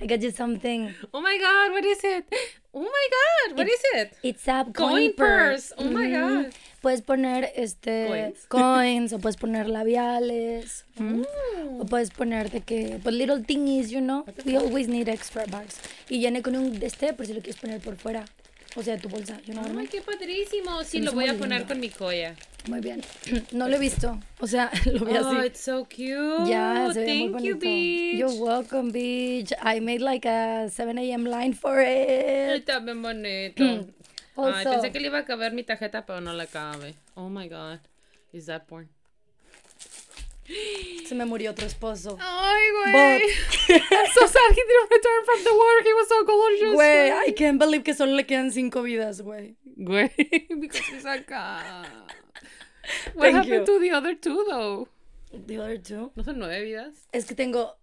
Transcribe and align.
I 0.00 0.06
got 0.06 0.20
you 0.22 0.30
something. 0.30 0.94
Oh 1.14 1.20
my 1.22 1.38
god, 1.38 1.72
what 1.72 1.84
is 1.84 2.00
it? 2.04 2.26
Oh 2.74 2.82
my 2.82 3.08
god, 3.16 3.56
what 3.56 3.66
is 3.66 3.80
it? 3.94 4.12
It's 4.22 4.46
a 4.46 4.64
Coin 4.64 4.72
coin, 4.74 5.12
purse. 5.14 5.72
purse. 5.72 5.72
Oh 5.78 5.90
my 5.90 6.06
Mhm. 6.08 6.42
God. 6.44 6.52
Puedes 6.82 7.00
poner 7.02 7.50
este 7.56 8.06
Coins. 8.06 8.46
coins 8.48 9.12
o 9.14 9.18
puedes 9.22 9.36
poner 9.38 9.66
labiales. 9.68 10.84
Mm. 10.98 11.24
O 11.80 11.86
puedes 11.86 12.10
poner 12.10 12.50
de 12.50 12.60
que, 12.60 13.00
pues 13.02 13.14
little 13.14 13.42
thingies, 13.42 13.90
you 13.90 14.00
know. 14.00 14.24
We 14.44 14.56
always 14.58 14.86
need 14.88 15.08
extra 15.08 15.46
bags. 15.46 15.78
Y 16.10 16.18
viene 16.18 16.42
con 16.42 16.54
un 16.56 16.78
de 16.78 16.86
este, 16.86 17.14
por 17.14 17.24
si 17.26 17.32
lo 17.32 17.40
quieres 17.40 17.56
poner 17.60 17.80
por 17.80 17.96
fuera. 17.96 18.26
O 18.78 18.82
sea, 18.82 18.98
tu 18.98 19.08
bolsa, 19.08 19.40
what 19.48 19.66
I 19.72 19.78
Ay, 19.78 19.86
qué 19.88 20.02
padrísimo. 20.02 20.84
Sí, 20.84 21.00
lo 21.00 21.12
voy 21.12 21.26
a 21.28 21.34
poner 21.34 21.60
lindo. 21.60 21.66
con 21.68 21.80
mi 21.80 21.88
colla. 21.88 22.34
Muy 22.68 22.80
bien. 22.80 23.00
No 23.52 23.68
lo 23.68 23.76
he 23.76 23.78
visto. 23.78 24.20
O 24.38 24.46
sea, 24.46 24.70
lo 24.84 25.04
vi 25.06 25.16
Oh, 25.16 25.28
así. 25.30 25.46
it's 25.46 25.60
so 25.60 25.84
cute. 25.84 26.46
Ya, 26.50 26.90
se 26.92 27.00
ve 27.00 27.14
muy 27.14 27.32
Thank 27.32 27.42
you, 27.44 27.56
bitch. 27.56 28.18
You're 28.18 28.34
welcome, 28.38 28.92
bitch. 28.92 29.52
I 29.62 29.80
made 29.80 30.00
like 30.02 30.26
a 30.28 30.68
7 30.68 30.98
a.m. 30.98 31.24
line 31.24 31.54
for 31.54 31.78
Ay, 31.78 32.56
it. 32.56 32.66
Está 32.68 32.80
bien 32.80 33.00
bonito. 33.00 33.64
Ay, 33.64 33.86
Also- 34.36 34.70
pensé 34.70 34.92
que 34.92 35.00
le 35.00 35.06
iba 35.06 35.18
a 35.20 35.24
caber 35.24 35.52
mi 35.54 35.62
tarjeta, 35.62 36.04
pero 36.04 36.20
no 36.20 36.34
le 36.34 36.46
cabe. 36.46 36.94
Oh 37.14 37.30
my 37.30 37.48
god. 37.48 37.78
Is 38.34 38.44
that 38.46 38.66
porn? 38.66 38.90
Se 41.06 41.14
me 41.14 41.24
murió 41.24 41.50
otro 41.52 41.66
esposo. 41.66 42.16
Ay, 42.20 42.62
güey. 42.72 43.22
I'm 43.68 44.06
so 44.14 44.26
sad 44.26 44.50
he 44.50 44.62
didn't 44.62 44.90
return 44.90 45.24
from 45.24 45.44
the 45.44 45.52
war. 45.52 45.82
He 45.84 45.92
was 45.92 46.08
so 46.08 46.24
gorgeous. 46.24 46.74
Güey, 46.74 47.12
I 47.28 47.32
can't 47.32 47.58
believe 47.58 47.82
que 47.84 47.94
solo 47.94 48.12
le 48.14 48.24
quedan 48.24 48.50
cinco 48.52 48.82
vidas, 48.82 49.20
güey. 49.22 49.56
Güey, 49.76 50.10
because 50.60 50.86
he's 50.86 51.04
acá. 51.04 51.84
What 53.14 53.32
Thank 53.32 53.36
happened 53.36 53.52
you. 53.52 53.64
to 53.66 53.80
the 53.80 53.90
other 53.90 54.14
two, 54.14 54.44
though? 54.48 54.88
The 55.32 55.58
other 55.58 55.78
two. 55.78 56.12
¿No 56.14 56.22
son 56.22 56.38
nueve 56.38 56.62
vidas? 56.64 56.94
Es 57.12 57.24
que 57.26 57.34
tengo. 57.34 57.76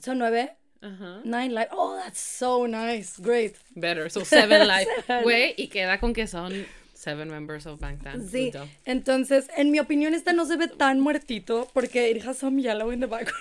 Son 0.00 0.18
nueve. 0.18 0.56
Ajá. 0.82 1.22
Nine 1.24 1.52
life. 1.54 1.68
Oh, 1.72 1.96
that's 2.02 2.20
so 2.20 2.66
nice. 2.66 3.18
Great. 3.18 3.56
Better. 3.74 4.08
So 4.08 4.24
seven 4.24 4.66
life. 4.68 4.88
Güey, 5.22 5.54
y 5.56 5.68
queda 5.68 5.98
con 5.98 6.12
que 6.14 6.26
son 6.26 6.66
seven 7.06 7.28
members 7.30 7.66
of 7.66 7.78
Bangtan. 7.78 8.28
Sí. 8.28 8.50
Entonces, 8.84 9.48
en 9.56 9.70
mi 9.70 9.78
opinión, 9.78 10.12
esta 10.12 10.32
no 10.32 10.44
se 10.44 10.56
ve 10.56 10.66
tan 10.66 10.98
muertito 10.98 11.68
porque 11.72 12.10
it 12.10 12.26
has 12.26 12.38
some 12.38 12.60
yellow 12.60 12.90
in 12.90 12.98
the 12.98 13.06
background. 13.06 13.40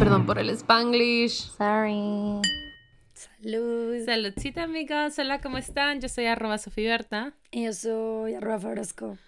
Perdón 0.00 0.26
por 0.26 0.40
el 0.40 0.50
Spanglish. 0.50 1.52
Sorry. 1.56 2.40
Salud. 3.14 4.04
Saludcita, 4.04 4.64
amigos. 4.64 5.16
Hola, 5.20 5.40
¿cómo 5.40 5.58
están? 5.58 6.00
Yo 6.00 6.08
soy 6.08 6.26
arroba 6.26 6.58
Sofiberta. 6.58 7.32
Y 7.52 7.66
yo 7.66 7.72
soy 7.72 8.34
arroba 8.34 8.58
Fabrasco. 8.58 9.18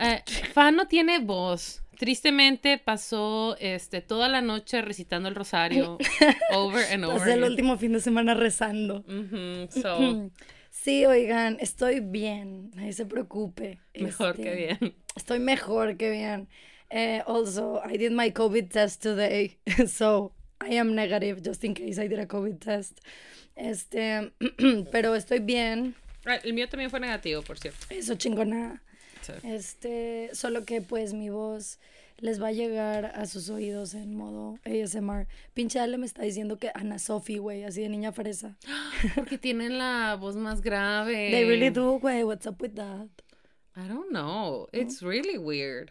Eh, 0.00 0.22
Fan 0.52 0.76
no 0.76 0.88
tiene 0.88 1.18
voz. 1.18 1.82
Tristemente 1.98 2.78
pasó 2.78 3.56
este, 3.60 4.00
toda 4.00 4.28
la 4.28 4.40
noche 4.40 4.80
recitando 4.80 5.28
el 5.28 5.34
rosario 5.34 5.98
over 6.52 6.86
and 6.92 7.04
over. 7.04 7.18
Pasé 7.18 7.34
el 7.34 7.44
último 7.44 7.76
fin 7.76 7.92
de 7.92 8.00
semana 8.00 8.32
rezando. 8.34 9.04
So, 9.70 10.30
Sí, 10.70 11.04
oigan, 11.04 11.58
estoy 11.60 12.00
bien. 12.00 12.70
Nadie 12.74 12.94
se 12.94 13.04
preocupe. 13.04 13.80
mejor 13.94 14.30
Este, 14.30 14.42
que 14.42 14.54
bien. 14.54 14.94
Estoy 15.14 15.38
mejor 15.38 15.96
que 15.98 16.10
bien. 16.10 16.48
Eh, 16.88 17.22
also, 17.26 17.82
I 17.84 17.98
did 17.98 18.12
my 18.12 18.32
COVID 18.32 18.68
test 18.68 19.02
today, 19.02 19.58
so 19.86 20.32
I 20.60 20.78
am 20.78 20.94
negative 20.94 21.42
just 21.44 21.62
in 21.64 21.74
case 21.74 22.02
I 22.02 22.08
did 22.08 22.18
a 22.18 22.26
COVID 22.26 22.58
test. 22.58 23.00
Este, 23.56 24.32
pero 24.90 25.14
estoy 25.14 25.40
bien. 25.40 25.94
Ah, 26.24 26.36
El 26.36 26.54
mío 26.54 26.68
también 26.68 26.88
fue 26.90 27.00
negativo, 27.00 27.42
por 27.42 27.58
cierto. 27.58 27.86
Eso 27.90 28.14
chingona. 28.14 28.82
Sí. 29.22 29.32
Este, 29.42 30.30
solo 30.32 30.64
que 30.64 30.82
pues 30.82 31.12
mi 31.12 31.30
voz 31.30 31.78
les 32.20 32.40
va 32.40 32.48
a 32.48 32.52
llegar 32.52 33.06
a 33.06 33.26
sus 33.26 33.48
oídos 33.48 33.94
en 33.94 34.14
modo 34.14 34.58
ASMR. 34.64 35.26
Pinche 35.54 35.80
Ale 35.80 35.98
me 35.98 36.06
está 36.06 36.22
diciendo 36.22 36.58
que 36.58 36.70
Ana 36.74 36.98
Sophie, 36.98 37.38
güey, 37.38 37.64
así 37.64 37.80
de 37.80 37.88
niña 37.88 38.12
fresa. 38.12 38.56
Porque 39.14 39.38
tienen 39.38 39.78
la 39.78 40.16
voz 40.20 40.36
más 40.36 40.60
grave. 40.60 41.30
They 41.30 41.44
really 41.44 41.70
do, 41.70 41.98
güey. 41.98 42.22
What's 42.24 42.46
up 42.46 42.60
with 42.60 42.74
that? 42.74 43.08
I 43.76 43.88
don't 43.88 44.10
know. 44.10 44.68
It's 44.72 45.02
really 45.02 45.38
weird. 45.38 45.90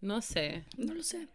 No 0.00 0.20
sé. 0.20 0.64
No 0.76 0.94
lo 0.94 1.02
sé. 1.02 1.26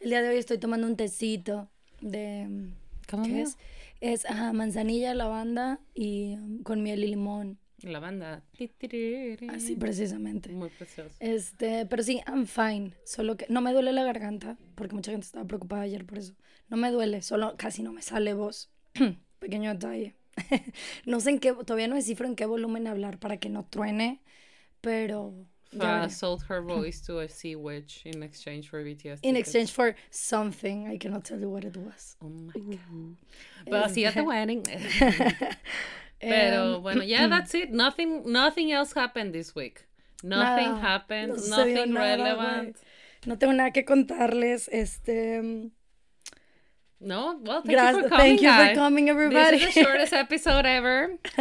El 0.00 0.10
día 0.10 0.22
de 0.22 0.30
hoy 0.30 0.38
estoy 0.38 0.58
tomando 0.58 0.86
un 0.86 0.96
tecito 0.96 1.68
de 2.00 2.72
¿Cómo 3.08 3.24
¿qué 3.24 3.42
es? 3.42 3.56
Es 4.00 4.24
ajá, 4.24 4.52
manzanilla, 4.52 5.14
lavanda 5.14 5.78
y 5.94 6.34
um, 6.34 6.62
con 6.64 6.82
miel 6.82 7.04
y 7.04 7.08
limón. 7.08 7.58
La 7.82 8.00
banda. 8.00 8.42
Así 9.48 9.76
precisamente. 9.76 10.50
Muy 10.50 10.70
precioso. 10.70 11.14
Este, 11.20 11.86
pero 11.86 12.02
sí, 12.02 12.20
I'm 12.26 12.46
fine. 12.46 12.94
Solo 13.04 13.36
que 13.36 13.46
no 13.48 13.60
me 13.60 13.72
duele 13.72 13.92
la 13.92 14.04
garganta, 14.04 14.56
porque 14.74 14.94
mucha 14.94 15.10
gente 15.10 15.26
estaba 15.26 15.46
preocupada 15.46 15.82
ayer 15.82 16.04
por 16.04 16.18
eso. 16.18 16.34
No 16.68 16.76
me 16.76 16.90
duele, 16.90 17.22
solo 17.22 17.56
casi 17.56 17.82
no 17.82 17.92
me 17.92 18.02
sale 18.02 18.34
voz. 18.34 18.70
Pequeño 19.38 19.72
detalle. 19.72 20.14
no 21.06 21.20
sé 21.20 21.30
en 21.30 21.38
qué, 21.38 21.52
todavía 21.52 21.88
no 21.88 21.96
descifro 21.96 22.26
en 22.26 22.36
qué 22.36 22.46
volumen 22.46 22.86
hablar 22.86 23.18
para 23.18 23.36
que 23.38 23.48
no 23.48 23.64
truene, 23.64 24.22
pero 24.80 25.34
Fa 25.76 26.08
sold 26.08 26.42
her 26.48 26.60
voice 26.66 27.00
to 27.00 27.20
a 27.20 27.28
sea 27.28 27.56
witch 27.56 28.02
in 28.04 28.22
exchange 28.22 28.68
for 28.68 28.82
BTS. 28.84 29.20
In 29.22 29.34
tickets. 29.34 29.48
exchange 29.48 29.72
for 29.72 29.94
something, 30.10 30.86
I 30.86 30.98
cannot 30.98 31.24
tell 31.24 31.40
you 31.40 31.48
what 31.48 31.64
it 31.64 31.76
was. 31.76 32.16
Oh 32.22 32.28
my 32.28 32.52
god. 32.52 33.16
But 33.68 33.90
see 33.90 34.04
at 34.04 34.14
the 34.14 34.24
wedding. 34.24 34.64
Em, 36.22 36.30
Pero 36.30 36.80
bueno, 36.80 37.02
yeah, 37.02 37.28
that's 37.28 37.52
it. 37.54 37.70
Nothing, 37.70 38.22
nothing 38.30 38.70
else 38.72 38.92
happened 38.98 39.32
this 39.34 39.54
week. 39.54 39.86
Nothing 40.22 40.74
Nada. 40.74 40.80
happened. 40.80 41.32
No 41.48 41.56
nothing 41.56 41.92
nada, 41.92 42.16
relevant. 42.16 42.76
No 43.26 43.36
tengo 43.38 43.52
nada 43.52 43.72
que 43.72 43.84
contarles. 43.84 44.68
Este, 44.72 45.70
No, 47.04 47.40
well, 47.44 47.62
thank 47.62 47.74
Gracias- 47.74 47.96
you 47.96 48.02
for 48.02 48.08
coming, 48.10 48.38
thank 48.38 48.42
you 48.42 48.52
for 48.52 48.74
coming, 48.76 49.08
everybody. 49.08 49.58
This 49.58 49.68
is 49.70 49.74
the 49.74 49.82
shortest 49.82 50.12
episode 50.12 50.64
ever. 50.64 51.18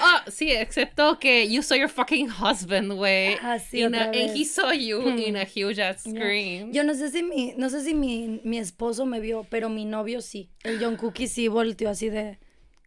oh, 0.00 0.20
sí, 0.28 0.52
excepto 0.52 1.18
que 1.18 1.46
you 1.48 1.62
saw 1.62 1.74
your 1.74 1.88
fucking 1.88 2.28
husband, 2.28 2.92
güey. 2.92 3.36
Ah, 3.42 3.58
sí, 3.58 3.82
a- 3.82 3.86
and 4.12 4.14
he 4.36 4.44
saw 4.44 4.70
you 4.70 5.00
in 5.08 5.34
a 5.34 5.44
huge 5.44 5.80
ass 5.80 6.04
screen. 6.04 6.72
Yo 6.72 6.84
no 6.84 6.92
sé 6.94 7.10
si 7.10 7.24
mi, 7.24 7.54
no 7.56 7.66
sé 7.68 7.82
si 7.82 7.92
mi, 7.92 8.40
mi 8.44 8.58
esposo 8.58 9.04
me 9.04 9.18
vio, 9.18 9.44
pero 9.50 9.68
mi 9.68 9.84
novio 9.84 10.20
sí. 10.20 10.48
El 10.62 10.78
John 10.78 10.94
Cookie 10.96 11.26
sí 11.26 11.48
volteó 11.48 11.90
así 11.90 12.08
de 12.08 12.38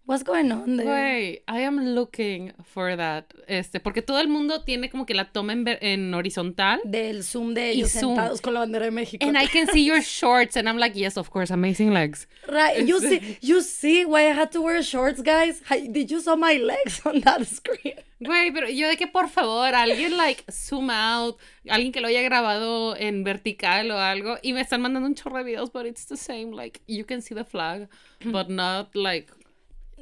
What's 0.06 0.24
going 0.24 0.52
on 0.52 0.76
there? 0.76 0.86
Güey, 0.86 1.44
I 1.48 1.60
am 1.62 1.80
looking 1.96 2.52
for 2.66 2.98
that. 2.98 3.34
Este, 3.48 3.80
porque 3.80 4.02
todo 4.02 4.20
el 4.20 4.28
mundo 4.28 4.62
tiene 4.66 4.90
como 4.90 5.06
que 5.06 5.14
la 5.14 5.32
toma 5.32 5.54
en, 5.54 5.66
en 5.80 6.14
horizontal. 6.14 6.82
Del 6.84 7.24
Zoom 7.24 7.54
de 7.54 7.72
Y 7.74 7.80
ellos 7.80 7.92
Zoom. 7.94 8.16
sentados 8.18 8.42
con 8.42 8.54
la 8.54 8.60
bandera 8.60 8.84
de 8.84 8.92
México. 8.92 9.26
And 9.26 9.38
I 9.38 9.48
can 9.48 9.68
see 9.68 9.86
your 9.86 10.02
shorts, 10.04 10.58
and 10.58 10.68
I'm 10.68 10.78
like, 10.78 10.94
yes, 11.00 11.16
of 11.16 11.30
course, 11.30 11.52
amazing 11.54 11.94
legs. 11.94 12.28
Right, 12.50 12.86
you 12.86 13.00
see, 13.00 13.38
you 13.40 13.62
see 13.62 14.04
why 14.04 14.28
I 14.30 14.34
had 14.34 14.52
to 14.52 14.62
wear 14.62 14.84
shorts, 14.84 15.22
guys? 15.22 15.62
Did 15.70 16.12
you 16.12 16.20
saw 16.20 16.36
my 16.36 16.58
legs 16.58 17.00
on 17.06 17.22
that 17.22 17.48
screen? 17.48 17.96
Güey, 18.20 18.52
pero 18.54 18.68
yo 18.68 18.90
de 18.90 18.98
que 18.98 19.08
por 19.08 19.30
favor, 19.30 19.74
alguien 19.74 20.18
like 20.18 20.44
zoom 20.52 20.90
out, 20.90 21.38
alguien 21.70 21.94
que 21.94 22.02
lo 22.02 22.10
haya 22.10 22.22
grabado 22.24 22.98
en 22.98 23.24
vertical 23.24 23.90
o 23.90 23.98
algo, 24.00 24.38
y 24.44 24.52
me 24.52 24.60
están 24.62 24.82
mandando 24.82 25.08
un 25.08 25.16
chorro 25.16 25.38
de 25.38 25.46
videos, 25.46 25.72
but 25.72 25.86
it's 25.86 26.06
the 26.08 26.18
same, 26.18 26.52
like, 26.52 26.82
you 26.88 27.06
can 27.06 27.22
see 27.22 27.34
the 27.34 27.46
flag, 27.46 27.88
but 28.26 28.50
not 28.50 28.94
like, 28.96 29.32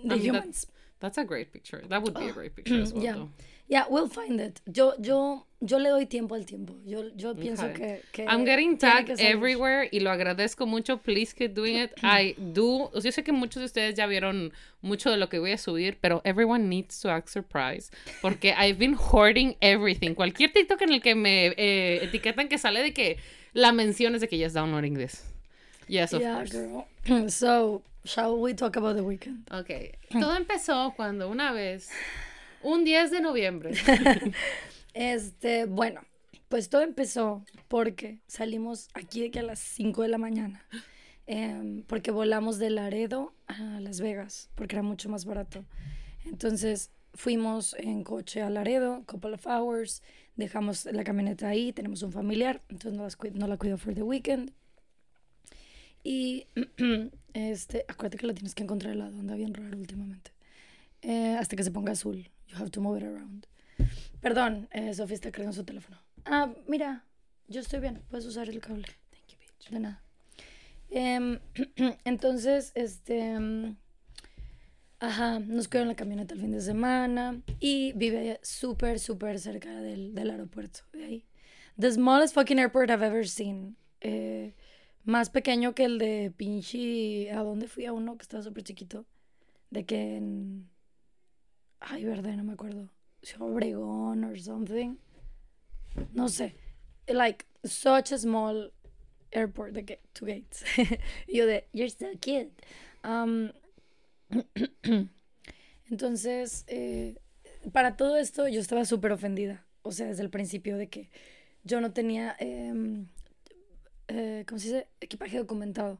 The 0.03 0.15
I 0.15 0.17
mean, 0.17 0.33
that- 0.33 0.43
humans. 0.43 0.67
that's 0.99 1.17
a 1.17 1.23
great 1.23 1.51
picture. 1.51 1.81
That 1.89 2.01
would 2.03 2.13
be 2.13 2.27
a 2.29 2.33
great 2.33 2.55
picture 2.55 2.81
as 2.81 2.93
well, 2.93 3.03
Yeah. 3.03 3.13
though. 3.13 3.29
Yeah, 3.67 3.85
we'll 3.89 4.09
find 4.09 4.41
it. 4.41 4.59
Yo, 4.65 4.93
yo, 5.01 5.45
yo 5.61 5.77
le 5.79 5.89
doy 5.91 6.05
tiempo 6.05 6.35
al 6.35 6.43
tiempo. 6.45 6.75
Yo, 6.85 7.03
yo 7.15 7.33
pienso 7.35 7.67
Okay. 7.67 8.01
que, 8.11 8.25
que 8.25 8.25
I'm 8.27 8.43
getting 8.43 8.77
tagged 8.77 9.17
everywhere 9.21 9.87
y 9.93 10.01
lo 10.01 10.11
agradezco 10.11 10.67
mucho. 10.67 10.97
Please 10.97 11.33
keep 11.33 11.53
doing 11.53 11.77
it. 11.77 11.91
I 12.03 12.35
do. 12.37 12.89
o 12.93 12.99
sea, 12.99 13.11
Yo 13.11 13.11
sé 13.13 13.23
que 13.23 13.31
muchos 13.31 13.61
de 13.61 13.65
ustedes 13.67 13.95
ya 13.95 14.07
vieron 14.07 14.51
mucho 14.81 15.09
de 15.09 15.15
lo 15.15 15.29
que 15.29 15.39
voy 15.39 15.53
a 15.53 15.57
subir, 15.57 15.97
pero 16.01 16.21
everyone 16.25 16.67
needs 16.67 16.99
to 16.99 17.09
act 17.09 17.29
surprised 17.29 17.93
porque 18.21 18.53
I've 18.57 18.77
been 18.77 18.95
hoarding 18.95 19.55
everything. 19.61 20.15
Cualquier 20.15 20.51
TikTok 20.51 20.81
en 20.81 20.91
el 20.91 21.01
que 21.01 21.15
me 21.15 21.53
eh, 21.55 22.03
etiquetan 22.03 22.49
que 22.49 22.57
sale 22.57 22.81
de 22.83 22.93
que 22.93 23.19
la 23.53 23.71
mención 23.71 24.15
es 24.15 24.21
de 24.21 24.27
que 24.27 24.37
ya 24.37 24.47
es 24.47 24.53
downloading 24.53 24.95
this. 24.97 25.23
Yes, 25.91 26.13
of 26.13 26.21
Yeah, 26.21 26.35
course. 26.37 26.51
girl. 26.51 26.87
So, 27.29 27.81
shall 28.05 28.39
we 28.39 28.53
talk 28.53 28.77
about 28.77 28.95
the 28.95 29.03
weekend? 29.03 29.47
Ok. 29.51 29.69
Todo 30.19 30.35
empezó 30.37 30.93
cuando 30.95 31.29
una 31.29 31.51
vez, 31.51 31.89
un 32.63 32.83
10 32.85 33.11
de 33.11 33.19
noviembre. 33.21 33.71
Este, 34.93 35.65
bueno, 35.65 36.01
pues 36.49 36.67
todo 36.69 36.81
empezó 36.81 37.45
porque 37.69 38.19
salimos 38.27 38.89
aquí 38.93 39.21
de 39.21 39.31
que 39.31 39.39
a 39.39 39.43
las 39.43 39.59
5 39.59 40.01
de 40.01 40.07
la 40.09 40.17
mañana. 40.17 40.65
em, 41.27 41.83
porque 41.83 42.11
volamos 42.11 42.57
de 42.59 42.69
Laredo 42.71 43.33
a 43.47 43.79
Las 43.79 44.01
Vegas, 44.01 44.49
porque 44.55 44.75
era 44.75 44.83
mucho 44.83 45.07
más 45.09 45.23
barato. 45.25 45.63
Entonces 46.25 46.91
fuimos 47.13 47.73
en 47.79 48.03
coche 48.03 48.41
a 48.41 48.49
Laredo, 48.49 49.03
couple 49.05 49.33
of 49.33 49.45
hours, 49.47 50.01
dejamos 50.35 50.85
la 50.85 51.03
camioneta 51.05 51.47
ahí, 51.47 51.71
tenemos 51.71 52.01
un 52.03 52.11
familiar, 52.11 52.61
entonces 52.69 52.93
no, 52.97 53.03
las 53.03 53.17
no 53.33 53.47
la 53.47 53.57
cuido 53.57 53.77
for 53.77 53.93
the 53.93 54.03
weekend. 54.03 54.51
Y 56.03 56.47
este, 57.33 57.85
acuérdate 57.87 58.17
que 58.17 58.27
la 58.27 58.33
tienes 58.33 58.55
que 58.55 58.63
encontrar 58.63 58.93
helado, 58.93 59.19
anda 59.19 59.35
bien 59.35 59.53
raro 59.53 59.77
últimamente. 59.77 60.31
Eh, 61.01 61.35
hasta 61.39 61.55
que 61.55 61.63
se 61.63 61.71
ponga 61.71 61.91
azul. 61.91 62.29
You 62.47 62.57
have 62.57 62.69
to 62.71 62.81
move 62.81 62.97
it 62.99 63.03
around. 63.05 63.47
Perdón, 64.21 64.67
eh, 64.71 64.93
Sofía 64.93 65.15
está 65.15 65.31
cargando 65.31 65.55
su 65.55 65.63
teléfono. 65.63 65.97
Ah, 66.25 66.53
mira, 66.67 67.05
yo 67.47 67.61
estoy 67.61 67.79
bien. 67.79 68.01
Puedes 68.09 68.25
usar 68.25 68.49
el 68.49 68.59
cable. 68.59 68.85
Thank 69.09 69.27
you, 69.29 69.37
babe. 69.37 69.71
De 69.71 69.79
nada. 69.79 70.03
Em, 70.89 71.39
entonces, 72.05 72.71
este. 72.75 73.39
mm, 73.39 73.75
Ajá, 74.99 75.39
nos 75.39 75.67
quedó 75.67 75.81
en 75.81 75.87
la 75.87 75.95
camioneta 75.95 76.35
el 76.35 76.41
fin 76.41 76.51
de 76.51 76.61
semana 76.61 77.41
y 77.59 77.91
vive 77.93 78.39
súper, 78.43 78.99
súper 78.99 79.39
cerca 79.39 79.81
del, 79.81 80.13
del 80.13 80.29
aeropuerto 80.29 80.81
de 80.93 81.03
ahí. 81.03 81.25
The 81.79 81.91
smallest 81.91 82.35
fucking 82.35 82.59
airport 82.59 82.91
I've 82.91 83.03
ever 83.03 83.27
seen. 83.27 83.77
Eh, 84.01 84.53
más 85.03 85.29
pequeño 85.29 85.73
que 85.73 85.85
el 85.85 85.97
de 85.97 86.31
pinche. 86.35 87.31
¿A 87.31 87.43
dónde 87.43 87.67
fui 87.67 87.85
a 87.85 87.93
uno 87.93 88.17
que 88.17 88.23
estaba 88.23 88.43
súper 88.43 88.63
chiquito? 88.63 89.05
De 89.69 89.85
que 89.85 90.17
en. 90.17 90.69
Ay, 91.79 92.05
verde, 92.05 92.35
no 92.35 92.43
me 92.43 92.53
acuerdo. 92.53 92.89
Obregón 93.39 94.23
or 94.23 94.39
something. 94.39 94.97
No 96.13 96.29
sé. 96.29 96.55
Like, 97.07 97.45
such 97.63 98.11
a 98.11 98.17
small 98.17 98.71
airport, 99.31 99.73
de 99.73 99.99
two 100.13 100.25
gates. 100.25 100.63
Yo 101.27 101.45
de, 101.45 101.65
you're 101.73 101.89
so 101.89 102.07
cute. 102.19 102.51
Um, 103.03 103.51
entonces, 105.89 106.63
eh, 106.67 107.15
para 107.71 107.95
todo 107.97 108.17
esto 108.17 108.47
yo 108.47 108.59
estaba 108.59 108.85
súper 108.85 109.11
ofendida. 109.11 109.65
O 109.83 109.91
sea, 109.91 110.07
desde 110.07 110.23
el 110.23 110.29
principio 110.29 110.77
de 110.77 110.89
que 110.89 111.09
yo 111.63 111.81
no 111.81 111.91
tenía, 111.91 112.35
em, 112.39 113.07
eh, 114.13 114.45
¿cómo 114.47 114.59
se 114.59 114.67
dice? 114.67 114.87
Equipaje 114.99 115.37
documentado. 115.37 115.99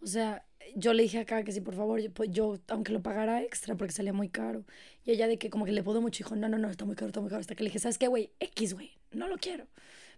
O 0.00 0.06
sea, 0.06 0.44
yo 0.76 0.92
le 0.92 1.02
dije 1.02 1.18
acá 1.18 1.42
que 1.42 1.52
si 1.52 1.60
por 1.60 1.74
favor, 1.74 2.00
yo, 2.00 2.12
pues, 2.12 2.30
yo, 2.30 2.58
aunque 2.68 2.92
lo 2.92 3.02
pagara 3.02 3.42
extra 3.42 3.76
porque 3.76 3.92
salía 3.92 4.12
muy 4.12 4.28
caro. 4.28 4.64
Y 5.04 5.12
ella 5.12 5.26
de 5.26 5.38
que 5.38 5.50
como 5.50 5.64
que 5.64 5.72
le 5.72 5.82
pudo 5.82 6.00
mucho, 6.00 6.18
dijo, 6.18 6.36
no, 6.36 6.48
no, 6.48 6.58
no, 6.58 6.70
está 6.70 6.84
muy 6.84 6.94
caro, 6.94 7.08
está 7.08 7.20
muy 7.20 7.30
caro. 7.30 7.40
Hasta 7.40 7.54
que 7.54 7.64
le 7.64 7.70
dije, 7.70 7.78
¿sabes 7.78 7.98
qué, 7.98 8.08
güey? 8.08 8.30
X, 8.40 8.74
güey, 8.74 8.92
no 9.12 9.28
lo 9.28 9.38
quiero. 9.38 9.66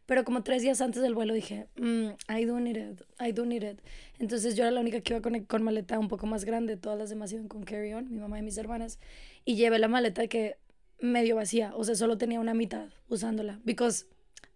Pero 0.07 0.25
como 0.25 0.43
tres 0.43 0.63
días 0.63 0.81
antes 0.81 1.03
del 1.03 1.15
vuelo 1.15 1.35
dije, 1.35 1.69
mm, 1.77 2.09
I 2.37 2.45
do 2.45 2.59
need 2.59 2.77
it, 2.77 3.01
I 3.21 3.33
do 3.33 3.47
need 3.47 3.63
it. 3.63 3.81
Entonces 4.19 4.57
yo 4.57 4.65
era 4.65 4.73
la 4.73 4.81
única 4.81 5.01
que 5.01 5.13
iba 5.13 5.23
con, 5.23 5.39
con 5.45 5.63
maleta 5.63 5.99
un 5.99 6.09
poco 6.09 6.27
más 6.27 6.45
grande, 6.45 6.77
todas 6.77 6.99
las 6.99 7.11
demás 7.11 7.33
iban 7.33 7.47
con 7.47 7.63
carry-on, 7.63 8.11
mi 8.11 8.19
mamá 8.19 8.39
y 8.39 8.43
mis 8.43 8.59
hermanas. 8.59 8.99
Y 9.45 9.55
llevé 9.55 9.79
la 9.79 9.89
maleta 9.89 10.27
que 10.27 10.57
medio 11.01 11.37
vacía, 11.37 11.73
o 11.77 11.85
sea, 11.85 11.95
solo 11.95 12.19
tenía 12.19 12.41
una 12.41 12.55
mitad 12.55 12.89
usándola. 13.09 13.61
Because 13.65 14.07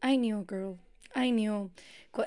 I 0.02 0.16
knew, 0.16 0.44
girl, 0.48 0.78
I 1.14 1.30
knew. 1.30 1.70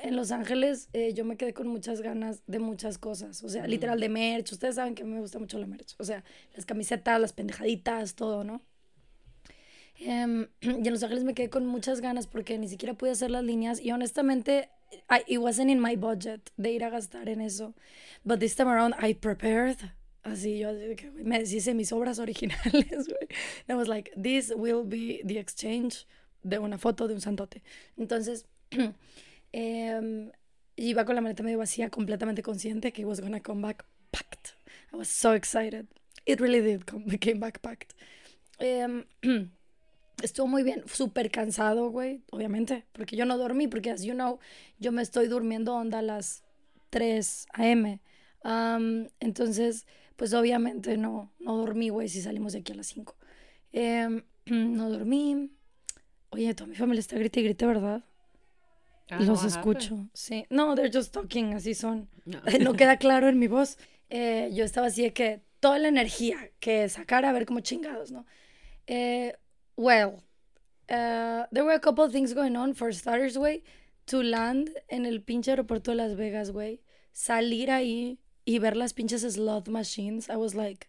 En 0.03 0.15
Los 0.15 0.31
Ángeles 0.31 0.89
eh, 0.93 1.13
yo 1.13 1.23
me 1.23 1.37
quedé 1.37 1.53
con 1.53 1.67
muchas 1.67 2.01
ganas 2.01 2.41
de 2.45 2.59
muchas 2.59 2.97
cosas, 2.97 3.41
o 3.43 3.49
sea, 3.49 3.67
literal 3.67 3.99
de 3.99 4.09
merch. 4.09 4.51
Ustedes 4.51 4.75
saben 4.75 4.95
que 4.95 5.03
me 5.03 5.19
gusta 5.19 5.39
mucho 5.39 5.57
la 5.59 5.67
merch, 5.67 5.95
o 5.97 6.03
sea, 6.03 6.23
las 6.55 6.65
camisetas, 6.65 7.21
las 7.21 7.31
pendejaditas, 7.31 8.15
todo, 8.15 8.43
¿no? 8.43 8.61
Em, 9.99 10.47
y 10.61 10.67
en 10.67 10.91
Los 10.91 11.03
Ángeles 11.03 11.23
me 11.23 11.33
quedé 11.33 11.49
con 11.49 11.65
muchas 11.65 12.01
ganas 12.01 12.27
porque 12.27 12.57
ni 12.57 12.67
siquiera 12.67 12.95
pude 12.95 13.11
hacer 13.11 13.31
las 13.31 13.43
líneas 13.43 13.79
y 13.81 13.91
honestamente 13.91 14.69
I, 15.09 15.23
it 15.27 15.39
wasn't 15.39 15.69
in 15.69 15.81
my 15.81 15.95
budget 15.95 16.51
de 16.57 16.71
ir 16.71 16.83
a 16.83 16.89
gastar 16.89 17.29
en 17.29 17.41
eso. 17.41 17.73
But 18.23 18.39
this 18.39 18.55
time 18.55 18.69
around 18.69 18.95
I 19.01 19.13
prepared. 19.13 19.77
Así 20.23 20.59
yo 20.59 20.73
me 21.23 21.39
deshice 21.39 21.73
mis 21.73 21.91
obras 21.91 22.19
originales, 22.25 23.07
güey. 23.07 23.27
I 23.69 23.73
was 23.75 23.87
like, 23.87 24.11
this 24.21 24.51
will 24.55 24.83
be 24.83 25.21
the 25.23 25.39
exchange 25.39 26.05
de 26.43 26.59
una 26.59 26.77
foto 26.77 27.07
de 27.07 27.13
un 27.13 27.21
santote. 27.21 27.61
Entonces, 27.97 28.45
em, 29.51 30.31
iba 30.75 31.05
con 31.05 31.15
la 31.15 31.21
maleta 31.21 31.43
medio 31.43 31.57
vacía, 31.57 31.89
completamente 31.89 32.41
consciente 32.43 32.91
que 32.91 33.01
it 33.01 33.07
was 33.07 33.21
gonna 33.21 33.41
come 33.41 33.61
back 33.61 33.85
packed. 34.11 34.55
I 34.93 34.97
was 34.97 35.09
so 35.09 35.33
excited. 35.33 35.87
It 36.25 36.39
really 36.39 36.61
did 36.61 36.85
come, 36.85 37.05
came 37.19 37.39
back 37.39 37.61
packed. 37.61 37.93
Em, 38.59 39.05
estuvo 40.23 40.47
muy 40.47 40.63
bien, 40.63 40.83
súper 40.87 41.31
cansado, 41.31 41.89
güey, 41.89 42.21
obviamente, 42.31 42.85
porque 42.93 43.15
yo 43.15 43.25
no 43.25 43.37
dormí, 43.37 43.67
porque, 43.67 43.91
as 43.91 44.03
you 44.03 44.13
know, 44.13 44.39
yo 44.79 44.91
me 44.91 45.01
estoy 45.01 45.27
durmiendo 45.27 45.75
onda 45.75 45.99
a 45.99 46.01
las 46.01 46.43
3 46.89 47.47
a.m. 47.53 48.01
Am, 48.43 49.09
entonces, 49.19 49.85
pues 50.15 50.33
obviamente 50.33 50.97
no, 50.97 51.33
no 51.39 51.57
dormí, 51.57 51.89
güey, 51.89 52.09
si 52.09 52.21
salimos 52.21 52.53
de 52.53 52.59
aquí 52.59 52.73
a 52.73 52.75
las 52.75 52.87
5. 52.87 53.15
Em, 53.71 54.23
no 54.45 54.89
dormí. 54.89 55.51
Oye, 56.29 56.53
toda 56.53 56.67
mi 56.67 56.75
familia 56.75 56.99
está 56.99 57.17
grite 57.17 57.39
y 57.39 57.43
grite, 57.43 57.65
¿verdad? 57.65 58.03
Ah, 59.09 59.19
Los 59.19 59.43
what 59.43 59.47
escucho, 59.47 60.09
sí. 60.13 60.45
No, 60.49 60.75
they're 60.75 60.91
just 60.91 61.13
talking, 61.13 61.53
así 61.53 61.73
son. 61.73 62.09
happened? 62.25 62.63
No 62.63 62.73
queda 62.77 62.97
claro 62.97 63.29
en 63.29 63.39
mi 63.39 63.47
voz. 63.47 63.77
Eh, 64.09 64.49
yo 64.53 64.65
estaba 64.65 64.87
así 64.87 65.03
de 65.03 65.13
que 65.13 65.41
toda 65.59 65.79
la 65.79 65.87
energía 65.87 66.51
que 66.59 66.87
sacara 66.89 67.29
a 67.29 67.33
ver 67.33 67.45
como 67.45 67.61
chingados, 67.61 68.11
¿no? 68.11 68.25
Eh, 68.85 69.33
well, 69.75 70.23
uh, 70.89 71.45
there 71.51 71.63
were 71.63 71.75
a 71.75 71.79
couple 71.79 72.03
of 72.03 72.11
things 72.11 72.33
going 72.33 72.55
on. 72.55 72.73
For 72.73 72.93
starters, 72.93 73.37
güey, 73.37 73.63
to 74.05 74.23
land 74.23 74.69
en 74.89 75.05
el 75.05 75.21
pinche 75.21 75.51
aeropuerto 75.51 75.91
de 75.91 75.97
Las 75.97 76.15
Vegas, 76.15 76.51
güey, 76.51 76.81
salir 77.11 77.71
ahí 77.71 78.19
y 78.45 78.59
ver 78.59 78.75
las 78.77 78.93
pinches 78.93 79.21
slot 79.21 79.67
machines, 79.67 80.29
I 80.29 80.35
was 80.35 80.53
like, 80.55 80.87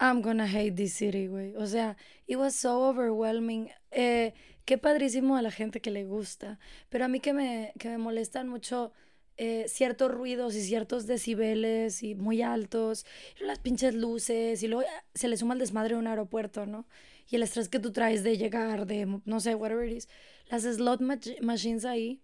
I'm 0.00 0.22
gonna 0.22 0.46
hate 0.46 0.76
this 0.76 0.94
city, 0.94 1.26
güey. 1.26 1.54
O 1.56 1.66
sea, 1.66 1.96
it 2.26 2.36
was 2.36 2.54
so 2.54 2.88
overwhelming. 2.88 3.70
Eh, 3.90 4.32
qué 4.64 4.78
padrísimo 4.78 5.36
a 5.36 5.42
la 5.42 5.50
gente 5.50 5.80
que 5.80 5.90
le 5.90 6.04
gusta, 6.04 6.58
pero 6.88 7.04
a 7.04 7.08
mí 7.08 7.20
que 7.20 7.32
me, 7.32 7.72
que 7.78 7.88
me 7.88 7.98
molestan 7.98 8.48
mucho 8.48 8.92
eh, 9.36 9.64
ciertos 9.68 10.10
ruidos 10.10 10.54
y 10.54 10.62
ciertos 10.62 11.06
decibeles 11.06 12.02
y 12.02 12.14
muy 12.14 12.42
altos, 12.42 13.06
y 13.40 13.44
las 13.44 13.58
pinches 13.58 13.94
luces, 13.94 14.62
y 14.62 14.68
luego 14.68 14.82
eh, 14.82 14.86
se 15.14 15.28
le 15.28 15.36
suma 15.36 15.54
el 15.54 15.60
desmadre 15.60 15.94
de 15.94 16.00
un 16.00 16.06
aeropuerto, 16.06 16.66
¿no? 16.66 16.86
Y 17.28 17.36
el 17.36 17.42
estrés 17.42 17.68
que 17.68 17.78
tú 17.80 17.92
traes 17.92 18.22
de 18.22 18.36
llegar, 18.36 18.86
de, 18.86 19.20
no 19.24 19.40
sé, 19.40 19.54
whatever 19.54 19.88
it 19.88 19.96
is. 19.96 20.08
Las 20.50 20.62
slot 20.62 21.00
mach- 21.00 21.40
machines 21.40 21.84
ahí, 21.84 22.20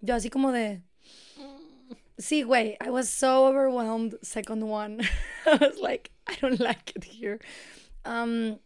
yo 0.00 0.14
así 0.14 0.28
como 0.30 0.52
de... 0.52 0.82
Sí, 2.18 2.42
güey, 2.42 2.76
I 2.80 2.90
was 2.90 3.08
so 3.08 3.46
overwhelmed, 3.46 4.16
second 4.22 4.62
one. 4.68 5.00
I 5.46 5.56
was 5.56 5.78
like, 5.80 6.10
I 6.26 6.36
don't 6.40 6.60
like 6.60 6.92
it 6.94 7.04
here. 7.04 7.40
Um, 8.04 8.58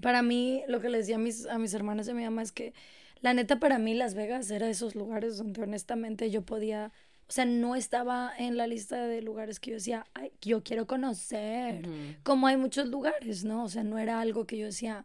para 0.00 0.22
mí, 0.22 0.62
lo 0.68 0.80
que 0.80 0.88
les 0.88 1.06
decía 1.06 1.16
a 1.16 1.18
mis, 1.18 1.46
a 1.46 1.58
mis 1.58 1.74
hermanas 1.74 2.08
y 2.08 2.12
a 2.12 2.14
mi 2.14 2.24
mamá 2.24 2.42
es 2.42 2.52
que, 2.52 2.72
la 3.20 3.34
neta, 3.34 3.58
para 3.58 3.78
mí 3.78 3.94
Las 3.94 4.14
Vegas 4.14 4.50
era 4.50 4.68
esos 4.68 4.94
lugares 4.94 5.38
donde 5.38 5.62
honestamente 5.62 6.30
yo 6.30 6.42
podía, 6.42 6.92
o 7.28 7.32
sea, 7.32 7.44
no 7.44 7.74
estaba 7.74 8.32
en 8.38 8.56
la 8.56 8.66
lista 8.66 9.06
de 9.06 9.22
lugares 9.22 9.60
que 9.60 9.70
yo 9.70 9.76
decía, 9.76 10.06
Ay, 10.14 10.32
yo 10.40 10.62
quiero 10.62 10.86
conocer, 10.86 11.82
como 12.22 12.46
hay 12.46 12.56
muchos 12.56 12.88
lugares, 12.88 13.44
¿no? 13.44 13.64
O 13.64 13.68
sea, 13.68 13.82
no 13.82 13.98
era 13.98 14.20
algo 14.20 14.46
que 14.46 14.56
yo 14.56 14.66
decía, 14.66 15.04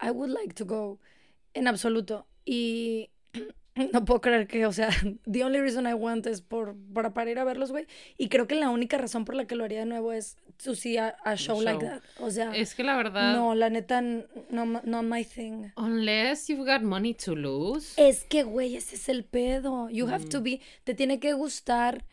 I 0.00 0.10
would 0.10 0.30
like 0.30 0.54
to 0.54 0.64
go, 0.64 1.00
en 1.52 1.66
absoluto. 1.66 2.26
Y 2.44 3.10
no 3.92 4.04
puedo 4.04 4.20
creer 4.20 4.46
que, 4.46 4.66
o 4.66 4.72
sea, 4.72 4.90
the 5.30 5.44
only 5.44 5.60
reason 5.60 5.86
I 5.86 5.94
want 5.94 6.26
es 6.26 6.40
por, 6.40 6.76
para, 6.92 7.12
para 7.12 7.30
ir 7.30 7.38
a 7.38 7.44
verlos, 7.44 7.70
güey. 7.70 7.86
Y 8.16 8.28
creo 8.28 8.46
que 8.46 8.54
la 8.54 8.70
única 8.70 8.98
razón 8.98 9.24
por 9.24 9.34
la 9.34 9.46
que 9.46 9.56
lo 9.56 9.64
haría 9.64 9.80
de 9.80 9.86
nuevo 9.86 10.12
es 10.12 10.36
to 10.62 10.74
see 10.76 10.96
a, 10.98 11.16
a 11.24 11.36
show, 11.36 11.60
like 11.60 11.80
show. 11.80 11.88
that. 11.90 12.02
O 12.20 12.30
sea, 12.30 12.54
Es 12.54 12.74
que 12.74 12.84
la 12.84 12.96
verdad, 12.96 13.34
no, 13.34 13.54
la 13.54 13.70
neta, 13.70 14.00
no, 14.00 14.24
no 14.50 15.02
my 15.02 15.24
thing. 15.24 15.72
unless 15.76 16.48
you've 16.48 16.64
got 16.64 16.82
money 16.82 17.12
to 17.14 17.34
lose, 17.34 17.94
Es 17.96 18.24
que, 18.24 18.44
güey, 18.44 18.76
ese 18.76 18.94
es 18.94 19.08
el 19.08 19.24
pedo. 19.24 19.88
You 19.90 20.06
have 20.08 20.26
to 20.28 20.40
be, 20.40 20.60
te 20.84 20.94
tiene 20.94 21.18
que 21.18 21.32
gustar 21.32 22.04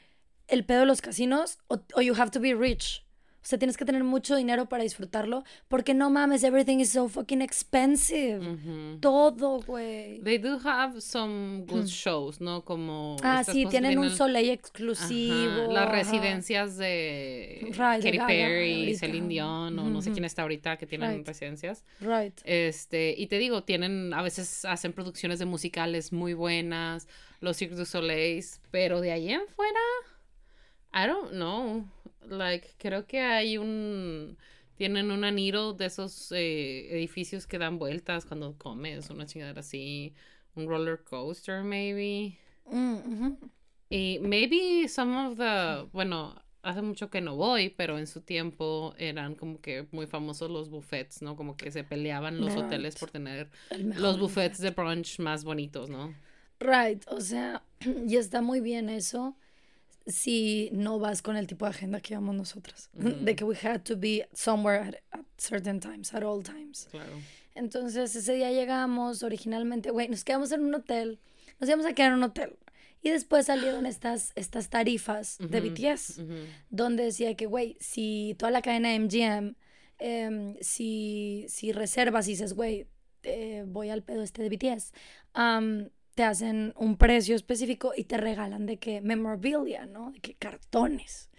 el 0.47 0.65
pedo 0.65 0.81
de 0.81 0.85
los 0.87 1.01
casinos 1.01 1.59
o, 1.67 1.79
o 1.95 2.01
you 2.01 2.15
have 2.15 2.31
to 2.31 2.39
be 2.39 2.53
rich. 2.55 3.05
O 3.43 3.43
sea, 3.43 3.57
tienes 3.57 3.75
que 3.75 3.85
tener 3.85 4.03
mucho 4.03 4.35
dinero 4.35 4.69
para 4.69 4.83
disfrutarlo 4.83 5.43
porque 5.67 5.95
no 5.95 6.11
mames, 6.11 6.43
everything 6.43 6.77
is 6.77 6.91
so 6.91 7.09
fucking 7.09 7.41
expensive. 7.41 8.37
ujú. 8.39 8.99
Todo, 8.99 9.61
güey. 9.61 10.19
They 10.21 10.37
do 10.37 10.59
have 10.63 11.01
some 11.01 11.65
good 11.65 11.85
shows, 11.87 12.39
¿no? 12.39 12.63
Como 12.63 13.17
Ah, 13.23 13.43
sí, 13.43 13.65
tienen 13.65 13.97
un 13.97 14.11
soleil 14.11 14.45
Ajá, 14.51 14.53
exclusivo. 14.53 15.71
las 15.73 15.85
ajá. 15.87 15.91
residencias 15.91 16.77
de 16.77 17.61
Right, 17.71 18.03
Katy 18.03 18.19
Perry. 18.27 18.95
Celine 18.95 19.27
Dion, 19.27 19.79
o 19.79 19.89
no 19.89 20.01
sé 20.03 20.11
quién 20.11 20.25
está 20.25 20.43
ahorita 20.43 20.77
que 20.77 20.85
tienen 20.85 21.17
Right. 21.17 21.27
residencias. 21.27 21.83
Right. 21.99 22.39
Este, 22.43 23.15
y 23.17 23.25
te 23.25 23.39
digo, 23.39 23.63
tienen, 23.63 24.13
a 24.13 24.21
veces 24.21 24.65
hacen 24.65 24.93
producciones 24.93 25.39
de 25.39 25.45
musicales 25.45 26.13
muy 26.13 26.33
buenas, 26.35 27.07
los 27.39 27.57
Cirque 27.57 27.73
du 27.75 27.85
Soleil, 27.85 28.45
pero 28.69 29.01
de 29.01 29.11
ahí 29.11 29.31
en 29.31 29.41
fuera, 29.55 29.79
I 30.93 31.07
don't 31.07 31.31
know. 31.31 31.85
Like, 32.27 32.75
creo 32.77 33.05
que 33.05 33.19
hay 33.19 33.57
un, 33.57 34.37
tienen 34.75 35.11
un 35.11 35.23
anillo 35.23 35.73
de 35.73 35.85
esos 35.85 36.31
eh, 36.31 36.87
edificios 36.91 37.47
que 37.47 37.57
dan 37.57 37.77
vueltas 37.77 38.25
cuando 38.25 38.57
comes, 38.57 39.09
una 39.09 39.25
chingadera 39.25 39.59
así, 39.59 40.13
un 40.55 40.67
roller 40.67 41.03
coaster 41.03 41.63
maybe. 41.63 42.37
Mm. 42.65 43.33
Y 43.89 44.19
maybe 44.21 44.87
some 44.87 45.27
of 45.27 45.37
the, 45.37 45.89
bueno, 45.91 46.41
hace 46.63 46.81
mucho 46.81 47.09
que 47.09 47.21
no 47.21 47.35
voy, 47.35 47.69
pero 47.69 47.97
en 47.97 48.07
su 48.07 48.21
tiempo 48.21 48.93
eran 48.97 49.35
como 49.35 49.59
que 49.59 49.87
muy 49.91 50.07
famosos 50.07 50.49
los 50.49 50.69
buffets, 50.69 51.21
¿no? 51.21 51.35
Como 51.35 51.57
que 51.57 51.71
se 51.71 51.83
peleaban 51.83 52.39
los 52.39 52.55
hoteles 52.55 52.95
por 52.95 53.11
tener 53.11 53.49
los 53.97 54.19
buffets 54.19 54.59
de 54.59 54.71
brunch 54.71 55.19
más 55.19 55.43
bonitos, 55.43 55.89
¿no? 55.89 56.13
Right, 56.59 57.03
o 57.07 57.19
sea, 57.19 57.63
y 58.07 58.15
está 58.15 58.41
muy 58.41 58.61
bien 58.61 58.89
eso 58.89 59.35
si 60.07 60.69
no 60.73 60.99
vas 60.99 61.21
con 61.21 61.37
el 61.37 61.47
tipo 61.47 61.65
de 61.65 61.71
agenda 61.71 61.99
que 62.01 62.09
llevamos 62.09 62.35
nosotras. 62.35 62.89
De 62.93 63.35
que 63.35 63.43
we 63.43 63.55
had 63.61 63.81
to 63.83 63.95
be 63.97 64.27
somewhere 64.33 64.79
at, 64.81 64.95
at 65.11 65.25
certain 65.37 65.79
times, 65.79 66.13
at 66.13 66.23
all 66.23 66.41
times. 66.43 66.87
Claro. 66.91 67.13
Entonces 67.55 68.15
ese 68.15 68.33
día 68.33 68.51
llegamos, 68.51 69.23
originalmente, 69.23 69.91
güey, 69.91 70.07
nos 70.07 70.23
quedamos 70.23 70.51
en 70.51 70.61
un 70.63 70.73
hotel, 70.73 71.19
nos 71.59 71.69
íbamos 71.69 71.85
a 71.85 71.93
quedar 71.93 72.11
en 72.11 72.17
un 72.19 72.23
hotel. 72.23 72.57
Y 73.03 73.09
después 73.09 73.47
salieron 73.47 73.85
estas, 73.87 74.31
estas 74.35 74.69
tarifas 74.69 75.37
de 75.39 75.59
Ujú, 75.59 75.69
BTS, 75.69 76.19
ujú. 76.19 76.35
donde 76.69 77.03
decía 77.03 77.35
que, 77.35 77.45
güey, 77.47 77.75
si 77.79 78.35
toda 78.37 78.51
la 78.51 78.61
cadena 78.61 78.93
MGM, 78.97 79.55
em, 79.99 80.55
si, 80.61 81.45
si 81.49 81.71
reservas 81.73 82.27
y 82.27 82.31
dices, 82.31 82.53
güey, 82.53 82.87
eh, 83.23 83.63
voy 83.67 83.89
al 83.89 84.01
pedo 84.01 84.23
este 84.23 84.41
de 84.41 84.49
BTS, 84.49 84.93
am, 85.33 85.89
te 86.15 86.23
hacen 86.23 86.73
un 86.75 86.97
precio 86.97 87.35
específico 87.35 87.93
y 87.95 88.03
te 88.03 88.17
regalan 88.17 88.65
de 88.65 88.77
que 88.77 89.01
memorabilia, 89.01 89.85
¿no? 89.85 90.11
De 90.11 90.19
que 90.19 90.35
cartones. 90.35 91.29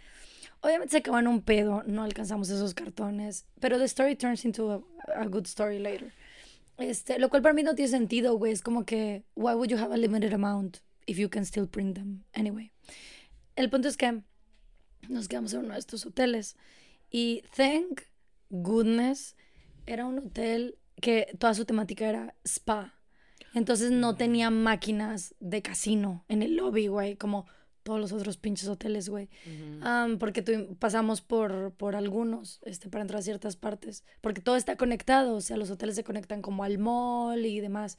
Obviamente 0.60 0.92
se 0.92 0.98
acaban 0.98 1.26
un 1.26 1.42
pedo, 1.42 1.82
no 1.86 2.04
alcanzamos 2.04 2.48
esos 2.48 2.74
cartones, 2.74 3.46
pero 3.60 3.78
the 3.78 3.84
story 3.84 4.14
turns 4.14 4.44
into 4.44 4.70
a, 4.70 5.20
a 5.20 5.26
good 5.26 5.46
story 5.46 5.78
later. 5.78 6.12
Este, 6.78 7.18
lo 7.18 7.28
cual 7.28 7.42
para 7.42 7.54
mí 7.54 7.62
no 7.62 7.74
tiene 7.74 7.90
sentido, 7.90 8.36
güey. 8.38 8.52
Es 8.52 8.62
como 8.62 8.84
que, 8.84 9.24
why 9.34 9.54
would 9.54 9.68
you 9.68 9.78
have 9.78 9.92
a 9.92 9.96
limited 9.96 10.32
amount 10.32 10.78
if 11.06 11.18
you 11.18 11.28
can 11.28 11.44
still 11.44 11.66
print 11.66 11.96
them? 11.96 12.24
Anyway. 12.32 12.72
El 13.56 13.68
punto 13.70 13.88
es 13.88 13.96
que 13.96 14.22
nos 15.08 15.28
quedamos 15.28 15.52
en 15.52 15.60
uno 15.60 15.74
de 15.74 15.80
estos 15.80 16.06
hoteles 16.06 16.56
y 17.10 17.42
thank 17.54 18.02
goodness 18.50 19.36
era 19.86 20.06
un 20.06 20.18
hotel 20.18 20.78
que 21.00 21.26
toda 21.38 21.54
su 21.54 21.64
temática 21.64 22.08
era 22.08 22.34
spa. 22.44 22.94
Entonces 23.54 23.90
no 23.90 24.16
tenía 24.16 24.50
máquinas 24.50 25.34
de 25.40 25.60
casino 25.62 26.24
en 26.28 26.42
el 26.42 26.56
lobby, 26.56 26.86
güey, 26.86 27.16
como 27.16 27.46
todos 27.82 27.98
los 28.00 28.12
otros 28.12 28.36
pinches 28.36 28.68
hoteles, 28.68 29.08
güey. 29.08 29.28
Porque 30.18 30.44
tuvi- 30.44 30.76
pasamos 30.78 31.20
por, 31.20 31.72
por 31.72 31.96
algunos 31.96 32.60
este, 32.64 32.88
para 32.88 33.02
entrar 33.02 33.18
a 33.18 33.22
ciertas 33.22 33.56
partes. 33.56 34.04
Porque 34.20 34.40
todo 34.40 34.56
está 34.56 34.76
conectado, 34.76 35.34
o 35.34 35.40
sea, 35.40 35.56
los 35.56 35.70
hoteles 35.70 35.96
se 35.96 36.04
conectan 36.04 36.42
como 36.42 36.62
al 36.64 36.78
mall 36.78 37.44
y 37.44 37.60
demás. 37.60 37.98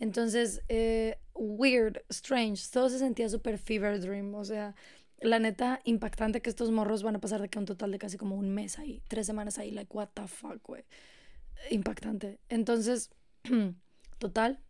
Entonces, 0.00 0.62
eh, 0.68 1.18
weird, 1.34 1.98
strange, 2.08 2.62
todo 2.72 2.88
se 2.88 2.98
sentía 2.98 3.28
súper 3.28 3.58
fever 3.58 4.00
dream. 4.00 4.34
O 4.34 4.44
sea, 4.44 4.74
la 5.20 5.38
neta, 5.38 5.80
impactante 5.84 6.40
que 6.40 6.48
estos 6.50 6.70
morros 6.70 7.02
van 7.02 7.16
a 7.16 7.20
pasar 7.20 7.42
de 7.42 7.48
que 7.48 7.58
un 7.58 7.66
total 7.66 7.90
de 7.92 7.98
casi 7.98 8.16
como 8.16 8.34
un 8.36 8.50
mes 8.50 8.78
ahí, 8.78 9.02
tres 9.08 9.26
semanas 9.26 9.58
ahí, 9.58 9.70
like, 9.72 9.94
what 9.94 10.08
the 10.14 10.26
fuck, 10.26 10.62
güey. 10.66 10.84
Impactante. 11.70 12.38
Entonces, 12.48 13.10
total, 14.18 14.60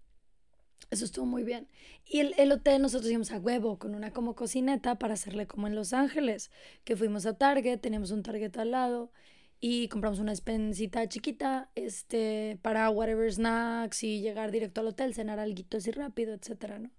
eso 0.90 1.04
estuvo 1.04 1.26
muy 1.26 1.42
bien. 1.42 1.68
Y 2.07 2.21
el, 2.21 2.35
el 2.38 2.52
hotel 2.52 2.83
nosotros 2.83 3.11
íbamos 3.11 3.30
a 3.33 3.38
huevo 3.38 3.78
con 3.78 3.95
una 3.95 4.12
como 4.12 4.35
cocineta 4.35 4.99
para 4.99 5.14
hacerle 5.14 5.47
como 5.47 5.66
en 5.66 5.75
Los 5.75 5.92
Ángeles, 5.92 6.50
que 6.85 6.97
fuimos 6.97 7.26
a 7.26 7.37
Target, 7.37 7.80
teníamos 7.80 8.11
un 8.11 8.23
Target 8.23 8.57
al 8.59 8.71
lado 8.73 9.12
y 9.61 9.88
compramos 9.88 10.18
una 10.21 10.33
despensita 10.33 11.09
chiquita 11.09 11.71
este, 11.75 12.59
para 12.62 12.88
whatever 12.90 13.33
snacks 13.33 14.04
y 14.04 14.21
llegar 14.21 14.50
directo 14.52 14.80
al 14.80 14.88
hotel, 14.88 15.14
cenar 15.14 15.38
algo 15.40 15.62
así 15.76 15.90
rápido, 15.90 16.35
etcétera, 16.35 16.78
¿no? 16.78 16.90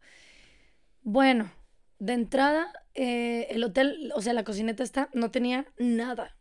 Bueno, 1.01 1.51
de 1.99 2.13
entrada, 2.13 2.71
eh, 2.93 3.47
el 3.51 3.63
hotel, 3.63 4.11
o 4.15 4.21
sea, 4.21 4.33
la 4.33 4.43
cocineta 4.43 4.83
esta 4.83 5.09
no 5.13 5.31
tenía 5.31 5.67
nada. 5.77 6.35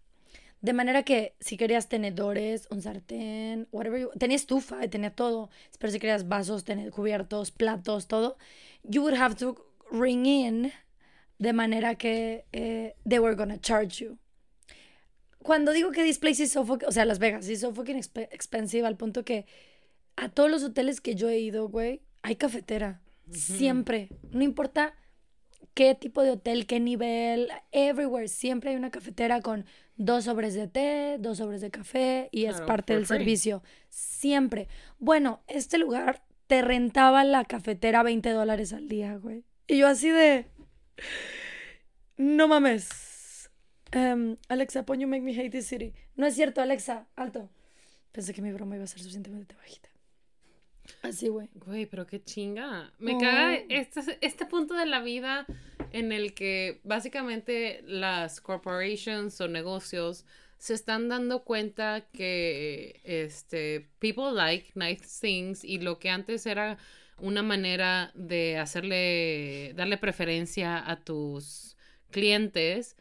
De 0.61 0.73
manera 0.73 1.05
que 1.05 1.35
si 1.41 1.57
querías 1.57 1.89
tenedores, 1.89 2.67
un 2.71 2.83
sartén, 2.83 3.69
whatever, 3.71 4.01
you- 4.01 4.11
tenía 4.19 4.37
estufa, 4.37 4.85
y 4.85 4.89
tenía 4.89 5.11
todo. 5.15 5.51
Pero 5.79 5.93
si 5.93 6.01
querías 6.01 6.27
vasos, 6.29 6.65
tener 6.65 6.91
cubiertos, 6.91 7.51
platos, 7.53 8.09
todo, 8.09 8.37
you 8.83 9.03
would 9.03 9.15
have 9.17 9.37
to 9.37 9.57
ring 9.93 10.27
in 10.27 10.73
de 11.39 11.53
manera 11.53 11.95
que 11.95 12.45
eh, 12.53 12.97
they 13.09 13.19
were 13.21 13.37
gonna 13.37 13.61
charge 13.61 14.05
you. 14.05 14.19
Cuando 15.39 15.73
digo 15.73 15.93
que 15.93 16.03
this 16.03 16.19
place 16.19 16.43
is 16.43 16.53
so 16.53 16.65
fucking, 16.65 16.89
o 16.89 16.93
sea, 16.93 17.05
Las 17.05 17.19
Vegas 17.21 17.49
is 17.49 17.61
so 17.61 17.73
fucking 17.73 17.97
expe- 17.97 18.29
expensive 18.33 18.87
al 18.87 18.97
punto 18.97 19.25
que 19.25 19.47
a 20.17 20.29
todos 20.29 20.51
los 20.51 20.63
hoteles 20.65 21.01
que 21.01 21.15
yo 21.15 21.29
he 21.29 21.39
ido, 21.39 21.69
güey, 21.69 22.03
hay 22.23 22.35
cafetera. 22.37 23.01
Siempre. 23.31 24.09
No 24.33 24.43
importa 24.43 24.95
qué 25.75 25.95
tipo 25.95 26.23
de 26.23 26.33
hotel, 26.33 26.67
qué 26.67 26.81
nivel, 26.81 27.49
everywhere. 27.71 28.27
Siempre 28.29 28.71
hay 28.71 28.77
una 28.77 28.91
cafetera 28.91 29.41
con 29.41 29.65
dos 29.99 30.25
sobres 30.25 30.55
de 30.55 30.69
té, 30.69 31.17
dos 31.19 31.39
sobres 31.39 31.61
de 31.61 31.71
café 31.71 32.29
y 32.33 32.47
es 32.47 32.61
parte 32.63 32.95
del 32.95 33.05
free. 33.05 33.19
servicio. 33.19 33.63
Siempre. 33.91 34.69
Bueno, 34.99 35.43
este 35.49 35.77
lugar 35.77 36.23
te 36.47 36.63
rentaba 36.63 37.25
la 37.25 37.45
cafetera 37.45 38.03
20 38.03 38.31
dólares 38.31 38.73
al 38.73 38.89
día, 38.89 39.17
güey. 39.17 39.45
Y 39.67 39.79
yo 39.79 39.89
así 39.89 40.09
de... 40.09 40.47
No 42.17 42.49
mames. 42.49 43.51
Em, 43.93 44.37
Alexa, 44.49 44.85
pon 44.85 44.99
You 45.01 45.09
Make 45.09 45.23
Me 45.23 45.33
Hate 45.33 45.51
This 45.51 45.67
City. 45.67 45.93
No 46.17 46.27
es 46.27 46.35
cierto, 46.35 46.63
Alexa, 46.63 47.07
alto. 47.17 47.51
Pensé 48.13 48.33
que 48.33 48.43
mi 48.43 48.53
broma 48.53 48.77
iba 48.77 48.85
a 48.85 48.89
ser 48.89 48.99
suficientemente 49.01 49.55
bajita. 49.55 49.89
Así, 51.03 51.29
güey. 51.29 51.49
Güey, 51.55 51.87
pero 51.87 52.07
qué 52.07 52.23
chinga. 52.23 52.93
Me 52.99 53.15
Oh. 53.15 53.19
caga 53.19 53.55
este, 53.69 54.19
este 54.21 54.47
punto 54.47 54.75
de 54.75 54.87
la 54.87 55.01
vida 55.01 55.47
en 55.93 56.13
el 56.13 56.35
que 56.35 56.81
básicamente 56.85 57.83
las 57.87 58.41
corporations 58.41 59.41
o 59.41 59.49
negocios 59.49 60.25
se 60.59 60.75
están 60.75 61.09
dando 61.09 61.45
cuenta 61.45 62.07
que 62.13 63.01
este 63.05 63.89
people 64.01 64.33
like 64.33 64.73
nice 64.75 65.05
things 65.21 65.63
y 65.65 65.79
lo 65.79 65.99
que 65.99 66.11
antes 66.11 66.47
era 66.47 66.79
una 67.19 67.43
manera 67.43 68.11
de 68.15 68.59
hacerle 68.59 69.73
darle 69.77 69.99
preferencia 69.99 70.79
a 70.91 70.97
tus 71.05 71.77
clientes 72.11 72.97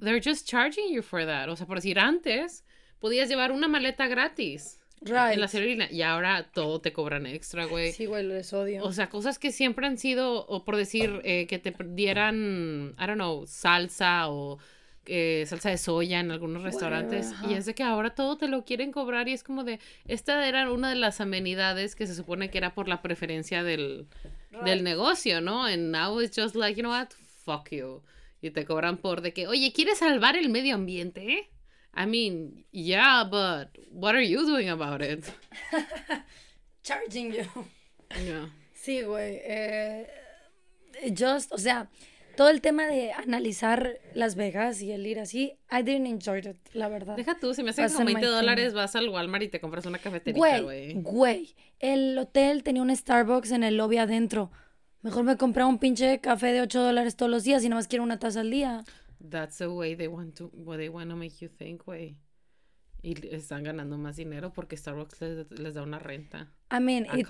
they're 0.00 0.22
just 0.24 0.48
charging 0.48 0.92
you 0.92 1.02
for 1.02 1.24
that 1.26 1.48
o 1.48 1.56
sea 1.56 1.66
por 1.66 1.76
decir 1.76 1.98
antes 1.98 2.64
podías 2.98 3.28
llevar 3.28 3.52
una 3.52 3.68
maleta 3.68 4.06
gratis 4.08 4.78
Right. 5.04 5.32
en 5.34 5.40
la 5.40 5.46
aerolínea 5.46 5.90
y 5.90 6.02
ahora 6.02 6.48
todo 6.54 6.80
te 6.80 6.92
cobran 6.92 7.26
extra 7.26 7.64
güey 7.64 7.92
Sí, 7.92 8.06
güey, 8.06 8.24
les 8.24 8.52
odio. 8.52 8.84
o 8.84 8.92
sea, 8.92 9.08
cosas 9.08 9.38
que 9.38 9.50
siempre 9.52 9.86
han 9.86 9.98
sido, 9.98 10.46
o 10.46 10.64
por 10.64 10.76
decir, 10.76 11.20
eh, 11.24 11.46
que 11.48 11.58
te 11.58 11.74
dieran, 11.88 12.94
I 12.98 13.06
don't 13.06 13.14
know, 13.14 13.46
salsa 13.46 14.28
o 14.28 14.58
eh, 15.06 15.44
salsa 15.48 15.70
de 15.70 15.78
soya 15.78 16.20
en 16.20 16.30
algunos 16.30 16.62
restaurantes. 16.62 17.32
Y 17.48 17.54
es 17.54 17.66
de 17.66 17.74
que 17.74 17.82
ahora 17.82 18.14
todo 18.14 18.36
te 18.36 18.46
lo 18.46 18.64
quieren 18.64 18.92
cobrar 18.92 19.28
y 19.28 19.32
es 19.32 19.42
como 19.42 19.64
de, 19.64 19.80
esta 20.06 20.46
era 20.46 20.70
una 20.70 20.90
de 20.90 20.94
las 20.96 21.20
amenidades 21.20 21.96
que 21.96 22.06
se 22.06 22.14
supone 22.14 22.50
que 22.50 22.58
era 22.58 22.72
por 22.74 22.86
la 22.88 23.02
preferencia 23.02 23.64
del, 23.64 24.06
del 24.64 24.84
negocio, 24.84 25.40
¿no? 25.40 25.64
And 25.64 25.90
now 25.90 26.20
it's 26.20 26.36
just 26.40 26.54
like, 26.54 26.76
you 26.76 26.82
know 26.82 26.92
what, 26.92 27.08
fuck 27.44 27.70
you. 27.70 28.02
Y 28.40 28.50
te 28.50 28.64
cobran 28.64 28.96
por 28.96 29.20
de 29.22 29.32
que, 29.32 29.48
oye, 29.48 29.72
¿quieres 29.72 29.98
salvar 29.98 30.36
el 30.36 30.48
medio 30.50 30.74
ambiente? 30.76 31.48
I 31.94 32.06
mean, 32.06 32.64
yeah, 32.72 33.24
but 33.24 33.68
what 33.90 34.14
are 34.14 34.22
you 34.24 34.46
doing 34.46 34.70
about 34.70 35.02
it? 35.02 35.24
Charging 36.82 37.32
you. 37.32 37.44
Yeah. 38.24 38.48
Sí, 38.74 39.02
güey. 39.02 39.40
eh, 39.44 40.06
just, 41.16 41.52
o 41.52 41.58
sea, 41.58 41.88
todo 42.36 42.48
el 42.48 42.60
tema 42.60 42.86
de 42.86 43.12
analizar 43.12 43.98
Las 44.14 44.34
Vegas 44.34 44.80
y 44.82 44.90
el 44.92 45.06
ir 45.06 45.20
así, 45.20 45.52
I 45.70 45.82
didn't 45.82 46.06
enjoy 46.06 46.38
it, 46.40 46.56
la 46.72 46.88
verdad. 46.88 47.16
Deja 47.16 47.38
tú, 47.38 47.54
si 47.54 47.62
me 47.62 47.70
haces 47.70 47.92
como 47.92 48.06
20 48.06 48.20
my 48.20 48.26
thing. 48.26 48.34
dólares, 48.34 48.74
vas 48.74 48.96
al 48.96 49.08
Walmart 49.08 49.44
y 49.44 49.48
te 49.48 49.60
compras 49.60 49.86
una 49.86 49.98
cafeterita, 49.98 50.38
Güey, 50.38 50.62
güey. 50.62 50.92
güey, 51.02 51.54
el 51.78 52.18
hotel 52.18 52.62
tenía 52.62 52.82
un 52.82 52.94
Starbucks 52.94 53.52
en 53.52 53.62
el 53.64 53.76
lobby 53.76 53.98
adentro. 53.98 54.50
Mejor 55.02 55.24
me 55.24 55.36
compré 55.36 55.64
un 55.64 55.78
pinche 55.78 56.20
café 56.20 56.52
de 56.52 56.60
8 56.62 56.80
dólares 56.82 57.16
todos 57.16 57.30
los 57.30 57.44
días 57.44 57.62
y 57.64 57.68
nada 57.68 57.78
más 57.80 57.88
quiero 57.88 58.02
una 58.04 58.18
taza 58.18 58.40
al 58.40 58.50
día. 58.50 58.84
That's 59.24 59.58
the 59.58 59.68
way 59.68 59.94
they 59.94 60.08
want 60.08 60.34
to, 60.36 60.50
what 60.52 60.78
they 60.78 60.88
want 60.88 61.10
to 61.10 61.16
make 61.16 61.36
you 61.40 61.48
think, 61.48 61.84
güey. 61.84 62.16
Y 63.02 63.14
están 63.34 63.64
ganando 63.64 63.98
más 63.98 64.16
dinero 64.16 64.52
porque 64.52 64.76
Starbucks 64.76 65.20
les, 65.20 65.50
les 65.50 65.74
da 65.74 65.82
una 65.82 65.98
renta. 65.98 66.52
I 66.70 66.80
mean, 66.80 67.06
it- 67.20 67.26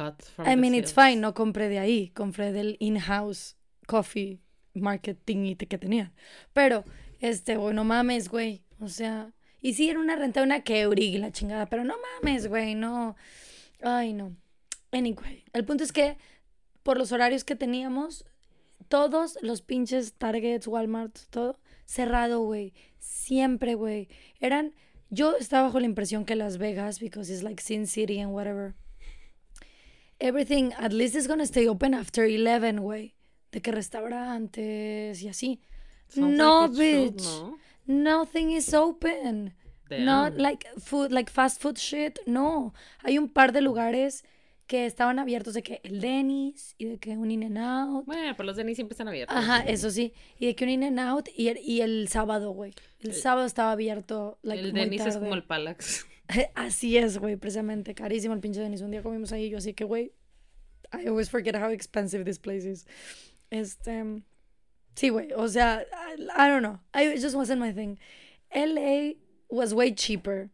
I 0.47 0.57
mean, 0.57 0.75
it's 0.75 0.93
fine, 0.95 1.17
no 1.21 1.33
compré 1.35 1.69
de 1.69 1.79
ahí, 1.79 2.11
compré 2.11 2.53
del 2.53 2.77
in-house 2.81 3.57
coffee 3.87 4.41
marketing 4.75 5.47
y 5.47 5.57
que 5.57 5.79
tenían. 5.79 6.13
Pero, 6.53 6.85
este, 7.21 7.57
güey, 7.57 7.75
no 7.75 7.85
mames, 7.85 8.29
güey. 8.29 8.65
O 8.81 8.89
sea, 8.89 9.33
y 9.61 9.75
sí, 9.75 9.89
era 9.89 9.99
una 10.01 10.17
renta 10.17 10.43
una 10.43 10.63
Keurig, 10.63 11.19
la 11.21 11.31
chingada, 11.33 11.67
pero 11.67 11.85
no 11.85 11.95
mames, 12.23 12.49
güey, 12.49 12.75
no. 12.75 13.17
Ay, 13.83 14.13
no. 14.13 14.37
Anyway, 14.93 15.45
el 15.55 15.65
punto 15.65 15.85
es 15.85 15.93
que 15.93 16.19
por 16.83 16.99
los 16.99 17.13
horarios 17.13 17.45
que 17.45 17.57
teníamos, 17.57 18.25
todos 18.89 19.39
los 19.41 19.63
pinches 19.63 20.13
Targets, 20.15 20.67
Walmart, 20.67 21.17
todo, 21.31 21.59
cerrado, 21.85 22.41
güey. 22.41 22.73
Siempre, 22.99 23.75
güey. 23.75 24.09
Eran, 24.41 24.75
yo 25.11 25.37
estaba 25.37 25.65
bajo 25.65 25.81
la 25.81 25.87
impresión 25.87 26.25
que 26.25 26.37
Las 26.37 26.59
Vegas, 26.59 27.01
because 27.01 27.33
it's 27.33 27.43
like 27.43 27.63
Sin 27.63 27.87
City 27.87 28.21
and 28.21 28.33
whatever, 28.33 28.75
everything 30.19 30.73
at 30.79 30.93
least 30.93 31.15
is 31.15 31.27
gonna 31.27 31.47
stay 31.47 31.69
open 31.69 31.95
after 31.95 32.25
11, 32.25 32.81
güey. 32.81 33.15
De 33.51 33.61
que 33.61 33.73
restaurantes 33.73 35.23
y 35.23 35.29
así. 35.29 35.61
Sounds 36.09 36.37
no, 36.37 36.67
like 36.67 36.75
should, 36.75 37.17
bitch. 37.17 37.25
¿no? 37.25 37.59
Nothing 37.87 38.53
is 38.53 38.73
open. 38.73 39.55
Damn. 39.89 40.05
Not 40.05 40.39
like 40.39 40.67
food, 40.79 41.13
like 41.13 41.31
fast 41.31 41.61
food 41.61 41.77
shit. 41.79 42.19
No. 42.27 42.73
Hay 43.05 43.19
un 43.19 43.29
par 43.29 43.53
de 43.53 43.61
lugares 43.61 44.25
que 44.73 44.87
estaban 44.87 45.19
abiertos 45.19 45.53
de 45.53 45.63
que 45.63 45.83
el 45.85 46.01
Denny's 46.01 46.75
y 46.79 46.87
de 46.87 46.99
que 46.99 47.11
un 47.19 47.31
In 47.31 47.45
and 47.45 47.59
Out. 47.59 48.07
Bueno, 48.07 48.35
pues 48.35 48.47
los 48.47 48.57
Denis 48.57 48.77
siempre 48.79 48.95
están 48.95 49.07
abiertos. 49.07 49.37
Ajá, 49.37 49.61
eso 49.67 49.91
sí. 49.91 50.15
Y 50.39 50.47
de 50.47 50.55
que 50.55 50.65
un 50.65 50.71
In 50.71 50.85
and 50.85 50.99
Out 50.99 51.29
y 51.37 51.49
el, 51.49 51.59
y 51.59 51.83
el 51.83 52.09
sábado, 52.09 52.53
güey. 52.53 52.73
El 53.01 53.13
sábado 53.13 53.47
estaba 53.47 53.73
abierto, 53.73 54.39
like, 54.41 54.65
el 54.65 54.73
Denis 54.73 55.05
es 55.05 55.19
como 55.19 55.35
el 55.35 55.45
Palax. 55.45 56.07
Así 56.55 56.97
es, 56.97 57.19
güey, 57.19 57.37
precisamente. 57.37 57.95
Carísimo 57.95 58.33
el 58.33 58.41
pinche 58.41 58.61
Denis. 58.61 58.81
Un 58.81 58.93
día 58.93 59.03
comimos 59.03 59.31
ahí 59.33 59.51
yo 59.51 59.59
así 59.59 59.75
que, 59.75 59.85
güey, 59.85 60.13
I 60.91 61.07
always 61.07 61.29
forget 61.29 61.55
how 61.55 61.69
expensive 61.69 62.25
this 62.25 62.39
place 62.39 62.67
is. 62.67 62.87
Este. 63.51 64.23
Sí, 64.95 65.11
güey. 65.11 65.35
O 65.37 65.49
sea, 65.49 65.83
I, 65.83 66.23
I 66.23 66.49
don't 66.49 66.63
know. 66.63 66.81
I, 66.95 67.15
it 67.15 67.21
just 67.21 67.37
wasn't 67.37 67.61
my 67.61 67.75
thing. 67.75 67.99
LA 68.55 69.17
was 69.51 69.75
way 69.75 69.93
cheaper. 69.95 70.49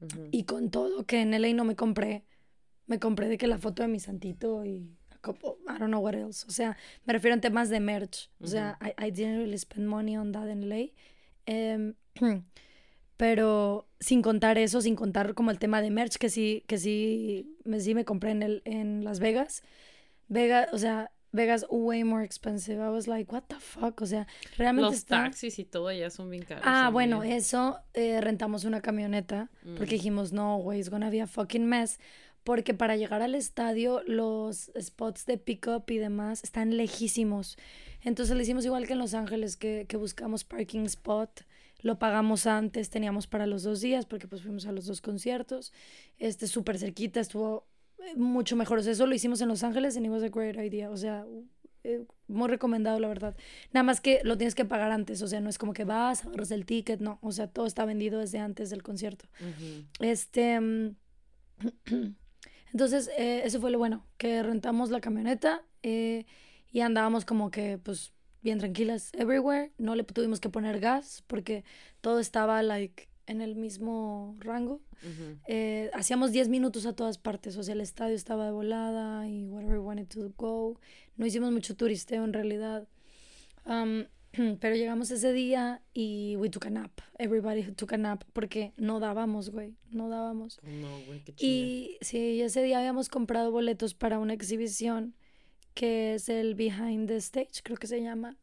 Ujú. 0.00 0.28
Y 0.30 0.44
con 0.44 0.70
todo 0.70 1.04
que 1.04 1.20
en 1.20 1.32
LA 1.32 1.52
no 1.52 1.64
me 1.64 1.76
compré, 1.76 2.24
me 2.92 2.98
compré 2.98 3.28
de 3.28 3.36
que 3.38 3.46
la 3.46 3.58
foto 3.58 3.82
de 3.82 3.88
mi 3.88 3.98
santito 4.00 4.64
y 4.64 4.74
a 5.10 5.18
couple- 5.18 5.56
I 5.66 5.78
don't 5.78 5.88
know 5.88 6.00
what 6.00 6.14
else. 6.14 6.44
O 6.46 6.50
sea, 6.50 6.76
me 7.06 7.12
refiero 7.12 7.34
en 7.34 7.40
temas 7.40 7.68
de 7.70 7.80
merch. 7.80 8.28
O 8.40 8.46
sea, 8.46 8.78
I, 8.80 8.90
I 9.06 9.10
didn't 9.10 9.38
really 9.38 9.58
spend 9.58 9.86
money 9.88 10.16
on 10.16 10.32
that 10.32 10.48
en 10.48 10.68
LA. 10.68 10.90
Em, 11.46 11.94
pero 13.16 13.86
sin 14.00 14.22
contar 14.22 14.58
eso, 14.58 14.80
sin 14.80 14.96
contar 14.96 15.34
como 15.34 15.50
el 15.50 15.58
tema 15.58 15.80
de 15.80 15.90
merch 15.90 16.16
que 16.16 16.28
sí, 16.28 16.64
que 16.66 16.78
sí, 16.78 17.56
me, 17.64 17.80
sí 17.80 17.94
me 17.94 18.04
compré 18.04 18.30
en, 18.32 18.42
el, 18.42 18.62
en 18.64 19.04
Las 19.04 19.20
Vegas. 19.20 19.62
Vegas, 20.28 20.68
o 20.72 20.78
sea, 20.78 21.10
Vegas 21.34 21.64
way 21.70 22.04
more 22.04 22.24
expensive. 22.24 22.76
I 22.84 22.88
was 22.90 23.06
like, 23.06 23.32
what 23.32 23.44
the 23.48 23.56
fuck? 23.60 24.00
O 24.02 24.06
sea, 24.06 24.26
realmente 24.58 24.86
Los 24.90 24.94
está... 24.96 25.22
taxis 25.24 25.58
y 25.58 25.64
todo 25.64 25.90
ya 25.92 26.10
son 26.10 26.30
bien 26.30 26.42
caros. 26.42 26.64
Ah, 26.66 26.90
bueno, 26.92 27.18
también. 27.18 27.38
eso, 27.38 27.78
eh, 27.94 28.20
rentamos 28.20 28.64
una 28.64 28.80
camioneta 28.80 29.50
porque 29.78 29.94
Mm. 29.94 29.98
dijimos, 29.98 30.32
no, 30.32 30.56
güey, 30.58 30.80
it's 30.80 30.90
gonna 30.90 31.08
be 31.10 31.20
a 31.22 31.26
fucking 31.26 31.64
mess. 31.66 31.98
Porque 32.44 32.74
para 32.74 32.96
llegar 32.96 33.22
al 33.22 33.34
estadio, 33.34 34.02
los 34.06 34.72
spots 34.80 35.26
de 35.26 35.38
pick-up 35.38 35.84
y 35.88 35.98
demás 35.98 36.42
están 36.42 36.76
lejísimos. 36.76 37.56
Entonces 38.02 38.36
le 38.36 38.42
hicimos 38.42 38.64
igual 38.64 38.86
que 38.86 38.94
en 38.94 38.98
Los 38.98 39.14
Ángeles, 39.14 39.56
que, 39.56 39.86
que 39.88 39.96
buscamos 39.96 40.44
parking 40.44 40.80
spot. 40.86 41.42
Lo 41.80 41.98
pagamos 41.98 42.46
antes, 42.46 42.90
teníamos 42.90 43.26
para 43.26 43.46
los 43.46 43.62
dos 43.62 43.80
días, 43.80 44.06
porque 44.06 44.28
pues 44.28 44.42
fuimos 44.42 44.66
a 44.66 44.72
los 44.72 44.86
dos 44.86 45.00
conciertos. 45.00 45.72
Este, 46.18 46.46
súper 46.46 46.78
cerquita, 46.78 47.20
estuvo 47.20 47.66
eh, 47.98 48.16
mucho 48.16 48.56
mejor. 48.56 48.78
O 48.78 48.82
sea, 48.82 48.92
eso 48.92 49.06
lo 49.06 49.14
hicimos 49.14 49.40
en 49.40 49.48
Los 49.48 49.62
Ángeles 49.62 49.96
and 49.96 50.06
it 50.06 50.12
was 50.12 50.22
a 50.22 50.28
great 50.28 50.56
idea. 50.56 50.90
O 50.90 50.96
sea, 50.96 51.24
eh, 51.84 52.04
muy 52.28 52.48
recomendado, 52.48 53.00
la 53.00 53.08
verdad. 53.08 53.36
Nada 53.72 53.82
más 53.82 54.00
que 54.00 54.20
lo 54.22 54.36
tienes 54.38 54.54
que 54.54 54.64
pagar 54.64 54.92
antes, 54.92 55.20
o 55.22 55.28
sea, 55.28 55.40
no 55.40 55.50
es 55.50 55.58
como 55.58 55.72
que 55.72 55.84
vas, 55.84 56.24
agarras 56.24 56.50
el 56.52 56.64
ticket, 56.64 57.00
no, 57.00 57.18
o 57.22 57.32
sea, 57.32 57.48
todo 57.48 57.66
está 57.66 57.84
vendido 57.84 58.20
desde 58.20 58.38
antes 58.38 58.70
del 58.70 58.82
concierto. 58.82 59.26
Este, 60.00 60.60
mm, 60.60 60.96
entonces, 62.72 63.10
eh, 63.18 63.42
eso 63.44 63.60
fue 63.60 63.70
lo 63.70 63.78
bueno, 63.78 64.04
que 64.16 64.42
rentamos 64.42 64.90
la 64.90 65.00
camioneta 65.00 65.62
eh, 65.82 66.24
y 66.70 66.80
andábamos 66.80 67.24
como 67.24 67.50
que, 67.50 67.78
pues, 67.78 68.12
bien 68.42 68.58
tranquilas 68.58 69.12
everywhere, 69.14 69.72
no 69.78 69.94
le 69.94 70.04
tuvimos 70.04 70.40
que 70.40 70.48
poner 70.48 70.80
gas 70.80 71.22
porque 71.26 71.64
todo 72.00 72.18
estaba, 72.18 72.62
like, 72.62 73.08
en 73.26 73.40
el 73.40 73.54
mismo 73.56 74.36
rango. 74.40 74.80
Eh, 75.46 75.90
hacíamos 75.94 76.30
10 76.32 76.48
minutos 76.48 76.86
a 76.86 76.92
todas 76.92 77.18
partes, 77.18 77.56
o 77.56 77.62
sea, 77.62 77.74
el 77.74 77.80
estadio 77.80 78.14
estaba 78.14 78.46
de 78.46 78.52
volada 78.52 79.28
y 79.28 79.48
wherever 79.48 79.78
we 79.78 79.84
wanted 79.84 80.06
to 80.08 80.32
go. 80.36 80.78
No 81.16 81.26
hicimos 81.26 81.50
mucho 81.50 81.74
turisteo 81.76 82.24
en 82.24 82.32
realidad. 82.32 82.86
Um, 83.66 84.04
pero 84.60 84.74
llegamos 84.74 85.10
ese 85.10 85.32
día 85.32 85.82
y 85.92 86.36
we 86.36 86.48
took 86.50 86.66
a 86.66 86.70
nap. 86.70 86.90
Everybody 87.18 87.62
took 87.72 87.92
a 87.92 87.98
nap 87.98 88.24
porque 88.32 88.72
no 88.76 89.00
dábamos, 89.00 89.50
güey, 89.50 89.74
no 89.90 90.08
dábamos. 90.08 90.58
No, 90.62 90.88
güey, 91.06 91.22
qué. 91.24 91.34
Y 91.38 91.98
sí, 92.00 92.40
ese 92.40 92.62
día 92.62 92.78
habíamos 92.78 93.08
comprado 93.08 93.50
boletos 93.50 93.94
para 93.94 94.18
una 94.18 94.34
exhibición 94.34 95.14
que 95.74 96.14
es 96.14 96.28
el 96.28 96.54
Behind 96.54 97.08
the 97.08 97.16
Stage, 97.16 97.62
creo 97.62 97.76
que 97.78 97.86
se 97.86 98.02
llama, 98.02 98.36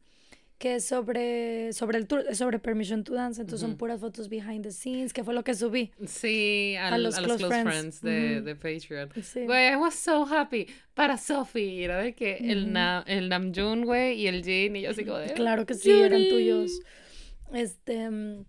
que 0.60 0.74
es 0.74 0.84
sobre, 0.84 1.72
sobre 1.72 1.96
el 1.96 2.06
tour, 2.06 2.22
sobre 2.34 2.58
Permission 2.58 3.02
to 3.02 3.14
Dance, 3.14 3.40
entonces 3.40 3.66
son 3.66 3.78
puras 3.78 3.98
fotos 3.98 4.28
behind 4.28 4.62
the 4.62 4.70
scenes, 4.70 5.14
que 5.14 5.24
fue 5.24 5.32
lo 5.32 5.42
que 5.42 5.54
subí. 5.54 5.90
Sí, 6.06 6.76
al- 6.78 6.92
a 6.92 6.98
los, 6.98 7.16
los 7.16 7.24
close, 7.24 7.38
close 7.38 7.62
friends, 7.62 8.00
friends. 8.00 8.02
de, 8.02 8.42
de 8.42 8.54
Patreon. 8.56 9.08
Sí. 9.22 9.46
Güey, 9.46 9.72
I 9.72 9.76
was 9.76 9.94
so 9.94 10.24
happy. 10.26 10.66
Para 10.92 11.16
Sophie, 11.16 11.82
era 11.82 11.96
de 11.98 12.14
que 12.14 12.36
el, 12.36 12.72
na, 12.74 13.02
el 13.06 13.30
Namjoon, 13.30 13.86
güey, 13.86 14.20
y 14.20 14.26
el 14.26 14.44
Jin, 14.44 14.76
y 14.76 14.82
yo 14.82 14.90
así 14.90 15.02
como 15.06 15.16
de... 15.16 15.32
Claro 15.32 15.64
que 15.64 15.72
sí, 15.72 15.90
eran 15.92 16.28
tuyos. 16.28 16.70
Este, 17.54 18.10
mm, 18.10 18.44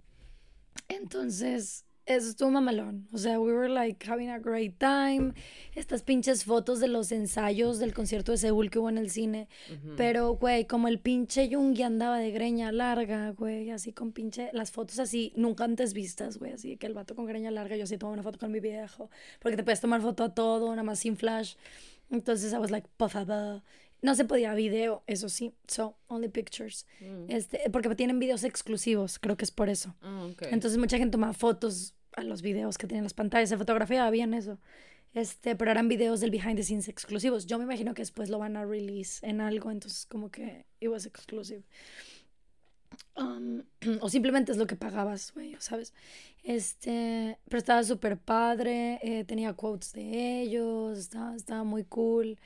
entonces, 0.89 1.85
eso 2.15 2.29
estuvo 2.29 2.51
mamalón. 2.51 3.07
O 3.11 3.17
sea, 3.17 3.39
we 3.39 3.53
were 3.53 3.69
like 3.69 4.09
having 4.09 4.29
a 4.29 4.39
great 4.39 4.77
time. 4.77 5.33
Estas 5.75 6.03
pinches 6.03 6.43
fotos 6.43 6.79
de 6.79 6.87
los 6.87 7.11
ensayos 7.11 7.79
del 7.79 7.93
concierto 7.93 8.31
de 8.31 8.37
Seúl 8.37 8.69
que 8.69 8.79
hubo 8.79 8.89
en 8.89 8.97
el 8.97 9.09
cine. 9.09 9.47
Ujú. 9.69 9.95
Pero, 9.97 10.33
güey, 10.35 10.65
como 10.65 10.87
el 10.87 10.99
pinche 10.99 11.47
Yoongi 11.49 11.83
andaba 11.83 12.19
de 12.19 12.31
greña 12.31 12.71
larga, 12.71 13.31
güey, 13.31 13.71
así 13.71 13.93
con 13.93 14.11
pinche, 14.11 14.49
las 14.53 14.71
fotos 14.71 14.99
así, 14.99 15.33
nunca 15.35 15.63
antes 15.63 15.93
vistas, 15.93 16.37
güey, 16.37 16.53
así 16.53 16.77
que 16.77 16.87
el 16.87 16.93
vato 16.93 17.15
con 17.15 17.25
greña 17.25 17.51
larga, 17.51 17.75
yo 17.75 17.83
así 17.83 17.97
tomo 17.97 18.13
una 18.13 18.23
foto 18.23 18.39
con 18.39 18.51
mi 18.51 18.59
viejo, 18.59 19.09
porque 19.39 19.57
te 19.57 19.63
puedes 19.63 19.81
tomar 19.81 20.01
foto 20.01 20.23
a 20.23 20.33
todo, 20.33 20.69
nada 20.71 20.83
más 20.83 20.99
sin 20.99 21.15
flash. 21.17 21.55
Entonces 22.09 22.53
I 22.53 22.57
was 22.57 22.71
like, 22.71 22.87
por 22.97 23.09
favor. 23.09 23.61
No 24.01 24.15
se 24.15 24.25
podía 24.25 24.55
video, 24.55 25.03
eso 25.05 25.29
sí, 25.29 25.53
so, 25.67 25.95
only 26.07 26.27
pictures. 26.27 26.87
Mm. 27.01 27.25
Este, 27.29 27.69
porque 27.69 27.93
tienen 27.93 28.17
videos 28.17 28.43
exclusivos, 28.43 29.19
creo 29.19 29.37
que 29.37 29.45
es 29.45 29.51
por 29.51 29.69
eso. 29.69 29.95
Ah, 30.01 30.27
ok. 30.31 30.47
Entonces 30.49 30.79
mucha 30.79 30.97
gente 30.97 31.11
tomaba 31.11 31.33
fotos 31.33 31.93
a 32.15 32.23
los 32.23 32.41
videos 32.41 32.77
que 32.77 32.87
tienen 32.87 33.03
las 33.03 33.13
pantallas, 33.13 33.49
se 33.49 33.57
fotografiaba 33.57 34.09
bien 34.09 34.33
eso. 34.33 34.59
Este, 35.13 35.55
pero 35.55 35.71
eran 35.71 35.89
videos 35.89 36.21
del 36.21 36.31
behind 36.31 36.55
the 36.55 36.63
scenes 36.63 36.87
exclusivos. 36.87 37.45
Yo 37.45 37.57
me 37.57 37.65
imagino 37.65 37.93
que 37.93 38.01
después 38.01 38.29
lo 38.29 38.39
van 38.39 38.55
a 38.55 38.65
release 38.65 39.25
en 39.27 39.41
algo, 39.41 39.69
entonces 39.69 40.05
como 40.05 40.29
que 40.29 40.65
it 40.79 40.89
was 40.89 41.05
exclusive. 41.05 41.63
Um, 43.17 43.63
o 44.01 44.09
simplemente 44.09 44.51
es 44.51 44.57
lo 44.57 44.67
que 44.67 44.75
pagabas, 44.75 45.33
güey, 45.33 45.55
¿sabes? 45.59 45.93
Este, 46.43 47.37
pero 47.47 47.57
estaba 47.57 47.83
súper 47.83 48.17
padre, 48.17 48.99
eh, 49.03 49.25
tenía 49.25 49.53
quotes 49.53 49.93
de 49.93 50.41
ellos, 50.41 50.97
estaba, 50.99 51.63
muy 51.63 51.83
cool. 51.83 52.39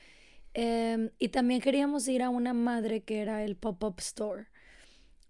Em, 0.54 1.10
y 1.18 1.28
también 1.28 1.60
queríamos 1.60 2.08
ir 2.08 2.22
a 2.22 2.30
una 2.30 2.54
madre 2.54 3.02
que 3.02 3.20
era 3.20 3.44
el 3.44 3.56
pop-up 3.56 3.96
store. 3.98 4.46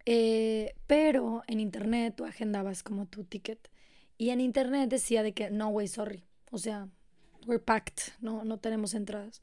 Eh, 0.06 0.74
pero 0.86 1.42
en 1.48 1.60
internet 1.60 2.14
tú 2.16 2.24
agendabas 2.24 2.82
como 2.82 3.06
tu 3.06 3.24
ticket. 3.24 3.68
Y 4.18 4.30
en 4.30 4.40
internet 4.40 4.88
decía 4.90 5.22
de 5.22 5.32
que 5.32 5.50
no, 5.50 5.68
güey, 5.70 5.88
sorry. 5.88 6.24
O 6.50 6.58
sea, 6.58 6.88
we're 7.46 7.62
packed, 7.62 8.12
no, 8.20 8.44
no 8.44 8.58
tenemos 8.58 8.94
entradas. 8.94 9.42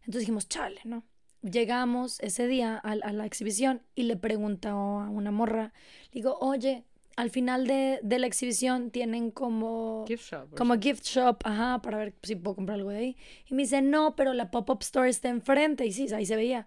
Entonces 0.00 0.20
dijimos, 0.20 0.48
chale, 0.48 0.80
¿no? 0.84 1.04
Llegamos 1.42 2.18
ese 2.20 2.46
día 2.46 2.80
a, 2.82 2.92
a 2.92 3.12
la 3.12 3.26
exhibición 3.26 3.82
y 3.94 4.04
le 4.04 4.16
pregunto 4.16 4.68
a 4.68 5.08
una 5.10 5.30
morra, 5.30 5.72
digo, 6.12 6.36
oye, 6.40 6.84
al 7.16 7.30
final 7.30 7.66
de, 7.66 7.98
de 8.02 8.18
la 8.18 8.26
exhibición 8.26 8.90
tienen 8.90 9.30
como 9.30 10.04
Gift 10.06 10.30
shop. 10.30 10.54
como 10.54 10.74
something. 10.74 10.88
gift 10.90 11.04
shop, 11.06 11.38
ajá, 11.44 11.80
para 11.82 11.98
ver 11.98 12.14
si 12.22 12.36
puedo 12.36 12.56
comprar 12.56 12.78
algo 12.78 12.90
de 12.90 12.98
ahí. 12.98 13.16
Y 13.48 13.54
me 13.54 13.62
dice, 13.62 13.80
no, 13.80 14.14
pero 14.16 14.34
la 14.34 14.50
pop-up 14.50 14.82
store 14.82 15.08
está 15.08 15.28
enfrente. 15.30 15.86
Y 15.86 15.92
sí, 15.92 16.12
ahí 16.12 16.26
se 16.26 16.36
veía. 16.36 16.66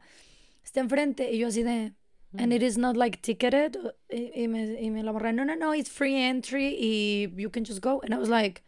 Está 0.64 0.80
enfrente. 0.80 1.32
Y 1.32 1.38
yo 1.38 1.48
así 1.50 1.62
de, 1.64 1.94
and 2.38 2.54
it 2.54 2.62
is 2.62 2.78
not 2.78 2.96
like 2.96 3.22
ticketed. 3.22 3.78
Y, 4.10 4.32
y 4.36 4.48
me, 4.48 4.82
y 4.82 4.90
me 4.90 5.04
la 5.04 5.12
borré, 5.12 5.34
no, 5.34 5.44
no, 5.44 5.56
no, 5.56 5.74
it's 5.74 5.90
free 5.90 6.16
entry 6.16 6.76
y 6.80 7.34
you 7.36 7.50
can 7.50 7.64
just 7.66 7.82
go. 7.82 8.02
And 8.04 8.14
I 8.14 8.18
was 8.18 8.30
like, 8.30 8.64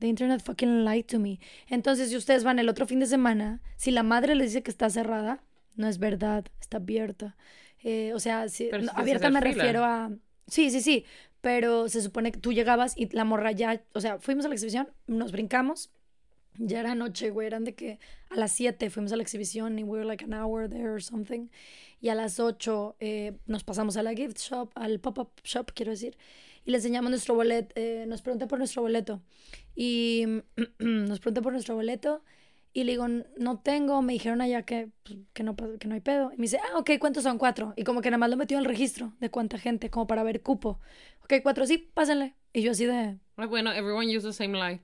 the 0.00 0.08
internet 0.08 0.42
fucking 0.42 0.84
lied 0.84 1.08
to 1.08 1.18
me. 1.18 1.38
Entonces, 1.68 2.08
si 2.10 2.16
ustedes 2.16 2.44
van 2.44 2.58
el 2.58 2.68
otro 2.68 2.86
fin 2.86 3.00
de 3.00 3.06
semana, 3.06 3.60
si 3.76 3.90
la 3.90 4.02
madre 4.02 4.34
les 4.34 4.52
dice 4.52 4.62
que 4.62 4.70
está 4.70 4.90
cerrada, 4.90 5.42
no 5.76 5.88
es 5.88 5.98
verdad, 5.98 6.46
está 6.60 6.78
abierta. 6.78 7.36
Eh, 7.82 8.12
o 8.14 8.20
sea, 8.20 8.48
si, 8.48 8.70
no, 8.70 8.90
abierta 8.94 9.30
me 9.30 9.40
fila. 9.40 9.54
refiero 9.54 9.84
a... 9.84 10.10
Sí, 10.46 10.70
sí, 10.70 10.80
sí, 10.80 11.04
pero 11.40 11.88
se 11.88 12.02
supone 12.02 12.32
que 12.32 12.38
tú 12.38 12.52
llegabas 12.52 12.96
y 12.96 13.08
la 13.14 13.24
morra 13.24 13.52
ya, 13.52 13.82
o 13.94 14.00
sea, 14.00 14.18
fuimos 14.18 14.44
a 14.44 14.48
la 14.48 14.54
exhibición, 14.54 14.88
nos 15.06 15.32
brincamos, 15.32 15.90
ya 16.58 16.80
era 16.80 16.94
noche, 16.94 17.30
güey, 17.30 17.46
eran 17.46 17.64
de 17.64 17.74
que 17.74 17.98
a 18.28 18.36
las 18.36 18.52
7 18.52 18.90
fuimos 18.90 19.12
a 19.12 19.16
la 19.16 19.22
exhibición 19.22 19.78
y 19.78 19.84
we 19.84 19.98
were 19.98 20.04
like 20.04 20.24
an 20.24 20.34
hour 20.34 20.68
there 20.68 20.88
or 20.88 21.02
something, 21.02 21.48
y 22.00 22.08
a 22.08 22.14
las 22.14 22.40
8 22.40 22.96
eh, 23.00 23.32
nos 23.46 23.64
pasamos 23.64 23.96
a 23.96 24.02
la 24.02 24.14
gift 24.14 24.38
shop, 24.38 24.70
al 24.74 25.00
pop-up 25.00 25.30
shop, 25.44 25.72
quiero 25.74 25.90
decir, 25.90 26.16
y 26.64 26.70
le 26.70 26.78
enseñamos 26.78 27.10
nuestro 27.10 27.34
boleto, 27.34 27.72
eh, 27.76 28.04
nos 28.06 28.22
pregunté 28.22 28.46
por 28.46 28.58
nuestro 28.58 28.82
boleto, 28.82 29.22
y 29.74 30.26
nos 30.78 31.20
pregunté 31.20 31.42
por 31.42 31.52
nuestro 31.52 31.74
boleto, 31.74 32.22
y 32.72 32.84
le 32.84 32.92
digo, 32.92 33.08
no 33.08 33.58
tengo, 33.58 34.00
me 34.00 34.12
dijeron 34.12 34.40
allá 34.40 34.62
que, 34.62 34.90
pues, 35.02 35.18
que, 35.32 35.42
no, 35.42 35.56
que 35.56 35.88
no 35.88 35.94
hay 35.94 36.00
pedo. 36.00 36.30
Y 36.32 36.36
me 36.36 36.42
dice, 36.42 36.58
ah, 36.58 36.78
ok, 36.78 36.92
¿cuántos 37.00 37.24
son? 37.24 37.36
Cuatro. 37.36 37.74
Y 37.76 37.82
como 37.82 38.00
que 38.00 38.10
nada 38.10 38.18
más 38.18 38.30
lo 38.30 38.36
metió 38.36 38.56
en 38.58 38.62
el 38.62 38.68
registro 38.68 39.12
de 39.18 39.28
cuánta 39.28 39.58
gente, 39.58 39.90
como 39.90 40.06
para 40.06 40.22
ver 40.22 40.40
cupo. 40.40 40.78
Ok, 41.24 41.34
cuatro, 41.42 41.66
sí, 41.66 41.78
pásenle. 41.78 42.36
Y 42.52 42.62
yo 42.62 42.70
así 42.70 42.86
de, 42.86 43.18
Ah, 43.36 43.46
Bueno, 43.46 43.72
everyone 43.72 44.06
use 44.16 44.24
the 44.24 44.32
same 44.32 44.56
lie. 44.56 44.80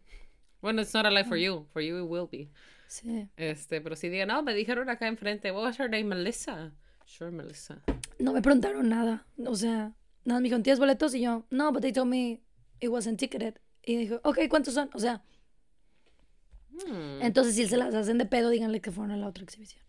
Bueno, 0.60 0.82
it's 0.82 0.94
not 0.94 1.06
a 1.06 1.10
lie 1.10 1.24
for 1.24 1.36
you. 1.36 1.66
For 1.72 1.80
you 1.82 1.98
it 2.04 2.08
will 2.08 2.28
be. 2.30 2.50
sí. 2.88 3.28
Este, 3.36 3.80
pero 3.80 3.96
si 3.96 4.08
digan, 4.08 4.28
no, 4.28 4.42
me 4.42 4.54
dijeron 4.54 4.88
acá 4.88 5.06
enfrente, 5.08 5.50
what 5.52 5.62
was 5.64 5.78
her 5.78 5.88
name, 5.88 6.04
Melissa? 6.04 6.72
Sure, 7.04 7.30
Melissa. 7.30 7.82
No 8.18 8.32
me 8.32 8.42
preguntaron 8.42 8.88
nada. 8.88 9.26
O 9.46 9.54
sea, 9.54 9.92
nada, 10.24 10.40
me 10.40 10.44
dijeron, 10.44 10.62
¿tienes 10.62 10.78
boletos? 10.80 11.14
Y 11.14 11.20
yo, 11.22 11.44
no, 11.50 11.72
but 11.72 11.82
they 11.82 11.92
told 11.92 12.08
me 12.08 12.40
it 12.80 12.88
wasn't 12.88 13.18
ticketed. 13.18 13.54
Y 13.84 13.96
dijo, 13.96 14.20
ok, 14.24 14.38
¿cuántos 14.48 14.74
son? 14.74 14.90
O 14.94 14.98
sea, 14.98 15.22
Hmm. 16.86 17.22
entonces 17.22 17.54
si 17.54 17.66
se 17.66 17.76
las 17.78 17.94
hacen 17.94 18.18
de 18.18 18.26
pedo, 18.26 18.50
díganle 18.50 18.80
que 18.82 18.90
fueron 18.90 19.12
a 19.12 19.16
la 19.16 19.28
otra 19.28 19.44
exhibición. 19.44 19.82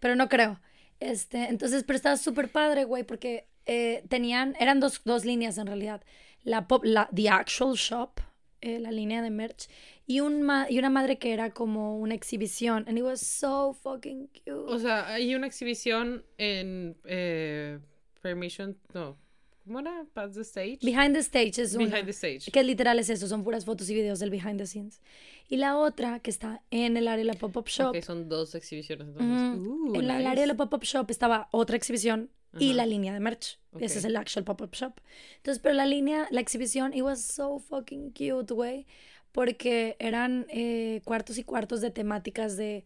Pero 0.00 0.16
no 0.16 0.28
creo. 0.28 0.60
Este, 0.98 1.44
entonces, 1.48 1.84
pero 1.84 1.96
estaba 1.96 2.16
súper 2.16 2.50
padre, 2.50 2.84
güey, 2.84 3.04
porque 3.04 3.46
eh, 3.66 4.04
tenían, 4.08 4.56
eran 4.58 4.80
dos, 4.80 5.02
dos 5.04 5.24
líneas 5.24 5.56
en 5.58 5.66
realidad. 5.68 6.02
La 6.42 6.66
pop, 6.66 6.82
la, 6.84 7.08
the 7.14 7.28
actual 7.28 7.74
shop, 7.76 8.20
eh, 8.60 8.80
la 8.80 8.90
línea 8.90 9.22
de 9.22 9.30
merch, 9.30 9.68
y, 10.06 10.20
un 10.20 10.42
ma- 10.42 10.66
y 10.70 10.78
una 10.78 10.90
madre 10.90 11.18
que 11.18 11.32
era 11.32 11.50
como 11.50 11.98
una 11.98 12.14
exhibición. 12.14 12.84
And 12.88 12.98
it 12.98 13.04
was 13.04 13.20
so 13.20 13.72
fucking 13.74 14.28
cute. 14.28 14.50
O 14.52 14.78
sea, 14.78 15.06
hay 15.12 15.34
una 15.34 15.46
exhibición 15.46 16.24
en 16.38 16.96
eh, 17.04 17.78
Permission, 18.20 18.76
no, 18.94 19.16
¿cómo 19.64 19.80
era? 19.80 20.04
Past 20.12 20.34
the 20.34 20.42
Stage. 20.42 20.78
Behind 20.82 21.14
the 21.14 21.20
Stage 21.20 21.60
es 21.62 21.74
una. 21.74 21.86
Behind 21.86 22.04
the 22.06 22.10
Stage. 22.12 22.50
Que 22.52 22.62
literal 22.62 22.98
es 22.98 23.10
eso, 23.10 23.26
son 23.28 23.42
puras 23.44 23.64
fotos 23.64 23.88
y 23.90 23.94
videos 23.94 24.18
del 24.18 24.30
behind 24.30 24.58
the 24.58 24.66
scenes. 24.66 25.00
Y 25.48 25.56
la 25.56 25.76
otra 25.76 26.20
que 26.20 26.30
está 26.30 26.62
en 26.70 26.96
el 26.96 27.08
área 27.08 27.24
de 27.24 27.32
la 27.32 27.34
pop-up 27.38 27.66
shop. 27.68 27.90
Ok, 27.96 28.00
son 28.02 28.28
dos 28.28 28.54
exhibiciones 28.54 29.08
entonces. 29.08 29.58
Ujú. 29.60 29.92
Uh, 29.92 29.94
en 29.96 30.06
la- 30.08 30.14
el 30.14 30.18
nice. 30.20 30.28
área 30.30 30.40
de 30.42 30.46
la 30.46 30.54
pop-up 30.56 30.82
shop 30.82 31.10
estaba 31.10 31.48
otra 31.52 31.76
exhibición 31.76 32.30
y 32.58 32.74
la 32.74 32.84
línea 32.86 33.12
de 33.14 33.20
merch. 33.20 33.58
Ese 33.78 33.94
Ok. 33.94 33.98
es 33.98 34.04
el 34.04 34.16
actual 34.16 34.44
pop-up 34.44 34.70
shop. 34.72 34.92
Entonces, 35.38 35.58
pero 35.62 35.74
la 35.74 35.86
línea, 35.86 36.28
la 36.30 36.40
exhibición, 36.40 36.92
it 36.94 37.02
was 37.02 37.22
so 37.22 37.58
fucking 37.58 38.10
cute, 38.12 38.52
güey. 38.52 38.86
Porque 39.32 39.96
eran 39.98 40.46
eh, 40.50 41.00
cuartos 41.04 41.38
y 41.38 41.44
cuartos 41.44 41.80
de 41.80 41.90
temáticas 41.90 42.56
de 42.56 42.84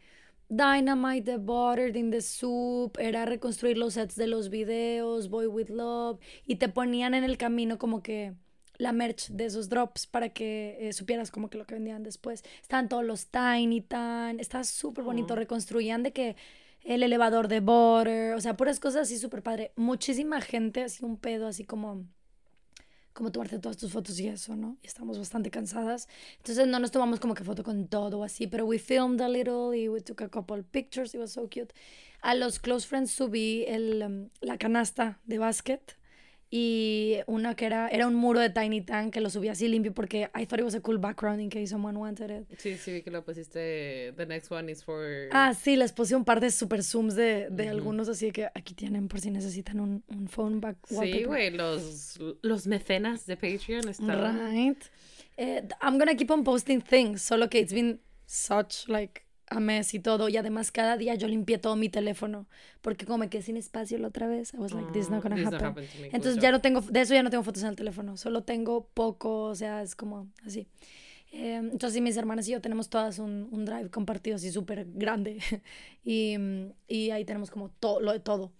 Dynamite, 0.48 1.22
The 1.22 1.36
Buttered 1.38 1.96
in 1.96 2.10
the 2.10 2.20
Soup, 2.20 2.96
era 2.98 3.24
reconstruir 3.24 3.76
los 3.76 3.94
sets 3.94 4.14
de 4.14 4.28
los 4.28 4.48
videos, 4.48 5.28
Boy 5.28 5.46
with 5.46 5.70
Love, 5.70 6.20
y 6.46 6.56
te 6.56 6.68
ponían 6.68 7.14
en 7.14 7.24
el 7.24 7.36
camino 7.36 7.78
como 7.78 8.02
que 8.02 8.34
la 8.78 8.92
merch 8.92 9.28
de 9.30 9.46
esos 9.46 9.68
drops 9.68 10.06
para 10.06 10.28
que 10.28 10.76
eh, 10.80 10.92
supieras 10.92 11.30
como 11.30 11.50
que 11.50 11.58
lo 11.58 11.66
que 11.66 11.74
vendían 11.74 12.02
después. 12.02 12.44
Estaban 12.62 12.88
todos 12.88 13.04
los 13.04 13.26
Tiny 13.26 13.80
Tan, 13.80 14.38
estaba 14.38 14.64
súper 14.64 15.04
bonito, 15.04 15.34
reconstruían 15.34 16.02
de 16.02 16.12
que 16.12 16.36
el 16.84 17.02
elevador 17.02 17.48
de 17.48 17.60
Butter, 17.60 18.34
o 18.34 18.40
sea, 18.40 18.56
puras 18.56 18.78
cosas 18.78 19.02
así 19.02 19.18
súper 19.18 19.42
padre. 19.42 19.72
Muchísima 19.76 20.40
gente, 20.40 20.82
así 20.84 21.04
un 21.04 21.16
pedo, 21.16 21.48
así 21.48 21.64
como 21.64 22.06
como 23.16 23.32
tomarte 23.32 23.58
todas 23.58 23.78
tus 23.78 23.92
fotos 23.92 24.20
y 24.20 24.28
eso, 24.28 24.54
¿no? 24.56 24.76
Y 24.82 24.86
estamos 24.86 25.18
bastante 25.18 25.50
cansadas. 25.50 26.06
Entonces 26.36 26.68
no 26.68 26.78
nos 26.78 26.90
tomamos 26.90 27.18
como 27.18 27.32
que 27.34 27.44
foto 27.44 27.64
con 27.64 27.88
todo 27.88 28.22
así, 28.22 28.46
pero 28.46 28.66
we 28.66 28.78
filmed 28.78 29.22
a 29.22 29.28
little 29.28 29.74
y 29.74 29.88
we 29.88 30.02
took 30.02 30.20
a 30.20 30.28
couple 30.28 30.62
pictures. 30.62 31.14
It 31.14 31.20
was 31.20 31.32
so 31.32 31.48
cute. 31.48 31.72
A 32.20 32.34
los 32.34 32.58
close 32.58 32.86
friends 32.86 33.10
subí 33.12 33.64
el, 33.66 34.02
um, 34.02 34.28
la 34.42 34.58
canasta 34.58 35.18
de 35.24 35.38
básquet 35.38 35.96
y 36.50 37.16
una 37.26 37.56
que 37.56 37.66
era, 37.66 37.88
era 37.88 38.06
un 38.06 38.14
muro 38.14 38.38
de 38.38 38.50
Tiny 38.50 38.80
Tan 38.80 39.10
que 39.10 39.20
lo 39.20 39.30
subí 39.30 39.48
así 39.48 39.66
limpio 39.66 39.92
porque 39.92 40.30
I 40.34 40.46
thought 40.46 40.60
it 40.60 40.64
was 40.64 40.74
a 40.74 40.80
cool 40.80 40.98
background 40.98 41.40
in 41.40 41.50
case 41.50 41.66
someone 41.68 41.98
wanted 41.98 42.30
it. 42.30 42.58
Sí, 42.58 42.76
sí, 42.76 42.92
vi 42.92 43.02
que 43.02 43.10
lo 43.10 43.24
pusiste. 43.24 44.12
The 44.16 44.26
next 44.26 44.50
one 44.50 44.70
is 44.70 44.84
for. 44.84 45.28
Ah, 45.32 45.54
sí, 45.54 45.76
les 45.76 45.92
puse 45.92 46.14
un 46.14 46.24
par 46.24 46.40
de 46.40 46.50
super 46.50 46.82
zooms 46.84 47.16
de, 47.16 47.48
de 47.50 47.68
algunos, 47.68 48.08
así 48.08 48.30
que 48.30 48.46
aquí 48.54 48.74
tienen 48.74 49.08
por 49.08 49.20
si 49.20 49.30
necesitan 49.30 49.80
un, 49.80 50.04
un 50.08 50.28
phone 50.28 50.60
back 50.60 50.78
Sí, 50.88 51.24
güey, 51.24 51.50
los, 51.50 52.18
los 52.42 52.66
mecenas 52.66 53.26
de 53.26 53.36
Patreon 53.36 53.88
están. 53.88 54.52
Right. 54.52 54.82
Eh, 55.36 55.66
I'm 55.82 55.98
gonna 55.98 56.14
keep 56.14 56.30
on 56.30 56.44
posting 56.44 56.80
things, 56.80 57.22
solo 57.22 57.48
que 57.48 57.58
it's 57.58 57.72
been 57.72 58.00
such 58.26 58.88
like 58.88 59.25
a 59.48 59.60
mess 59.60 59.94
y 59.94 60.00
todo. 60.00 60.28
Y 60.28 60.36
además 60.36 60.72
cada 60.72 60.96
día 60.96 61.14
yo 61.14 61.28
limpié 61.28 61.58
todo 61.58 61.76
mi 61.76 61.88
teléfono 61.88 62.46
porque 62.82 63.06
como 63.06 63.18
me 63.18 63.28
quedé 63.28 63.42
sin 63.42 63.56
espacio 63.56 63.98
la 63.98 64.08
otra 64.08 64.26
vez. 64.26 64.54
I 64.54 64.58
was 64.58 64.72
like, 64.72 64.92
this 64.92 65.04
is 65.06 65.10
not 65.10 65.22
gonna 65.22 65.36
not 65.36 65.54
happen. 65.54 65.84
Entonces 66.04 66.34
good 66.34 66.42
ya 66.42 66.50
no 66.50 66.60
tengo, 66.60 66.80
de 66.80 67.00
eso 67.00 67.14
ya 67.14 67.22
no 67.22 67.30
tengo 67.30 67.44
fotos 67.44 67.62
en 67.62 67.70
el 67.70 67.76
teléfono, 67.76 68.16
solo 68.16 68.42
tengo 68.42 68.88
poco, 68.94 69.44
o 69.44 69.54
sea, 69.54 69.82
es 69.82 69.94
como 69.94 70.28
así. 70.44 70.66
Eh, 71.32 71.56
entonces 71.56 72.00
mis 72.00 72.16
hermanas 72.16 72.48
y 72.48 72.52
yo 72.52 72.60
tenemos 72.60 72.88
todas 72.88 73.18
un, 73.18 73.48
un 73.50 73.64
drive 73.64 73.90
compartido 73.90 74.36
así 74.36 74.50
súper 74.50 74.86
grande 74.94 75.38
y, 76.04 76.38
mm, 76.38 76.72
y 76.88 77.10
ahí 77.10 77.24
tenemos 77.24 77.50
como 77.50 77.68
todo, 77.68 78.00
lo 78.00 78.12
de 78.12 78.20
todo. 78.20 78.52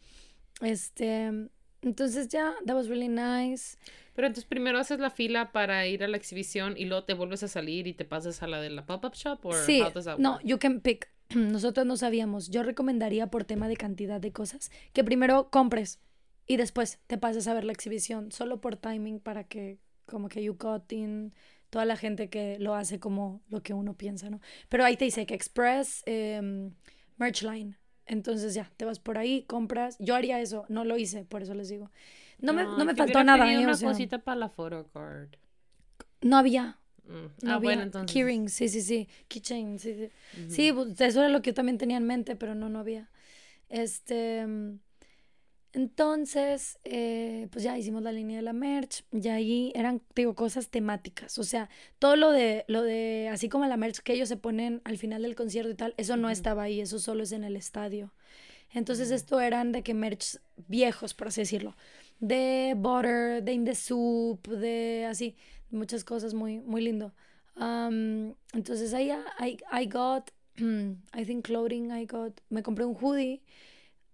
Este, 0.60 1.48
entonces 1.86 2.28
ya, 2.28 2.54
that 2.66 2.74
was 2.74 2.88
really 2.88 3.08
nice. 3.08 3.78
Pero 4.14 4.26
entonces 4.26 4.48
primero 4.48 4.78
haces 4.78 4.98
la 4.98 5.10
fila 5.10 5.52
para 5.52 5.86
ir 5.86 6.02
a 6.02 6.08
la 6.08 6.16
exhibición 6.16 6.74
y 6.76 6.86
luego 6.86 7.04
te 7.04 7.14
vuelves 7.14 7.42
a 7.42 7.48
salir 7.48 7.86
y 7.86 7.92
te 7.92 8.04
pasas 8.04 8.42
a 8.42 8.46
la 8.46 8.60
de 8.60 8.70
la 8.70 8.86
pop-up 8.86 9.14
shop 9.14 9.44
o 9.44 9.52
Sí, 9.52 9.80
how 9.82 9.90
does 9.90 10.06
that 10.06 10.18
no, 10.18 10.40
you 10.42 10.58
can 10.58 10.80
pick. 10.80 11.08
Nosotros 11.34 11.86
no 11.86 11.96
sabíamos. 11.96 12.50
Yo 12.50 12.62
recomendaría 12.62 13.28
por 13.28 13.44
tema 13.44 13.68
de 13.68 13.76
cantidad 13.76 14.20
de 14.20 14.32
cosas 14.32 14.70
que 14.92 15.04
primero 15.04 15.50
compres 15.50 16.00
y 16.46 16.56
después 16.56 16.98
te 17.06 17.18
pases 17.18 17.46
a 17.48 17.54
ver 17.54 17.64
la 17.64 17.72
exhibición, 17.72 18.32
solo 18.32 18.60
por 18.60 18.76
timing 18.76 19.20
para 19.20 19.44
que 19.44 19.78
como 20.06 20.28
que 20.28 20.42
you 20.42 20.56
got 20.58 20.92
in 20.92 21.34
toda 21.70 21.84
la 21.84 21.96
gente 21.96 22.30
que 22.30 22.58
lo 22.58 22.74
hace 22.74 23.00
como 23.00 23.42
lo 23.48 23.62
que 23.62 23.74
uno 23.74 23.94
piensa, 23.94 24.30
¿no? 24.30 24.40
Pero 24.68 24.84
ahí 24.84 24.96
te 24.96 25.04
dice 25.04 25.26
que 25.26 25.34
Express, 25.34 26.02
em, 26.06 26.72
Merchline. 27.16 27.76
Entonces 28.06 28.54
ya, 28.54 28.70
te 28.76 28.84
vas 28.84 28.98
por 28.98 29.18
ahí, 29.18 29.42
compras. 29.42 29.96
Yo 29.98 30.14
haría 30.14 30.40
eso, 30.40 30.64
no 30.68 30.84
lo 30.84 30.96
hice, 30.96 31.24
por 31.24 31.42
eso 31.42 31.54
les 31.54 31.68
digo. 31.68 31.90
No 32.38 32.52
me, 32.52 32.64
no 32.64 32.84
me 32.84 32.94
faltó 32.94 33.24
nada. 33.24 33.44
pedido 33.44 33.62
¿eh? 33.62 33.64
Una 33.64 33.78
cosita 33.78 34.18
para 34.18 34.36
la 34.36 34.48
photocard. 34.48 35.28
no 36.20 36.36
había. 36.36 36.78
Mm. 37.04 37.10
No 37.42 37.52
ah, 37.52 37.54
había 37.54 37.58
bueno, 37.58 37.82
entonces. 37.82 38.12
Keyring, 38.12 38.48
sí, 38.48 38.68
sí, 38.68 38.82
sí. 38.82 39.08
Keychain, 39.28 39.78
sí, 39.78 39.94
sí. 39.94 40.48
Sí, 40.48 40.72
pues, 40.72 41.00
eso 41.00 41.20
era 41.20 41.28
lo 41.28 41.42
que 41.42 41.50
yo 41.50 41.54
también 41.54 41.78
tenía 41.78 41.96
en 41.96 42.06
mente, 42.06 42.36
pero 42.36 42.54
no, 42.54 42.68
no 42.68 42.78
había. 42.78 43.10
Este. 43.68 44.46
Entonces, 45.76 46.78
eh, 46.84 47.48
pues 47.52 47.62
ya 47.62 47.76
hicimos 47.76 48.02
la 48.02 48.10
línea 48.10 48.38
de 48.38 48.42
la 48.42 48.54
merch. 48.54 49.04
Y 49.12 49.28
ahí 49.28 49.72
eran, 49.74 50.00
digo, 50.14 50.34
cosas 50.34 50.70
temáticas. 50.70 51.38
O 51.38 51.44
sea, 51.44 51.68
todo 51.98 52.16
lo 52.16 52.32
de, 52.32 52.64
lo 52.66 52.80
de, 52.80 53.28
así 53.30 53.50
como 53.50 53.66
la 53.66 53.76
merch 53.76 53.98
que 53.98 54.14
ellos 54.14 54.30
se 54.30 54.38
ponen 54.38 54.80
al 54.84 54.96
final 54.96 55.20
del 55.20 55.34
concierto 55.34 55.70
y 55.70 55.74
tal, 55.74 55.92
eso 55.98 56.16
no 56.16 56.30
estaba 56.30 56.62
ahí, 56.62 56.80
eso 56.80 56.98
solo 56.98 57.24
es 57.24 57.32
en 57.32 57.44
el 57.44 57.56
estadio. 57.56 58.14
Entonces, 58.72 59.10
esto 59.10 59.38
eran 59.38 59.70
de 59.72 59.82
que 59.82 59.92
merch 59.92 60.38
viejos, 60.66 61.12
por 61.12 61.28
así 61.28 61.42
decirlo. 61.42 61.76
De 62.20 62.72
butter, 62.74 63.42
de 63.42 63.52
in 63.52 63.66
the 63.66 63.74
soup, 63.74 64.48
de 64.48 65.04
así, 65.04 65.36
muchas 65.70 66.04
cosas 66.04 66.32
muy, 66.32 66.58
muy 66.60 66.80
lindo. 66.80 67.12
Um, 67.54 68.34
entonces 68.54 68.94
ahí 68.94 69.10
I, 69.40 69.58
I 69.70 69.86
got, 69.86 70.30
I 70.58 71.24
think 71.26 71.44
clothing, 71.44 71.90
I 71.90 72.06
got, 72.06 72.40
me 72.48 72.62
compré 72.62 72.86
un 72.86 72.96
hoodie, 72.98 73.42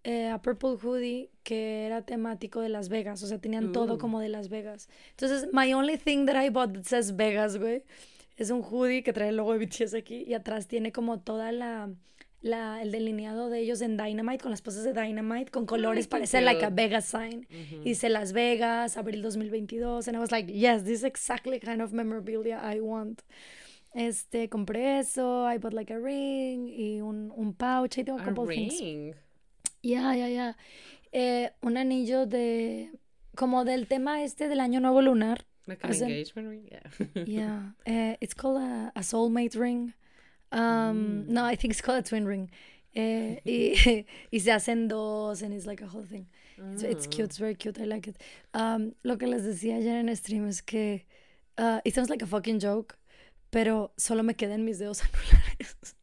eh, 0.05 0.29
a 0.29 0.43
purple 0.43 0.77
hoodie 0.83 1.31
que 1.45 1.87
era 1.87 2.03
temático 2.03 2.61
de 2.61 2.69
Las 2.69 2.89
Vegas, 2.89 3.23
o 3.23 3.27
sea, 3.27 3.39
tenían 3.39 3.73
todo 3.73 3.95
Ooh. 3.95 3.99
como 3.99 4.21
de 4.21 4.29
Las 4.29 4.49
Vegas. 4.49 4.89
Entonces, 5.11 5.49
my 5.53 5.73
only 5.75 5.97
thing 5.97 6.27
that 6.27 6.43
I 6.43 6.51
bought 6.51 6.73
that 6.75 6.85
says 6.85 7.15
Vegas, 7.17 7.59
güey, 7.59 7.85
es 8.37 8.51
un 8.51 8.63
hoodie 8.63 9.03
que 9.03 9.13
trae 9.13 9.29
el 9.29 9.37
logo 9.37 9.57
de 9.57 9.65
BTS 9.65 9.95
aquí 9.95 10.25
y 10.27 10.35
atrás 10.35 10.67
tiene 10.67 10.91
como 10.91 11.21
toda 11.21 11.53
la, 11.53 11.91
la 12.41 12.83
el 12.83 12.91
delineado 12.91 13.49
de 13.49 13.61
ellos 13.61 13.81
en 13.81 13.97
Dynamite, 13.97 14.43
con 14.43 14.51
las 14.51 14.63
poses 14.63 14.83
de 14.83 14.93
Dynamite, 14.93 15.51
con 15.51 15.67
colores, 15.67 16.07
qué 16.07 16.11
parece 16.11 16.41
like 16.41 16.65
a. 16.65 16.71
Vegas 16.71 17.05
sign. 17.05 17.47
Y 17.51 17.91
dice 17.91 18.09
Las 18.09 18.33
Vegas, 18.33 18.97
abril 18.97 19.23
2022. 19.23 20.09
And 20.09 20.17
I 20.17 20.21
was 20.21 20.33
like, 20.33 20.53
yes, 20.53 20.83
this 20.83 21.01
is 21.01 21.05
exactly 21.05 21.61
kind 21.61 21.81
of 21.81 21.93
memorabilia 21.93 22.61
I 22.63 22.81
want. 22.81 23.23
Este, 23.95 24.49
compré 24.49 25.01
eso, 25.01 25.47
I 25.49 25.59
bought 25.59 25.75
like 25.75 25.93
a 25.93 25.99
ring 25.99 26.69
y 26.69 27.01
un, 27.01 27.31
un 27.37 27.53
pouch. 27.53 27.99
I 27.99 28.05
tengo 28.05 28.19
a 28.19 28.23
A 28.23 28.25
couple 28.25 28.47
things. 28.47 29.15
Yeah, 29.83 30.15
yeah, 30.15 30.29
yeah. 30.29 30.53
Eh, 31.13 31.51
un 31.63 31.77
anillo 31.77 32.27
de, 32.27 32.91
como 33.37 33.65
del 33.65 33.87
tema 33.87 34.23
este 34.23 34.49
del 34.49 34.61
año 34.61 34.81
nuevo 34.81 35.03
lunar. 35.03 35.45
Like 35.67 35.85
an 35.85 35.91
As 35.91 36.01
in- 36.01 36.09
engagement 36.11 36.49
ring? 36.49 36.69
Yeah. 36.71 37.25
Yeah. 37.27 37.61
Eh, 37.87 38.17
it's 38.21 38.35
called 38.35 38.61
a, 38.63 38.93
a 38.97 39.01
soulmate 39.03 39.57
ring. 39.59 39.93
Um, 40.51 41.27
No, 41.29 41.45
I 41.45 41.57
think 41.57 41.73
it's 41.73 41.81
called 41.81 41.99
a 41.99 42.03
twin 42.03 42.27
ring. 42.27 42.51
Eh, 42.95 43.41
y, 43.45 44.05
y 44.33 44.39
se 44.39 44.51
hacen 44.51 44.89
dos, 44.89 45.43
and 45.43 45.53
it's 45.55 45.67
like 45.67 45.81
a 45.83 45.87
whole 45.87 46.05
thing. 46.05 46.27
It's, 46.73 46.83
it's 46.83 47.07
Ah. 47.07 47.11
cute, 47.11 47.25
it's 47.27 47.39
very 47.39 47.55
cute, 47.55 47.79
I 47.81 47.85
like 47.85 48.07
it. 48.07 48.17
Um, 48.55 48.95
lo 49.03 49.17
que 49.17 49.27
les 49.27 49.43
decía 49.43 49.77
ayer 49.77 49.97
en 49.99 50.15
stream 50.15 50.47
es 50.47 50.61
que 50.61 51.05
uh, 51.59 51.81
it 51.85 51.95
sounds 51.95 52.11
like 52.11 52.23
a 52.23 52.27
fucking 52.27 52.61
joke, 52.61 52.97
pero 53.51 53.91
solo 53.97 54.23
me 54.23 54.35
quedan 54.35 54.65
mis 54.65 54.79
dedos 54.79 55.03
anulares. 55.03 55.95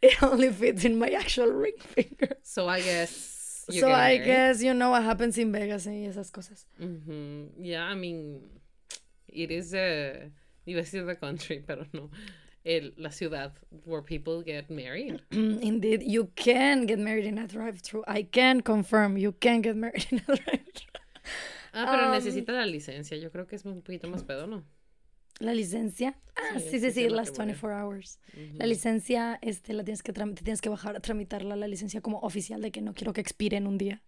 It 0.00 0.22
only 0.22 0.50
fits 0.50 0.84
in 0.86 0.98
my 0.98 1.10
actual 1.10 1.48
ring 1.52 1.74
finger. 1.78 2.38
So 2.42 2.66
I 2.68 2.80
guess. 2.80 3.27
You're 3.70 3.80
so 3.82 3.92
I 3.92 4.18
guess 4.18 4.62
you 4.62 4.74
know 4.74 4.90
what 4.90 5.02
happens 5.04 5.36
in 5.38 5.52
Vegas 5.52 5.86
y 5.86 6.06
esas 6.06 6.30
cosas. 6.30 6.66
Mhm. 6.80 7.50
Yeah, 7.60 7.84
I 7.84 7.94
mean, 7.94 8.40
it 9.28 9.50
is 9.50 9.74
a. 9.74 10.30
Iba 10.66 10.80
a 10.80 10.82
decir 10.82 11.06
the 11.06 11.16
country, 11.16 11.62
pero 11.66 11.86
no. 11.92 12.10
El, 12.64 12.92
la 12.98 13.08
ciudad 13.10 13.52
where 13.86 14.02
people 14.02 14.42
get 14.42 14.68
married. 14.68 15.22
Indeed, 15.30 16.02
you 16.02 16.30
can 16.36 16.84
get 16.86 16.98
married 16.98 17.24
in 17.24 17.38
a 17.38 17.46
drive-thru. 17.46 18.04
I 18.06 18.24
can 18.24 18.60
confirm 18.60 19.16
you 19.16 19.32
can 19.32 19.62
get 19.62 19.76
married 19.76 20.06
in 20.10 20.18
a 20.28 20.36
drive-thru. 20.36 20.86
Ah, 21.72 21.86
pero 21.90 22.06
Um, 22.06 22.12
necesita 22.12 22.52
la 22.52 22.66
licencia. 22.66 23.16
Yo 23.16 23.30
creo 23.30 23.46
que 23.46 23.56
es 23.56 23.64
un 23.64 23.80
poquito 23.82 24.08
más 24.08 24.22
pedo, 24.24 24.46
¿no? 24.46 24.64
La 25.38 25.54
licencia. 25.54 26.18
Ah, 26.36 26.58
Sí, 26.58 26.70
sí, 26.70 26.80
sí, 26.80 26.90
sí, 26.92 27.08
las 27.08 27.30
que 27.30 27.38
voy. 27.38 27.46
24 27.46 27.76
hours. 27.86 28.18
La 28.34 28.64
Ujú. 28.64 28.66
licencia, 28.66 29.38
este, 29.42 29.72
la 29.72 29.84
tienes 29.84 30.02
que 30.02 30.12
te 30.12 30.24
tienes 30.42 30.60
que 30.60 30.68
bajar 30.68 30.96
a 30.96 31.00
tramitarla, 31.00 31.54
la 31.56 31.68
licencia 31.68 32.00
como 32.00 32.18
oficial 32.20 32.60
de 32.62 32.70
que 32.72 32.80
no 32.80 32.92
quiero 32.94 33.12
que 33.12 33.20
expire 33.20 33.56
en 33.56 33.66
un 33.66 33.78
día. 33.78 34.02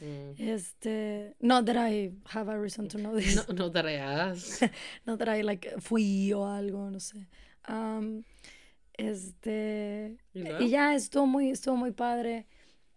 Mm. 0.00 0.34
Este, 0.38 1.36
not 1.40 1.66
that 1.66 1.76
I 1.88 2.12
have 2.32 2.50
a 2.50 2.58
reason 2.58 2.88
to 2.88 2.98
know 2.98 3.14
this. 3.16 3.36
No, 3.48 3.54
no 3.54 3.70
tareas. 3.70 4.60
Not 5.06 5.18
that 5.20 5.28
I 5.28 5.42
like 5.42 5.70
fui 5.80 6.32
o 6.32 6.44
algo, 6.46 6.90
no 6.90 6.98
sé. 6.98 7.28
Um, 7.68 8.24
este, 8.94 10.16
¿Y 10.34 10.40
luego? 10.42 10.60
y 10.64 10.68
ya 10.70 10.94
estuvo 10.94 11.26
muy, 11.26 11.50
estuvo 11.50 11.76
muy 11.76 11.92
padre. 11.92 12.46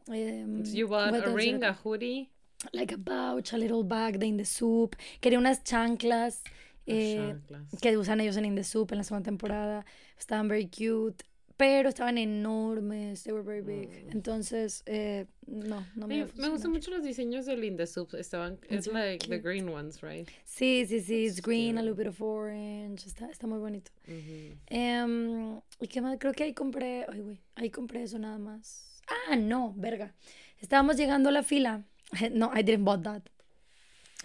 So 0.06 0.14
you 0.16 0.88
bought 0.88 1.14
a 1.14 1.34
ring, 1.34 1.62
I- 1.62 1.68
a 1.68 1.74
hoodie. 1.84 2.32
like 2.72 2.96
a 2.96 2.98
pouch, 2.98 3.54
a 3.54 3.58
little 3.58 3.84
bag 3.84 4.18
de 4.18 4.26
in 4.26 4.38
the 4.38 4.46
soup. 4.46 4.96
Quería 5.22 5.38
unas 5.38 5.64
chanclas 5.64 6.42
eh, 6.88 7.36
que 7.82 7.98
usan 7.98 8.20
ellos 8.22 8.38
en 8.38 8.46
In 8.46 8.56
the 8.56 8.64
Soup 8.64 8.92
en 8.92 8.98
la 9.00 9.04
segunda 9.04 9.26
temporada. 9.26 9.86
Estaban 10.18 10.48
very 10.48 10.68
cute, 10.68 11.24
pero 11.58 11.90
estaban 11.90 12.18
enormes, 12.18 13.24
they 13.24 13.34
were 13.34 13.44
very 13.44 13.62
big. 13.62 13.90
Mm. 14.06 14.12
Entonces, 14.12 14.84
eh, 14.86 15.26
no, 15.48 15.86
no 15.96 16.08
me, 16.08 16.26
Me, 16.26 16.32
me 16.36 16.50
gustan 16.50 16.72
mucho 16.72 16.92
los 16.92 17.04
diseños 17.04 17.46
de 17.46 17.58
Linda 17.58 17.86
Soup. 17.88 18.14
Estaban, 18.14 18.60
¿En 18.70 18.78
it's 18.78 18.86
serio? 18.86 19.00
like 19.00 19.28
the 19.28 19.40
green 19.40 19.68
ones, 19.70 20.02
right? 20.02 20.28
Sí, 20.46 20.86
sí, 20.88 21.02
sí, 21.02 21.26
it's 21.26 21.42
green, 21.42 21.78
a 21.78 21.82
little 21.82 21.98
bit 21.98 22.08
of 22.08 22.22
orange, 22.22 23.06
está, 23.08 23.30
está 23.30 23.48
muy 23.48 23.60
bonito. 23.60 23.92
Ujú. 24.08 24.56
Em, 24.68 25.60
¿Y 25.80 25.88
qué 25.88 26.02
más? 26.02 26.18
Creo 26.20 26.34
que 26.34 26.44
ahí 26.44 26.54
compré, 26.54 27.06
ay, 27.10 27.22
güey, 27.22 27.40
ahí 27.56 27.70
compré 27.70 28.04
eso 28.04 28.18
nada 28.20 28.38
más. 28.38 29.02
Ah, 29.30 29.36
no, 29.36 29.74
verga. 29.78 30.14
Estábamos 30.60 30.96
llegando 30.98 31.30
a 31.30 31.32
la 31.32 31.44
fila. 31.44 31.84
No, 32.32 32.52
I 32.56 32.64
didn't 32.64 32.86
bought 32.86 33.04
that. 33.04 33.24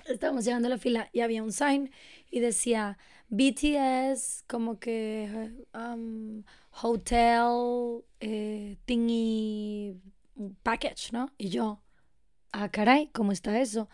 Estábamos 0.07 0.45
llegando 0.45 0.69
a 0.69 0.71
la 0.71 0.79
fila 0.79 1.09
y 1.13 1.21
había 1.21 1.43
un 1.43 1.53
sign 1.53 1.91
y 2.31 2.41
decía 2.41 2.99
BTS, 3.29 4.45
como 4.47 4.79
que 4.79 5.51
um, 5.75 6.43
hotel 6.83 8.05
eh, 8.21 8.77
thingy 8.85 10.01
package, 10.63 11.13
¿no? 11.13 11.33
Y 11.39 11.49
yo, 11.49 11.83
ah, 12.53 12.71
caray, 12.71 13.09
¿cómo 13.13 13.33
está 13.33 13.61
eso? 13.61 13.89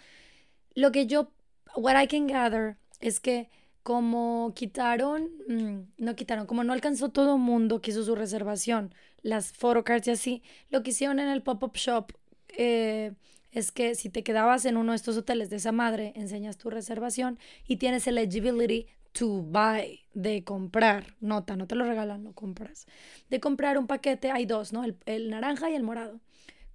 Lo 0.74 0.92
que 0.92 1.06
yo, 1.06 1.32
what 1.76 2.00
I 2.00 2.06
can 2.06 2.26
gather 2.26 2.76
es 3.00 3.20
que 3.20 3.48
como 3.82 4.52
quitaron, 4.54 5.30
mm, 5.48 6.04
no 6.04 6.14
quitaron, 6.14 6.46
como 6.46 6.64
no 6.64 6.72
alcanzó 6.72 7.10
todo 7.10 7.36
el 7.36 7.40
mundo 7.40 7.80
que 7.80 7.90
hizo 7.90 8.02
su 8.04 8.14
reservación, 8.14 8.94
las 9.22 9.52
photocards 9.52 10.08
y 10.08 10.10
así, 10.10 10.42
lo 10.68 10.82
que 10.82 10.90
hicieron 10.90 11.20
en 11.20 11.28
el 11.28 11.42
pop-up 11.42 11.72
shop 11.74 12.12
eh, 12.48 13.12
es 13.50 13.72
que 13.72 13.94
si 13.94 14.10
te 14.10 14.22
quedabas 14.22 14.64
en 14.64 14.76
uno 14.76 14.92
de 14.92 14.96
estos 14.96 15.16
hoteles 15.16 15.50
de 15.50 15.56
esa 15.56 15.72
madre, 15.72 16.12
enseñas 16.16 16.56
tu 16.58 16.70
reservación 16.70 17.38
y 17.66 17.76
tienes 17.76 18.06
eligibility 18.06 18.86
to 19.12 19.42
buy, 19.42 20.00
de 20.14 20.44
comprar, 20.44 21.16
nota, 21.20 21.56
no 21.56 21.66
te 21.66 21.74
lo 21.74 21.84
regalan, 21.84 22.24
lo 22.24 22.32
compras. 22.32 22.86
De 23.30 23.40
comprar 23.40 23.78
un 23.78 23.86
paquete, 23.86 24.30
hay 24.30 24.46
dos, 24.46 24.72
¿no? 24.72 24.84
El, 24.84 24.96
el 25.06 25.30
naranja 25.30 25.70
y 25.70 25.74
el 25.74 25.82
morado. 25.82 26.20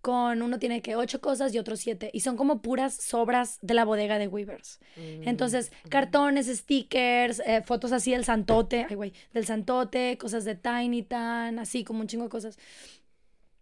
Con 0.01 0.41
uno 0.41 0.59
tiene 0.59 0.81
que 0.81 0.97
ocho 0.97 1.21
cosas 1.21 1.53
y 1.55 1.59
otro 1.59 1.77
siete. 1.77 2.09
Y 2.11 2.19
son 2.19 2.35
como 2.35 2.61
puras 2.61 2.93
sobras 2.93 3.57
de 3.61 3.73
la 3.73 3.85
bodega 3.85 4.17
de 4.17 4.27
Weavers. 4.27 4.81
Entonces, 4.97 5.71
Mm, 5.85 5.87
cartones, 5.89 6.47
stickers, 6.47 7.41
eh, 7.45 7.61
fotos 7.61 7.93
así 7.93 8.11
del 8.11 8.25
santote, 8.25 8.85
ay 8.89 8.95
güey, 8.97 9.13
del 9.33 9.45
santote, 9.45 10.17
cosas 10.17 10.43
de 10.43 10.55
Tiny 10.55 11.03
Tan, 11.03 11.57
así 11.57 11.85
como 11.85 12.01
un 12.01 12.07
chingo 12.07 12.25
de 12.25 12.29
cosas. 12.29 12.57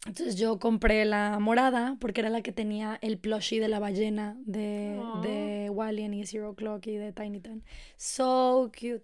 Entonces 0.08 0.36
yo 0.36 0.58
compré 0.58 1.06
la 1.06 1.38
morada 1.40 1.96
porque 2.00 2.22
era 2.22 2.30
la 2.32 2.42
que 2.42 2.52
tenía 2.52 2.98
el 3.02 3.20
plushie 3.20 3.60
de 3.60 3.68
la 3.68 3.80
ballena 3.80 4.36
de, 4.46 5.00
de 5.22 5.70
Wallian 5.70 6.14
y 6.16 6.26
Zero 6.26 6.56
Clock 6.56 6.88
y 6.88 6.96
de 6.96 7.14
Tiny 7.14 7.40
Tan. 7.40 7.64
So 7.98 8.72
cute. 8.74 9.04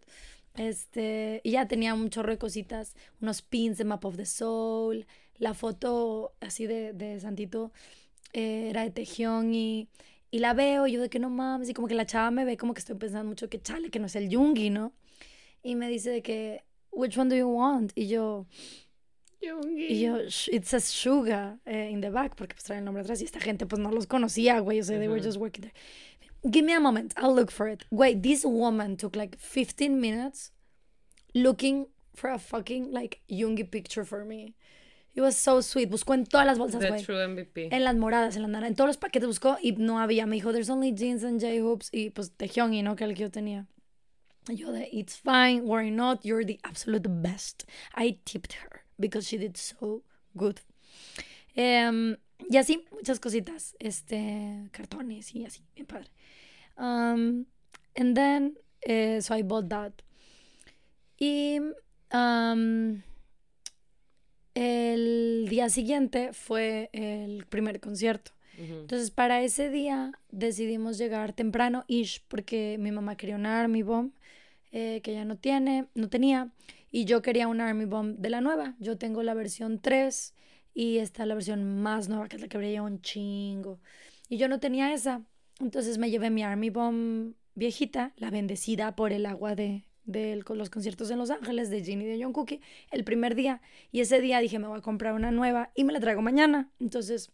Este, 0.56 1.40
y 1.44 1.52
ya 1.52 1.68
tenía 1.68 1.94
un 1.94 2.10
chorro 2.10 2.32
de 2.32 2.40
cositas, 2.40 2.96
unos 3.22 3.44
pins 3.44 3.78
de 3.78 3.84
Map 3.84 4.04
of 4.06 4.18
the 4.18 4.26
Soul, 4.26 5.06
la 5.38 5.54
foto 5.54 6.34
así 6.40 6.66
de, 6.66 6.94
de 6.94 7.20
Santito 7.20 7.72
eh, 8.34 8.70
era 8.72 8.82
de 8.82 8.90
Tejión 8.90 9.54
y, 9.54 9.88
y 10.32 10.40
la 10.40 10.56
veo 10.56 10.88
y 10.88 10.94
yo 10.94 11.02
de 11.02 11.10
que 11.12 11.20
no 11.20 11.30
mames, 11.30 11.70
y 11.70 11.76
como 11.76 11.88
que 11.88 11.94
la 11.94 12.08
chava 12.08 12.32
me 12.32 12.44
ve 12.44 12.58
como 12.58 12.74
que 12.74 12.80
estoy 12.80 12.96
pensando 12.96 13.30
mucho 13.30 13.50
que 13.50 13.62
chale, 13.62 13.92
que 13.92 14.00
no 14.00 14.08
es 14.08 14.16
el 14.16 14.30
Yungi, 14.30 14.72
¿no? 14.72 14.94
Y 15.62 15.76
me 15.76 15.90
dice 15.90 16.10
de 16.10 16.22
que, 16.24 16.64
which 16.92 17.16
one 17.18 17.30
do 17.30 17.36
you 17.36 17.48
want? 17.48 17.92
Y 17.94 18.08
yo, 18.08 18.48
y 19.42 20.00
yo, 20.02 20.18
"Sh- 20.30 20.50
it 20.52 20.66
says 20.66 20.84
Suga 20.86 21.60
eh, 21.66 21.90
in 21.92 22.02
the 22.02 22.10
back, 22.10 22.36
porque 22.36 22.54
pues 22.56 22.64
trae 22.64 22.80
el 22.80 22.84
nombre 22.86 23.02
atrás 23.04 23.22
y 23.22 23.26
esta 23.26 23.40
gente 23.40 23.66
pues 23.66 23.80
no 23.80 23.92
los 23.92 24.08
conocía, 24.08 24.60
güey, 24.60 24.80
o 24.80 24.84
sea, 24.84 24.98
they 24.98 25.08
were 25.08 25.22
just 25.22 25.38
working 25.38 25.62
there. 25.64 25.74
Give 26.52 26.64
me 26.66 26.74
a 26.74 26.80
moment, 26.80 27.14
I'll 27.18 27.34
look 27.36 27.52
for 27.52 27.68
it. 27.68 27.86
Wait, 27.92 28.22
this 28.24 28.44
woman 28.46 28.96
took 28.98 29.16
like 29.16 29.38
15 29.40 30.00
minutes 30.00 30.52
looking 31.34 31.88
for 32.16 32.30
a 32.30 32.40
fucking 32.40 32.92
like 32.92 33.22
Yungi 33.30 33.70
picture 33.70 34.06
for 34.06 34.24
me. 34.26 34.56
It 35.16 35.22
was 35.22 35.36
so 35.36 35.62
sweet. 35.62 35.90
Buscó 35.90 36.14
en 36.14 36.26
todas 36.26 36.46
las 36.46 36.60
bolsas, 36.60 36.80
güey. 36.86 37.04
true 37.04 37.18
MVP. 37.28 37.70
En 37.72 37.84
las 37.84 37.96
moradas, 37.96 38.36
en 38.36 38.44
las 38.44 38.52
naranjas, 38.52 38.70
en 38.70 38.76
todos 38.76 38.88
los 38.90 38.98
paquetes 38.98 39.28
buscó 39.28 39.58
y 39.62 39.72
no 39.72 40.00
había. 40.00 40.28
Me 40.28 40.36
dijo, 40.36 40.52
there's 40.52 40.70
only 40.70 40.92
jeans 40.94 41.24
and 41.24 41.42
J-hoops 41.42 41.90
y 41.92 42.12
pues 42.12 42.32
Tehyongi, 42.38 42.84
¿no? 42.84 42.96
Que 42.96 43.06
el 43.06 43.16
que 43.16 43.24
yo 43.24 43.32
tenía. 43.32 43.66
Y 44.48 44.56
yo 44.58 44.72
de, 44.72 44.88
it's 44.92 45.18
fine, 45.18 45.62
worry 45.64 45.90
not, 45.90 46.24
you're 46.24 46.46
the 46.46 46.60
absolute 46.64 47.08
best. 47.10 47.66
I 47.96 48.20
tipped 48.26 48.54
her 48.64 48.77
because 48.98 49.28
she 49.28 49.38
did 49.38 49.56
so 49.56 50.04
good. 50.34 50.58
Em, 51.56 52.18
y 52.50 52.58
así, 52.58 52.86
muchas 52.92 53.20
cositas, 53.20 53.76
este, 53.80 54.70
cartones 54.72 55.34
y 55.34 55.46
así, 55.46 55.64
bien 55.76 55.88
padre. 55.88 56.10
Um, 56.78 57.46
and 57.96 58.16
then, 58.16 58.58
eh, 58.82 59.20
so 59.22 59.36
I 59.36 59.42
bought 59.42 59.70
that. 59.70 59.94
Y 61.20 61.60
um, 62.14 63.02
el 64.54 65.48
día 65.50 65.70
siguiente 65.70 66.34
fue 66.34 66.90
el 66.94 67.46
primer 67.48 67.80
concierto. 67.80 68.32
Ujú. 68.58 68.82
Entonces, 68.82 69.12
para 69.12 69.42
ese 69.42 69.70
día 69.70 70.14
decidimos 70.32 70.98
llegar 70.98 71.34
temprano, 71.34 71.86
ish, 71.88 72.24
porque 72.28 72.78
mi 72.80 72.92
mamá 72.92 73.16
quería 73.16 73.36
una 73.36 73.60
Army 73.60 73.84
Bomb 73.84 74.12
eh, 74.72 75.02
que 75.04 75.14
ya 75.14 75.26
no 75.26 75.38
tiene, 75.38 75.86
no 75.96 76.10
tenía, 76.10 76.52
y 76.92 77.06
yo 77.06 77.22
quería 77.22 77.48
una 77.48 77.68
Army 77.68 77.86
Bomb 77.86 78.18
de 78.18 78.30
la 78.30 78.42
nueva. 78.42 78.76
Yo 78.80 78.98
tengo 78.98 79.24
la 79.24 79.34
versión 79.34 79.80
3 79.80 80.34
y 80.74 80.98
esta 80.98 81.24
es 81.24 81.28
la 81.28 81.36
versión 81.36 81.82
más 81.82 82.10
nueva, 82.10 82.28
que 82.28 82.36
es 82.36 82.42
la 82.42 82.48
que 82.48 82.58
brilla 82.58 82.84
un 82.84 83.02
chingo. 83.02 83.80
Y 84.30 84.38
yo 84.38 84.48
no 84.48 84.60
tenía 84.60 84.94
esa. 84.94 85.22
Entonces 85.60 85.98
me 85.98 86.10
llevé 86.10 86.30
mi 86.30 86.44
Army 86.44 86.70
Bomb 86.70 87.34
viejita, 87.56 88.14
la 88.18 88.30
bendecida 88.30 88.96
por 88.96 89.12
el 89.12 89.26
agua 89.26 89.56
de, 89.56 89.86
de 90.06 90.44
los 90.48 90.70
conciertos 90.70 91.10
en 91.10 91.18
Los 91.18 91.32
Ángeles 91.32 91.70
de 91.70 91.84
Ginny 91.84 92.06
de 92.06 92.22
John 92.22 92.34
Cookie, 92.34 92.62
el 92.92 93.04
primer 93.04 93.36
día. 93.36 93.62
Y 93.92 94.02
ese 94.02 94.22
día 94.22 94.40
dije, 94.40 94.60
me 94.60 94.68
voy 94.68 94.78
a 94.78 94.82
comprar 94.82 95.14
una 95.14 95.32
nueva 95.32 95.72
y 95.76 95.84
me 95.84 95.94
la 95.94 96.00
traigo 96.00 96.22
mañana. 96.22 96.70
Entonces 96.80 97.32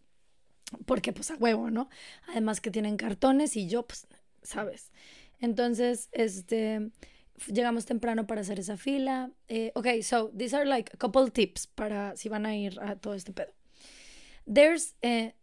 porque 0.86 1.14
pues 1.14 1.32
a 1.32 1.36
huevo, 1.36 1.70
¿no? 1.70 1.90
Además 2.28 2.62
que 2.62 2.72
tienen 2.72 2.98
cartones 2.98 3.56
y 3.56 3.68
yo, 3.68 3.86
pues, 3.86 4.08
¿sabes? 4.42 4.92
Entonces, 5.40 6.10
este, 6.12 6.92
llegamos 7.48 7.86
temprano 7.86 8.28
para 8.28 8.42
hacer 8.42 8.60
esa 8.60 8.78
fila. 8.78 9.32
Eh, 9.48 9.72
ok, 9.76 10.02
so 10.02 10.32
these 10.38 10.56
are 10.56 10.66
like 10.66 10.92
a 10.94 10.98
couple 10.98 11.30
tips 11.32 11.68
para 11.68 12.16
si 12.16 12.30
van 12.30 12.46
a 12.46 12.56
ir 12.56 12.80
a 12.82 12.96
todo 12.96 13.14
este 13.14 13.34
pedo. 13.34 13.54
There's 14.52 14.96
eh, 15.02 15.36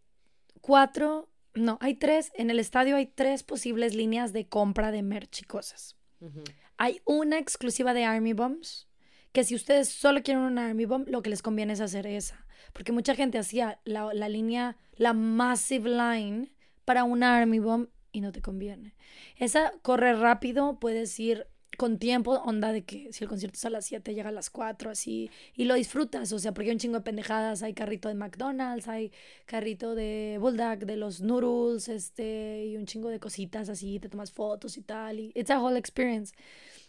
cuatro, 0.61 1.29
no, 1.53 1.77
hay 1.81 1.95
tres, 1.95 2.31
en 2.35 2.49
el 2.49 2.59
estadio 2.59 2.95
hay 2.95 3.07
tres 3.07 3.43
posibles 3.43 3.95
líneas 3.95 4.33
de 4.33 4.47
compra 4.47 4.91
de 4.91 5.01
merch 5.01 5.41
y 5.41 5.45
cosas. 5.45 5.95
Ujú. 6.19 6.43
Hay 6.77 7.01
una 7.05 7.37
exclusiva 7.37 7.93
de 7.93 8.05
Army 8.05 8.33
Bombs, 8.33 8.87
que 9.31 9.43
si 9.43 9.55
ustedes 9.55 9.89
solo 9.89 10.23
quieren 10.23 10.43
una 10.43 10.67
Army 10.67 10.85
Bomb, 10.85 11.07
lo 11.07 11.21
que 11.21 11.29
les 11.29 11.41
conviene 11.41 11.73
es 11.73 11.81
hacer 11.81 12.05
esa. 12.07 12.45
Porque 12.73 12.91
mucha 12.91 13.15
gente 13.15 13.37
hacía 13.37 13.79
la, 13.85 14.13
la 14.13 14.29
línea, 14.29 14.77
la 14.95 15.13
massive 15.13 15.89
line 15.89 16.51
para 16.85 17.03
una 17.03 17.37
Army 17.37 17.59
Bomb 17.59 17.87
y 18.11 18.21
no 18.21 18.31
te 18.31 18.41
conviene. 18.41 18.95
Esa 19.37 19.73
corre 19.81 20.13
rápido, 20.13 20.79
puedes 20.79 21.17
ir 21.19 21.47
con 21.77 21.97
tiempo, 21.97 22.33
onda 22.45 22.71
de 22.73 22.83
que 22.83 23.11
si 23.13 23.23
el 23.23 23.29
concierto 23.29 23.55
es 23.57 23.65
a 23.65 23.69
las 23.69 23.85
7, 23.85 24.13
llega 24.13 24.29
a 24.29 24.31
las 24.31 24.49
4, 24.49 24.91
así, 24.91 25.29
y 25.55 25.65
lo 25.65 25.75
disfrutas, 25.75 26.31
o 26.31 26.39
sea, 26.39 26.53
porque 26.53 26.69
hay 26.69 26.73
un 26.73 26.79
chingo 26.79 26.97
de 26.97 27.03
pendejadas, 27.03 27.63
hay 27.63 27.73
carrito 27.73 28.07
de 28.09 28.15
McDonald's, 28.15 28.87
hay 28.87 29.11
carrito 29.45 29.95
de 29.95 30.37
Bulldog, 30.39 30.79
de 30.79 30.97
los 30.97 31.21
noodles, 31.21 31.87
este, 31.87 32.65
y 32.67 32.77
un 32.77 32.85
chingo 32.85 33.09
de 33.09 33.19
cositas 33.19 33.69
así, 33.69 33.99
te 33.99 34.09
tomas 34.09 34.31
fotos 34.31 34.77
y 34.77 34.81
tal, 34.81 35.19
y 35.19 35.31
it's 35.33 35.49
a 35.49 35.59
whole 35.61 35.77
experience. 35.79 36.33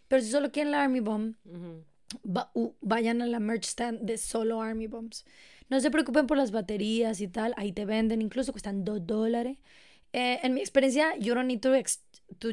Pero 0.09 0.21
si 0.23 0.31
solo 0.31 0.51
quieren 0.53 0.73
la 0.73 0.83
Army 0.83 1.01
Bomb, 1.01 1.35
va- 2.27 2.51
vayan 2.81 3.23
a 3.23 3.27
la 3.27 3.41
merch 3.41 3.65
stand 3.65 4.01
de 4.03 4.19
solo 4.19 4.61
Army 4.61 4.89
Bombs. 4.89 5.25
No 5.71 5.81
se 5.81 5.91
preocupen 5.91 6.27
por 6.27 6.37
las 6.37 6.51
baterías 6.51 7.21
y 7.21 7.29
tal, 7.29 7.55
ahí 7.57 7.73
te 7.73 7.87
venden, 7.87 8.21
incluso 8.21 8.53
cuestan 8.53 8.85
2 8.85 9.07
dólares. 9.07 9.57
Eh, 10.13 10.41
en 10.43 10.53
mi 10.53 10.61
experiencia, 10.61 11.17
you 11.17 11.35
don't 11.35 11.47
need 11.47 11.61
to, 11.61 11.73
to, 12.39 12.49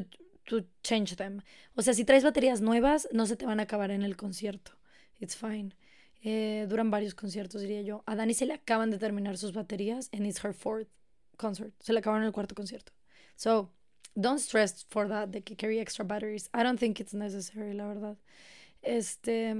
to 0.50 0.64
change 0.82 1.14
them. 1.14 1.42
O 1.76 1.82
sea, 1.82 1.94
si 1.94 2.04
traes 2.04 2.24
baterías 2.24 2.60
nuevas, 2.60 3.08
no 3.12 3.24
se 3.26 3.36
te 3.36 3.46
van 3.46 3.60
a 3.60 3.62
acabar 3.62 3.92
en 3.92 4.02
el 4.02 4.16
concierto. 4.16 4.72
It's 5.20 5.36
fine. 5.36 5.76
Eh, 6.22 6.66
duran 6.68 6.90
varios 6.90 7.14
conciertos, 7.14 7.60
diría 7.60 7.82
yo. 7.82 8.02
A 8.04 8.16
Dani 8.16 8.34
se 8.34 8.46
le 8.46 8.54
acaban 8.54 8.90
de 8.90 8.98
terminar 8.98 9.38
sus 9.38 9.52
baterías 9.52 10.10
and 10.12 10.26
it's 10.26 10.44
her 10.44 10.52
fourth 10.52 10.88
concert. 11.36 11.72
Se 11.80 11.92
le 11.92 12.00
acabaron 12.00 12.26
el 12.26 12.32
cuarto 12.32 12.56
concierto. 12.56 12.92
So, 13.36 13.70
don't 14.16 14.40
stress 14.40 14.84
for 14.88 15.08
that, 15.08 15.28
de 15.28 15.42
que 15.42 15.54
carry 15.54 15.78
extra 15.78 16.04
batteries. 16.04 16.50
I 16.52 16.64
don't 16.64 16.80
think 16.80 16.98
it's 16.98 17.14
necessary, 17.14 17.72
la 17.72 17.86
verdad. 17.86 18.16
Este, 18.82 19.54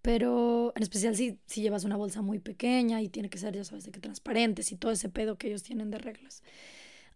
pero 0.00 0.72
en 0.76 0.82
especial 0.84 1.16
si, 1.16 1.40
si 1.46 1.60
llevas 1.60 1.82
una 1.82 1.96
bolsa 1.96 2.22
muy 2.22 2.38
pequeña 2.38 3.02
y 3.02 3.08
tiene 3.08 3.30
que 3.30 3.38
ser, 3.38 3.56
ya 3.56 3.64
sabes, 3.64 3.84
de 3.84 3.90
que 3.90 3.98
transparentes 3.98 4.70
y 4.70 4.76
todo 4.76 4.92
ese 4.92 5.08
pedo 5.08 5.38
que 5.38 5.48
ellos 5.48 5.64
tienen 5.64 5.90
de 5.90 5.98
reglas. 5.98 6.44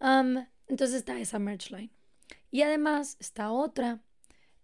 Am, 0.01 0.49
entonces 0.67 0.97
está 0.97 1.21
esa 1.21 1.39
merch 1.39 1.71
line. 1.71 1.91
Y 2.51 2.63
además 2.63 3.17
está 3.21 3.53
otra. 3.53 4.03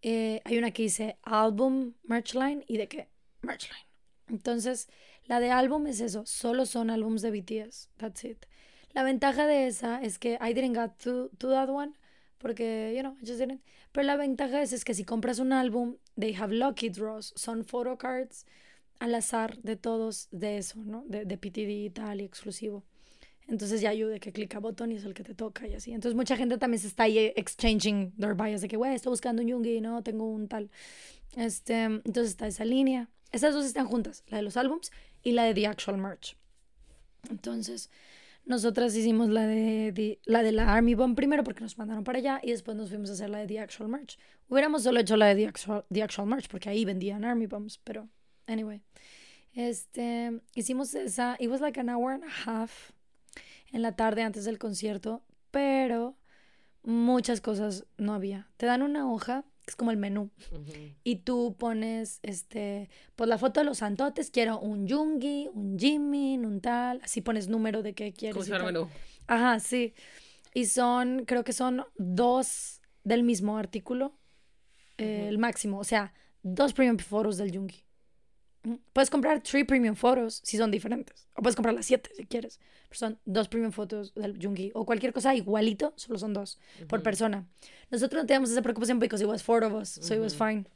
eh, 0.03 0.43
hay 0.45 0.59
una 0.59 0.71
que 0.73 0.83
dice 0.85 1.19
album 1.23 1.95
merch 2.05 2.35
line 2.35 2.65
y 2.69 2.77
de 2.79 2.89
qué 2.89 3.09
merch 3.43 3.69
line. 3.71 3.87
Entonces, 4.29 4.89
la 5.27 5.41
de 5.41 5.51
álbum 5.51 5.87
es 5.87 6.01
eso, 6.01 6.25
solo 6.27 6.67
son 6.67 6.91
álbums 6.91 7.23
de 7.23 7.31
BTS. 7.31 7.91
That's 7.99 8.25
it. 8.25 8.47
La 8.93 9.03
ventaja 9.05 9.47
de 9.47 9.67
esa 9.67 10.01
es 10.03 10.19
que 10.19 10.39
I 10.41 10.55
didn't 10.55 10.77
get 10.77 10.93
to, 11.05 11.31
to 11.39 11.51
that 11.51 11.69
one 11.69 11.95
porque, 12.39 12.93
you 12.97 13.03
know, 13.03 13.17
I 13.23 13.27
just 13.27 13.39
didn't. 13.41 13.63
Pero 13.93 14.07
la 14.07 14.17
ventaja 14.17 14.63
es, 14.63 14.73
es 14.73 14.85
que 14.85 14.95
si 14.95 15.05
compras 15.05 15.39
un 15.39 15.53
álbum, 15.53 15.97
they 16.19 16.35
have 16.35 16.55
lucky 16.55 16.89
draws, 16.91 17.33
son 17.37 17.65
photo 17.65 17.99
cards 17.99 18.47
al 19.01 19.15
azar 19.15 19.59
de 19.63 19.77
todos 19.77 20.29
de 20.31 20.59
eso, 20.59 20.79
¿no? 20.85 21.05
De, 21.09 21.25
de 21.25 21.39
PTD 21.39 21.85
y 21.87 21.91
tal 21.91 22.21
y 22.21 22.25
exclusivo. 22.25 22.85
Entonces 23.49 23.81
ya 23.81 23.91
ayude 23.91 24.21
que 24.21 24.33
clica 24.33 24.61
botón 24.61 24.93
y 24.93 24.97
es 24.97 25.05
el 25.05 25.15
que 25.15 25.25
te 25.25 25.35
toca 25.35 25.67
y 25.67 25.75
así. 25.75 25.93
Entonces 25.93 26.15
mucha 26.15 26.37
gente 26.37 26.57
también 26.59 26.81
se 26.81 26.87
está 26.87 27.05
ahí 27.05 27.33
exchanging 27.37 28.13
their 28.13 28.35
bias 28.35 28.61
de 28.61 28.69
que, 28.69 28.77
güey, 28.77 28.95
estoy 28.95 29.11
buscando 29.11 29.43
un 29.43 29.49
Yungi, 29.49 29.81
no, 29.81 30.03
tengo 30.03 30.31
un 30.31 30.47
tal. 30.47 30.71
Este, 31.37 31.83
entonces 31.83 32.31
está 32.31 32.47
esa 32.47 32.65
línea. 32.65 33.09
Esas 33.33 33.55
dos 33.55 33.65
están 33.65 33.87
juntas, 33.87 34.25
la 34.29 34.39
de 34.39 34.43
los 34.43 34.57
álbums 34.57 34.91
y 35.23 35.33
la 35.33 35.45
de 35.45 35.55
The 35.55 35.67
Actual 35.67 35.99
Merch. 35.99 36.37
Entonces, 37.29 37.91
nosotras 38.45 38.95
hicimos 38.97 39.29
la 39.29 39.47
de, 39.47 40.19
la 40.25 40.43
de 40.43 40.53
la 40.53 40.73
Army 40.73 40.95
Bomb 40.95 41.15
primero 41.15 41.45
porque 41.45 41.61
nos 41.61 41.79
mandaron 41.79 42.05
para 42.05 42.19
allá 42.19 42.41
y 42.43 42.51
después 42.51 42.77
nos 42.77 42.89
fuimos 42.89 43.11
a 43.11 43.13
hacer 43.13 43.31
la 43.31 43.39
de 43.39 43.47
The 43.47 43.61
Actual 43.61 43.89
Merch. 43.89 44.19
Hubiéramos 44.49 44.83
solo 44.83 45.01
hecho 45.01 45.17
la 45.17 45.27
de 45.27 45.37
The 45.37 45.47
Actual, 45.47 45.85
The 45.93 46.03
Actual 46.03 46.29
Merch 46.29 46.49
porque 46.49 46.69
ahí 46.69 46.85
vendían 46.85 47.25
Army 47.25 47.47
Bombs, 47.47 47.79
pero 47.85 48.09
anyway. 48.47 48.81
Este, 49.53 50.41
hicimos 50.55 50.95
esa, 50.95 51.37
it 51.39 51.49
was 51.49 51.61
like 51.61 51.79
an 51.79 51.89
hour 51.89 52.13
and 52.13 52.25
a 52.25 52.29
half 52.29 52.93
en 53.73 53.83
la 53.83 53.97
tarde 53.97 54.23
antes 54.23 54.45
del 54.45 54.59
concierto, 54.59 55.23
pero 55.51 56.17
muchas 56.83 57.41
cosas 57.41 57.87
no 57.97 58.15
había. 58.15 58.49
Te 58.57 58.67
dan 58.67 58.83
una 58.83 59.11
hoja 59.11 59.45
es 59.71 59.77
como 59.77 59.91
el 59.93 59.97
menú. 59.97 60.31
Y 61.05 61.17
tú 61.17 61.55
pones, 61.59 62.19
este, 62.23 62.91
pues 63.15 63.29
la 63.29 63.39
foto 63.39 63.61
de 63.61 63.67
los 63.67 63.79
santotes, 63.79 64.31
quiero 64.31 64.59
un 64.59 64.87
Yungi, 64.87 65.49
un 65.53 65.79
Jimin, 65.79 66.45
un 66.45 66.61
tal, 66.61 67.01
así 67.05 67.21
pones 67.21 67.49
número 67.49 67.83
de 67.83 67.95
qué 67.95 68.13
quieres. 68.13 68.49
Como 68.49 68.65
menú. 68.65 68.89
Ajá, 69.29 69.61
sí. 69.61 69.95
Y 70.55 70.67
son, 70.67 71.25
creo 71.25 71.45
que 71.45 71.53
son 71.53 71.85
dos 71.97 72.81
del 73.05 73.23
mismo 73.23 73.57
artículo, 73.59 74.19
eh, 74.99 75.27
el 75.29 75.39
máximo, 75.39 75.79
o 75.79 75.85
sea, 75.85 76.13
dos 76.43 76.73
premium 76.73 76.99
fotos 76.99 77.37
del 77.37 77.53
Yungi. 77.53 77.85
Puedes 78.93 79.09
comprar 79.09 79.43
tres 79.43 79.65
premium 79.65 79.95
photos 79.95 80.41
si 80.45 80.57
son 80.57 80.71
diferentes. 80.71 81.27
O 81.35 81.43
puedes 81.43 81.57
comprar 81.57 81.75
las 81.75 81.87
siete 81.87 82.11
si 82.15 82.27
quieres. 82.27 82.61
Pero 82.89 82.99
son 82.99 83.19
dos 83.25 83.49
premium 83.49 83.73
fotos 83.73 84.13
del 84.15 84.39
Jungi. 84.41 84.71
O 84.75 84.85
cualquier 84.85 85.13
cosa 85.13 85.35
igualito, 85.35 85.95
solo 85.97 86.19
son 86.19 86.33
dos 86.33 86.59
por 86.89 87.03
persona. 87.03 87.47
Nosotros 87.91 88.23
no 88.23 88.27
teníamos 88.27 88.51
esa 88.51 88.63
preocupación 88.63 88.99
porque 88.99 89.17
it 89.17 89.25
was 89.25 89.43
four 89.43 89.65
of 89.65 89.73
us, 89.73 89.89
so 89.89 90.15
it 90.15 90.21
was 90.21 90.35
fine. 90.35 90.67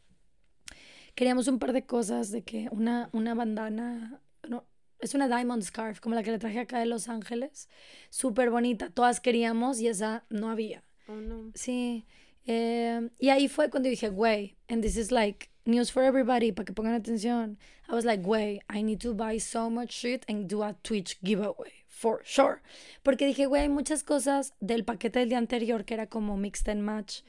Queríamos 1.14 1.47
un 1.47 1.59
par 1.59 1.73
de 1.73 1.85
cosas 1.85 2.31
de 2.31 2.42
que 2.42 2.68
una, 2.73 3.09
una 3.12 3.35
bandana, 3.35 4.20
no, 4.49 4.64
es 4.99 5.14
una 5.14 5.29
diamond 5.29 5.62
scarf, 5.62 6.01
como 6.01 6.14
la 6.14 6.23
que 6.23 6.31
le 6.31 6.38
traje 6.38 6.59
acá 6.59 6.79
de 6.79 6.87
Los 6.87 7.09
Ángeles. 7.09 7.68
Súper 8.11 8.51
bonita. 8.51 8.90
Todas 8.90 9.20
queríamos 9.20 9.81
y 9.81 9.88
esa 9.88 10.25
no 10.31 10.51
había. 10.51 10.83
Oh, 11.07 11.16
no. 11.16 11.53
Sí. 11.55 12.05
Eh, 12.46 13.09
y 13.18 13.30
ahí 13.30 13.48
fue 13.48 13.70
cuando 13.70 13.88
dije, 13.88 14.09
güey, 14.09 14.57
and 14.68 14.83
this 14.83 14.96
is 14.96 15.11
like 15.11 15.50
news 15.64 15.90
for 15.90 16.02
everybody, 16.02 16.52
para 16.52 16.64
que 16.64 16.74
pongan 16.74 16.94
atención. 16.94 17.57
I 17.88 17.94
was 17.94 18.04
like, 18.04 18.22
güey, 18.22 18.61
I 18.68 18.83
need 18.83 19.00
to 19.00 19.14
buy 19.14 19.38
so 19.38 19.70
much 19.70 19.92
shit 19.92 20.24
and 20.28 20.48
do 20.48 20.62
a 20.62 20.74
Twitch 20.83 21.18
giveaway, 21.22 21.72
for 21.88 22.20
sure. 22.24 22.62
Porque 23.02 23.26
dije, 23.26 23.46
güey, 23.46 23.62
hay 23.62 23.68
muchas 23.68 24.02
cosas 24.02 24.52
del 24.61 24.85
paquete 24.85 25.20
del 25.20 25.28
día 25.30 25.38
anterior 25.38 25.85
que 25.85 25.94
era 25.94 26.07
como 26.07 26.37
mixed 26.37 26.68
and 26.68 26.83
match, 26.83 27.22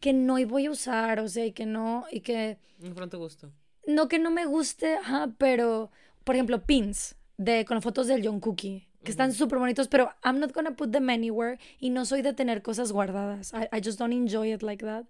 que 0.00 0.12
no 0.12 0.34
voy 0.46 0.66
a 0.66 0.70
usar, 0.70 1.20
o 1.20 1.28
sea, 1.28 1.46
y 1.46 1.52
que 1.52 1.66
no, 1.66 2.04
y 2.10 2.20
que... 2.20 2.58
No 2.78 2.94
pronto 2.94 3.18
gusto. 3.18 3.52
No 3.86 4.08
que 4.08 4.18
no 4.18 4.30
me 4.30 4.46
guste, 4.46 4.96
ajá, 4.96 5.32
pero, 5.38 5.90
por 6.24 6.34
ejemplo, 6.34 6.64
pins 6.64 7.14
de, 7.36 7.64
con 7.64 7.76
las 7.76 7.84
fotos 7.84 8.08
del 8.08 8.26
John 8.26 8.40
Cookie 8.40 8.85
que 9.02 9.10
están 9.10 9.32
súper 9.32 9.58
bonitos, 9.58 9.88
pero 9.88 10.10
I'm 10.24 10.38
not 10.40 10.52
gonna 10.52 10.76
put 10.76 10.90
them 10.90 11.08
anywhere 11.10 11.58
y 11.78 11.90
no 11.90 12.04
soy 12.04 12.22
de 12.22 12.32
tener 12.32 12.62
cosas 12.62 12.92
guardadas. 12.92 13.52
I, 13.52 13.76
I, 13.76 13.80
just 13.82 13.98
don't 13.98 14.12
enjoy 14.12 14.52
it 14.52 14.62
like 14.62 14.84
that. 14.84 15.04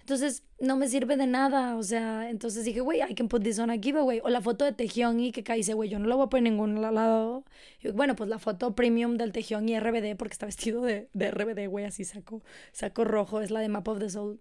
Entonces, 0.00 0.44
no 0.58 0.76
me 0.76 0.88
sirve 0.88 1.16
de 1.16 1.26
nada, 1.26 1.76
o 1.76 1.82
sea, 1.82 2.30
entonces 2.30 2.64
dije, 2.64 2.80
güey, 2.80 3.00
I 3.00 3.14
can 3.14 3.28
put 3.28 3.42
this 3.42 3.58
on 3.58 3.70
a 3.70 3.78
giveaway. 3.78 4.20
O 4.24 4.28
la 4.28 4.40
foto 4.40 4.64
de 4.64 4.74
y 4.78 5.32
que 5.32 5.54
dice, 5.54 5.74
güey, 5.74 5.88
yo 5.88 5.98
no 5.98 6.08
la 6.08 6.16
voy 6.16 6.26
a 6.26 6.28
poner 6.28 6.46
en 6.46 6.54
ningún 6.54 6.80
lado. 6.80 7.44
Y, 7.80 7.88
bueno, 7.90 8.16
pues 8.16 8.28
la 8.28 8.38
foto 8.38 8.74
premium 8.74 9.16
del 9.16 9.32
y 9.36 9.78
RBD, 9.78 10.16
porque 10.16 10.32
está 10.32 10.46
vestido 10.46 10.82
de, 10.82 11.08
de 11.12 11.30
RBD, 11.30 11.68
güey, 11.68 11.84
así 11.84 12.04
saco, 12.04 12.42
saco 12.72 13.04
rojo, 13.04 13.40
es 13.40 13.50
la 13.50 13.60
de 13.60 13.68
Map 13.68 13.86
of 13.88 13.98
the 13.98 14.10
Soul, 14.10 14.40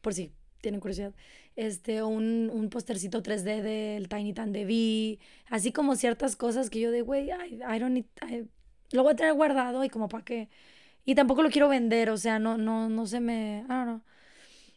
por 0.00 0.14
si 0.14 0.32
tienen 0.60 0.80
curiosidad 0.80 1.14
este, 1.58 2.04
un, 2.04 2.50
un 2.54 2.70
postercito 2.70 3.20
3D 3.20 3.62
del 3.62 4.08
Tiny 4.08 4.32
Tan 4.32 4.52
de 4.52 4.64
V, 4.64 5.18
así 5.50 5.72
como 5.72 5.96
ciertas 5.96 6.36
cosas 6.36 6.70
que 6.70 6.78
yo 6.78 6.92
de, 6.92 7.02
güey, 7.02 7.30
I, 7.30 7.56
I, 7.56 7.78
don't 7.80 7.94
need, 7.94 8.04
lo 8.92 9.02
voy 9.02 9.14
a 9.14 9.16
tener 9.16 9.34
guardado 9.34 9.84
y 9.84 9.88
como 9.88 10.08
para 10.08 10.24
qué. 10.24 10.48
Y 11.04 11.16
tampoco 11.16 11.42
lo 11.42 11.50
quiero 11.50 11.68
vender, 11.68 12.10
o 12.10 12.16
sea, 12.16 12.38
no, 12.38 12.56
no, 12.56 12.88
no 12.88 13.06
se 13.06 13.18
me, 13.18 13.64
I 13.64 13.68
don't 13.68 13.84
know. 13.86 14.02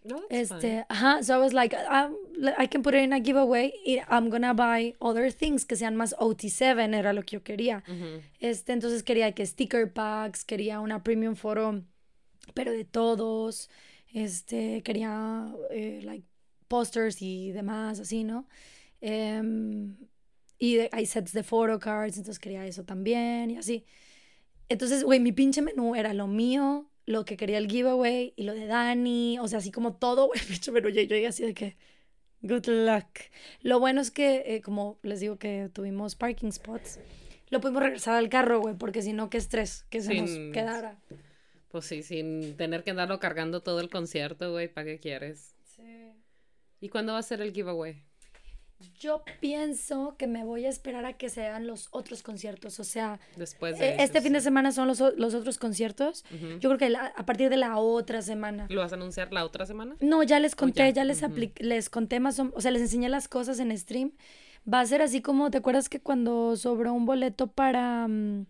No, 0.04 0.24
este, 0.32 0.84
ajá, 0.90 1.22
so 1.22 1.36
I 1.36 1.38
was 1.38 1.54
like, 1.54 1.76
um, 1.76 2.16
I 2.58 2.68
can 2.68 2.82
put 2.82 2.96
it 2.96 3.04
in 3.04 3.14
a 3.14 3.20
giveaway. 3.20 3.72
I'm 4.10 4.32
gonna 4.32 4.56
buy 4.56 4.96
other 5.00 5.32
things 5.32 5.64
que 5.64 5.76
sean 5.76 5.96
más 5.96 6.16
OT7, 6.18 6.96
era 6.96 7.14
lo 7.14 7.22
que 7.22 7.36
yo 7.36 7.44
quería. 7.44 7.84
Este, 8.40 8.74
entonces 8.74 9.04
quería 9.04 9.34
que 9.34 9.46
sticker 9.46 9.94
packs, 9.94 10.44
quería 10.44 10.80
una 10.80 11.04
premium 11.04 11.36
photo, 11.36 11.84
pero 12.56 12.72
de 12.72 12.86
todos. 12.86 13.70
Este, 14.14 14.82
quería, 14.84 15.54
eh, 15.70 16.02
like, 16.04 16.26
posters 16.68 17.22
y 17.22 17.52
demás, 17.52 18.00
así, 18.00 18.24
¿no? 18.24 18.48
Em, 19.02 19.96
y 20.58 20.80
hay 20.92 21.06
sets 21.06 21.34
de 21.34 21.44
photo 21.44 21.80
cards, 21.80 22.18
entonces 22.18 22.40
quería 22.40 22.66
eso 22.66 22.84
también 22.84 23.52
y 23.52 23.58
así. 23.58 23.86
Entonces, 24.70 25.04
güey, 25.04 25.20
mi 25.20 25.32
pinche 25.32 25.62
menú 25.62 25.96
era 25.96 26.14
lo 26.14 26.28
mío, 26.28 26.90
lo 27.06 27.26
que 27.26 27.36
quería 27.36 27.58
el 27.58 27.68
giveaway 27.70 28.34
y 28.38 28.44
lo 28.44 28.54
de 28.54 28.68
Dani, 28.68 29.40
o 29.40 29.48
sea, 29.48 29.60
así 29.60 29.72
como 29.72 29.96
todo, 29.96 30.28
güey, 30.28 30.40
pinche 30.40 30.72
menú. 30.72 30.90
Yo 30.90 31.02
llegué 31.02 31.28
así 31.28 31.44
de 31.44 31.54
que, 31.54 31.76
good 32.42 32.68
luck. 32.68 33.08
Lo 33.62 33.80
bueno 33.80 34.02
es 34.02 34.12
que, 34.12 34.44
eh, 34.46 34.62
como 34.62 34.98
les 35.04 35.20
digo 35.20 35.38
que 35.38 35.70
tuvimos 35.74 36.16
parking 36.16 36.52
spots, 36.52 37.00
lo 37.50 37.60
pudimos 37.60 37.84
regresar 37.84 38.16
al 38.16 38.30
carro, 38.30 38.62
güey, 38.62 38.76
porque 38.76 39.02
si 39.02 39.14
no, 39.14 39.30
qué 39.30 39.38
estrés 39.38 39.86
que 39.90 40.02
se 40.02 40.14
nos 40.14 40.30
quedara. 40.54 41.00
Pues 41.72 41.86
sí, 41.86 42.04
sin 42.04 42.58
tener 42.58 42.84
que 42.84 42.92
andarlo 42.92 43.20
cargando 43.20 43.62
todo 43.62 43.80
el 43.80 43.90
concierto, 43.90 44.52
güey, 44.52 44.68
¿para 44.68 44.86
qué 44.86 45.00
quieres? 45.00 45.56
¿Y 46.82 46.90
cuándo 46.90 47.14
va 47.14 47.20
a 47.20 47.24
ser 47.24 47.42
el 47.42 47.54
giveaway? 47.54 48.04
Yo 49.00 49.24
pienso 49.40 50.16
que 50.18 50.26
me 50.26 50.44
voy 50.44 50.66
a 50.66 50.70
esperar 50.70 51.06
a 51.06 51.14
que 51.14 51.30
sean 51.30 51.68
los 51.68 51.88
otros 51.92 52.24
conciertos, 52.24 52.80
o 52.80 52.84
sea, 52.84 53.20
después 53.36 53.78
de 53.78 53.90
eh, 53.90 53.96
este 54.00 54.22
fin 54.22 54.34
de 54.34 54.42
semana 54.42 54.72
son 54.72 54.88
los, 54.88 55.00
los 55.00 55.34
otros 55.36 55.60
conciertos. 55.60 56.26
Yo 56.60 56.76
creo 56.76 56.78
que 56.78 56.96
a 56.96 57.26
partir 57.26 57.50
de 57.50 57.58
la 57.58 57.78
otra 57.78 58.24
semana. 58.24 58.66
¿Lo 58.70 58.82
vas 58.82 58.92
a 58.92 58.96
anunciar 58.96 59.32
la 59.32 59.46
otra 59.46 59.68
semana? 59.68 59.96
No, 60.00 60.24
ya 60.24 60.40
les 60.40 60.56
conté, 60.56 60.92
ya, 60.94 61.04
les 61.04 61.22
les 61.60 61.90
conté 61.90 62.20
más, 62.20 62.40
o, 62.40 62.60
sea, 62.60 62.72
les 62.72 62.82
enseñé 62.82 63.10
las 63.10 63.28
cosas 63.28 63.60
en 63.60 63.78
stream. 63.78 64.14
Va 64.72 64.80
a 64.80 64.86
ser 64.86 65.02
así 65.02 65.22
como, 65.22 65.52
¿te 65.52 65.60
acuerdas 65.60 65.90
que 65.90 66.00
cuando 66.00 66.56
sobró 66.56 66.94
un 66.94 67.06
boleto 67.06 67.48
para 67.48 68.08
mm, 68.08 68.46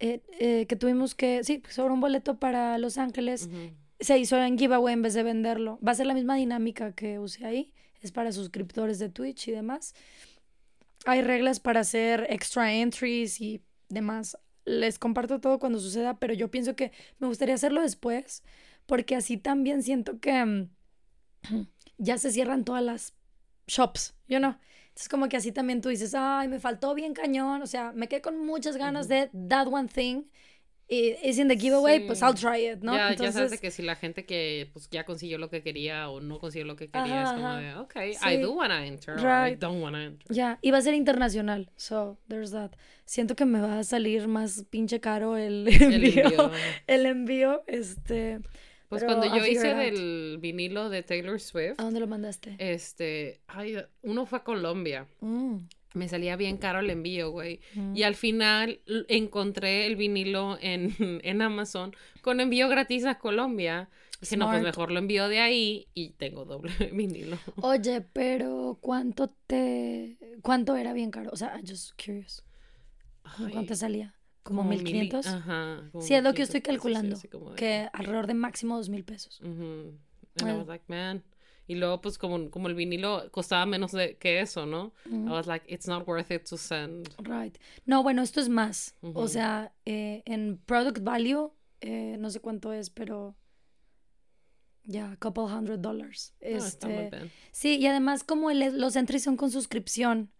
eh, 0.00 0.22
eh, 0.38 0.66
que 0.66 0.76
tuvimos 0.76 1.14
que, 1.14 1.44
sí, 1.44 1.62
sobró 1.68 1.94
un 1.94 2.00
boleto 2.00 2.38
para 2.38 2.78
Los 2.78 2.98
Ángeles 2.98 3.48
se 4.00 4.18
hizo 4.18 4.42
en 4.42 4.58
giveaway 4.58 4.94
en 4.94 5.02
vez 5.02 5.14
de 5.14 5.22
venderlo. 5.22 5.78
Va 5.86 5.92
a 5.92 5.94
ser 5.94 6.06
la 6.06 6.14
misma 6.14 6.36
dinámica 6.36 6.92
que 6.92 7.18
usé 7.18 7.44
ahí. 7.44 7.72
Es 8.00 8.12
para 8.12 8.32
suscriptores 8.32 8.98
de 8.98 9.10
Twitch 9.10 9.48
y 9.48 9.52
demás. 9.52 9.94
Hay 11.04 11.22
reglas 11.22 11.60
para 11.60 11.80
hacer 11.80 12.26
extra 12.30 12.72
entries 12.72 13.40
y 13.40 13.62
demás. 13.88 14.38
Les 14.64 14.98
comparto 14.98 15.40
todo 15.40 15.58
cuando 15.58 15.78
suceda, 15.78 16.18
pero 16.18 16.32
yo 16.32 16.50
pienso 16.50 16.76
que 16.76 16.92
me 17.18 17.26
gustaría 17.26 17.54
hacerlo 17.54 17.82
después, 17.82 18.42
porque 18.86 19.16
así 19.16 19.36
también 19.36 19.82
siento 19.82 20.18
que 20.18 20.44
mm, 20.44 20.70
ya 21.98 22.18
se 22.18 22.32
cierran 22.32 22.64
todas 22.64 22.82
las 22.82 23.14
shops, 23.66 24.14
¿yo 24.28 24.40
no? 24.40 24.58
Entonces 24.90 25.08
como 25.08 25.28
que 25.28 25.36
así 25.36 25.52
también 25.52 25.80
tú 25.80 25.88
dices, 25.88 26.14
ay, 26.14 26.48
me 26.48 26.60
faltó 26.60 26.94
bien 26.94 27.14
cañón, 27.14 27.62
o 27.62 27.66
sea, 27.66 27.92
me 27.92 28.08
quedé 28.08 28.20
con 28.20 28.44
muchas 28.44 28.76
ganas 28.76 29.08
de 29.08 29.30
that 29.48 29.66
one 29.66 29.88
thing 29.88 30.24
es 30.90 31.38
in 31.38 31.46
the 31.46 31.56
giveaway, 31.56 32.04
pues 32.06 32.20
I'll 32.20 32.34
try 32.34 32.68
it, 32.68 32.82
¿no? 32.82 32.94
Ya, 32.94 33.10
Entonces, 33.10 33.34
ya 33.34 33.40
sabes 33.44 33.60
que 33.60 33.70
si 33.70 33.82
la 33.82 33.94
gente 33.94 34.26
que 34.26 34.68
pues 34.72 34.90
ya 34.90 35.04
consiguió 35.04 35.38
lo 35.38 35.48
que 35.48 35.62
quería 35.62 36.10
o 36.10 36.20
no 36.20 36.40
consiguió 36.40 36.66
lo 36.66 36.74
que 36.74 36.90
quería, 36.90 37.22
es 37.22 37.30
como 37.30 37.54
de, 37.54 37.74
ok, 37.76 37.96
I 38.28 38.36
do 38.38 38.52
wanna 38.52 38.84
enter, 38.86 39.16
right. 39.16 39.56
I 39.56 39.56
don't 39.56 39.80
wanna 39.80 40.04
enter. 40.04 40.26
Ya, 40.34 40.58
y 40.60 40.72
va 40.72 40.78
a 40.78 40.82
ser 40.82 40.94
internacional, 40.94 41.70
so 41.76 42.18
there's 42.28 42.50
that. 42.50 42.72
Siento 43.04 43.36
que 43.36 43.44
me 43.44 43.60
va 43.60 43.78
a 43.78 43.84
salir 43.84 44.26
más 44.26 44.64
pinche 44.68 45.00
caro 45.00 45.36
el 45.36 45.68
envío, 45.80 46.50
el 46.86 47.06
envío, 47.06 47.62
este... 47.66 48.40
Pues 48.90 49.04
cuando 49.04 49.34
yo 49.34 49.46
hice 49.46 49.74
del 49.74 50.36
vinilo 50.40 50.90
de 50.90 51.02
Taylor 51.02 51.40
Swift. 51.40 51.78
¿A 51.78 51.84
dónde 51.84 52.00
lo 52.00 52.06
mandaste? 52.06 52.56
Este, 52.58 53.40
ay, 53.46 53.78
uno 54.02 54.26
fue 54.26 54.40
a 54.40 54.44
Colombia. 54.44 55.06
Mm 55.20 55.58
me 55.94 56.08
salía 56.08 56.36
bien 56.36 56.56
caro 56.56 56.80
el 56.80 56.90
envío, 56.90 57.30
güey. 57.30 57.60
Y 57.94 58.02
al 58.04 58.14
final 58.14 58.80
encontré 59.08 59.86
el 59.86 59.96
vinilo 59.96 60.58
en, 60.60 60.94
en, 61.24 61.42
Amazon 61.42 61.94
con 62.22 62.40
envío 62.40 62.68
gratis 62.68 63.04
a 63.06 63.18
Colombia. 63.18 63.88
Dije, 64.20 64.36
no, 64.36 64.48
pues 64.48 64.62
mejor 64.62 64.90
lo 64.92 64.98
envío 64.98 65.28
de 65.28 65.40
ahí 65.40 65.88
y 65.94 66.10
tengo 66.10 66.44
doble 66.44 66.72
vinilo. 66.92 67.38
Oye, 67.62 68.02
pero 68.02 68.78
¿cuánto 68.80 69.28
te... 69.46 70.18
¿Cuánto 70.42 70.76
era 70.76 70.92
bien 70.92 71.10
caro? 71.10 71.30
O 71.32 71.36
sea, 71.36 71.58
just 71.66 71.92
curious. 72.02 72.44
¿Cuánto 73.52 73.74
salía? 73.74 74.14
Como 74.42 74.62
Como 74.62 74.70
mil- 74.70 74.82
1500. 74.82 75.26
Ajá. 75.26 75.88
como 75.92 76.02
Sí, 76.04 76.14
es 76.14 76.22
lo 76.22 76.32
que 76.34 76.44
yo 76.44 76.46
1500 76.46 76.48
estoy 76.48 76.60
pesos, 76.60 77.20
sí, 77.20 77.28
calculando. 77.28 77.50
de- 77.50 77.56
Que 77.56 77.88
alrededor 77.92 78.26
de 78.26 78.34
máximo 78.34 78.76
2000 78.76 79.04
pesos. 79.04 79.40
And 79.42 79.98
I 80.36 80.44
Ah. 80.50 80.56
was 80.56 80.66
like, 80.66 80.84
man. 80.88 81.22
Y 81.66 81.76
luego, 81.76 82.00
pues, 82.00 82.18
como, 82.18 82.50
como 82.50 82.66
el 82.68 82.74
vinilo 82.74 83.30
costaba 83.30 83.64
menos 83.64 83.92
de, 83.92 84.16
que 84.16 84.40
eso, 84.40 84.66
¿no? 84.66 84.92
I 85.06 85.28
was 85.30 85.46
like, 85.46 85.64
it's 85.72 85.86
not 85.86 86.06
worth 86.08 86.30
it 86.32 86.42
to 86.48 86.56
send. 86.56 87.08
Right. 87.18 87.56
No, 87.86 88.02
bueno, 88.02 88.22
esto 88.22 88.40
es 88.40 88.48
más. 88.48 88.96
O 89.02 89.28
sea, 89.28 89.72
eh, 89.84 90.22
en 90.26 90.58
product 90.66 90.98
value, 91.04 91.52
eh, 91.80 92.16
no 92.18 92.30
sé 92.30 92.40
cuánto 92.40 92.72
es, 92.72 92.90
pero 92.90 93.36
ya, 94.84 95.12
a 95.12 95.16
couple 95.16 95.44
hundred 95.44 95.78
dollars. 95.78 96.34
No, 96.40 96.48
está 96.48 96.88
muy 96.88 96.96
Este, 97.04 97.16
bien. 97.18 97.30
sí, 97.52 97.76
y 97.78 97.86
además 97.86 98.24
como 98.24 98.50
el- 98.50 98.80
los 98.80 98.96
entries 98.96 99.22
son 99.22 99.36
con 99.36 99.50
suscripción, 99.52 100.32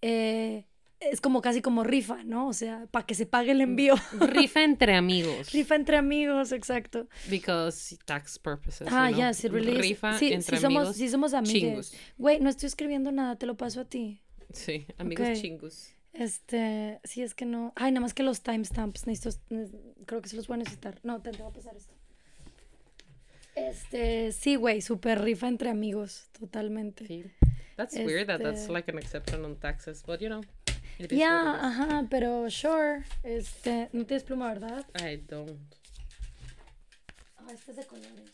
eh, 0.00 0.66
es 1.00 1.20
como 1.20 1.40
casi 1.40 1.62
como 1.62 1.82
rifa, 1.82 2.22
¿no? 2.24 2.48
O 2.48 2.52
sea, 2.52 2.86
para 2.90 3.06
que 3.06 3.14
se 3.14 3.24
pague 3.26 3.52
el 3.52 3.60
envío. 3.62 3.94
Rifa 4.20 4.62
entre 4.62 4.94
amigos. 4.96 5.50
rifa 5.52 5.74
entre 5.76 5.96
amigos, 5.96 6.52
exacto. 6.52 7.08
Because 7.28 7.96
tax 8.04 8.38
purposes. 8.38 8.86
Ah, 8.90 9.08
you 9.10 9.16
know? 9.16 9.28
yes, 9.28 9.44
it 9.44 9.52
really 9.52 9.72
is. 9.72 9.78
Rifa 9.78 10.18
sí, 10.18 10.32
entre 10.32 10.56
sí 10.56 10.62
somos, 10.62 10.80
amigos. 10.82 10.96
sí 10.96 11.08
somos 11.08 11.34
amigos. 11.34 11.94
Güey, 12.18 12.40
no 12.40 12.50
estoy 12.50 12.66
escribiendo 12.66 13.12
nada, 13.12 13.36
te 13.36 13.46
lo 13.46 13.56
paso 13.56 13.80
a 13.80 13.84
ti. 13.86 14.20
Sí, 14.52 14.86
amigos 14.98 15.26
Ok. 15.28 15.34
chingus. 15.36 15.90
Este, 16.12 17.00
sí, 17.04 17.22
es 17.22 17.34
que 17.34 17.46
no. 17.46 17.72
Ay, 17.76 17.92
nada 17.92 18.00
más 18.02 18.14
que 18.14 18.22
los 18.24 18.42
timestamps, 18.42 19.06
necesito, 19.06 19.42
ne- 19.48 19.70
creo 20.06 20.20
que 20.20 20.28
sí 20.28 20.36
los 20.36 20.48
voy 20.48 20.56
a 20.56 20.58
necesitar. 20.58 20.98
No, 21.04 21.22
te, 21.22 21.30
te 21.30 21.38
voy 21.38 21.50
a 21.50 21.54
pasar 21.54 21.76
esto. 21.76 21.94
Este, 23.54 24.32
sí, 24.32 24.56
güey, 24.56 24.80
super 24.80 25.20
rifa 25.22 25.48
entre 25.48 25.70
amigos, 25.70 26.28
totalmente. 26.38 27.06
Sí. 27.06 27.24
That's 27.76 27.94
weird 27.96 28.26
that 28.26 28.40
that's 28.42 28.60
Este- 28.62 28.72
like 28.72 28.90
an 28.90 28.98
exception 28.98 29.44
on 29.44 29.56
taxes, 29.56 30.02
but 30.06 30.20
you 30.20 30.28
know. 30.28 30.42
Ya, 31.08 31.54
it 31.56 31.64
ajá, 31.64 32.06
pero 32.10 32.50
sure. 32.50 33.04
Este, 33.22 33.88
no 33.92 34.04
tienes 34.06 34.24
pluma, 34.24 34.48
¿verdad? 34.48 34.84
I 35.00 35.16
don't. 35.16 35.58
Ah, 37.38 37.46
este 37.52 37.70
es 37.72 37.76
de 37.78 37.86
colores. 37.86 38.30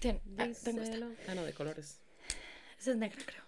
Tien- 0.00 0.20
ah, 0.38 0.48
tengo 0.64 0.82
esta. 0.82 1.06
Ah, 1.28 1.34
no, 1.34 1.44
de 1.44 1.52
colores. 1.52 1.98
Esa 2.78 2.90
es 2.92 2.96
negra, 2.96 3.22
creo. 3.24 3.42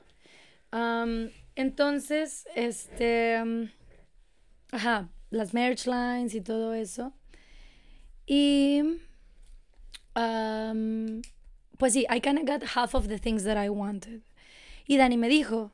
Am, 0.70 1.30
entonces, 1.56 2.46
este. 2.54 3.36
am, 3.36 3.70
ajá, 4.70 5.08
las 5.30 5.52
merch 5.54 5.86
lines 5.86 6.34
y 6.34 6.40
todo 6.40 6.74
eso. 6.74 7.12
Y. 8.26 8.82
am, 10.14 11.22
pues 11.78 11.94
sí, 11.94 12.06
I 12.08 12.20
kind 12.20 12.38
of 12.38 12.44
got 12.46 12.62
half 12.76 12.94
of 12.94 13.08
the 13.08 13.18
things 13.18 13.44
that 13.44 13.56
I 13.56 13.68
wanted. 13.68 14.22
Y 14.86 14.96
Dani 14.96 15.16
me 15.16 15.28
dijo, 15.28 15.72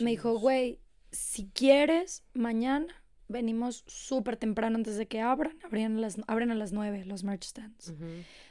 me 0.00 0.10
dijo, 0.10 0.38
güey, 0.38 0.78
si 1.16 1.48
quieres, 1.52 2.22
mañana 2.34 2.86
venimos 3.28 3.84
súper 3.86 4.36
temprano 4.36 4.76
antes 4.76 4.96
de 4.96 5.06
que 5.06 5.20
abran. 5.20 5.58
Abren 5.64 5.96
a 5.96 6.00
las, 6.00 6.16
abren 6.26 6.50
a 6.50 6.54
las 6.54 6.72
9 6.72 7.04
los 7.04 7.24
merch 7.24 7.44
stands. 7.44 7.88
Ujú. 7.88 8.04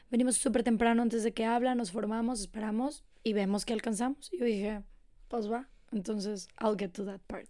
Venimos 0.09 0.37
súper 0.37 0.63
temprano 0.63 1.01
antes 1.01 1.23
de 1.23 1.33
que 1.33 1.45
hablan, 1.45 1.77
nos 1.77 1.91
formamos, 1.91 2.41
esperamos 2.41 3.03
y 3.23 3.33
vemos 3.33 3.65
que 3.65 3.73
alcanzamos. 3.73 4.31
Y 4.31 4.39
yo 4.39 4.45
dije, 4.45 4.81
pues 5.27 5.51
va. 5.51 5.69
Entonces, 5.91 6.47
I'll 6.61 6.77
get 6.77 6.91
to 6.91 7.05
that 7.05 7.21
part. 7.27 7.49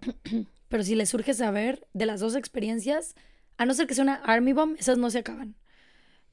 Pero 0.68 0.82
si 0.82 0.94
les 0.94 1.10
surge 1.10 1.34
saber 1.34 1.86
de 1.92 2.06
las 2.06 2.20
dos 2.20 2.34
experiencias, 2.34 3.14
a 3.56 3.66
no 3.66 3.74
ser 3.74 3.86
que 3.86 3.94
sea 3.94 4.04
una 4.04 4.14
Army 4.14 4.52
Bomb, 4.52 4.76
esas 4.78 4.98
no 4.98 5.10
se 5.10 5.18
acaban. 5.18 5.56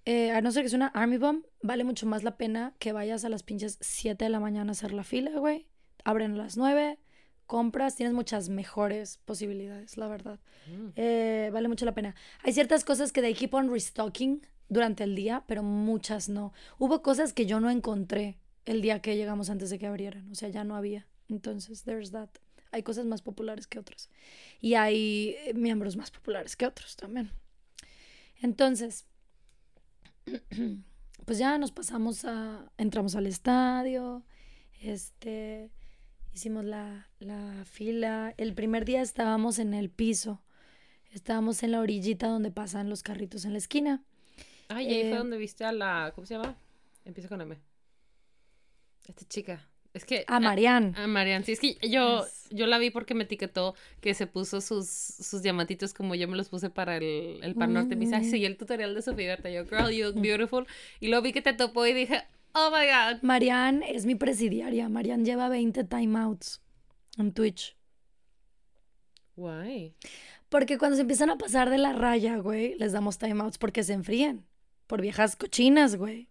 Eh, 0.05 0.31
a 0.31 0.41
no 0.41 0.51
ser 0.51 0.63
que 0.63 0.69
sea 0.69 0.77
una 0.77 0.87
Army 0.87 1.17
Bomb, 1.17 1.43
vale 1.61 1.83
mucho 1.83 2.05
más 2.05 2.23
la 2.23 2.37
pena 2.37 2.73
que 2.79 2.93
vayas 2.93 3.25
a 3.25 3.29
las 3.29 3.43
pinches 3.43 3.77
7 3.81 4.23
de 4.23 4.29
la 4.29 4.39
mañana 4.39 4.71
a 4.71 4.73
hacer 4.73 4.93
la 4.93 5.03
fila, 5.03 5.31
güey. 5.31 5.67
Abren 6.05 6.33
a 6.33 6.37
las 6.37 6.57
9, 6.57 6.97
compras, 7.49 7.95
tienes 7.95 8.13
muchas 8.13 8.47
mejores 8.47 9.17
posibilidades, 9.25 9.97
la 9.97 10.07
verdad. 10.07 10.39
Mm. 10.67 10.89
Eh, 10.95 11.49
vale 11.51 11.67
mucho 11.67 11.83
la 11.83 11.95
pena. 11.95 12.13
Hay 12.43 12.53
ciertas 12.53 12.85
cosas 12.85 13.11
que 13.11 13.21
they 13.21 13.33
keep 13.33 13.55
on 13.55 13.71
restocking 13.71 14.45
durante 14.69 15.03
el 15.03 15.15
día, 15.15 15.43
pero 15.47 15.63
muchas 15.63 16.29
no. 16.29 16.53
Hubo 16.77 17.01
cosas 17.01 17.33
que 17.33 17.47
yo 17.47 17.59
no 17.59 17.71
encontré 17.71 18.37
el 18.65 18.83
día 18.83 19.01
que 19.01 19.17
llegamos 19.17 19.49
antes 19.49 19.71
de 19.71 19.79
que 19.79 19.87
abrieran, 19.87 20.29
o 20.31 20.35
sea, 20.35 20.49
ya 20.49 20.63
no 20.63 20.75
había. 20.75 21.07
Entonces, 21.27 21.81
there's 21.85 22.11
that. 22.11 22.29
Hay 22.71 22.83
cosas 22.83 23.07
más 23.07 23.23
populares 23.23 23.65
que 23.65 23.79
otras. 23.79 24.11
Y 24.61 24.75
hay 24.75 25.35
eh, 25.39 25.55
miembros 25.55 25.97
más 25.97 26.11
populares 26.11 26.55
que 26.55 26.67
otros 26.67 26.95
también. 26.97 27.31
Entonces, 28.43 29.07
pues 31.25 31.39
ya 31.39 31.57
nos 31.57 31.71
pasamos 31.71 32.25
a, 32.25 32.71
entramos 32.77 33.15
al 33.15 33.25
estadio, 33.25 34.23
este, 34.81 35.71
hicimos 36.33 36.63
la, 36.65 37.07
la 37.19 37.65
fila. 37.65 38.33
El 38.37 38.53
primer 38.53 38.85
día 38.85 39.01
estábamos 39.01 39.59
en 39.59 39.73
el 39.73 39.89
piso, 39.89 40.41
estábamos 41.11 41.63
en 41.63 41.71
la 41.71 41.79
orillita 41.81 42.27
donde 42.27 42.51
pasan 42.51 42.89
los 42.89 43.03
carritos 43.03 43.45
en 43.45 43.53
la 43.53 43.57
esquina. 43.59 44.03
Ay, 44.69 44.85
y 44.87 44.93
ahí 44.93 45.01
Eh, 45.01 45.09
fue 45.09 45.17
donde 45.17 45.37
viste 45.37 45.65
a 45.65 45.71
la. 45.71 46.11
¿Cómo 46.15 46.27
se 46.27 46.35
llama? 46.35 46.55
Empieza 47.05 47.27
con 47.29 47.41
M. 47.41 47.57
Esta 49.07 49.25
chica. 49.27 49.65
Es 49.93 50.05
que. 50.05 50.23
A 50.27 50.39
Marianne. 50.39 50.93
A 50.95 51.07
Marian, 51.07 51.43
sí, 51.43 51.53
es 51.53 51.59
que 51.59 51.75
yo, 51.89 52.23
Yes. 52.23 52.47
yo 52.51 52.67
la 52.67 52.77
vi 52.77 52.91
porque 52.91 53.15
me 53.15 53.23
etiquetó 53.23 53.73
que 54.01 54.13
se 54.13 54.27
puso 54.27 54.61
sus, 54.61 54.87
sus 54.87 55.41
diamantitos 55.41 55.95
como 55.95 56.13
yo 56.13 56.27
me 56.27 56.37
los 56.37 56.49
puse 56.49 56.69
para 56.69 56.97
el, 56.97 57.39
el 57.41 57.55
Pan 57.55 57.73
Norte. 57.73 57.95
Me 57.95 58.05
dice, 58.05 58.15
ay, 58.17 58.27
Mm. 58.27 58.29
seguí 58.29 58.45
el 58.45 58.57
tutorial 58.57 58.93
de 58.93 59.01
Sofía 59.01 59.29
Berta. 59.29 59.49
Yo, 59.49 59.65
girl, 59.65 59.89
you 59.89 60.05
look 60.05 60.21
beautiful. 60.21 60.67
Y 60.99 61.07
luego 61.07 61.23
vi 61.23 61.33
que 61.33 61.41
te 61.41 61.53
topó 61.53 61.87
y 61.87 61.93
dije, 61.93 62.21
oh 62.53 62.71
my 62.71 62.85
god. 62.85 63.21
Marianne 63.21 63.83
es 63.89 64.05
mi 64.05 64.15
presidiaria. 64.15 64.89
Marianne 64.89 65.25
lleva 65.25 65.49
20 65.49 65.83
timeouts 65.83 66.61
en 67.17 67.33
Twitch. 67.33 67.75
Why? 69.35 69.93
Porque 70.49 70.77
cuando 70.77 70.95
se 70.95 71.01
empiezan 71.01 71.29
a 71.29 71.37
pasar 71.37 71.69
de 71.69 71.77
la 71.77 71.93
raya, 71.93 72.37
güey, 72.37 72.75
les 72.75 72.91
damos 72.91 73.17
timeouts 73.17 73.57
porque 73.57 73.83
se 73.83 73.93
enfríen. 73.93 74.45
Por 74.87 75.01
viejas 75.01 75.35
cochinas, 75.35 75.95
güey. 75.95 76.28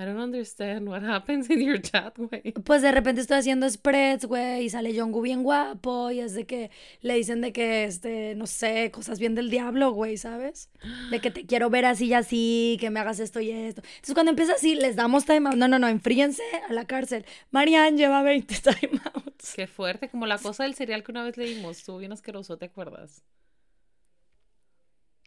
I 0.00 0.04
don't 0.04 0.20
understand 0.20 0.88
what 0.88 1.02
happens 1.02 1.50
in 1.50 1.60
your 1.60 1.80
chat, 1.80 2.16
güey. 2.16 2.52
Pues 2.64 2.82
de 2.82 2.92
repente 2.92 3.20
estoy 3.20 3.38
haciendo 3.38 3.68
spreads, 3.68 4.26
güey, 4.26 4.64
y 4.66 4.70
sale 4.70 4.96
Jonggu 4.96 5.20
bien 5.22 5.42
guapo, 5.42 6.12
y 6.12 6.20
es 6.20 6.34
de 6.34 6.46
que 6.46 6.70
le 7.00 7.14
dicen 7.14 7.40
de 7.40 7.52
que, 7.52 7.82
este, 7.82 8.36
no 8.36 8.46
sé, 8.46 8.92
cosas 8.92 9.18
bien 9.18 9.34
del 9.34 9.50
diablo, 9.50 9.90
güey, 9.90 10.16
¿sabes? 10.16 10.70
De 11.10 11.20
que 11.20 11.32
te 11.32 11.46
quiero 11.46 11.68
ver 11.68 11.84
así 11.84 12.06
y 12.06 12.14
así, 12.14 12.76
que 12.78 12.90
me 12.90 13.00
hagas 13.00 13.18
esto 13.18 13.40
y 13.40 13.50
esto. 13.50 13.82
Entonces 13.96 14.14
cuando 14.14 14.30
empieza 14.30 14.52
así, 14.52 14.76
les 14.76 14.94
damos 14.94 15.24
timeout. 15.24 15.56
No, 15.56 15.66
no, 15.66 15.80
no, 15.80 15.88
enfríense 15.88 16.42
a 16.68 16.72
la 16.72 16.86
cárcel. 16.86 17.24
Marianne 17.50 17.96
lleva 17.98 18.22
20 18.22 18.54
timeouts. 18.80 19.54
Qué 19.56 19.66
fuerte, 19.66 20.08
como 20.08 20.26
la 20.26 20.38
cosa 20.38 20.62
del 20.62 20.74
cereal 20.76 21.02
que 21.02 21.10
una 21.10 21.24
vez 21.24 21.36
leímos. 21.36 21.78
Estuvo 21.78 21.98
bien 21.98 22.12
asqueroso, 22.12 22.56
¿te 22.56 22.66
acuerdas? 22.66 23.24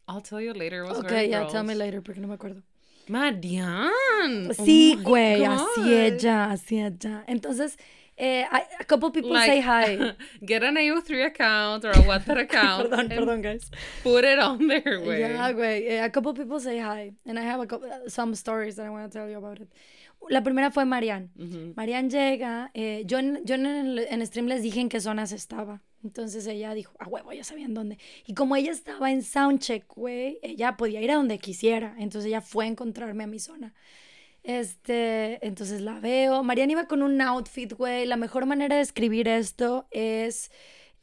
I'll 0.07 0.21
tell 0.21 0.39
you 0.39 0.53
later. 0.53 0.83
It 0.83 0.89
was 0.89 0.99
Ok, 0.99 1.09
very 1.09 1.29
ya, 1.29 1.47
tell 1.47 1.63
me 1.63 1.73
gross. 1.73 1.77
later, 1.77 2.01
porque 2.01 2.21
no 2.21 2.27
me 2.27 2.35
acuerdo. 2.35 2.63
Marianne. 3.11 4.47
oh 4.49 4.53
Sí, 4.65 4.95
my 4.97 5.03
güey, 5.03 5.43
así 5.45 5.93
ella, 5.93 6.51
así 6.51 6.79
ella. 6.79 7.23
Entonces, 7.27 7.77
eh, 8.17 8.45
I- 8.51 8.67
a 8.79 8.83
couple 8.85 9.11
people 9.11 9.35
say 9.37 9.61
hi. 9.61 10.13
get 10.45 10.63
an 10.63 10.75
AO3 10.77 11.25
account 11.25 11.83
or 11.85 11.91
a 11.91 12.01
Wattpad 12.03 12.37
account. 12.45 12.89
perdón, 12.89 13.07
perdón, 13.09 13.41
guys. 13.41 13.69
Put 14.03 14.23
it 14.25 14.39
on 14.39 14.67
there, 14.67 14.99
güey. 14.99 15.19
Yeah, 15.19 15.51
güey. 15.53 15.87
eh, 15.87 16.03
a 16.03 16.09
couple 16.09 16.33
people 16.33 16.59
say 16.59 16.79
hi. 16.79 17.13
And 17.25 17.37
I 17.39 17.43
have 17.43 17.59
a 17.61 17.67
couple, 17.67 17.89
some 18.07 18.33
stories 18.35 18.75
that 18.75 18.85
I 18.85 18.89
want 18.89 19.11
to 19.11 19.17
tell 19.17 19.29
you 19.29 19.37
about 19.37 19.59
it. 19.59 19.69
La 20.29 20.41
primera 20.41 20.69
fue 20.71 20.85
Marianne. 20.85 21.29
Marianne 21.75 22.09
llega. 22.09 22.69
eh, 22.75 23.03
yo 23.07 23.17
en, 23.17 23.39
yo 23.43 23.55
en, 23.55 23.65
el, 23.65 23.99
en 24.07 24.25
stream 24.27 24.45
les 24.47 24.61
dije 24.61 24.79
en 24.79 24.87
qué 24.89 24.99
zonas 25.01 25.31
estaba. 25.31 25.81
Entonces 26.03 26.47
ella 26.47 26.73
dijo, 26.73 26.93
a 26.99 27.07
huevo, 27.07 27.31
ya 27.31 27.43
sabían 27.43 27.73
dónde. 27.73 27.97
Y 28.25 28.33
como 28.33 28.55
ella 28.55 28.71
estaba 28.71 29.11
en 29.11 29.21
soundcheck, 29.21 29.85
güey, 29.93 30.39
ella 30.41 30.77
podía 30.77 31.01
ir 31.01 31.11
a 31.11 31.15
donde 31.15 31.37
quisiera. 31.37 31.95
Entonces 31.99 32.27
ella 32.29 32.41
fue 32.41 32.65
a 32.65 32.67
encontrarme 32.69 33.23
a 33.23 33.27
mi 33.27 33.39
zona. 33.39 33.73
Este, 34.43 35.45
entonces 35.45 35.81
la 35.81 35.99
veo. 35.99 36.43
Marianne 36.43 36.73
iba 36.73 36.85
con 36.85 37.03
un 37.03 37.21
outfit, 37.21 37.73
güey. 37.73 38.05
La 38.05 38.17
mejor 38.17 38.45
manera 38.45 38.77
de 38.77 38.81
escribir 38.81 39.27
esto 39.27 39.87
es 39.91 40.51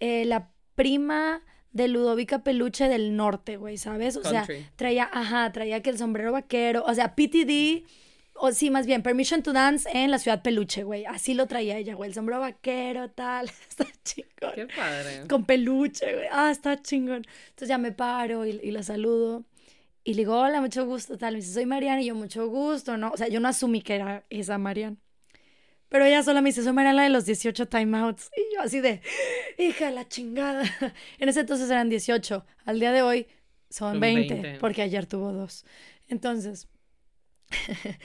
eh, 0.00 0.24
la 0.24 0.50
prima 0.74 1.42
de 1.72 1.88
Ludovica 1.88 2.42
Peluche 2.42 2.88
del 2.88 3.14
norte, 3.14 3.56
güey, 3.56 3.76
¿sabes? 3.76 4.16
O 4.16 4.24
sea, 4.24 4.46
traía, 4.76 5.08
ajá, 5.12 5.52
traía 5.52 5.82
que 5.82 5.90
el 5.90 5.98
sombrero 5.98 6.32
vaquero, 6.32 6.84
o 6.86 6.94
sea, 6.94 7.14
PTD, 7.14 7.84
o 8.40 8.52
sí, 8.52 8.70
más 8.70 8.86
bien, 8.86 9.02
Permission 9.02 9.42
to 9.42 9.52
Dance 9.52 9.88
en 9.92 10.10
la 10.10 10.18
ciudad 10.18 10.42
peluche, 10.42 10.82
güey. 10.84 11.04
Así 11.06 11.34
lo 11.34 11.46
traía 11.46 11.76
ella, 11.76 11.94
güey. 11.94 12.08
El 12.08 12.14
sombrero 12.14 12.40
vaquero, 12.40 13.10
tal. 13.10 13.50
Está 13.68 13.86
chingón. 14.04 14.52
Qué 14.54 14.66
padre. 14.74 15.26
Con 15.28 15.44
peluche, 15.44 16.14
güey. 16.14 16.26
Ah, 16.30 16.50
está 16.50 16.80
chingón. 16.80 17.24
Entonces 17.48 17.68
ya 17.68 17.78
me 17.78 17.92
paro 17.92 18.46
y, 18.46 18.60
y 18.62 18.70
la 18.70 18.82
saludo. 18.82 19.44
Y 20.04 20.14
le 20.14 20.18
digo, 20.22 20.38
hola, 20.40 20.60
mucho 20.60 20.86
gusto, 20.86 21.18
tal. 21.18 21.34
Me 21.34 21.40
dice, 21.40 21.52
soy 21.52 21.66
Mariana. 21.66 22.00
Y 22.00 22.06
yo, 22.06 22.14
mucho 22.14 22.48
gusto, 22.48 22.96
¿no? 22.96 23.10
O 23.10 23.16
sea, 23.16 23.28
yo 23.28 23.40
no 23.40 23.48
asumí 23.48 23.82
que 23.82 23.96
era 23.96 24.24
esa 24.30 24.56
Mariana. 24.58 24.96
Pero 25.88 26.04
ella 26.04 26.22
sola 26.22 26.40
me 26.42 26.50
dice, 26.50 26.62
soy 26.62 26.72
Mariana 26.72 26.96
la 26.96 27.02
de 27.04 27.08
los 27.10 27.24
18 27.24 27.66
timeouts. 27.66 28.30
Y 28.36 28.54
yo 28.54 28.60
así 28.62 28.80
de, 28.80 29.00
hija 29.58 29.86
de 29.86 29.92
la 29.92 30.08
chingada. 30.08 30.62
En 31.18 31.28
ese 31.28 31.40
entonces 31.40 31.70
eran 31.70 31.88
18. 31.88 32.44
Al 32.64 32.80
día 32.80 32.92
de 32.92 33.02
hoy 33.02 33.26
son 33.70 33.92
Son 33.92 34.00
20, 34.00 34.34
20. 34.34 34.58
porque 34.60 34.82
ayer 34.82 35.06
tuvo 35.06 35.32
dos. 35.32 35.64
Entonces, 36.08 36.68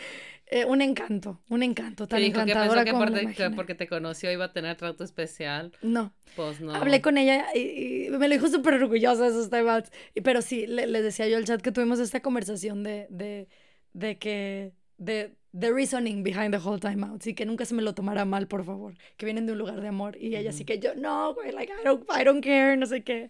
eh, 0.48 0.66
un 0.66 0.82
encanto, 0.82 1.41
un 1.50 1.64
encanto, 1.64 2.08
tan 2.08 2.20
dijo 2.20 2.39
que 2.46 2.54
pensó 2.54 2.60
encantadora 2.76 2.86
que 2.86 2.91
como 2.91 3.06
que 3.34 3.50
porque 3.56 3.76
te 3.76 3.88
conoció 3.88 4.32
iba 4.32 4.46
a 4.46 4.54
tener 4.54 4.76
trato 4.78 5.04
especial. 5.04 5.72
No, 5.82 6.14
Pues 6.36 6.62
no. 6.62 6.74
hablé 6.76 7.02
con 7.02 7.18
ella 7.18 7.46
y, 7.56 8.06
y 8.06 8.10
me 8.10 8.28
lo 8.28 8.34
dijo 8.36 8.48
súper 8.48 8.76
orgullosa 8.76 9.24
de 9.24 9.30
esos 9.30 9.50
timeouts. 9.50 9.91
Pero 10.24 10.41
sí, 10.41 10.68
le, 10.68 10.88
le 10.88 11.02
decía 11.02 11.28
yo 11.28 11.38
al 11.38 11.46
chat 11.46 11.62
que 11.62 11.72
tuvimos 11.72 12.00
esta 12.00 12.22
conversación 12.22 12.84
de, 12.84 13.08
de, 13.10 13.48
de 13.94 14.18
que, 14.18 14.74
de, 14.98 15.36
the 15.58 15.72
reasoning 15.72 16.24
behind 16.24 16.52
the 16.52 16.58
whole 16.58 16.80
timeouts 16.80 17.28
y 17.28 17.36
que 17.36 17.46
nunca 17.46 17.66
se 17.66 17.74
me 17.76 17.82
lo 17.82 17.94
tomara 17.94 18.26
mal, 18.26 18.48
por 18.48 18.64
favor, 18.66 18.96
que 19.18 19.26
vienen 19.26 19.46
de 19.46 19.52
un 19.52 19.60
lugar 19.60 19.82
de 19.82 19.88
amor. 19.88 20.18
Y 20.20 20.36
ella 20.36 20.52
sí 20.52 20.66
que 20.66 20.80
yo, 20.80 20.96
no, 20.96 21.34
güey, 21.36 21.52
like, 21.52 21.72
I 21.72 21.86
don't, 21.86 22.04
I 22.10 22.24
don't 22.24 22.44
care, 22.44 22.76
no 22.78 22.86
sé 22.88 23.04
qué. 23.04 23.30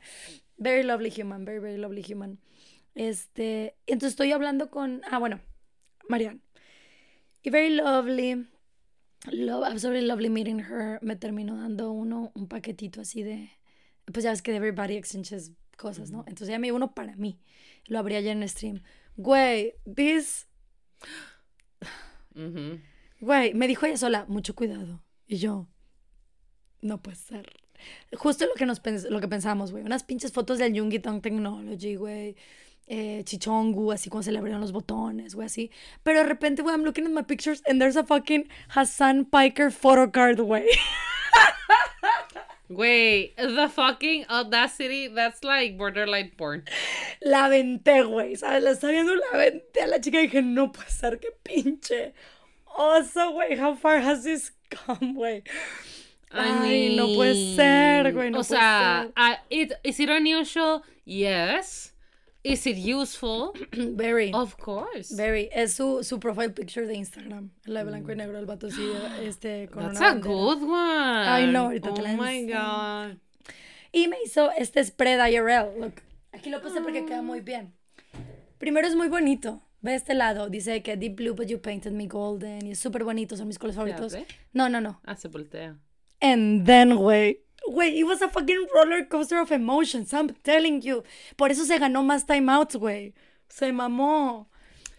Very 0.58 0.84
lovely 0.84 1.10
human, 1.12 1.44
very, 1.46 1.60
very 1.60 1.78
lovely 1.78 2.02
human. 2.04 2.40
Este, 2.96 3.76
entonces 3.88 4.12
estoy 4.12 4.32
hablando 4.32 4.70
con, 4.70 5.02
ah, 5.10 5.18
bueno, 5.18 5.42
Marianne. 6.10 6.42
Y 7.44 7.50
very 7.50 7.76
lovely. 7.76 8.48
Love, 9.32 9.64
absolutely 9.66 10.06
lovely 10.06 10.30
meeting 10.30 10.60
her. 10.60 11.00
Me 11.02 11.16
terminó 11.16 11.58
dando 11.58 11.92
uno, 11.92 12.32
un 12.36 12.48
paquetito 12.48 13.02
así 13.02 13.24
de, 13.24 13.50
pues 14.12 14.24
ya 14.24 14.32
ves 14.32 14.42
que 14.42 14.56
everybody 14.56 14.96
exchanges 14.96 15.52
cosas, 15.78 16.12
¿no? 16.12 16.20
Entonces 16.28 16.50
ella 16.50 16.60
me 16.60 16.68
dio 16.68 16.76
uno 16.76 16.94
para 16.94 17.16
mí. 17.16 17.40
Lo 17.86 18.00
abrí 18.00 18.16
ayer 18.16 18.36
en 18.36 18.48
stream. 18.48 18.84
Güey, 19.16 19.74
this, 19.96 20.48
güey, 23.20 23.54
me 23.54 23.68
dijo 23.68 23.86
ella 23.86 23.98
sola, 23.98 24.26
mucho 24.28 24.56
cuidado. 24.56 25.04
Y 25.28 25.38
yo, 25.38 25.68
no 26.82 27.02
puede 27.02 27.18
ser. 27.18 27.50
Justo 28.14 28.46
lo 28.46 28.54
que 28.54 28.66
nos 28.66 28.82
pens- 28.82 29.10
lo 29.10 29.20
que 29.22 29.28
pensamos, 29.28 29.72
güey. 29.72 29.84
Unas 29.84 30.04
pinches 30.04 30.32
fotos 30.32 30.58
del 30.58 30.78
Jungiton 30.78 31.22
Technology, 31.22 31.96
güey. 31.96 32.36
Eh, 32.88 33.24
Chichongu, 33.24 33.92
así 33.94 34.10
cuando 34.10 34.24
se 34.24 34.32
le 34.32 34.40
abrieron 34.40 34.60
los 34.62 34.72
botones, 34.74 35.36
güey, 35.36 35.46
así. 35.46 35.72
Pero 36.04 36.20
de 36.20 36.26
repente, 36.26 36.62
güey, 36.62 36.76
I'm 36.76 36.84
looking 36.84 37.06
at 37.06 37.12
my 37.12 37.24
pictures 37.24 37.62
and 37.68 37.80
there's 37.80 37.96
a 37.96 38.04
fucking 38.04 38.50
Hassan 38.76 39.26
Piker 39.26 39.72
photo 39.72 40.12
card, 40.12 40.40
güey. 40.40 40.68
Güey, 42.70 43.34
the 43.36 43.70
fucking 43.70 44.26
audacity, 44.30 45.08
that's 45.08 45.44
like 45.44 45.78
borderline 45.78 46.32
porn. 46.38 46.64
La 47.22 47.46
aventé, 47.46 48.04
güey, 48.08 48.36
¿sabes? 48.36 48.64
La 48.64 48.72
estaba 48.72 48.92
viendo, 48.94 49.14
la 49.14 49.38
aventé 49.38 49.82
a 49.84 49.88
la 49.88 50.00
chica 50.00 50.20
y 50.20 50.28
dije, 50.28 50.42
no 50.42 50.72
puede 50.72 50.90
ser, 50.90 51.20
qué 51.20 51.28
pinche 51.44 52.14
oso, 52.76 53.32
güey. 53.34 53.58
How 53.60 53.76
far 53.76 54.00
has 54.00 54.24
this 54.24 54.54
come, 54.72 55.14
güey? 55.14 55.44
Ay, 56.32 56.96
no 56.96 57.14
puede 57.14 57.56
ser, 57.56 58.12
güey, 58.14 58.32
no 58.32 58.40
o 58.40 58.44
puede 58.44 58.60
sea, 58.60 59.04
ser. 59.04 59.14
uh, 59.18 59.36
it, 59.52 59.74
is 59.84 60.00
it 60.00 60.10
unusual? 60.10 60.82
Yes. 61.06 61.93
Is 62.44 62.66
it 62.68 62.78
useful? 62.78 63.54
Very. 63.72 64.32
Of 64.34 64.58
course. 64.58 65.16
Very. 65.16 65.50
Es 65.54 65.74
su, 65.76 66.04
su 66.04 66.20
profile 66.20 66.50
picture 66.50 66.86
de 66.86 66.96
Instagram. 66.96 67.52
La 67.66 67.84
de 67.84 67.90
blanco 67.90 68.12
y 68.12 68.16
negro, 68.16 68.38
el 68.38 68.46
vato 68.46 68.68
este, 69.22 69.70
con 69.70 69.84
That's 69.84 69.98
una 70.00 70.08
a 70.10 70.14
bandera. 70.14 70.34
good 70.36 70.62
one. 70.64 71.42
I 71.44 71.48
know, 71.50 71.66
ahorita 71.68 71.94
te 71.94 72.02
Oh 72.02 72.04
la 72.04 72.14
my 72.18 72.38
enseño. 72.40 72.56
god. 72.60 73.18
Y 73.94 74.08
me 74.08 74.18
hizo 74.26 74.52
este 74.52 74.84
spread 74.84 75.26
IRL. 75.32 75.80
Look. 75.80 76.02
Aquí 76.34 76.50
lo 76.50 76.62
puse 76.62 76.82
porque 76.82 77.06
queda 77.06 77.22
muy 77.22 77.40
bien. 77.42 77.74
Primero 78.58 78.88
es 78.88 78.96
muy 78.96 79.08
bonito. 79.08 79.62
Ve 79.82 79.96
este 79.96 80.14
lado. 80.14 80.50
Dice 80.50 80.82
que 80.82 80.98
deep 80.98 81.16
blue, 81.16 81.36
but 81.36 81.48
you 81.48 81.60
painted 81.62 81.92
me 81.92 82.08
golden. 82.08 82.66
Y 82.66 82.72
es 82.72 82.80
súper 82.80 83.04
bonito. 83.04 83.38
Son 83.38 83.48
mis 83.48 83.60
colores 83.60 83.76
favoritos. 83.76 84.18
No, 84.52 84.68
no, 84.68 84.82
no. 84.82 85.00
Ah, 85.06 85.16
se 85.16 85.28
voltea. 85.28 85.78
And 86.22 86.66
then, 86.66 86.96
güey. 86.96 87.43
Güey, 87.68 88.00
it 88.00 88.04
was 88.04 88.22
a 88.22 88.28
fucking 88.28 88.68
roller 88.76 89.06
coaster 89.06 89.40
of 89.40 89.52
emotions. 89.52 90.14
I'm 90.14 90.30
telling 90.44 90.82
you. 90.82 91.04
Por 91.38 91.50
eso 91.50 91.64
se 91.66 91.78
ganó 91.78 92.04
más 92.04 92.26
timeouts, 92.26 92.76
güey. 92.76 93.14
Se 93.50 93.72
mamó. 93.72 94.48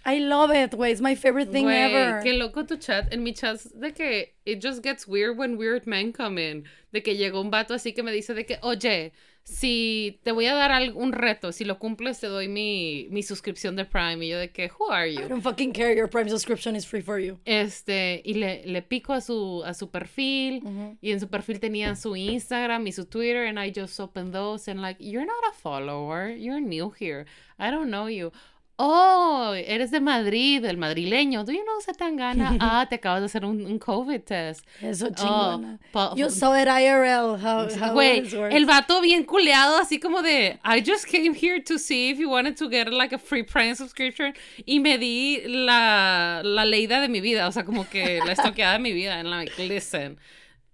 I 0.06 0.18
love 0.18 0.50
it, 0.50 0.72
güey. 0.72 0.90
It's 0.92 1.00
my 1.00 1.14
favorite 1.14 1.50
thing 1.50 1.64
Güey, 1.64 1.76
ever. 1.94 2.20
qué 2.22 2.36
loco 2.36 2.64
tu 2.66 2.76
chat. 2.76 3.12
En 3.12 3.22
mi 3.22 3.32
chat 3.32 3.60
de 3.74 3.92
que 3.92 4.34
it 4.44 4.60
just 4.62 4.82
gets 4.82 5.06
weird 5.08 5.38
when 5.38 5.56
weird 5.56 5.86
men 5.86 6.12
come 6.12 6.38
in. 6.38 6.64
De 6.92 7.02
que 7.02 7.16
llegó 7.16 7.40
un 7.40 7.50
vato 7.50 7.72
así 7.74 7.94
que 7.94 8.02
me 8.02 8.12
dice 8.12 8.34
de 8.34 8.44
que, 8.44 8.58
oye, 8.62 9.12
si 9.46 10.20
te 10.22 10.32
voy 10.32 10.46
a 10.46 10.54
dar 10.54 10.72
algún 10.72 11.12
reto, 11.12 11.52
si 11.52 11.64
lo 11.64 11.78
cumples 11.78 12.18
te 12.20 12.26
doy 12.28 12.48
mi, 12.48 13.08
mi 13.10 13.22
suscripción 13.22 13.76
de 13.76 13.84
Prime. 13.84 14.24
Y 14.24 14.28
yo 14.30 14.38
de 14.38 14.50
que, 14.50 14.70
who 14.78 14.90
are 14.90 15.08
I 15.10 15.16
you? 15.16 15.28
don't 15.28 15.42
fucking 15.42 15.72
care. 15.72 15.94
Your 15.94 16.08
Prime 16.08 16.28
subscription 16.28 16.76
is 16.76 16.86
free 16.86 17.02
for 17.02 17.18
you. 17.18 17.38
Este, 17.46 18.20
y 18.24 18.34
le, 18.34 18.62
le 18.66 18.82
pico 18.82 19.12
a 19.12 19.20
su, 19.20 19.62
a 19.64 19.74
su 19.74 19.90
perfil, 19.90 20.62
y 21.00 21.12
en 21.12 21.20
su 21.20 21.28
perfil 21.28 21.60
tenía 21.60 21.94
su 21.96 22.14
Instagram 22.16 22.86
y 22.86 22.92
su 22.92 23.06
Twitter, 23.06 23.46
and 23.46 23.58
I 23.58 23.70
just 23.74 23.98
opened 24.00 24.32
those, 24.34 24.68
and 24.70 24.80
like, 24.80 24.98
you're 25.00 25.26
not 25.26 25.44
a 25.50 25.52
follower, 25.54 26.28
you're 26.30 26.60
new 26.60 26.90
here, 26.98 27.26
I 27.58 27.70
don't 27.70 27.90
know 27.90 28.06
you. 28.08 28.32
Oh, 28.76 29.52
eres 29.54 29.92
de 29.92 30.00
Madrid, 30.00 30.60
del 30.60 30.76
madrileño. 30.76 31.44
Do 31.44 31.52
you 31.52 31.62
know 31.62 31.80
Satangana? 31.80 32.56
ah, 32.60 32.86
te 32.88 32.96
acabas 32.96 33.20
de 33.20 33.26
hacer 33.26 33.44
un, 33.44 33.64
un 33.64 33.78
COVID 33.78 34.20
test. 34.22 34.66
Eso 34.82 35.06
Oh, 35.06 35.14
chingona. 35.14 35.78
pa- 35.92 36.14
you 36.16 36.28
saw 36.28 36.54
it 36.60 36.66
IRL. 36.66 37.36
How, 37.40 37.68
how 37.80 37.92
Güey, 37.94 38.22
this 38.22 38.34
works. 38.34 38.52
el 38.54 38.66
vato 38.66 39.00
bien 39.00 39.22
culeado, 39.24 39.78
así 39.78 40.00
como 40.00 40.22
de, 40.22 40.58
I 40.64 40.82
just 40.84 41.06
came 41.06 41.34
here 41.40 41.60
to 41.60 41.78
see 41.78 42.10
if 42.10 42.18
you 42.18 42.28
wanted 42.28 42.56
to 42.56 42.68
get 42.68 42.88
like 42.92 43.14
a 43.14 43.18
free 43.18 43.44
Prime 43.44 43.76
subscription. 43.76 44.34
Y 44.66 44.80
me 44.80 44.98
di 44.98 45.42
la, 45.46 46.40
la 46.44 46.64
leída 46.64 47.00
de 47.00 47.08
mi 47.08 47.20
vida, 47.20 47.46
o 47.46 47.52
sea, 47.52 47.64
como 47.64 47.88
que 47.88 48.18
la 48.26 48.32
estoqueada 48.32 48.72
de 48.72 48.78
mi 48.80 48.92
vida. 48.92 49.20
And 49.20 49.30
like, 49.30 49.52
listen. 49.68 50.18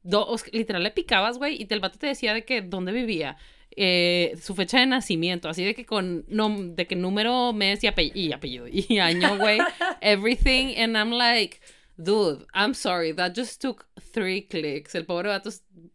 Do- 0.02 0.34
literal, 0.52 0.82
le 0.82 0.90
picabas, 0.90 1.36
güey, 1.36 1.56
y 1.60 1.66
el 1.68 1.80
vato 1.80 1.98
te 1.98 2.06
decía 2.06 2.32
de 2.32 2.46
que 2.46 2.62
dónde 2.62 2.92
vivía. 2.92 3.36
Eh, 3.76 4.36
su 4.40 4.54
fecha 4.54 4.80
de 4.80 4.86
nacimiento, 4.86 5.48
así 5.48 5.64
de 5.64 5.74
que 5.74 5.84
con 5.86 6.24
nom- 6.26 6.74
de 6.74 6.86
que 6.86 6.96
número, 6.96 7.52
mes 7.52 7.82
y, 7.84 7.86
ape- 7.86 8.12
y 8.14 8.32
apellido 8.32 8.66
y 8.68 8.98
año, 9.00 9.36
güey, 9.38 9.58
everything, 10.00 10.74
and 10.76 10.96
I'm 10.96 11.10
like, 11.12 11.60
dude, 11.96 12.46
I'm 12.54 12.74
sorry, 12.74 13.12
that 13.12 13.34
just 13.36 13.60
took 13.60 13.86
three 14.12 14.42
clicks. 14.42 14.94
El 14.94 15.04
pobre 15.04 15.28
vato 15.28 15.50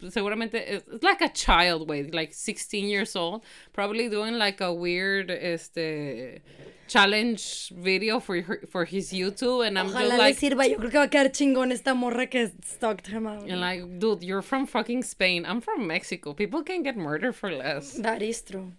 seguramente 0.09 0.55
it's 0.89 1.03
like 1.03 1.21
a 1.21 1.29
child, 1.33 1.87
güey, 1.87 2.11
like 2.13 2.33
16 2.33 2.87
years 2.87 3.15
old, 3.15 3.43
probably 3.73 4.07
doing 4.09 4.37
like 4.37 4.61
a 4.61 4.71
weird, 4.71 5.29
este, 5.31 6.41
challenge 6.87 7.71
video 7.75 8.19
for 8.19 8.39
her, 8.41 8.61
for 8.69 8.85
his 8.85 9.11
YouTube, 9.11 9.65
and 9.67 9.77
I'm 9.77 9.87
Ojalá 9.87 9.99
just 10.01 10.11
le 10.11 10.17
like, 10.17 10.39
sirva. 10.39 10.67
Yo 10.69 10.77
creo 10.77 10.89
que 10.91 10.97
va 10.99 11.03
a 11.05 11.09
quedar 11.09 11.31
chingón 11.31 11.71
esta 11.71 11.93
morra 11.93 12.27
que 12.27 12.51
stalked 12.63 13.07
him 13.07 13.27
out. 13.27 13.49
and 13.49 13.59
like, 13.61 13.83
dude, 13.99 14.23
you're 14.23 14.41
from 14.43 14.65
fucking 14.67 15.03
Spain. 15.03 15.45
I'm 15.45 15.61
from 15.61 15.87
Mexico. 15.87 16.33
People 16.33 16.63
can 16.63 16.83
get 16.83 16.95
murdered 16.97 17.33
for 17.35 17.51
less. 17.51 17.93
That 18.01 18.21
is 18.21 18.41
true. 18.43 18.71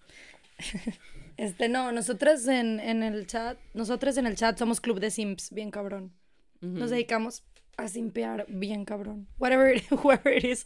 Este, 1.39 1.69
no, 1.69 1.93
nosotras 1.93 2.49
en, 2.49 2.81
en 2.81 3.03
el 3.03 3.27
chat, 3.27 3.59
nosotras 3.75 4.17
en 4.17 4.27
el 4.27 4.37
chat 4.37 4.57
somos 4.59 4.81
club 4.81 5.01
de 5.01 5.11
simps, 5.11 5.51
bien 5.51 5.71
cabrón. 5.71 6.13
Nos 6.63 6.89
dedicamos 6.89 7.43
a 7.77 7.89
simpear 7.89 8.47
bien 8.49 8.87
cabrón. 8.87 9.27
Whatever, 9.39 9.77
it- 9.77 9.85
whoever 10.03 10.33
it 10.33 10.45
is, 10.45 10.65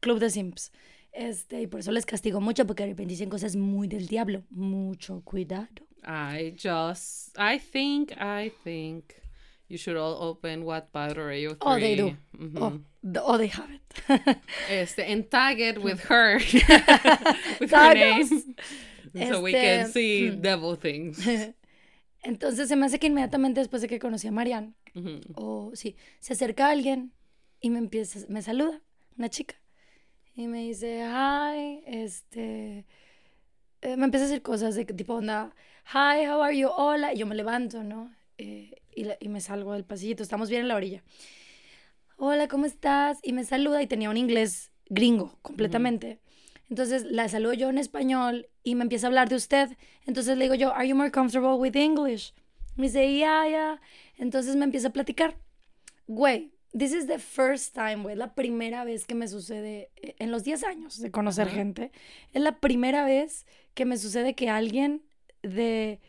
club 0.00 0.18
de 0.18 0.30
simps. 0.30 0.72
Este, 1.12 1.60
y 1.60 1.66
por 1.66 1.80
eso 1.80 1.92
les 1.92 2.06
castigo 2.06 2.40
mucho 2.40 2.66
porque 2.66 2.84
de 2.84 2.90
repente 2.90 3.10
dicen 3.10 3.28
cosas 3.28 3.56
muy 3.56 3.88
del 3.88 4.06
diablo. 4.06 4.42
Mucho 4.48 5.20
cuidado. 5.22 5.85
I 6.06 6.54
just, 6.56 7.36
I 7.38 7.58
think, 7.58 8.12
I 8.20 8.52
think 8.64 9.20
you 9.68 9.76
should 9.76 9.96
all 9.96 10.16
open 10.22 10.62
Wattpad 10.64 11.16
or 11.16 11.30
AO3. 11.32 11.56
Oh, 11.60 11.74
they 11.80 11.96
do. 11.96 12.16
Mhm. 12.38 12.56
Oh, 12.60 12.80
the- 13.02 13.22
oh, 13.24 13.36
they 13.36 13.48
have 13.48 13.68
it. 13.70 13.82
Este, 14.70 15.00
and 15.00 15.28
tag 15.30 15.60
it 15.60 15.82
with 15.82 16.00
her, 16.08 16.36
with 17.60 17.70
her 17.72 17.94
name, 17.94 18.26
so 19.28 19.40
we 19.42 19.52
can 19.52 19.80
Este, 19.86 19.92
see 19.92 20.30
devil 20.30 20.76
things. 20.76 21.18
Entonces 22.22 22.68
se 22.68 22.76
me 22.76 22.86
hace 22.86 22.98
que 22.98 23.06
inmediatamente 23.08 23.60
después 23.60 23.82
de 23.82 23.88
que 23.88 23.98
conocí 23.98 24.26
a 24.28 24.32
Marianne, 24.32 24.74
Ujú. 24.94 25.20
o 25.34 25.70
sí, 25.74 25.96
se 26.20 26.32
acerca 26.32 26.68
alguien 26.70 27.12
y 27.60 27.70
me 27.70 27.78
empieza, 27.78 28.18
me 28.28 28.42
saluda, 28.42 28.80
una 29.16 29.28
chica, 29.28 29.54
y 30.34 30.46
me 30.48 30.62
dice, 30.62 31.02
hi, 31.08 31.82
este, 31.86 32.84
eh, 33.82 33.96
me 33.96 34.04
empieza 34.06 34.26
a 34.26 34.28
decir 34.28 34.42
cosas 34.42 34.74
de 34.74 34.84
tipo 34.86 35.14
onda, 35.14 35.54
hi, 35.94 36.24
how 36.26 36.42
are 36.42 36.56
you, 36.56 36.68
hola, 36.68 37.12
y 37.14 37.18
yo 37.18 37.26
me 37.26 37.34
levanto, 37.34 37.82
¿no? 37.82 38.10
Eh, 38.38 38.74
y, 38.94 39.04
la- 39.04 39.16
y 39.20 39.28
me 39.28 39.40
salgo 39.40 39.72
del 39.72 39.84
pasillito, 39.84 40.22
estamos 40.22 40.48
bien 40.50 40.62
en 40.62 40.68
la 40.68 40.76
orilla. 40.76 41.02
Hola, 42.16 42.48
¿cómo 42.48 42.66
estás? 42.66 43.18
Y 43.22 43.32
me 43.32 43.44
saluda 43.44 43.82
y 43.82 43.86
tenía 43.86 44.10
un 44.10 44.16
inglés 44.16 44.70
gringo 44.88 45.38
completamente. 45.42 46.18
Entonces 46.68 47.04
la 47.04 47.28
saludo 47.28 47.52
yo 47.52 47.68
en 47.68 47.78
español 47.78 48.48
y 48.64 48.74
me 48.74 48.82
empieza 48.82 49.06
a 49.06 49.08
hablar 49.08 49.28
de 49.28 49.36
usted. 49.36 49.76
Entonces 50.06 50.36
le 50.36 50.44
digo 50.44 50.54
yo, 50.54 50.72
¿Are 50.74 50.88
you 50.88 50.96
more 50.96 51.10
comfortable 51.10 51.54
with 51.56 51.76
English? 51.76 52.32
Me 52.76 52.86
dice, 52.86 53.12
yeah, 53.14 53.46
yeah. 53.48 53.80
Entonces 54.16 54.56
me 54.56 54.64
empieza 54.64 54.88
a 54.88 54.92
platicar. 54.92 55.36
Güey, 56.08 56.50
this 56.76 56.92
is 56.92 57.06
the 57.06 57.18
first 57.18 57.74
time, 57.74 57.96
güey. 58.02 58.16
La 58.16 58.34
primera 58.34 58.84
vez 58.84 59.06
que 59.06 59.14
me 59.14 59.28
sucede 59.28 59.90
eh, 59.96 60.16
en 60.18 60.30
los 60.30 60.42
10 60.42 60.64
años 60.64 60.98
de 61.00 61.10
conocer 61.10 61.48
gente. 61.48 61.92
Es 62.32 62.42
la 62.42 62.58
primera 62.58 63.04
vez 63.04 63.46
que 63.74 63.84
me 63.84 63.96
sucede 63.98 64.34
que 64.34 64.48
alguien 64.50 65.02
de. 65.46 66.00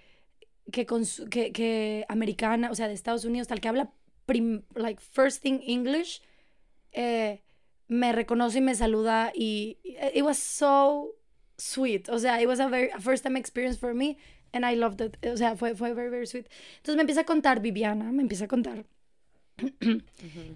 que, 0.72 0.86
que, 1.30 1.52
que 1.54 2.06
americana, 2.10 2.70
o 2.72 2.76
sea, 2.76 2.88
de 2.88 2.94
Estados 2.94 3.24
Unidos, 3.26 3.48
tal 3.48 3.60
que 3.62 3.70
habla 3.70 3.92
prim- 4.26 4.64
like 4.76 5.02
first 5.02 5.42
thing 5.42 5.60
English, 5.66 6.22
eh, 6.92 7.42
me 7.88 8.12
reconoce 8.12 8.58
y 8.58 8.62
me 8.62 8.76
saluda 8.76 9.32
y 9.34 9.78
it 10.14 10.24
was 10.24 10.38
so 10.38 11.16
sweet. 11.58 12.10
O 12.10 12.20
sea, 12.20 12.42
it 12.42 12.48
was 12.48 12.60
a 12.60 12.68
very 12.68 12.90
a 12.92 13.00
first 13.00 13.24
time 13.24 13.38
experience 13.40 13.80
for 13.80 13.94
me 13.94 14.18
and 14.52 14.66
I 14.66 14.76
loved 14.76 15.00
it. 15.02 15.26
O 15.26 15.38
sea, 15.38 15.56
fue, 15.56 15.74
fue 15.74 15.94
very, 15.94 16.10
very 16.10 16.28
sweet. 16.28 16.48
Entonces 16.78 16.96
me 16.98 17.02
empieza 17.02 17.22
a 17.22 17.26
contar 17.26 17.62
Viviana, 17.62 18.12
me 18.12 18.22
empieza 18.22 18.46
a 18.46 18.48
contar 18.50 18.86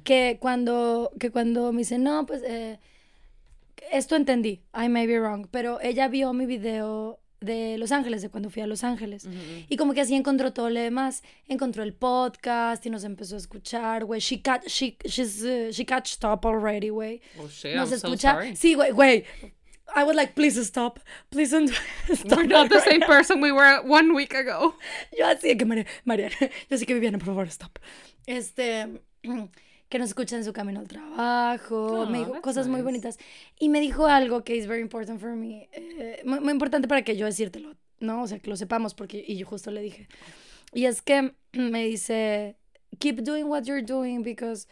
que 0.04 0.38
cuando, 0.40 1.12
que 1.20 1.32
cuando 1.32 1.72
me 1.72 1.80
dice, 1.80 1.98
no, 1.98 2.26
pues 2.26 2.44
eh, 2.46 2.80
esto 3.92 4.16
entendí, 4.16 4.62
I 4.76 4.90
may 4.90 5.08
be 5.08 5.20
wrong, 5.20 5.48
pero 5.50 5.80
ella 5.82 6.08
vio 6.08 6.34
mi 6.34 6.46
video 6.46 7.20
de 7.42 7.78
Los 7.78 7.92
Ángeles, 7.92 8.22
de 8.22 8.30
cuando 8.30 8.50
fui 8.50 8.62
a 8.62 8.68
Los 8.68 8.84
Ángeles. 8.84 9.28
Y 9.68 9.76
como 9.76 9.94
que 9.94 10.02
así 10.02 10.16
encontró 10.16 10.54
todo 10.54 10.70
lo 10.70 10.80
demás. 10.80 11.24
Encontró 11.48 11.84
el 11.84 11.94
podcast 11.94 12.86
y 12.86 12.90
nos 12.90 13.04
empezó 13.04 13.36
a 13.36 13.40
escuchar, 13.40 14.06
güey. 14.06 14.22
She, 14.22 14.42
catch, 14.42 14.68
she, 14.68 14.98
she's, 15.06 15.44
uh, 15.44 15.72
she 15.72 15.84
catched 15.86 16.24
up 16.24 16.46
already, 16.46 16.90
güey. 16.90 17.20
Oh 17.40 17.48
shit, 17.50 17.76
Nos 17.76 17.92
I'm 17.92 18.00
so 18.00 18.08
escucha. 18.08 18.34
sorry. 18.34 18.56
sí, 18.56 18.76
güey, 18.76 18.92
güey. 18.92 19.26
I 19.94 20.04
was 20.06 20.16
like, 20.16 20.36
please 20.36 20.56
stop. 20.66 21.00
Please 21.32 21.52
don't 21.52 21.70
stop. 22.14 22.38
We're 22.38 22.44
not 22.48 22.70
the 22.70 22.80
same 22.80 23.02
person 23.02 23.42
we 23.42 23.52
were 23.52 23.82
one 23.84 24.14
week 24.14 24.34
ago. 24.34 24.76
Yo 25.18 25.26
así 25.26 25.58
que, 25.58 25.66
María, 25.66 25.86
Mariana, 26.06 26.36
yo 26.70 26.78
sí 26.78 26.86
que 26.86 26.94
Viviana, 26.94 27.18
por 27.18 27.26
favor, 27.26 27.48
stop. 27.48 27.78
Este, 28.26 28.88
que 29.92 30.00
nos 30.00 30.08
escucha 30.08 30.38
en 30.38 30.46
su 30.46 30.54
camino 30.54 30.80
al 30.80 30.88
trabajo, 30.88 32.04
Oh, 32.04 32.06
me 32.06 32.20
dijo 32.20 32.42
cosas 32.42 32.70
muy 32.70 32.82
bonitas. 32.82 33.20
Y 33.60 33.68
me 33.68 33.82
dijo 33.82 34.08
algo 34.08 34.42
que 34.46 34.58
es 34.58 34.66
very 34.66 34.82
important 34.82 35.20
for 35.20 35.36
me, 35.36 35.68
eh, 35.74 36.22
muy, 36.24 36.40
muy 36.40 36.52
importante 36.52 36.88
para 36.88 37.02
que 37.02 37.18
yo 37.18 37.26
decírtelo, 37.26 37.76
¿no? 38.00 38.24
O 38.24 38.28
sea, 38.28 38.40
que 38.40 38.50
lo 38.50 38.56
sepamos, 38.56 38.94
porque, 38.94 39.22
y 39.28 39.36
yo 39.36 39.46
justo 39.46 39.70
le 39.70 39.82
dije. 39.82 40.08
Y 40.74 40.86
es 40.86 41.02
que 41.02 41.34
me 41.52 41.84
dice, 41.84 42.56
keep 43.00 43.18
doing 43.18 43.44
what 43.44 43.64
you're 43.64 43.84
doing 43.84 44.24
because, 44.24 44.66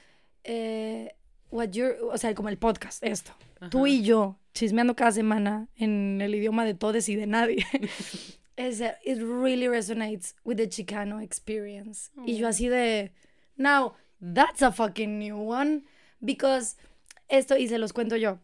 eh, 0.45 1.13
what 1.51 1.72
you're, 1.72 1.97
o 2.01 2.17
sea, 2.17 2.34
como 2.34 2.47
el 2.47 2.57
podcast, 2.57 3.03
esto. 3.03 3.34
Tú 3.70 3.88
y 3.88 4.03
yo, 4.03 4.38
chismeando 4.53 4.95
cada 4.95 5.11
semana 5.11 5.67
en 5.76 6.22
el 6.22 6.34
idioma 6.34 6.63
de 6.63 6.76
todos 6.76 7.09
y 7.09 7.17
de 7.17 7.28
nadie. 7.28 7.65
es, 8.55 8.80
it 9.03 9.20
really 9.22 9.67
resonates 9.67 10.34
with 10.45 10.55
the 10.55 10.70
Chicano 10.70 11.22
experience. 11.22 12.09
Y 12.26 12.38
yo 12.38 12.47
así 12.47 12.70
de, 12.70 13.11
now, 13.57 13.95
that's 14.22 14.61
a 14.61 14.72
fucking 14.72 15.20
new 15.20 15.38
one. 15.38 15.84
Because 16.20 16.76
esto, 17.30 17.57
y 17.57 17.67
se 17.67 17.78
los 17.78 17.93
cuento 17.93 18.15
yo. 18.17 18.39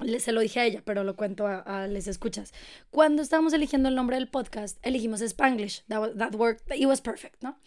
Le- 0.00 0.20
se 0.20 0.32
lo 0.32 0.40
dije 0.40 0.60
a 0.60 0.64
ella, 0.66 0.82
pero 0.84 1.04
lo 1.04 1.16
cuento 1.16 1.46
a, 1.46 1.60
a 1.60 1.86
les 1.86 2.06
escuchas. 2.06 2.52
Cuando 2.90 3.22
estábamos 3.22 3.52
eligiendo 3.54 3.88
el 3.88 3.94
nombre 3.94 4.16
del 4.16 4.28
podcast, 4.28 4.78
elegimos 4.82 5.22
Spanglish. 5.22 5.84
That, 5.88 6.16
that 6.18 6.34
worked. 6.34 6.70
It 6.76 6.86
was 6.86 7.00
perfect, 7.00 7.42
¿no? 7.42 7.58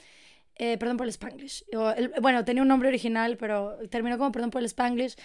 Eh, 0.62 0.78
perdón 0.78 0.98
por 0.98 1.06
el 1.08 1.12
Spanglish. 1.14 1.64
O 1.76 1.90
el- 1.90 2.12
bueno, 2.22 2.44
tenía 2.46 2.62
un 2.62 2.68
nombre 2.68 2.90
original, 2.90 3.38
pero 3.38 3.78
terminó 3.90 4.18
como 4.20 4.32
perdón 4.32 4.52
por 4.52 4.60
el 4.62 4.66
Spanglish. 4.66 5.16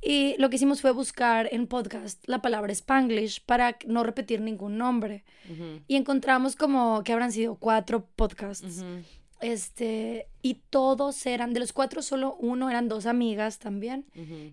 Y 0.00 0.36
lo 0.38 0.50
que 0.50 0.56
hicimos 0.56 0.80
fue 0.82 0.92
buscar 0.92 1.48
en 1.50 1.66
podcast 1.66 2.22
la 2.28 2.42
palabra 2.42 2.70
Spanglish 2.72 3.40
para 3.44 3.76
no 3.86 4.04
repetir 4.04 4.40
ningún 4.40 4.76
nombre. 4.78 5.24
Y 5.88 5.96
encontramos 5.96 6.54
como 6.54 7.02
que 7.02 7.12
habrán 7.12 7.32
sido 7.32 7.56
cuatro 7.56 8.06
podcasts. 8.14 8.84
Este, 9.42 10.28
y 10.40 10.54
todos 10.70 11.26
eran, 11.26 11.52
de 11.52 11.60
los 11.60 11.72
cuatro, 11.72 12.00
solo 12.02 12.36
uno 12.38 12.70
eran 12.70 12.88
dos 12.88 13.06
amigas 13.06 13.58
también. 13.58 14.06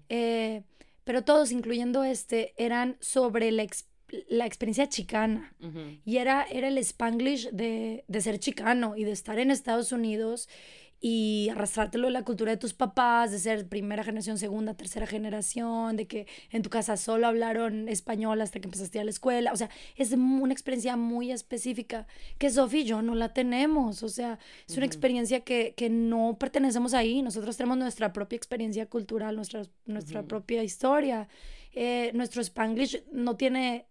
Eh, 0.10 0.64
pero 1.04 1.24
todos, 1.24 1.52
incluyendo 1.52 2.04
este, 2.04 2.54
eran 2.58 2.98
sobre 3.00 3.52
la, 3.52 3.64
ex- 3.64 3.88
la 4.28 4.46
experiencia 4.46 4.90
chicana. 4.90 5.54
Y 6.06 6.18
era, 6.18 6.44
era 6.44 6.68
el 6.68 6.78
spanglish 6.80 7.50
de, 7.52 8.04
de 8.08 8.22
ser 8.22 8.40
chicano 8.40 8.96
y 8.98 9.04
de 9.06 9.12
estar 9.12 9.40
en 9.40 9.52
Estados 9.52 9.92
Unidos 9.92 10.50
y 11.02 11.50
arrastrártelo 11.50 12.08
de 12.08 12.12
la 12.12 12.24
cultura 12.24 12.52
de 12.52 12.58
tus 12.58 12.74
papás, 12.74 13.32
de 13.32 13.40
ser 13.40 13.68
primera 13.68 14.04
generación, 14.04 14.38
segunda, 14.38 14.74
tercera 14.74 15.08
generación, 15.08 15.96
de 15.96 16.08
que 16.08 16.28
en 16.52 16.62
tu 16.62 16.70
casa 16.70 16.98
solo 16.98 17.28
hablaron 17.28 17.88
español 17.88 18.42
hasta 18.42 18.60
que 18.60 18.68
empezaste 18.68 18.98
a 18.98 19.00
ir 19.00 19.02
a 19.02 19.06
la 19.06 19.12
escuela. 19.12 19.54
O 19.54 19.56
sea, 19.56 19.70
es 19.96 20.12
una 20.12 20.52
experiencia 20.52 20.98
muy 20.98 21.32
específica 21.32 22.06
que 22.38 22.50
Sofi 22.50 22.80
y 22.80 22.84
yo 22.84 23.02
no 23.02 23.16
la 23.16 23.34
tenemos. 23.34 24.04
O 24.04 24.10
sea, 24.10 24.40
es 24.68 24.76
una 24.76 24.86
experiencia 24.86 25.42
que, 25.42 25.74
que 25.78 25.90
no 25.90 26.38
pertenecemos 26.38 26.94
ahí. 26.94 27.22
Nosotros 27.22 27.56
tenemos 27.56 27.78
nuestra 27.78 28.12
propia 28.12 28.36
experiencia 28.36 28.86
cultural, 28.86 29.36
nuestra, 29.36 29.64
nuestra 29.86 30.24
propia 30.24 30.64
historia. 30.64 31.30
Eh, 31.74 32.12
nuestro 32.14 32.42
spanglish 32.42 33.04
no 33.12 33.38
tiene 33.38 33.86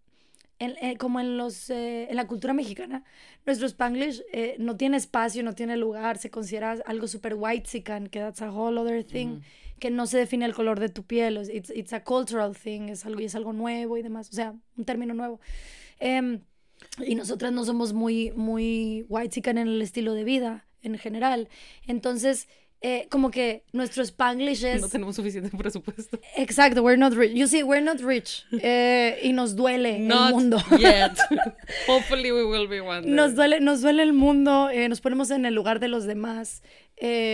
en- 0.59 0.77
eh, 0.81 0.97
como 0.97 1.21
en 1.21 1.37
los 1.37 1.71
eh, 1.71 2.09
en 2.11 2.17
la 2.17 2.27
cultura 2.27 2.53
mexicana, 2.53 3.05
nuestro 3.47 3.67
Spanglish 3.67 4.23
eh, 4.33 4.57
no 4.59 4.77
tiene 4.77 4.97
espacio, 4.97 5.43
no 5.43 5.55
tiene 5.55 5.77
lugar, 5.77 6.19
se 6.19 6.31
considera 6.31 6.77
algo 6.87 7.07
super 7.07 7.35
white 7.37 7.69
que 8.11 8.19
that's 8.21 8.43
a 8.43 8.51
whole 8.51 8.79
other 8.79 9.05
thing, 9.05 9.41
que 9.79 9.91
no 9.91 10.07
se 10.07 10.19
define 10.19 10.45
el 10.45 10.55
color 10.55 10.81
de 10.81 10.89
tu 10.89 11.05
piel, 11.05 11.37
es- 11.37 11.49
it's, 11.49 11.71
it's 11.71 11.93
a 11.93 12.03
cultural 12.03 12.57
thing, 12.57 12.89
es 12.89 13.07
algo 13.07 13.21
y 13.21 13.25
es 13.27 13.35
algo 13.35 13.53
nuevo 13.53 13.97
y 13.97 14.03
demás, 14.03 14.29
o 14.31 14.33
sea, 14.33 14.55
un 14.77 14.85
término 14.85 15.15
nuevo. 15.15 15.41
Em, 16.01 16.41
y 17.05 17.15
nosotras 17.15 17.53
no 17.53 17.65
somos 17.65 17.93
muy 17.93 18.33
muy 18.37 19.05
white 19.09 19.41
en 19.51 19.59
el 19.59 19.83
estilo 19.83 20.15
de 20.15 20.25
vida 20.25 20.67
en 20.83 20.97
general. 20.99 21.49
Entonces, 21.87 22.49
eh, 22.81 23.09
como 23.11 23.33
que 23.33 23.65
nuestro 23.73 24.05
Spanglish 24.05 24.65
es 24.65 24.81
No 24.81 24.89
tenemos 24.89 25.17
suficiente 25.17 25.51
presupuesto. 25.57 26.19
Exacto, 26.37 26.83
we're 26.83 26.99
not 26.99 27.13
rich. 27.13 27.33
You 27.35 27.49
see, 27.49 27.63
we're 27.63 27.85
not 27.85 28.01
rich. 28.01 28.45
Eh, 28.53 29.19
y 29.23 29.33
nos 29.33 29.57
duele 29.57 29.97
el 29.97 30.33
mundo. 30.33 30.59
yet. 30.79 31.19
Hopefully 31.89 32.31
we 32.31 32.45
will 32.45 32.69
be 32.69 32.81
one 32.81 33.03
day. 33.03 33.11
Nos 33.11 33.35
duele, 33.35 33.61
nos 33.61 33.81
duele 33.81 34.03
el 34.05 34.13
mundo, 34.13 34.71
eh, 34.71 34.89
nos 34.89 35.01
ponemos 35.01 35.31
en 35.33 35.45
el 35.45 35.55
lugar 35.55 35.81
de 35.81 35.89
los 35.89 36.05
demás. 36.05 36.63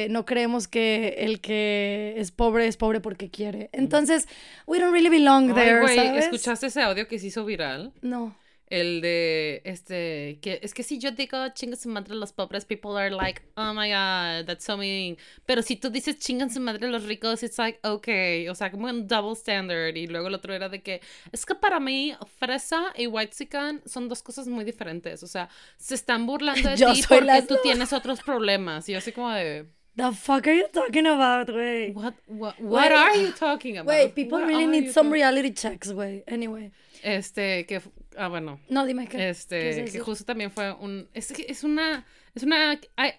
no 0.09 0.25
creemos 0.25 0.67
que 0.67 1.17
el 1.19 1.41
que 1.41 2.15
es 2.17 2.31
pobre 2.31 2.67
es 2.67 2.77
pobre 2.77 3.01
porque 3.01 3.31
quiere. 3.31 3.69
Entonces, 3.73 4.27
we 4.67 4.79
don't 4.79 4.93
really 4.93 5.11
belong 5.11 5.51
Ay, 5.51 5.55
there, 5.55 5.95
¿sabes? 5.95 6.25
¿escuchaste 6.25 6.67
ese 6.67 6.83
audio 6.83 7.07
que 7.07 7.19
se 7.19 7.27
hizo 7.27 7.45
viral? 7.45 7.93
No. 8.03 8.35
El 8.69 9.03
de, 9.03 9.61
este, 9.65 10.39
que 10.41 10.59
es 10.63 10.73
que 10.73 10.83
si 10.83 10.99
yo 10.99 11.11
digo 11.11 11.37
chingan 11.55 11.79
su 11.79 11.89
madre 11.91 12.15
los 12.15 12.33
pobres, 12.33 12.65
people 12.65 12.99
are 12.99 13.11
like, 13.11 13.43
oh 13.57 13.75
my 13.75 13.91
god, 13.91 14.47
that's 14.47 14.65
so 14.65 14.77
mean. 14.77 15.19
Pero 15.45 15.63
si 15.63 15.77
tú 15.77 15.91
dices 15.91 16.19
chingan 16.19 16.51
su 16.51 16.61
madre 16.61 16.89
los 16.89 17.05
ricos, 17.05 17.43
it's 17.43 17.59
like, 17.59 17.79
okay. 17.87 18.49
O 18.49 18.55
sea, 18.55 18.71
como 18.71 18.87
un 18.87 19.07
double 19.07 19.35
standard. 19.35 19.97
Y 19.97 20.07
luego 20.07 20.29
el 20.29 20.35
otro 20.35 20.55
era 20.55 20.69
de 20.69 20.83
que, 20.83 21.01
es 21.31 21.45
que 21.45 21.55
para 21.55 21.79
mí, 21.79 22.15
fresa 22.39 22.93
y 22.97 23.07
whitezican 23.07 23.83
son 23.85 24.09
dos 24.09 24.23
cosas 24.23 24.49
muy 24.49 24.65
diferentes. 24.65 25.23
O 25.23 25.27
sea, 25.27 25.49
se 25.77 25.95
están 25.95 26.27
burlando 26.27 26.71
de 26.71 26.77
ti 26.95 27.03
porque 27.07 27.25
las 27.25 27.47
tú 27.47 27.57
tienes 27.63 27.93
otros 27.93 28.23
problemas. 28.23 28.89
Y 28.89 28.93
yo 28.93 28.99
así 28.99 29.13
como 29.13 29.31
de, 29.31 29.67
The 29.97 30.11
fuck 30.11 30.49
are 30.49 30.57
you 30.57 30.67
talking 30.73 31.07
about, 31.07 31.51
güey? 31.51 31.93
what, 31.93 32.15
what, 32.27 32.61
what 32.61 32.91
are 32.91 33.15
you 33.15 33.31
talking 33.31 33.79
about? 33.79 33.95
Güey, 33.95 34.13
people 34.13 34.39
What 34.39 34.49
really 34.49 34.67
need 34.67 34.91
some 34.91 35.13
reality 35.13 35.53
checks, 35.53 35.93
güey. 35.93 36.25
Anyway. 36.27 36.73
Este, 37.05 37.65
que, 37.67 37.81
ah, 38.17 38.29
bueno. 38.29 38.61
No, 38.69 38.87
dime 38.87 39.07
qué. 39.07 39.17
¿Qué 39.19 39.29
Este, 39.31 39.85
que 39.85 40.01
justo 40.01 40.25
también 40.25 40.51
fue 40.51 40.73
un. 40.73 41.09
Es, 41.15 41.33
que 41.33 41.47
es 41.49 41.65
una. 41.65 42.05
Es 42.35 42.43
una. 42.43 42.75
I, 42.99 43.13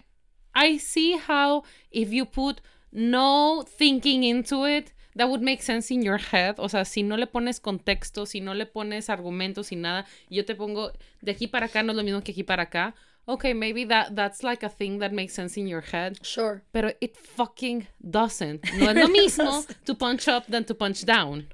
I 0.54 0.78
see 0.78 1.16
how 1.28 1.62
if 1.90 2.10
you 2.10 2.26
put 2.26 2.60
no 2.92 3.64
thinking 3.78 4.24
into 4.24 4.66
it, 4.66 4.92
that 5.16 5.28
would 5.28 5.42
make 5.42 5.62
sense 5.62 5.92
in 5.92 6.02
your 6.02 6.18
head. 6.18 6.54
O 6.58 6.68
sea, 6.68 6.84
si 6.84 7.02
no 7.02 7.16
le 7.16 7.26
pones 7.26 7.60
contexto, 7.60 8.26
si 8.26 8.40
no 8.40 8.54
le 8.54 8.66
pones 8.66 9.10
argumentos 9.10 9.72
y 9.72 9.76
nada, 9.76 10.06
yo 10.30 10.44
te 10.44 10.54
pongo 10.54 10.92
de 11.20 11.32
aquí 11.32 11.46
para 11.46 11.66
acá, 11.66 11.82
no 11.82 11.92
es 11.92 11.96
lo 11.96 12.02
mismo 12.02 12.22
que 12.22 12.32
aquí 12.32 12.42
para 12.42 12.64
acá. 12.64 12.94
Okay, 13.28 13.54
maybe 13.54 13.84
that 13.84 14.14
that's 14.14 14.44
like 14.44 14.62
a 14.62 14.68
thing 14.68 15.00
that 15.00 15.12
makes 15.12 15.34
sense 15.34 15.56
in 15.56 15.66
your 15.66 15.80
head. 15.80 16.16
Sure. 16.22 16.62
Pero 16.72 16.92
it 17.00 17.16
fucking 17.16 17.88
doesn't. 18.00 18.62
No 18.78 18.90
es 18.90 18.96
lo 18.96 19.08
mismo 19.08 19.66
to 19.84 19.94
punch 19.96 20.28
up 20.28 20.46
than 20.46 20.64
to 20.64 20.74
punch 20.74 21.04
down. 21.04 21.48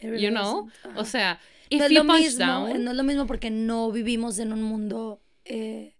Really 0.00 0.22
You 0.22 0.30
know? 0.30 0.68
O 0.94 1.02
sea, 1.02 1.38
if 1.70 1.78
no 1.80 1.86
es 1.86 1.92
lo 1.92 2.04
mismo, 2.04 2.44
down. 2.46 2.84
no 2.84 2.90
es 2.90 2.96
lo 2.96 3.02
mismo 3.04 3.26
porque 3.26 3.50
no 3.50 3.90
vivimos 3.92 4.38
en 4.38 4.52
un 4.52 4.62
mundo 4.62 5.20
eh, 5.44 5.94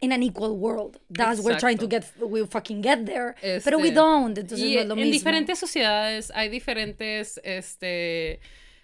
in 0.00 0.12
an 0.12 0.22
equal 0.22 0.52
world. 0.52 0.98
That's 1.10 1.40
we're 1.40 1.56
trying 1.58 1.78
to 1.78 1.86
get 1.88 2.04
we 2.20 2.44
fucking 2.46 2.82
get 2.82 3.04
there, 3.06 3.34
pero 3.64 3.78
we 3.78 3.88
Este, 3.88 3.94
don't. 3.94 4.36
Entonces 4.38 4.58
no 4.74 4.80
es 4.80 4.86
lo 4.86 4.94
en 4.94 5.00
mismo. 5.00 5.12
diferentes 5.12 5.58
sociedades 5.58 6.30
hay 6.34 6.48
diferentes 6.48 7.40
este 7.44 8.40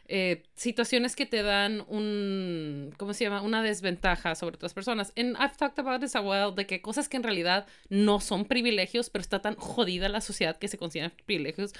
eh, 0.06 0.42
situaciones 0.54 1.16
que 1.16 1.26
te 1.26 1.42
dan 1.42 1.84
un 1.88 2.94
¿cómo 2.96 3.14
se 3.14 3.24
llama? 3.24 3.42
una 3.42 3.62
desventaja 3.62 4.34
sobre 4.34 4.56
otras 4.56 4.74
personas. 4.74 5.12
And 5.16 5.36
I've 5.38 5.56
talked 5.56 5.78
about 5.78 6.00
this 6.00 6.14
a 6.14 6.20
while 6.20 6.52
de 6.54 6.66
que 6.66 6.80
cosas 6.82 7.08
que 7.08 7.16
en 7.16 7.22
realidad 7.22 7.66
no 7.88 8.20
son 8.20 8.44
privilegios, 8.44 9.10
pero 9.10 9.22
está 9.22 9.40
tan 9.40 9.54
jodida 9.56 10.08
la 10.08 10.20
sociedad 10.20 10.58
que 10.58 10.68
se 10.68 10.76
consideran 10.78 11.12
privilegios. 11.26 11.72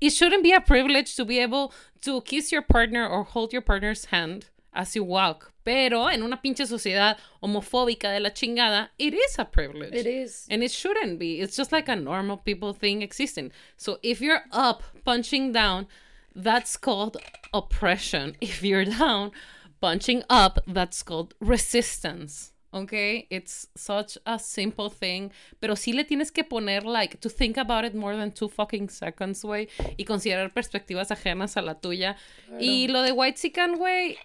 It 0.00 0.12
shouldn't 0.12 0.42
be 0.42 0.54
a 0.54 0.60
privilege 0.60 1.14
to 1.16 1.24
be 1.24 1.40
able 1.40 1.72
to 2.02 2.22
kiss 2.22 2.50
your 2.50 2.62
partner 2.62 3.06
or 3.06 3.24
hold 3.24 3.52
your 3.52 3.62
partner's 3.62 4.06
hand 4.06 4.46
as 4.72 4.94
you 4.94 5.04
walk. 5.04 5.52
Pero 5.64 6.08
en 6.08 6.22
una 6.22 6.40
pinche 6.40 6.66
sociedad 6.66 7.18
homofóbica 7.40 8.10
de 8.10 8.20
la 8.20 8.30
chingada, 8.30 8.90
it 8.96 9.12
is 9.12 9.38
a 9.38 9.44
privilege. 9.44 9.94
It 9.94 10.06
is. 10.06 10.46
And 10.50 10.62
it 10.62 10.70
shouldn't 10.70 11.18
be. 11.18 11.40
It's 11.40 11.56
just 11.56 11.72
like 11.72 11.88
a 11.88 11.96
normal 11.96 12.38
people 12.38 12.72
thing 12.72 13.02
existing. 13.02 13.52
So 13.76 13.98
if 14.02 14.20
you're 14.22 14.44
up 14.50 14.82
punching 15.04 15.52
down, 15.52 15.86
that's 16.34 16.76
called 16.76 17.16
oppression. 17.52 18.36
If 18.40 18.62
you're 18.62 18.84
down 18.84 19.32
punching 19.80 20.22
up, 20.28 20.60
that's 20.66 21.02
called 21.02 21.34
resistance. 21.40 22.52
Okay? 22.72 23.26
It's 23.30 23.66
such 23.76 24.18
a 24.26 24.38
simple 24.38 24.90
thing. 24.90 25.32
Pero 25.60 25.74
sí 25.74 25.94
le 25.94 26.04
tienes 26.04 26.30
que 26.30 26.44
poner, 26.44 26.84
like, 26.84 27.20
to 27.20 27.28
think 27.28 27.56
about 27.56 27.84
it 27.84 27.94
more 27.94 28.16
than 28.16 28.30
two 28.30 28.48
fucking 28.48 28.90
seconds, 28.90 29.42
güey. 29.42 29.68
Y 29.98 30.04
considerar 30.04 30.52
perspectivas 30.52 31.10
ajenas 31.10 31.56
a 31.56 31.62
la 31.62 31.74
tuya. 31.74 32.16
Y 32.60 32.86
lo 32.88 33.02
de 33.02 33.12
White 33.12 33.38
Sican, 33.38 33.76
güey. 33.78 34.16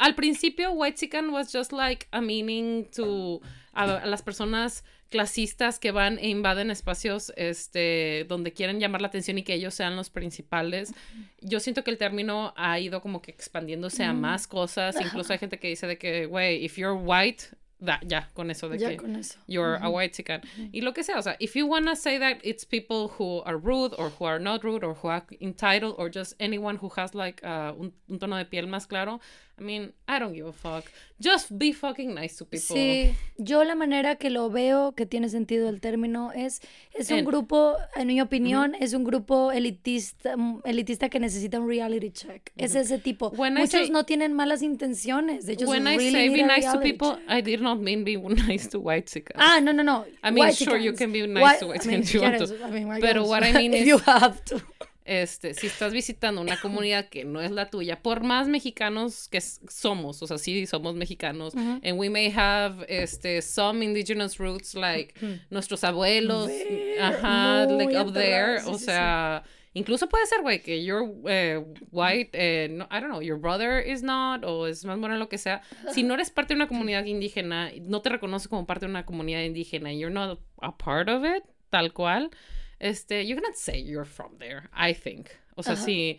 Al 0.00 0.14
principio 0.14 0.72
white 0.72 0.98
chicken 0.98 1.30
was 1.30 1.52
just 1.52 1.72
like 1.72 2.08
a 2.10 2.20
meaning 2.20 2.86
to 2.90 3.40
a, 3.74 3.84
a 3.98 4.06
las 4.06 4.22
personas 4.22 4.82
clasistas 5.10 5.78
que 5.78 5.90
van 5.92 6.18
e 6.18 6.28
invaden 6.28 6.70
espacios 6.70 7.32
este 7.36 8.24
donde 8.28 8.52
quieren 8.52 8.80
llamar 8.80 9.02
la 9.02 9.08
atención 9.08 9.38
y 9.38 9.42
que 9.42 9.54
ellos 9.54 9.74
sean 9.74 9.96
los 9.96 10.08
principales. 10.08 10.94
Yo 11.40 11.60
siento 11.60 11.84
que 11.84 11.90
el 11.90 11.98
término 11.98 12.54
ha 12.56 12.78
ido 12.78 13.02
como 13.02 13.20
que 13.20 13.30
expandiéndose 13.30 14.04
a 14.04 14.14
más 14.14 14.46
cosas, 14.46 14.96
incluso 15.00 15.32
hay 15.32 15.38
gente 15.38 15.58
que 15.58 15.68
dice 15.68 15.86
de 15.86 15.98
que, 15.98 16.26
güey, 16.26 16.64
if 16.64 16.76
you're 16.78 16.94
white, 16.94 17.44
da, 17.80 17.98
ya, 18.06 18.28
con 18.34 18.50
eso 18.50 18.68
de 18.68 18.78
Ya 18.78 18.90
que 18.90 18.96
con 18.98 19.16
eso. 19.16 19.38
you're 19.46 19.76
a 19.82 19.88
white 19.88 20.14
chicken. 20.14 20.40
Y 20.72 20.82
lo 20.82 20.92
que 20.92 21.02
sea, 21.02 21.18
o 21.18 21.22
sea, 21.22 21.36
if 21.40 21.54
you 21.56 21.66
wanna 21.66 21.96
say 21.96 22.18
that 22.18 22.38
it's 22.44 22.64
people 22.64 23.08
who 23.18 23.42
are 23.46 23.56
rude 23.56 23.94
or 23.98 24.10
who 24.18 24.26
are 24.26 24.38
not 24.38 24.62
rude 24.62 24.84
or 24.84 24.94
who 24.94 25.08
are 25.08 25.24
entitled 25.40 25.94
or 25.98 26.10
just 26.10 26.34
anyone 26.38 26.76
who 26.80 26.90
has 26.96 27.14
like 27.14 27.42
uh, 27.44 27.72
un, 27.78 27.92
un 28.08 28.18
tono 28.18 28.36
de 28.36 28.44
piel 28.44 28.66
más 28.66 28.86
claro, 28.86 29.20
I 29.58 29.62
mean, 29.62 29.92
I 30.08 30.18
don't 30.18 30.32
give 30.32 30.46
a 30.46 30.52
fuck. 30.54 30.84
Just 31.22 31.50
be 31.58 31.72
fucking 31.74 32.14
nice 32.14 32.34
to 32.38 32.46
people. 32.46 32.74
Sí, 32.74 33.12
yo 33.36 33.62
la 33.62 33.74
manera 33.74 34.16
que 34.16 34.30
lo 34.30 34.48
veo, 34.48 34.92
que 34.92 35.04
tiene 35.04 35.28
sentido 35.28 35.68
el 35.68 35.82
término, 35.82 36.32
es, 36.32 36.62
es 36.94 37.10
un 37.10 37.26
grupo, 37.26 37.76
en 37.94 38.06
mi 38.06 38.22
opinión, 38.22 38.74
es 38.80 38.94
un 38.94 39.04
grupo 39.04 39.52
elitista, 39.52 40.34
mm, 40.38 40.62
elitista 40.64 41.10
que 41.10 41.20
necesita 41.20 41.60
un 41.60 41.68
reality 41.68 42.10
check. 42.10 42.50
Es 42.56 42.74
ese 42.74 42.98
tipo. 42.98 43.28
When 43.36 43.52
Muchos 43.52 43.70
say- 43.72 43.90
no 43.90 44.04
tienen 44.04 44.32
malas 44.32 44.62
intenciones. 44.62 45.44
De 45.44 45.52
hecho, 45.52 45.66
When 45.68 45.86
I 45.86 46.10
say 46.10 46.30
be 46.30 46.42
nice 46.42 46.66
to 46.72 46.80
people, 46.80 47.16
check. 47.16 47.24
I 47.28 47.42
did 47.42 47.60
not 47.60 47.69
mean 47.76 48.04
be 48.04 48.16
nice 48.48 48.66
to 48.68 48.80
white 48.80 49.06
chickens. 49.06 49.38
Ah, 49.40 49.60
no, 49.60 49.72
no, 49.72 49.82
no. 49.82 50.04
I 50.22 50.30
mean, 50.30 50.44
White 50.46 50.56
sure, 50.56 50.76
you 50.76 50.92
chickens. 50.92 50.98
can 50.98 51.12
be 51.12 51.26
nice 51.26 51.42
White- 51.42 51.58
to 51.60 51.66
white 51.66 51.86
I 51.86 51.88
mean, 51.88 52.02
you 52.02 52.20
to. 52.20 52.64
I 52.64 52.70
mean, 52.70 53.00
Pero 53.00 53.24
what 53.26 53.42
I 53.42 53.52
mean 53.60 53.74
is- 53.74 53.86
you 53.86 53.98
have 53.98 54.44
to. 54.46 54.60
Este, 55.06 55.54
si 55.54 55.66
estás 55.66 55.92
visitando 55.92 56.40
una 56.40 56.56
comunidad 56.60 57.08
que 57.08 57.24
no 57.24 57.40
es 57.40 57.50
la 57.50 57.68
tuya, 57.68 58.00
por 58.00 58.20
más 58.22 58.46
mexicanos 58.46 59.26
que 59.28 59.40
somos, 59.40 60.22
o 60.22 60.26
sea, 60.28 60.38
sí 60.38 60.66
somos 60.68 60.94
mexicanos, 60.94 61.52
and 61.56 61.98
we 61.98 62.08
may 62.08 62.30
have 62.30 62.84
este 62.88 63.42
some 63.42 63.82
indigenous 63.82 64.38
roots 64.38 64.74
like 64.76 65.14
nuestros 65.50 65.82
abuelos, 65.82 66.46
Ver- 66.46 67.00
ajá, 67.00 67.66
like 67.76 67.96
up 67.96 68.12
there, 68.12 68.60
sí, 68.60 68.68
o 68.68 68.74
sí, 68.78 68.84
sea, 68.84 69.42
incluso 69.74 70.08
puede 70.08 70.26
ser, 70.26 70.42
güey, 70.42 70.62
que 70.62 70.82
you're 70.84 71.12
eh, 71.26 71.64
white, 71.90 72.30
eh, 72.32 72.68
no, 72.68 72.86
I 72.90 73.00
don't 73.00 73.10
know, 73.10 73.20
your 73.20 73.38
brother 73.38 73.80
is 73.80 74.02
not, 74.02 74.44
o 74.44 74.66
es 74.66 74.84
más 74.84 74.98
bueno 74.98 75.16
lo 75.16 75.28
que 75.28 75.38
sea. 75.38 75.62
Si 75.92 76.02
no 76.02 76.14
eres 76.14 76.30
parte 76.30 76.54
de 76.54 76.56
una 76.56 76.68
comunidad 76.68 77.04
indígena, 77.04 77.70
no 77.82 78.02
te 78.02 78.08
reconoce 78.08 78.48
como 78.48 78.66
parte 78.66 78.86
de 78.86 78.90
una 78.90 79.06
comunidad 79.06 79.42
indígena, 79.42 79.92
you're 79.92 80.12
not 80.12 80.40
a 80.62 80.76
part 80.76 81.08
of 81.08 81.24
it, 81.24 81.44
tal 81.70 81.92
cual, 81.92 82.30
este, 82.78 83.26
you 83.26 83.36
cannot 83.36 83.54
say 83.54 83.82
you're 83.82 84.04
from 84.04 84.38
there, 84.38 84.68
I 84.74 84.94
think. 84.94 85.28
O 85.56 85.62
sea, 85.62 85.76
si, 85.76 86.18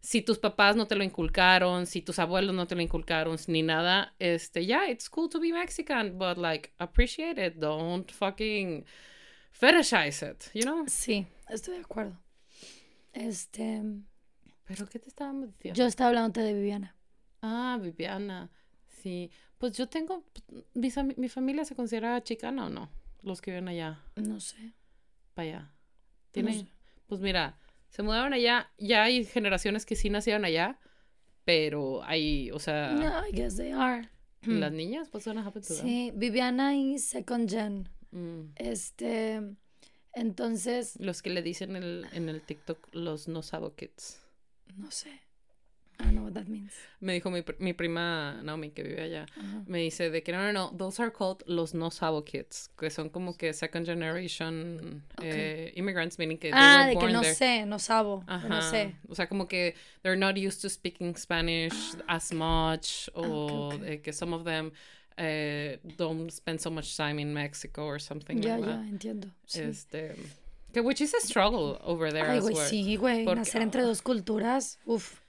si 0.00 0.20
tus 0.20 0.38
papás 0.38 0.76
no 0.76 0.86
te 0.86 0.94
lo 0.94 1.02
inculcaron, 1.02 1.86
si 1.86 2.02
tus 2.02 2.18
abuelos 2.18 2.54
no 2.54 2.66
te 2.66 2.74
lo 2.74 2.82
inculcaron, 2.82 3.36
ni 3.46 3.62
nada, 3.62 4.12
este, 4.18 4.66
yeah, 4.66 4.88
it's 4.88 5.08
cool 5.08 5.28
to 5.30 5.40
be 5.40 5.52
Mexican, 5.52 6.18
but 6.18 6.36
like, 6.36 6.72
appreciate 6.78 7.38
it, 7.38 7.58
don't 7.58 8.10
fucking 8.10 8.84
fetishize 9.50 10.22
it, 10.22 10.50
you 10.52 10.62
know? 10.62 10.84
Sí, 10.86 11.26
estoy 11.48 11.76
de 11.76 11.84
acuerdo. 11.84 12.18
Este, 13.12 13.82
¿Pero 14.64 14.88
qué 14.88 14.98
te 14.98 15.08
estábamos 15.08 15.48
diciendo? 15.48 15.78
yo 15.78 15.86
estaba 15.86 16.08
hablando 16.08 16.40
de 16.40 16.52
Viviana. 16.54 16.96
Ah, 17.42 17.78
Viviana. 17.80 18.50
Sí. 19.02 19.30
Pues 19.58 19.76
yo 19.76 19.88
tengo. 19.88 20.24
Mi, 20.74 20.90
mi 21.16 21.28
familia 21.28 21.64
se 21.64 21.74
considera 21.74 22.22
chicana 22.22 22.66
o 22.66 22.68
no? 22.70 22.90
Los 23.22 23.40
que 23.40 23.50
viven 23.52 23.68
allá, 23.68 24.00
No 24.16 24.40
sé. 24.40 24.72
para 25.34 25.48
allá. 25.48 25.72
Tienen. 26.32 26.60
sé. 26.60 26.66
Pues 27.06 27.20
mira, 27.20 27.58
se 27.88 28.02
mudaron 28.02 28.32
allá. 28.32 28.70
Ya 28.78 29.04
hay 29.04 29.24
generaciones 29.24 29.86
que 29.86 29.96
sí 29.96 30.10
nacieron 30.10 30.44
allá. 30.44 30.78
Pero 31.44 32.02
hay, 32.04 32.50
o 32.52 32.58
sea, 32.58 32.92
No, 32.92 33.26
I 33.26 33.32
guess 33.32 33.56
they 33.56 33.72
are. 33.72 34.08
las 34.42 34.72
niñas, 34.72 35.08
pues 35.10 35.24
to 35.24 35.32
them. 35.34 35.60
Sí, 35.60 36.12
Viviana 36.14 36.74
y 36.76 36.98
Second 36.98 37.50
Gen. 37.50 37.88
Mm. 38.12 38.52
Este, 38.56 39.40
entonces, 40.14 40.96
Los 41.00 41.22
que 41.22 41.30
le 41.30 41.42
dicen 41.42 41.76
el- 41.76 42.06
en 42.12 42.28
el 42.28 42.40
TikTok 42.42 42.88
los 42.94 43.28
no 43.28 43.42
sabo 43.42 43.74
kids. 43.74 44.18
no 44.76 44.90
sé. 44.90 45.10
I 46.00 46.04
don't 46.04 46.14
know 46.16 46.24
what 46.24 46.32
that 46.32 46.46
means. 46.48 46.72
Me 47.00 47.12
dijo 47.12 47.30
mi, 47.30 47.44
mi 47.58 47.74
prima 47.74 48.40
Naomi 48.42 48.70
que 48.70 48.82
vive 48.82 49.02
allá. 49.02 49.26
Ajá. 49.36 49.62
Me 49.66 49.78
dice 49.78 50.10
de 50.10 50.22
que 50.22 50.32
no, 50.32 50.38
no, 50.42 50.52
no, 50.52 50.76
those 50.76 51.00
are 51.00 51.12
called 51.12 51.42
los 51.46 51.74
no 51.74 51.90
sabo 51.90 52.24
kids, 52.24 52.70
que 52.76 52.90
son 52.90 53.08
como 53.10 53.36
que 53.36 53.52
second 53.52 53.86
generation 53.86 55.04
eh, 55.22 55.70
immigrants, 55.76 56.18
meaning 56.18 56.38
que 56.38 56.50
they 56.50 56.58
Ah, 56.60 56.78
were 56.78 56.86
de 56.86 56.92
que 56.94 56.98
born 57.00 57.12
no 57.12 57.20
there. 57.20 57.34
sé, 57.34 57.66
no 57.66 57.78
sabo, 57.78 58.24
Ajá. 58.26 58.48
no 58.48 58.62
sé. 58.62 58.96
O 59.08 59.14
sea, 59.14 59.28
como 59.28 59.46
que 59.46 59.74
they're 60.02 60.18
not 60.18 60.36
used 60.36 60.60
to 60.62 60.68
speaking 60.70 61.14
Spanish 61.16 61.94
as 62.08 62.32
much, 62.32 63.08
o 63.14 63.66
ok, 63.68 63.74
ok. 63.74 63.80
de 63.82 64.00
que 64.02 64.12
some 64.12 64.34
of 64.34 64.44
them 64.44 64.72
eh, 65.16 65.78
don't 65.96 66.30
spend 66.30 66.60
so 66.60 66.70
much 66.70 66.96
time 66.96 67.18
in 67.20 67.32
Mexico 67.34 67.84
or 67.84 67.98
something 67.98 68.40
Ya, 68.42 68.56
like 68.56 68.66
ya, 68.68 68.76
that. 68.76 68.86
entiendo. 68.86 69.28
Sí. 69.46 69.60
Este, 69.60 70.14
que 70.72 70.80
which 70.80 71.00
is 71.00 71.12
a 71.14 71.20
struggle 71.20 71.78
over 71.84 72.10
there 72.12 72.28
Ay, 72.30 72.38
as 72.38 72.44
güey, 72.44 72.54
well. 72.54 72.68
sí, 72.70 72.96
güey. 72.96 73.24
Porque- 73.24 73.40
Nacer 73.40 73.62
entre 73.62 73.82
dos 73.82 74.00
culturas, 74.02 74.78
uf. 74.86 75.20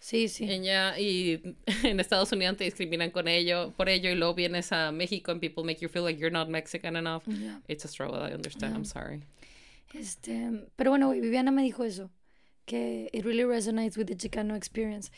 Sí, 0.00 0.26
sí. 0.28 0.50
Ella 0.50 0.98
y 0.98 1.40
en 1.84 2.00
Estados 2.00 2.32
Unidos 2.32 2.56
te 2.56 2.64
discriminan 2.64 3.10
con 3.12 3.28
ello, 3.28 3.72
por 3.76 3.88
ello 3.88 4.10
y 4.10 4.16
luego 4.16 4.34
vienes 4.34 4.72
a 4.72 4.90
México 4.90 5.30
and 5.30 5.40
people 5.40 5.62
make 5.62 5.80
you 5.80 5.88
feel 5.88 6.02
like 6.04 6.18
you're 6.18 6.32
not 6.32 6.48
Mexican 6.48 6.96
enough. 6.96 7.22
Ya. 7.28 7.60
It's 7.68 7.84
a 7.84 7.88
struggle, 7.88 8.18
I 8.20 8.32
understand. 8.34 8.74
I'm 8.74 8.84
sorry. 8.84 9.22
Este, 9.94 10.66
pero 10.76 10.90
bueno, 10.90 11.10
Viviana 11.10 11.50
me 11.52 11.62
dijo 11.62 11.84
eso, 11.84 12.10
que 12.66 13.10
it 13.12 13.24
really 13.24 13.44
resonates 13.44 13.96
with 13.96 14.06
the 14.06 14.16
Chicano 14.16 14.56
experience. 14.56 15.10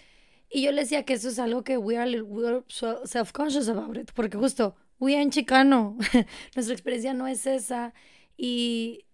Y 0.54 0.62
yo 0.62 0.70
le 0.70 0.82
decía 0.82 1.04
que 1.04 1.14
eso 1.14 1.30
es 1.30 1.40
algo 1.40 1.64
que 1.64 1.76
we 1.78 1.96
are, 1.98 2.22
we 2.22 2.46
are 2.46 2.62
self-conscious 2.68 3.68
about 3.68 3.96
it, 3.96 4.12
porque 4.14 4.36
justo, 4.38 4.76
we 5.00 5.14
are 5.14 5.20
en 5.22 5.30
Chicano, 5.30 5.98
nuestra 6.54 6.72
experiencia 6.72 7.12
no 7.12 7.26
es 7.26 7.44
esa, 7.44 7.92
y 8.36 9.04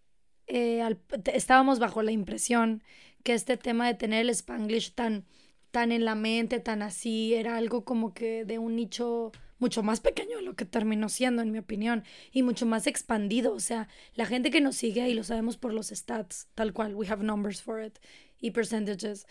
eh, 0.49 0.83
al- 0.83 1.01
estábamos 1.33 1.79
bajo 1.79 2.03
la 2.03 2.13
impresión 2.13 2.83
que 3.23 3.33
este 3.33 3.57
tema 3.57 3.87
de 3.87 3.95
tener 3.95 4.21
el 4.21 4.29
Spanglish 4.29 4.93
tan, 4.93 5.25
tan 5.71 5.93
en 5.93 6.05
la 6.05 6.15
mente, 6.15 6.61
tan 6.61 6.83
así, 6.83 7.33
era 7.33 7.57
algo 7.57 7.87
como 7.87 8.13
que 8.13 8.45
de 8.45 8.59
un 8.59 8.77
nicho 8.77 9.33
mucho 9.59 9.83
más 9.83 10.01
pequeño 10.01 10.37
de 10.37 10.43
lo 10.43 10.57
que 10.57 10.67
terminó 10.67 11.09
siendo, 11.09 11.41
en 11.41 11.53
mi 11.53 11.59
opinión, 11.59 12.05
y 12.33 12.43
mucho 12.43 12.67
más 12.67 12.87
expandido. 12.87 13.55
O 13.55 13.61
sea, 13.61 13.89
la 14.15 14.27
gente 14.27 14.51
que 14.51 14.61
nos 14.61 14.77
sigue, 14.77 15.09
y 15.09 15.15
lo 15.15 15.25
sabemos 15.25 15.57
por 15.57 15.73
los 15.73 15.89
stats, 15.89 16.49
tal 16.55 16.75
cual, 16.75 16.95
we 16.95 17.07
have 17.09 17.25
numbers 17.25 17.63
for 17.63 17.83
it, 17.83 17.99
y 18.39 18.51
percentages, 18.51 19.27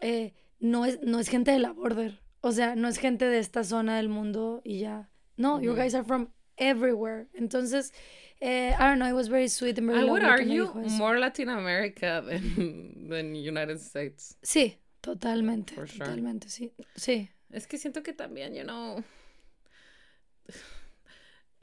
eh, 0.00 0.32
no, 0.62 0.86
es, 0.86 1.00
no 1.02 1.18
es 1.18 1.28
gente 1.28 1.50
de 1.50 1.58
la 1.58 1.72
border. 1.72 2.20
O 2.40 2.52
sea, 2.52 2.74
no 2.74 2.88
es 2.88 2.98
gente 2.98 3.26
de 3.26 3.38
esta 3.38 3.64
zona 3.64 3.96
del 3.96 4.08
mundo 4.08 4.62
y 4.64 4.78
ya. 4.78 5.10
No, 5.36 5.60
you 5.60 5.74
guys 5.74 5.94
are 5.94 6.04
from 6.04 6.28
everywhere. 6.56 7.26
Entonces, 7.34 7.92
eh, 8.40 8.74
I 8.78 8.84
don't 8.84 8.98
know, 8.98 9.08
it 9.08 9.14
was 9.14 9.28
very 9.28 9.48
sweet 9.48 9.78
and 9.78 9.88
very 9.88 10.00
I 10.00 10.10
would 10.10 10.24
argue 10.24 10.72
more 10.98 11.18
Latin 11.18 11.48
America 11.48 12.22
than, 12.24 13.08
than 13.10 13.34
United 13.34 13.80
States. 13.80 14.36
Sí, 14.42 14.78
totalmente, 15.00 15.74
For 15.74 15.86
sure. 15.86 16.06
totalmente, 16.06 16.48
sí. 16.48 16.72
Sí. 16.96 17.28
Es 17.50 17.66
que 17.66 17.76
siento 17.78 18.02
que 18.02 18.12
también, 18.12 18.54
you 18.54 18.62
know, 18.64 19.02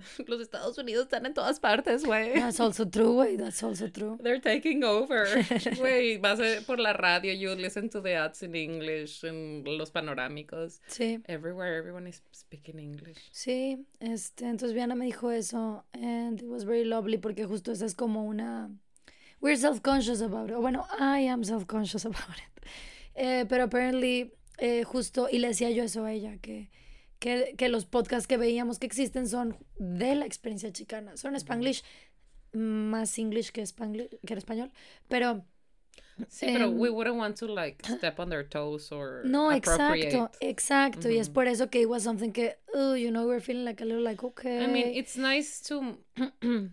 los 0.27 0.41
Estados 0.41 0.77
Unidos 0.77 1.03
están 1.05 1.25
en 1.25 1.33
todas 1.33 1.59
partes, 1.59 2.03
güey. 2.05 2.33
That's 2.33 2.59
also 2.59 2.85
true, 2.87 3.13
güey, 3.13 3.37
that's 3.37 3.61
also 3.63 3.89
true. 3.89 4.17
They're 4.21 4.41
taking 4.41 4.83
over. 4.83 5.25
Güey, 5.77 6.17
vas 6.19 6.39
a- 6.39 6.61
por 6.65 6.79
la 6.79 6.93
radio, 6.93 7.33
you 7.33 7.53
listen 7.55 7.89
to 7.89 8.01
the 8.01 8.15
ads 8.15 8.43
in 8.43 8.55
English, 8.55 9.23
en 9.23 9.63
los 9.77 9.91
panorámicos. 9.91 10.81
Sí. 10.87 11.21
Everywhere, 11.27 11.77
everyone 11.77 12.07
is 12.07 12.21
speaking 12.31 12.79
English. 12.79 13.17
Sí, 13.31 13.85
este, 13.99 14.45
entonces 14.45 14.73
Viana 14.73 14.95
me 14.95 15.05
dijo 15.05 15.31
eso, 15.31 15.85
and 15.93 16.41
it 16.41 16.47
was 16.47 16.65
very 16.65 16.85
lovely 16.85 17.17
porque 17.17 17.45
justo 17.45 17.71
esa 17.71 17.85
es 17.85 17.95
como 17.95 18.25
una, 18.25 18.69
we're 19.41 19.55
self-conscious 19.57 20.21
about 20.21 20.49
it, 20.49 20.55
o 20.55 20.61
bueno, 20.61 20.85
I 20.99 21.27
am 21.27 21.43
self-conscious 21.43 22.05
about 22.05 22.37
it, 22.37 22.65
Eh, 23.15 23.45
pero 23.49 23.63
apparently, 23.65 24.33
eh, 24.59 24.83
justo, 24.83 25.27
y 25.31 25.39
le 25.39 25.49
decía 25.49 25.69
yo 25.71 25.83
eso 25.83 26.05
a 26.05 26.13
ella, 26.13 26.37
que, 26.41 26.69
que, 27.19 27.55
que 27.57 27.69
los 27.69 27.85
podcasts 27.85 28.27
que 28.27 28.37
veíamos 28.37 28.79
que 28.79 28.87
existen 28.87 29.27
son 29.27 29.57
de 29.77 30.15
la 30.15 30.25
experiencia 30.25 30.71
chicana, 30.71 31.17
son 31.17 31.35
Spanglish, 31.35 31.83
más 32.53 33.17
English 33.19 33.51
que, 33.51 33.61
Spanglish, 33.61 34.09
que 34.25 34.33
en 34.33 34.37
español, 34.37 34.71
pero 35.07 35.45
Sí, 36.27 36.47
pero 36.51 36.65
Em, 36.65 36.77
we 36.77 36.89
wouldn't 36.89 37.17
want 37.17 37.37
to 37.37 37.47
like 37.47 37.85
step 37.85 38.19
on 38.19 38.29
their 38.29 38.43
toes 38.43 38.91
or 38.91 39.21
No, 39.25 39.51
exacto, 39.51 40.29
exacto. 40.41 41.09
Y 41.09 41.17
es 41.17 41.29
por 41.29 41.47
eso 41.47 41.69
que 41.69 41.81
it 41.81 41.87
was 41.87 42.03
something 42.03 42.31
que, 42.31 42.57
oh, 42.73 42.95
you 42.95 43.09
know, 43.09 43.25
we're 43.25 43.39
feeling 43.39 43.63
like 43.63 43.81
a 43.81 43.85
little 43.85 44.03
like, 44.03 44.23
okay. 44.23 44.63
I 44.63 44.67
mean, 44.67 44.87
it's 44.87 45.15
nice 45.15 45.61
to 45.69 45.97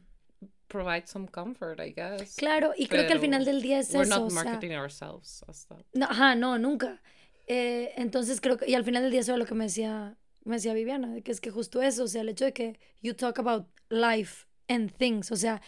provide 0.68 1.08
some 1.08 1.28
comfort, 1.28 1.80
I 1.80 1.90
guess. 1.90 2.34
claro, 2.36 2.72
y 2.76 2.86
creo 2.88 3.06
que 3.06 3.12
al 3.12 3.20
final 3.20 3.44
del 3.44 3.62
día 3.62 3.78
es 3.78 3.92
We're 3.94 4.02
eso. 4.02 4.18
not 4.18 4.26
o 4.26 4.30
sea, 4.30 4.44
marketing 4.44 4.74
ourselves 4.74 5.44
as 5.48 5.66
that. 5.66 5.84
no, 5.94 6.06
ajá, 6.06 6.34
no, 6.34 6.58
nunca. 6.58 7.00
Eh, 7.46 7.92
entonces 7.96 8.40
creo 8.40 8.56
que, 8.56 8.68
y 8.68 8.74
al 8.74 8.84
final 8.84 9.04
del 9.04 9.12
día 9.12 9.20
eso 9.20 9.32
era 9.32 9.38
lo 9.38 9.46
que 9.46 9.54
me 9.54 9.64
decía, 9.64 10.16
me 10.46 10.56
decía 10.56 10.72
Viviana, 10.74 11.12
de 11.12 11.22
que 11.22 11.32
es 11.32 11.40
que 11.40 11.50
justo 11.50 11.82
eso, 11.82 12.04
o 12.04 12.08
sea, 12.08 12.22
el 12.22 12.28
hecho 12.30 12.44
de 12.46 12.52
que 12.52 12.78
you 13.02 13.12
talk 13.14 13.38
about 13.38 13.66
life 13.90 14.46
and 14.68 14.90
things, 14.96 15.30
o 15.30 15.36
sea, 15.36 15.60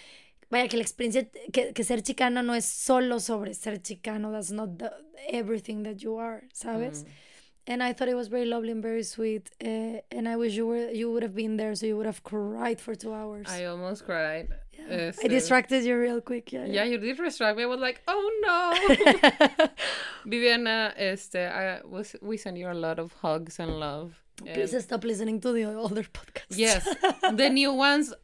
vaya 0.50 0.68
que 0.68 0.76
la 0.76 0.82
experiencia, 0.82 1.28
que, 1.52 1.72
que 1.74 1.84
ser 1.84 2.02
chicano 2.02 2.42
no 2.42 2.54
es 2.54 2.64
solo 2.64 3.20
sobre 3.20 3.54
ser 3.54 3.82
chicano, 3.82 4.32
that's 4.32 4.50
not 4.50 4.78
the- 4.78 4.90
everything 5.28 5.82
that 5.84 5.96
you 5.98 6.18
are, 6.18 6.48
¿sabes? 6.52 7.04
Mm. 7.04 7.08
and 7.70 7.82
I 7.82 7.92
thought 7.92 8.08
it 8.08 8.14
was 8.16 8.28
very 8.28 8.46
lovely 8.46 8.70
and 8.72 8.82
very 8.82 9.04
sweet. 9.04 9.50
Uh, 9.62 10.00
and 10.10 10.26
I 10.26 10.36
wish 10.36 10.54
you 10.56 10.66
were 10.66 10.90
you 10.90 11.10
would 11.12 11.22
have 11.22 11.34
been 11.34 11.58
there, 11.58 11.74
so 11.76 11.84
you 11.84 11.98
would 11.98 12.06
have 12.06 12.22
cried 12.22 12.80
for 12.80 12.94
two 12.96 13.12
hours. 13.12 13.46
I 13.46 13.66
almost 13.66 14.06
cried. 14.06 14.48
Yeah. 14.72 15.08
Este, 15.10 15.24
I 15.26 15.28
distracted 15.28 15.84
you 15.84 15.94
real 15.98 16.22
quick. 16.22 16.50
Yeah, 16.50 16.64
Yeah, 16.64 16.84
you 16.84 16.96
did 16.96 17.18
distract 17.18 17.58
me. 17.58 17.64
I 17.64 17.66
was 17.66 17.78
like, 17.78 18.00
oh 18.08 18.24
no. 18.40 19.68
Viviana, 20.24 20.94
este, 20.96 21.36
I 21.46 21.80
was, 21.84 22.16
we 22.22 22.38
send 22.38 22.56
you 22.56 22.70
a 22.70 22.74
lot 22.74 22.98
of 22.98 23.12
hugs 23.20 23.58
and 23.60 23.78
love. 23.78 24.14
Please 24.44 24.74
And- 24.74 24.82
stop 24.84 25.04
listening 25.04 25.40
to 25.40 25.52
the 25.52 25.64
other 25.64 26.04
podcasts. 26.04 26.56
yes, 26.56 26.84
the 27.36 27.50
new 27.50 27.72
ones 27.72 28.14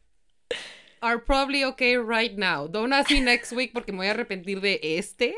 are 1.03 1.19
probably 1.19 1.65
okay 1.65 1.97
right 1.99 2.37
now. 2.39 2.67
Don't 2.67 2.93
ask 2.93 3.11
me 3.11 3.21
next 3.21 3.53
week 3.53 3.73
porque 3.75 3.93
me 3.93 3.99
voy 3.99 4.07
a 4.07 4.13
arrepentir 4.15 4.61
de 4.61 4.79
este. 4.83 5.35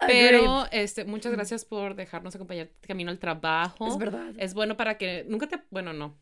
Pero 0.00 0.66
este, 0.72 1.04
muchas 1.04 1.32
gracias 1.32 1.64
por 1.64 1.94
dejarnos 1.94 2.34
acompañar 2.34 2.68
camino 2.86 3.10
al 3.10 3.18
trabajo. 3.18 3.86
Es 3.88 3.98
verdad. 3.98 4.32
Es 4.38 4.52
bueno 4.54 4.76
para 4.76 4.96
que 4.98 5.24
nunca 5.28 5.46
te, 5.46 5.58
bueno, 5.70 5.92
no. 5.92 6.16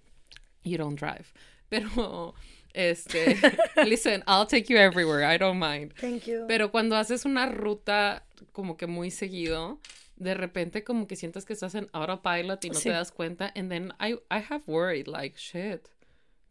You 0.65 0.77
don't 0.79 0.99
drive. 0.99 1.25
Pero 1.71 2.35
este, 2.75 3.37
listen, 3.87 4.23
I'll 4.27 4.47
take 4.47 4.65
you 4.69 4.77
everywhere. 4.77 5.25
I 5.25 5.39
don't 5.39 5.59
mind. 5.59 5.95
Thank 6.01 6.25
you. 6.27 6.45
Pero 6.47 6.71
cuando 6.71 6.97
haces 6.97 7.25
una 7.25 7.47
ruta 7.47 8.27
como 8.53 8.77
que 8.77 8.87
muy 8.87 9.11
seguido, 9.11 9.81
de 10.17 10.35
repente 10.35 10.83
como 10.85 11.07
que 11.07 11.17
sientes 11.17 11.45
que 11.45 11.53
estás 11.55 11.75
en 11.75 11.89
autopilot 11.93 12.65
y 12.65 12.69
no 12.71 12.75
Sí. 12.79 12.85
te 12.85 12.91
das 12.91 13.11
cuenta. 13.13 13.53
And 13.57 13.71
then 13.71 13.93
I, 14.01 14.15
I 14.31 14.39
have 14.41 14.63
worried, 14.67 15.07
like, 15.09 15.37
shit, 15.39 15.91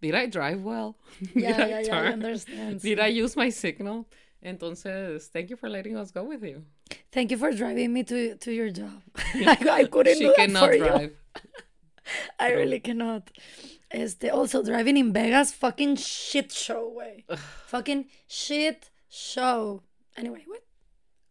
did 0.01 0.15
I 0.15 0.27
drive 0.27 0.61
well? 0.63 0.97
Did 1.33 1.43
yeah, 1.43 1.49
I 1.57 1.69
yeah, 1.69 1.79
yeah, 1.79 1.79
I 1.79 1.83
turn? 2.01 2.13
understand. 2.13 2.81
Did 2.81 2.99
I 2.99 3.07
use 3.07 3.35
my 3.37 3.49
signal? 3.51 4.05
Entonces, 4.43 5.29
thank 5.31 5.49
you 5.49 5.55
for 5.55 5.69
letting 5.69 5.95
us 5.95 6.11
go 6.11 6.23
with 6.25 6.43
you. 6.43 6.65
Thank 7.13 7.31
you 7.31 7.37
for 7.37 7.51
driving 7.53 7.93
me 7.93 8.03
to 8.03 8.35
to 8.35 8.51
your 8.51 8.69
job. 8.69 9.01
I, 9.35 9.57
I 9.71 9.85
couldn't 9.85 10.15
She 10.17 10.25
do 10.25 10.33
that 10.35 10.35
cannot 10.35 10.67
for 10.67 10.73
you. 10.73 10.83
drive. 10.85 11.13
I 12.39 12.51
really 12.51 12.81
cannot. 12.81 13.31
Este, 13.89 14.29
also 14.29 14.61
driving 14.61 14.97
in 14.97 15.13
Vegas, 15.13 15.53
fucking 15.53 15.95
shit 15.95 16.51
show, 16.51 16.89
way. 16.89 17.23
fucking 17.67 18.09
shit 18.27 18.89
show. 19.07 19.83
Anyway, 20.17 20.43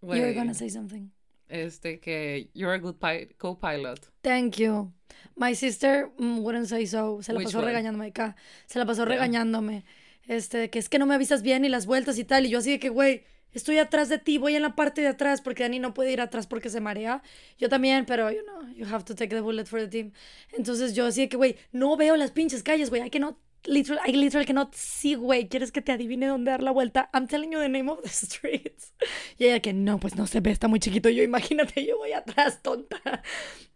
what? 0.01 0.17
You 0.17 0.23
were 0.23 0.33
gonna 0.33 0.55
say 0.55 0.71
something. 0.71 1.11
Este, 1.53 2.01
que 2.01 2.49
you're 2.55 2.75
a 2.75 2.79
good 2.79 2.95
pi- 2.97 3.29
co-pilot. 3.37 4.01
Thank 4.23 4.57
you. 4.57 4.91
My 5.37 5.55
sister 5.55 6.11
mm, 6.19 6.39
wouldn't 6.41 6.67
say 6.69 6.87
so. 6.87 7.23
Se 7.23 7.33
la 7.33 7.39
Which 7.39 7.49
pasó 7.49 7.61
regañándome 7.61 8.07
acá. 8.09 8.37
Se 8.67 8.79
la 8.79 8.87
pasó 8.87 9.03
Yeah. 9.03 9.11
regañándome. 9.15 9.85
Este, 10.27 10.71
que 10.71 10.79
es 10.79 10.89
que 10.89 10.99
no 10.99 11.05
me 11.07 11.15
avisas 11.15 11.43
bien 11.43 11.65
y 11.65 11.69
las 11.69 11.85
vueltas 11.87 12.19
y 12.19 12.25
tal. 12.25 12.47
Y 12.47 12.51
yo 12.51 12.59
así 12.61 12.71
de 12.71 12.79
que, 12.79 12.89
güey, 12.89 13.25
estoy 13.53 13.77
atrás 13.79 14.09
de 14.09 14.19
ti, 14.19 14.39
voy 14.39 14.55
en 14.57 14.63
la 14.63 14.75
parte 14.75 15.03
de 15.03 15.09
atrás 15.09 15.43
porque 15.43 15.65
Dani 15.65 15.79
no 15.79 15.93
puede 15.93 16.13
ir 16.13 16.21
atrás 16.23 16.47
porque 16.47 16.71
se 16.71 16.81
marea. 16.81 17.23
Yo 17.59 17.69
también, 17.69 18.07
pero, 18.07 18.31
you 18.31 18.43
know, 18.45 18.73
you 18.75 18.87
have 18.87 19.05
to 19.05 19.15
take 19.15 19.35
the 19.35 19.41
bullet 19.43 19.67
for 19.67 19.81
the 19.81 19.89
team. 19.89 20.13
Entonces 20.57 20.95
yo 20.95 21.07
así 21.07 21.23
de 21.23 21.29
que, 21.29 21.37
güey, 21.37 21.57
no 21.73 21.97
veo 21.97 22.17
las 22.17 22.31
pinches 22.31 22.63
calles, 22.63 22.89
güey. 22.89 23.03
I 23.07 23.11
cannot, 23.11 23.37
literal, 23.65 24.01
I 24.07 24.13
literal 24.13 24.45
cannot 24.47 24.75
see, 24.75 25.15
güey. 25.15 25.49
¿Quieres 25.49 25.73
que 25.73 25.83
te 25.83 25.93
adivine 25.93 26.27
dónde 26.27 26.51
dar 26.51 26.63
la 26.63 26.71
vuelta? 26.71 27.09
I'm 27.13 27.27
telling 27.27 27.53
you 27.53 27.59
the 27.61 27.69
name 27.69 27.91
of 27.91 28.03
the 28.03 28.09
streets. 28.27 28.93
Y 29.39 29.45
ella 29.47 29.61
que, 29.61 29.73
no, 29.73 29.99
pues 29.99 30.17
no 30.17 30.27
se 30.27 30.41
ve, 30.41 30.51
está 30.51 30.69
muy 30.69 30.81
chiquito. 30.81 31.09
Yo, 31.09 31.23
imagínate, 31.23 31.85
yo 31.85 31.99
voy 31.99 32.13
atrás, 32.13 32.63
tonta. 32.63 33.23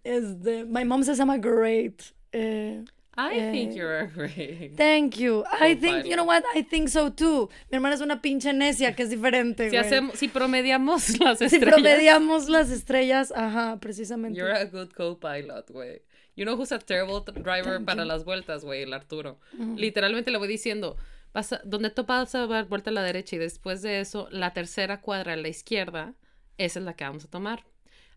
Este, 0.04 0.64
my 0.64 0.84
mom 0.84 1.02
says 1.02 1.18
I'm 1.18 1.30
a 1.30 1.38
great... 1.38 2.02
eh, 2.32 2.84
I 3.18 3.50
think 3.50 3.72
Eh, 3.72 3.76
you're 3.76 3.98
a 4.00 4.06
great. 4.08 4.76
Thank 4.76 5.16
you. 5.18 5.42
I 5.50 5.74
think, 5.74 6.04
you 6.04 6.16
know 6.16 6.24
what? 6.26 6.44
I 6.54 6.62
think 6.62 6.88
so 6.90 7.10
too. 7.10 7.48
Mi 7.70 7.76
hermana 7.76 7.94
es 7.94 8.00
una 8.02 8.20
pinche 8.20 8.52
necia 8.52 8.94
que 8.94 9.04
es 9.04 9.10
diferente. 9.10 9.70
Si, 9.70 9.76
hacemos, 9.76 10.18
si 10.18 10.28
promediamos 10.28 11.18
las 11.20 11.38
Si 11.38 11.44
estrellas, 11.46 11.74
promediamos 11.74 12.48
las 12.48 12.70
estrellas, 12.70 13.32
ajá, 13.34 13.78
precisamente. 13.80 14.38
you're 14.38 14.52
a 14.54 14.64
good 14.66 14.92
co-pilot, 14.94 15.70
güey. 15.70 16.02
You 16.36 16.44
know 16.44 16.54
who's 16.56 16.72
a 16.72 16.78
terrible 16.78 17.22
driver 17.42 17.76
Thank 17.76 17.86
para 17.86 18.02
you. 18.02 18.08
las 18.08 18.24
vueltas, 18.24 18.64
güey, 18.64 18.82
el 18.82 18.92
Arturo. 18.92 19.40
Literalmente 19.76 20.30
le 20.30 20.36
voy 20.36 20.48
diciendo, 20.48 20.96
vas 21.32 21.54
a, 21.54 21.62
donde 21.64 21.88
tú 21.88 22.04
vas 22.04 22.34
a 22.34 22.46
dar 22.46 22.66
vuelta 22.66 22.90
a 22.90 22.92
la 22.92 23.02
derecha 23.02 23.36
y 23.36 23.38
después 23.38 23.80
de 23.80 24.00
eso, 24.00 24.28
la 24.30 24.52
tercera 24.52 25.00
cuadra 25.00 25.32
a 25.32 25.36
la 25.36 25.48
izquierda, 25.48 26.12
esa 26.58 26.78
es 26.80 26.84
la 26.84 26.94
que 26.94 27.04
vamos 27.04 27.24
a 27.24 27.28
tomar. 27.30 27.64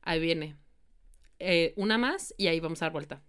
Ahí 0.01 0.19
viene. 0.19 0.57
Eh, 1.39 1.73
una 1.77 1.97
más 1.97 2.33
y 2.37 2.47
ahí 2.47 2.59
vamos 2.59 2.81
a 2.81 2.85
dar 2.85 2.91
vuelta. 2.93 3.21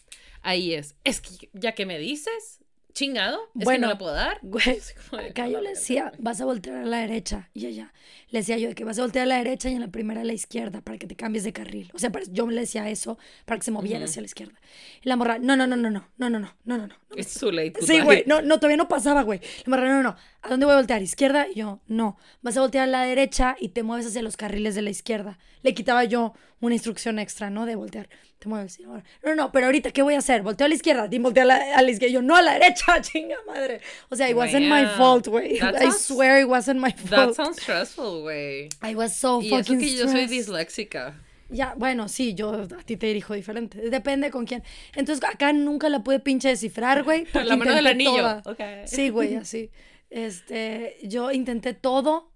Ahí 0.43 0.75
es. 0.75 0.95
Es 1.05 1.21
que 1.21 1.49
ya 1.53 1.73
que 1.73 1.87
me 1.87 1.99
dices, 1.99 2.59
chingado, 2.93 3.39
es 3.55 3.61
que 3.61 3.65
Bueno, 3.65 3.87
no 3.87 3.93
la 3.93 3.99
puedo 3.99 4.13
dar. 4.15 4.39
Güey, 4.43 4.81
acá 5.29 5.45
"A 5.45 5.49
yo 5.49 5.61
le 5.61 5.71
decía, 5.71 6.09
güey". 6.09 6.17
vas 6.19 6.41
a 6.41 6.45
voltear 6.45 6.77
a 6.79 6.85
la 6.85 6.99
derecha. 6.99 7.49
Y 7.55 7.67
ella, 7.67 7.93
le 8.31 8.41
decía 8.41 8.59
yo 8.59 8.69
de 8.69 8.75
que 8.75 8.85
vas 8.85 8.99
a 8.99 9.03
voltear 9.03 9.25
a 9.25 9.27
la 9.27 9.37
derecha 9.39 9.71
y 9.71 9.75
en 9.75 9.81
la 9.81 9.89
primera 9.89 10.23
a 10.23 10.25
la 10.25 10.33
izquierda 10.33 10.81
para 10.81 10.99
que 10.99 11.07
te 11.07 11.15
cambies 11.15 11.45
de 11.45 11.53
carril. 11.53 11.91
O 11.95 11.99
sea, 11.99 12.11
para- 12.11 12.25
yo 12.29 12.49
le 12.51 12.63
decía 12.63 12.89
eso 12.91 13.17
para 13.45 13.59
que 13.59 13.65
se 13.65 13.71
moviera 13.71 14.05
hacia 14.07 14.23
la 14.23 14.27
izquierda. 14.27 14.59
Y 15.03 15.09
la 15.09 15.17
morra, 15.17 15.39
no, 15.39 15.57
no, 15.57 15.67
no, 15.67 15.77
no, 15.77 15.91
no, 15.91 16.09
no, 16.19 16.31
no, 16.31 16.39
no, 16.41 16.55
no, 16.65 16.87
no. 16.87 16.95
It's 17.17 17.39
too 17.39 17.53
late. 17.53 17.75
Sí, 17.83 18.01
güey, 18.01 18.25
no, 18.27 18.43
no, 18.43 18.57
todavía 18.59 18.77
no 18.79 18.89
pasaba, 18.89 19.23
güey. 19.23 19.41
La 19.67 19.71
morra, 19.71 19.89
no, 19.89 20.03
no, 20.03 20.11
no. 20.11 20.17
¿A 20.43 20.49
dónde 20.49 20.67
voy 20.67 20.73
a 20.73 20.77
voltear? 20.79 21.03
¿Izquierda? 21.03 21.47
Y 21.49 21.57
yo, 21.59 21.81
no. 21.87 22.17
Vas 22.43 22.57
a 22.57 22.61
voltear 22.61 22.85
a 22.85 22.87
la 22.91 23.03
derecha 23.03 23.57
y 23.61 23.69
te 23.71 23.83
mueves 23.83 24.07
hacia 24.07 24.23
los 24.23 24.37
carriles 24.37 24.75
de 24.75 24.83
la 24.83 24.91
izquierda. 24.91 25.39
Le 25.63 25.75
quitaba 25.75 26.05
yo 26.05 26.33
una 26.61 26.75
instrucción 26.75 27.19
extra, 27.19 27.51
¿no? 27.51 27.67
De 27.67 27.75
voltear. 27.75 28.09
Te 28.39 28.49
mueves. 28.49 28.79
Y 28.79 28.83
la 28.85 28.89
morra, 28.89 29.05
no, 29.23 29.35
no, 29.35 29.53
pero 29.53 29.67
ahorita, 29.67 29.91
¿qué 29.91 30.01
voy 30.01 30.15
a 30.15 30.19
hacer? 30.19 30.41
¿Volteo 30.41 30.65
a 30.65 30.69
la 30.69 30.75
izquierda? 30.75 31.09
Y 31.11 31.19
volteo 31.19 31.43
a 31.43 31.47
la, 31.47 31.57
a 31.77 31.83
la 31.83 31.91
izquierda. 31.91 32.11
Y 32.11 32.15
yo, 32.15 32.23
no, 32.23 32.37
a 32.37 32.43
la 32.43 32.55
derecha, 32.55 33.01
chinga 33.03 33.37
madre. 33.47 33.83
O 34.09 34.17
sea, 34.17 34.31
it 34.31 34.37
wasn't 34.37 34.67
my 34.67 34.87
fault, 34.97 35.27
güey. 35.29 35.59
That 35.59 35.75
I 35.83 35.91
swear 35.93 36.41
it 36.41 36.49
wasn't 36.49 36.81
my 36.81 36.91
That 37.11 37.25
fault. 37.25 37.37
sounds 37.37 37.61
stressful, 37.61 38.23
güey. 38.23 38.71
I 38.83 38.95
was 38.95 39.15
so 39.15 39.43
Y 39.43 39.49
eso 39.49 39.57
fucking 39.59 39.79
que 39.79 39.91
yo 39.95 40.05
soy 40.05 40.25
stressed. 40.27 40.31
disléxica. 40.31 41.15
Ya, 41.51 41.75
bueno, 41.77 42.09
sí, 42.09 42.33
yo 42.35 42.53
a 42.63 42.83
ti 42.85 42.97
te 42.97 43.09
dirijo 43.09 43.35
diferente. 43.35 43.91
Depende 43.91 44.31
con 44.31 44.47
quién. 44.47 44.63
Entonces, 44.95 45.23
acá 45.29 45.53
nunca 45.53 45.89
la 45.91 46.03
pude 46.03 46.21
pinche 46.21 46.49
descifrar, 46.49 47.03
güey. 47.05 47.27
La 47.35 47.57
mano 47.57 47.75
del 47.75 47.89
anillo. 47.89 48.13
toda. 48.17 48.43
Ok. 48.47 48.61
Sí, 48.87 49.11
güey, 49.11 49.35
así. 49.35 49.69
Este, 50.11 50.99
yo 51.03 51.31
intenté 51.31 51.73
todo 51.73 52.33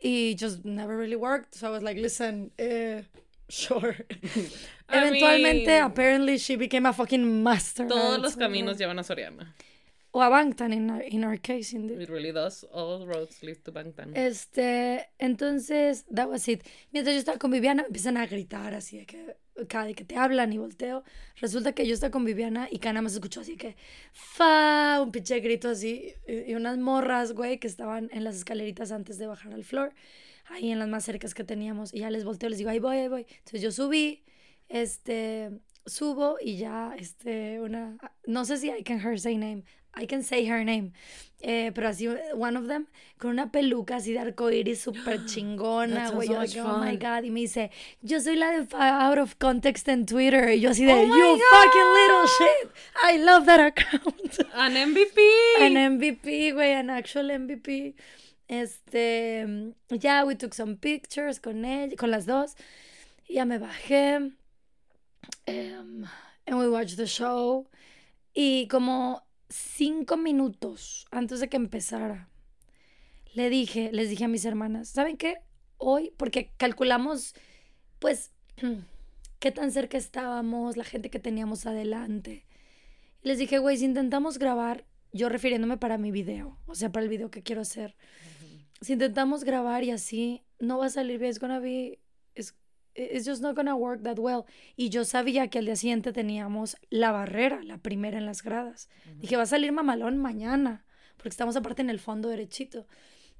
y 0.00 0.36
just 0.38 0.64
never 0.64 0.96
really 0.96 1.16
worked. 1.16 1.54
So 1.54 1.66
I 1.66 1.70
was 1.70 1.82
like, 1.82 2.00
listen, 2.00 2.52
eh, 2.58 3.02
sure. 3.48 3.96
Eventualmente, 4.88 5.66
mean- 5.66 5.82
apparently, 5.84 6.38
she 6.38 6.56
became 6.56 6.86
a 6.86 6.92
fucking 6.92 7.42
master. 7.42 7.88
Todos 7.88 8.20
los 8.20 8.36
caminos 8.36 8.78
llevan 8.78 8.98
a 8.98 9.02
Soriana. 9.02 9.52
O 10.12 10.22
a 10.22 10.30
Bangtan, 10.30 10.72
in 10.72 10.88
our, 10.90 11.02
in 11.02 11.24
our 11.24 11.36
case, 11.36 11.74
indeed. 11.74 12.00
It 12.00 12.08
really 12.08 12.32
does. 12.32 12.64
All 12.72 13.04
roads 13.06 13.42
lead 13.42 13.62
to 13.64 13.72
Bangtan. 13.72 14.16
Este, 14.16 15.10
entonces, 15.18 16.04
that 16.14 16.28
was 16.28 16.48
it. 16.48 16.62
Mientras 16.92 17.14
yo 17.14 17.18
estaba 17.18 17.38
con 17.38 17.50
Viviana, 17.50 17.84
empiezan 17.86 18.16
a 18.16 18.26
gritar 18.26 18.72
así 18.74 18.96
de 18.98 19.04
que, 19.06 19.36
cada 19.68 19.92
que 19.92 20.04
te 20.04 20.16
hablan 20.16 20.52
y 20.52 20.58
volteo. 20.58 21.04
Resulta 21.36 21.72
que 21.72 21.86
yo 21.86 21.94
estaba 21.94 22.10
con 22.10 22.24
Viviana 22.24 22.68
y 22.70 22.78
Cana 22.78 23.02
me 23.02 23.08
escuchó 23.08 23.40
así 23.40 23.56
que, 23.56 23.76
fa, 24.12 25.00
un 25.02 25.12
pinche 25.12 25.40
grito 25.40 25.68
así. 25.68 26.14
Y, 26.26 26.52
y 26.52 26.54
unas 26.54 26.78
morras, 26.78 27.32
güey, 27.32 27.58
que 27.58 27.66
estaban 27.66 28.08
en 28.12 28.24
las 28.24 28.36
escaleritas 28.36 28.92
antes 28.92 29.18
de 29.18 29.26
bajar 29.26 29.54
al 29.54 29.64
floor, 29.64 29.94
ahí 30.46 30.70
en 30.70 30.78
las 30.78 30.88
más 30.88 31.04
cercas 31.04 31.34
que 31.34 31.44
teníamos. 31.44 31.94
Y 31.94 32.00
ya 32.00 32.10
les 32.10 32.24
volteo, 32.24 32.48
les 32.48 32.58
digo, 32.58 32.70
ahí 32.70 32.78
voy, 32.78 32.96
ahí 32.96 33.08
voy. 33.08 33.26
Entonces 33.38 33.62
yo 33.62 33.72
subí, 33.72 34.24
este, 34.68 35.50
subo 35.86 36.36
y 36.40 36.56
ya, 36.56 36.94
este, 36.98 37.60
una, 37.60 37.96
no 38.26 38.44
sé 38.44 38.58
si 38.58 38.68
I 38.68 38.82
can 38.82 39.00
her 39.00 39.18
say 39.18 39.36
name. 39.36 39.64
I 39.96 40.06
can 40.06 40.22
say 40.22 40.46
her 40.46 40.64
name. 40.64 40.92
Eh, 41.42 41.70
pero 41.74 41.88
así, 41.88 42.08
one 42.34 42.56
of 42.56 42.66
them, 42.66 42.86
con 43.18 43.30
una 43.30 43.52
peluca 43.52 43.96
así 43.96 44.12
de 44.12 44.18
arcoíris 44.20 44.80
súper 44.80 45.24
chingona, 45.26 46.10
güey. 46.10 46.28
so 46.28 46.40
que, 46.52 46.60
oh 46.62 46.78
my. 46.78 46.96
God. 46.96 47.24
Y 47.24 47.30
me 47.30 47.40
dice, 47.40 47.70
yo 48.02 48.20
soy 48.20 48.36
la 48.36 48.50
de 48.50 48.66
Out 48.74 49.18
of 49.18 49.34
Context 49.36 49.86
en 49.88 50.06
Twitter. 50.06 50.50
Y 50.54 50.60
yo 50.60 50.70
así 50.70 50.84
de, 50.86 50.92
Oh 50.94 51.02
you 51.04 51.08
God. 51.08 51.40
fucking 51.50 51.92
little 51.94 52.26
shit. 52.38 52.70
I 53.04 53.18
love 53.18 53.44
that 53.46 53.60
account. 53.60 54.38
An 54.54 54.74
MVP. 54.74 55.20
An 55.60 55.74
MVP, 55.98 56.52
güey, 56.54 56.72
an 56.72 56.90
actual 56.90 57.30
MVP. 57.30 57.94
Este, 58.48 59.46
ya, 59.90 60.24
we 60.24 60.34
took 60.36 60.54
some 60.54 60.76
pictures 60.76 61.38
con 61.40 61.64
ella, 61.64 61.96
con 61.96 62.10
las 62.10 62.26
dos. 62.26 62.54
Ya 63.28 63.44
me 63.44 63.58
bajé. 63.58 64.32
em, 65.46 66.06
and 66.46 66.58
we 66.58 66.68
watched 66.68 66.96
the 66.96 67.06
show. 67.06 67.66
Y 68.34 68.66
como 68.70 69.22
cinco 69.48 70.16
minutos 70.16 71.06
antes 71.10 71.40
de 71.40 71.48
que 71.48 71.56
empezara, 71.56 72.28
le 73.34 73.50
dije, 73.50 73.90
les 73.92 74.08
dije 74.08 74.24
a 74.24 74.28
mis 74.28 74.44
hermanas, 74.44 74.88
¿saben 74.88 75.16
qué? 75.16 75.36
Hoy, 75.76 76.12
porque 76.16 76.52
calculamos, 76.56 77.34
pues, 77.98 78.32
qué 79.38 79.52
tan 79.52 79.70
cerca 79.72 79.98
estábamos, 79.98 80.76
la 80.76 80.84
gente 80.84 81.10
que 81.10 81.18
teníamos 81.18 81.66
adelante. 81.66 82.46
Y 83.22 83.28
les 83.28 83.38
dije, 83.38 83.58
güey, 83.58 83.76
si 83.76 83.84
intentamos 83.84 84.38
grabar, 84.38 84.86
yo 85.12 85.28
refiriéndome 85.28 85.76
para 85.76 85.98
mi 85.98 86.10
video, 86.10 86.58
o 86.66 86.74
sea, 86.74 86.90
para 86.90 87.04
el 87.04 87.10
video 87.10 87.30
que 87.30 87.42
quiero 87.42 87.60
hacer, 87.60 87.94
si 88.80 88.94
intentamos 88.94 89.44
grabar 89.44 89.84
y 89.84 89.90
así, 89.90 90.42
no 90.58 90.78
va 90.78 90.86
a 90.86 90.90
salir 90.90 91.18
bien, 91.18 91.30
it's 91.30 91.38
gonna 91.38 91.60
be, 91.60 91.98
it's, 92.96 93.12
it's 93.12 93.26
just 93.26 93.42
not 93.42 93.54
gonna 93.54 93.76
work 93.76 94.02
that 94.02 94.18
well. 94.18 94.44
Y 94.76 94.88
yo 94.88 95.04
sabía 95.04 95.48
que 95.48 95.58
al 95.58 95.66
día 95.66 95.76
siguiente 95.76 96.12
teníamos 96.12 96.76
la 96.90 97.12
barrera, 97.12 97.62
la 97.62 97.78
primera 97.78 98.18
en 98.18 98.26
las 98.26 98.42
gradas. 98.42 98.88
Dije, 99.18 99.36
va 99.36 99.42
a 99.42 99.46
salir 99.46 99.72
mamalón 99.72 100.18
mañana, 100.18 100.84
porque 101.16 101.30
estamos 101.30 101.56
aparte 101.56 101.82
en 101.82 101.90
el 101.90 102.00
fondo 102.00 102.28
derechito. 102.28 102.86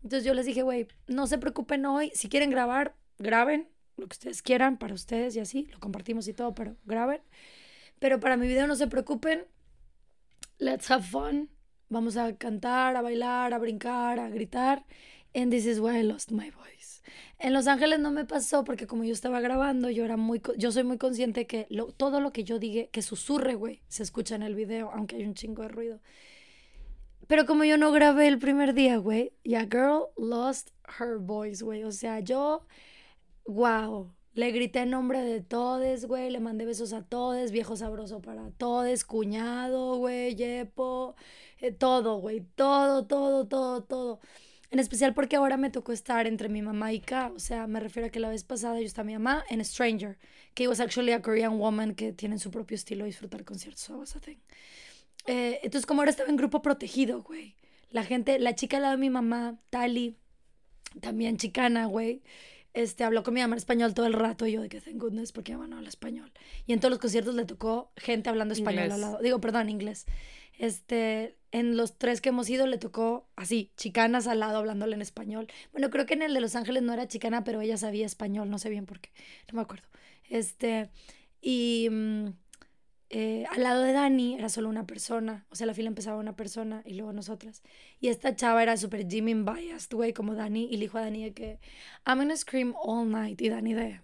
Entonces 0.03 0.25
yo 0.25 0.35
les 0.35 0.47
dije, 0.47 0.63
güey, 0.63 0.89
no 1.07 1.27
se 1.27 1.39
preocupen 1.39 1.87
hoy, 1.87 2.11
si 2.15 2.29
quieren 2.29 2.51
grabar, 2.51 2.95
graben 3.19 3.69
lo 3.97 4.07
que 4.07 4.15
ustedes 4.15 4.43
quieran 4.43 4.77
para 4.77 4.95
ustedes 4.95 5.35
y 5.37 5.41
así, 5.41 5.67
lo 5.73 5.81
compartimos 5.81 6.29
y 6.29 6.35
todo, 6.35 6.55
pero 6.55 6.77
graben. 6.85 7.21
Pero 7.99 8.21
para 8.21 8.37
mi 8.37 8.47
video 8.47 8.67
no 8.67 8.77
se 8.77 8.87
preocupen. 8.87 9.45
Let's 10.59 10.91
have 10.91 11.03
fun. 11.03 11.51
Vamos 11.89 12.17
a 12.17 12.37
cantar, 12.37 12.97
a 12.97 13.03
bailar, 13.03 13.55
a 13.55 13.59
brincar, 13.59 14.19
a 14.19 14.29
gritar. 14.29 14.85
And 15.35 15.51
this 15.51 15.67
is 15.67 15.81
why 15.81 15.99
I 15.99 16.03
lost 16.03 16.31
my 16.31 16.51
voice. 16.51 16.76
En 17.39 17.53
Los 17.53 17.67
Ángeles 17.67 18.01
no 18.01 18.11
me 18.11 18.25
pasó 18.25 18.65
porque 18.65 18.87
como 18.87 19.05
yo 19.05 19.13
estaba 19.13 19.41
grabando, 19.41 19.91
yo 19.91 20.05
era 20.05 20.17
muy, 20.17 20.41
yo 20.57 20.73
soy 20.73 20.85
muy 20.85 20.97
consciente 20.97 21.47
que 21.47 21.69
todo 21.99 22.21
lo 22.21 22.33
que 22.33 22.45
yo 22.45 22.59
diga, 22.59 22.87
que 22.87 23.03
susurre, 23.03 23.55
güey, 23.55 23.83
se 23.89 24.03
escucha 24.03 24.35
en 24.35 24.43
el 24.43 24.55
video, 24.55 24.91
aunque 24.91 25.17
hay 25.17 25.25
un 25.25 25.35
chingo 25.35 25.63
de 25.63 25.69
ruido. 25.69 26.01
Pero 27.27 27.45
como 27.45 27.65
yo 27.65 27.77
no 27.77 27.93
grabé 27.93 28.29
el 28.29 28.39
primer 28.39 28.73
día, 28.73 28.97
güey, 28.99 29.33
ya 29.45 29.63
girl 29.65 30.07
lost 30.17 30.71
her 30.99 31.19
voice, 31.19 31.63
güey. 31.63 31.85
O 31.85 31.93
sea, 31.93 32.21
yo, 32.21 32.65
wow, 33.47 34.13
le 34.35 34.53
grité 34.53 34.81
en 34.81 34.91
nombre 34.91 35.23
de 35.23 35.41
todos, 35.43 36.07
güey, 36.07 36.31
le 36.31 36.41
mandé 36.41 36.65
besos 36.65 36.93
a 36.93 37.03
todos, 37.03 37.51
viejo 37.51 37.77
sabroso 37.77 38.21
para 38.23 38.51
todos, 38.53 39.05
cuñado, 39.05 39.97
güey, 39.97 40.37
yepo, 40.37 41.17
eh, 41.59 41.73
todo, 41.73 42.19
güey, 42.19 42.41
todo, 42.55 43.07
todo, 43.07 43.47
todo, 43.47 43.83
todo. 43.83 44.21
En 44.71 44.81
especial 44.81 45.15
porque 45.15 45.37
ahora 45.37 45.57
me 45.57 45.71
tocó 45.71 45.93
estar 45.93 46.27
entre 46.27 46.49
mi 46.49 46.61
mamá 46.61 46.93
y 46.93 47.01
K. 47.01 47.33
O 47.35 47.39
sea, 47.39 47.67
me 47.67 47.81
refiero 47.81 48.09
a 48.09 48.11
que 48.11 48.21
la 48.21 48.29
vez 48.29 48.45
pasada 48.45 48.81
yo 48.81 48.87
estaba 48.87 49.07
mi 49.07 49.13
mamá 49.13 49.45
en 49.49 49.65
Stranger, 49.65 50.19
que 50.55 50.67
was 50.67 50.81
actually 50.81 51.13
a 51.13 51.23
Korean 51.23 51.59
woman 51.59 51.95
que 51.95 52.13
tiene 52.13 52.39
su 52.39 52.51
propio 52.51 52.75
estilo 52.75 53.05
de 53.05 53.11
disfrutar 53.11 53.45
conciertos. 53.45 53.83
So 53.83 53.99
was 53.99 54.17
a 54.17 54.21
thing. 54.21 54.39
Eh, 55.27 55.61
entonces, 55.63 55.87
como 55.87 56.01
ahora 56.01 56.11
estaba 56.11 56.29
en 56.29 56.37
grupo 56.37 56.63
protegido, 56.63 57.23
güey. 57.23 57.55
La 57.91 58.05
gente, 58.05 58.39
la 58.39 58.55
chica 58.55 58.79
al 58.79 58.83
lado 58.83 58.97
de 58.97 59.01
mi 59.01 59.11
mamá, 59.11 59.59
Tali, 59.71 60.17
también 61.01 61.37
chicana, 61.37 61.87
güey. 61.87 62.23
Este, 62.75 63.05
habló 63.05 63.23
con 63.23 63.33
mi 63.33 63.41
mamá 63.41 63.55
en 63.55 63.59
español 63.59 63.95
todo 63.95 64.05
el 64.05 64.13
rato 64.13 64.47
y 64.47 64.53
yo 64.53 64.61
de 64.61 64.69
que 64.69 64.83
thank 64.83 64.99
goodness 64.99 65.33
porque 65.33 65.53
mi 65.53 65.57
mamá 65.57 65.69
no 65.69 65.77
habla 65.77 65.89
español. 65.89 66.31
Y 66.67 66.75
en 66.75 66.81
todos 66.81 66.91
los 66.91 66.99
conciertos 66.99 67.35
le 67.35 67.47
tocó 67.47 67.91
gente 67.97 68.29
hablando 68.29 68.53
español 68.53 68.85
Inglés. 68.85 68.95
al 68.95 69.01
lado. 69.01 69.19
Digo, 69.23 69.41
perdón, 69.41 69.71
inglés. 69.71 70.05
Este, 70.59 71.37
en 71.53 71.77
los 71.77 71.99
tres 71.99 72.21
que 72.21 72.31
hemos 72.31 72.49
ido 72.51 72.67
le 72.67 72.79
tocó 72.79 73.29
así, 73.37 73.73
chicanas 73.77 74.27
al 74.27 74.41
lado 74.41 74.59
hablándole 74.59 74.95
en 74.95 75.03
español. 75.03 75.49
Bueno, 75.73 75.91
creo 75.91 76.07
que 76.07 76.15
en 76.15 76.23
el 76.23 76.35
de 76.35 76.41
Los 76.41 76.55
Ángeles 76.57 76.83
no 76.83 76.93
era 76.93 77.09
chicana, 77.09 77.45
pero 77.45 77.61
ella 77.61 77.77
sabía 77.77 78.07
español, 78.07 78.51
no 78.51 78.59
sé 78.59 78.71
bien 78.71 78.87
por 78.87 79.01
qué, 79.01 79.11
no 79.51 79.57
me 79.57 79.63
acuerdo. 79.63 79.87
Este, 80.29 80.91
y 81.41 81.89
mm, 81.91 82.27
eh, 83.11 83.45
al 83.53 83.63
lado 83.63 83.83
de 83.83 83.93
Dani 83.93 84.35
era 84.35 84.49
solo 84.49 84.69
una 84.69 84.87
persona, 84.87 85.47
o 85.51 85.55
sea, 85.55 85.67
la 85.67 85.75
fila 85.75 85.89
empezaba 85.89 86.19
una 86.19 86.35
persona 86.37 86.83
y 86.85 86.95
luego 86.95 87.13
nosotras. 87.13 87.63
Y 88.01 88.09
esta 88.09 88.35
chava 88.35 88.63
era 88.63 88.77
súper 88.77 89.07
Jimmy 89.09 89.35
biased, 89.35 89.95
güey, 89.95 90.13
como 90.13 90.35
Dani, 90.35 90.65
y 90.65 90.73
le 90.77 90.81
dijo 90.87 90.99
a 90.99 91.03
Dani 91.03 91.25
de 91.25 91.33
que, 91.33 91.59
I'm 92.07 92.19
gonna 92.19 92.37
scream 92.37 92.75
all 92.83 93.09
night. 93.09 93.41
Y 93.41 93.49
Dani 93.49 93.75
de, 93.75 94.01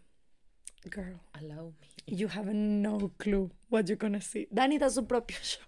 girl, 0.85 1.19
Allow 1.33 1.75
me. 1.81 1.89
you 2.07 2.29
have 2.29 2.53
no 2.55 3.11
clue 3.19 3.51
what 3.71 3.85
you're 3.87 3.97
gonna 3.97 4.21
see. 4.21 4.47
Dani 4.51 4.79
da 4.79 4.89
su 4.91 5.07
propio 5.07 5.37
show. 5.43 5.67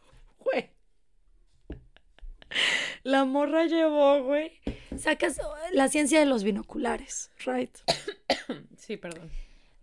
La 3.02 3.24
morra 3.24 3.66
llevó, 3.66 4.22
güey. 4.22 4.52
Sacas 4.96 5.40
la 5.72 5.88
ciencia 5.88 6.20
de 6.20 6.26
los 6.26 6.44
binoculares, 6.44 7.30
right? 7.44 7.76
Sí, 8.76 8.96
perdón. 8.96 9.30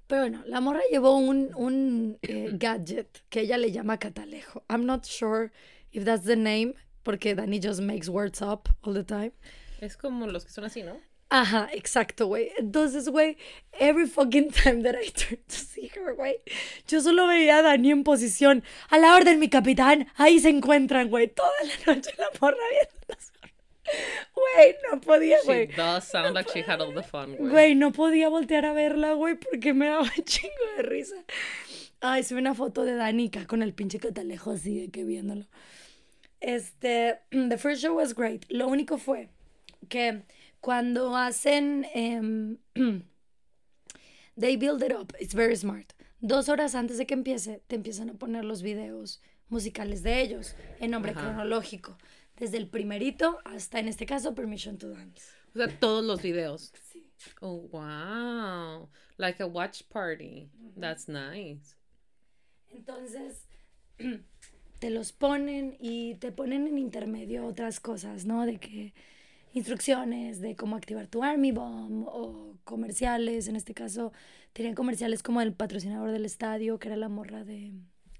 Pero 0.07 0.23
bueno, 0.23 0.43
la 0.45 0.59
morra 0.59 0.81
llevó 0.91 1.17
un, 1.17 1.51
un 1.55 2.17
eh, 2.21 2.49
gadget 2.53 3.23
que 3.29 3.41
ella 3.41 3.57
le 3.57 3.71
llama 3.71 3.97
catalejo. 3.97 4.63
I'm 4.69 4.85
not 4.85 5.05
sure 5.05 5.51
if 5.91 6.03
that's 6.03 6.25
the 6.25 6.35
name, 6.35 6.73
porque 7.03 7.33
Dani 7.33 7.59
just 7.59 7.81
makes 7.81 8.09
words 8.09 8.41
up 8.41 8.69
all 8.81 8.93
the 8.93 9.03
time. 9.03 9.31
Es 9.79 9.97
como 9.97 10.27
los 10.27 10.45
que 10.45 10.51
son 10.51 10.65
así, 10.65 10.83
¿no? 10.83 10.99
Ajá, 11.33 11.69
exacto, 11.71 12.27
güey. 12.27 12.51
Entonces, 12.57 13.07
güey, 13.07 13.37
every 13.79 14.05
fucking 14.05 14.51
time 14.51 14.83
that 14.83 14.95
I 15.01 15.09
turn 15.15 15.39
to 15.47 15.55
see 15.55 15.89
her, 15.95 16.13
güey, 16.13 16.35
yo 16.89 16.99
solo 16.99 17.25
veía 17.25 17.59
a 17.59 17.61
Dani 17.61 17.91
en 17.91 18.03
posición. 18.03 18.63
A 18.89 18.97
la 18.97 19.15
orden, 19.15 19.39
mi 19.39 19.47
capitán. 19.47 20.09
Ahí 20.17 20.41
se 20.41 20.49
encuentran, 20.49 21.09
güey. 21.09 21.29
Toda 21.29 21.49
la 21.63 21.93
noche 21.95 22.11
la 22.17 22.27
morra 22.41 22.57
viéndolas. 22.69 23.31
Güey, 24.35 24.75
no 24.91 24.99
podía, 24.99 25.37
She 25.39 25.45
güey. 25.45 25.67
does 25.67 26.03
sound 26.03 26.33
like 26.33 26.49
she 26.51 26.63
had 26.69 26.81
all 26.81 26.93
the 26.93 27.01
fun, 27.01 27.37
güey. 27.37 27.49
Güey, 27.49 27.75
no 27.75 27.93
podía 27.93 28.27
voltear 28.27 28.65
a 28.65 28.73
verla, 28.73 29.13
güey, 29.13 29.35
porque 29.35 29.73
me 29.73 29.87
daba 29.87 30.01
un 30.01 30.09
chingo 30.25 30.53
de 30.75 30.83
risa. 30.83 31.15
Ay, 32.01 32.23
subí 32.23 32.39
una 32.39 32.55
foto 32.55 32.83
de 32.83 32.95
Danica 32.95 33.47
con 33.47 33.63
el 33.63 33.73
pinche 33.73 33.99
catalejo 33.99 34.51
así 34.51 34.81
de 34.81 34.89
que 34.91 35.05
viéndolo. 35.05 35.45
Este, 36.41 37.19
the 37.31 37.57
first 37.57 37.81
show 37.81 37.95
was 37.95 38.13
great. 38.13 38.43
Lo 38.49 38.67
único 38.67 38.97
fue 38.97 39.29
que 39.87 40.23
cuando 40.61 41.15
hacen, 41.17 41.85
em, 41.93 42.57
they 44.39 44.55
build 44.55 44.83
it 44.83 44.93
up, 44.93 45.13
it's 45.19 45.33
very 45.33 45.55
smart. 45.55 45.93
Dos 46.21 46.49
horas 46.49 46.75
antes 46.75 46.97
de 46.97 47.05
que 47.05 47.15
empiece, 47.15 47.63
te 47.67 47.75
empiezan 47.75 48.11
a 48.11 48.13
poner 48.13 48.45
los 48.45 48.61
videos 48.61 49.21
musicales 49.49 50.03
de 50.03 50.21
ellos 50.21 50.55
en 50.79 50.91
nombre 50.91 51.11
Ajá. 51.11 51.21
cronológico. 51.21 51.97
Desde 52.37 52.57
el 52.57 52.67
primerito 52.67 53.39
hasta, 53.43 53.79
en 53.79 53.87
este 53.87 54.05
caso, 54.05 54.33
Permission 54.33 54.77
to 54.77 54.89
Dance. 54.89 55.25
O 55.53 55.57
sea, 55.57 55.67
todos 55.79 56.05
los 56.05 56.21
videos. 56.21 56.71
Sí. 56.91 57.11
Oh, 57.41 57.67
wow. 57.71 58.89
Like 59.17 59.41
a 59.43 59.47
watch 59.47 59.83
party. 59.89 60.49
That's 60.79 61.07
nice. 61.07 61.75
Entonces, 62.69 63.45
te 64.79 64.89
los 64.89 65.11
ponen 65.11 65.75
y 65.79 66.15
te 66.15 66.31
ponen 66.31 66.67
en 66.67 66.77
intermedio 66.77 67.45
otras 67.45 67.79
cosas, 67.79 68.25
¿no? 68.25 68.45
De 68.45 68.57
que 68.57 68.93
instrucciones 69.53 70.41
de 70.41 70.55
cómo 70.55 70.75
activar 70.75 71.07
tu 71.07 71.23
Army 71.23 71.51
Bomb 71.51 72.07
o 72.07 72.57
comerciales. 72.63 73.47
En 73.47 73.55
este 73.55 73.73
caso, 73.73 74.13
tenían 74.53 74.75
comerciales 74.75 75.23
como 75.23 75.41
el 75.41 75.53
patrocinador 75.53 76.11
del 76.11 76.25
estadio, 76.25 76.79
que 76.79 76.87
era 76.87 76.97
la 76.97 77.09
morra 77.09 77.43
de, 77.43 77.71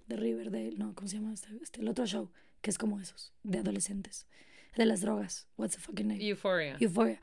de 0.08 0.16
Riverdale. 0.16 0.74
No, 0.78 0.94
¿cómo 0.96 1.08
se 1.08 1.18
llama 1.18 1.34
este? 1.34 1.50
este? 1.62 1.82
El 1.82 1.88
otro 1.88 2.06
show, 2.06 2.32
que 2.62 2.70
es 2.70 2.78
como 2.78 3.00
esos, 3.00 3.34
de 3.44 3.60
adolescentes. 3.60 4.28
De 4.76 4.86
las 4.86 5.02
drogas. 5.02 5.48
What's 5.58 5.76
the 5.76 5.82
fucking 5.82 6.08
name? 6.08 6.26
Euphoria. 6.26 6.78
Euphoria. 6.80 7.20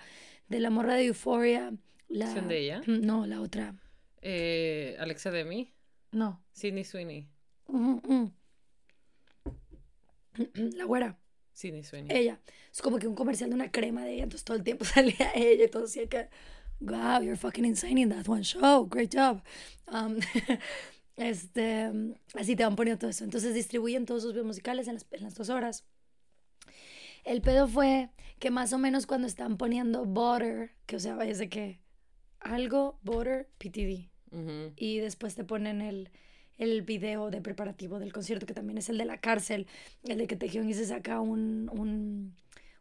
De 0.48 0.60
la 0.60 0.70
morra 0.70 0.94
de 0.94 1.06
Euphoria. 1.06 1.72
La... 2.08 2.32
¿Zendaya? 2.32 2.82
No, 2.86 3.26
la 3.26 3.40
otra. 3.40 3.74
Eh, 4.20 4.96
Alexa 4.98 5.30
Demi. 5.30 5.72
No. 6.12 6.42
Sidney 6.52 6.84
Sweeney. 6.84 7.28
La 10.54 10.84
güera. 10.84 11.18
Sidney 11.58 11.82
Sweeney. 11.82 12.16
ella. 12.16 12.40
Es 12.72 12.80
como 12.80 12.98
que 12.98 13.08
un 13.08 13.16
comercial 13.16 13.50
de 13.50 13.56
una 13.56 13.72
crema 13.72 14.04
de 14.04 14.14
ella, 14.14 14.22
entonces 14.22 14.44
todo 14.44 14.56
el 14.56 14.62
tiempo 14.62 14.84
salía 14.84 15.32
ella 15.34 15.64
y 15.64 15.68
todo 15.68 15.82
decía 15.82 16.06
que, 16.08 16.28
wow, 16.78 17.20
you're 17.20 17.36
fucking 17.36 17.64
insane 17.64 18.00
in 18.00 18.10
that 18.10 18.28
one 18.28 18.44
show, 18.44 18.86
great 18.88 19.12
job. 19.12 19.42
Um, 19.88 20.18
este, 21.16 21.90
así 22.34 22.54
te 22.54 22.62
van 22.62 22.76
poniendo 22.76 23.00
todo 23.00 23.10
eso. 23.10 23.24
Entonces 23.24 23.54
distribuyen 23.54 24.06
todos 24.06 24.22
sus 24.22 24.32
videos 24.32 24.46
musicales 24.46 24.86
en 24.86 24.94
las, 24.94 25.06
en 25.10 25.24
las 25.24 25.34
dos 25.34 25.48
horas. 25.48 25.84
El 27.24 27.42
pedo 27.42 27.66
fue 27.66 28.10
que 28.38 28.50
más 28.50 28.72
o 28.72 28.78
menos 28.78 29.06
cuando 29.06 29.26
están 29.26 29.56
poniendo 29.56 30.04
Butter, 30.04 30.76
que 30.86 30.94
o 30.94 31.00
sea, 31.00 31.18
es 31.24 31.38
de 31.38 31.48
que 31.48 31.80
algo, 32.38 33.00
Butter, 33.02 33.48
PTD. 33.58 34.10
Y 34.76 34.98
después 34.98 35.34
te 35.34 35.42
ponen 35.42 35.80
el, 35.80 36.10
el 36.58 36.82
video 36.82 37.30
de 37.30 37.40
preparativo 37.40 37.98
del 37.98 38.12
concierto, 38.12 38.44
que 38.46 38.54
también 38.54 38.78
es 38.78 38.88
el 38.88 38.98
de 38.98 39.04
la 39.04 39.18
cárcel, 39.18 39.66
el 40.04 40.18
de 40.18 40.26
que 40.26 40.36
Taehyung 40.36 40.68
y 40.68 40.74
se 40.74 40.84
saca 40.86 41.20
un, 41.20 41.70
un, 41.72 42.34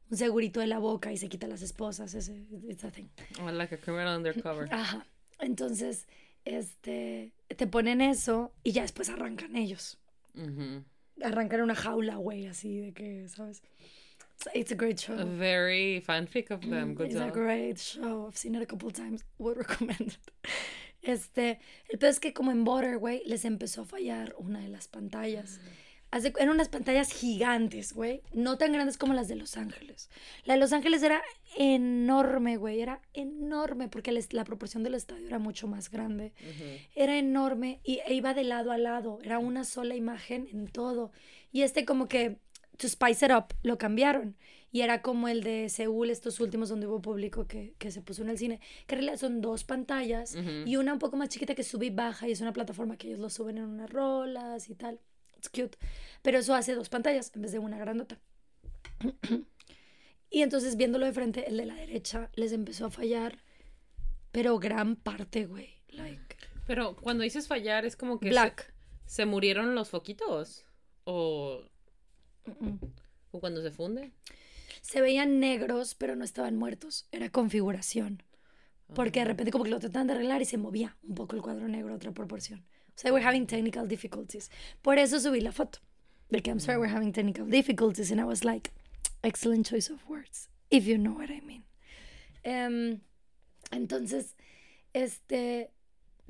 un 0.09 0.17
segurito 0.17 0.59
de 0.59 0.67
la 0.67 0.79
boca 0.79 1.11
y 1.11 1.17
se 1.17 1.29
quita 1.29 1.47
las 1.47 1.61
esposas, 1.61 2.13
ese, 2.13 2.45
it's 2.67 2.83
a 2.83 2.91
thing. 2.91 3.07
Oh, 3.41 3.51
like 3.51 3.73
a 3.73 3.77
criminal 3.77 4.17
undercover. 4.17 4.67
Ajá. 4.73 5.05
Entonces, 5.39 6.07
este, 6.45 7.31
te 7.55 7.67
ponen 7.67 8.01
eso 8.01 8.51
y 8.63 8.71
ya 8.71 8.81
después 8.81 9.09
arrancan 9.09 9.55
ellos. 9.55 9.97
Ujú. 10.35 10.83
Arrancan 11.23 11.61
una 11.61 11.75
jaula, 11.75 12.15
güey, 12.17 12.47
así 12.47 12.79
de 12.79 12.93
que, 12.93 13.27
¿sabes? 13.29 13.61
It's 14.53 14.71
a 14.71 14.75
great 14.75 14.99
show. 14.99 15.17
A 15.19 15.25
very 15.25 15.99
fanfic 15.99 16.51
of 16.51 16.61
them. 16.61 16.93
Good 16.93 17.07
It's 17.07 17.15
a 17.15 17.25
job. 17.25 17.33
great 17.33 17.77
show. 17.79 18.27
I've 18.27 18.37
seen 18.37 18.53
it 18.53 18.61
a 18.61 18.67
couple 18.67 18.91
times. 18.91 19.23
Would 19.39 19.57
recommend 19.57 19.99
it. 20.01 20.17
Este, 21.01 21.59
el 21.89 21.99
peor 21.99 22.11
es 22.11 22.19
que 22.19 22.33
como 22.33 22.51
en 22.51 22.63
Butter, 22.63 22.97
güey, 22.97 23.21
les 23.25 23.45
empezó 23.45 23.81
a 23.81 23.85
fallar 23.85 24.35
una 24.37 24.59
de 24.59 24.67
las 24.67 24.87
pantallas. 24.87 25.59
Hace- 26.09 26.33
eran 26.39 26.49
unas 26.55 26.69
pantallas 26.69 27.11
gigantes, 27.11 27.91
güey. 27.93 28.21
No 28.33 28.57
tan 28.57 28.71
grandes 28.71 28.97
como 28.97 29.13
las 29.13 29.27
de 29.27 29.35
Los 29.35 29.57
Ángeles. 29.57 30.09
La 30.45 30.53
de 30.53 30.59
Los 30.61 30.71
Ángeles 30.71 31.03
era 31.03 31.21
enorme, 31.57 32.57
güey. 32.57 32.81
Era 32.81 33.01
enorme 33.13 33.87
porque 33.89 34.11
la 34.31 34.43
proporción 34.45 34.83
del 34.83 34.95
estadio 34.95 35.27
era 35.27 35.39
mucho 35.39 35.67
más 35.67 35.89
grande. 35.91 36.33
Era 36.95 37.17
enorme 37.17 37.79
y 37.83 37.99
e 38.05 38.13
iba 38.13 38.33
de 38.33 38.43
lado 38.43 38.71
a 38.71 38.77
lado. 38.77 39.19
Era 39.23 39.39
una 39.39 39.63
sola 39.63 39.95
imagen 39.95 40.47
en 40.51 40.67
todo. 40.67 41.11
Y 41.51 41.63
este 41.63 41.85
como 41.85 42.07
que, 42.07 42.37
to 42.77 42.87
spice 42.87 43.25
it 43.25 43.31
up, 43.31 43.53
lo 43.63 43.77
cambiaron. 43.77 44.35
Y 44.77 44.81
era 44.81 45.01
como 45.01 45.27
el 45.27 45.41
de 45.41 45.69
Seúl, 45.69 46.11
estos 46.11 46.39
últimos 46.39 46.69
donde 46.69 46.85
hubo 46.85 47.01
público 47.01 47.47
que, 47.47 47.73
que 47.79 47.89
se 47.89 48.01
puso 48.03 48.21
en 48.21 48.29
el 48.29 48.37
cine. 48.37 48.59
Que 48.85 48.93
en 48.93 48.99
realidad 49.01 49.17
son 49.19 49.41
dos 49.41 49.63
pantallas 49.63 50.35
Ujú. 50.35 50.49
y 50.67 50.75
una 50.75 50.93
un 50.93 50.99
poco 50.99 51.17
más 51.17 51.29
chiquita 51.29 51.55
que 51.55 51.63
sube 51.63 51.87
y 51.87 51.89
baja. 51.89 52.27
Y 52.27 52.31
es 52.31 52.41
una 52.41 52.53
plataforma 52.53 52.95
que 52.95 53.07
ellos 53.07 53.19
lo 53.19 53.29
suben 53.31 53.57
en 53.57 53.63
unas 53.63 53.89
rolas 53.89 54.69
y 54.69 54.75
tal. 54.75 54.99
It's 55.37 55.49
cute. 55.49 55.77
Pero 56.21 56.37
eso 56.37 56.53
hace 56.53 56.75
dos 56.75 56.89
pantallas 56.89 57.31
en 57.35 57.41
vez 57.41 57.51
de 57.53 57.59
una 57.59 57.79
grandota. 57.79 58.19
y 60.29 60.41
entonces 60.41 60.75
viéndolo 60.75 61.05
de 61.05 61.13
frente, 61.13 61.47
el 61.49 61.57
de 61.57 61.65
la 61.65 61.75
derecha 61.75 62.29
les 62.35 62.51
empezó 62.51 62.85
a 62.85 62.91
fallar. 62.91 63.39
Pero 64.31 64.59
gran 64.59 64.95
parte, 64.95 65.45
güey. 65.47 65.69
Like, 65.89 66.35
Pero 66.67 66.95
cuando 66.97 67.23
dices 67.23 67.47
fallar 67.47 67.85
es 67.85 67.95
como 67.95 68.19
que... 68.19 68.27
se- 68.27 68.31
black. 68.31 68.73
¿Se 69.05 69.25
murieron 69.25 69.73
los 69.73 69.89
foquitos? 69.89 70.65
¿O, 71.05 71.63
Mm, 72.45 72.65
mm. 72.65 72.79
o 73.31 73.39
cuando 73.39 73.61
se 73.61 73.71
funde? 73.71 74.11
Se 74.87 75.01
veían 75.01 75.39
negros, 75.41 75.95
pero 75.95 76.15
no 76.15 76.23
estaban 76.23 76.55
muertos. 76.55 77.07
Era 77.11 77.29
configuración. 77.29 78.23
Porque 78.95 79.19
de 79.19 79.25
Ah. 79.25 79.27
repente 79.27 79.51
como 79.51 79.65
que 79.65 79.69
lo 79.69 79.79
trataban 79.79 80.07
de 80.07 80.13
arreglar 80.13 80.41
y 80.41 80.45
se 80.45 80.57
movía 80.57 80.95
un 81.03 81.15
poco 81.15 81.35
el 81.35 81.41
cuadro 81.41 81.67
negro 81.67 81.91
a 81.91 81.97
otra 81.97 82.13
proporción. 82.13 82.61
O 82.95 82.99
sea, 82.99 83.11
we're 83.11 83.25
having 83.27 83.45
technical 83.45 83.87
difficulties. 83.87 84.49
Por 84.81 84.97
eso 84.97 85.19
subí 85.19 85.41
la 85.41 85.51
foto. 85.51 85.79
De 86.29 86.41
que 86.41 86.49
I'm 86.51 86.59
sorry, 86.61 86.77
we're 86.79 86.93
having 86.95 87.11
technical 87.11 87.45
difficulties. 87.49 88.11
And 88.11 88.21
I 88.21 88.23
was 88.23 88.45
like, 88.45 88.71
excellent 89.23 89.67
choice 89.67 89.91
of 89.91 89.99
words. 90.09 90.49
If 90.69 90.85
you 90.85 90.97
know 90.97 91.13
what 91.17 91.29
I 91.29 91.41
mean. 91.41 91.65
Em, 92.43 93.01
entonces, 93.71 94.35
este, 94.93 95.69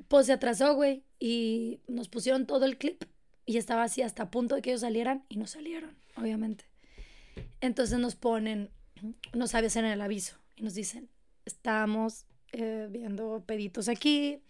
pues 0.08 0.26
se 0.26 0.32
atrasó, 0.32 0.74
güey. 0.74 1.04
Y 1.20 1.80
nos 1.86 2.08
pusieron 2.08 2.44
todo 2.46 2.64
el 2.64 2.76
clip. 2.76 3.04
Y 3.46 3.56
estaba 3.56 3.84
así 3.84 4.02
hasta 4.02 4.24
a 4.24 4.30
punto 4.32 4.56
de 4.56 4.62
que 4.62 4.70
ellos 4.70 4.80
salieran. 4.82 5.24
Y 5.28 5.36
no 5.36 5.46
salieron, 5.46 5.96
obviamente. 6.16 6.64
Entonces 7.60 7.98
nos 7.98 8.14
ponen, 8.14 8.70
nos 9.32 9.54
avisan 9.54 9.84
en 9.84 9.92
el 9.92 10.00
aviso. 10.00 10.36
Y 10.56 10.62
nos 10.62 10.74
dicen, 10.74 11.08
estamos 11.44 12.26
eh, 12.52 12.88
viendo 12.90 13.42
peditos 13.46 13.88
aquí. 13.88 14.40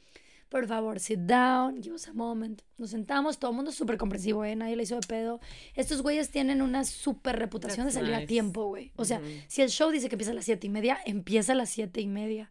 Por 0.48 0.66
favor, 0.66 0.98
sit 0.98 1.18
down, 1.20 1.82
give 1.82 1.94
us 1.94 2.08
a 2.08 2.14
moment. 2.14 2.62
Nos 2.78 2.90
sentamos, 2.90 3.38
todo 3.38 3.50
el 3.50 3.56
mundo 3.56 3.70
súper 3.70 3.98
comprensivo, 3.98 4.46
¿eh? 4.46 4.56
Nadie 4.56 4.76
le 4.76 4.84
hizo 4.84 4.94
de 4.94 5.06
pedo. 5.06 5.40
Estos 5.74 6.00
güeyes 6.00 6.30
tienen 6.30 6.62
una 6.62 6.84
súper 6.84 7.38
reputación 7.38 7.84
That's 7.84 7.94
de 7.96 8.00
salir 8.00 8.14
a 8.14 8.26
tiempo, 8.26 8.64
güey. 8.64 8.92
O 8.96 9.04
sea, 9.04 9.20
si 9.46 9.60
el 9.60 9.68
show 9.68 9.90
dice 9.90 10.08
que 10.08 10.14
empieza 10.14 10.30
a 10.30 10.34
las 10.34 10.46
siete 10.46 10.66
y 10.66 10.70
media, 10.70 10.98
empieza 11.04 11.52
a 11.52 11.54
las 11.54 11.68
siete 11.68 12.00
y 12.00 12.06
media. 12.06 12.48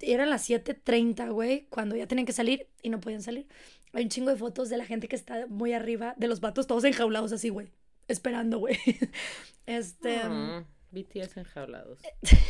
Eran 0.00 0.30
las 0.30 0.48
7.30, 0.48 1.30
güey, 1.30 1.66
cuando 1.68 1.96
ya 1.96 2.06
tenían 2.06 2.24
que 2.24 2.32
salir 2.32 2.68
y 2.82 2.88
no 2.88 3.00
podían 3.00 3.22
salir. 3.22 3.46
Hay 3.92 4.04
un 4.04 4.08
chingo 4.08 4.30
de 4.30 4.36
fotos 4.36 4.68
de 4.68 4.78
la 4.78 4.86
gente 4.86 5.08
que 5.08 5.16
está 5.16 5.46
muy 5.48 5.72
arriba, 5.72 6.14
de 6.16 6.28
los 6.28 6.40
vatos 6.40 6.66
todos 6.66 6.84
enjaulados 6.84 7.32
así, 7.32 7.48
güey. 7.48 7.70
Esperando, 8.10 8.58
güey. 8.58 8.76
Este... 9.66 10.16
Ah, 10.24 10.64
BTS 10.90 11.36
enjaulados. 11.36 12.00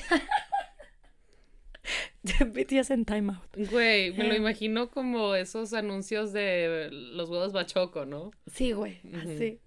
BTS 2.23 2.91
en 2.91 3.05
Time 3.05 3.33
Out. 3.33 3.71
Güey, 3.71 4.13
me 4.13 4.25
lo 4.25 4.35
Eh. 4.35 4.37
imagino 4.39 4.91
como 4.91 5.35
esos 5.35 5.73
anuncios 5.73 6.33
de 6.33 6.89
los 6.91 7.29
huevos 7.31 7.53
bachoco, 7.53 8.05
¿no? 8.07 8.31
Sí, 8.53 8.73
güey, 8.73 9.01
así. 9.15 9.61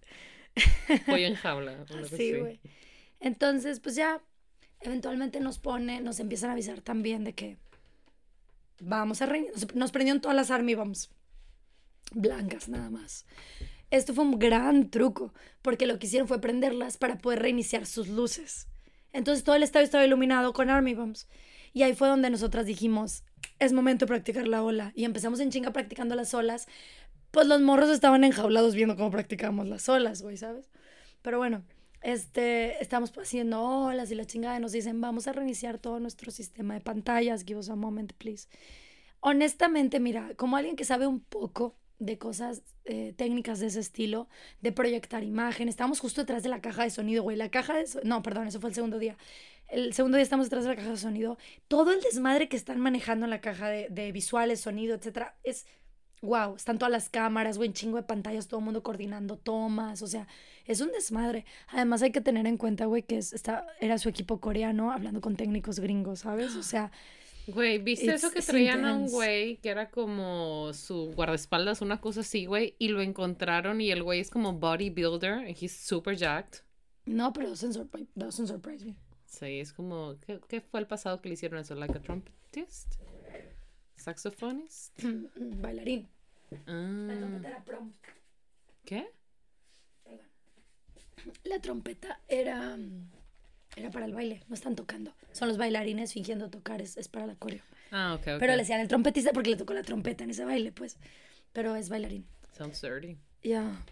Pollo 1.06 1.28
en 1.28 1.36
jaula. 1.44 1.86
así. 2.04 2.34
güey. 2.40 2.60
Entonces, 3.20 3.80
pues 3.80 3.96
ya, 3.96 4.22
eventualmente 4.82 5.40
nos 5.40 5.58
pone, 5.60 6.02
nos 6.02 6.20
empiezan 6.20 6.50
a 6.50 6.54
avisar 6.54 6.82
también 6.82 7.24
de 7.24 7.34
que 7.34 7.58
vamos 8.80 9.22
a 9.22 9.26
nos, 9.28 9.74
nos 9.76 9.92
prendieron 9.92 10.22
todas 10.22 10.36
las 10.36 10.52
Army 10.52 10.76
Bombs. 10.76 11.10
Blancas, 12.14 12.70
nada 12.70 12.90
más. 12.90 13.26
Esto 13.94 14.16
fue 14.16 14.24
un 14.24 14.40
gran 14.40 14.90
truco, 14.90 15.36
porque 15.62 15.86
lo 15.86 16.00
que 16.00 16.08
hicieron 16.08 16.28
fue 16.28 16.42
prenderlas 16.42 16.98
para 16.98 17.20
poder 17.20 17.44
reiniciar 17.44 17.86
sus 17.86 18.08
luces. 18.08 18.68
Entonces 19.12 19.44
todo 19.44 19.56
el 19.56 19.62
estadio 19.62 19.86
estaba 19.86 20.04
iluminado 20.04 20.52
con 20.52 20.72
Army 20.72 20.96
Bombs. 20.96 21.28
Y 21.74 21.84
ahí 21.84 21.94
fue 21.94 22.08
donde 22.08 22.32
nosotras 22.32 22.66
dijimos, 22.66 23.24
es 23.60 23.72
momento 23.72 24.06
de 24.06 24.08
practicar 24.08 24.48
la 24.48 24.64
ola. 24.64 24.94
Y 24.96 25.06
empezamos 25.06 25.40
en 25.42 25.52
chinga 25.52 25.74
practicando 25.74 26.16
las 26.16 26.34
olas. 26.34 26.68
Pues 27.30 27.46
los 27.46 27.62
morros 27.62 27.92
estaban 27.92 28.24
enjaulados 28.24 28.74
viendo 28.74 28.96
cómo 28.96 29.12
practicábamos 29.12 29.68
las 29.68 29.88
olas, 29.88 30.24
güey, 30.24 30.38
¿sabes? 30.38 30.72
Pero 31.22 31.38
bueno, 31.38 31.64
este, 32.02 32.82
estamos 32.82 33.14
haciendo 33.16 33.62
olas 33.62 34.10
y 34.10 34.16
la 34.16 34.26
chingada 34.26 34.60
nos 34.60 34.72
dicen, 34.72 35.02
vamos 35.02 35.28
a 35.28 35.34
reiniciar 35.34 35.78
todo 35.78 36.00
nuestro 36.00 36.32
sistema 36.32 36.74
de 36.74 36.82
pantallas, 36.82 37.46
give 37.46 37.60
us 37.60 37.70
a 37.70 37.76
moment, 37.76 38.14
please. 38.14 38.48
Honestamente, 39.20 40.00
mira, 40.00 40.32
como 40.36 40.58
alguien 40.58 40.76
que 40.76 40.84
sabe 40.84 41.06
un 41.06 41.20
poco 41.20 41.76
de 42.06 42.18
cosas 42.18 42.62
eh, 42.86 43.14
técnicas 43.16 43.60
de 43.60 43.68
ese 43.68 43.80
estilo, 43.80 44.28
de 44.62 44.72
proyectar 44.72 45.24
imagen, 45.24 45.70
estamos 45.70 46.00
justo 46.00 46.22
detrás 46.22 46.44
de 46.44 46.50
la 46.50 46.62
caja 46.62 46.84
de 46.84 46.90
sonido, 46.90 47.24
güey, 47.24 47.38
la 47.38 47.50
caja 47.50 47.76
de... 47.76 47.86
No, 48.04 48.22
perdón, 48.24 48.48
eso 48.48 48.60
fue 48.60 48.70
el 48.70 48.76
segundo 48.76 49.00
día. 49.00 49.18
El 49.68 49.94
segundo 49.94 50.18
día 50.18 50.24
estamos 50.24 50.48
detrás 50.48 50.64
de 50.66 50.72
la 50.72 50.76
caja 50.76 50.92
de 50.92 50.98
sonido. 50.98 51.38
Todo 51.68 51.92
el 51.92 52.02
desmadre 52.02 52.50
que 52.50 52.58
están 52.58 52.80
manejando 52.80 53.26
en 53.26 53.32
la 53.32 53.42
caja 53.42 53.70
de, 53.70 53.88
de 53.90 54.12
visuales, 54.12 54.62
sonido, 54.62 54.96
etcétera, 54.96 55.36
es 55.44 55.66
wow, 56.24 56.56
están 56.56 56.78
todas 56.78 56.92
las 56.92 57.10
cámaras, 57.10 57.58
güey, 57.58 57.74
chingo 57.74 57.98
de 57.98 58.04
pantallas, 58.04 58.48
todo 58.48 58.60
el 58.60 58.66
mundo 58.66 58.82
coordinando 58.82 59.38
tomas, 59.38 60.02
o 60.02 60.08
sea, 60.08 60.28
es 60.66 60.80
un 60.80 60.92
desmadre. 60.92 61.46
Además 61.68 62.02
hay 62.02 62.12
que 62.12 62.22
tener 62.22 62.48
en 62.48 62.58
cuenta, 62.58 62.86
güey, 62.86 63.04
que 63.04 63.18
es, 63.18 63.34
está, 63.34 63.68
era 63.82 63.98
su 63.98 64.08
equipo 64.08 64.40
coreano 64.40 64.92
hablando 64.92 65.20
con 65.20 65.36
técnicos 65.36 65.80
gringos, 65.80 66.20
¿sabes? 66.20 66.56
O 66.56 66.64
sea, 66.64 66.92
Güey, 67.48 67.78
¿viste 67.80 68.14
eso 68.14 68.32
que 68.32 68.42
traían 68.42 68.86
a 68.86 68.94
un 68.96 69.10
güey 69.10 69.58
que 69.58 69.70
era 69.70 69.90
como 69.90 70.72
su 70.74 71.12
guardaespaldas, 71.14 71.82
una 71.82 72.00
cosa 72.00 72.22
así, 72.22 72.46
güey? 72.46 72.76
Y 72.80 72.88
lo 72.88 73.02
encontraron 73.02 73.82
y 73.82 73.92
el 73.92 74.02
güey 74.02 74.22
es 74.22 74.30
como 74.30 74.54
bodybuilder 74.54 75.34
and 75.34 75.56
he's 75.60 75.76
super 75.76 76.16
jacked. 76.16 76.62
no, 77.06 77.34
pero 77.34 77.50
doesn't 77.50 77.74
surprise, 77.74 78.08
doesn't 78.16 78.48
surprise 78.48 78.86
me. 78.86 78.96
Sí, 79.26 79.60
es 79.60 79.74
como, 79.74 80.16
¿qué, 80.26 80.40
qué 80.48 80.62
fue 80.62 80.80
el 80.80 80.88
pasado 80.88 81.20
que 81.22 81.28
le 81.28 81.34
hicieron 81.34 81.60
eso? 81.60 81.76
¿Like 81.76 81.98
a 81.98 82.02
trumpetist? 82.02 82.96
¿Saxophonist? 83.98 84.98
Bailarín. 85.36 86.08
La 86.52 86.60
Ah, 86.68 87.08
trompeta 87.20 87.48
era 87.50 87.64
prom. 87.66 87.92
¿Qué? 88.86 89.08
La 91.46 91.60
trompeta 91.60 92.20
era, 92.28 92.78
mm, 92.78 93.10
era 93.76 93.90
para 93.90 94.06
el 94.06 94.14
baile, 94.14 94.44
no 94.48 94.56
están 94.56 94.76
tocando. 94.76 95.14
Son 95.32 95.48
los 95.48 95.58
bailarines 95.58 96.14
fingiendo 96.14 96.50
tocar, 96.50 96.82
es, 96.82 96.98
es 96.98 97.08
para 97.08 97.26
la 97.26 97.36
coreo. 97.36 97.62
Ah, 97.92 98.14
ok, 98.14 98.22
ok. 98.22 98.40
Pero 98.40 98.54
le 98.54 98.60
decían 98.60 98.80
el 98.80 98.88
trompetista 98.88 99.32
porque 99.34 99.50
le 99.52 99.56
tocó 99.58 99.74
la 99.74 99.84
trompeta 99.84 100.24
en 100.24 100.30
ese 100.32 100.46
baile, 100.46 100.72
pues. 100.72 100.98
Pero 101.54 101.76
es 101.76 101.90
bailarín. 101.90 102.26
Sounds 102.58 102.82
dirty. 102.82 103.18
Ya. 103.44 103.84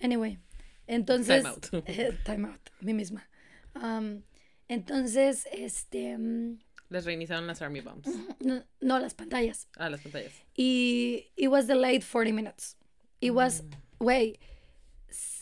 Anyway. 0.00 0.38
Entonces. 0.86 1.42
Time 1.42 1.48
out. 1.48 1.66
eh, 1.88 2.16
time 2.24 2.48
out. 2.48 2.60
Mí 2.80 2.94
misma. 2.94 3.28
Um, 3.74 4.22
entonces, 4.68 5.46
este. 5.52 6.16
mm, 6.18 6.58
Les 6.90 7.04
reiniciaron 7.04 7.46
las 7.46 7.62
Army 7.62 7.80
Bombs. 7.80 8.08
No, 8.40 8.64
no, 8.80 8.98
las 8.98 9.14
pantallas. 9.14 9.68
Ah, 9.76 9.88
las 9.90 10.00
pantallas. 10.00 10.32
Y 10.56 11.30
it 11.36 11.48
was 11.48 11.66
delayed 11.66 12.02
40 12.02 12.32
minutes. 12.32 12.76
It 13.20 13.32
was, 13.32 13.62
way, 13.98 14.38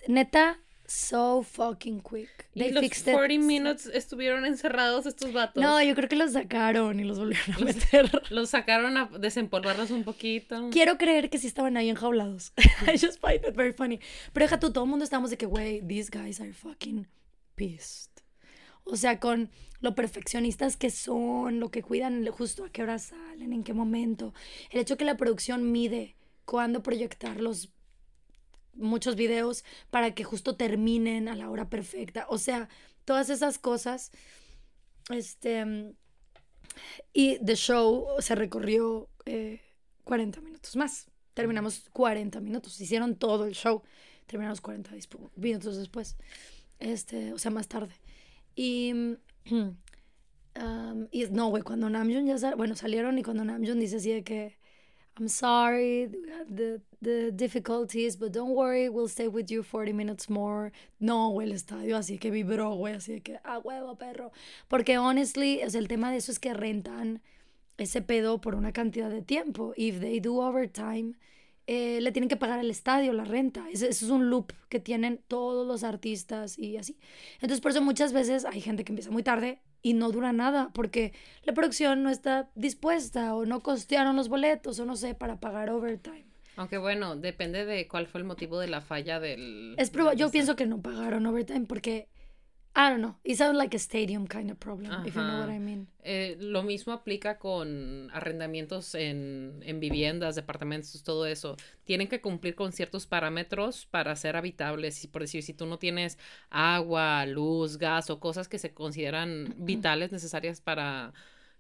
neta, 0.09 0.59
so 0.89 1.43
fucking 1.43 2.01
quick. 2.01 2.49
Y 2.55 2.61
They 2.61 2.73
los 2.73 2.83
fixed 2.83 3.07
it 3.09 3.15
40 3.15 3.45
minutes 3.45 3.87
estuvieron 3.87 4.45
encerrados 4.45 5.07
estos 5.07 5.33
vatos. 5.33 5.63
No, 5.63 5.81
yo 5.83 5.95
creo 5.95 6.09
que 6.09 6.17
los 6.17 6.33
sacaron 6.33 6.99
y 6.99 7.05
los 7.05 7.19
volvieron 7.19 7.55
a 7.55 7.59
meter. 7.65 8.11
Los 8.31 8.51
sacaron 8.51 8.97
a 8.97 9.07
desempolvarlos 9.07 9.91
un 9.91 10.05
poquito. 10.05 10.71
Quiero 10.71 10.99
creer 10.99 11.31
que 11.31 11.39
sí 11.39 11.47
estaban 11.47 11.77
ahí 11.77 11.91
enjaulados. 11.91 12.53
I 12.87 12.99
just 12.99 13.21
find 13.21 13.45
it 13.47 13.55
very 13.55 13.73
funny. 13.73 14.01
Pero 14.33 14.45
deja 14.45 14.59
tú, 14.59 14.73
todo 14.73 14.85
el 14.85 14.91
mundo 14.91 15.05
estábamos 15.05 15.31
de 15.31 15.37
que, 15.37 15.47
güey, 15.47 15.87
these 15.87 16.11
guys 16.11 16.41
are 16.41 16.53
fucking 16.53 17.07
pissed. 17.55 18.23
O 18.85 18.97
sea, 18.97 19.21
con 19.21 19.51
lo 19.81 19.95
perfeccionistas 19.95 20.77
que 20.77 20.91
son, 20.91 21.61
lo 21.61 21.71
que 21.71 21.83
cuidan 21.83 22.27
justo 22.29 22.65
a 22.65 22.71
qué 22.71 22.83
hora 22.83 22.99
salen, 22.99 23.53
en 23.53 23.63
qué 23.63 23.75
momento. 23.75 24.33
El 24.71 24.81
hecho 24.81 24.97
que 24.97 25.05
la 25.05 25.17
producción 25.17 25.71
mide 25.71 26.17
cuándo 26.45 26.83
proyectar 26.83 27.41
los 27.41 27.71
muchos 28.79 29.17
videos 29.17 29.65
para 29.91 30.15
que 30.15 30.25
justo 30.25 30.57
terminen 30.57 31.29
a 31.29 31.37
la 31.37 31.51
hora 31.51 31.69
perfecta. 31.69 32.27
O 32.31 32.39
sea, 32.39 32.69
todas 33.05 33.29
esas 33.31 33.59
cosas. 33.59 34.11
Este. 35.11 35.65
mm, 35.65 35.93
Y 37.13 37.39
The 37.45 37.57
Show 37.57 38.07
se 38.21 38.35
recorrió 38.35 39.09
eh, 39.27 39.61
40 40.05 40.41
minutos 40.41 40.77
más. 40.77 41.07
Terminamos 41.35 41.89
40 41.93 42.41
minutos. 42.41 42.81
Hicieron 42.81 43.17
todo 43.17 43.45
el 43.45 43.55
show. 43.55 43.83
Terminamos 44.27 44.61
40 44.61 44.91
dispu- 44.93 45.31
minutos 45.37 45.77
después. 45.77 46.17
Este, 46.79 47.33
o 47.33 47.39
sea, 47.39 47.51
más 47.51 47.69
tarde. 47.69 47.95
Y. 48.55 48.93
mm, 48.95 49.17
um, 50.61 51.09
y 51.11 51.25
no, 51.31 51.49
güey, 51.49 51.63
cuando 51.63 51.89
Namjoon 51.89 52.27
ya 52.27 52.39
sal- 52.39 52.57
bueno, 52.57 52.75
salieron 52.77 53.19
y 53.19 53.23
cuando 53.23 53.45
Namjoon 53.45 53.79
dice 53.81 53.97
así 53.97 54.13
de 54.13 54.23
que 54.25 54.59
I'm 55.19 55.29
sorry, 55.29 56.07
we 56.07 56.33
had 56.33 56.47
the, 56.55 56.81
the 57.01 57.31
difficulties, 57.33 58.17
but 58.17 58.33
don't 58.33 58.55
worry, 58.55 58.89
we'll 58.89 59.09
stay 59.09 59.29
with 59.29 59.51
you 59.51 59.63
40 59.63 59.93
minutes 59.93 60.29
more. 60.29 60.73
No, 60.99 61.41
el 61.41 61.53
estadio 61.53 61.97
así 61.97 62.19
que 62.19 62.31
vibró, 62.31 62.75
güey, 62.75 62.95
así 62.95 63.21
que, 63.21 63.39
ah, 63.45 63.59
huevo, 63.59 63.97
perro. 63.97 64.33
Porque, 64.69 64.99
honestly, 64.99 65.63
o 65.65 65.71
sea, 65.71 65.81
el 65.81 65.89
tema 65.89 66.11
de 66.11 66.19
eso 66.19 66.33
es 66.33 66.39
que 66.39 66.55
rentan 66.55 67.23
ese 67.77 68.03
pedo 68.03 68.41
por 68.41 68.55
una 68.55 68.73
cantidad 68.73 69.11
de 69.11 69.23
tiempo. 69.23 69.73
If 69.77 70.01
they 70.01 70.21
do 70.21 70.41
overtime, 70.41 71.15
eh, 71.69 72.01
le 72.01 72.13
tienen 72.13 72.29
que 72.29 72.37
pagar 72.37 72.59
al 72.59 72.71
estadio 72.71 73.13
la 73.13 73.25
renta. 73.25 73.67
Ese, 73.71 73.89
ese 73.89 74.05
es 74.07 74.11
un 74.11 74.31
loop 74.31 74.53
que 74.69 74.81
tienen 74.81 75.21
todos 75.29 75.67
los 75.67 75.85
artistas 75.85 76.59
y 76.59 76.77
así. 76.77 76.99
Entonces, 77.35 77.61
por 77.61 77.71
eso 77.71 77.83
muchas 77.83 78.13
veces 78.13 78.45
hay 78.45 78.61
gente 78.61 78.85
que 78.85 78.93
empieza 78.93 79.11
muy 79.11 79.23
tarde 79.23 79.61
y 79.83 79.95
no 79.95 80.11
dura 80.11 80.33
nada 80.33 80.71
porque 80.75 81.13
la 81.45 81.55
producción 81.55 82.03
no 82.03 82.11
está 82.11 82.51
dispuesta 82.55 83.35
o 83.37 83.47
no 83.47 83.61
costearon 83.61 84.17
los 84.17 84.29
boletos 84.29 84.81
o 84.81 84.85
no 84.85 84.97
sé 84.97 85.15
para 85.15 85.41
pagar 85.41 85.71
overtime. 85.71 86.28
Aunque 86.59 86.77
bueno, 86.77 87.17
depende 87.17 87.65
de 87.65 87.87
cuál 87.87 88.07
fue 88.07 88.21
el 88.21 88.27
motivo 88.27 88.59
de 88.59 88.67
la 88.67 88.81
falla 88.81 89.21
del... 89.21 89.75
Es 89.79 89.93
proba- 89.93 90.11
del 90.11 90.19
yo 90.19 90.31
pienso 90.31 90.57
que 90.57 90.67
no 90.67 90.83
pagaron 90.83 91.25
overtime 91.27 91.67
porque 91.67 92.09
I 92.77 92.91
don't 92.91 92.99
know. 92.99 93.17
It 93.25 93.37
sounds 93.37 93.57
like 93.57 93.75
a 93.75 93.79
stadium 93.79 94.27
kind 94.27 94.51
of 94.51 94.59
problem, 94.59 95.07
if 95.07 95.15
you 95.15 95.23
know 95.23 95.41
what. 95.41 95.51
I 95.51 95.59
mean. 95.59 95.89
Eh, 96.03 96.37
lo 96.39 96.63
mismo 96.63 96.93
aplica 96.93 97.39
con 97.39 98.09
arrendamientos 98.13 98.95
en, 98.95 99.61
en 99.65 99.81
viviendas, 99.81 100.37
departamentos, 100.37 101.03
todo 101.03 101.27
eso. 101.27 101.57
Tienen 101.85 102.09
que 102.09 102.21
cumplir 102.21 102.55
con 102.55 102.73
ciertos 102.73 103.07
parámetros 103.07 103.87
para 103.87 104.15
ser 104.17 104.37
habitables. 104.37 105.03
Y 105.03 105.09
por 105.09 105.23
decir, 105.23 105.43
si 105.43 105.55
tú 105.55 105.67
no 105.67 105.79
tienes 105.79 106.19
agua, 106.51 107.25
luz, 107.27 107.79
gas 107.79 108.11
o 108.11 108.21
cosas 108.21 108.49
que 108.49 108.59
se 108.59 108.73
consideran 108.75 109.55
vitales, 109.59 110.13
necesarias 110.13 110.61
para, 110.61 111.13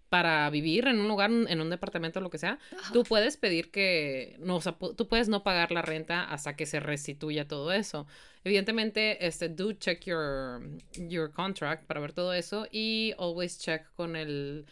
para 0.09 0.48
vivir 0.51 0.86
en 0.89 0.98
un 1.01 1.09
lugar, 1.09 1.30
en 1.30 1.60
un 1.60 1.68
departamento, 1.70 2.20
lo 2.20 2.30
que 2.30 2.39
sea, 2.39 2.59
tú 2.93 3.02
puedes 3.05 3.36
pedir 3.36 3.70
que, 3.70 4.36
no, 4.40 4.56
o 4.56 4.60
sea, 4.60 4.76
tú 4.97 5.06
puedes 5.06 5.28
no 5.28 5.43
pagar 5.43 5.70
la 5.70 5.82
renta 5.82 6.24
hasta 6.24 6.56
que 6.56 6.64
se 6.66 6.80
restituya 6.80 7.47
todo 7.47 7.72
eso. 7.72 8.06
Evidentemente, 8.44 9.26
este, 9.26 9.48
do 9.51 9.72
check 9.72 10.05
your, 10.06 10.62
your 11.09 11.30
contract 11.32 11.85
para 11.85 12.01
ver 12.01 12.12
todo 12.12 12.32
eso 12.32 12.66
y 12.70 13.12
always 13.18 13.59
check 13.59 13.85
con 13.97 14.16
el, 14.16 14.64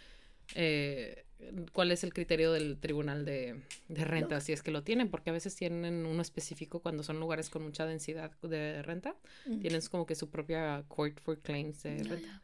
eh, 0.55 1.25
cuál 1.73 1.93
es 1.93 2.03
el 2.03 2.15
criterio 2.15 2.53
del 2.53 2.79
tribunal 2.79 3.27
de, 3.27 3.61
de 3.89 4.05
renta, 4.07 4.41
si 4.41 4.53
es 4.55 4.63
que 4.63 4.71
lo 4.71 4.83
tienen, 4.85 5.11
porque 5.11 5.29
a 5.29 5.33
veces 5.35 5.55
tienen 5.55 6.07
uno 6.07 6.23
específico 6.23 6.81
cuando 6.81 7.03
son 7.03 7.21
lugares 7.21 7.51
con 7.51 7.63
mucha 7.63 7.85
densidad 7.85 8.31
de 8.41 8.83
renta, 8.83 9.15
Mm. 9.45 9.61
tienes 9.61 9.89
como 9.91 10.07
que 10.07 10.15
su 10.15 10.31
propia 10.31 10.83
court 10.89 11.21
for 11.21 11.39
claims 11.41 11.83
de 11.83 12.03
renta, 12.05 12.41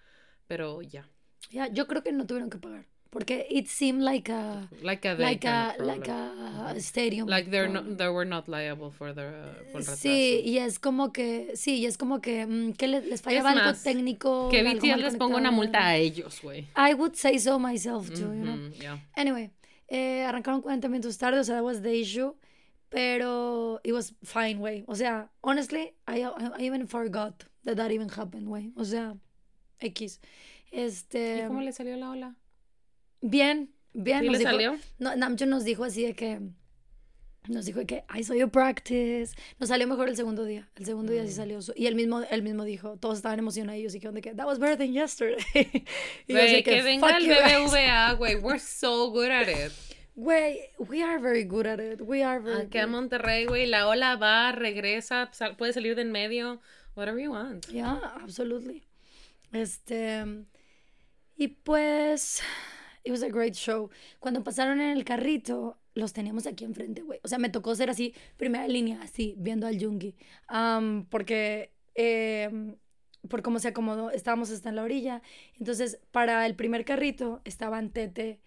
pero 0.46 0.82
ya, 0.82 1.08
Ya, 1.50 1.68
yo 1.68 1.86
creo 1.86 2.02
que 2.02 2.12
no 2.12 2.26
tuvieron 2.26 2.50
que 2.50 2.58
pagar. 2.58 2.86
Porque 3.12 3.46
it 3.50 3.66
seemed 3.66 4.02
like 4.02 4.32
a 4.32 4.70
like 4.80 5.06
a 5.06 5.12
like 5.12 5.46
a 5.46 5.74
like 5.78 6.08
a 6.08 6.74
stadium. 6.78 7.28
Like 7.28 7.50
they're 7.50 7.68
not, 7.68 7.98
they 7.98 8.08
were 8.08 8.24
not 8.24 8.48
liable 8.48 8.90
for 8.90 9.12
the 9.12 9.30
el 9.74 9.84
Sí, 9.84 10.40
y 10.42 10.56
es 10.56 10.78
como 10.78 11.12
que, 11.12 11.50
sí, 11.54 11.80
y 11.80 11.84
es 11.84 11.98
como 11.98 12.22
que, 12.22 12.46
mm, 12.46 12.72
que 12.72 12.88
les, 12.88 13.04
les 13.04 13.20
fallaba 13.20 13.50
Es 13.50 13.56
algo 13.56 13.68
más, 13.68 13.82
técnico. 13.82 14.48
Que 14.48 14.62
BTS 14.62 14.96
les 14.96 15.16
ponga 15.16 15.36
una 15.36 15.50
multa 15.50 15.86
a 15.88 15.96
ellos, 15.96 16.40
güey. 16.42 16.68
I 16.74 16.94
would 16.94 17.14
say 17.14 17.38
so 17.38 17.58
myself 17.58 18.08
too, 18.08 18.32
you 18.32 18.44
know. 18.44 18.70
Yeah. 18.80 18.98
Anyway, 19.14 19.50
eh, 19.88 20.24
arrancaron 20.24 20.62
40 20.62 20.88
minutos 20.88 21.18
tarde, 21.18 21.38
o 21.38 21.44
sea, 21.44 21.56
that 21.56 21.64
was 21.64 21.82
the 21.82 21.92
issue. 21.92 22.32
Pero 22.88 23.78
it 23.84 23.92
was 23.92 24.14
fine, 24.24 24.58
güey. 24.58 24.84
O 24.86 24.94
sea, 24.94 25.30
honestly, 25.42 25.92
I, 26.06 26.22
I, 26.24 26.50
I 26.58 26.62
even 26.62 26.86
forgot 26.86 27.44
that 27.64 27.76
that 27.76 27.90
even 27.90 28.08
happened, 28.08 28.48
güey. 28.48 28.72
O 28.74 28.84
sea, 28.84 29.16
X. 29.80 30.18
Este. 30.72 31.42
¿Y 31.44 31.46
cómo 31.46 31.60
le 31.60 31.70
salió 31.72 31.96
la 31.96 32.10
ola? 32.10 32.34
Bien, 33.20 33.72
bien. 33.92 34.20
¿Sí 34.20 34.26
nos 34.26 34.32
le 34.32 34.38
dijo- 34.38 34.50
salió? 34.50 34.78
No, 34.98 35.14
Namjoon 35.14 35.50
nos 35.50 35.64
dijo 35.64 35.84
así 35.84 36.04
de 36.04 36.14
que. 36.14 36.40
Nos 37.48 37.64
dijo 37.66 37.80
de 37.80 37.86
que 37.86 38.04
I 38.16 38.22
saw 38.22 38.36
you 38.36 38.48
practice. 38.50 39.34
Nos 39.58 39.68
salió 39.68 39.86
mejor 39.88 40.08
el 40.08 40.14
segundo 40.16 40.44
día. 40.44 40.68
El 40.76 40.86
segundo 40.86 41.12
día 41.12 41.24
sí 41.24 41.32
Mm. 41.32 41.36
salió. 41.36 41.58
Y 41.74 41.86
él 41.86 41.96
mismo, 41.96 42.22
él 42.22 42.42
mismo 42.42 42.62
dijo, 42.64 42.96
todos 42.98 43.16
estaban 43.18 43.38
emocionados 43.40 43.80
y 43.80 43.86
dijeron 43.88 44.14
de 44.14 44.20
que 44.22 44.32
that 44.32 44.46
was 44.46 44.60
better 44.60 44.78
than 44.78 44.92
yesterday. 44.92 45.44
y 46.28 46.32
yo 46.32 46.38
de 46.38 46.62
que 46.62 46.82
venga 46.82 47.08
"Fuck 47.08 47.16
el 47.18 47.26
you 47.26 47.34
guys". 47.34 47.70
BBVA, 47.72 48.12
güey. 48.18 48.36
We're 48.36 48.60
so 48.60 49.10
good 49.10 49.30
at 49.30 49.48
it. 49.48 49.72
Güey, 50.14 50.58
we 50.78 51.02
are 51.02 51.18
very 51.18 51.42
good 51.44 51.66
at 51.66 51.80
it. 51.80 52.00
We 52.00 52.22
are 52.22 52.38
very 52.38 52.66
Aquí 52.66 52.78
en 52.78 52.84
good. 52.86 52.92
Monterrey, 52.92 53.46
güey, 53.46 53.66
la 53.66 53.88
ola 53.88 54.14
va, 54.16 54.52
regresa, 54.52 55.28
sal- 55.32 55.56
puede 55.56 55.72
salir 55.72 55.96
de 55.96 56.02
en 56.02 56.12
medio, 56.12 56.60
whatever 56.94 57.20
you 57.20 57.32
want. 57.32 57.66
Yeah, 57.68 57.98
absolutely. 58.22 58.84
Este. 59.52 60.22
Y 61.36 61.48
pues. 61.48 62.42
It 63.04 63.10
was 63.10 63.22
a 63.22 63.28
great 63.28 63.54
show. 63.54 63.90
Cuando 64.20 64.44
pasaron 64.44 64.80
en 64.80 64.96
el 64.96 65.04
carrito, 65.04 65.78
los 65.94 66.12
teníamos 66.12 66.46
aquí 66.46 66.64
enfrente, 66.64 67.02
güey. 67.02 67.18
O 67.24 67.28
sea, 67.28 67.38
me 67.38 67.48
tocó 67.48 67.74
ser 67.74 67.90
así, 67.90 68.14
primera 68.36 68.68
línea, 68.68 69.00
así, 69.02 69.34
viendo 69.38 69.66
al 69.66 69.80
Jungi. 69.82 70.14
Am, 70.48 71.06
porque. 71.10 71.72
em, 71.94 72.76
por 73.28 73.42
cómo 73.42 73.60
se 73.60 73.68
acomodó, 73.68 74.10
estábamos 74.10 74.50
hasta 74.50 74.68
en 74.68 74.76
la 74.76 74.82
orilla. 74.82 75.22
Entonces, 75.58 76.00
para 76.10 76.44
el 76.46 76.56
primer 76.56 76.84
carrito 76.84 77.40
estaban 77.44 77.90
Tete 77.90 78.40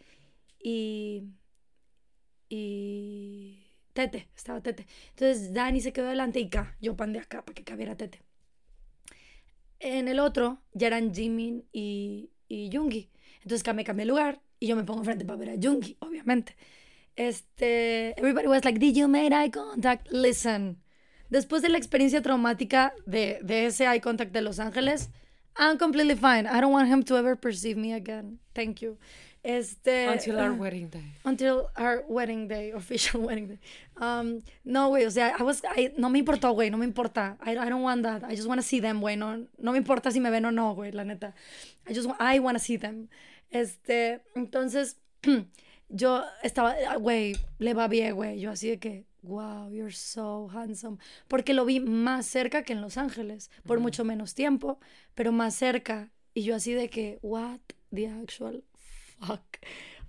y. 0.60 1.24
Y. 2.49 3.66
Tete, 3.94 4.30
estaba 4.36 4.62
Tete. 4.62 4.86
Entonces, 5.12 5.53
Dani 5.53 5.80
se 5.80 5.94
quedó 5.94 6.07
delante 6.07 6.40
y 6.40 6.49
K. 6.49 6.76
Yo 6.82 6.95
pandé 6.98 7.20
acá 7.20 7.44
para 7.45 7.56
que 7.56 7.64
cabiera 7.64 7.95
Tete. 7.95 8.22
En 9.80 10.07
el 10.07 10.20
otro 10.20 10.62
ya 10.74 10.88
eran 10.88 11.14
Jimin 11.14 11.66
y, 11.72 12.32
y 12.47 12.69
Jungi. 12.72 13.09
Entonces 13.41 13.76
me 13.76 13.84
cambié 13.84 14.03
el 14.03 14.09
lugar 14.09 14.41
y 14.59 14.67
yo 14.67 14.76
me 14.76 14.84
pongo 14.84 14.99
enfrente 14.99 15.26
para 15.26 15.38
ver 15.38 15.49
a 15.51 15.55
Jungi, 15.61 15.97
obviamente. 15.99 16.55
Este, 17.15 18.19
everybody 18.19 18.47
was 18.47 18.65
like, 18.65 18.80
did 18.80 18.95
you 18.95 19.07
make 19.07 19.34
eye 19.34 19.49
contact? 19.49 20.11
Listen, 20.11 20.77
después 21.30 21.61
de 21.61 21.69
la 21.69 21.77
experiencia 21.77 22.22
traumática 22.22 22.93
de, 23.05 23.39
de 23.41 23.67
ese 23.67 23.85
eye 23.85 24.01
contact 24.01 24.31
de 24.31 24.41
Los 24.41 24.59
Ángeles, 24.59 25.09
I'm 25.57 25.77
completely 25.77 26.15
fine. 26.15 26.45
I 26.47 26.59
don't 26.59 26.73
want 26.73 26.89
him 26.89 27.03
to 27.03 27.17
ever 27.17 27.35
perceive 27.38 27.77
me 27.77 27.93
again. 27.93 28.39
Thank 28.53 28.81
you. 28.81 28.97
Este, 29.45 30.07
Until 30.07 30.39
our 30.39 30.49
ah, 30.49 30.55
wedding 30.55 30.89
day. 30.89 31.13
Until 31.23 31.69
our 31.77 32.03
wedding 32.07 32.47
day, 32.47 32.72
official 32.76 33.22
wedding 33.22 33.47
day. 33.47 33.59
Um, 33.95 34.41
no, 34.63 34.89
güey, 34.89 35.05
o 35.05 35.11
sea, 35.11 35.35
I 35.38 35.43
was, 35.43 35.61
I- 35.63 35.93
no 35.97 36.09
me 36.09 36.17
importó, 36.17 36.51
güey, 36.53 36.72
no 36.72 36.80
me 36.80 36.85
importa. 36.85 37.38
I, 37.45 37.51
I 37.51 37.69
don't 37.69 37.84
want 37.84 38.01
that. 38.01 38.23
I 38.23 38.35
just 38.35 38.47
want 38.47 38.59
to 38.59 38.65
see 38.65 38.80
them, 38.80 39.01
güey. 39.01 39.15
No, 39.15 39.45
no 39.59 39.72
me 39.72 39.77
importa 39.77 40.09
si 40.09 40.19
me 40.19 40.31
ven 40.31 40.45
o 40.45 40.51
no, 40.51 40.73
güey, 40.73 40.91
la 40.91 41.03
neta. 41.03 41.35
I 41.88 41.93
just, 41.93 42.09
I 42.19 42.39
want 42.39 42.57
to 42.57 42.63
see 42.63 42.77
them. 42.77 43.07
Este, 43.51 44.23
entonces, 44.34 44.97
yo 45.89 46.23
estaba, 46.41 46.95
güey, 46.97 47.35
le 47.59 47.76
va 47.76 47.88
bien, 47.88 48.15
güey. 48.15 48.39
Yo 48.39 48.49
así 48.49 48.67
de 48.67 48.80
que, 48.80 49.05
wow, 49.22 49.69
you're 49.69 49.93
so 49.93 50.49
handsome. 50.51 50.97
Porque 51.27 51.53
lo 51.53 51.65
vi 51.65 51.80
más 51.80 52.26
cerca 52.26 52.63
que 52.63 52.73
en 52.73 52.81
Los 52.81 52.97
Ángeles, 52.97 53.51
por 53.67 53.80
mucho 53.80 54.03
menos 54.03 54.34
tiempo, 54.34 54.80
pero 55.13 55.31
más 55.31 55.53
cerca. 55.53 56.09
Y 56.34 56.41
yo 56.41 56.55
así 56.55 56.73
de 56.73 56.89
que, 56.89 57.19
what 57.22 57.59
the 57.93 58.07
actual 58.07 58.63
fuck. 59.19 59.43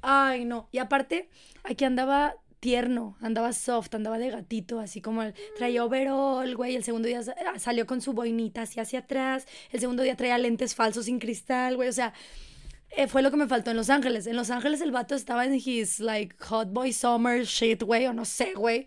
Ay, 0.03 0.45
no. 0.45 0.69
Y 0.73 0.79
aparte, 0.79 1.29
aquí 1.65 1.85
andaba 1.85 2.37
tierno, 2.61 3.17
andaba 3.21 3.53
soft, 3.53 3.95
andaba 3.95 4.19
de 4.19 4.31
gatito, 4.31 4.81
así 4.81 5.01
como 5.01 5.23
el, 5.23 5.35
traía 5.57 5.85
overall, 5.85 6.55
güey. 6.57 6.77
El 6.77 6.85
segundo 6.85 7.09
día 7.09 7.21
ah, 7.47 7.59
salió 7.59 7.87
con 7.87 8.01
su 8.01 8.13
boinita 8.13 8.63
así 8.63 8.81
hacia 8.81 9.01
atrás. 9.01 9.47
El 9.71 9.81
segundo 9.81 10.03
día 10.03 10.17
traía 10.17 10.39
lentes 10.39 10.75
falsos 10.75 11.07
sin 11.07 11.19
cristal, 11.19 11.77
güey. 11.77 11.89
O 11.89 11.93
sea, 11.93 12.13
eh, 12.91 13.07
fue 13.09 13.23
lo 13.23 13.31
que 13.31 13.37
me 13.37 13.47
faltó 13.47 13.71
en 13.71 13.77
Los 13.77 13.91
Ángeles. 13.91 14.27
En 14.27 14.37
Los 14.37 14.51
Ángeles 14.51 14.81
el 14.81 14.91
vato 14.91 15.15
estaba 15.15 15.45
en 15.45 15.55
his, 15.55 16.01
like, 16.01 16.37
hot 16.41 16.73
boy 16.73 16.93
summer 16.93 17.45
shit, 17.45 17.83
güey, 17.83 18.07
o 18.07 18.13
no 18.13 18.25
sé, 18.25 18.55
güey. 18.55 18.87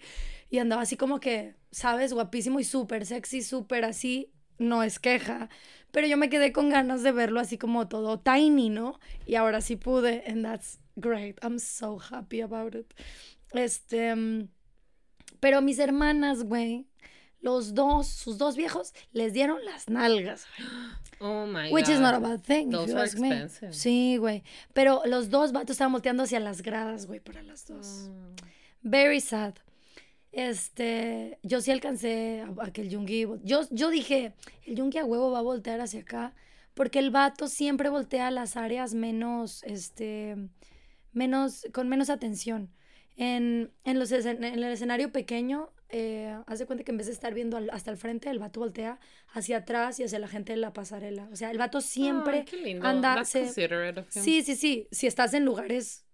Y 0.50 0.58
andaba 0.58 0.82
así 0.82 0.98
como 0.98 1.20
que, 1.20 1.56
¿sabes? 1.72 2.14
Guapísimo 2.14 2.60
y 2.60 2.64
súper 2.64 3.06
sexy, 3.06 3.42
súper 3.42 3.86
así. 3.86 4.32
No 4.58 4.84
es 4.84 5.00
queja. 5.00 5.50
Pero 5.92 6.08
yo 6.08 6.18
me 6.18 6.30
quedé 6.30 6.52
con 6.52 6.70
ganas 6.70 7.02
de 7.04 7.12
verlo 7.12 7.40
así 7.40 7.58
como 7.58 7.88
todo 7.88 8.20
tiny, 8.20 8.70
¿no? 8.70 9.00
Y 9.26 9.36
ahora 9.36 9.62
sí 9.62 9.76
pude. 9.76 10.24
And 10.28 10.44
that's 10.46 10.80
great. 10.96 11.38
I'm 11.44 11.60
so 11.60 11.98
happy 12.00 12.42
about 12.42 12.76
it. 12.76 12.94
Este. 13.54 14.14
mm, 14.16 14.48
Pero 15.40 15.62
mis 15.62 15.80
hermanas, 15.80 16.44
güey, 16.44 16.86
los 17.42 17.74
dos, 17.74 18.08
sus 18.08 18.38
dos 18.38 18.56
viejos, 18.56 18.94
les 19.14 19.34
dieron 19.34 19.64
las 19.66 19.90
nalgas. 19.90 20.46
Oh 21.22 21.46
my 21.46 21.72
Which 21.72 21.88
god. 21.88 21.94
is 21.96 22.00
not 22.00 22.14
a 22.14 22.20
bad 22.20 22.42
thing. 22.44 22.68
if 22.68 22.72
Those 22.72 22.92
you 22.92 22.98
are 22.98 23.06
ask 23.06 23.18
me. 23.18 23.30
expensive. 23.30 23.74
Sí, 23.74 24.18
güey. 24.18 24.44
Pero 24.74 25.02
los 25.06 25.30
dos 25.30 25.52
vatos 25.52 25.72
estaban 25.72 25.92
volteando 25.94 26.24
hacia 26.24 26.40
las 26.40 26.62
gradas, 26.62 27.08
güey, 27.08 27.20
para 27.20 27.42
las 27.42 27.66
dos. 27.66 28.10
Very 28.82 29.20
sad. 29.22 29.56
Este, 30.32 31.40
yo 31.44 31.62
sí 31.62 31.72
alcancé 31.72 32.42
a, 32.42 32.66
a 32.66 32.72
que 32.72 32.82
el 32.82 32.90
Yungi, 32.90 33.26
yo, 33.44 33.62
yo 33.72 33.90
dije, 33.90 34.34
el 34.66 34.76
Yungi 34.76 35.00
a 35.00 35.06
huevo 35.06 35.32
va 35.32 35.40
a 35.40 35.44
voltear 35.44 35.82
hacia 35.82 36.02
acá, 36.02 36.34
porque 36.76 37.00
el 37.00 37.10
vato 37.12 37.48
siempre 37.48 37.90
voltea 37.90 38.28
a 38.28 38.32
las 38.32 38.56
áreas 38.56 38.94
menos, 38.94 39.64
este, 39.64 40.36
menos, 41.14 41.66
con 41.74 41.90
menos 41.90 42.10
atención. 42.10 42.72
En, 43.18 43.72
en, 43.84 44.00
los, 44.00 44.12
en 44.12 44.44
el 44.44 44.64
escenario 44.64 45.12
pequeño, 45.12 45.72
eh, 45.90 46.38
haz 46.48 46.60
de 46.60 46.66
cuenta 46.66 46.86
que 46.86 46.92
en 46.92 46.98
vez 46.98 47.08
de 47.08 47.14
estar 47.14 47.34
viendo 47.34 47.58
al- 47.58 47.70
hasta 47.72 47.92
el 47.92 47.98
frente, 47.98 48.30
el 48.30 48.40
vato 48.40 48.62
voltea 48.62 49.00
hacia 49.34 49.58
atrás 49.58 50.00
y 50.00 50.04
hacia 50.04 50.20
la 50.20 50.28
gente 50.30 50.54
de 50.54 50.58
la 50.58 50.72
pasarela. 50.72 51.28
O 51.32 51.36
sea, 51.36 51.52
el 51.52 51.58
vato 51.58 51.82
siempre 51.82 52.46
lindo. 52.64 52.88
anda... 52.88 53.16
Sí, 54.24 54.42
sí, 54.44 54.56
sí. 54.56 54.88
Si 54.92 55.08
estás 55.08 55.34
en 55.34 55.44
lugares 55.44 56.06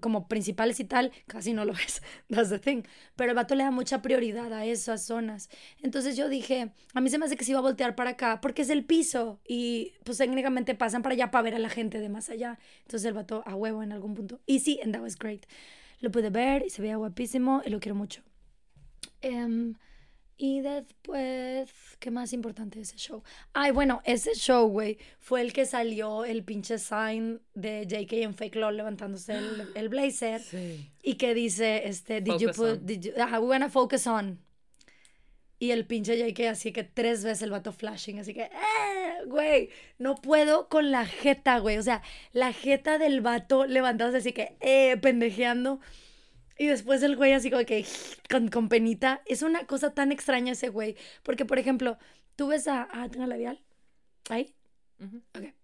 como 0.00 0.28
principales 0.28 0.80
y 0.80 0.84
tal, 0.84 1.12
casi 1.26 1.52
no 1.52 1.64
lo 1.64 1.72
ves. 1.74 2.02
That's 2.28 2.50
the 2.50 2.58
thing. 2.58 2.82
Pero 3.16 3.30
el 3.30 3.36
vato 3.36 3.54
le 3.54 3.64
da 3.64 3.70
mucha 3.70 4.02
prioridad 4.02 4.52
a 4.52 4.64
esas 4.64 5.04
zonas. 5.04 5.48
Entonces 5.82 6.16
yo 6.16 6.28
dije, 6.28 6.72
a 6.94 7.00
mí 7.00 7.10
se 7.10 7.18
me 7.18 7.26
hace 7.26 7.36
que 7.36 7.44
se 7.44 7.52
iba 7.52 7.58
a 7.58 7.62
voltear 7.62 7.94
para 7.94 8.10
acá 8.10 8.40
porque 8.40 8.62
es 8.62 8.70
el 8.70 8.84
piso 8.84 9.40
y 9.46 9.92
pues 10.04 10.18
técnicamente 10.18 10.74
pasan 10.74 11.02
para 11.02 11.14
allá 11.14 11.30
para 11.30 11.42
ver 11.42 11.54
a 11.54 11.58
la 11.58 11.68
gente 11.68 12.00
de 12.00 12.08
más 12.08 12.30
allá. 12.30 12.58
Entonces 12.82 13.06
el 13.06 13.14
vato 13.14 13.42
a 13.46 13.54
huevo 13.54 13.82
en 13.82 13.92
algún 13.92 14.14
punto. 14.14 14.40
Y 14.46 14.60
sí, 14.60 14.80
and 14.82 14.92
that 14.94 15.02
was 15.02 15.16
great. 15.18 15.46
Lo 16.00 16.10
pude 16.10 16.30
ver 16.30 16.64
y 16.66 16.70
se 16.70 16.82
veía 16.82 16.96
guapísimo 16.96 17.62
y 17.64 17.70
lo 17.70 17.80
quiero 17.80 17.94
mucho. 17.94 18.22
Em, 19.20 19.74
y 20.44 20.60
después, 20.60 21.70
¿qué 22.00 22.10
más 22.10 22.32
importante 22.32 22.76
de 22.80 22.82
ese 22.82 22.96
show? 22.96 23.22
Ay, 23.52 23.70
bueno, 23.70 24.02
ese 24.04 24.34
show, 24.34 24.66
güey, 24.66 24.98
fue 25.20 25.40
el 25.40 25.52
que 25.52 25.66
salió 25.66 26.24
el 26.24 26.42
pinche 26.42 26.78
sign 26.78 27.40
de 27.54 27.86
JK 27.86 28.12
en 28.24 28.34
Fake 28.34 28.56
Love 28.56 28.72
levantándose 28.72 29.34
el, 29.36 29.68
el 29.76 29.88
blazer 29.88 30.40
Sí. 30.40 30.90
y 31.00 31.14
que 31.14 31.32
dice, 31.34 31.86
este, 31.86 32.20
did 32.20 32.32
you 32.38 32.48
Focus 32.52 32.56
put, 32.56 32.66
on. 32.80 32.86
did 32.86 33.00
you, 33.02 33.12
ajá, 33.22 33.38
we 33.38 33.46
wanna 33.46 33.68
focus 33.68 34.08
on. 34.08 34.40
Y 35.60 35.70
el 35.70 35.86
pinche 35.86 36.18
JK 36.18 36.40
así 36.48 36.72
que 36.72 36.82
tres 36.82 37.22
veces 37.22 37.42
el 37.42 37.52
vato 37.52 37.70
flashing, 37.72 38.18
así 38.18 38.34
que, 38.34 38.42
¡eh! 38.42 39.24
Güey, 39.28 39.68
no 39.98 40.16
puedo 40.16 40.68
con 40.68 40.90
la 40.90 41.06
jeta, 41.06 41.60
güey. 41.60 41.78
O 41.78 41.82
sea, 41.84 42.02
la 42.32 42.52
jeta 42.52 42.98
del 42.98 43.20
vato 43.20 43.64
levantándose 43.66 44.18
así 44.18 44.32
que, 44.32 44.56
¡eh! 44.60 44.96
Pendejeando. 45.00 45.78
Y 46.58 46.66
después 46.66 47.02
el 47.02 47.16
güey 47.16 47.32
así 47.32 47.50
como 47.50 47.64
que, 47.64 47.84
con, 48.30 48.48
con 48.48 48.68
penita. 48.68 49.22
Es 49.26 49.42
una 49.42 49.66
cosa 49.66 49.94
tan 49.94 50.12
extraña 50.12 50.52
ese 50.52 50.68
güey. 50.68 50.96
Porque, 51.22 51.44
por 51.44 51.58
ejemplo, 51.58 51.98
tú 52.36 52.48
ves 52.48 52.68
a... 52.68 52.88
Ah, 52.90 53.08
tengo 53.10 53.26
labial. 53.26 53.62
Ahí. 54.28 54.54
Ujú. 55.00 55.22
Ok. 55.36 55.54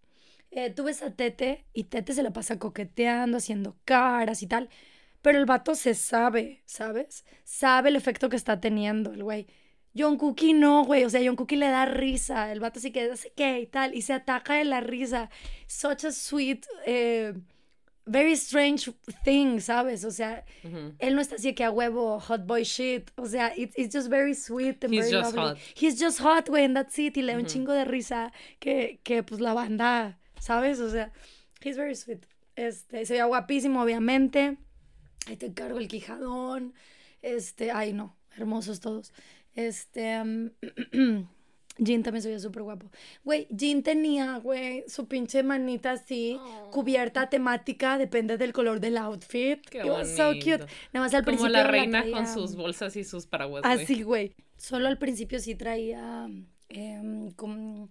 Eh, 0.50 0.70
tú 0.70 0.84
ves 0.84 1.02
a 1.02 1.14
Tete 1.14 1.66
y 1.72 1.84
Tete 1.84 2.14
se 2.14 2.22
la 2.22 2.32
pasa 2.32 2.58
coqueteando, 2.58 3.36
haciendo 3.36 3.76
caras 3.84 4.42
y 4.42 4.46
tal. 4.46 4.70
Pero 5.22 5.38
el 5.38 5.46
vato 5.46 5.74
se 5.74 5.94
sabe, 5.94 6.62
¿sabes? 6.64 7.24
Sabe 7.44 7.90
el 7.90 7.96
efecto 7.96 8.28
que 8.28 8.36
está 8.36 8.60
teniendo 8.60 9.12
el 9.12 9.22
güey. 9.22 9.46
John 9.96 10.16
Cookie 10.16 10.54
no, 10.54 10.84
güey. 10.84 11.04
O 11.04 11.10
sea, 11.10 11.20
John 11.24 11.36
Cookie 11.36 11.56
le 11.56 11.68
da 11.68 11.84
risa. 11.86 12.52
El 12.52 12.60
vato 12.60 12.80
sí 12.80 12.92
que 12.92 13.10
hace 13.10 13.32
qué 13.36 13.60
y 13.60 13.66
tal. 13.66 13.94
Y 13.94 14.02
se 14.02 14.12
ataca 14.12 14.54
de 14.54 14.64
la 14.64 14.80
risa. 14.80 15.30
Such 15.66 16.04
a 16.04 16.12
sweet, 16.12 16.66
eh, 16.86 17.34
very 18.08 18.32
strange 18.36 18.90
thing, 19.24 19.60
¿sabes? 19.60 20.04
O 20.04 20.10
sea, 20.10 20.44
él 20.98 21.14
no 21.14 21.20
está 21.20 21.36
así 21.36 21.54
que 21.54 21.64
a 21.64 21.70
huevo, 21.70 22.18
hot 22.20 22.46
boy 22.46 22.62
shit. 22.64 23.10
O 23.16 23.26
sea, 23.26 23.52
it- 23.56 23.72
it's 23.76 23.94
just 23.94 24.08
very 24.08 24.34
sweet 24.34 24.82
and 24.84 24.92
He's 24.92 25.10
very 25.10 25.22
just 25.22 25.36
lovely. 25.36 25.50
hot. 25.50 25.58
He's 25.76 25.98
just 26.00 26.20
hot, 26.20 26.48
güey, 26.48 26.64
and 26.64 26.74
that's 26.74 26.98
it. 26.98 27.16
Y 27.16 27.22
le 27.22 27.32
da 27.34 27.38
un 27.38 27.46
chingo 27.46 27.72
de 27.72 27.84
risa 27.84 28.32
que, 28.60 29.00
que, 29.04 29.22
pues, 29.22 29.40
la 29.40 29.54
banda, 29.54 30.18
¿sabes? 30.40 30.80
O 30.80 30.90
sea, 30.90 31.12
he's 31.62 31.76
very 31.76 31.94
sweet. 31.94 32.26
Este, 32.56 33.04
se 33.06 33.12
veía 33.14 33.26
guapísimo, 33.26 33.82
obviamente. 33.82 34.56
Ahí 35.26 35.36
te 35.36 35.52
cargo 35.52 35.78
el 35.78 35.88
quijadón. 35.88 36.74
Este, 37.22 37.70
ay, 37.70 37.92
no, 37.92 38.16
hermosos 38.36 38.80
todos. 38.80 39.12
Este, 39.54 40.20
um, 40.20 40.50
Jean 41.78 42.02
también 42.02 42.22
se 42.22 42.28
veía 42.28 42.40
súper 42.40 42.62
guapo. 42.62 42.90
Güey, 43.24 43.46
Jean 43.50 43.82
tenía, 43.82 44.38
güey, 44.38 44.84
su 44.88 45.06
pinche 45.06 45.42
manita 45.42 45.92
así, 45.92 46.38
cubierta 46.70 47.28
temática, 47.30 47.98
depende 47.98 48.36
del 48.36 48.52
color 48.52 48.80
del 48.80 48.96
outfit. 48.98 49.60
Qué 49.68 49.78
It 49.78 49.84
was 49.86 50.14
so 50.16 50.32
cute. 50.34 50.66
Nada 50.92 51.06
más 51.06 51.14
al 51.14 51.24
Como 51.24 51.36
principio 51.36 51.48
la 51.52 51.62
la 51.62 51.68
reina 51.70 52.02
con 52.02 52.10
traía- 52.12 52.34
sus 52.34 52.56
bolsas 52.56 52.96
y 52.96 53.04
sus 53.04 53.26
paraguas. 53.26 53.62
Así, 53.64 54.02
güey. 54.02 54.34
Solo 54.56 54.88
al 54.88 54.98
principio 54.98 55.38
sí 55.40 55.54
traía. 55.54 56.28
em, 56.70 57.30
como- 57.30 57.88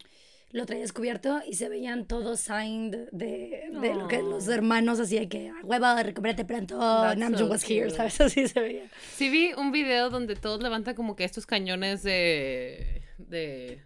lo 0.51 0.65
traía 0.68 0.84
descubierto 0.84 1.41
y 1.47 1.55
se 1.55 1.68
veían 1.68 2.05
todos 2.05 2.39
signed 2.39 3.09
de, 3.11 3.64
de 3.81 3.93
lo 3.95 4.07
que 4.07 4.22
los 4.22 4.47
hermanos 4.47 4.99
así 4.99 5.18
de 5.18 5.27
que, 5.27 5.49
"A 5.49 5.55
huevo, 5.65 5.85
recupérate 6.03 6.45
pronto, 6.45 6.77
Namjoon 7.15 7.38
so 7.38 7.45
was 7.47 7.69
here, 7.69 7.85
cute. 7.88 7.97
¿sabes? 7.97 8.22
Así 8.22 8.47
se 8.47 8.59
veía. 8.61 8.84
Sí 9.15 9.30
vi 9.30 9.51
un 9.57 9.72
video 9.72 10.09
donde 10.11 10.35
todos 10.35 10.61
levantan 10.61 10.93
como 10.95 11.15
que 11.15 11.23
estos 11.26 11.45
cañones 11.47 12.03
de... 12.03 13.01
de... 13.18 13.84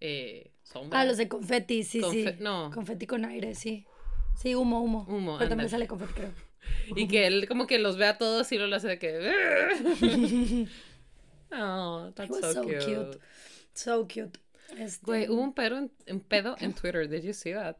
Eh, 0.00 0.52
sombra. 0.62 1.00
Ah, 1.00 1.04
los 1.04 1.16
de 1.16 1.28
confeti, 1.28 1.82
sí, 1.82 2.00
Confe- 2.00 2.36
sí. 2.36 2.42
no. 2.42 2.70
Confeti 2.72 3.06
con 3.06 3.24
aire, 3.24 3.54
sí. 3.54 3.86
Sí, 4.36 4.54
humo, 4.54 4.82
humo. 4.82 5.06
Humo, 5.08 5.38
Pero 5.38 5.48
también 5.48 5.70
sale 5.70 5.86
confeti, 5.86 6.12
creo. 6.14 6.32
Y 6.96 7.06
que 7.06 7.26
él 7.26 7.46
como 7.46 7.66
que 7.66 7.78
los 7.78 7.96
ve 7.96 8.06
a 8.06 8.18
todos 8.18 8.50
y 8.52 8.56
luego 8.56 8.70
lo 8.70 8.76
hace 8.76 8.88
de 8.88 8.98
que... 8.98 10.66
oh, 11.52 12.10
that's 12.14 12.40
so, 12.40 12.52
so 12.52 12.62
cute. 12.62 12.84
cute. 12.84 13.18
So 13.72 14.02
cute. 14.08 14.40
Este, 14.76 15.06
Güey, 15.06 15.28
hubo 15.28 15.40
un 15.40 15.54
pedo 15.54 15.78
en, 15.78 15.92
un 16.08 16.20
pedo 16.20 16.56
en 16.58 16.74
Twitter. 16.74 17.08
Did 17.08 17.22
you 17.22 17.32
see 17.32 17.52
that? 17.52 17.76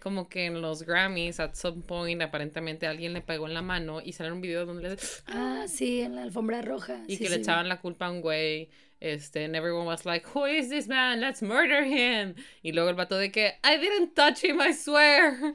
Como 0.00 0.28
que 0.28 0.46
en 0.46 0.60
los 0.60 0.82
Grammys, 0.82 1.40
at 1.40 1.54
some 1.54 1.82
point, 1.82 2.20
aparentemente 2.22 2.86
alguien 2.86 3.12
le 3.14 3.22
pegó 3.22 3.46
en 3.46 3.54
la 3.54 3.62
mano 3.62 4.00
y 4.02 4.12
salió 4.12 4.34
un 4.34 4.40
video 4.42 4.66
donde 4.66 4.90
le... 4.90 4.96
Ah, 5.26 5.64
sí, 5.66 6.00
en 6.02 6.16
la 6.16 6.22
alfombra 6.22 6.60
roja. 6.60 7.02
Y 7.08 7.16
sí, 7.16 7.22
que 7.22 7.28
sí, 7.28 7.34
le 7.34 7.40
echaban 7.40 7.68
la 7.68 7.80
culpa 7.80 8.06
a 8.06 8.10
un 8.10 8.20
güey. 8.20 8.68
Este, 9.04 9.44
and 9.44 9.54
everyone 9.54 9.84
was 9.86 10.06
like, 10.06 10.24
Who 10.34 10.46
is 10.46 10.70
this 10.70 10.88
man? 10.88 11.20
Let's 11.20 11.42
murder 11.42 11.84
him. 11.84 12.34
Y 12.62 12.72
luego 12.72 12.88
el 12.88 12.94
vato 12.96 13.18
de 13.18 13.30
que, 13.30 13.52
I 13.62 13.76
didn't 13.76 14.14
touch 14.14 14.42
him, 14.42 14.60
I 14.60 14.72
swear. 14.72 15.54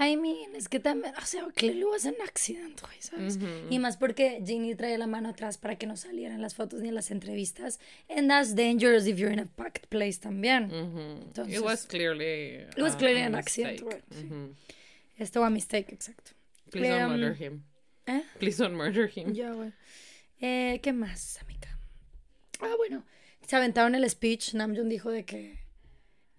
I 0.00 0.16
mean, 0.16 0.54
es 0.54 0.68
que 0.68 0.78
también, 0.78 1.12
o 1.20 1.26
sea, 1.26 1.44
clearly 1.56 1.82
was 1.84 2.06
an 2.06 2.14
accident, 2.24 2.80
güey, 2.80 2.96
¿sabes? 3.00 3.36
Ujú. 3.36 3.66
Y 3.68 3.78
más 3.80 3.96
porque 3.96 4.40
Ginny 4.46 4.76
traía 4.76 4.96
la 4.96 5.08
mano 5.08 5.28
atrás 5.28 5.58
para 5.58 5.74
que 5.76 5.86
no 5.88 5.96
salieran 5.96 6.40
las 6.40 6.54
fotos 6.54 6.80
ni 6.80 6.92
las 6.92 7.10
entrevistas. 7.10 7.80
And 8.08 8.30
that's 8.30 8.54
dangerous 8.54 9.06
if 9.08 9.18
you're 9.18 9.32
in 9.32 9.40
a 9.40 9.46
packed 9.56 9.88
place 9.90 10.18
también. 10.20 10.70
Ujú. 10.70 11.22
Entonces- 11.26 11.52
It 11.56 11.64
was 11.64 11.84
clearly. 11.84 12.64
It 12.76 12.78
was 12.80 12.94
uh, 12.94 12.98
clearly 12.98 13.22
a 13.22 13.26
an 13.26 13.34
accident, 13.34 13.80
right, 13.82 14.04
sí. 14.12 14.24
Ujú. 14.24 14.54
Esto 15.18 15.42
a 15.44 15.50
mistake, 15.50 15.92
exacto. 15.92 16.30
Please 16.70 16.88
don't 16.90 17.02
Um, 17.12 17.20
murder 17.20 17.34
him. 17.34 17.64
¿Eh? 18.06 18.22
Please 18.38 18.56
don't 18.62 18.74
murder 18.76 19.08
him. 19.08 19.34
Ya, 19.34 19.50
güey. 19.52 19.72
Eh, 20.40 20.78
¿Qué 20.80 20.92
más? 20.92 21.40
Ah, 22.60 22.74
bueno. 22.76 23.04
Se 23.46 23.56
aventaron 23.56 23.94
el 23.94 24.08
speech. 24.08 24.54
Namjoon 24.54 24.88
dijo 24.88 25.10
de 25.10 25.24
que 25.24 25.58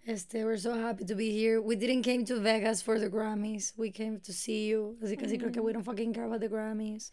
este, 0.06 0.44
we're 0.44 0.58
so 0.58 0.74
happy 0.74 1.04
to 1.04 1.14
be 1.14 1.30
here. 1.30 1.58
We 1.60 1.76
didn't 1.76 2.02
came 2.02 2.24
to 2.24 2.40
Vegas 2.40 2.82
for 2.82 2.98
the 2.98 3.08
Grammys. 3.08 3.72
We 3.76 3.90
came 3.90 4.18
to 4.20 4.32
see 4.32 4.68
you. 4.68 4.98
Así 5.02 5.16
que 5.16 5.28
sí 5.28 5.38
creo 5.38 5.52
que 5.52 5.60
we 5.60 5.72
don't 5.72 5.84
fucking 5.84 6.12
care 6.12 6.24
about 6.24 6.40
the 6.40 6.48
Grammys. 6.48 7.12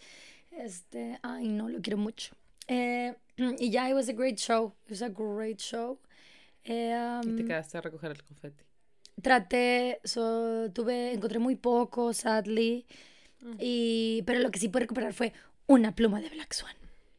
Este, 0.52 1.20
ay, 1.22 1.48
no, 1.50 1.70
lo 1.70 1.80
quiero 1.82 1.98
mucho. 1.98 2.34
Eh, 2.68 3.14
y 3.38 3.70
ya, 3.70 3.90
it 3.90 3.94
was 3.94 4.10
a 4.10 4.14
great 4.14 4.40
show. 4.40 4.74
It 4.86 4.92
was 4.92 5.02
a 5.02 5.10
great 5.10 5.60
show. 5.60 6.00
Eh, 6.64 6.92
Y 7.24 7.36
te 7.36 7.44
um, 7.44 7.48
quedaste 7.48 7.78
a 7.78 7.82
recoger 7.82 8.12
el 8.12 8.24
confeti. 8.24 8.64
traté, 9.22 10.00
so, 10.04 10.72
tuve, 10.72 11.14
encontré 11.14 11.40
muy 11.40 11.56
poco, 11.56 12.14
sadly. 12.14 12.86
Mm. 13.42 13.54
Y, 13.60 14.24
pero 14.26 14.40
lo 14.40 14.50
que 14.52 14.60
sí 14.60 14.70
pude 14.70 14.82
recuperar 14.82 15.14
fue 15.14 15.34
una 15.68 15.94
pluma 15.94 16.22
de 16.22 16.30
Black 16.30 16.54
Swan. 16.54 16.76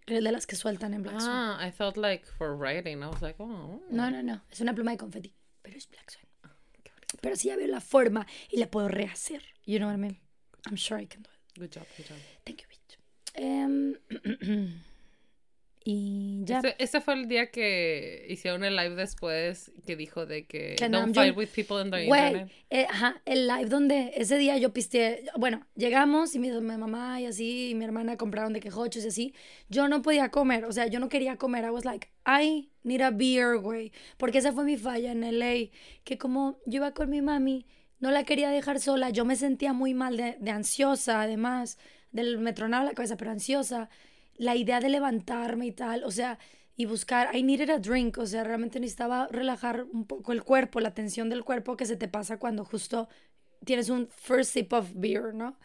De 0.08 0.32
las 0.32 0.46
que 0.46 0.56
sueltan 0.56 0.94
en 0.94 1.02
Black 1.02 1.20
Swan. 1.20 1.30
Ah, 1.60 1.66
I 1.66 1.70
thought 1.70 1.96
like 1.96 2.24
for 2.26 2.56
writing. 2.56 3.02
I 3.02 3.06
was 3.08 3.20
like, 3.20 3.36
oh. 3.40 3.82
No, 3.90 4.10
no, 4.10 4.22
no. 4.22 4.40
Es 4.50 4.60
una 4.60 4.72
pluma 4.74 4.92
de 4.92 4.96
confeti. 4.98 5.34
Pero 5.62 5.76
es 5.76 5.88
Black 5.88 6.10
Swan. 6.10 6.24
bonito. 6.42 6.90
Pero 7.20 7.36
sí 7.36 7.48
ya 7.48 7.56
veo 7.56 7.66
la 7.68 7.80
forma 7.80 8.26
y 8.50 8.58
la 8.58 8.70
puedo 8.70 8.88
rehacer. 8.88 9.42
You 9.64 9.78
know 9.78 9.88
what 9.88 9.94
I 9.94 9.98
mean? 10.00 10.18
I'm 10.66 10.76
sure 10.76 10.98
I 11.00 11.06
can 11.06 11.22
do 11.22 11.30
it. 11.30 11.58
Good 11.60 11.72
job, 11.72 11.86
good 11.96 12.06
job. 12.08 12.18
Thank 12.44 12.62
you, 12.62 12.68
bitch. 12.68 12.96
Em, 13.34 13.94
y 15.90 16.44
ya. 16.44 16.58
Ese, 16.58 16.76
ese 16.78 17.00
fue 17.00 17.14
el 17.14 17.28
día 17.28 17.50
que 17.50 18.26
hicieron 18.28 18.62
el 18.62 18.76
live 18.76 18.94
después 18.94 19.72
que 19.86 19.96
dijo 19.96 20.26
de 20.26 20.44
que 20.46 20.76
Que 20.76 20.90
don't 20.90 21.14
fight 21.14 21.34
with 21.34 21.48
people 21.48 21.80
in 21.82 21.90
the 21.90 22.04
internet. 22.04 22.50
eh, 22.68 22.86
ajá, 22.90 23.22
el 23.24 23.46
live 23.48 23.70
donde 23.70 24.12
ese 24.14 24.36
día 24.36 24.58
yo 24.58 24.70
pisteé, 24.74 25.24
bueno, 25.38 25.66
llegamos 25.76 26.34
y 26.34 26.38
mi, 26.40 26.50
mi 26.50 26.76
mamá 26.76 27.22
y 27.22 27.24
así, 27.26 27.70
y 27.70 27.74
mi 27.74 27.86
hermana 27.86 28.18
compraron 28.18 28.52
de 28.52 28.60
quejochos 28.60 29.02
y 29.06 29.08
así. 29.08 29.34
Yo 29.70 29.88
no 29.88 30.02
podía 30.02 30.30
comer, 30.30 30.66
o 30.66 30.72
sea, 30.72 30.88
yo 30.88 31.00
no 31.00 31.08
quería 31.08 31.36
comer. 31.36 31.64
I 31.64 31.70
was 31.70 31.86
like, 31.86 32.08
I 32.26 32.68
need 32.82 33.00
a 33.00 33.10
beer, 33.10 33.56
güey. 33.56 33.90
Porque 34.18 34.38
esa 34.38 34.52
fue 34.52 34.64
mi 34.64 34.76
falla 34.76 35.10
en 35.10 35.22
LA, 35.38 35.70
que 36.04 36.18
como 36.18 36.58
yo 36.66 36.76
iba 36.76 36.92
con 36.92 37.08
mi 37.08 37.22
mami, 37.22 37.64
no 37.98 38.10
la 38.10 38.24
quería 38.24 38.50
dejar 38.50 38.78
sola, 38.78 39.08
yo 39.08 39.24
me 39.24 39.36
sentía 39.36 39.72
muy 39.72 39.94
mal 39.94 40.18
de, 40.18 40.36
de 40.38 40.50
ansiosa, 40.50 41.22
además, 41.22 41.78
del 42.12 42.36
me 42.38 42.52
tronaba 42.52 42.84
la 42.84 42.92
cabeza, 42.92 43.16
pero 43.16 43.30
ansiosa. 43.30 43.88
La 44.38 44.56
idea 44.56 44.80
de 44.80 44.88
levantarme 44.88 45.66
y 45.66 45.72
tal, 45.72 46.04
o 46.04 46.10
sea, 46.10 46.38
y 46.76 46.86
buscar, 46.86 47.34
I 47.34 47.42
needed 47.42 47.70
a 47.70 47.78
drink, 47.78 48.18
o 48.18 48.26
sea, 48.26 48.44
realmente 48.44 48.78
necesitaba 48.78 49.26
relajar 49.30 49.86
un 49.92 50.06
poco 50.06 50.32
el 50.32 50.44
cuerpo, 50.44 50.78
la 50.80 50.94
tensión 50.94 51.28
del 51.28 51.44
cuerpo 51.44 51.76
que 51.76 51.86
se 51.86 51.96
te 51.96 52.06
pasa 52.06 52.38
cuando 52.38 52.64
justo 52.64 53.08
tienes 53.64 53.88
un 53.88 54.08
first 54.08 54.52
sip 54.52 54.72
of 54.72 54.86
beer, 54.94 55.34
¿no? 55.34 55.58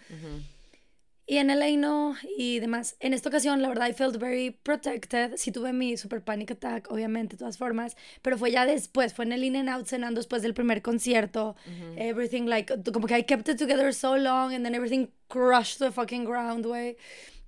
Y 1.26 1.38
en 1.38 1.48
LA 1.48 1.78
no, 1.78 2.16
y 2.38 2.60
demás. 2.60 2.98
En 3.00 3.14
esta 3.14 3.30
ocasión, 3.30 3.62
la 3.62 3.70
verdad, 3.70 3.88
I 3.88 3.94
felt 3.94 4.18
very 4.18 4.52
protected. 4.52 5.38
Sí 5.38 5.52
tuve 5.54 5.72
mi 5.72 5.96
super 5.96 6.22
panic 6.22 6.52
attack, 6.52 6.92
obviamente, 6.92 7.36
de 7.36 7.40
todas 7.40 7.58
formas, 7.58 7.96
pero 8.22 8.38
fue 8.38 8.52
ya 8.52 8.66
después, 8.66 9.14
fue 9.14 9.24
en 9.24 9.32
el 9.32 9.44
In 9.44 9.56
and 9.56 9.70
Out 9.70 9.86
cenando 9.86 10.20
después 10.20 10.42
del 10.42 10.54
primer 10.54 10.82
concierto. 10.82 11.56
Everything, 11.96 12.48
like, 12.48 12.74
como 12.92 13.08
que 13.08 13.18
I 13.18 13.24
kept 13.24 13.48
it 13.48 13.58
together 13.58 13.94
so 13.94 14.18
long, 14.18 14.54
and 14.54 14.66
then 14.66 14.76
everything 14.76 15.08
crushed 15.30 15.78
to 15.78 15.86
the 15.86 15.92
fucking 15.92 16.26
ground, 16.26 16.66
way. 16.66 16.98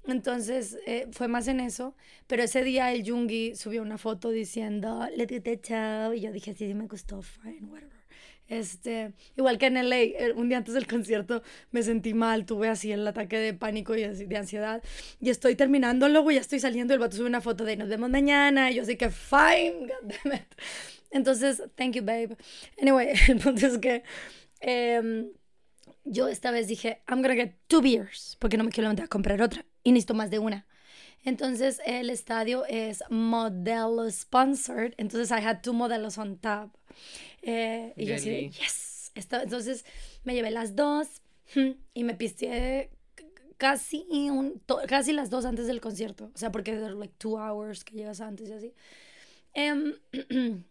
Entonces, 0.07 0.77
eh, 0.85 1.07
fue 1.11 1.27
más 1.27 1.47
en 1.47 1.59
eso. 1.59 1.95
Pero 2.27 2.43
ese 2.43 2.63
día 2.63 2.91
el 2.93 3.09
Jungi 3.09 3.55
subió 3.55 3.81
una 3.81 3.97
foto 3.97 4.29
diciendo, 4.29 5.07
let 5.15 5.33
it 5.33 5.65
show. 5.65 6.13
Y 6.13 6.21
yo 6.21 6.31
dije, 6.31 6.53
sí, 6.53 6.67
sí 6.67 6.73
me 6.73 6.87
gustó, 6.87 7.21
fine, 7.21 7.67
whatever. 7.67 7.95
Este, 8.47 9.13
igual 9.35 9.57
que 9.57 9.65
en 9.65 9.89
LA, 9.89 9.97
eh, 9.97 10.33
un 10.35 10.49
día 10.49 10.59
antes 10.59 10.75
del 10.75 10.85
concierto 10.85 11.41
me 11.71 11.81
sentí 11.81 12.13
mal, 12.13 12.45
tuve 12.45 12.69
así 12.69 12.91
el 12.91 13.07
ataque 13.07 13.39
de 13.39 13.53
pánico 13.55 13.95
y 13.95 14.03
de 14.03 14.37
ansiedad. 14.37 14.83
Y 15.19 15.29
estoy 15.29 15.55
terminando, 15.55 16.07
luego 16.09 16.29
ya 16.31 16.41
estoy 16.41 16.59
saliendo, 16.59 16.93
el 16.93 16.99
vato 16.99 17.17
sube 17.17 17.27
una 17.27 17.41
foto 17.41 17.65
de 17.65 17.75
nos 17.77 17.89
vemos 17.89 18.09
mañana. 18.09 18.71
Y 18.71 18.75
yo 18.75 18.83
así 18.83 18.97
que, 18.97 19.09
fine, 19.09 19.87
goddammit. 20.03 20.43
Entonces, 21.11 21.63
thank 21.75 21.93
you, 21.93 22.03
babe. 22.03 22.37
Anyway, 22.79 23.13
el 23.27 23.79
que 23.79 24.03
em, 24.59 25.29
yo 26.05 26.27
esta 26.27 26.51
vez 26.51 26.67
dije, 26.67 27.01
I'm 27.07 27.21
gonna 27.21 27.35
get 27.35 27.55
two 27.67 27.81
beers, 27.81 28.37
porque 28.39 28.57
no 28.57 28.63
me 28.63 28.71
quiero 28.71 28.83
levantar 28.85 29.05
a 29.05 29.09
comprar 29.09 29.41
otra. 29.41 29.65
Y 29.83 29.91
necesito 29.91 30.13
más 30.13 30.29
de 30.29 30.39
una. 30.39 30.65
Entonces, 31.23 31.81
el 31.85 32.09
estadio 32.11 32.65
es 32.67 33.03
Modelo 33.09 34.09
sponsored. 34.11 34.93
Entonces, 34.97 35.31
I 35.31 35.43
had 35.43 35.61
two 35.61 35.73
modelos 35.73 36.17
on 36.17 36.37
tap. 36.37 36.69
Eh, 37.41 37.93
y 37.97 38.05
yo 38.05 38.15
así 38.15 38.29
de, 38.29 38.49
yes. 38.49 39.11
Entonces, 39.15 39.85
me 40.23 40.33
llevé 40.35 40.51
las 40.51 40.75
dos 40.75 41.07
hmm, 41.55 41.71
y 41.93 42.03
me 42.03 42.13
pisteé 42.13 42.91
casi, 43.57 44.05
un, 44.11 44.59
to- 44.65 44.81
casi 44.87 45.13
las 45.13 45.29
dos 45.29 45.45
antes 45.45 45.67
del 45.67 45.81
concierto. 45.81 46.31
O 46.33 46.37
sea, 46.37 46.51
porque 46.51 46.75
like 46.75 47.13
two 47.17 47.37
hours 47.39 47.83
que 47.83 47.95
llegas 47.95 48.21
antes 48.21 48.49
y 48.49 48.53
así. 48.53 48.73
Em, 49.53 49.93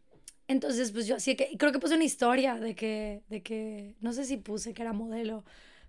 entonces, 0.48 0.90
pues 0.92 1.06
yo 1.06 1.16
así 1.16 1.36
que, 1.36 1.50
creo 1.58 1.72
que 1.72 1.78
puse 1.78 1.94
una 1.94 2.04
historia 2.04 2.56
de 2.56 2.74
que, 2.74 3.22
de 3.28 3.42
que, 3.42 3.94
no 4.00 4.12
sé 4.12 4.24
si 4.24 4.36
puse 4.36 4.74
que 4.74 4.82
era 4.82 4.92
modelo, 4.92 5.44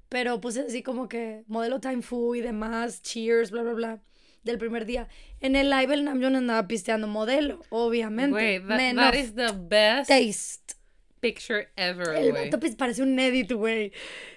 pero 0.10 0.40
puse 0.40 0.61
así 0.61 0.82
como 0.84 1.07
que 1.10 1.44
modelo 1.48 1.80
Time 1.80 2.02
Fu 2.02 2.36
y 2.36 2.41
demás, 2.41 3.02
cheers, 3.02 3.52
bla, 3.52 3.64
bla, 3.64 3.73
bla, 3.73 3.99
del 4.44 4.57
primer 4.57 4.86
día. 4.86 5.07
En 5.41 5.56
el 5.56 5.69
live 5.69 5.94
el 5.94 6.03
Namjoon 6.06 6.36
andaba 6.36 6.68
pisteando 6.68 7.07
modelo, 7.07 7.61
obviamente. 7.69 8.32
Güey, 8.32 8.60
that, 8.68 8.95
that 8.95 9.14
is 9.15 9.34
the 9.36 9.52
best 9.57 10.07
taste. 10.10 10.76
picture 11.19 11.68
ever, 11.76 12.14
El 12.15 12.32
vato 12.34 12.60
pues, 12.60 12.76
parece 12.76 13.02
un 13.02 13.18
edit, 13.19 13.52
güey. 13.53 13.91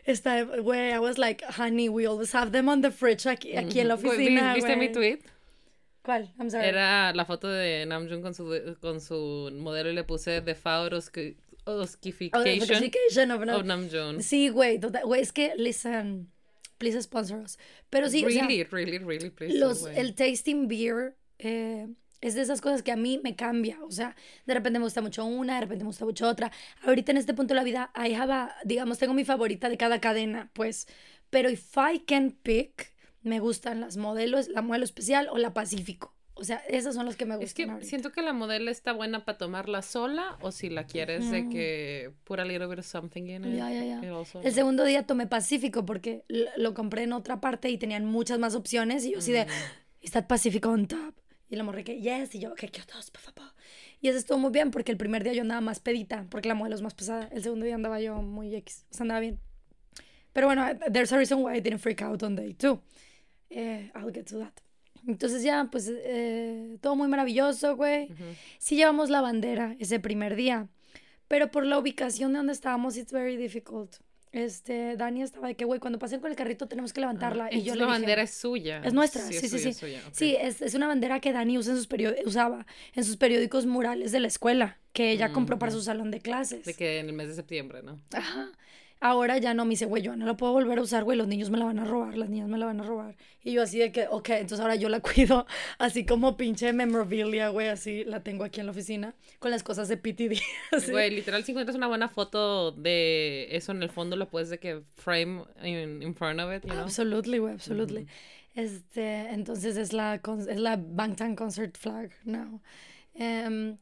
Está, 0.07 0.43
güey, 0.45 0.91
I 0.95 0.99
was 0.99 1.19
like, 1.19 1.45
honey, 1.59 1.89
we 1.91 2.07
always 2.07 2.35
have 2.35 2.51
them 2.51 2.69
on 2.69 2.81
the 2.81 2.91
fridge 2.91 3.27
aquí, 3.27 3.55
aquí 3.57 3.81
en 3.81 3.89
la 3.89 3.97
Güey, 3.97 4.17
¿vi- 4.17 4.25
oficina, 4.29 4.55
¿Viste 4.55 4.77
mi 4.77 4.89
güey. 4.89 4.93
tweet? 4.93 5.19
¿Cuál? 6.09 6.33
I'm 6.39 6.49
sorry. 6.49 6.65
Era 6.69 7.13
la 7.13 7.27
foto 7.27 7.49
de 7.49 7.85
Namjoon 7.85 8.23
con 8.23 8.33
su, 8.33 8.77
con 8.81 8.99
su 8.99 9.51
modelo 9.53 9.91
y 9.91 9.95
le 9.95 10.05
puse 10.05 10.41
The 10.41 10.57
Oh, 11.67 11.83
Oskification 11.83 13.31
of, 13.31 13.43
of 13.43 13.65
Namjoon. 13.67 14.23
Sí, 14.23 14.49
güey, 14.49 14.81
güey, 15.05 15.21
es 15.21 15.33
que, 15.35 15.53
listen, 15.59 16.33
please 16.79 17.03
sponsor 17.03 17.41
us. 17.41 17.59
Pero 17.91 18.09
sí, 18.09 18.25
o 18.25 18.31
sea, 18.31 18.47
really, 18.47 18.65
really, 18.65 18.97
really, 18.97 19.29
please. 19.29 19.59
los, 19.59 19.85
el 19.85 20.15
tasting 20.15 20.67
beer 20.67 21.15
eh, 21.39 21.89
es 22.23 22.35
de 22.35 22.41
esas 22.41 22.63
cosas 22.63 22.83
que 22.83 22.91
a 22.91 22.97
mí 22.97 23.21
me 23.23 23.37
cambia. 23.37 23.79
O 23.85 23.91
sea, 23.91 24.17
de 24.47 24.55
repente 24.55 24.79
me 24.79 24.87
gusta 24.87 25.03
mucho 25.03 25.27
una, 25.27 25.57
de 25.57 25.61
repente 25.61 25.85
me 25.85 25.89
gusta 25.89 26.07
mucho 26.07 26.27
otra. 26.27 26.51
Ahorita 26.85 27.13
en 27.13 27.19
este 27.19 27.35
punto 27.35 27.53
de 27.53 27.57
la 27.57 27.65
vida, 27.65 27.93
I 27.95 28.15
have 28.15 28.33
a- 28.33 28.55
digamos, 28.65 28.97
tengo 28.97 29.13
mi 29.13 29.27
favorita 29.27 29.69
de 29.69 29.77
cada 29.77 30.01
cadena, 30.01 30.51
pues. 30.55 30.89
Pero 31.29 31.51
if 31.51 31.77
I 31.77 31.99
can 31.99 32.31
pick, 32.31 32.95
me 33.23 33.41
gustan 33.41 33.81
las 33.81 33.97
modelos, 33.97 34.49
la 34.49 34.63
modelo 34.63 34.85
especial 34.85 35.29
o 35.31 35.39
la 35.39 35.53
Pacífico. 35.55 36.15
O 36.35 36.45
sea, 36.45 36.59
esas 36.69 36.95
son 36.95 37.05
las 37.07 37.17
que 37.17 37.25
me 37.27 37.35
gustan 37.35 37.47
Es 37.49 37.55
que 37.55 37.65
ahorita. 37.65 37.89
siento 37.89 38.13
que 38.13 38.23
la 38.23 38.33
modelo 38.33 38.71
está 38.71 38.93
buena 38.93 39.25
para 39.25 39.39
tomarla 39.39 39.83
sola 39.83 40.39
o 40.41 40.53
si 40.53 40.71
la 40.71 40.85
quieres 40.85 41.33
de 41.33 41.49
que 41.49 42.13
put 42.23 42.39
a 42.39 42.45
little 42.45 42.69
bit 42.69 42.79
of 42.79 42.87
something 42.87 43.23
in 43.25 43.45
it. 43.45 43.61
Also- 44.13 44.41
El 44.43 44.53
segundo 44.53 44.85
día 44.85 45.05
tomé 45.05 45.27
Pacífico 45.27 45.85
porque 45.85 46.25
lo 46.57 46.75
compré 46.75 47.03
en 47.03 47.13
otra 47.13 47.41
parte 47.41 47.71
y 47.71 47.77
tenían 47.79 48.05
muchas 48.05 48.39
más 48.39 48.55
opciones 48.55 49.05
y 49.05 49.13
yo 49.13 49.19
así 49.19 49.33
de, 49.33 49.47
Mm. 49.47 49.49
¿está 50.03 50.29
Pacífico 50.29 50.69
on 50.69 50.87
top? 50.87 51.13
Y 51.51 51.57
la 51.57 51.65
morré 51.65 51.83
que, 51.83 52.01
yes, 52.01 52.33
y 52.37 52.39
yo, 52.41 52.55
que 52.55 52.69
quiero 52.69 52.87
dos, 52.95 53.11
por 53.11 53.21
favor. 53.23 53.53
Y 54.01 54.07
eso 54.07 54.19
estuvo 54.19 54.39
muy 54.39 54.53
bien 54.53 54.71
porque 54.71 54.93
el 54.93 54.99
primer 54.99 55.25
día 55.25 55.33
yo 55.33 55.41
andaba 55.43 55.61
más 55.61 55.81
pedita, 55.81 56.25
porque 56.31 56.47
la 56.47 56.55
modelo 56.55 56.77
es 56.77 56.83
más 56.83 56.95
pesada. 56.95 57.29
El 57.33 57.43
segundo 57.43 57.65
día 57.67 57.75
andaba 57.75 58.01
yo 58.01 58.23
muy 58.23 58.55
X, 58.55 58.87
o 58.93 58.95
sea, 58.95 59.03
andaba 59.05 59.19
bien. 59.19 59.41
Pero 60.33 60.47
bueno, 60.47 60.65
there's 60.93 61.13
a 61.13 61.17
reason 61.17 61.43
why 61.43 61.57
I 61.57 61.61
didn't 61.61 61.81
freak 61.81 62.01
out 62.03 62.23
on 62.23 62.37
day 62.37 62.55
two. 62.55 62.81
Eh, 63.51 63.91
I'll 63.95 64.13
get 64.13 64.25
to 64.27 64.39
that. 64.39 64.53
Entonces 65.07 65.43
ya, 65.43 65.69
pues, 65.71 65.91
eh, 65.91 66.77
todo 66.81 66.97
muy 66.97 67.09
maravilloso, 67.09 67.77
güey. 67.77 68.05
Ujú. 68.13 68.25
Sí 68.59 68.77
llevamos 68.77 69.11
la 69.11 69.21
bandera 69.21 69.77
ese 69.79 70.01
primer 70.01 70.35
día, 70.37 70.69
pero 71.29 71.51
por 71.51 71.65
la 71.65 71.79
ubicación 71.79 72.33
de 72.33 72.39
donde 72.39 72.53
estábamos, 72.53 72.97
it's 72.97 73.13
very 73.13 73.37
difficult. 73.37 73.97
Este, 74.31 74.97
Dani 74.97 75.23
estaba 75.23 75.49
de 75.49 75.55
que, 75.55 75.65
güey, 75.65 75.81
cuando 75.81 75.99
pasen 75.99 76.21
con 76.21 76.31
el 76.31 76.37
carrito 76.37 76.69
tenemos 76.69 76.93
que 76.93 77.01
levantarla. 77.01 77.49
y 77.51 77.63
yo 77.63 77.73
Entonces 77.73 77.75
le 77.75 77.79
la 77.81 77.87
dije, 77.87 78.01
bandera 78.01 78.23
es 78.23 78.35
suya. 78.35 78.83
es 78.85 78.93
nuestra, 78.93 79.23
es 79.23 79.29
sí, 79.29 79.49
sí, 79.49 79.49
suya, 79.49 79.63
sí. 79.63 79.69
es 79.71 79.77
suya, 79.79 80.03
ok. 80.07 80.13
Sí, 80.15 80.37
es, 80.39 80.61
es 80.61 80.75
una 80.75 80.87
bandera 80.87 81.21
que 81.21 81.33
Dani 81.33 81.57
usa 81.57 81.73
en 81.73 81.79
sus 81.79 81.89
usaba 82.27 82.67
en 82.95 83.05
sus 83.05 83.17
periódicos 83.17 83.65
murales 83.65 84.13
de 84.13 84.21
la 84.21 84.27
escuela, 84.29 84.79
que 84.93 85.13
ella 85.13 85.33
compró 85.33 85.59
para 85.59 85.73
su 85.73 85.81
salón 85.81 86.11
de 86.11 86.21
clases. 86.21 86.67
De 86.67 86.75
que 86.75 86.99
en 86.99 87.07
el 87.09 87.15
mes 87.15 87.29
de 87.29 87.35
septiembre, 87.37 87.83
¿no? 87.83 87.99
Ajá. 88.13 88.51
Ahora 89.01 89.39
ya 89.39 89.55
no 89.55 89.65
me 89.65 89.71
dice, 89.71 89.87
güey, 89.87 90.03
yo 90.03 90.17
no 90.17 90.27
la 90.27 90.37
puedo 90.37 90.53
volver 90.53 90.79
a 90.79 90.83
usar, 90.83 91.05
güey, 91.05 91.17
los 91.17 91.29
niños 91.29 91.51
me 91.51 91.59
la 91.59 91.65
van 91.65 91.79
a 91.79 91.85
robar, 91.85 92.17
las 92.19 92.29
niñas 92.29 92.49
me 92.49 92.59
la 92.59 92.67
van 92.67 92.81
a 92.81 92.85
robar. 92.85 93.17
Y 93.45 93.53
yo 93.53 93.63
así 93.63 93.79
de 93.79 93.93
que, 93.93 94.09
ok, 94.11 94.31
entonces 94.31 94.61
ahora 94.61 94.75
yo 94.75 94.89
la 94.89 95.01
cuido, 95.01 95.47
así 95.79 96.05
como 96.05 96.37
pinche 96.37 96.73
memorabilia, 96.73 97.49
güey, 97.51 97.69
así 97.69 98.05
la 98.05 98.25
tengo 98.25 98.43
aquí 98.43 98.59
en 98.59 98.67
la 98.67 98.73
oficina, 98.73 99.15
con 99.39 99.53
las 99.53 99.63
cosas 99.63 99.89
de 99.89 99.97
PTD. 99.97 100.41
Güey, 100.91 101.11
literal, 101.11 101.45
si 101.45 101.53
encuentras 101.53 101.77
una 101.77 101.87
buena 101.87 102.09
foto 102.09 102.73
de 102.73 103.49
eso 103.53 103.73
en 103.73 103.83
el 103.83 103.91
fondo, 103.91 104.17
lo 104.17 104.29
puedes 104.29 104.49
de 104.51 104.59
que 104.59 104.83
frame 104.97 105.45
in, 105.63 106.03
in 106.03 106.15
front 106.15 106.41
of 106.41 106.53
it, 106.53 106.65
you 106.65 106.73
know? 106.73 106.83
Absolutely, 106.83 107.39
güey, 107.39 107.53
absolutely. 107.53 108.07
Este, 108.55 109.29
entonces 109.31 109.77
es 109.77 109.93
la, 109.93 110.21
es 110.49 110.59
la 110.59 110.77
Bangtan 110.77 111.37
Concert 111.37 111.77
Flag 111.77 112.11
now. 112.25 112.61
Em, 113.15 113.79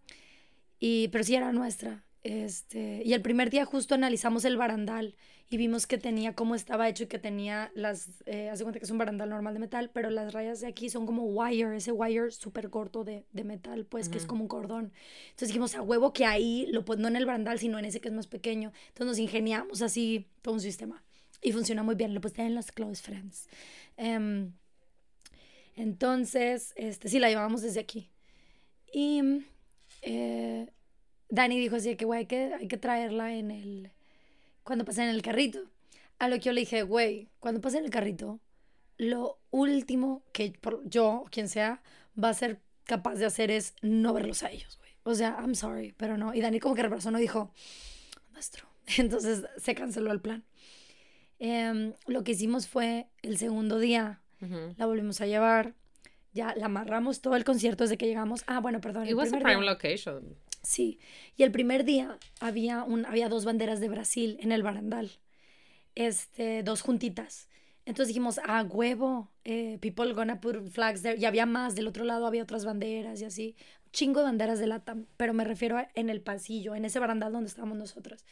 y, 0.78 1.08
pero 1.08 1.24
sí 1.24 1.34
era 1.34 1.52
nuestra. 1.52 2.04
Este, 2.28 3.02
y 3.04 3.12
el 3.12 3.22
primer 3.22 3.50
día 3.50 3.64
justo 3.64 3.94
analizamos 3.94 4.44
el 4.44 4.56
barandal 4.56 5.14
y 5.48 5.58
vimos 5.58 5.86
que 5.86 5.96
tenía 5.96 6.34
cómo 6.34 6.56
estaba 6.56 6.88
hecho 6.88 7.04
y 7.04 7.06
que 7.06 7.20
tenía 7.20 7.70
las, 7.76 8.08
eh, 8.26 8.50
haz 8.50 8.58
de 8.58 8.64
cuenta 8.64 8.80
que 8.80 8.84
es 8.84 8.90
un 8.90 8.98
barandal 8.98 9.28
normal 9.28 9.54
de 9.54 9.60
metal, 9.60 9.90
pero 9.94 10.10
las 10.10 10.32
rayas 10.32 10.58
de 10.58 10.66
aquí 10.66 10.90
son 10.90 11.06
como 11.06 11.22
wire, 11.22 11.76
ese 11.76 11.92
wire 11.92 12.32
súper 12.32 12.68
corto 12.68 13.04
de, 13.04 13.24
de 13.32 13.44
metal, 13.44 13.84
pues 13.86 14.08
que 14.08 14.18
es 14.18 14.26
como 14.26 14.42
un 14.42 14.48
cordón. 14.48 14.92
Entonces 15.26 15.48
dijimos, 15.50 15.76
a 15.76 15.82
huevo 15.82 16.12
que 16.12 16.24
ahí, 16.26 16.66
lo, 16.72 16.84
pon- 16.84 17.00
no 17.00 17.06
en 17.06 17.14
el 17.14 17.26
barandal, 17.26 17.60
sino 17.60 17.78
en 17.78 17.84
ese 17.84 18.00
que 18.00 18.08
es 18.08 18.14
más 18.14 18.26
pequeño. 18.26 18.72
Entonces 18.88 19.06
nos 19.06 19.18
ingeniamos 19.20 19.80
así 19.80 20.26
todo 20.42 20.54
un 20.54 20.60
sistema. 20.60 21.04
Y 21.42 21.52
funciona 21.52 21.84
muy 21.84 21.94
bien, 21.94 22.12
lo 22.12 22.20
puse 22.20 22.42
en 22.42 22.56
los 22.56 22.72
close 22.72 23.00
friends. 23.00 23.48
Em, 23.96 24.50
entonces, 25.76 26.72
este, 26.76 27.08
sí, 27.08 27.18
la 27.18 27.28
llevábamos 27.28 27.62
desde 27.62 27.80
aquí. 27.80 28.10
Y 28.92 29.22
eh, 30.02 30.68
Dani 31.28 31.58
dijo 31.58 31.76
así 31.76 31.96
que, 31.96 32.04
güey, 32.04 32.20
hay 32.20 32.26
que, 32.26 32.54
hay 32.54 32.68
que 32.68 32.76
traerla 32.76 33.34
en 33.34 33.50
el... 33.50 33.90
Cuando 34.62 34.84
pase 34.84 35.02
en 35.02 35.08
el 35.10 35.22
carrito. 35.22 35.60
A 36.18 36.28
lo 36.28 36.36
que 36.36 36.42
yo 36.42 36.52
le 36.52 36.60
dije, 36.60 36.82
güey, 36.82 37.28
cuando 37.40 37.60
pase 37.60 37.78
en 37.78 37.84
el 37.84 37.90
carrito, 37.90 38.40
lo 38.96 39.38
último 39.50 40.22
que 40.32 40.52
por- 40.60 40.82
yo, 40.88 41.22
o 41.22 41.24
quien 41.24 41.48
sea, 41.48 41.82
va 42.22 42.30
a 42.30 42.34
ser 42.34 42.60
capaz 42.84 43.16
de 43.16 43.26
hacer 43.26 43.50
es 43.50 43.74
no 43.82 44.12
verlos 44.14 44.42
a 44.42 44.50
ellos, 44.50 44.78
güey. 44.78 44.90
O 45.04 45.14
sea, 45.14 45.36
I'm 45.40 45.54
sorry, 45.54 45.92
pero 45.96 46.16
no. 46.16 46.34
Y 46.34 46.40
Dani 46.40 46.58
como 46.58 46.74
que 46.74 46.82
no 46.82 47.18
dijo, 47.18 47.52
nuestro. 48.32 48.66
Entonces 48.98 49.44
se 49.58 49.74
canceló 49.74 50.10
el 50.12 50.20
plan. 50.20 50.44
Em, 51.38 51.92
lo 52.06 52.24
que 52.24 52.32
hicimos 52.32 52.66
fue 52.66 53.06
el 53.22 53.36
segundo 53.36 53.78
día, 53.78 54.20
la 54.76 54.86
volvimos 54.86 55.20
a 55.20 55.26
llevar. 55.26 55.74
Ya 56.32 56.54
la 56.54 56.66
amarramos 56.66 57.20
todo 57.20 57.34
el 57.36 57.44
concierto 57.44 57.84
desde 57.84 57.96
que 57.96 58.06
llegamos. 58.06 58.42
Ah, 58.46 58.60
bueno, 58.60 58.80
perdón. 58.80 59.04
It 59.04 59.10
el 59.10 59.14
was 59.16 59.32
a 59.32 59.38
prime 59.38 59.60
día- 59.60 59.70
location. 59.72 60.36
Sí, 60.66 60.98
y 61.36 61.44
el 61.44 61.52
primer 61.52 61.84
día 61.84 62.18
había, 62.40 62.82
un, 62.82 63.06
había 63.06 63.28
dos 63.28 63.44
banderas 63.44 63.78
de 63.78 63.88
Brasil 63.88 64.36
en 64.40 64.50
el 64.50 64.64
barandal, 64.64 65.12
este, 65.94 66.64
dos 66.64 66.82
juntitas. 66.82 67.48
Entonces 67.84 68.08
dijimos, 68.08 68.40
ah, 68.44 68.64
huevo, 68.68 69.30
eh, 69.44 69.78
people 69.80 70.12
gonna 70.12 70.40
put 70.40 70.68
flags 70.70 71.02
there. 71.02 71.20
Y 71.20 71.24
había 71.24 71.46
más, 71.46 71.76
del 71.76 71.86
otro 71.86 72.02
lado 72.02 72.26
había 72.26 72.42
otras 72.42 72.64
banderas 72.64 73.20
y 73.20 73.26
así. 73.26 73.54
Un 73.84 73.92
chingo 73.92 74.18
de 74.18 74.26
banderas 74.26 74.58
de 74.58 74.66
LATAM, 74.66 75.06
pero 75.16 75.32
me 75.34 75.44
refiero 75.44 75.78
a 75.78 75.86
en 75.94 76.10
el 76.10 76.20
pasillo, 76.20 76.74
en 76.74 76.84
ese 76.84 76.98
barandal 76.98 77.32
donde 77.32 77.46
estábamos 77.46 77.78
nosotros. 77.78 78.24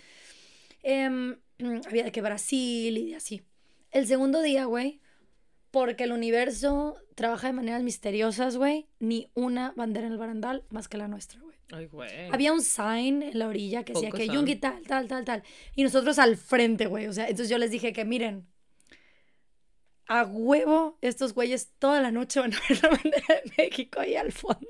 Em, 0.82 1.39
había 1.86 2.02
de 2.02 2.11
que 2.11 2.20
Brasil 2.20 2.98
y 2.98 3.15
así. 3.15 3.43
El 3.93 4.09
segundo 4.09 4.43
día, 4.43 4.65
güey, 4.65 5.01
porque 5.70 6.02
el 6.02 6.11
universo 6.11 6.97
trabaja 7.15 7.47
de 7.47 7.52
maneras 7.52 7.85
misteriosas, 7.85 8.56
güey, 8.56 8.89
ni 8.98 9.31
una 9.35 9.73
bandera 9.77 10.09
en 10.09 10.15
el 10.15 10.19
barandal 10.19 10.65
más 10.70 10.89
que 10.89 10.98
la 10.98 11.06
nuestra, 11.06 11.40
güey. 11.40 11.54
Ay, 11.73 11.86
güey. 11.86 12.31
Había 12.31 12.53
un 12.53 12.62
sign 12.62 13.23
en 13.23 13.39
la 13.39 13.49
orilla 13.49 13.85
que 13.85 13.93
decía 13.93 14.11
que. 14.11 14.28
Yungi 14.28 14.57
tal, 14.57 14.82
tal, 14.82 15.09
tal, 15.09 15.24
tal. 15.24 15.43
Y 15.74 15.82
nosotros 15.82 16.19
al 16.19 16.36
frente, 16.36 16.86
güey. 16.86 17.07
O 17.07 17.12
sea, 17.12 17.24
entonces 17.24 17.49
yo 17.49 17.59
les 17.59 17.70
dije 17.70 17.93
que 17.93 18.05
miren, 18.05 18.47
a 20.07 20.24
huevo, 20.24 20.99
estos 21.01 21.32
güeyes 21.32 21.73
toda 21.78 22.01
la 22.01 22.11
noche 22.11 22.41
van 22.41 22.53
a 22.53 22.59
ver 22.69 22.82
la 22.82 22.89
bandera 22.91 23.27
de 23.28 23.53
México 23.57 24.01
ahí 24.01 24.16
al 24.16 24.32
fondo. 24.32 24.69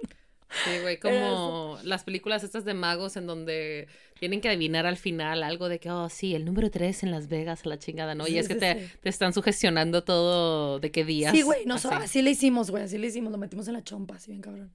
Sí, 0.64 0.78
güey, 0.82 0.98
como 1.00 1.78
las 1.82 2.04
películas 2.04 2.44
estas 2.44 2.64
de 2.64 2.74
magos 2.74 3.16
en 3.16 3.26
donde 3.26 3.88
tienen 4.18 4.40
que 4.40 4.48
adivinar 4.48 4.86
al 4.86 4.96
final 4.96 5.42
algo 5.42 5.68
de 5.68 5.80
que, 5.80 5.90
oh, 5.90 6.08
sí, 6.08 6.34
el 6.34 6.44
número 6.44 6.70
3 6.70 7.02
en 7.02 7.10
Las 7.10 7.28
Vegas, 7.28 7.66
la 7.66 7.78
chingada, 7.78 8.14
¿no? 8.14 8.24
Sí, 8.26 8.34
y 8.34 8.38
es 8.38 8.48
que 8.48 8.54
te, 8.54 8.80
sí. 8.86 8.92
te 9.02 9.08
están 9.08 9.32
sugestionando 9.32 10.04
todo 10.04 10.78
de 10.78 10.90
qué 10.92 11.04
días. 11.04 11.32
Sí, 11.34 11.42
güey, 11.42 11.66
nos- 11.66 11.84
así. 11.86 11.94
así 12.04 12.22
le 12.22 12.30
hicimos, 12.30 12.70
güey, 12.70 12.84
así 12.84 12.98
le 12.98 13.08
hicimos, 13.08 13.32
lo 13.32 13.38
metimos 13.38 13.66
en 13.68 13.74
la 13.74 13.82
chompa, 13.82 14.14
así 14.16 14.30
bien 14.30 14.42
cabrón. 14.42 14.72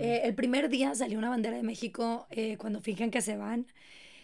Eh, 0.00 0.22
el 0.24 0.34
primer 0.34 0.68
día 0.68 0.94
salió 0.94 1.18
una 1.18 1.28
bandera 1.30 1.56
de 1.56 1.62
México 1.62 2.26
eh, 2.30 2.56
cuando 2.58 2.80
fingen 2.80 3.10
que 3.10 3.20
se 3.22 3.36
van. 3.36 3.66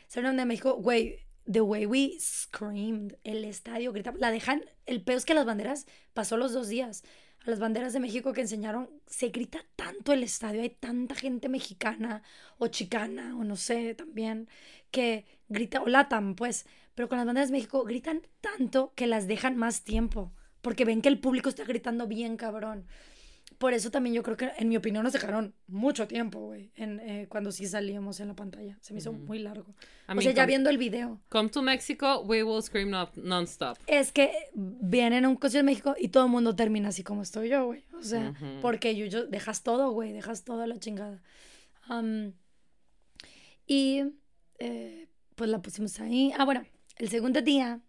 Salió 0.09 0.23
una 0.23 0.31
bandera 0.31 0.45
de 0.45 0.49
México, 0.49 0.75
güey, 0.75 1.21
the 1.51 1.61
way 1.61 1.87
we 1.87 2.17
screamed, 2.21 3.15
el 3.23 3.45
estadio 3.45 3.93
gritaba, 3.93 4.17
la 4.19 4.31
dejan, 4.33 4.65
el 4.87 5.03
peor 5.03 5.19
es 5.19 5.25
que 5.25 5.35
las 5.35 5.47
banderas 5.47 5.87
pasó 6.15 6.37
los 6.37 6.53
dos 6.53 6.69
días. 6.69 7.05
Las 7.47 7.61
banderas 7.61 7.93
de 7.93 8.01
México 8.01 8.33
que 8.33 8.41
enseñaron, 8.41 8.91
se 9.07 9.29
grita 9.29 9.65
tanto 9.77 10.13
el 10.13 10.25
estadio, 10.25 10.63
hay 10.63 10.71
tanta 10.71 11.15
gente 11.15 11.49
mexicana 11.49 12.25
o 12.59 12.67
chicana 12.67 13.37
o 13.37 13.45
no 13.45 13.55
sé 13.55 13.95
también 13.95 14.49
que 14.91 15.25
grita, 15.49 15.81
o 15.81 15.87
latam 15.87 16.35
pues, 16.35 16.67
pero 16.97 17.09
con 17.09 17.19
las 17.19 17.27
banderas 17.27 17.51
de 17.51 17.57
México 17.57 17.85
gritan 17.85 18.23
tanto 18.41 18.93
que 18.97 19.07
las 19.07 19.29
dejan 19.29 19.57
más 19.57 19.85
tiempo, 19.85 20.33
porque 20.61 20.85
ven 20.85 21.03
que 21.03 21.09
el 21.09 21.21
público 21.21 21.49
está 21.49 21.63
gritando 21.63 22.09
bien 22.09 22.37
cabrón. 22.37 22.85
Por 23.59 23.73
eso 23.73 23.91
también 23.91 24.15
yo 24.15 24.23
creo 24.23 24.37
que, 24.37 24.51
en 24.59 24.69
mi 24.69 24.77
opinión, 24.77 25.03
nos 25.05 25.13
dejaron 25.13 25.55
mucho 25.67 26.07
tiempo, 26.07 26.41
güey, 26.41 26.71
eh, 26.77 27.27
cuando 27.29 27.51
sí 27.53 27.67
salíamos 27.67 28.21
en 28.21 28.29
la 28.29 28.35
pantalla. 28.35 28.77
Se 28.81 28.93
me 28.93 28.99
hizo 29.01 29.13
muy 29.13 29.39
largo. 29.39 29.75
I 30.09 30.19
o 30.19 30.21
sea, 30.21 30.33
ya 30.33 30.43
come- 30.43 30.47
viendo 30.47 30.71
el 30.71 30.79
video. 30.79 31.21
Come 31.29 31.49
to 31.49 31.63
Mexico, 31.63 32.21
we 32.21 32.43
will 32.43 32.63
scream 32.63 32.91
no- 32.91 33.11
non-stop. 33.17 33.79
Es 33.87 34.13
que 34.13 34.31
vienen 34.55 35.25
a 35.25 35.29
un 35.29 35.37
concierto 35.37 35.61
en 35.61 35.67
México 35.67 35.95
y 35.99 36.09
todo 36.09 36.27
el 36.27 36.31
mundo 36.31 36.55
termina 36.55 36.89
así 36.91 37.03
como 37.03 37.23
estoy 37.23 37.49
yo, 37.49 37.67
güey. 37.67 37.85
O 37.99 38.03
sea, 38.03 38.35
porque 38.63 38.95
yo, 38.97 39.07
yo 39.07 39.27
dejas 39.27 39.63
todo, 39.63 39.91
güey, 39.91 40.13
dejas 40.13 40.45
todo 40.45 40.63
a 40.63 40.67
la 40.67 40.79
chingada. 40.79 41.23
Y 43.67 44.03
eh, 44.59 45.09
pues 45.35 45.51
la 45.51 45.61
pusimos 45.61 45.99
ahí. 46.01 46.33
Ah, 46.39 46.45
bueno, 46.45 46.65
el 46.97 47.09
segundo 47.09 47.41
día 47.43 47.81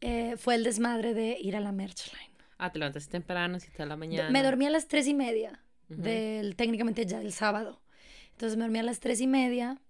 eh, 0.00 0.34
fue 0.36 0.54
el 0.56 0.64
desmadre 0.64 1.14
de 1.14 1.38
ir 1.40 1.56
a 1.56 1.60
la 1.60 1.72
merch 1.72 2.12
line. 2.12 2.33
Ah, 2.58 2.70
te 2.72 2.78
levantaste 2.78 3.10
temprano, 3.10 3.58
si 3.60 3.68
a 3.82 3.86
la 3.86 3.96
mañana. 3.96 4.30
Me 4.30 4.42
dormí 4.42 4.66
a 4.66 4.70
las 4.70 4.86
tres 4.88 5.06
y 5.06 5.14
media 5.14 5.60
del, 5.88 6.56
técnicamente 6.56 7.04
ya 7.06 7.18
del 7.18 7.32
sábado. 7.32 7.80
Entonces 8.32 8.56
me 8.56 8.64
dormí 8.64 8.78
a 8.78 8.82
las 8.82 9.00
tres 9.00 9.20
y 9.20 9.26
media. 9.26 9.80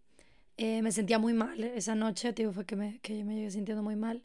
eh, 0.56 0.82
me 0.82 0.92
sentía 0.92 1.18
muy 1.18 1.32
mal 1.34 1.62
esa 1.64 1.94
noche, 1.94 2.32
digo, 2.32 2.52
fue 2.52 2.64
que 2.64 2.76
me, 2.76 2.98
que 3.00 3.24
me 3.24 3.34
llegué 3.34 3.50
sintiendo 3.50 3.82
muy 3.82 3.96
mal. 3.96 4.22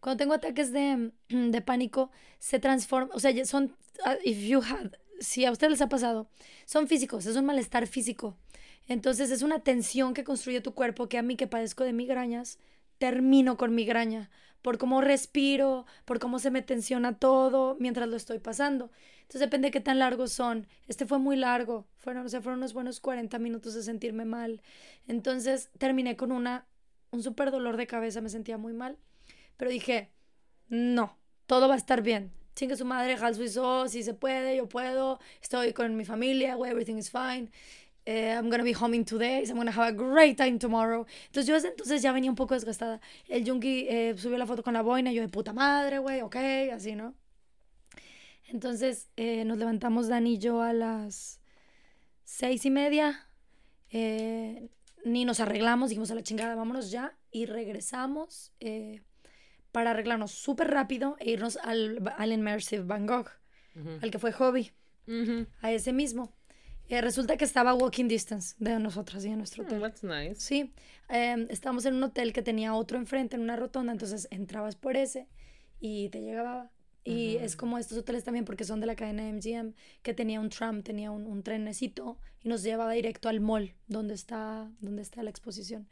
Cuando 0.00 0.18
tengo 0.18 0.34
ataques 0.34 0.72
de, 0.72 1.10
de 1.28 1.60
pánico, 1.62 2.10
se 2.38 2.58
transforma, 2.60 3.12
o 3.14 3.20
sea, 3.20 3.44
son, 3.44 3.74
ah, 4.04 4.16
if 4.24 4.38
you 4.46 4.60
had, 4.60 4.92
si 5.20 5.44
a 5.44 5.50
ustedes 5.50 5.72
les 5.72 5.80
ha 5.82 5.88
pasado, 5.88 6.28
son 6.66 6.86
físicos, 6.88 7.26
es 7.26 7.36
un 7.36 7.46
malestar 7.46 7.86
físico. 7.86 8.36
Entonces 8.88 9.30
es 9.30 9.42
una 9.42 9.60
tensión 9.60 10.14
que 10.14 10.22
construye 10.22 10.60
tu 10.60 10.72
cuerpo 10.74 11.08
que 11.08 11.18
a 11.18 11.22
mí 11.22 11.36
que 11.36 11.46
padezco 11.48 11.82
de 11.84 11.92
migrañas, 11.92 12.58
termino 12.98 13.56
con 13.56 13.74
migraña 13.74 14.30
por 14.66 14.78
cómo 14.78 15.00
respiro, 15.00 15.86
por 16.04 16.18
cómo 16.18 16.40
se 16.40 16.50
me 16.50 16.60
tensiona 16.60 17.20
todo 17.20 17.76
mientras 17.78 18.08
lo 18.08 18.16
estoy 18.16 18.40
pasando. 18.40 18.90
Entonces 19.20 19.42
depende 19.42 19.68
de 19.68 19.70
qué 19.70 19.80
tan 19.80 20.00
largos 20.00 20.32
son. 20.32 20.66
Este 20.88 21.06
fue 21.06 21.20
muy 21.20 21.36
largo, 21.36 21.86
fueron, 21.94 22.26
o 22.26 22.28
fueron 22.28 22.58
unos 22.58 22.72
buenos 22.72 22.98
40 22.98 23.38
minutos 23.38 23.74
de 23.74 23.84
sentirme 23.84 24.24
mal. 24.24 24.60
Entonces 25.06 25.70
terminé 25.78 26.16
con 26.16 26.32
una, 26.32 26.66
un 27.12 27.22
súper 27.22 27.52
dolor 27.52 27.76
de 27.76 27.86
cabeza, 27.86 28.20
me 28.20 28.28
sentía 28.28 28.58
muy 28.58 28.72
mal. 28.72 28.98
Pero 29.56 29.70
dije, 29.70 30.10
no, 30.68 31.16
todo 31.46 31.68
va 31.68 31.74
a 31.74 31.78
estar 31.78 32.02
bien. 32.02 32.32
Chingue 32.56 32.74
su 32.74 32.84
madre, 32.84 33.14
Hal 33.14 33.36
Suizo, 33.36 33.86
si 33.86 34.02
se 34.02 34.14
puede, 34.14 34.56
yo 34.56 34.68
puedo. 34.68 35.20
Estoy 35.40 35.74
con 35.74 35.96
mi 35.96 36.04
familia, 36.04 36.54
everything 36.54 36.96
is 36.96 37.12
fine. 37.12 37.52
Eh, 38.08 38.30
I'm 38.32 38.48
gonna 38.50 38.62
be 38.62 38.72
home 38.72 38.94
in 38.94 39.04
two 39.04 39.18
days. 39.18 39.50
I'm 39.50 39.56
gonna 39.56 39.72
have 39.72 39.88
a 39.88 39.92
great 39.92 40.36
time 40.36 40.58
tomorrow. 40.60 41.04
Entonces 41.26 41.46
yo 41.48 41.54
desde 41.54 41.68
entonces 41.70 42.02
ya 42.02 42.12
venía 42.12 42.30
un 42.30 42.36
poco 42.36 42.54
desgastada. 42.54 43.00
El 43.28 43.44
Junkie 43.44 43.88
eh, 43.90 44.14
subió 44.16 44.38
la 44.38 44.46
foto 44.46 44.62
con 44.62 44.74
la 44.74 44.82
boina, 44.82 45.10
yo 45.12 45.22
de 45.22 45.28
puta 45.28 45.52
madre, 45.52 45.98
güey, 45.98 46.20
ok, 46.20 46.36
así, 46.72 46.94
¿no? 46.94 47.14
Entonces 48.48 49.08
eh, 49.16 49.44
nos 49.44 49.58
levantamos 49.58 50.08
Dani 50.08 50.34
y 50.34 50.38
yo 50.38 50.62
a 50.62 50.72
las 50.72 51.40
seis 52.24 52.64
y 52.64 52.70
media. 52.70 53.26
eh, 53.90 54.68
ni 55.04 55.24
nos 55.24 55.38
arreglamos, 55.38 55.90
dijimos 55.90 56.10
a 56.10 56.16
la 56.16 56.22
chingada, 56.22 56.56
vámonos 56.56 56.90
ya. 56.90 57.16
Y 57.30 57.46
regresamos 57.46 58.52
eh, 58.58 59.02
para 59.70 59.90
arreglarnos 59.92 60.32
súper 60.32 60.68
rápido 60.70 61.16
e 61.20 61.30
irnos 61.30 61.56
al, 61.58 62.12
al 62.16 62.32
Immersive 62.32 62.82
Van 62.82 63.06
Gogh, 63.06 63.28
Ujú. 63.76 63.98
al 64.02 64.10
que 64.10 64.18
fue 64.18 64.32
hobby, 64.32 64.72
Ujú. 65.06 65.46
a 65.62 65.70
ese 65.72 65.92
mismo. 65.92 66.32
Eh, 66.88 67.00
resulta 67.00 67.36
que 67.36 67.44
estaba 67.44 67.74
walking 67.74 68.06
distance 68.08 68.54
de 68.58 68.78
nosotras 68.78 69.24
y 69.24 69.30
de 69.30 69.36
nuestro 69.36 69.64
Mm, 69.64 69.66
hotel. 69.66 69.80
That's 69.80 70.04
nice. 70.04 70.36
Sí, 70.40 70.72
eh, 71.08 71.46
estábamos 71.50 71.84
en 71.86 71.94
un 71.94 72.02
hotel 72.04 72.32
que 72.32 72.42
tenía 72.42 72.74
otro 72.74 72.96
enfrente, 72.96 73.36
en 73.36 73.42
una 73.42 73.56
rotonda, 73.56 73.92
entonces 73.92 74.28
entrabas 74.30 74.76
por 74.76 74.96
ese 74.96 75.26
y 75.80 76.08
te 76.10 76.20
llegaba. 76.20 76.70
Y 77.08 77.36
Ujú. 77.36 77.44
es 77.44 77.54
como 77.56 77.78
estos 77.78 77.96
hoteles 77.98 78.24
también, 78.24 78.44
porque 78.44 78.64
son 78.64 78.80
de 78.80 78.86
la 78.86 78.96
cadena 78.96 79.22
MGM, 79.22 79.74
que 80.02 80.12
tenía 80.12 80.40
un 80.40 80.48
tram, 80.50 80.82
tenía 80.82 81.12
un, 81.12 81.24
un 81.26 81.42
trenecito 81.44 82.18
y 82.42 82.48
nos 82.48 82.64
llevaba 82.64 82.92
directo 82.92 83.28
al 83.28 83.38
mall 83.40 83.74
donde 83.86 84.14
está, 84.14 84.68
donde 84.80 85.02
está 85.02 85.22
la 85.22 85.30
exposición. 85.30 85.86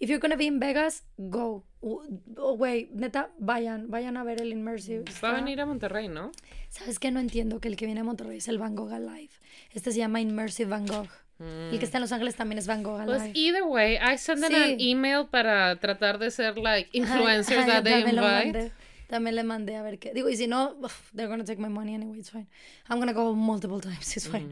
If 0.00 0.08
you're 0.10 0.18
gonna 0.20 0.34
be 0.36 0.44
in 0.44 0.58
Vegas, 0.58 1.04
go. 1.18 1.64
Uh, 1.80 2.00
oh, 2.36 2.56
Güey, 2.56 2.90
neta, 2.94 3.30
vayan, 3.38 3.88
vayan 3.90 4.16
a 4.16 4.24
ver 4.24 4.42
el 4.42 4.50
Immersive. 4.52 5.04
Va 5.22 5.30
a 5.30 5.34
venir 5.34 5.60
a 5.60 5.66
Monterrey, 5.66 6.08
¿no? 6.08 6.32
¿Sabes 6.68 6.98
qué? 6.98 7.12
No 7.12 7.20
entiendo 7.20 7.60
que 7.60 7.68
el 7.68 7.76
que 7.76 7.86
viene 7.86 8.00
a 8.00 8.04
Monterrey 8.04 8.38
es 8.38 8.48
el 8.48 8.58
Van 8.58 8.74
Gogh 8.74 8.92
Alive. 8.92 9.30
Este 9.72 9.92
se 9.92 9.98
llama 9.98 10.20
Immersive 10.20 10.68
Van 10.68 10.84
Gogh. 10.86 11.08
El 11.38 11.78
que 11.78 11.84
está 11.84 11.98
en 11.98 12.02
Los 12.02 12.12
Ángeles 12.12 12.34
también 12.34 12.58
es 12.58 12.66
Van 12.66 12.82
Gogh 12.82 13.04
Pues 13.04 13.20
Alive. 13.22 13.38
either 13.38 13.62
way, 13.64 13.96
I 13.96 14.16
sent 14.18 14.40
them 14.40 14.54
an 14.54 14.78
Sí. 14.78 14.90
email 14.90 15.26
para 15.30 15.78
tratar 15.78 16.18
de 16.18 16.30
ser 16.30 16.56
like 16.58 16.88
influencers 16.92 17.58
ajá, 17.68 17.82
that 17.82 17.84
yo 17.84 17.90
they 17.90 18.00
invite. 18.10 18.72
También 19.08 19.36
le 19.36 19.44
mandé 19.44 19.76
a 19.76 19.82
ver 19.82 19.98
qué. 19.98 20.12
Digo, 20.12 20.28
y 20.28 20.36
si 20.36 20.46
no, 20.46 20.76
they're 21.14 21.28
gonna 21.28 21.44
take 21.44 21.60
my 21.60 21.68
money 21.68 21.94
anyway, 21.94 22.18
it's 22.18 22.30
fine. 22.30 22.48
I'm 22.88 22.98
gonna 22.98 23.12
go 23.12 23.34
multiple 23.34 23.80
times, 23.80 24.16
it's 24.16 24.28
fine. 24.28 24.50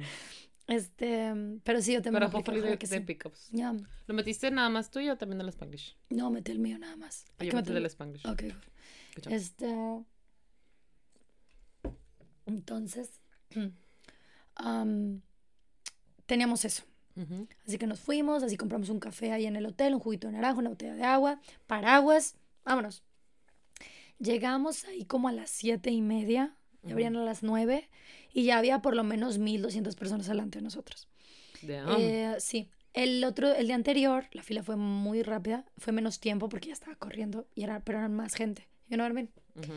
Este, 0.67 1.31
pero 1.63 1.83
sí, 1.83 1.93
yo 1.93 2.01
también 2.01 2.23
Pero 2.25 2.39
hopefully 2.39 2.61
de, 2.63 2.79
que 2.79 2.87
de 2.87 2.99
sí. 2.99 3.05
pickups. 3.05 3.51
¿Lo 4.07 4.15
metiste 4.15 4.51
nada 4.51 4.71
más 4.71 4.91
tuyo 4.91 5.13
o 5.13 5.17
también 5.17 5.39
del 5.39 5.49
Spanglish? 5.51 5.95
no, 6.11 6.31
metí 6.31 6.53
el 6.53 6.59
mío 6.59 6.79
nada 6.79 6.97
más. 6.97 7.27
Ah, 7.29 7.35
Hay 7.41 7.47
yo 7.49 7.51
que 7.51 7.57
metí 7.57 7.73
del 7.73 7.85
Spanglish. 7.87 8.27
Ok, 8.27 8.43
good. 8.45 9.33
Este, 9.33 9.67
entonces, 12.47 13.21
um, 14.65 15.21
teníamos 16.27 16.65
eso. 16.65 16.83
Así 17.65 17.79
que 17.79 17.87
nos 17.87 18.01
fuimos, 18.01 18.43
así 18.43 18.57
compramos 18.57 18.89
un 18.89 18.99
café 18.99 19.31
ahí 19.31 19.47
en 19.47 19.55
el 19.55 19.67
hotel, 19.67 19.95
un 19.95 20.01
juguito 20.01 20.27
de 20.27 20.33
naranja, 20.33 20.59
una 20.59 20.71
botella 20.71 20.95
de 20.97 21.05
agua, 21.05 21.41
paraguas, 21.69 22.35
vámonos. 22.65 23.05
Llegamos 24.19 24.85
ahí 24.85 25.05
como 25.05 25.29
a 25.29 25.33
las 25.33 25.51
siete 25.51 25.91
y 25.91 26.01
media, 26.01 26.57
ya 26.83 26.93
abrían 26.93 27.17
a 27.17 27.25
las 27.25 27.43
nueve, 27.43 27.89
y 28.33 28.45
ya 28.45 28.59
había 28.59 28.81
por 28.83 28.95
lo 28.97 29.05
menos 29.05 29.39
1200 29.39 29.95
personas 29.97 30.27
delante 30.27 30.59
de 30.59 30.63
nosotros. 30.63 31.09
Eh, 31.63 32.37
sí, 32.39 32.69
el 32.93 33.25
otro, 33.25 33.55
el 33.55 33.67
día 33.67 33.75
anterior, 33.75 34.27
la 34.33 34.43
fila 34.43 34.63
fue 34.63 34.77
muy 34.77 35.23
rápida, 35.23 35.65
fue 35.79 35.93
menos 35.93 36.21
tiempo 36.21 36.49
porque 36.49 36.69
ya 36.69 36.75
estaba 36.75 36.95
corriendo, 36.97 37.47
y 37.55 37.65
era, 37.65 37.81
pero 37.81 37.99
eran 37.99 38.15
más 38.15 38.35
gente. 38.35 38.69
You 38.89 38.97
know 38.97 39.07
what 39.07 39.13
I 39.13 39.15
mean? 39.15 39.31
Ujú. 39.57 39.73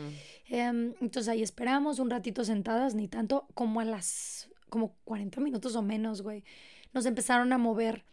Em, 0.48 0.94
entonces 1.00 1.28
ahí 1.28 1.42
esperamos 1.42 1.98
un 1.98 2.10
ratito 2.10 2.44
sentadas, 2.44 2.94
ni 2.94 3.08
tanto, 3.08 3.46
como 3.54 3.80
a 3.80 3.84
las, 3.84 4.50
como 4.68 4.94
40 5.04 5.40
minutos 5.40 5.74
o 5.76 5.82
menos, 5.82 6.22
güey. 6.22 6.44
Nos 6.92 7.06
empezaron 7.06 7.52
a 7.52 7.58
mover. 7.58 8.04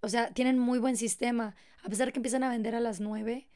O 0.00 0.08
sea, 0.08 0.32
tienen 0.32 0.58
muy 0.58 0.78
buen 0.78 0.96
sistema. 0.96 1.54
A 1.82 1.88
pesar 1.88 2.12
que 2.12 2.18
empiezan 2.18 2.42
a 2.44 2.50
vender 2.50 2.74
a 2.74 2.80
las 2.80 3.00
9, 3.00 3.46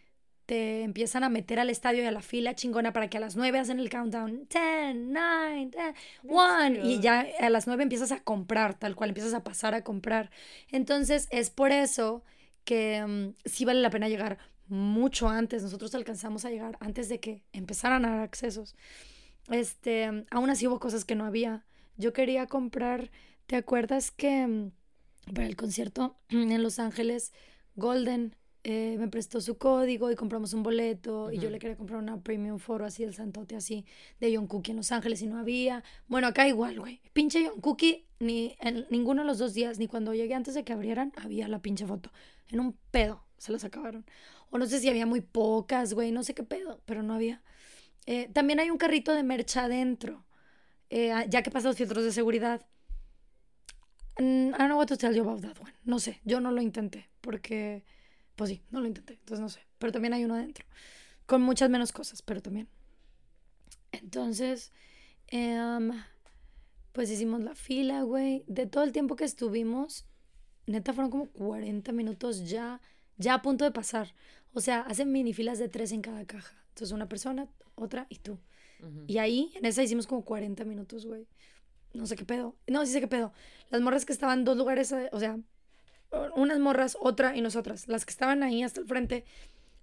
te 0.47 0.82
empiezan 0.82 1.24
a 1.24 1.28
meter 1.28 1.60
al 1.60 1.70
estadio 1.70 2.02
y 2.02 2.06
a 2.06 2.10
la 2.10 2.23
fila 2.23 2.55
chingona 2.55 2.93
para 2.93 3.09
que 3.09 3.16
a 3.16 3.20
las 3.20 3.36
9 3.36 3.59
hacen 3.59 3.78
el 3.78 3.90
countdown. 3.90 4.47
10, 4.48 4.97
9, 4.97 5.70
10, 5.70 5.94
1. 6.24 6.85
Y 6.85 7.01
ya 7.01 7.27
a 7.40 7.51
las 7.51 7.66
9 7.66 7.82
empiezas 7.82 8.12
a 8.12 8.20
comprar, 8.20 8.78
tal 8.78 8.97
cual, 8.97 9.10
empiezas 9.10 9.35
a 9.35 9.44
pasar 9.44 9.74
a 9.74 9.82
comprar. 9.82 10.31
Entonces 10.70 11.28
es 11.31 11.51
por 11.51 11.73
eso 11.73 12.24
que 12.64 13.05
mm, 13.06 13.35
sí 13.44 13.64
vale 13.64 13.81
la 13.81 13.90
pena 13.90 14.09
llegar 14.09 14.39
mucho 14.69 15.28
antes. 15.28 15.62
Nosotros 15.62 15.94
alcanzamos 15.94 16.44
a 16.44 16.51
llegar 16.51 16.77
antes 16.81 17.09
de 17.09 17.20
que 17.20 17.43
empezaran 17.52 18.05
a 18.05 18.10
dar 18.10 18.20
accesos. 18.20 18.74
Este, 19.51 20.24
aún 20.31 20.51
así 20.51 20.66
hubo 20.66 20.81
cosas 20.81 21.05
que 21.05 21.14
no 21.14 21.24
había. 21.24 21.64
Yo 21.97 22.12
quería 22.12 22.47
comprar, 22.47 23.10
¿te 23.47 23.56
acuerdas 23.56 24.10
que 24.10 24.47
mm, 24.47 24.73
para 25.35 25.47
el 25.47 25.56
concierto 25.56 26.16
en 26.28 26.62
Los 26.62 26.78
Ángeles, 26.78 27.32
Golden 27.74 28.36
eh, 28.64 28.97
me 28.98 29.09
prestó 29.09 29.40
su 29.40 29.59
código 29.59 30.10
y 30.10 30.14
compramos 30.14 30.55
un 30.55 30.62
boleto 30.62 31.32
y 31.32 31.39
yo 31.39 31.51
le 31.51 31.59
quería 31.59 31.76
comprar 31.76 31.98
una 31.98 32.20
premium 32.22 32.59
foro 32.59 32.84
así, 32.84 33.02
el 33.02 33.14
santote 33.14 33.56
así, 33.56 33.84
de 34.20 34.36
John 34.36 34.47
Cookie 34.47 34.70
en 34.70 34.76
Los 34.76 34.93
Ángeles 34.93 35.20
y 35.22 35.26
no 35.26 35.39
había. 35.39 35.82
Bueno, 36.06 36.28
acá 36.28 36.47
igual, 36.47 36.78
güey. 36.78 37.01
Pinche 37.12 37.44
John 37.47 37.60
Cookie, 37.60 38.06
ni 38.20 38.56
en 38.60 38.86
ninguno 38.90 39.22
de 39.22 39.26
los 39.26 39.39
dos 39.39 39.52
días, 39.55 39.78
ni 39.78 39.89
cuando 39.89 40.14
llegué 40.14 40.34
antes 40.34 40.55
de 40.55 40.64
que 40.64 40.72
abrieran, 40.72 41.12
había 41.16 41.48
la 41.48 41.60
pinche 41.60 41.86
foto. 41.86 42.12
En 42.48 42.60
un 42.60 42.76
pedo 42.90 43.24
se 43.36 43.51
las 43.51 43.64
acabaron. 43.64 44.05
O 44.51 44.59
no 44.59 44.66
sé 44.66 44.78
si 44.78 44.89
había 44.89 45.06
muy 45.06 45.22
pocas, 45.22 45.94
güey, 45.94 46.12
no 46.12 46.22
sé 46.22 46.34
qué 46.34 46.44
pedo, 46.44 46.80
pero 46.84 47.02
no 47.02 47.14
había. 47.14 47.43
Eh, 48.06 48.28
también 48.32 48.60
hay 48.60 48.70
un 48.70 48.78
carrito 48.78 49.12
de 49.12 49.22
merch 49.22 49.56
adentro, 49.56 50.24
eh, 50.90 51.12
ya 51.28 51.43
que 51.43 51.51
pasa 51.51 51.68
los 51.68 51.76
filtros 51.76 52.05
de 52.05 52.12
seguridad. 52.12 52.64
Mm, 54.18 54.48
I 54.48 54.51
don't 54.51 54.66
know 54.66 54.78
what 54.78 54.86
to 54.86 54.97
tell 54.97 55.14
you 55.14 55.22
about 55.22 55.40
that 55.40 55.59
one. 55.60 55.72
No 55.84 55.98
sé, 55.98 56.20
yo 56.24 56.40
no 56.40 56.52
lo 56.52 56.60
intenté, 56.60 57.09
porque, 57.20 57.84
pues 58.43 58.51
sí, 58.51 58.62
no 58.73 58.81
lo 58.81 58.89
intenté, 58.89 59.12
entonces 59.12 59.40
no 59.40 59.48
sé. 59.48 59.60
Pero 59.78 59.93
también 59.93 60.14
hay 60.14 60.24
uno 60.24 60.35
adentro, 60.35 60.66
con 61.27 61.43
muchas 61.43 61.70
menos 61.70 61.93
cosas, 61.93 62.23
pero 62.23 62.43
también. 62.43 62.66
Entonces, 63.93 64.73
em, 65.28 65.93
pues 66.90 67.09
hicimos 67.09 67.40
la 67.40 67.55
fila, 67.55 68.02
güey. 68.02 68.43
De 68.48 68.66
todo 68.66 68.82
el 68.82 68.90
tiempo 68.90 69.14
que 69.14 69.23
estuvimos, 69.23 70.06
neta 70.66 70.93
fueron 70.93 71.12
como 71.12 71.27
40 71.27 71.93
minutos 71.93 72.51
ya, 72.51 72.81
ya 73.16 73.35
a 73.35 73.43
punto 73.43 73.64
de 73.64 73.70
pasar. 73.70 74.12
O 74.55 74.60
sea, 74.60 74.81
hacen 74.81 75.12
mini 75.12 75.32
filas 75.32 75.60
de 75.60 75.69
tres 75.69 75.93
en 75.93 76.02
cada 76.02 76.24
caja. 76.24 76.56
Entonces, 76.70 76.90
una 76.93 77.09
persona, 77.09 77.47
otra 77.77 78.09
y 78.09 78.16
tú. 78.16 78.40
Y 79.06 79.19
ahí, 79.19 79.52
en 79.55 79.66
esa 79.66 79.85
hicimos 79.85 80.09
como 80.09 80.24
40 80.24 80.64
minutos, 80.64 81.06
güey. 81.06 81.28
No 81.94 82.06
sé 82.06 82.16
qué 82.16 82.24
pedo. 82.24 82.56
No, 82.66 82.85
sí 82.85 82.90
sé 82.90 83.01
qué 83.01 83.06
pedo. 83.06 83.32
Las 83.70 83.81
morras 83.82 84.05
que 84.05 84.12
estaban 84.12 84.43
dos 84.43 84.56
lugares, 84.56 84.90
eh, 84.90 85.09
o 85.12 85.20
sea, 85.20 85.39
unas 86.36 86.59
morras, 86.59 86.97
otra 87.01 87.36
y 87.36 87.40
nosotras. 87.40 87.89
Las 87.89 88.05
que 88.05 88.10
estaban 88.10 88.43
ahí 88.43 88.62
hasta 88.62 88.80
el 88.80 88.86
frente 88.86 89.24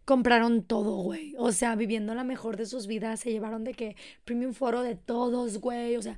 compraron 0.05 0.63
todo, 0.63 0.97
güey. 1.03 1.35
O 1.37 1.51
sea, 1.51 1.75
viviendo 1.75 2.15
la 2.15 2.23
mejor 2.23 2.57
de 2.57 2.65
sus 2.65 2.87
vidas. 2.87 3.19
Se 3.21 3.31
llevaron 3.31 3.63
de 3.63 3.73
que 3.73 3.95
premium 4.25 4.53
foro 4.53 4.81
de 4.83 4.95
todos, 4.95 5.59
güey. 5.59 5.95
O 5.97 6.01
sea, 6.01 6.17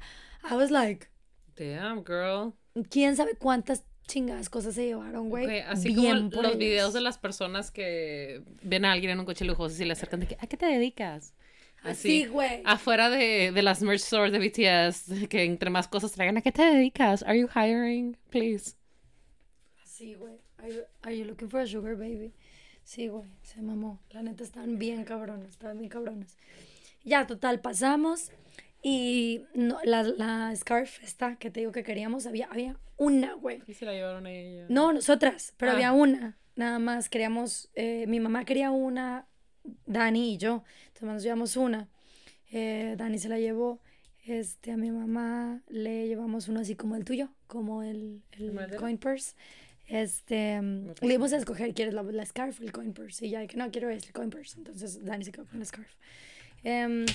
I 0.50 0.56
was 0.56 0.72
like, 0.72 1.08
Damn, 1.56 2.04
girl. 2.04 2.54
¿Quién 2.90 3.16
sabe 3.16 3.36
cuántas 3.36 3.86
chingadas 4.08 4.50
cosas 4.50 4.76
se 4.76 4.86
llevaron, 4.86 5.30
güey? 5.30 5.60
Así 5.60 5.94
Bien 5.94 6.30
como 6.30 6.42
los 6.42 6.56
ellos. 6.56 6.58
videos 6.58 6.94
de 6.94 7.02
las 7.02 7.18
personas 7.18 7.72
que 7.72 8.44
ven 8.62 8.86
a 8.86 8.92
alguien 8.94 9.12
en 9.12 9.20
un 9.20 9.26
coche 9.26 9.46
lujoso 9.46 9.76
y 9.76 9.78
se 9.78 9.86
le 9.86 9.94
acercan 9.94 10.20
de 10.22 10.28
que, 10.28 10.38
¿a 10.40 10.48
qué 10.48 10.58
te 10.58 10.66
dedicas? 10.66 11.34
Así, 11.84 12.26
güey. 12.26 12.62
Afuera 12.64 13.10
de, 13.10 13.52
de 13.52 13.62
las 13.64 13.82
merch 13.82 14.02
stores 14.02 14.32
de 14.32 14.40
BTS, 14.40 15.28
que 15.30 15.44
entre 15.46 15.70
más 15.70 15.88
cosas 15.88 16.12
traigan, 16.12 16.38
¿a 16.38 16.42
qué 16.42 16.52
te 16.52 16.64
dedicas? 16.64 17.24
Are 17.24 17.40
you 17.40 17.48
hiring? 17.54 18.18
Please. 18.30 18.76
Sí, 20.02 20.16
güey. 20.16 20.34
Are, 20.58 20.88
are 21.04 21.16
you 21.16 21.26
looking 21.26 21.48
for 21.48 21.60
a 21.60 21.68
sugar 21.68 21.96
baby? 21.96 22.34
Sí, 22.84 23.08
güey. 23.08 23.26
Se 23.44 23.62
mamó. 23.62 24.00
La 24.10 24.24
neta 24.24 24.44
están 24.44 24.80
bien 24.80 25.04
cabrones. 25.04 25.50
Estaban 25.52 25.78
bien 25.78 25.90
cabrones. 25.90 26.38
Ya, 27.04 27.28
total, 27.28 27.60
pasamos. 27.62 28.32
Y 28.82 29.46
no, 29.54 29.78
la, 29.84 30.02
la 30.02 30.56
scarf 30.56 31.04
esta 31.04 31.36
que 31.36 31.52
te 31.52 31.60
digo 31.60 31.72
que 31.72 31.84
queríamos, 31.84 32.26
había, 32.26 32.48
había 32.48 32.80
una, 32.98 33.34
güey. 33.36 33.62
Y 33.68 33.76
se 33.76 33.86
la 33.86 33.94
llevaron 33.94 34.26
a 34.26 34.32
ella. 34.32 34.66
No, 34.70 34.92
nosotras, 34.92 35.54
pero 35.58 35.72
Ah. 35.72 35.76
había 35.76 35.92
una. 35.92 36.36
Nada 36.56 36.80
más 36.80 37.08
queríamos, 37.08 37.70
eh, 37.76 38.06
mi 38.08 38.20
mamá 38.20 38.44
quería 38.44 38.72
una, 38.72 39.28
Dani 39.86 40.34
y 40.34 40.38
yo. 40.38 40.64
Entonces 40.88 41.10
nos 41.10 41.22
llevamos 41.24 41.56
una. 41.58 41.90
Eh, 42.52 42.96
Dani 42.98 43.20
se 43.20 43.30
la 43.30 43.38
llevó. 43.38 43.80
Este, 44.26 44.72
a 44.72 44.78
mi 44.78 44.90
mamá 44.90 45.62
le 45.68 46.08
llevamos 46.08 46.48
uno 46.48 46.60
así 46.62 46.76
como 46.76 46.96
el 46.96 47.06
tuyo, 47.06 47.30
como 47.46 47.84
el, 47.84 48.24
el 48.32 48.76
coin 48.78 48.98
purse. 48.98 49.36
Este, 49.92 50.62
mm, 50.62 50.86
Me 51.02 51.08
le 51.08 51.14
íbamos 51.16 51.34
a 51.34 51.38
escoger, 51.38 51.74
¿quieres 51.74 51.94
la, 51.94 52.02
la 52.02 52.26
scarf 52.26 52.62
o 52.62 52.64
el 52.64 52.72
coin 52.72 52.94
purse? 52.94 53.26
Y 53.26 53.32
ya, 53.32 53.46
que 53.46 53.58
no, 53.58 53.70
quiero 53.72 53.90
el 53.90 54.02
coin 54.14 54.30
purse. 54.30 54.58
Entonces 54.58 55.04
Dani 55.04 55.26
se 55.26 55.32
quedó 55.34 55.46
con 55.46 55.60
la 55.60 55.66
scarf. 55.66 55.90
Em, 56.64 57.06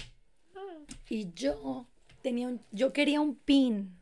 y 1.09 1.32
yo 1.35 1.86
tenía 2.23 2.48
un, 2.48 2.61
yo 2.73 2.93
quería 2.93 3.20
un 3.20 3.35
pin 3.36 3.97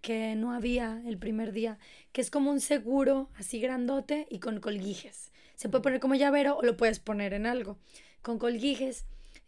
que 0.00 0.34
no 0.34 0.52
había 0.52 1.00
el 1.06 1.16
primer 1.16 1.52
día, 1.52 1.78
que 2.12 2.20
es 2.20 2.30
como 2.30 2.50
un 2.50 2.60
seguro 2.60 3.30
así 3.36 3.60
grandote 3.60 4.26
y 4.30 4.40
con 4.40 4.58
colguijes. 4.58 5.30
Se 5.54 5.68
puede 5.68 5.82
poner 5.82 6.00
como 6.00 6.16
llavero 6.16 6.56
o 6.56 6.62
lo 6.62 6.76
puedes 6.76 6.98
poner 6.98 7.34
en 7.34 7.46
algo. 7.46 7.78
Con 8.20 8.38
colguijes 8.40 9.04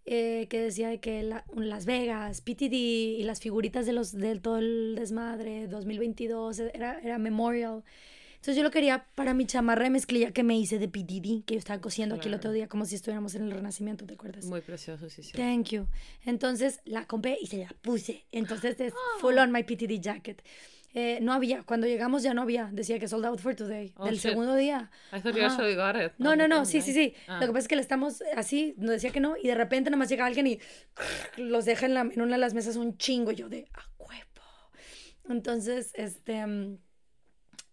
eh, 0.06 0.46
que 0.48 0.60
decía 0.60 0.90
de 0.90 1.00
que 1.00 1.22
la- 1.24 1.44
Las 1.56 1.86
Vegas, 1.86 2.40
PTD 2.40 2.72
y 3.18 3.22
las 3.24 3.40
figuritas 3.40 3.84
de 3.86 3.94
los 3.94 4.12
del 4.12 4.40
todo 4.42 4.58
el 4.58 4.94
desmadre 4.96 5.66
2022 5.66 6.60
era, 6.60 7.00
era 7.00 7.18
memorial. 7.18 7.82
Entonces 8.44 8.58
yo 8.58 8.62
lo 8.62 8.70
quería 8.70 9.06
para 9.14 9.32
mi 9.32 9.46
chamarra 9.46 9.84
de 9.84 9.90
mezclilla 9.90 10.30
que 10.30 10.42
me 10.42 10.54
hice 10.54 10.78
de 10.78 10.86
PTD, 10.86 11.46
que 11.46 11.54
yo 11.54 11.58
estaba 11.58 11.80
cosiendo 11.80 12.14
aquí 12.16 12.28
el 12.28 12.34
otro 12.34 12.50
Claro. 12.50 12.52
día 12.56 12.68
como 12.68 12.84
si 12.84 12.94
estuviéramos 12.94 13.34
en 13.36 13.44
el 13.44 13.50
Renacimiento, 13.50 14.04
¿te 14.04 14.12
acuerdas? 14.12 14.44
Muy 14.44 14.60
precioso, 14.60 15.08
sí, 15.08 15.22
sí. 15.22 15.32
Thank 15.32 15.68
you. 15.70 15.86
Entonces 16.26 16.80
la 16.84 17.06
compré 17.06 17.38
y 17.40 17.46
se 17.46 17.56
la 17.56 17.74
puse. 17.80 18.26
Entonces 18.32 18.78
es 18.80 18.92
Ah. 18.92 18.96
full 19.22 19.38
on 19.38 19.50
my 19.50 19.62
PTD 19.62 19.98
jacket. 19.98 20.42
Eh, 20.92 21.20
no 21.22 21.32
había, 21.32 21.62
cuando 21.62 21.86
llegamos 21.86 22.22
ya 22.22 22.34
no 22.34 22.42
había. 22.42 22.68
Decía 22.70 22.98
que 22.98 23.08
sold 23.08 23.24
out 23.24 23.38
for 23.40 23.54
today. 23.54 23.94
Oh, 23.96 24.04
Del 24.04 24.16
shit. 24.16 24.24
segundo 24.32 24.54
día. 24.56 24.90
I 25.10 25.20
thought 25.22 25.34
you 25.34 25.42
actually 25.42 25.74
got 25.74 25.96
it. 25.96 26.12
No, 26.18 26.32
Oh, 26.32 26.36
no, 26.36 26.46
no, 26.46 26.66
sí, 26.66 26.82
sí, 26.82 26.92
sí. 26.92 27.14
Ah. 27.26 27.36
Lo 27.40 27.46
que 27.46 27.52
pasa 27.54 27.60
es 27.60 27.68
que 27.68 27.76
le 27.76 27.80
estamos 27.82 28.22
así, 28.36 28.74
nos 28.76 28.90
decía 28.90 29.08
que 29.10 29.20
no, 29.20 29.38
y 29.42 29.46
de 29.48 29.54
repente 29.54 29.88
nomás 29.88 30.10
llega 30.10 30.26
alguien 30.26 30.46
y 30.48 30.58
los 31.38 31.64
deja 31.64 31.86
en, 31.86 31.94
la, 31.94 32.02
en 32.02 32.20
una 32.20 32.32
de 32.32 32.38
las 32.40 32.52
mesas 32.52 32.76
un 32.76 32.98
chingo. 32.98 33.32
y 33.32 33.36
yo 33.36 33.48
de 33.48 33.66
a 33.72 33.88
huevo. 33.98 34.70
Entonces, 35.30 35.92
este. 35.94 36.44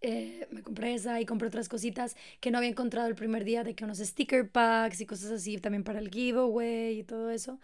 Eh, 0.02 0.48
me 0.52 0.62
compré 0.64 0.94
esa 0.96 1.20
y 1.22 1.26
compré 1.26 1.48
otras 1.48 1.70
cositas 1.70 2.16
que 2.40 2.52
no 2.52 2.58
había 2.58 2.70
encontrado 2.70 3.08
el 3.08 3.16
primer 3.16 3.44
día, 3.44 3.64
de 3.64 3.76
que 3.76 3.84
unos 3.84 4.00
sticker 4.00 4.50
packs 4.50 5.00
y 5.02 5.06
cosas 5.06 5.32
así 5.32 5.58
también 5.58 5.84
para 5.84 6.00
el 6.00 6.10
giveaway 6.10 7.00
y 7.00 7.04
todo 7.04 7.30
eso. 7.32 7.60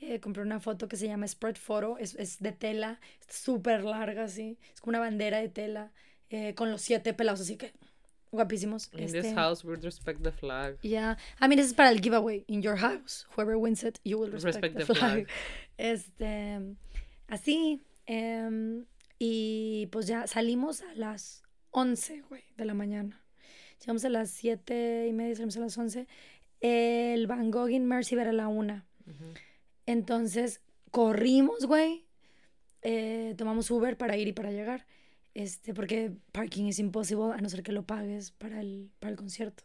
Eh, 0.00 0.18
compré 0.20 0.42
una 0.42 0.58
foto 0.58 0.88
que 0.88 0.96
se 0.96 1.06
llama 1.06 1.28
Spread 1.28 1.56
Photo, 1.56 1.96
es, 1.98 2.14
es 2.16 2.40
de 2.40 2.50
tela, 2.52 2.98
es 3.28 3.36
súper 3.36 3.84
larga 3.84 4.24
así, 4.24 4.58
es 4.74 4.80
como 4.80 4.90
una 4.90 4.98
bandera 4.98 5.38
de 5.38 5.48
tela 5.48 5.92
eh, 6.30 6.54
con 6.54 6.70
los 6.72 6.82
siete 6.82 7.14
pelados 7.14 7.40
así 7.42 7.56
que 7.56 7.72
guapísimos. 8.32 8.88
In 8.94 9.06
this 9.06 9.14
Este, 9.14 9.34
house, 9.34 9.62
we 9.64 9.76
respect 9.76 10.22
the 10.22 10.32
flag. 10.32 10.76
Yeah. 10.82 11.18
I 11.40 11.46
mean, 11.46 11.58
this 11.58 11.66
is 11.66 11.74
para 11.74 11.90
el 11.90 12.00
giveaway. 12.00 12.44
In 12.48 12.62
your 12.62 12.76
house, 12.76 13.26
whoever 13.36 13.56
wins 13.58 13.84
it, 13.84 14.00
you 14.02 14.18
will 14.18 14.30
respect, 14.30 14.56
Respect 14.56 14.74
the, 14.78 14.84
the 14.86 14.94
flag. 14.94 15.12
flag. 15.12 15.28
Este, 15.78 16.58
así. 17.28 17.80
em, 18.06 18.86
y 19.18 19.86
pues 19.92 20.06
ya 20.08 20.26
salimos 20.26 20.82
a 20.82 20.94
las 20.96 21.41
11, 21.72 22.22
güey, 22.28 22.44
de 22.56 22.64
la 22.64 22.74
mañana. 22.74 23.20
Llegamos 23.80 24.04
a 24.04 24.08
las 24.08 24.30
7 24.30 25.06
y 25.08 25.12
media, 25.12 25.34
salimos 25.34 25.56
a 25.56 25.60
las 25.60 25.76
11. 25.76 26.06
El 26.60 27.26
Van 27.26 27.50
Gogh 27.50 27.70
in 27.70 27.86
Mercy 27.86 28.14
era 28.14 28.30
a 28.30 28.32
la 28.32 28.48
1. 28.48 28.84
Ujú. 29.06 29.24
Entonces, 29.86 30.60
corrimos, 30.90 31.66
güey. 31.66 32.06
Eh, 32.82 33.34
tomamos 33.36 33.70
Uber 33.70 33.96
para 33.96 34.16
ir 34.16 34.28
y 34.28 34.32
para 34.32 34.52
llegar. 34.52 34.86
Este, 35.34 35.74
porque 35.74 36.12
parking 36.30 36.66
es 36.66 36.78
imposible 36.78 37.32
a 37.34 37.38
no 37.38 37.48
ser 37.48 37.62
que 37.62 37.72
lo 37.72 37.84
pagues 37.84 38.30
para 38.30 38.60
el, 38.60 38.90
para 39.00 39.10
el 39.10 39.16
concierto. 39.16 39.64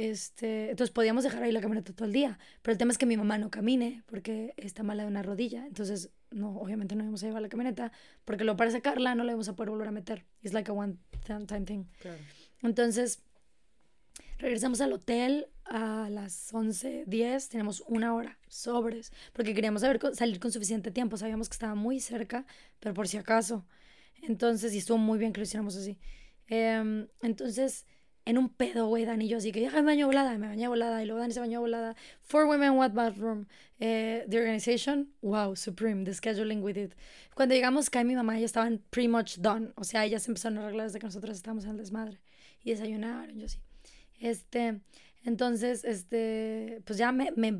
Este, 0.00 0.70
entonces 0.70 0.90
podíamos 0.94 1.24
dejar 1.24 1.42
ahí 1.42 1.52
la 1.52 1.60
camioneta 1.60 1.92
todo 1.92 2.06
el 2.06 2.14
día. 2.14 2.38
Pero 2.62 2.72
el 2.72 2.78
tema 2.78 2.90
es 2.90 2.96
que 2.96 3.04
mi 3.04 3.18
mamá 3.18 3.36
no 3.36 3.50
camine 3.50 4.02
porque 4.06 4.54
está 4.56 4.82
mala 4.82 5.02
de 5.02 5.10
una 5.10 5.22
rodilla. 5.22 5.66
Entonces, 5.66 6.08
no, 6.30 6.56
obviamente 6.56 6.96
no 6.96 7.02
íbamos 7.02 7.22
a 7.22 7.26
llevar 7.26 7.42
la 7.42 7.50
camioneta 7.50 7.92
porque 8.24 8.44
luego 8.44 8.56
para 8.56 8.70
sacarla 8.70 9.14
no 9.14 9.24
la 9.24 9.32
íbamos 9.32 9.50
a 9.50 9.56
poder 9.56 9.68
volver 9.68 9.88
a 9.88 9.90
meter. 9.90 10.24
It's 10.40 10.54
like 10.54 10.70
a 10.70 10.72
one 10.72 10.96
time 11.26 11.66
thing. 11.66 11.84
Claro. 12.00 12.16
Entonces, 12.62 13.22
regresamos 14.38 14.80
al 14.80 14.94
hotel 14.94 15.48
a 15.66 16.08
las 16.08 16.50
11:10, 16.54 17.48
tenemos 17.50 17.82
una 17.86 18.14
hora, 18.14 18.38
sobres, 18.48 19.12
porque 19.34 19.52
queríamos 19.52 19.82
saber, 19.82 20.00
salir 20.14 20.40
con 20.40 20.50
suficiente 20.50 20.90
tiempo, 20.90 21.18
sabíamos 21.18 21.50
que 21.50 21.54
estaba 21.54 21.74
muy 21.74 22.00
cerca, 22.00 22.46
pero 22.78 22.94
por 22.94 23.06
si 23.06 23.18
acaso. 23.18 23.66
Entonces, 24.22 24.72
y 24.72 24.78
estuvo 24.78 24.96
muy 24.96 25.18
bien 25.18 25.34
que 25.34 25.40
lo 25.40 25.44
hiciéramos 25.44 25.76
así. 25.76 25.98
Em, 26.46 27.06
entonces, 27.20 27.84
en 28.24 28.38
un 28.38 28.48
pedo, 28.48 28.86
güey, 28.86 29.04
Dani 29.04 29.24
y 29.24 29.28
yo, 29.28 29.38
así 29.38 29.52
que 29.52 29.60
ya 29.60 29.70
me 29.70 29.82
bañé 29.82 30.04
volada, 30.04 30.36
me 30.38 30.46
bañé 30.46 30.68
volada, 30.68 31.02
y 31.02 31.06
luego 31.06 31.20
Dani 31.20 31.32
se 31.32 31.40
bañó 31.40 31.60
volada. 31.60 31.96
Four 32.22 32.46
women, 32.46 32.72
what 32.72 32.92
bathroom. 32.92 33.46
Eh, 33.80 34.24
the 34.28 34.38
organization, 34.38 35.08
wow, 35.22 35.54
supreme, 35.56 36.04
the 36.04 36.12
scheduling 36.12 36.62
we 36.62 36.72
did. 36.72 36.92
Cuando 37.34 37.54
llegamos, 37.54 37.90
Kai 37.90 38.02
y 38.02 38.04
mi 38.04 38.14
mamá 38.14 38.38
ya 38.38 38.44
estaban 38.44 38.80
pretty 38.90 39.08
much 39.08 39.38
done, 39.38 39.72
o 39.76 39.84
sea, 39.84 40.04
ellas 40.04 40.28
empezaron 40.28 40.58
a 40.58 40.62
arreglar 40.66 40.86
desde 40.86 40.98
que 40.98 41.06
nosotros 41.06 41.36
estábamos 41.36 41.64
en 41.64 41.70
el 41.70 41.76
desmadre. 41.78 42.20
Y 42.62 42.70
desayunaron, 42.70 43.38
yo 43.38 43.48
sí. 43.48 43.58
Este, 44.20 44.80
entonces, 45.24 45.84
este, 45.84 46.82
pues 46.84 46.98
ya 46.98 47.10
me, 47.12 47.32
me 47.36 47.58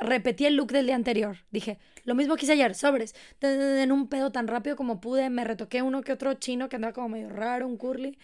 repetí 0.00 0.46
el 0.46 0.56
look 0.56 0.72
del 0.72 0.86
día 0.86 0.94
anterior. 0.94 1.36
Dije, 1.50 1.78
lo 2.04 2.14
mismo 2.14 2.36
que 2.36 2.44
hice 2.44 2.52
ayer, 2.52 2.74
sobres. 2.74 3.14
En 3.40 3.92
un 3.92 4.08
pedo 4.08 4.32
tan 4.32 4.46
rápido 4.48 4.76
como 4.76 5.00
pude, 5.00 5.30
me 5.30 5.44
retoqué 5.44 5.82
uno 5.82 6.02
que 6.02 6.12
otro 6.12 6.34
chino 6.34 6.68
que 6.68 6.76
andaba 6.76 6.92
como 6.92 7.10
medio 7.10 7.28
raro, 7.28 7.66
un 7.66 7.76
curly. 7.76 8.18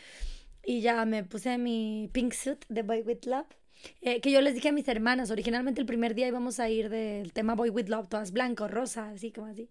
Y 0.69 0.83
ya 0.83 1.03
me 1.07 1.25
puse 1.25 1.57
mi 1.57 2.11
pink 2.13 2.35
suit 2.35 2.63
de 2.69 2.83
Boy 2.83 3.01
With 3.01 3.25
Love. 3.25 3.47
eh, 4.03 4.21
que 4.21 4.31
yo 4.31 4.43
les 4.43 4.55
dije 4.55 4.69
a 4.69 4.73
mis 4.73 4.87
hermanas, 4.89 5.31
originalmente 5.31 5.81
el 5.81 5.87
primer 5.87 6.15
día 6.15 6.29
íbamos 6.29 6.61
a 6.61 6.69
ir 6.69 6.91
del 6.91 7.33
tema 7.33 7.55
Boy 7.55 7.71
With 7.71 7.89
Love, 7.89 8.09
todas 8.09 8.33
blanco, 8.33 8.69
rosa, 8.69 9.09
así 9.11 9.31
como 9.33 9.47
así. 9.47 9.71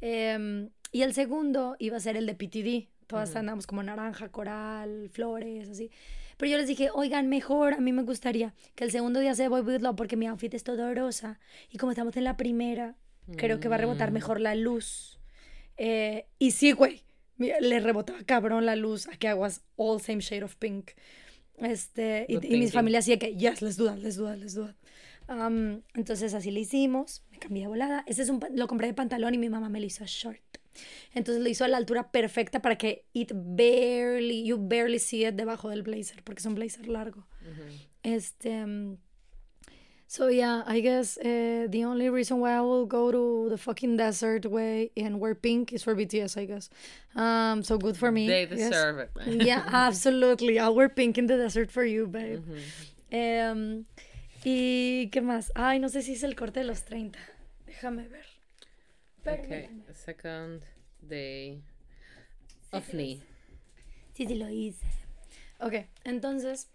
Em, 0.00 0.70
y 0.90 1.02
el 1.02 1.12
segundo 1.12 1.76
iba 1.78 1.98
a 1.98 2.00
ser 2.00 2.16
el 2.16 2.24
de 2.24 2.34
PTD. 2.34 2.88
Todas 3.06 3.28
Ujú. 3.30 3.40
andamos 3.40 3.66
como 3.66 3.82
naranja, 3.82 4.30
coral, 4.30 5.10
flores, 5.12 5.68
así. 5.68 5.90
Pero 6.38 6.52
yo 6.52 6.56
les 6.56 6.66
dije, 6.68 6.88
oigan, 6.94 7.28
mejor, 7.28 7.74
a 7.74 7.80
mí 7.80 7.92
me 7.92 8.02
gustaría 8.04 8.54
que 8.74 8.84
el 8.84 8.90
segundo 8.90 9.20
día 9.20 9.34
sea 9.34 9.50
Boy 9.50 9.60
With 9.60 9.82
Love 9.82 9.96
porque 9.96 10.16
mi 10.16 10.26
outfit 10.28 10.54
es 10.54 10.64
todo 10.64 10.94
rosa. 10.94 11.38
Y 11.70 11.76
como 11.76 11.92
estamos 11.92 12.16
en 12.16 12.24
la 12.24 12.38
primera, 12.38 12.94
creo 13.36 13.60
que 13.60 13.68
va 13.68 13.74
a 13.74 13.78
rebotar 13.78 14.12
Mm. 14.12 14.14
mejor 14.14 14.40
la 14.40 14.54
luz. 14.54 15.18
Eh, 15.76 16.24
y 16.38 16.52
sí, 16.52 16.72
güey, 16.72 17.02
le 17.38 17.80
rebotaba 17.80 18.22
cabrón 18.24 18.66
la 18.66 18.76
luz 18.76 19.08
a 19.08 19.16
que 19.16 19.28
aguas 19.28 19.62
all 19.76 20.00
same 20.00 20.20
shade 20.20 20.44
of 20.44 20.56
pink. 20.56 20.90
Este, 21.56 22.26
y, 22.28 22.54
y 22.54 22.58
mis 22.58 22.72
familias 22.72 23.04
así 23.04 23.16
que, 23.18 23.34
yes, 23.34 23.62
let's 23.62 23.76
do 23.76 23.86
that, 23.86 23.98
let's 23.98 24.16
do 24.16 24.26
that. 24.26 24.76
Um, 25.28 25.82
entonces 25.94 26.32
así 26.34 26.50
le 26.50 26.60
hicimos, 26.60 27.22
me 27.30 27.38
cambié 27.38 27.62
de 27.62 27.68
volada. 27.68 28.04
Ese 28.06 28.22
es 28.22 28.30
un, 28.30 28.40
lo 28.54 28.66
compré 28.66 28.86
de 28.86 28.94
pantalón 28.94 29.34
y 29.34 29.38
mi 29.38 29.48
mamá 29.48 29.68
me 29.68 29.80
lo 29.80 29.86
hizo 29.86 30.04
a 30.04 30.06
short. 30.06 30.40
Entonces 31.12 31.42
lo 31.42 31.48
hizo 31.48 31.64
a 31.64 31.68
la 31.68 31.76
altura 31.76 32.10
perfecta 32.10 32.62
para 32.62 32.78
que 32.78 33.04
it 33.12 33.32
barely, 33.34 34.44
you 34.44 34.56
barely 34.58 34.98
see 34.98 35.26
it 35.26 35.34
debajo 35.34 35.68
del 35.68 35.82
blazer, 35.82 36.22
porque 36.22 36.40
es 36.40 36.46
un 36.46 36.54
blazer 36.54 36.86
largo. 36.88 37.26
Este, 38.02 38.62
um, 38.64 38.96
so 40.10 40.28
yeah, 40.28 40.62
I 40.66 40.80
guess 40.80 41.18
uh, 41.18 41.66
the 41.68 41.84
only 41.84 42.08
reason 42.08 42.40
why 42.40 42.56
I 42.56 42.62
will 42.62 42.86
go 42.86 43.12
to 43.12 43.50
the 43.50 43.58
fucking 43.58 43.98
desert 43.98 44.46
way 44.46 44.90
and 44.96 45.20
wear 45.20 45.34
pink 45.34 45.74
is 45.74 45.82
for 45.82 45.94
BTS, 45.94 46.40
I 46.40 46.46
guess. 46.46 46.70
Um, 47.14 47.62
so 47.62 47.76
good 47.76 47.94
for 47.94 48.10
me. 48.10 48.26
They 48.26 48.48
yes. 48.48 48.70
deserve 48.70 48.98
it. 49.00 49.10
man. 49.14 49.40
Yeah, 49.40 49.62
absolutely. 49.70 50.58
I'll 50.58 50.74
wear 50.74 50.88
pink 50.88 51.18
in 51.18 51.26
the 51.26 51.36
desert 51.36 51.70
for 51.70 51.84
you, 51.84 52.06
babe. 52.06 52.42
Em, 53.12 53.84
¿Y 54.44 55.10
qué 55.10 55.20
más? 55.20 55.52
Ay, 55.54 55.78
no 55.78 55.88
sé 55.88 56.00
si 56.00 56.14
es 56.14 56.22
el 56.22 56.34
corte 56.34 56.60
de 56.60 56.66
los 56.66 56.84
30. 56.84 57.18
Déjame 57.66 58.08
ver. 58.08 58.24
Okay, 59.26 59.68
second 59.92 60.62
day 61.06 61.60
of 62.72 62.88
knee. 62.94 63.20
Sí, 64.14 64.26
sí 64.26 64.36
lo 64.36 64.48
hice. 64.48 64.86
Ok, 65.60 65.86
entonces. 66.04 66.68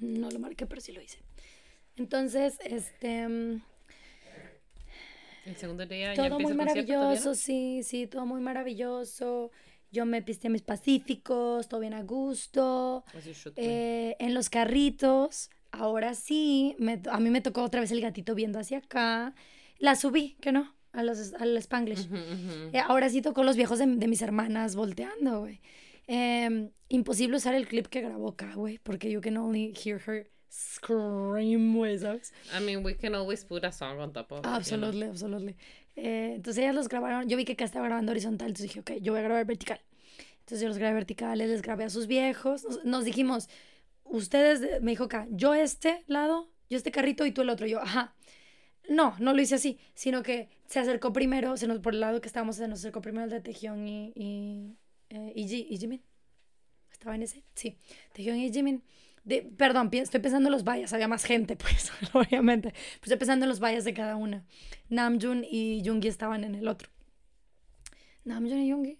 No 0.00 0.30
lo 0.30 0.38
marqué, 0.38 0.64
pero 0.64 0.80
sí 0.80 0.92
lo 0.92 1.02
hice. 1.02 1.23
Entonces, 1.96 2.58
este. 2.64 3.28
mm, 3.28 3.62
El 5.46 5.56
segundo 5.56 5.86
día 5.86 6.14
Todo 6.14 6.38
muy 6.40 6.52
el 6.52 6.56
concierto, 6.58 6.84
¿todavía 6.84 6.98
maravilloso, 6.98 7.28
no? 7.30 7.34
sí, 7.34 7.82
sí, 7.82 8.06
todo 8.06 8.26
muy 8.26 8.40
maravilloso. 8.40 9.50
Yo 9.90 10.06
me 10.06 10.22
pisté 10.22 10.48
mis 10.48 10.62
pacíficos, 10.62 11.68
todo 11.68 11.80
bien 11.80 11.94
a 11.94 12.02
gusto. 12.02 13.04
Eh, 13.56 14.16
en 14.18 14.34
los 14.34 14.50
carritos, 14.50 15.50
ahora 15.70 16.14
sí, 16.14 16.74
me 16.78 17.00
a 17.10 17.20
mí 17.20 17.30
me 17.30 17.40
tocó 17.40 17.62
otra 17.62 17.80
vez 17.80 17.92
el 17.92 18.00
gatito 18.00 18.34
viendo 18.34 18.58
hacia 18.58 18.78
acá. 18.78 19.34
La 19.78 19.94
subí, 19.94 20.36
que 20.40 20.50
no, 20.50 20.74
a 20.92 21.02
los, 21.04 21.34
al 21.34 21.56
Spanglish. 21.58 22.08
Eh, 22.72 22.78
ahora 22.80 23.08
sí 23.08 23.22
tocó 23.22 23.44
los 23.44 23.54
viejos 23.56 23.78
de, 23.78 23.86
de 23.86 24.08
mis 24.08 24.22
hermanas 24.22 24.74
volteando, 24.74 25.40
güey. 25.40 25.60
Em, 26.06 26.70
imposible 26.88 27.36
usar 27.36 27.54
el 27.54 27.66
clip 27.68 27.86
que 27.86 28.00
grabó 28.02 28.30
acá, 28.30 28.52
güey, 28.54 28.78
porque 28.78 29.10
you 29.10 29.20
can 29.20 29.36
only 29.36 29.72
hear 29.74 30.00
her 30.06 30.28
scream, 30.54 31.74
güey, 31.76 31.98
¿sabes? 31.98 32.32
I 32.56 32.60
mean, 32.62 32.84
we 32.84 32.94
can 32.96 33.14
always 33.14 33.44
put 33.44 33.64
a 33.64 33.72
song 33.72 33.98
on 34.00 34.12
top 34.12 34.30
of 34.32 34.38
it. 34.38 34.44
you 34.44 34.48
know? 34.50 34.56
Absolutely, 34.56 35.02
absolutely. 35.08 35.56
Eh, 35.96 36.32
entonces 36.36 36.62
ellas 36.62 36.74
los 36.74 36.88
grabaron, 36.88 37.28
yo 37.28 37.36
vi 37.36 37.44
que 37.44 37.52
acá 37.52 37.64
estaba 37.64 37.86
grabando 37.86 38.12
horizontal, 38.12 38.48
entonces 38.48 38.68
dije, 38.74 38.80
ok, 38.80 39.02
yo 39.02 39.12
voy 39.12 39.20
a 39.20 39.24
grabar 39.24 39.44
vertical. 39.46 39.80
Entonces 40.40 40.60
yo 40.60 40.68
los 40.68 40.78
grabé 40.78 40.94
verticales, 40.94 41.48
les 41.48 41.62
grabé 41.62 41.84
a 41.84 41.90
sus 41.90 42.06
viejos. 42.06 42.64
Nos, 42.64 42.84
nos 42.84 43.04
dijimos, 43.04 43.48
ustedes, 44.04 44.60
de- 44.60 44.80
me 44.80 44.92
dijo 44.92 45.04
acá, 45.04 45.26
yo 45.30 45.54
este 45.54 46.04
lado, 46.06 46.50
yo 46.70 46.76
este 46.76 46.90
carrito 46.90 47.24
y 47.26 47.32
tú 47.32 47.42
el 47.42 47.48
otro. 47.50 47.66
Yo, 47.66 47.80
ajá. 47.80 48.14
No, 48.88 49.16
no 49.18 49.32
lo 49.32 49.40
hice 49.40 49.54
así, 49.54 49.78
sino 49.94 50.22
que 50.22 50.50
se 50.66 50.78
acercó 50.78 51.12
primero, 51.12 51.56
se 51.56 51.66
nos, 51.66 51.78
por 51.80 51.94
el 51.94 52.00
lado 52.00 52.20
que 52.20 52.28
estábamos, 52.28 52.56
se 52.56 52.68
nos 52.68 52.80
acercó 52.80 53.00
primero 53.00 53.24
el 53.24 53.30
de 53.30 53.40
Tejión 53.40 53.88
y, 53.88 54.12
y, 54.14 54.76
eh, 55.08 55.32
y, 55.34 55.46
Ji- 55.48 55.66
y 55.70 55.78
Jimin. 55.78 56.02
¿Estaba 56.92 57.14
en 57.14 57.22
ese? 57.22 57.42
Sí, 57.54 57.78
Tejión 58.12 58.36
y 58.36 58.52
Jimin. 58.52 58.82
De, 59.24 59.42
perdón, 59.42 59.88
estoy 59.92 60.20
pensando 60.20 60.48
en 60.48 60.52
los 60.52 60.64
vallas, 60.64 60.92
había 60.92 61.08
más 61.08 61.24
gente, 61.24 61.56
pues, 61.56 61.90
obviamente. 62.12 62.70
Pero 62.70 63.02
estoy 63.02 63.16
pensando 63.16 63.44
en 63.44 63.48
los 63.48 63.60
vallas 63.60 63.84
de 63.84 63.94
cada 63.94 64.16
una. 64.16 64.44
Namjoon 64.88 65.44
y 65.50 65.82
Yoongi 65.82 66.08
estaban 66.08 66.44
en 66.44 66.54
el 66.54 66.68
otro. 66.68 66.90
Namjoon 68.24 68.60
y 68.60 68.68
Yoongi. 68.68 68.98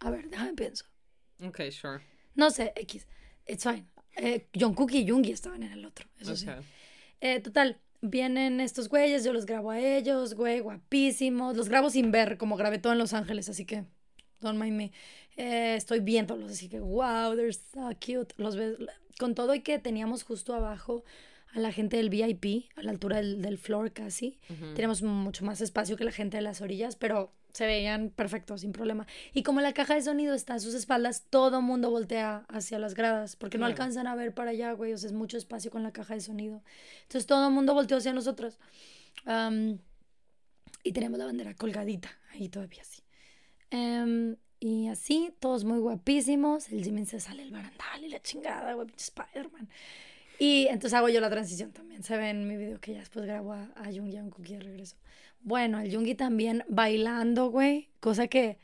A 0.00 0.10
ver, 0.10 0.28
déjame 0.28 0.54
pienso. 0.54 0.84
Okay, 1.42 1.72
sure. 1.72 2.00
No 2.34 2.50
sé, 2.50 2.72
X. 2.76 3.06
It's 3.46 3.64
fine. 3.64 3.86
Eh, 4.16 4.48
Jungkook 4.54 4.92
y 4.92 5.04
Yoongi 5.04 5.32
estaban 5.32 5.62
en 5.62 5.72
el 5.72 5.84
otro, 5.84 6.06
eso 6.20 6.36
sí. 6.36 6.48
Okay. 6.48 6.62
Eh, 7.20 7.40
total, 7.40 7.80
vienen 8.00 8.60
estos 8.60 8.88
güeyes, 8.88 9.24
yo 9.24 9.32
los 9.32 9.46
grabo 9.46 9.70
a 9.70 9.80
ellos, 9.80 10.34
güey, 10.34 10.60
guapísimos. 10.60 11.56
Los 11.56 11.68
grabo 11.68 11.90
sin 11.90 12.12
ver, 12.12 12.36
como 12.38 12.56
grabé 12.56 12.78
todo 12.78 12.92
en 12.92 12.98
Los 12.98 13.12
Ángeles, 13.12 13.48
así 13.48 13.64
que 13.64 13.84
don't 14.40 14.60
mind 14.60 14.76
me. 14.76 14.92
Eh, 15.36 15.74
estoy 15.76 16.00
viéndolos, 16.00 16.52
así 16.52 16.68
que 16.68 16.80
wow, 16.80 17.34
they're 17.34 17.52
so 17.52 17.88
cute. 18.00 18.34
Los 18.36 18.56
ves, 18.56 18.76
con 19.18 19.34
todo 19.34 19.54
y 19.54 19.60
que 19.60 19.78
teníamos 19.78 20.22
justo 20.22 20.54
abajo 20.54 21.04
a 21.52 21.60
la 21.60 21.72
gente 21.72 21.96
del 21.96 22.10
VIP, 22.10 22.70
a 22.76 22.82
la 22.82 22.90
altura 22.90 23.18
del, 23.18 23.40
del 23.42 23.58
floor 23.58 23.92
casi. 23.92 24.38
Ujú. 24.50 24.74
Tenemos 24.74 25.02
mucho 25.02 25.44
más 25.44 25.60
espacio 25.60 25.96
que 25.96 26.04
la 26.04 26.12
gente 26.12 26.36
de 26.36 26.42
las 26.42 26.60
orillas, 26.60 26.96
pero 26.96 27.32
se 27.54 27.66
veían 27.66 28.10
perfectos, 28.10 28.62
sin 28.62 28.72
problema. 28.72 29.06
Y 29.32 29.44
como 29.44 29.60
la 29.60 29.72
caja 29.72 29.94
de 29.94 30.02
sonido 30.02 30.34
está 30.34 30.54
a 30.54 30.58
sus 30.58 30.74
espaldas, 30.74 31.22
todo 31.30 31.62
mundo 31.62 31.88
voltea 31.88 32.44
hacia 32.48 32.80
las 32.80 32.94
gradas, 32.94 33.36
porque 33.36 33.58
no 33.58 33.66
alcanzan 33.66 34.08
a 34.08 34.16
ver 34.16 34.34
para 34.34 34.50
allá, 34.50 34.72
güey, 34.72 34.92
o 34.92 34.98
sea, 34.98 35.06
es 35.06 35.12
mucho 35.12 35.36
espacio 35.38 35.70
con 35.70 35.84
la 35.84 35.92
caja 35.92 36.14
de 36.14 36.20
sonido. 36.20 36.64
Entonces 37.02 37.26
todo 37.26 37.46
el 37.46 37.54
mundo 37.54 37.72
volteó 37.72 37.98
hacia 37.98 38.12
nosotros. 38.12 38.58
Am, 39.24 39.78
y 40.82 40.92
tenemos 40.92 41.16
la 41.16 41.26
bandera 41.26 41.54
colgadita, 41.54 42.10
ahí 42.32 42.48
todavía 42.48 42.82
así. 42.82 43.02
Em, 43.70 44.36
y 44.64 44.88
así, 44.88 45.30
todos 45.40 45.62
muy 45.64 45.78
guapísimos. 45.78 46.70
El 46.70 46.82
Jimin 46.82 47.04
se 47.04 47.20
sale 47.20 47.42
el 47.42 47.50
barandal 47.50 48.02
y 48.02 48.08
la 48.08 48.22
chingada, 48.22 48.72
güey, 48.72 48.86
pinche 48.86 49.04
Spider-Man. 49.04 49.68
Y 50.38 50.68
entonces 50.68 50.94
hago 50.94 51.10
yo 51.10 51.20
la 51.20 51.28
transición 51.28 51.70
también. 51.70 52.02
Se 52.02 52.16
ve 52.16 52.30
en 52.30 52.48
mi 52.48 52.56
video 52.56 52.80
que 52.80 52.94
ya 52.94 53.00
después 53.00 53.26
grabo 53.26 53.52
a, 53.52 53.68
a 53.76 53.90
Yoongi 53.90 54.16
a 54.16 54.22
un 54.22 54.30
cookie 54.30 54.54
de 54.54 54.60
regreso. 54.60 54.96
Bueno, 55.42 55.80
el 55.80 55.90
Yoongi 55.90 56.14
también 56.14 56.64
bailando, 56.66 57.50
güey. 57.50 57.90
Cosa 58.00 58.26
que 58.26 58.56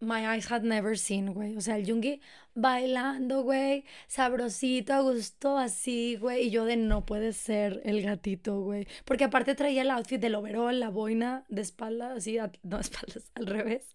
my 0.00 0.26
eyes 0.26 0.50
had 0.50 0.62
never 0.62 0.96
seen, 0.96 1.32
güey. 1.34 1.56
O 1.56 1.60
sea, 1.60 1.76
el 1.76 1.84
Yoongi 1.86 2.20
bailando, 2.54 3.42
güey. 3.42 3.84
Sabrosito, 4.08 4.94
a 4.94 5.00
gusto, 5.00 5.58
así, 5.58 6.16
güey. 6.16 6.46
Y 6.46 6.50
yo 6.50 6.64
de 6.64 6.76
no 6.76 7.04
puede 7.04 7.32
ser 7.32 7.80
el 7.84 8.02
gatito, 8.02 8.60
güey. 8.60 8.86
Porque 9.04 9.24
aparte 9.24 9.54
traía 9.54 9.82
el 9.82 9.90
outfit 9.90 10.20
del 10.20 10.34
overall, 10.34 10.78
la 10.80 10.88
boina 10.88 11.44
de 11.48 11.62
espalda, 11.62 12.14
así, 12.14 12.38
a- 12.38 12.50
no 12.62 12.80
espaldas, 12.80 13.30
al 13.34 13.46
revés. 13.46 13.94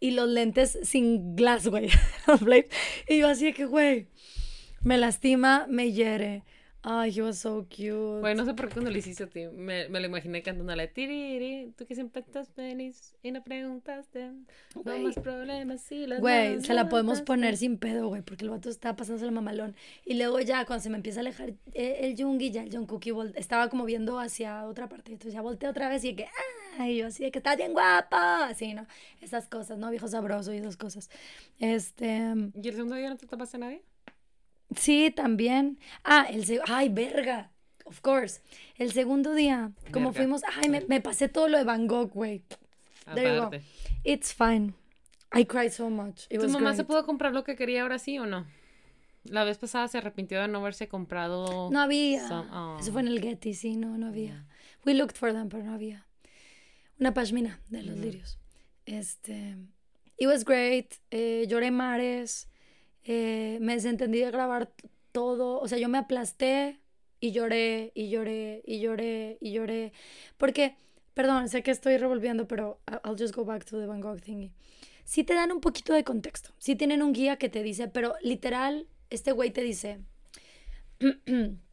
Y 0.00 0.10
los 0.10 0.28
lentes 0.28 0.78
sin 0.82 1.36
glass, 1.36 1.68
güey. 1.68 1.88
y 3.08 3.18
yo 3.18 3.28
así 3.28 3.46
de 3.46 3.52
que, 3.54 3.64
güey, 3.64 4.08
me 4.82 4.98
lastima, 4.98 5.66
me 5.68 5.92
hiere. 5.92 6.42
Ay, 6.86 7.10
he 7.16 7.22
was 7.22 7.38
so 7.38 7.66
cute. 7.66 8.20
Güey, 8.20 8.34
no 8.34 8.44
sé 8.44 8.52
por 8.52 8.68
qué 8.68 8.74
cuando 8.74 8.90
lo 8.90 8.98
hiciste 8.98 9.24
a 9.24 9.26
ti, 9.26 9.46
me, 9.46 9.88
me 9.88 10.00
lo 10.00 10.06
imaginé 10.06 10.42
cantándole 10.42 10.86
tiriri, 10.86 11.72
tú 11.78 11.86
que 11.86 11.94
siempre 11.94 12.20
estás 12.20 12.50
feliz 12.50 13.14
y 13.22 13.32
no 13.32 13.42
preguntaste, 13.42 14.32
no 14.84 14.98
más 14.98 15.14
problemas 15.14 15.80
si 15.80 16.06
las 16.06 16.20
Güey, 16.20 16.60
se 16.60 16.74
la 16.74 16.90
podemos 16.90 17.22
poner 17.22 17.56
sin 17.56 17.78
pedo, 17.78 18.08
güey, 18.08 18.20
porque 18.20 18.44
el 18.44 18.50
vato 18.50 18.68
estaba 18.68 18.96
pasándose 18.96 19.24
el 19.24 19.32
mamalón. 19.32 19.74
Y 20.04 20.14
luego 20.14 20.40
ya, 20.40 20.66
cuando 20.66 20.82
se 20.82 20.90
me 20.90 20.96
empieza 20.96 21.20
a 21.20 21.22
alejar 21.22 21.54
eh, 21.72 22.00
el 22.00 22.16
Jungi, 22.22 22.50
ya 22.50 22.62
el 22.62 22.70
Jungkook 22.70 23.02
estaba 23.34 23.70
como 23.70 23.86
viendo 23.86 24.18
hacia 24.18 24.66
otra 24.66 24.86
parte. 24.86 25.12
Entonces 25.12 25.32
ya 25.32 25.40
volteé 25.40 25.70
otra 25.70 25.88
vez 25.88 26.04
y 26.04 26.14
que, 26.14 26.28
ay, 26.78 26.98
yo 26.98 27.06
así 27.06 27.24
de 27.24 27.30
que 27.30 27.38
está 27.38 27.56
bien 27.56 27.72
guapa. 27.72 28.46
Así, 28.48 28.74
¿no? 28.74 28.86
Esas 29.22 29.48
cosas, 29.48 29.78
¿no? 29.78 29.90
Viejo 29.90 30.08
sabroso 30.08 30.52
y 30.52 30.58
esas 30.58 30.76
cosas. 30.76 31.08
Este, 31.58 32.06
¿Y 32.62 32.68
el 32.68 32.74
segundo 32.74 32.96
día 32.96 33.08
no 33.08 33.16
te 33.16 33.26
tapaste 33.26 33.56
a 33.56 33.60
nadie? 33.60 33.82
Sí, 34.76 35.10
también. 35.10 35.78
Ah, 36.04 36.26
el 36.30 36.44
segundo, 36.44 36.72
ay, 36.74 36.88
verga. 36.88 37.50
Of 37.84 38.00
course. 38.00 38.40
El 38.76 38.92
segundo 38.92 39.34
día, 39.34 39.72
como 39.92 40.06
Verga. 40.10 40.16
fuimos, 40.22 40.42
ay, 40.62 40.70
me, 40.70 40.80
me 40.88 41.00
pasé 41.00 41.28
todo 41.28 41.48
lo 41.48 41.58
de 41.58 41.64
Van 41.64 41.86
Gogh, 41.86 42.10
güey. 42.10 42.42
There 43.14 43.36
you 43.36 43.42
go. 43.42 43.50
It's 44.04 44.32
fine. 44.32 44.72
I 45.32 45.44
cried 45.44 45.70
so 45.72 45.90
much. 45.90 46.24
It 46.30 46.38
¿Tu 46.38 46.42
was 46.46 46.50
mamá 46.52 46.70
se 46.70 46.76
great. 46.78 46.86
pudo 46.86 47.04
comprar 47.06 47.32
lo 47.34 47.44
que 47.44 47.56
quería 47.56 47.82
ahora 47.82 47.98
sí 47.98 48.18
o 48.18 48.24
no? 48.26 48.46
La 49.24 49.44
vez 49.44 49.58
pasada 49.58 49.88
se 49.88 49.98
arrepintió 49.98 50.40
de 50.40 50.48
no 50.48 50.58
haberse 50.60 50.88
comprado. 50.88 51.70
No 51.70 51.80
había. 51.80 52.26
Some- 52.28 52.50
oh. 52.52 52.78
Eso 52.80 52.92
fue 52.92 53.02
en 53.02 53.08
el 53.08 53.20
Getty, 53.20 53.52
sí, 53.54 53.76
no, 53.76 53.98
no 53.98 54.06
había. 54.08 54.46
We 54.86 54.94
looked 54.94 55.16
for 55.16 55.32
them, 55.32 55.48
pero 55.50 55.64
no 55.64 55.74
había. 55.74 56.06
Una 56.98 57.12
pashmina 57.12 57.60
de 57.68 57.82
los 57.82 57.98
lirios. 57.98 58.38
Este. 58.86 59.56
It 60.16 60.26
was 60.26 60.44
great. 60.44 60.94
eh, 61.10 61.44
lloré 61.48 61.70
mares. 61.70 62.48
Eh, 63.04 63.58
me 63.60 63.74
desentendí 63.74 64.20
de 64.20 64.30
grabar 64.30 64.70
todo. 65.12 65.60
O 65.60 65.68
sea, 65.68 65.78
yo 65.78 65.88
me 65.88 65.98
aplasté 65.98 66.80
y 67.20 67.32
lloré, 67.32 67.92
y 67.94 68.10
lloré, 68.10 68.62
y 68.66 68.80
lloré, 68.80 69.38
y 69.40 69.52
lloré. 69.52 69.92
Porque, 70.36 70.76
perdón, 71.14 71.48
sé 71.48 71.62
que 71.62 71.70
estoy 71.70 71.96
revolviendo, 71.96 72.46
pero 72.46 72.80
I'll 73.04 73.16
just 73.18 73.34
go 73.34 73.44
back 73.44 73.64
to 73.64 73.78
the 73.78 73.86
Van 73.86 74.00
Gogh 74.00 74.20
thingy. 74.20 74.52
Sí 75.04 75.22
te 75.22 75.34
dan 75.34 75.52
un 75.52 75.60
poquito 75.60 75.92
de 75.92 76.02
contexto. 76.04 76.50
Sí 76.58 76.76
tienen 76.76 77.02
un 77.02 77.12
guía 77.12 77.36
que 77.36 77.48
te 77.48 77.62
dice, 77.62 77.88
pero 77.88 78.14
literal, 78.22 78.86
este 79.10 79.32
güey 79.32 79.50
te 79.50 79.62
dice. 79.62 79.98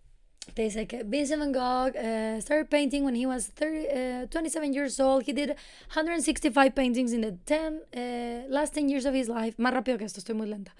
te 0.53 0.63
dice 0.63 0.87
que 0.87 1.03
Vincent 1.03 1.39
van 1.39 1.51
Gogh 1.51 1.95
uh, 1.95 2.41
started 2.41 2.69
painting 2.69 3.03
when 3.03 3.15
he 3.15 3.25
was 3.25 3.47
30, 3.47 4.23
uh, 4.23 4.27
27 4.27 4.73
years 4.73 4.99
old. 4.99 5.23
He 5.23 5.33
did 5.33 5.55
165 5.93 6.75
paintings 6.75 7.13
in 7.13 7.21
the 7.21 7.31
10, 7.45 7.81
uh, 7.95 8.49
last 8.49 8.73
10 8.73 8.89
years 8.89 9.05
of 9.05 9.13
his 9.13 9.29
life. 9.29 9.55
Más 9.57 9.73
rápido 9.73 9.97
que 9.97 10.05
esto, 10.05 10.19
estoy 10.19 10.35
muy 10.35 10.47
lenta. 10.47 10.73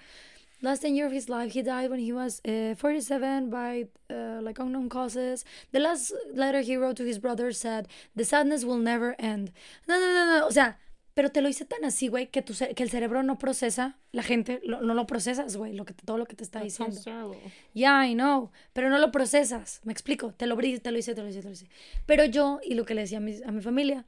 Last 0.62 0.82
10 0.84 0.96
years 0.96 1.08
of 1.08 1.14
his 1.14 1.28
life, 1.28 1.54
he 1.54 1.64
died 1.64 1.90
when 1.90 2.00
he 2.00 2.14
was 2.14 2.40
uh, 2.46 2.76
47 2.76 3.50
by 3.50 3.88
uh, 4.10 4.42
like 4.42 4.60
unknown 4.60 4.90
causes. 4.90 5.44
The 5.72 5.80
last 5.80 6.14
letter 6.34 6.62
he 6.62 6.78
wrote 6.78 6.96
to 6.98 7.04
his 7.04 7.18
brother 7.20 7.52
said, 7.52 7.88
"The 8.16 8.24
sadness 8.26 8.64
will 8.64 8.78
never 8.80 9.16
end." 9.18 9.52
No, 9.88 10.00
no, 10.00 10.14
no, 10.14 10.40
no. 10.40 10.48
O 10.48 10.52
sea, 10.52 10.78
pero 11.16 11.30
te 11.30 11.42
lo 11.42 11.50
hice 11.50 11.66
tan 11.66 11.84
así, 11.84 12.08
güey, 12.10 12.28
que, 12.32 12.42
tu 12.42 12.54
que 12.54 12.84
el 12.84 12.90
cerebro 12.90 13.22
no 13.24 13.38
procesa, 13.38 13.98
la 14.14 14.24
gente 14.24 14.62
lo- 14.64 14.82
no 14.82 14.94
lo 14.94 15.06
procesas, 15.06 15.58
güey, 15.58 15.74
lo 15.74 15.84
que, 15.84 15.94
todo 15.94 16.18
lo 16.18 16.26
que 16.26 16.36
te 16.36 16.44
está 16.44 16.60
That 16.60 16.66
diciendo. 16.66 16.96
Ya, 17.74 18.08
I 18.08 18.14
know, 18.14 18.52
pero 18.74 18.90
no 18.90 18.98
lo 19.00 19.12
procesas, 19.12 19.82
me 19.84 19.92
explico, 19.92 20.32
te 20.34 20.46
lo, 20.46 20.56
te 20.56 20.92
lo 20.92 20.98
hice, 20.98 21.14
te 21.16 21.22
lo 21.22 21.28
hice, 21.28 21.42
te 21.42 21.48
lo 21.48 21.52
hice. 21.54 21.68
Pero 22.06 22.24
yo, 22.26 22.60
y 22.64 22.76
lo 22.76 22.86
que 22.86 22.94
le 22.94 23.02
decía 23.02 23.18
a 23.18 23.22
mi, 23.22 23.36
a 23.44 23.52
mi 23.52 23.62
familia, 23.62 24.06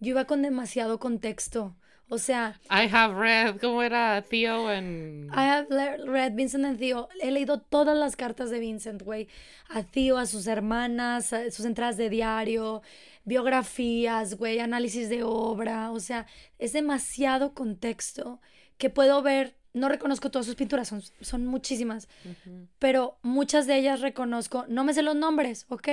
yo 0.00 0.10
iba 0.10 0.26
con 0.26 0.42
demasiado 0.42 0.98
contexto, 0.98 1.74
o 2.08 2.18
sea, 2.18 2.60
I 2.70 2.88
have 2.92 3.14
read, 3.14 3.58
¿cómo 3.58 3.82
era 3.82 4.22
Theo 4.22 4.70
en... 4.70 5.28
I 5.32 5.48
have 5.48 5.66
read 6.04 6.34
Vincent 6.34 6.64
and 6.64 6.78
Theo, 6.78 7.08
he 7.20 7.30
leído 7.30 7.60
todas 7.60 7.96
las 7.96 8.16
cartas 8.16 8.50
de 8.50 8.58
Vincent, 8.58 9.02
güey, 9.02 9.28
a 9.70 9.82
Theo, 9.82 10.18
a 10.18 10.26
sus 10.26 10.46
hermanas, 10.46 11.32
a 11.32 11.50
sus 11.50 11.64
entradas 11.64 11.96
de 11.96 12.10
diario, 12.10 12.82
biografías, 13.24 14.34
güey, 14.36 14.58
análisis 14.60 15.08
de 15.08 15.22
obra, 15.22 15.90
o 15.90 16.00
sea, 16.00 16.26
es 16.58 16.72
demasiado 16.72 17.54
contexto 17.54 18.40
que 18.78 18.90
puedo 18.90 19.22
ver, 19.22 19.56
no 19.72 19.88
reconozco 19.88 20.30
todas 20.30 20.46
sus 20.46 20.54
pinturas, 20.54 20.88
son, 20.88 21.02
son 21.20 21.46
muchísimas, 21.46 22.08
Ujú. 22.24 22.68
pero 22.78 23.18
muchas 23.22 23.66
de 23.66 23.78
ellas 23.78 24.00
reconozco, 24.00 24.66
no 24.68 24.84
me 24.84 24.92
sé 24.94 25.02
los 25.02 25.16
nombres, 25.16 25.66
¿ok? 25.68 25.88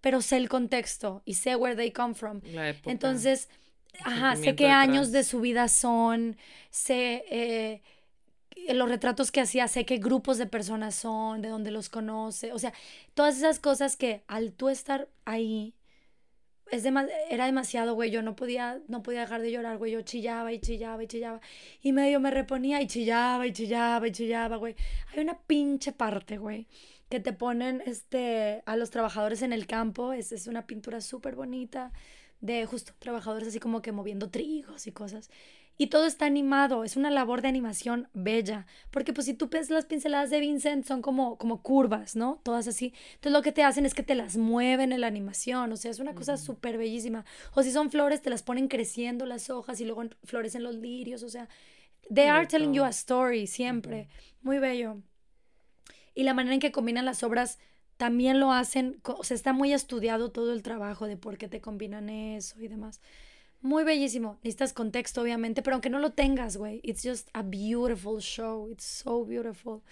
Pero 0.00 0.22
sé 0.22 0.38
el 0.38 0.48
contexto 0.48 1.22
y 1.26 1.34
sé 1.34 1.56
where 1.56 1.76
they 1.76 1.90
come 1.90 2.14
from. 2.14 2.40
La 2.52 2.70
época. 2.70 2.90
Entonces, 2.90 3.50
ajá, 4.04 4.36
sé 4.36 4.56
qué 4.56 4.68
años 4.68 5.12
de 5.12 5.24
su 5.24 5.40
vida 5.40 5.68
son, 5.68 6.36
sé 6.70 7.24
eh, 7.30 7.82
los 8.74 8.88
retratos 8.88 9.30
que 9.32 9.40
hacía, 9.40 9.68
sé 9.68 9.84
qué 9.84 9.98
grupos 9.98 10.38
de 10.38 10.46
personas 10.46 10.94
son, 10.94 11.42
de 11.42 11.48
dónde 11.48 11.70
los 11.70 11.88
conoce, 11.88 12.52
o 12.52 12.58
sea, 12.58 12.72
todas 13.14 13.36
esas 13.36 13.58
cosas 13.58 13.96
que 13.96 14.22
al 14.26 14.52
tú 14.52 14.68
estar 14.68 15.08
ahí, 15.24 15.74
es 16.70 16.84
era 16.84 17.46
demasiado, 17.46 17.94
güey. 17.94 18.10
Yo 18.10 18.22
no 18.22 18.36
podía, 18.36 18.80
no 18.88 19.02
podía 19.02 19.20
dejar 19.20 19.42
de 19.42 19.50
llorar, 19.50 19.78
güey. 19.78 19.92
Yo 19.92 20.02
chillaba 20.02 20.52
y 20.52 20.60
chillaba 20.60 21.02
y 21.02 21.06
chillaba. 21.06 21.40
Y 21.82 21.92
medio 21.92 22.20
me 22.20 22.30
reponía 22.30 22.80
y 22.80 22.86
chillaba 22.86 23.46
y 23.46 23.52
chillaba 23.52 24.06
y 24.06 24.12
chillaba, 24.12 24.56
güey. 24.56 24.76
Hay 25.12 25.20
una 25.20 25.38
pinche 25.38 25.92
parte, 25.92 26.38
güey, 26.38 26.68
que 27.08 27.20
te 27.20 27.32
ponen 27.32 27.82
este, 27.86 28.62
a 28.66 28.76
los 28.76 28.90
trabajadores 28.90 29.42
en 29.42 29.52
el 29.52 29.66
campo. 29.66 30.12
Es, 30.12 30.32
es 30.32 30.46
una 30.46 30.66
pintura 30.66 31.00
súper 31.00 31.34
bonita 31.34 31.92
de 32.40 32.64
justo 32.66 32.92
trabajadores 32.98 33.48
así 33.48 33.60
como 33.60 33.82
que 33.82 33.92
moviendo 33.92 34.30
trigos 34.30 34.86
y 34.86 34.92
cosas. 34.92 35.30
Y 35.80 35.86
todo 35.86 36.04
está 36.04 36.26
animado, 36.26 36.84
es 36.84 36.98
una 36.98 37.10
labor 37.10 37.40
de 37.40 37.48
animación 37.48 38.08
bella, 38.12 38.66
porque 38.90 39.14
pues 39.14 39.24
si 39.24 39.32
tú 39.32 39.48
ves 39.48 39.70
las 39.70 39.86
pinceladas 39.86 40.28
de 40.28 40.38
Vincent 40.38 40.84
son 40.84 41.00
como, 41.00 41.38
como 41.38 41.62
curvas, 41.62 42.16
¿no? 42.16 42.38
Todas 42.42 42.68
así. 42.68 42.92
Entonces 43.14 43.32
lo 43.32 43.40
que 43.40 43.50
te 43.50 43.62
hacen 43.62 43.86
es 43.86 43.94
que 43.94 44.02
te 44.02 44.14
las 44.14 44.36
mueven 44.36 44.92
en 44.92 45.00
la 45.00 45.06
animación, 45.06 45.72
o 45.72 45.76
sea, 45.78 45.90
es 45.90 45.98
una 45.98 46.14
cosa 46.14 46.36
súper 46.36 46.76
bellísima. 46.76 47.24
O 47.54 47.62
si 47.62 47.72
son 47.72 47.90
flores, 47.90 48.20
te 48.20 48.28
las 48.28 48.42
ponen 48.42 48.68
creciendo 48.68 49.24
las 49.24 49.48
hojas 49.48 49.80
y 49.80 49.86
luego 49.86 50.04
florecen 50.22 50.64
los 50.64 50.74
lirios, 50.74 51.22
o 51.22 51.30
sea, 51.30 51.48
they 52.12 52.26
are 52.26 52.46
telling 52.46 52.74
you 52.74 52.84
a 52.84 52.90
story 52.90 53.46
siempre. 53.46 54.08
Muy 54.42 54.58
bello. 54.58 54.98
Y 56.14 56.24
la 56.24 56.34
manera 56.34 56.52
en 56.52 56.60
que 56.60 56.72
combinan 56.72 57.06
las 57.06 57.22
obras 57.22 57.58
también 58.00 58.40
lo 58.40 58.50
hacen, 58.50 58.98
o 59.04 59.22
sea, 59.24 59.34
está 59.34 59.52
muy 59.52 59.74
estudiado 59.74 60.30
todo 60.30 60.54
el 60.54 60.62
trabajo 60.62 61.06
de 61.06 61.18
por 61.18 61.36
qué 61.36 61.48
te 61.48 61.60
combinan 61.60 62.08
eso 62.08 62.58
y 62.58 62.66
demás. 62.66 63.02
Muy 63.60 63.84
bellísimo. 63.84 64.38
Necesitas 64.42 64.72
contexto, 64.72 65.20
obviamente, 65.20 65.60
pero 65.60 65.74
aunque 65.74 65.90
no 65.90 65.98
lo 65.98 66.12
tengas, 66.12 66.56
güey, 66.56 66.80
it's 66.82 67.02
just 67.04 67.28
a 67.34 67.42
beautiful 67.42 68.18
show. 68.22 68.70
It's 68.70 68.84
so 68.86 69.22
beautiful. 69.26 69.82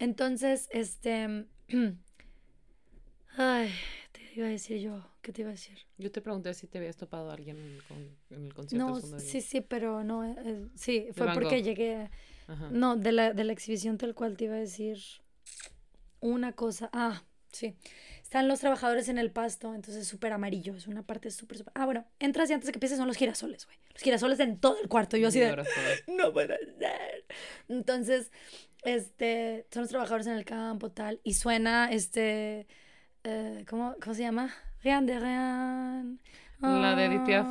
Entonces, 0.00 0.68
este. 0.72 1.46
Ay, 3.36 3.70
te 4.10 4.20
iba 4.34 4.48
a 4.48 4.50
decir 4.50 4.80
yo. 4.80 5.00
¿Qué 5.22 5.32
te 5.32 5.42
iba 5.42 5.50
a 5.50 5.52
decir? 5.52 5.78
Yo 5.96 6.10
te 6.10 6.20
pregunté 6.20 6.52
si 6.54 6.66
te 6.66 6.78
habías 6.78 6.96
topado 6.96 7.30
a 7.30 7.34
alguien 7.34 7.56
en 7.56 7.66
el, 7.76 7.82
con- 7.84 8.16
en 8.30 8.46
el 8.46 8.52
concierto. 8.54 8.86
No, 8.88 9.00
de 9.00 9.20
sí, 9.20 9.40
sí, 9.40 9.60
pero 9.60 10.02
no. 10.02 10.24
eh, 10.24 10.34
eh, 10.44 10.66
sí, 10.74 11.06
fue 11.12 11.32
porque 11.34 11.62
llegué. 11.62 12.10
Ajá. 12.48 12.68
No, 12.72 12.96
de 12.96 13.12
la, 13.12 13.32
de 13.32 13.44
la 13.44 13.52
exhibición 13.52 13.96
tal 13.96 14.14
cual 14.16 14.36
te 14.36 14.46
iba 14.46 14.54
a 14.54 14.58
decir 14.58 14.98
una 16.20 16.52
cosa. 16.52 16.90
Ah, 16.92 17.22
sí. 17.52 17.76
Están 18.22 18.46
los 18.46 18.60
trabajadores 18.60 19.08
en 19.08 19.16
el 19.16 19.30
pasto, 19.30 19.74
entonces 19.74 20.02
es 20.02 20.08
súper 20.08 20.32
amarillo. 20.32 20.74
Es 20.74 20.86
una 20.86 21.02
parte 21.02 21.30
súper, 21.30 21.58
súper. 21.58 21.72
Ah, 21.74 21.86
bueno, 21.86 22.04
entras 22.18 22.50
y 22.50 22.52
antes 22.52 22.66
de 22.66 22.72
que 22.72 22.76
empieces 22.76 22.98
son 22.98 23.08
los 23.08 23.16
girasoles, 23.16 23.64
güey. 23.64 23.78
Los 23.94 24.02
girasoles 24.02 24.38
en 24.40 24.58
todo 24.58 24.76
el 24.82 24.88
cuarto. 24.88 25.16
Yo 25.16 25.28
así 25.28 25.40
de. 25.40 25.56
No 26.08 26.32
puede 26.32 26.58
ser. 26.78 27.24
Entonces, 27.68 28.30
este, 28.82 29.66
son 29.72 29.82
los 29.82 29.90
trabajadores 29.90 30.26
en 30.26 30.34
el 30.34 30.44
campo, 30.44 30.90
tal, 30.90 31.20
y 31.24 31.34
suena, 31.34 31.90
este, 31.90 32.66
eh, 33.24 33.64
¿cómo, 33.68 33.96
¿cómo 34.00 34.14
se 34.14 34.22
llama? 34.22 34.54
Rien 34.82 35.06
de 35.06 35.18
rien. 35.18 36.20
La 36.60 36.96
de 36.96 37.04
Edith 37.04 37.26
ya 37.28 37.44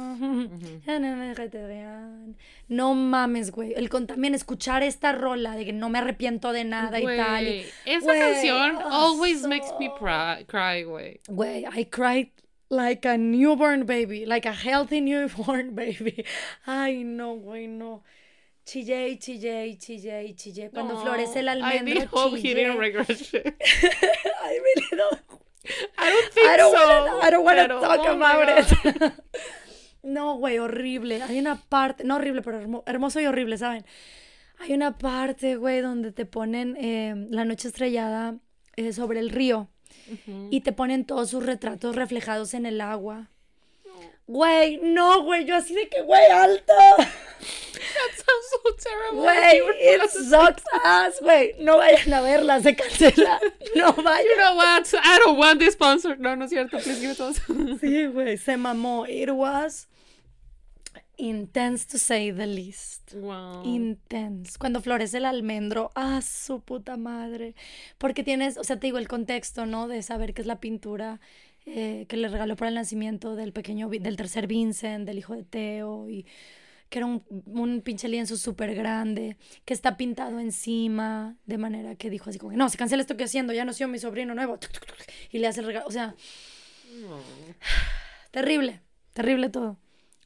no 2.68 2.94
mames, 2.94 3.52
güey. 3.52 3.74
El 3.76 3.90
con 3.90 4.06
también 4.08 4.36
escuchar 4.36 4.84
esta 4.84 5.14
rola 5.14 5.56
de 5.56 5.66
que 5.66 5.74
no 5.74 5.90
me 5.90 6.00
arrepiento 6.00 6.52
de 6.52 6.66
nada 6.66 7.00
y 7.00 7.06
tal. 7.06 7.48
y- 7.48 7.66
Esa 7.86 8.06
Güey, 8.06 8.20
canción 8.20 8.78
ah, 8.84 8.90
always 9.06 9.44
makes 9.48 9.68
me 9.80 9.88
so- 9.88 10.44
cry, 10.46 10.84
güey. 10.84 11.22
Güey, 11.30 11.66
I 11.74 11.86
cried 11.86 12.30
like 12.70 13.08
a 13.08 13.18
newborn 13.18 13.86
baby, 13.86 14.26
like 14.26 14.48
a 14.48 14.54
healthy 14.54 15.00
newborn 15.00 15.74
baby. 15.76 16.26
Ay, 16.66 17.04
no, 17.06 17.36
güey, 17.36 17.68
no. 17.68 18.04
Chillé, 18.66 19.08
y 19.08 19.18
chillé, 19.18 19.66
y 19.68 19.78
chillé, 19.78 20.26
y 20.26 20.34
chillé. 20.36 20.70
Cuando 20.72 21.00
florece 21.00 21.40
el 21.40 21.46
I 21.46 21.50
almendro, 21.52 21.94
need 21.96 22.08
hope 22.12 22.38
he 22.38 22.42
chillé. 22.42 22.68
I 24.44 24.60
really 24.60 24.88
don't. 24.92 25.22
I 25.98 26.10
don't 26.10 26.34
think 26.34 26.48
I 26.50 26.58
don't 26.58 26.74
so. 26.74 26.78
wanna, 26.88 27.28
I 27.28 27.32
don't 27.32 27.46
wanna 27.46 27.62
pero, 27.64 27.80
talk 27.82 28.00
oh 28.00 28.12
about 28.12 28.50
it. 28.50 29.14
no, 30.04 30.36
güey, 30.36 30.58
horrible. 30.60 31.22
Hay 31.24 31.40
una 31.40 31.56
parte, 31.68 32.04
no 32.04 32.16
horrible, 32.16 32.42
pero 32.42 32.60
hermo- 32.60 32.84
hermoso 32.86 33.20
y 33.20 33.26
horrible, 33.26 33.58
¿saben? 33.58 33.86
Hay 34.60 34.74
una 34.74 34.98
parte, 34.98 35.56
güey, 35.56 35.82
donde 35.82 36.12
te 36.12 36.26
ponen 36.26 36.76
eh, 36.80 37.14
la 37.30 37.46
noche 37.46 37.68
estrellada 37.68 38.36
eh, 38.76 38.92
sobre 38.94 39.20
el 39.20 39.30
río 39.30 39.70
Ujú. 40.12 40.48
y 40.52 40.62
te 40.62 40.72
ponen 40.72 41.06
todos 41.06 41.30
sus 41.30 41.46
retratos 41.46 41.96
reflejados 41.96 42.54
en 42.54 42.66
el 42.66 42.82
agua. 42.82 43.30
Güey, 44.26 44.78
no, 44.84 45.22
güey, 45.24 45.46
yo 45.46 45.56
así 45.56 45.74
de 45.74 45.88
que, 45.90 46.02
güey, 46.02 46.26
alto. 46.32 46.74
That 48.08 48.16
sounds 48.16 48.48
so 48.52 48.90
terrible. 48.90 49.26
It 49.80 50.10
sucks 50.12 50.64
ass, 50.84 51.20
güey. 51.22 51.56
No 51.60 51.78
vayan 51.78 52.14
a 52.14 52.22
verla, 52.22 52.62
se 52.62 52.76
cancela. 52.76 53.40
No 53.76 53.94
vayan. 53.94 54.24
You 54.24 54.38
know 54.38 54.56
what? 54.56 54.94
I 54.94 55.20
don't 55.20 55.38
want 55.38 55.60
this 55.60 55.74
sponsor. 55.74 56.18
No, 56.18 56.36
no 56.36 56.46
es 56.46 56.52
cierto. 56.52 56.80
Please 56.80 57.00
give 57.00 57.12
it 57.12 57.18
to 57.18 57.26
us. 57.26 57.40
Sí, 57.82 58.08
güey, 58.08 58.38
se 58.38 58.58
mamó. 58.58 59.06
It 59.08 59.32
was 59.32 59.88
intense 61.18 61.86
to 61.88 61.98
say 61.98 62.32
the 62.32 62.48
least. 62.48 63.14
Wow. 63.14 63.64
Intense. 63.66 64.58
Cuando 64.58 64.82
florece 64.82 65.18
el 65.18 65.26
almendro, 65.26 65.92
ah, 65.96 66.22
su 66.22 66.62
puta 66.62 66.98
madre. 66.98 67.56
Porque 67.98 68.24
tienes, 68.24 68.58
o 68.58 68.64
sea, 68.64 68.80
te 68.80 68.88
digo, 68.88 68.98
el 68.98 69.08
contexto, 69.08 69.66
¿no? 69.66 69.88
De 69.88 70.02
saber 70.02 70.34
que 70.34 70.42
es 70.42 70.48
la 70.48 70.60
pintura 70.60 71.20
eh, 71.66 72.06
que 72.08 72.18
le 72.18 72.30
regaló 72.30 72.56
para 72.56 72.70
el 72.70 72.76
nacimiento 72.76 73.36
del 73.36 73.52
pequeño, 73.52 73.90
del 73.90 74.16
tercer 74.16 74.48
Vincent, 74.48 75.06
del 75.06 75.18
hijo 75.18 75.36
de 75.36 75.44
Teo, 75.44 76.10
y 76.10 76.26
que 76.90 77.00
era 77.00 77.06
un, 77.06 77.24
un 77.46 77.82
pinche 77.82 78.08
lienzo 78.08 78.38
súper 78.38 78.74
grande, 78.76 79.38
que 79.66 79.74
está 79.74 79.98
pintado 79.98 80.40
encima, 80.40 81.36
de 81.46 81.58
manera 81.58 81.96
que 81.96 82.10
dijo 82.10 82.30
así 82.30 82.40
como 82.40 82.52
que, 82.52 82.58
no, 82.58 82.70
se 82.70 82.78
cancela 82.78 83.02
esto 83.02 83.18
que 83.18 83.26
haciendo, 83.26 83.54
ya 83.54 83.66
nació 83.66 83.88
mi 83.88 84.00
sobrino 84.00 84.34
nuevo, 84.36 84.58
y 85.32 85.40
le 85.40 85.48
hace 85.48 85.60
el 85.62 85.66
regalo, 85.68 85.86
o 85.88 85.92
sea, 85.92 86.16
No. 87.02 87.20
Terrible, 88.32 88.82
terrible 89.14 89.50
todo. 89.50 89.78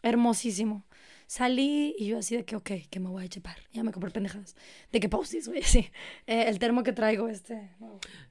Hermosísimo. 0.03 0.85
Salí 1.27 1.95
y 1.97 2.07
yo 2.07 2.17
así 2.17 2.35
de 2.35 2.43
que, 2.43 2.55
ok, 2.57 2.71
que 2.89 2.99
me 2.99 3.07
voy 3.07 3.23
a 3.23 3.27
chepar. 3.29 3.55
Ya 3.71 3.83
me 3.83 3.91
compré 3.93 4.11
pendejadas. 4.11 4.55
De 4.91 4.99
que 4.99 5.07
postis, 5.07 5.47
güey, 5.47 5.61
sí. 5.63 5.89
Eh, 6.27 6.45
el 6.47 6.59
termo 6.59 6.83
que 6.83 6.91
traigo, 6.91 7.29
este. 7.29 7.69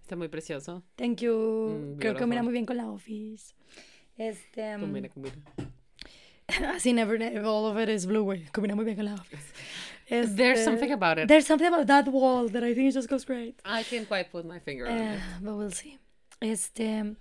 Está 0.02 0.16
muy 0.16 0.28
precioso. 0.28 0.82
Thank 0.96 1.20
you. 1.20 1.32
Mm, 1.32 1.98
Creo 1.98 2.14
que 2.14 2.24
beautiful. 2.24 2.42
muy 2.44 2.52
bien 2.52 2.66
con 2.66 2.76
la 2.76 2.90
office. 2.90 3.54
Este. 4.18 4.74
um, 4.74 4.82
Combina, 4.82 5.08
combina. 5.08 5.36
así, 6.74 6.92
never, 6.92 7.18
never, 7.18 7.44
all 7.44 7.66
of 7.66 7.78
it 7.78 7.88
is 7.88 8.06
blue, 8.06 8.22
güey. 8.24 8.44
Combina 8.52 8.74
muy 8.74 8.84
bien 8.84 8.96
con 8.96 9.06
la 9.06 9.14
office. 9.14 9.52
There's 10.08 10.30
Este, 10.58 10.64
something 10.64 10.90
about 10.92 11.18
it. 11.18 11.28
There's 11.28 11.46
something 11.46 11.68
about 11.68 11.86
that 11.86 12.08
wall 12.08 12.48
that 12.50 12.64
I 12.64 12.74
think 12.74 12.88
it 12.88 12.94
just 12.94 13.08
goes 13.08 13.24
great. 13.24 13.60
I 13.64 13.84
can't 13.84 14.08
quite 14.08 14.30
put 14.32 14.44
my 14.44 14.58
finger 14.58 14.86
on 14.88 14.92
Eh, 14.96 15.14
it. 15.14 15.20
but 15.42 15.54
we'll 15.56 15.70
see. 15.70 15.98
Este, 16.40 17.14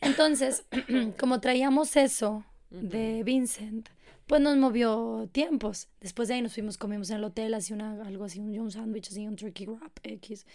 entonces, 0.00 0.64
como 1.18 1.40
traíamos 1.40 1.96
eso 1.96 2.44
de 2.70 3.22
Vincent, 3.24 3.88
pues 4.26 4.40
nos 4.40 4.56
movió 4.56 5.28
tiempos. 5.32 5.88
Después 6.00 6.28
de 6.28 6.34
ahí 6.34 6.42
nos 6.42 6.54
fuimos, 6.54 6.78
comimos 6.78 7.10
en 7.10 7.16
el 7.16 7.24
hotel, 7.24 7.52
así 7.54 7.72
una, 7.72 8.00
algo 8.06 8.24
así, 8.24 8.38
un, 8.38 8.56
un 8.60 8.70
sándwich, 8.70 9.08
así, 9.08 9.26
un 9.26 9.34
turkey 9.34 9.66
wrap 9.66 9.98
X. 10.04 10.46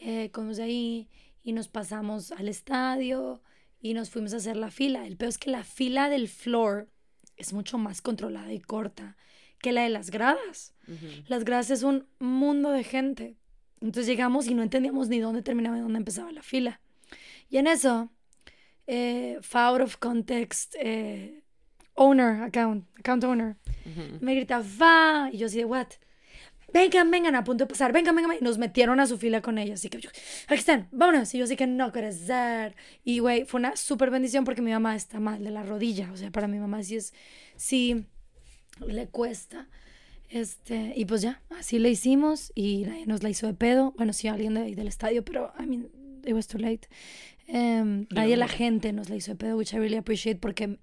Eh, 0.00 0.30
comimos 0.32 0.58
ahí 0.58 1.08
y 1.44 1.52
nos 1.52 1.68
pasamos 1.68 2.32
al 2.32 2.48
estadio 2.48 3.40
y 3.80 3.94
nos 3.94 4.10
fuimos 4.10 4.34
a 4.34 4.38
hacer 4.38 4.56
la 4.56 4.70
fila. 4.72 5.06
El 5.06 5.16
peor 5.16 5.28
es 5.28 5.38
que 5.38 5.50
la 5.50 5.62
fila 5.62 6.08
del 6.08 6.26
floor 6.28 6.88
es 7.36 7.52
mucho 7.52 7.78
más 7.78 8.02
controlada 8.02 8.52
y 8.52 8.60
corta 8.60 9.16
que 9.58 9.72
la 9.72 9.82
de 9.82 9.90
las 9.90 10.10
gradas. 10.10 10.74
Las 11.28 11.44
gradas 11.44 11.70
es 11.70 11.82
un 11.82 12.06
mundo 12.18 12.70
de 12.70 12.84
gente. 12.84 13.36
Entonces 13.80 14.06
llegamos 14.06 14.46
y 14.46 14.54
no 14.54 14.62
entendíamos 14.62 15.08
ni 15.08 15.20
dónde 15.20 15.42
terminaba 15.42 15.78
y 15.78 15.80
dónde 15.80 15.98
empezaba 15.98 16.30
la 16.32 16.42
fila. 16.42 16.80
Y 17.48 17.58
en 17.58 17.66
eso, 17.66 18.10
eh, 18.86 19.40
out 19.52 19.80
of 19.80 19.96
context, 19.96 20.74
eh, 20.78 21.42
owner, 21.94 22.42
account, 22.42 22.86
account 22.98 23.24
owner, 23.24 23.56
me 24.20 24.34
grita, 24.34 24.62
va, 24.80 25.30
y 25.32 25.38
yo 25.38 25.46
así 25.46 25.58
de, 25.58 25.64
what? 25.64 25.88
Vengan, 26.72 27.10
vengan, 27.10 27.34
a 27.34 27.44
punto 27.44 27.64
de 27.64 27.68
pasar, 27.68 27.92
vengan, 27.92 28.14
vengan, 28.14 28.30
vengan. 28.30 28.42
Y 28.42 28.44
nos 28.44 28.58
metieron 28.58 28.98
a 29.00 29.06
su 29.06 29.18
fila 29.18 29.42
con 29.42 29.58
ellos. 29.58 29.80
Así 29.80 29.88
que 29.88 30.00
yo, 30.00 30.10
aquí 30.46 30.58
están, 30.58 30.88
vámonos. 30.92 31.34
Y 31.34 31.38
yo 31.38 31.44
así 31.44 31.56
que 31.56 31.66
no 31.66 31.92
puede 31.92 32.12
ser. 32.12 32.74
Y 33.04 33.18
güey, 33.18 33.44
fue 33.44 33.60
una 33.60 33.76
súper 33.76 34.10
bendición 34.10 34.44
porque 34.44 34.62
mi 34.62 34.70
mamá 34.72 34.96
está 34.96 35.20
mal 35.20 35.42
de 35.44 35.50
la 35.50 35.62
rodilla. 35.62 36.10
O 36.12 36.16
sea, 36.16 36.30
para 36.30 36.48
mi 36.48 36.58
mamá 36.58 36.82
sí 36.82 36.96
es, 36.96 37.12
sí 37.56 38.04
le 38.86 39.06
cuesta. 39.08 39.68
Este, 40.30 40.94
y 40.96 41.04
pues 41.04 41.20
ya, 41.20 41.42
así 41.58 41.78
le 41.78 41.90
hicimos 41.90 42.52
y 42.54 42.84
nadie 42.86 43.06
nos 43.06 43.22
la 43.22 43.28
hizo 43.28 43.46
de 43.46 43.54
pedo. 43.54 43.92
Bueno, 43.96 44.12
sí, 44.14 44.28
alguien 44.28 44.54
de, 44.54 44.62
ahí 44.62 44.74
del 44.74 44.88
estadio, 44.88 45.22
pero, 45.24 45.52
I 45.60 45.66
mean, 45.66 45.90
it 46.24 46.32
was 46.32 46.46
too 46.46 46.58
late. 46.58 46.88
Em, 47.48 48.06
nadie 48.10 48.36
la 48.38 48.48
gente 48.48 48.92
nos 48.94 49.10
la 49.10 49.16
hizo 49.16 49.32
de 49.32 49.36
pedo, 49.36 49.56
which 49.58 49.74
I 49.74 49.78
really 49.78 49.96
appreciate 49.96 50.38
porque 50.40 50.78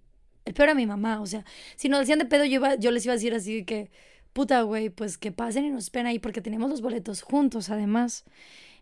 el 0.45 0.53
peor 0.53 0.70
era 0.70 0.76
mi 0.76 0.86
mamá. 0.86 1.20
O 1.20 1.26
sea, 1.26 1.45
si 1.78 1.90
nos 1.90 1.99
decían 2.02 2.20
de 2.20 2.26
pedo, 2.26 2.45
yo, 2.45 2.56
iba- 2.56 2.76
yo 2.76 2.91
les 2.91 3.06
iba 3.06 3.14
a 3.14 3.16
decir 3.18 3.34
así 3.34 3.66
que, 3.66 3.90
puta, 4.34 4.62
güey, 4.62 4.90
pues 4.90 5.18
que 5.18 5.32
pasen 5.32 5.66
y 5.66 5.70
nos 5.70 5.86
esperen 5.86 6.08
ahí 6.08 6.20
porque 6.20 6.42
teníamos 6.42 6.70
los 6.70 6.82
boletos 6.82 7.22
juntos, 7.22 7.70
además. 7.70 8.26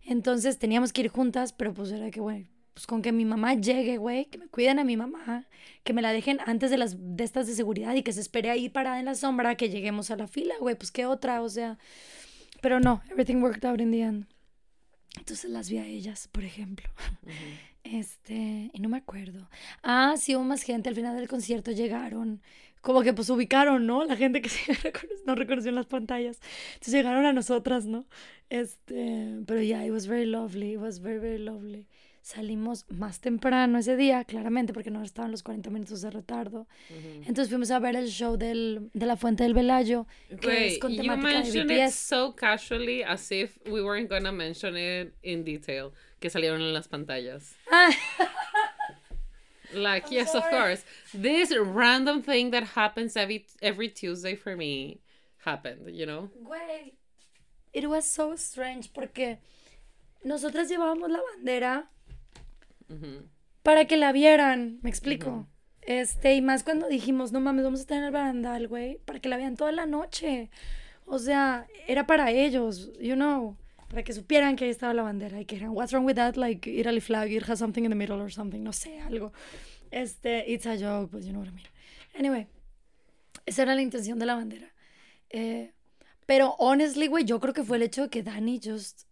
Entonces 0.03 0.57
teníamos 0.57 0.93
que 0.93 1.01
ir 1.01 1.09
juntas, 1.09 1.53
pero 1.53 1.73
pues 1.73 1.91
era 1.91 2.09
que, 2.11 2.19
güey, 2.19 2.47
pues 2.73 2.87
con 2.87 3.01
que 3.01 3.11
mi 3.11 3.25
mamá 3.25 3.55
llegue, 3.55 3.97
güey, 3.97 4.25
que 4.25 4.37
me 4.37 4.47
cuiden 4.47 4.79
a 4.79 4.83
mi 4.83 4.97
mamá, 4.97 5.47
que 5.83 5.93
me 5.93 6.01
la 6.01 6.13
dejen 6.13 6.39
antes 6.45 6.69
de 6.69 6.77
las 6.77 6.95
de 6.99 7.23
estas 7.23 7.47
de 7.47 7.55
seguridad 7.55 7.95
y 7.95 8.03
que 8.03 8.13
se 8.13 8.21
espere 8.21 8.49
ahí 8.49 8.69
parada 8.69 8.99
en 8.99 9.05
la 9.05 9.15
sombra 9.15 9.55
que 9.55 9.69
lleguemos 9.69 10.11
a 10.11 10.15
la 10.15 10.27
fila, 10.27 10.53
güey, 10.59 10.75
pues 10.75 10.91
qué 10.91 11.05
otra, 11.05 11.41
o 11.41 11.49
sea. 11.49 11.77
Pero 12.61 12.79
no, 12.79 13.01
everything 13.09 13.37
worked 13.41 13.65
out 13.65 13.81
in 13.81 13.91
the 13.91 14.01
end. 14.01 14.25
Entonces 15.17 15.49
las 15.49 15.69
vi 15.69 15.77
a 15.79 15.85
ellas, 15.85 16.27
por 16.31 16.43
ejemplo, 16.43 16.87
Ujú. 17.23 17.33
Este, 17.83 18.69
y 18.73 18.79
no 18.81 18.89
me 18.89 18.97
acuerdo. 18.97 19.49
Ah, 19.81 20.15
sí, 20.17 20.35
hubo 20.35 20.43
más 20.43 20.63
gente. 20.63 20.89
Al 20.89 20.95
final 20.95 21.15
del 21.15 21.29
concierto 21.29 21.71
llegaron. 21.71 22.41
Como 22.81 23.01
que 23.01 23.13
pues 23.13 23.29
ubicaron, 23.29 23.85
¿no? 23.85 24.05
La 24.05 24.15
gente 24.15 24.41
que 24.41 24.49
se 24.49 24.61
no 25.25 25.35
reconoció 25.35 25.69
en 25.69 25.75
las 25.75 25.87
pantallas. 25.87 26.39
Entonces 26.73 26.93
llegaron 26.93 27.25
a 27.25 27.33
nosotras, 27.33 27.85
¿no? 27.85 28.05
Este, 28.49 29.39
pero 29.45 29.61
ya, 29.61 29.79
yeah, 29.79 29.85
it 29.85 29.91
was 29.91 30.07
very 30.07 30.25
lovely. 30.25 30.73
It 30.73 30.79
was 30.79 30.99
very, 31.01 31.19
very 31.19 31.37
lovely. 31.39 31.87
Salimos 32.21 32.85
más 32.89 33.21
temprano 33.21 33.77
ese 33.79 33.95
día, 33.95 34.25
claramente, 34.25 34.73
porque 34.73 34.91
no 34.91 35.01
estaban 35.01 35.31
los 35.31 35.43
40 35.43 35.69
minutos 35.69 36.01
de 36.01 36.11
retardo. 36.11 36.67
Entonces 37.25 37.47
fuimos 37.47 37.71
a 37.71 37.79
ver 37.79 37.95
el 37.95 38.07
show 38.09 38.35
del, 38.35 38.89
de 38.93 39.05
la 39.05 39.15
Fuente 39.15 39.43
del 39.43 39.53
Velayo, 39.53 40.07
que 40.41 40.47
Wait, 40.47 40.71
es 40.73 40.79
con 40.79 40.91
you 40.91 41.03
temática 41.03 41.27
de 41.29 41.33
mentioned 41.35 41.71
it 41.71 41.87
BTS. 41.87 41.93
so 41.93 42.35
casually 42.35 43.01
as 43.01 43.31
if 43.31 43.57
we 43.65 43.81
weren't 43.81 44.09
gonna 44.09 44.33
mention 44.33 44.75
it 44.75 45.13
in 45.23 45.45
detail. 45.45 45.93
Que 46.19 46.29
salieron 46.29 46.61
en 46.61 46.73
las 46.73 46.89
pantallas. 46.89 47.55
Like, 49.73 50.09
yes, 50.11 50.33
of 50.33 50.43
course. 50.49 50.83
This 51.13 51.53
random 51.57 52.21
thing 52.21 52.51
that 52.51 52.63
happens 52.75 53.15
every 53.15 53.45
every 53.61 53.89
Tuesday 53.89 54.35
for 54.35 54.55
me 54.55 55.01
happened, 55.43 55.93
you 55.93 56.05
know? 56.05 56.29
Güey, 56.43 56.93
it 57.73 57.87
was 57.87 58.05
so 58.05 58.35
strange 58.35 58.91
porque 58.93 59.39
nosotras 60.23 60.69
llevábamos 60.69 61.09
la 61.09 61.19
bandera 61.19 61.89
para 63.63 63.85
que 63.85 63.97
la 63.97 64.11
vieran, 64.11 64.79
me 64.81 64.89
explico. 64.89 65.47
Este, 65.81 66.35
y 66.35 66.41
más 66.41 66.63
cuando 66.63 66.87
dijimos, 66.89 67.31
no 67.31 67.39
mames, 67.39 67.63
vamos 67.63 67.79
a 67.79 67.83
estar 67.83 67.97
en 67.97 68.03
el 68.03 68.11
barandal, 68.11 68.67
güey, 68.67 68.99
para 69.05 69.19
que 69.19 69.29
la 69.29 69.37
vean 69.37 69.55
toda 69.55 69.71
la 69.71 69.85
noche. 69.85 70.49
O 71.05 71.17
sea, 71.17 71.65
era 71.87 72.05
para 72.05 72.31
ellos, 72.31 72.91
you 72.99 73.15
know, 73.15 73.55
para 73.89 74.03
que 74.03 74.13
supieran 74.13 74.55
que 74.55 74.65
ahí 74.65 74.71
estaba 74.71 74.93
la 74.93 75.03
bandera 75.03 75.39
y 75.39 75.45
que 75.45 75.55
eran, 75.55 75.69
what's 75.71 75.91
wrong 75.93 76.05
with 76.05 76.15
that? 76.15 76.35
Like, 76.35 76.69
Italy 76.69 76.99
flag, 76.99 77.31
it 77.31 77.43
has 77.49 77.59
something 77.59 77.83
in 77.83 77.89
the 77.89 77.95
middle 77.95 78.21
or 78.21 78.31
something, 78.31 78.61
no 78.61 78.71
sé, 78.71 78.99
algo. 79.01 79.31
Este, 79.91 80.43
it's 80.51 80.65
a 80.65 80.75
joke, 80.77 81.11
pues 81.11 81.25
you 81.25 81.31
know 81.31 81.39
what 81.39 81.49
I 81.49 81.55
mean. 81.55 81.67
Anyway, 82.15 82.47
esa 83.45 83.63
era 83.63 83.75
la 83.75 83.81
intención 83.81 84.19
de 84.19 84.25
la 84.25 84.35
bandera. 84.35 84.73
Eh, 85.29 85.71
pero 86.25 86.55
honestly, 86.59 87.07
güey, 87.07 87.25
yo 87.25 87.39
creo 87.39 87.53
que 87.53 87.63
fue 87.63 87.77
el 87.77 87.83
hecho 87.83 88.03
de 88.03 88.09
que 88.09 88.23
Dani 88.23 88.59
just 88.61 89.06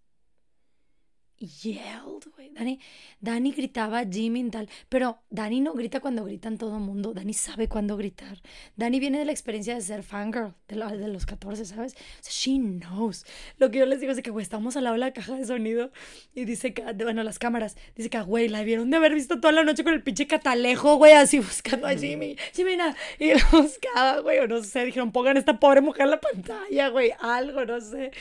yelled, 1.40 2.26
güey. 2.36 2.50
Dani, 2.54 2.80
Dani 3.20 3.52
gritaba 3.52 4.04
Jimmy 4.06 4.42
y 4.42 4.50
tal, 4.50 4.70
pero 4.90 5.20
Dani 5.30 5.60
no 5.62 5.74
grita 5.74 6.00
cuando 6.00 6.24
gritan 6.24 6.58
todo 6.58 6.76
el 6.78 6.82
mundo. 6.84 7.14
Dani 7.14 7.34
sabe 7.34 7.68
cuándo 7.68 7.98
gritar. 7.98 8.42
Dani 8.76 9.00
viene 9.00 9.20
de 9.20 9.26
la 9.26 9.32
experiencia 9.32 9.76
de 9.76 9.82
ser 9.82 10.04
fangirl 10.04 10.54
de, 10.68 10.76
la- 10.78 10.96
de 10.96 11.08
los 11.08 11.26
14, 11.26 11.66
¿sabes? 11.66 11.94
O 11.94 11.98
sea, 12.22 12.32
she 12.32 12.58
knows. 12.60 13.26
Lo 13.58 13.70
que 13.72 13.80
yo 13.80 13.86
les 13.86 14.00
digo 14.00 14.12
es 14.14 14.22
que, 14.22 14.30
güey, 14.32 14.44
estamos 14.44 14.78
al 14.78 14.86
lado 14.86 14.94
de 14.94 15.00
la 15.00 15.12
caja 15.14 15.36
de 15.36 15.46
sonido 15.46 15.92
y 16.34 16.46
dice 16.46 16.74
que, 16.74 16.84
bueno, 16.94 17.24
las 17.24 17.40
cámaras, 17.40 17.76
dice 17.96 18.10
que, 18.10 18.22
güey, 18.22 18.48
la 18.48 18.64
vieron 18.64 18.90
de 18.90 18.98
haber 18.98 19.14
visto 19.14 19.40
toda 19.40 19.52
la 19.52 19.64
noche 19.64 19.84
con 19.84 19.94
el 19.94 20.04
pinche 20.04 20.28
catalejo, 20.28 20.96
güey, 20.96 21.14
así 21.14 21.40
buscando 21.40 21.88
a 21.88 21.96
Jimmy. 21.96 22.38
Jimmy, 22.54 22.78
na. 22.78 22.96
Y 23.20 23.34
lo 23.34 23.62
buscaba, 23.64 24.20
güey, 24.22 24.40
o 24.40 24.48
no 24.48 24.64
sé, 24.64 24.86
dijeron, 24.86 25.12
pongan 25.12 25.36
a 25.36 25.40
esta 25.40 25.60
pobre 25.60 25.82
mujer 25.82 26.04
en 26.06 26.12
la 26.12 26.22
pantalla, 26.22 26.90
güey, 26.90 27.12
algo, 27.20 27.66
no 27.66 27.82
sé. 27.82 28.12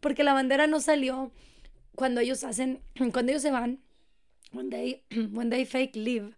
Porque 0.00 0.22
la 0.22 0.32
bandera 0.32 0.66
no 0.66 0.80
salió 0.80 1.32
cuando 1.98 2.20
ellos 2.20 2.44
hacen, 2.44 2.80
cuando 3.12 3.32
ellos 3.32 3.42
se 3.42 3.50
van, 3.50 3.80
when 4.52 4.70
they, 4.70 5.02
when 5.32 5.50
they 5.50 5.66
fake 5.66 5.96
leave, 5.96 6.32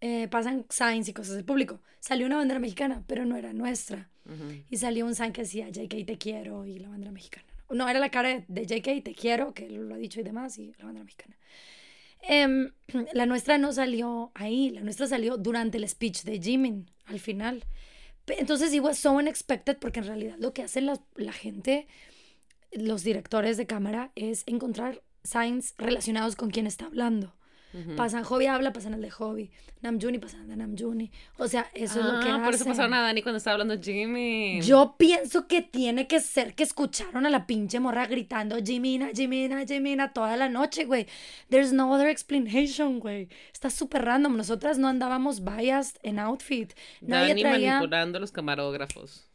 eh, 0.00 0.26
pasan 0.28 0.66
signs 0.68 1.08
y 1.08 1.12
cosas 1.12 1.36
del 1.36 1.44
público. 1.44 1.80
Salió 2.00 2.26
una 2.26 2.36
bandera 2.36 2.58
mexicana, 2.58 3.04
pero 3.06 3.24
no 3.24 3.36
era 3.36 3.52
nuestra. 3.52 4.10
Y 4.68 4.76
salió 4.76 5.06
un 5.06 5.14
sign 5.14 5.32
que 5.32 5.40
decía 5.40 5.70
JK 5.70 6.04
te 6.04 6.18
quiero 6.18 6.66
y 6.66 6.78
la 6.78 6.90
bandera 6.90 7.12
mexicana. 7.12 7.46
No, 7.70 7.88
era 7.88 7.98
la 7.98 8.10
cara 8.10 8.44
de, 8.46 8.66
JK 8.66 9.02
te 9.02 9.14
quiero, 9.14 9.54
que 9.54 9.70
lo 9.70 9.94
ha 9.94 9.98
dicho 9.98 10.20
y 10.20 10.22
demás, 10.22 10.58
y 10.58 10.74
la 10.78 10.84
bandera 10.84 11.04
mexicana. 11.04 11.36
Em, 12.20 12.72
la 13.14 13.24
nuestra 13.24 13.56
no 13.56 13.72
salió 13.72 14.30
ahí, 14.34 14.68
la 14.70 14.82
nuestra 14.82 15.06
salió 15.06 15.38
durante 15.38 15.78
el 15.78 15.88
speech 15.88 16.24
de 16.24 16.38
Jimin, 16.40 16.90
al 17.06 17.20
final. 17.20 17.64
Entonces, 18.26 18.74
it 18.74 18.82
was 18.82 18.98
so 18.98 19.12
unexpected 19.12 19.78
porque 19.78 20.00
en 20.00 20.06
realidad 20.06 20.36
lo 20.38 20.52
que 20.52 20.62
hace 20.62 20.82
la, 20.82 21.00
la 21.14 21.32
gente, 21.32 21.86
los 22.72 23.02
directores 23.02 23.56
de 23.56 23.66
cámara, 23.66 24.12
es 24.14 24.44
encontrar 24.46 25.02
signs 25.24 25.74
relacionados 25.78 26.36
con 26.36 26.50
quien 26.50 26.66
está 26.66 26.86
hablando. 26.86 27.34
Pasan 27.96 28.24
Hobby 28.24 28.46
habla, 28.46 28.72
pasan 28.72 28.94
el 28.94 29.02
de 29.02 29.10
Hobby. 29.10 29.50
Namjoon 29.82 30.18
pasan 30.20 30.40
el 30.40 30.48
de 30.48 30.56
Namjoon. 30.56 31.10
O 31.36 31.46
sea, 31.48 31.68
eso 31.74 32.00
es 32.00 32.06
lo 32.06 32.18
que 32.20 32.30
Ah, 32.30 32.40
por 32.42 32.54
eso 32.54 32.62
hacen. 32.64 32.68
pasaron 32.68 32.94
a 32.94 33.02
Dani 33.02 33.20
cuando 33.22 33.36
estaba 33.36 33.52
hablando 33.52 33.80
Jimmy. 33.80 34.60
Yo 34.62 34.96
pienso 34.98 35.46
que 35.46 35.60
tiene 35.60 36.06
que 36.06 36.18
ser 36.20 36.54
que 36.54 36.62
escucharon 36.62 37.26
a 37.26 37.30
la 37.30 37.46
pinche 37.46 37.78
morra 37.78 38.06
gritando 38.06 38.56
Jimina, 38.64 39.10
Jimina, 39.14 39.66
Jimina 39.66 40.14
toda 40.14 40.36
la 40.38 40.48
noche, 40.48 40.86
güey. 40.86 41.06
There's 41.50 41.72
no 41.74 41.92
other 41.92 42.08
explanation, 42.08 43.00
güey. 43.00 43.28
Está 43.52 43.68
súper 43.68 44.02
random. 44.02 44.36
Nosotras 44.36 44.78
no 44.78 44.88
andábamos 44.88 45.44
biased 45.44 45.98
en 46.02 46.18
outfit. 46.18 46.72
Nadie 47.02 47.28
Dani 47.28 47.42
traía... 47.42 47.72
manipulando 47.74 48.18
los 48.18 48.32
camarógrafos. 48.32 49.28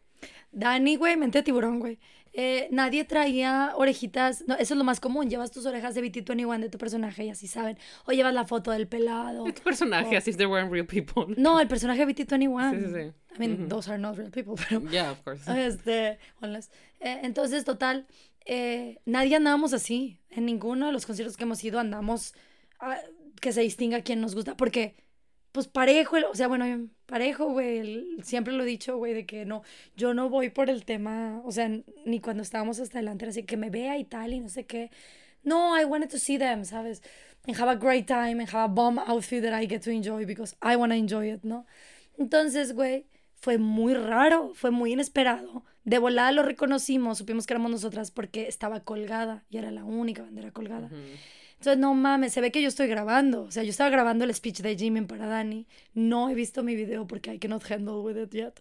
Dani, 0.52 0.96
güey, 0.98 1.18
mente 1.18 1.38
de 1.38 1.44
tiburón, 1.44 1.80
güey. 1.80 2.00
Eh, 2.36 2.68
nadie 2.72 3.04
traía 3.06 3.74
orejitas. 3.76 4.44
No, 4.48 4.56
eso 4.56 4.74
es 4.74 4.78
lo 4.78 4.84
más 4.84 5.00
común. 5.00 5.30
Llevas 5.30 5.52
tus 5.52 5.66
orejas 5.68 5.94
de 5.94 6.02
BT21 6.04 6.60
de 6.60 6.70
tu 6.70 6.78
personaje 6.80 7.26
y 7.26 7.30
así 7.30 7.48
saben. 7.48 7.78
O 8.06 8.12
llevas 8.12 8.34
la 8.34 8.46
foto 8.46 8.72
del 8.72 8.88
pelado. 8.88 9.44
Tu 9.54 9.62
personaje, 9.62 10.18
as 10.18 10.28
if 10.28 10.36
they 10.38 10.48
weren't 10.48 10.72
real 10.72 10.86
people. 10.86 11.36
No, 11.38 11.60
el 11.60 11.68
personaje 11.68 12.06
de 12.06 12.14
BT21. 12.16 12.72
Sí, 12.72 12.86
sí, 12.86 12.92
sí. 12.94 13.14
I 13.36 13.40
mean, 13.40 13.68
those 13.68 13.90
are 13.90 14.00
not 14.00 14.18
real 14.18 14.32
people, 14.32 14.56
pero... 14.68 14.82
Yeah, 14.92 15.12
of 15.12 15.22
course. 15.24 15.44
Este, 15.48 16.18
unless- 16.42 16.70
eh, 17.00 17.20
entonces, 17.24 17.66
total, 17.66 18.06
eh, 18.46 19.00
nadie 19.06 19.36
andábamos 19.36 19.74
así. 19.74 20.20
En 20.30 20.46
ninguno 20.46 20.88
de 20.88 20.92
los 20.92 21.06
conciertos 21.06 21.38
que 21.38 21.44
hemos 21.44 21.64
ido 21.64 21.80
andamos 21.80 22.34
ah, 22.80 22.98
que 23.42 23.52
se 23.52 23.62
distinga 23.62 24.02
quién 24.02 24.22
nos 24.22 24.34
gusta. 24.36 24.58
Porque, 24.58 24.96
pues 25.54 25.68
parejo, 25.70 26.18
el- 26.18 26.26
o 26.26 26.36
sea, 26.36 26.48
bueno, 26.50 26.90
parejo, 27.06 27.46
güey. 27.52 28.18
Siempre 28.24 28.54
lo 28.54 28.64
he 28.64 28.66
dicho, 28.66 28.98
güey, 28.98 29.14
de 29.14 29.26
que 29.26 29.46
no, 29.46 29.62
yo 29.96 30.14
no 30.14 30.28
voy 30.30 30.50
por 30.50 30.70
el 30.70 30.84
tema, 30.84 31.42
o 31.46 31.52
sea, 31.52 31.70
ni 32.06 32.20
cuando 32.20 32.44
estábamos 32.44 32.80
hasta 32.80 32.98
adelante, 32.98 33.26
así 33.28 33.44
que 33.44 33.56
me 33.56 33.70
vea 33.70 33.98
y 33.98 34.04
tal, 34.04 34.34
y 34.34 34.40
no 34.42 34.50
sé 34.50 34.66
qué. 34.66 34.92
No, 35.44 35.80
I 35.80 35.86
wanted 35.86 36.10
to 36.10 36.20
see 36.20 36.38
them, 36.38 36.66
¿sabes? 36.66 37.02
And 37.48 37.56
have 37.58 37.70
a 37.72 37.76
great 37.76 38.08
time 38.08 38.40
and 38.42 38.50
have 38.50 38.64
a 38.64 38.68
bomb 38.68 38.98
outfit 39.00 39.42
that 39.44 39.54
I 39.62 39.68
get 39.68 39.82
to 39.84 39.92
enjoy 39.92 40.26
because 40.26 40.56
I 40.62 40.76
want 40.76 40.92
to 40.92 40.98
enjoy 40.98 41.32
it, 41.34 41.44
¿no? 41.44 41.66
Entonces, 42.18 42.74
güey, 42.74 43.06
fue 43.36 43.58
muy 43.58 43.94
raro, 43.94 44.54
fue 44.56 44.72
muy 44.72 44.94
inesperado. 44.94 45.64
De 45.84 46.00
volada 46.00 46.32
lo 46.32 46.44
reconocimos, 46.44 47.18
supimos 47.18 47.46
que 47.46 47.54
éramos 47.54 47.70
nosotras 47.70 48.10
porque 48.12 48.48
estaba 48.48 48.80
colgada 48.80 49.44
y 49.50 49.58
era 49.58 49.70
la 49.72 49.84
única 49.84 50.22
bandera 50.24 50.52
colgada. 50.52 50.90
Entonces, 51.64 51.80
no 51.80 51.94
mames, 51.94 52.34
se 52.34 52.42
ve 52.42 52.52
que 52.52 52.62
yo 52.62 52.68
estoy 52.68 52.88
grabando. 52.88 53.44
O 53.44 53.52
sea, 53.52 53.64
yo 53.64 53.70
estaba 53.70 53.90
grabando 53.90 54.26
el 54.26 54.34
speech 54.36 54.60
de 54.62 54.76
Jimmy 54.78 55.02
para 55.02 55.28
Dani. 55.28 55.66
No 55.94 56.30
he 56.30 56.36
visto 56.36 56.62
mi 56.62 56.76
video 56.76 57.08
porque 57.08 57.34
I 57.34 57.40
cannot 57.40 57.64
handle 57.72 58.02
with 58.02 58.18
it 58.18 58.32
yet. 58.34 58.54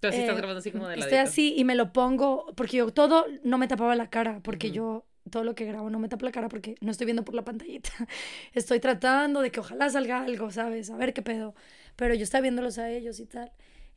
Tú 0.00 0.08
así 0.08 0.20
estás 0.20 0.36
Eh, 0.36 0.38
grabando 0.38 0.60
así 0.60 0.70
como 0.72 0.88
de 0.88 0.94
Estoy 0.96 1.18
ladito. 1.18 1.30
así 1.30 1.54
y 1.56 1.64
me 1.64 1.74
lo 1.74 1.92
pongo 1.92 2.46
porque 2.56 2.78
yo 2.78 2.90
todo 2.92 3.26
no 3.44 3.58
me 3.58 3.68
tapaba 3.68 3.94
la 3.94 4.08
cara, 4.08 4.40
porque 4.42 4.70
yo 4.70 5.04
todo 5.30 5.44
lo 5.44 5.54
que 5.54 5.66
grabo 5.66 5.90
no 5.90 5.98
me 5.98 6.08
tapa 6.08 6.24
la 6.24 6.32
cara 6.32 6.48
porque 6.48 6.76
no 6.80 6.90
estoy 6.90 7.04
viendo 7.04 7.24
por 7.24 7.34
la 7.34 7.44
pantallita. 7.44 7.90
Estoy 8.54 8.80
tratando 8.80 9.42
de 9.42 9.50
que 9.52 9.60
ojalá 9.60 9.90
salga 9.90 10.22
algo, 10.22 10.50
¿sabes? 10.50 10.88
A 10.90 10.96
ver 10.96 11.12
qué 11.12 11.20
pedo. 11.22 11.54
Pero 11.96 12.14
yo 12.14 12.24
estaba 12.24 12.40
viéndolos 12.42 12.78
a 12.78 12.90
ellos 12.90 13.20
y 13.20 13.26
tal. 13.26 13.52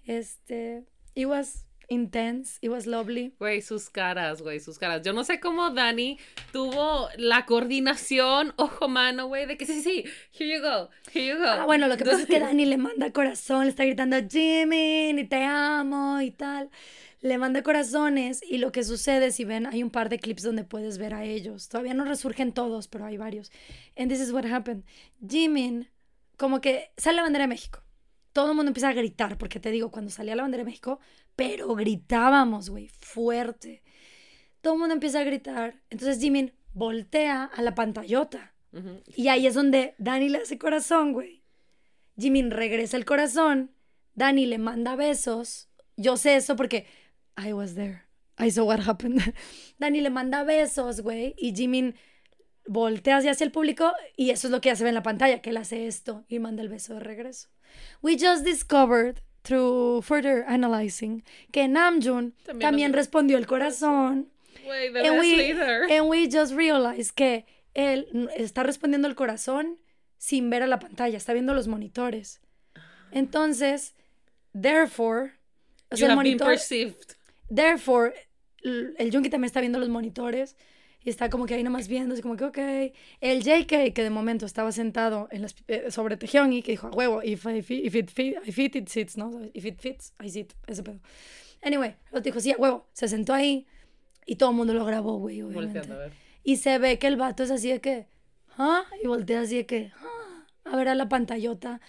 Este, 0.05 0.83
it 1.15 1.25
was 1.27 1.65
intense, 1.89 2.57
it 2.61 2.69
was 2.69 2.87
lovely. 2.87 3.33
Güey, 3.39 3.61
sus 3.61 3.89
caras, 3.89 4.41
güey, 4.41 4.59
sus 4.59 4.77
caras. 4.77 5.01
Yo 5.03 5.13
no 5.13 5.23
sé 5.23 5.39
cómo 5.39 5.71
Dani 5.71 6.17
tuvo 6.51 7.09
la 7.17 7.45
coordinación 7.45 8.53
ojo-mano, 8.57 9.27
güey, 9.27 9.45
de 9.45 9.57
que 9.57 9.65
sí, 9.65 9.81
sí, 9.81 9.81
sí, 9.81 10.05
here 10.37 10.55
you 10.55 10.61
go, 10.61 10.89
here 11.13 11.27
you 11.27 11.37
go. 11.37 11.49
Ah, 11.49 11.65
bueno, 11.65 11.87
lo 11.87 11.97
que 11.97 12.05
pasa 12.05 12.21
es 12.21 12.27
que 12.27 12.39
Dani 12.39 12.65
le 12.65 12.77
manda 12.77 13.11
corazón, 13.11 13.65
le 13.65 13.69
está 13.69 13.85
gritando 13.85 14.17
Jimmy, 14.29 15.09
y 15.09 15.23
te 15.25 15.43
amo 15.43 16.21
y 16.21 16.31
tal. 16.31 16.69
Le 17.21 17.37
manda 17.37 17.63
corazones 17.63 18.43
y 18.43 18.57
lo 18.57 18.73
que 18.73 18.83
sucede, 18.83 19.31
si 19.31 19.45
ven, 19.45 19.65
hay 19.65 19.81
un 19.81 19.89
par 19.89 20.09
de 20.09 20.19
clips 20.19 20.43
donde 20.43 20.65
puedes 20.65 20.97
ver 20.97 21.13
a 21.13 21.23
ellos. 21.23 21.69
Todavía 21.69 21.93
no 21.93 22.03
resurgen 22.03 22.51
todos, 22.51 22.89
pero 22.89 23.05
hay 23.05 23.15
varios. 23.15 23.49
And 23.95 24.09
this 24.09 24.19
is 24.19 24.33
what 24.33 24.45
happened. 24.45 24.83
Jimin, 25.25 25.87
como 26.35 26.59
que 26.59 26.91
sale 26.97 27.15
la 27.15 27.21
bandera 27.23 27.43
de 27.43 27.47
México. 27.47 27.83
Todo 28.33 28.49
el 28.49 28.55
mundo 28.55 28.69
empieza 28.69 28.89
a 28.89 28.93
gritar, 28.93 29.37
porque 29.37 29.59
te 29.59 29.71
digo, 29.71 29.91
cuando 29.91 30.11
salía 30.11 30.35
la 30.35 30.43
bandera 30.43 30.63
de 30.63 30.69
México, 30.69 30.99
pero 31.35 31.73
gritábamos, 31.75 32.69
güey, 32.69 32.89
fuerte. 32.99 33.83
Todo 34.61 34.73
el 34.73 34.79
mundo 34.79 34.93
empieza 34.93 35.19
a 35.19 35.23
gritar. 35.23 35.81
Entonces 35.89 36.19
Jimin 36.19 36.51
voltea 36.73 37.45
a 37.45 37.61
la 37.61 37.75
pantallota. 37.75 38.53
Ujú. 38.71 39.01
Y 39.15 39.27
ahí 39.27 39.47
es 39.47 39.53
donde 39.53 39.95
Dani 39.97 40.29
le 40.29 40.39
hace 40.39 40.57
corazón, 40.57 41.13
güey. 41.13 41.43
Jimin 42.17 42.51
regresa 42.51 42.97
el 42.97 43.05
corazón. 43.05 43.71
Dani 44.15 44.45
le 44.45 44.57
manda 44.57 44.95
besos. 44.95 45.69
Yo 45.95 46.17
sé 46.17 46.35
eso 46.35 46.55
porque 46.55 46.87
I 47.37 47.53
was 47.53 47.75
there. 47.75 48.03
I 48.39 48.49
saw 48.49 48.65
what 48.65 48.81
happened. 48.87 49.21
Dani 49.79 50.01
le 50.01 50.09
manda 50.09 50.43
besos, 50.43 51.01
güey. 51.01 51.35
Y 51.37 51.53
Jimin 51.53 51.95
voltea 52.65 53.17
hacia 53.17 53.31
el 53.41 53.51
público 53.51 53.91
y 54.15 54.29
eso 54.29 54.47
es 54.47 54.51
lo 54.51 54.61
que 54.61 54.69
ya 54.69 54.75
se 54.75 54.83
ve 54.83 54.89
en 54.89 54.95
la 54.95 55.03
pantalla, 55.03 55.41
que 55.41 55.49
él 55.49 55.57
hace 55.57 55.87
esto 55.87 56.23
y 56.27 56.39
manda 56.39 56.61
el 56.63 56.69
beso 56.69 56.95
de 56.95 56.99
regreso. 57.01 57.49
We 58.01 58.15
just 58.17 58.43
discovered 58.45 59.21
through 59.43 60.01
further 60.03 60.43
analyzing 60.47 61.23
que 61.51 61.67
Namjoon 61.67 62.33
También 62.45 62.59
también, 62.59 62.93
respondió 62.93 63.37
el 63.37 63.45
corazón. 63.45 64.29
Güey, 64.65 64.91
the 64.93 65.07
And 65.07 65.19
we, 65.19 65.35
leader. 65.35 65.83
and 65.91 66.07
we 66.09 66.27
just 66.29 66.53
realized 66.53 67.13
que 67.15 67.45
él 67.75 68.07
está 68.37 68.63
respondiendo 68.63 69.07
el 69.07 69.15
corazón 69.15 69.77
sin 70.17 70.49
ver 70.49 70.63
a 70.63 70.67
la 70.67 70.79
pantalla, 70.79 71.17
está 71.17 71.33
viendo 71.33 71.53
los 71.53 71.67
monitores. 71.67 72.39
Entonces, 73.11 73.93
therefore, 74.53 75.33
o 75.91 75.97
sea, 75.97 75.99
You 75.99 76.05
el 76.05 76.11
have 76.11 76.23
been 76.23 76.37
monitor, 76.37 76.47
perceived. 76.47 77.15
therefore, 77.53 78.13
el 78.63 79.09
Junkie 79.11 79.29
también 79.29 79.45
está 79.45 79.59
viendo 79.59 79.79
los 79.79 79.89
monitores 79.89 80.55
y 81.03 81.09
está 81.09 81.29
como 81.29 81.45
que 81.45 81.55
ahí 81.55 81.63
nomás 81.63 81.87
viendo, 81.87 82.13
así 82.13 82.21
como 82.21 82.37
que, 82.37 82.45
ok. 82.45 82.57
El 83.19 83.43
JK, 83.43 83.93
que 83.93 84.03
de 84.03 84.09
momento 84.09 84.45
estaba 84.45 84.71
sentado 84.71 85.27
en 85.31 85.41
las, 85.41 85.55
eh, 85.67 85.91
sobre 85.91 86.15
Tejeongi, 86.15 86.61
que 86.61 86.71
dijo, 86.71 86.87
a 86.87 86.91
huevo, 86.91 87.21
if, 87.23 87.45
I 87.45 87.61
fit, 87.61 87.85
if 87.85 87.95
it 87.95 88.09
fit, 88.09 88.37
I 88.45 88.51
fit, 88.51 88.75
it 88.75 88.87
sits, 88.87 89.17
¿no? 89.17 89.41
If 89.53 89.65
it 89.65 89.79
fits, 89.79 90.13
I 90.23 90.29
sit, 90.29 90.53
ese 90.67 90.81
pedo. 90.81 90.99
Anyway, 91.61 91.95
lo 92.11 92.21
dijo, 92.21 92.39
sí, 92.39 92.51
a 92.51 92.57
huevo, 92.57 92.87
se 92.93 93.07
sentó 93.07 93.33
ahí 93.33 93.67
y 94.25 94.35
todo 94.35 94.51
el 94.51 94.55
mundo 94.55 94.73
lo 94.73 94.85
grabó, 94.85 95.17
güey, 95.17 95.41
obviamente. 95.41 95.91
A 95.91 95.97
ver. 95.97 96.13
Y 96.43 96.57
se 96.57 96.77
ve 96.79 96.97
que 96.99 97.07
el 97.07 97.17
vato 97.17 97.43
es 97.43 97.51
así 97.51 97.69
de 97.69 97.81
que, 97.81 98.07
¿ah? 98.57 98.83
Y 99.03 99.07
voltea 99.07 99.41
así 99.41 99.57
de 99.57 99.65
que, 99.65 99.91
¿ah? 99.97 100.45
A 100.65 100.75
ver 100.77 100.87
a 100.87 100.95
la 100.95 101.09
pantallota, 101.09 101.81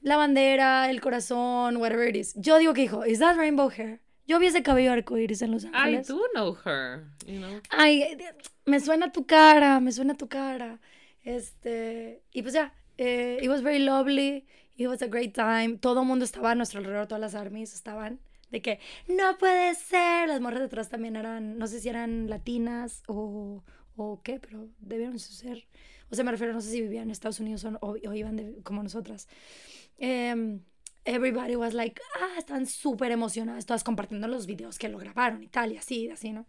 la 0.00 0.16
bandera, 0.16 0.90
el 0.90 1.00
corazón, 1.00 1.76
whatever 1.76 2.08
it 2.08 2.16
is. 2.16 2.34
Yo 2.36 2.58
digo 2.58 2.72
que 2.72 2.82
dijo, 2.82 3.04
¿is 3.04 3.18
that 3.18 3.36
rainbow 3.36 3.68
hair? 3.68 4.00
Yo 4.30 4.38
vi 4.38 4.46
ese 4.46 4.62
cabello 4.62 4.92
arcoíris 4.92 5.42
en 5.42 5.50
Los 5.50 5.64
I 5.64 5.70
Ángeles. 5.72 6.06
do 6.06 6.20
know 6.34 6.56
her, 6.64 7.04
you 7.26 7.38
know. 7.40 7.60
Ay, 7.70 8.16
me 8.64 8.78
suena 8.78 9.10
tu 9.10 9.26
cara, 9.26 9.80
me 9.80 9.90
suena 9.90 10.14
tu 10.14 10.28
cara. 10.28 10.78
Este, 11.24 12.22
y 12.32 12.42
pues 12.42 12.54
ya, 12.54 12.72
eh, 12.98 13.38
it 13.42 13.48
was 13.48 13.62
very 13.62 13.80
lovely, 13.80 14.46
it 14.76 14.86
was 14.86 15.02
a 15.02 15.06
great 15.08 15.34
time. 15.34 15.78
Todo 15.78 16.02
el 16.02 16.06
mundo 16.06 16.24
estaba 16.24 16.52
a 16.52 16.54
nuestro 16.54 16.78
alrededor, 16.78 17.06
todas 17.08 17.20
las 17.20 17.34
armies 17.34 17.74
estaban 17.74 18.20
de 18.50 18.62
que 18.62 18.78
no 19.08 19.36
puede 19.38 19.74
ser. 19.74 20.28
Las 20.28 20.40
morras 20.40 20.60
detrás 20.60 20.88
también 20.88 21.16
eran, 21.16 21.58
no 21.58 21.66
sé 21.66 21.80
si 21.80 21.88
eran 21.88 22.28
latinas 22.30 23.02
o, 23.08 23.62
o 23.96 24.20
qué, 24.22 24.38
pero 24.38 24.68
debieron 24.78 25.18
ser. 25.18 25.66
O 26.10 26.14
sea, 26.14 26.24
me 26.24 26.30
refiero, 26.30 26.52
no 26.52 26.60
sé 26.60 26.70
si 26.70 26.80
vivían 26.80 27.04
en 27.04 27.10
Estados 27.10 27.40
Unidos 27.40 27.64
o, 27.64 27.70
o- 27.80 27.96
o 28.10 28.14
iban 28.14 28.36
de- 28.36 28.62
como 28.62 28.82
nosotras. 28.82 29.28
Em, 29.98 30.60
everybody 31.04 31.56
was 31.56 31.74
like, 31.74 32.00
ah, 32.20 32.38
están 32.38 32.66
súper 32.66 33.10
emocionadas, 33.10 33.66
todas 33.66 33.84
compartiendo 33.84 34.28
los 34.28 34.46
videos 34.46 34.78
que 34.78 34.88
lo 34.88 34.98
grabaron 34.98 35.42
y 35.42 35.48
tal, 35.48 35.72
y 35.72 35.76
así, 35.76 36.08
así, 36.10 36.32
¿no? 36.32 36.46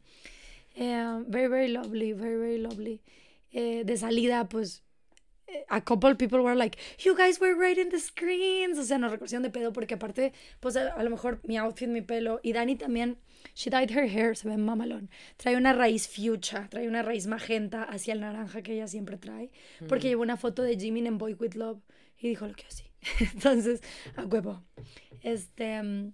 Eh, 0.75 1.23
very, 1.27 1.47
very 1.47 1.67
lovely, 1.67 2.13
very, 2.13 2.37
very 2.37 2.57
lovely. 2.57 3.01
Eh, 3.51 3.83
de 3.85 3.97
salida, 3.97 4.47
pues, 4.47 4.83
eh, 5.47 5.65
a 5.67 5.81
couple 5.81 6.15
people 6.15 6.39
were 6.39 6.55
like, 6.55 6.77
you 7.03 7.15
guys 7.15 7.39
were 7.41 7.53
right 7.55 7.77
in 7.77 7.89
the 7.89 7.99
screens. 7.99 8.77
O 8.77 8.83
sea, 8.83 8.97
nos 8.97 9.11
reconocieron 9.11 9.43
de 9.43 9.49
pedo 9.49 9.73
porque 9.73 9.95
aparte, 9.95 10.33
pues, 10.59 10.77
a, 10.77 10.93
a 10.93 11.03
lo 11.03 11.09
mejor 11.09 11.41
mi 11.43 11.57
outfit, 11.57 11.89
mi 11.89 12.01
pelo, 12.01 12.39
y 12.43 12.53
Dani 12.53 12.77
también, 12.77 13.17
she 13.53 13.69
dyed 13.69 13.91
her 13.91 14.07
hair, 14.07 14.37
se 14.37 14.47
ve 14.47 14.55
mamalón. 14.57 15.09
Trae 15.37 15.57
una 15.57 15.73
raíz 15.73 16.07
fuchsia, 16.07 16.67
trae 16.69 16.87
una 16.87 17.01
raíz 17.01 17.27
magenta 17.27 17.83
hacia 17.83 18.13
el 18.13 18.21
naranja 18.21 18.61
que 18.61 18.73
ella 18.73 18.87
siempre 18.87 19.17
trae, 19.17 19.51
porque 19.89 20.07
llevó 20.07 20.21
una 20.21 20.37
foto 20.37 20.63
de 20.63 20.77
Jimin 20.77 21.07
en 21.07 21.17
Boy 21.17 21.33
With 21.33 21.55
Love 21.55 21.81
y 22.17 22.29
dijo 22.29 22.47
lo 22.47 22.53
que 22.53 22.65
así. 22.67 22.90
Entonces, 23.19 23.81
a 24.15 24.25
huevo. 24.25 24.63
Este... 25.21 25.81
mm, 25.81 26.13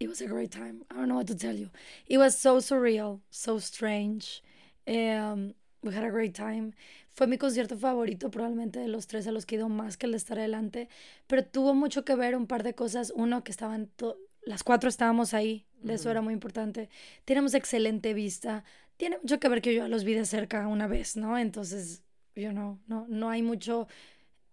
it 0.00 0.08
was 0.08 0.20
a 0.20 0.26
great 0.26 0.50
time. 0.50 0.82
I 0.90 0.96
don't 0.96 1.08
know 1.08 1.16
what 1.16 1.26
to 1.28 1.34
tell 1.34 1.54
you. 1.54 1.70
It 2.06 2.18
was 2.18 2.38
so 2.38 2.58
surreal, 2.58 3.20
so 3.30 3.58
strange. 3.58 4.42
Um, 4.86 5.54
we 5.82 5.94
had 5.94 6.04
a 6.04 6.10
great 6.10 6.34
time. 6.34 6.74
Fue 7.10 7.26
mi 7.26 7.38
concierto 7.38 7.76
favorito, 7.76 8.30
probablemente 8.30 8.80
de 8.80 8.88
los 8.88 9.06
tres 9.06 9.26
a 9.26 9.32
los 9.32 9.46
que 9.46 9.54
he 9.54 9.58
ido 9.58 9.68
más 9.68 9.96
que 9.96 10.06
el 10.06 10.12
de 10.12 10.18
estar 10.18 10.38
adelante. 10.38 10.88
Pero 11.26 11.44
tuvo 11.44 11.74
mucho 11.74 12.04
que 12.04 12.16
ver 12.16 12.36
un 12.36 12.46
par 12.46 12.64
de 12.64 12.74
cosas. 12.74 13.12
Uno, 13.14 13.44
que 13.44 13.52
estaban 13.52 13.90
las 14.42 14.62
cuatro 14.62 14.88
estábamos 14.88 15.32
ahí. 15.32 15.66
De 15.80 15.94
eso 15.94 16.10
era 16.10 16.22
muy 16.22 16.32
importante. 16.32 16.88
Tenemos 17.24 17.54
excelente 17.54 18.14
vista. 18.14 18.64
Tiene 18.96 19.18
mucho 19.18 19.38
que 19.38 19.48
ver 19.48 19.60
que 19.62 19.74
yo 19.74 19.86
los 19.88 20.04
vi 20.04 20.14
de 20.14 20.24
cerca 20.24 20.66
una 20.66 20.86
vez, 20.86 21.16
¿no? 21.16 21.38
Entonces, 21.38 22.02
you 22.34 22.50
know, 22.50 22.78
no, 22.86 23.06
no 23.08 23.28
hay 23.30 23.42
mucho 23.42 23.86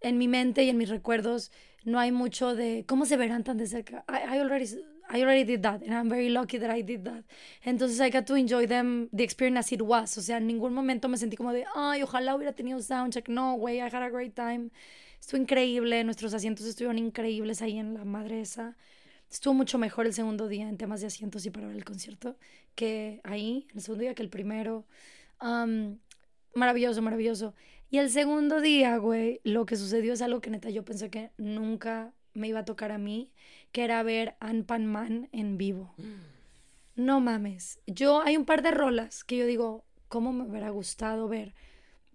en 0.02 0.18
mi 0.18 0.28
mente 0.28 0.64
y 0.64 0.68
en 0.68 0.76
mis 0.76 0.88
recuerdos 0.88 1.50
no 1.84 1.98
hay 1.98 2.12
mucho 2.12 2.54
de 2.54 2.84
cómo 2.86 3.06
se 3.06 3.16
verán 3.16 3.44
tan 3.44 3.58
de 3.58 3.66
cerca. 3.66 4.04
I, 4.08 4.36
I 4.36 4.40
already 4.40 4.66
I 5.14 5.20
already 5.20 5.44
did 5.44 5.62
that 5.62 5.82
and 5.82 5.92
I'm 5.92 6.08
very 6.08 6.30
lucky 6.30 6.58
that 6.58 6.74
I 6.74 6.82
did 6.82 7.04
that. 7.04 7.24
Entonces 7.64 8.00
I 8.00 8.10
got 8.10 8.26
to 8.26 8.36
enjoy 8.36 8.66
them 8.66 9.08
the 9.12 9.22
experience 9.22 9.58
as 9.58 9.72
it 9.72 9.82
was. 9.82 10.16
O 10.16 10.22
sea, 10.22 10.38
en 10.38 10.46
ningún 10.46 10.72
momento 10.72 11.08
me 11.08 11.16
sentí 11.16 11.36
como 11.36 11.52
de, 11.52 11.64
ay, 11.74 12.02
ojalá 12.02 12.34
hubiera 12.34 12.54
tenido 12.54 12.80
soundcheck. 12.80 13.28
No, 13.28 13.54
güey, 13.56 13.78
I 13.78 13.88
had 13.92 14.02
a 14.02 14.08
great 14.08 14.34
time. 14.34 14.70
Estuvo 15.20 15.40
increíble, 15.40 16.02
nuestros 16.04 16.34
asientos 16.34 16.66
estuvieron 16.66 16.98
increíbles 16.98 17.62
ahí 17.62 17.78
en 17.78 17.94
la 17.94 18.04
madre 18.04 18.40
esa. 18.40 18.76
Estuvo 19.30 19.54
mucho 19.54 19.78
mejor 19.78 20.06
el 20.06 20.14
segundo 20.14 20.48
día 20.48 20.68
en 20.68 20.76
temas 20.76 21.00
de 21.00 21.06
asientos 21.06 21.46
y 21.46 21.50
para 21.50 21.66
ver 21.66 21.76
el 21.76 21.84
concierto 21.84 22.36
que 22.74 23.20
ahí, 23.24 23.66
el 23.74 23.80
segundo 23.80 24.02
día 24.02 24.14
que 24.14 24.22
el 24.22 24.28
primero. 24.30 24.84
Um, 25.40 25.98
maravilloso, 26.54 27.02
maravilloso. 27.02 27.54
Y 27.92 27.98
el 27.98 28.08
segundo 28.08 28.62
día, 28.62 28.96
güey, 28.96 29.42
lo 29.44 29.66
que 29.66 29.76
sucedió 29.76 30.14
es 30.14 30.22
algo 30.22 30.40
que 30.40 30.48
neta 30.48 30.70
yo 30.70 30.82
pensé 30.82 31.10
que 31.10 31.30
nunca 31.36 32.14
me 32.32 32.48
iba 32.48 32.60
a 32.60 32.64
tocar 32.64 32.90
a 32.90 32.96
mí, 32.96 33.30
que 33.70 33.84
era 33.84 34.02
ver 34.02 34.34
Anpan 34.40 34.86
Man 34.86 35.28
en 35.30 35.58
vivo. 35.58 35.94
No 36.96 37.20
mames. 37.20 37.80
Yo, 37.86 38.22
hay 38.22 38.38
un 38.38 38.46
par 38.46 38.62
de 38.62 38.70
rolas 38.70 39.24
que 39.24 39.36
yo 39.36 39.44
digo, 39.44 39.84
¿cómo 40.08 40.32
me 40.32 40.44
hubiera 40.44 40.70
gustado 40.70 41.28
ver? 41.28 41.54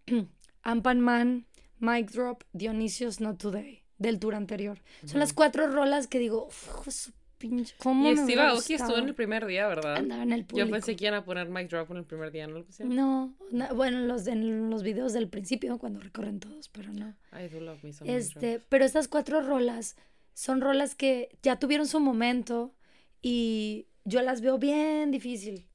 Anpan 0.64 1.00
Man, 1.00 1.46
Mic 1.78 2.10
Drop, 2.10 2.44
Dionisios 2.54 3.22
Not 3.22 3.38
Today, 3.40 3.84
del 4.00 4.18
tour 4.18 4.34
anterior. 4.34 4.80
Son 5.06 5.20
las 5.20 5.32
cuatro 5.32 5.68
rolas 5.68 6.08
que 6.08 6.18
digo, 6.18 6.48
"Uf, 6.48 6.90
su 6.90 7.12
pinche, 7.38 7.76
¿cómo 7.78 8.10
Y 8.10 8.16
me 8.16 8.24
Steve 8.24 8.42
Aoki 8.42 8.74
estuvo 8.74 8.74
en 8.74 8.88
gustado?". 8.88 9.08
el 9.08 9.16
primer 9.16 9.46
día, 9.46 9.68
¿verdad? 9.68 9.98
Andaba 9.98 10.24
en 10.24 10.34
el 10.34 10.46
público. 10.46 10.68
Yo 10.68 10.72
pensé 10.72 10.96
que 10.96 11.06
iban 11.06 11.16
a 11.16 11.24
poner 11.24 11.50
Mic 11.50 11.70
Drop 11.70 11.90
en 11.92 11.98
el 11.98 12.04
primer 12.06 12.32
día, 12.32 12.48
¿no 12.48 12.60
lo 12.60 12.66
pusieron? 12.66 12.96
No, 12.96 13.36
bueno, 13.76 14.00
los, 14.02 14.28
en 14.28 14.70
los 14.70 14.84
videos 14.84 15.14
del 15.14 15.30
principio, 15.30 15.78
cuando 15.78 16.00
recorren 16.00 16.40
todos, 16.40 16.70
pero 16.70 16.92
no. 16.94 17.16
I 17.32 17.48
do 17.48 17.60
love 17.60 17.84
me 17.84 17.92
Drop. 17.92 18.10
Este, 18.10 18.60
pero 18.70 18.86
estas 18.86 19.08
cuatro 19.08 19.42
rolas 19.42 19.96
son 20.34 20.62
rolas 20.62 20.96
que 20.96 21.38
ya 21.42 21.58
tuvieron 21.58 21.88
su 21.88 22.00
momento 22.00 22.74
y 23.22 23.88
yo 24.06 24.22
las 24.22 24.42
veo 24.42 24.58
bien 24.58 25.12
difícil. 25.12 25.68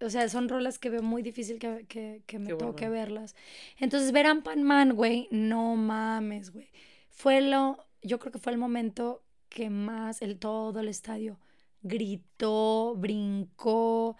O 0.00 0.10
sea, 0.10 0.28
son 0.28 0.48
rolas 0.48 0.78
que 0.78 0.90
veo 0.90 1.02
muy 1.02 1.22
difícil 1.22 1.58
que, 1.58 1.86
que, 1.88 2.22
que 2.26 2.38
me 2.38 2.48
Que 2.48 2.54
toque 2.54 2.88
verlas. 2.88 3.36
Entonces, 3.78 4.10
ver 4.10 4.26
a 4.26 4.34
Pan 4.42 4.62
Man, 4.64 4.94
güey, 4.94 5.28
no 5.30 5.76
mames, 5.76 6.50
güey. 6.50 6.70
Fue 7.08 7.40
lo, 7.40 7.78
yo 8.02 8.18
creo 8.18 8.32
que 8.32 8.38
fue 8.38 8.52
el 8.52 8.58
momento 8.58 9.22
que 9.52 9.70
más 9.70 10.22
el 10.22 10.38
todo 10.38 10.80
el 10.80 10.88
estadio 10.88 11.38
gritó, 11.82 12.94
brincó, 12.96 14.16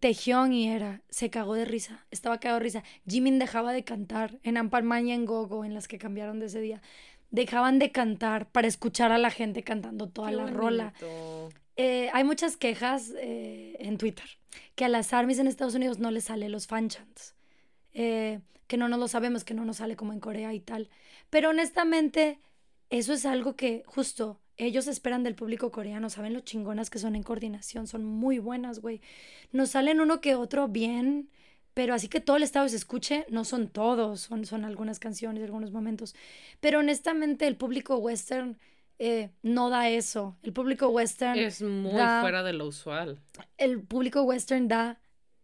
Tejión 0.00 0.52
y 0.52 0.68
era, 0.68 1.02
se 1.08 1.30
cagó 1.30 1.54
de 1.54 1.64
risa, 1.64 2.04
estaba 2.10 2.38
cagado 2.38 2.58
de 2.58 2.64
risa. 2.64 2.84
Jimin 3.08 3.38
dejaba 3.38 3.72
de 3.72 3.84
cantar 3.84 4.38
en 4.42 4.56
Amparman 4.56 5.06
y 5.06 5.12
en 5.12 5.24
Gogo, 5.24 5.64
en 5.64 5.72
las 5.72 5.88
que 5.88 5.98
cambiaron 5.98 6.40
de 6.40 6.46
ese 6.46 6.60
día. 6.60 6.82
Dejaban 7.30 7.78
de 7.78 7.90
cantar 7.90 8.50
para 8.50 8.66
escuchar 8.66 9.12
a 9.12 9.18
la 9.18 9.30
gente 9.30 9.62
cantando 9.62 10.08
toda 10.08 10.30
Qué 10.30 10.36
la 10.36 10.46
rola. 10.48 10.92
Eh, 11.76 12.10
hay 12.12 12.24
muchas 12.24 12.56
quejas 12.56 13.12
eh, 13.18 13.76
en 13.78 13.96
Twitter 13.98 14.26
que 14.74 14.84
a 14.84 14.88
las 14.88 15.12
armies 15.12 15.38
en 15.38 15.46
Estados 15.46 15.74
Unidos 15.74 15.98
no 15.98 16.10
les 16.10 16.24
sale 16.24 16.48
los 16.48 16.66
fan 16.66 16.88
chants. 16.88 17.34
Eh, 17.92 18.40
que 18.66 18.76
no 18.76 18.88
nos 18.88 18.98
lo 18.98 19.08
sabemos, 19.08 19.44
que 19.44 19.54
no 19.54 19.64
nos 19.64 19.76
sale 19.76 19.96
como 19.96 20.12
en 20.12 20.20
Corea 20.20 20.52
y 20.52 20.60
tal. 20.60 20.88
Pero 21.30 21.50
honestamente, 21.50 22.38
eso 22.98 23.12
es 23.12 23.26
algo 23.26 23.56
que 23.56 23.82
justo 23.86 24.40
ellos 24.56 24.86
esperan 24.86 25.22
del 25.24 25.34
público 25.34 25.70
coreano. 25.72 26.10
Saben 26.10 26.32
lo 26.32 26.40
chingonas 26.40 26.90
que 26.90 26.98
son 26.98 27.16
en 27.16 27.22
coordinación. 27.22 27.86
Son 27.86 28.04
muy 28.04 28.38
buenas, 28.38 28.80
güey. 28.80 29.00
Nos 29.52 29.70
salen 29.70 30.00
uno 30.00 30.20
que 30.20 30.34
otro 30.36 30.68
bien, 30.68 31.28
pero 31.74 31.92
así 31.94 32.08
que 32.08 32.20
todo 32.20 32.36
el 32.36 32.44
estado 32.44 32.68
se 32.68 32.76
escuche, 32.76 33.26
no 33.30 33.44
son 33.44 33.68
todos. 33.68 34.20
Son, 34.20 34.44
son 34.46 34.64
algunas 34.64 34.98
canciones, 35.00 35.42
algunos 35.42 35.72
momentos. 35.72 36.14
Pero 36.60 36.78
honestamente, 36.78 37.46
el 37.48 37.56
público 37.56 37.96
western 37.96 38.56
eh, 39.00 39.30
no 39.42 39.70
da 39.70 39.88
eso. 39.88 40.36
El 40.44 40.52
público 40.52 40.88
western 40.88 41.36
Es 41.38 41.60
muy 41.62 41.92
da- 41.94 42.20
fuera 42.20 42.44
de 42.44 42.52
lo 42.52 42.66
usual. 42.68 43.18
el 43.58 43.80
público 43.82 44.22
western 44.22 44.68
da 44.68 45.00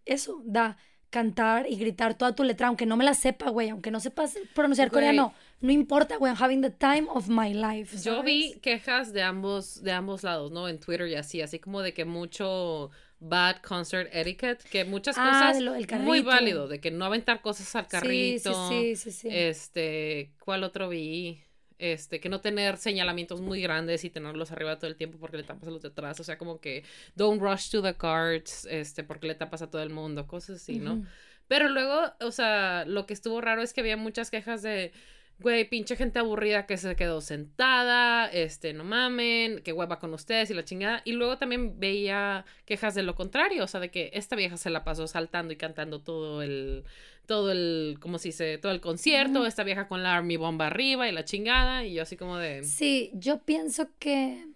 eso, 0.06 0.40
da 0.44 0.76
cantar 1.10 1.66
y 1.68 1.74
gritar 1.74 2.14
toda 2.14 2.36
tu 2.36 2.44
letra, 2.44 2.68
aunque 2.68 2.86
no 2.86 2.96
me 2.96 3.02
la 3.04 3.14
sepa, 3.14 3.50
güey, 3.50 3.68
aunque 3.70 3.90
no 3.90 3.98
sepas 3.98 4.38
pronunciar 4.54 4.92
coreano, 4.92 5.34
no 5.60 5.72
importa, 5.72 6.16
I'm 6.20 6.36
having 6.38 6.62
the 6.62 6.70
time 6.70 7.06
of 7.10 7.28
my 7.28 7.52
life. 7.52 7.96
Yo 8.02 8.22
vi 8.22 8.58
quejas 8.60 9.12
de 9.12 9.22
ambos, 9.22 9.82
de 9.82 9.92
ambos 9.92 10.22
lados, 10.22 10.50
¿no? 10.50 10.68
En 10.68 10.78
Twitter 10.80 11.06
y 11.08 11.14
así, 11.14 11.42
así 11.42 11.58
como 11.58 11.82
de 11.82 11.92
que 11.92 12.04
mucho 12.04 12.90
bad 13.18 13.56
concert 13.62 14.08
etiquette, 14.12 14.62
que 14.64 14.84
muchas 14.86 15.16
Ah, 15.18 15.52
cosas 15.52 15.62
lo 15.62 15.74
muy 15.98 16.22
válido, 16.22 16.66
de 16.66 16.80
que 16.80 16.90
no 16.90 17.04
aventar 17.04 17.42
cosas 17.42 17.74
al 17.76 17.86
carrito. 17.86 18.68
sí, 18.70 18.96
sí, 18.96 19.10
sí. 19.10 19.28
Este, 19.30 20.32
¿cuál 20.40 20.64
otro 20.64 20.88
vi? 20.88 21.42
Este, 21.78 22.20
que 22.20 22.28
no 22.28 22.40
tener 22.42 22.76
señalamientos 22.76 23.40
muy 23.40 23.62
grandes 23.62 24.04
y 24.04 24.10
tenerlos 24.10 24.52
arriba 24.52 24.78
todo 24.78 24.86
el 24.90 24.96
tiempo 24.96 25.18
porque 25.18 25.38
le 25.38 25.44
tapas 25.44 25.68
a 25.68 25.70
los 25.70 25.80
de 25.82 25.88
atrás. 25.88 26.20
O 26.20 26.24
sea, 26.24 26.36
como 26.36 26.60
que 26.60 26.84
don't 27.14 27.40
rush 27.40 27.70
to 27.70 27.82
the 27.82 27.94
cards, 27.94 28.66
este, 28.70 29.02
porque 29.02 29.26
le 29.26 29.34
tapas 29.34 29.62
a 29.62 29.70
todo 29.70 29.82
el 29.82 29.90
mundo, 29.90 30.26
cosas 30.26 30.56
así, 30.56 30.78
¿no? 30.78 31.02
Pero 31.48 31.68
luego, 31.68 32.12
o 32.20 32.30
sea, 32.32 32.84
lo 32.86 33.06
que 33.06 33.14
estuvo 33.14 33.40
raro 33.40 33.62
es 33.62 33.72
que 33.72 33.80
había 33.80 33.96
muchas 33.96 34.30
quejas 34.30 34.62
de, 34.62 34.92
güey, 35.40 35.68
pinche 35.68 35.96
gente 35.96 36.18
aburrida 36.18 36.66
que 36.66 36.76
se 36.76 36.94
quedó 36.96 37.20
sentada, 37.20 38.26
este, 38.26 38.72
no 38.72 38.84
mamen, 38.84 39.62
que 39.62 39.72
hueva 39.72 39.98
con 39.98 40.12
ustedes 40.14 40.50
y 40.50 40.54
la 40.54 40.64
chingada. 40.64 41.02
Y 41.04 41.12
luego 41.12 41.38
también 41.38 41.78
veía 41.80 42.44
quejas 42.64 42.94
de 42.94 43.02
lo 43.02 43.14
contrario, 43.14 43.64
o 43.64 43.66
sea, 43.66 43.80
de 43.80 43.90
que 43.90 44.10
esta 44.14 44.36
vieja 44.36 44.56
se 44.56 44.70
la 44.70 44.84
pasó 44.84 45.06
saltando 45.06 45.52
y 45.52 45.56
cantando 45.56 46.02
todo 46.02 46.42
el, 46.42 46.84
todo 47.26 47.50
el, 47.52 47.96
¿cómo 48.00 48.18
se 48.18 48.28
dice? 48.28 48.58
Todo 48.58 48.72
el 48.72 48.80
concierto, 48.80 49.46
esta 49.46 49.64
vieja 49.64 49.88
con 49.88 50.02
la 50.02 50.16
Army 50.16 50.36
Bomba 50.36 50.66
arriba 50.66 51.08
y 51.08 51.12
la 51.12 51.24
chingada, 51.24 51.84
y 51.84 51.94
yo 51.94 52.02
así 52.02 52.16
como 52.16 52.36
de... 52.36 52.64
Sí, 52.64 53.10
yo 53.14 53.42
pienso 53.42 53.88
que 53.98 54.46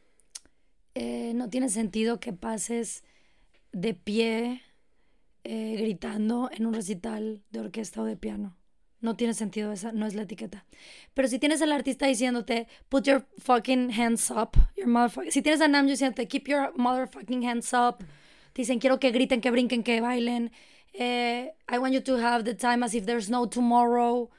eh, 0.95 1.33
no 1.35 1.49
tiene 1.49 1.69
sentido 1.71 2.21
que 2.21 2.33
pases 2.33 3.05
de 3.73 3.95
pie 3.95 4.63
eh, 5.45 5.77
gritando 5.79 6.51
en 6.53 6.67
un 6.67 6.75
recital 6.75 7.43
de 7.51 7.61
orquesta 7.61 8.03
o 8.03 8.05
de 8.05 8.17
piano. 8.17 8.57
No 9.05 9.17
tiene 9.17 9.35
sentido 9.35 9.71
esa, 9.71 9.93
no 9.93 10.07
es 10.07 10.15
la 10.15 10.23
etiqueta. 10.23 10.65
Pero 11.13 11.29
si 11.29 11.39
tienes 11.39 11.61
al 11.61 11.73
artista 11.73 12.07
diciéndote, 12.07 12.67
put 12.89 13.05
your 13.05 13.27
fucking 13.39 13.91
hands 13.93 14.31
up, 14.31 14.57
your 14.77 14.87
motherfucking... 14.87 15.31
Si 15.31 15.43
tienes 15.43 15.61
a 15.61 15.69
Namjoon 15.69 15.89
diciéndote, 15.93 16.27
keep 16.27 16.49
your 16.49 16.73
motherfucking 16.75 17.45
hands 17.47 17.75
up, 17.75 17.99
te 18.55 18.63
dicen, 18.63 18.79
quiero 18.81 18.99
que 18.99 19.11
griten, 19.11 19.43
que 19.43 19.51
brinquen, 19.51 19.83
que 19.83 20.01
bailen, 20.01 20.51
eh, 20.95 21.53
I 21.69 21.77
want 21.79 21.93
you 21.93 22.01
to 22.01 22.17
have 22.17 22.45
the 22.45 22.55
time 22.55 22.83
as 22.83 22.95
if 22.95 23.05
there's 23.05 23.29
no 23.29 23.47
tomorrow. 23.47 24.31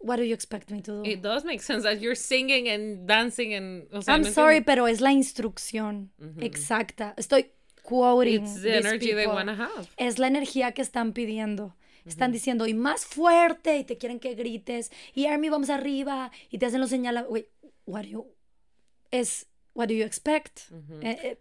What 0.00 0.16
do 0.16 0.24
you 0.24 0.34
expect 0.34 0.72
me 0.72 0.80
to 0.82 1.02
do? 1.04 1.08
It 1.08 1.22
does 1.22 1.44
make 1.44 1.62
sense 1.62 1.84
that 1.84 2.00
you're 2.00 2.16
singing 2.16 2.68
and 2.68 3.06
dancing 3.06 3.54
and... 3.54 3.86
O 3.92 4.00
sea, 4.02 4.14
I'm 4.14 4.22
no 4.22 4.30
sorry, 4.30 4.56
entiendo. 4.56 4.66
pero 4.66 4.86
es 4.88 5.00
la 5.00 5.12
instrucción 5.12 6.10
exacta. 6.40 7.14
Estoy 7.16 7.52
quoting 7.84 8.42
It's 8.42 8.60
the 8.60 8.76
energy 8.76 9.14
they 9.14 9.26
people. 9.26 9.34
wanna 9.34 9.54
have. 9.54 9.88
Es 9.96 10.18
la 10.18 10.26
energía 10.26 10.72
que 10.72 10.82
están 10.82 11.12
pidiendo. 11.12 11.76
Están 12.08 12.32
diciendo, 12.32 12.66
y 12.66 12.74
más 12.74 13.04
fuerte, 13.04 13.78
y 13.78 13.84
te 13.84 13.98
quieren 13.98 14.18
que 14.18 14.34
grites, 14.34 14.90
y 15.14 15.26
Army, 15.26 15.48
vamos 15.48 15.70
arriba, 15.70 16.30
y 16.50 16.58
te 16.58 16.66
hacen 16.66 16.80
los 16.80 16.90
señala, 16.90 17.26
wait, 17.28 17.46
what 17.86 18.02
do 18.02 18.08
you, 18.08 18.26
es, 19.10 19.46
what 19.74 19.88
do 19.88 19.94
you 19.94 20.04
expect? 20.04 20.60
Eh, 21.02 21.18
eh, 21.22 21.38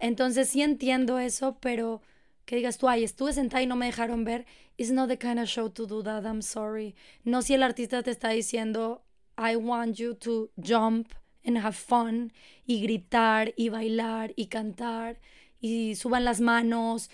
entonces 0.00 0.48
sí 0.48 0.62
entiendo 0.62 1.18
eso, 1.18 1.58
pero 1.60 2.02
que 2.44 2.56
digas 2.56 2.78
tú, 2.78 2.88
ay, 2.88 3.04
estuve 3.04 3.32
sentada 3.32 3.62
y 3.62 3.66
no 3.66 3.76
me 3.76 3.86
dejaron 3.86 4.24
ver, 4.24 4.46
it's 4.76 4.90
not 4.90 5.08
the 5.08 5.18
kind 5.18 5.38
of 5.38 5.48
show 5.48 5.68
to 5.70 5.86
do 5.86 6.02
that, 6.02 6.24
I'm 6.24 6.42
sorry. 6.42 6.94
No 7.24 7.42
si 7.42 7.54
el 7.54 7.62
artista 7.62 8.02
te 8.02 8.10
está 8.10 8.30
diciendo, 8.30 9.02
I 9.38 9.56
want 9.56 9.96
you 9.96 10.14
to 10.14 10.50
jump 10.56 11.12
and 11.44 11.58
have 11.58 11.74
fun, 11.74 12.32
y 12.66 12.82
gritar, 12.82 13.52
y 13.56 13.68
bailar, 13.68 14.32
y 14.36 14.46
cantar, 14.46 15.18
y 15.60 15.94
suban 15.94 16.24
las 16.24 16.40
manos, 16.40 17.10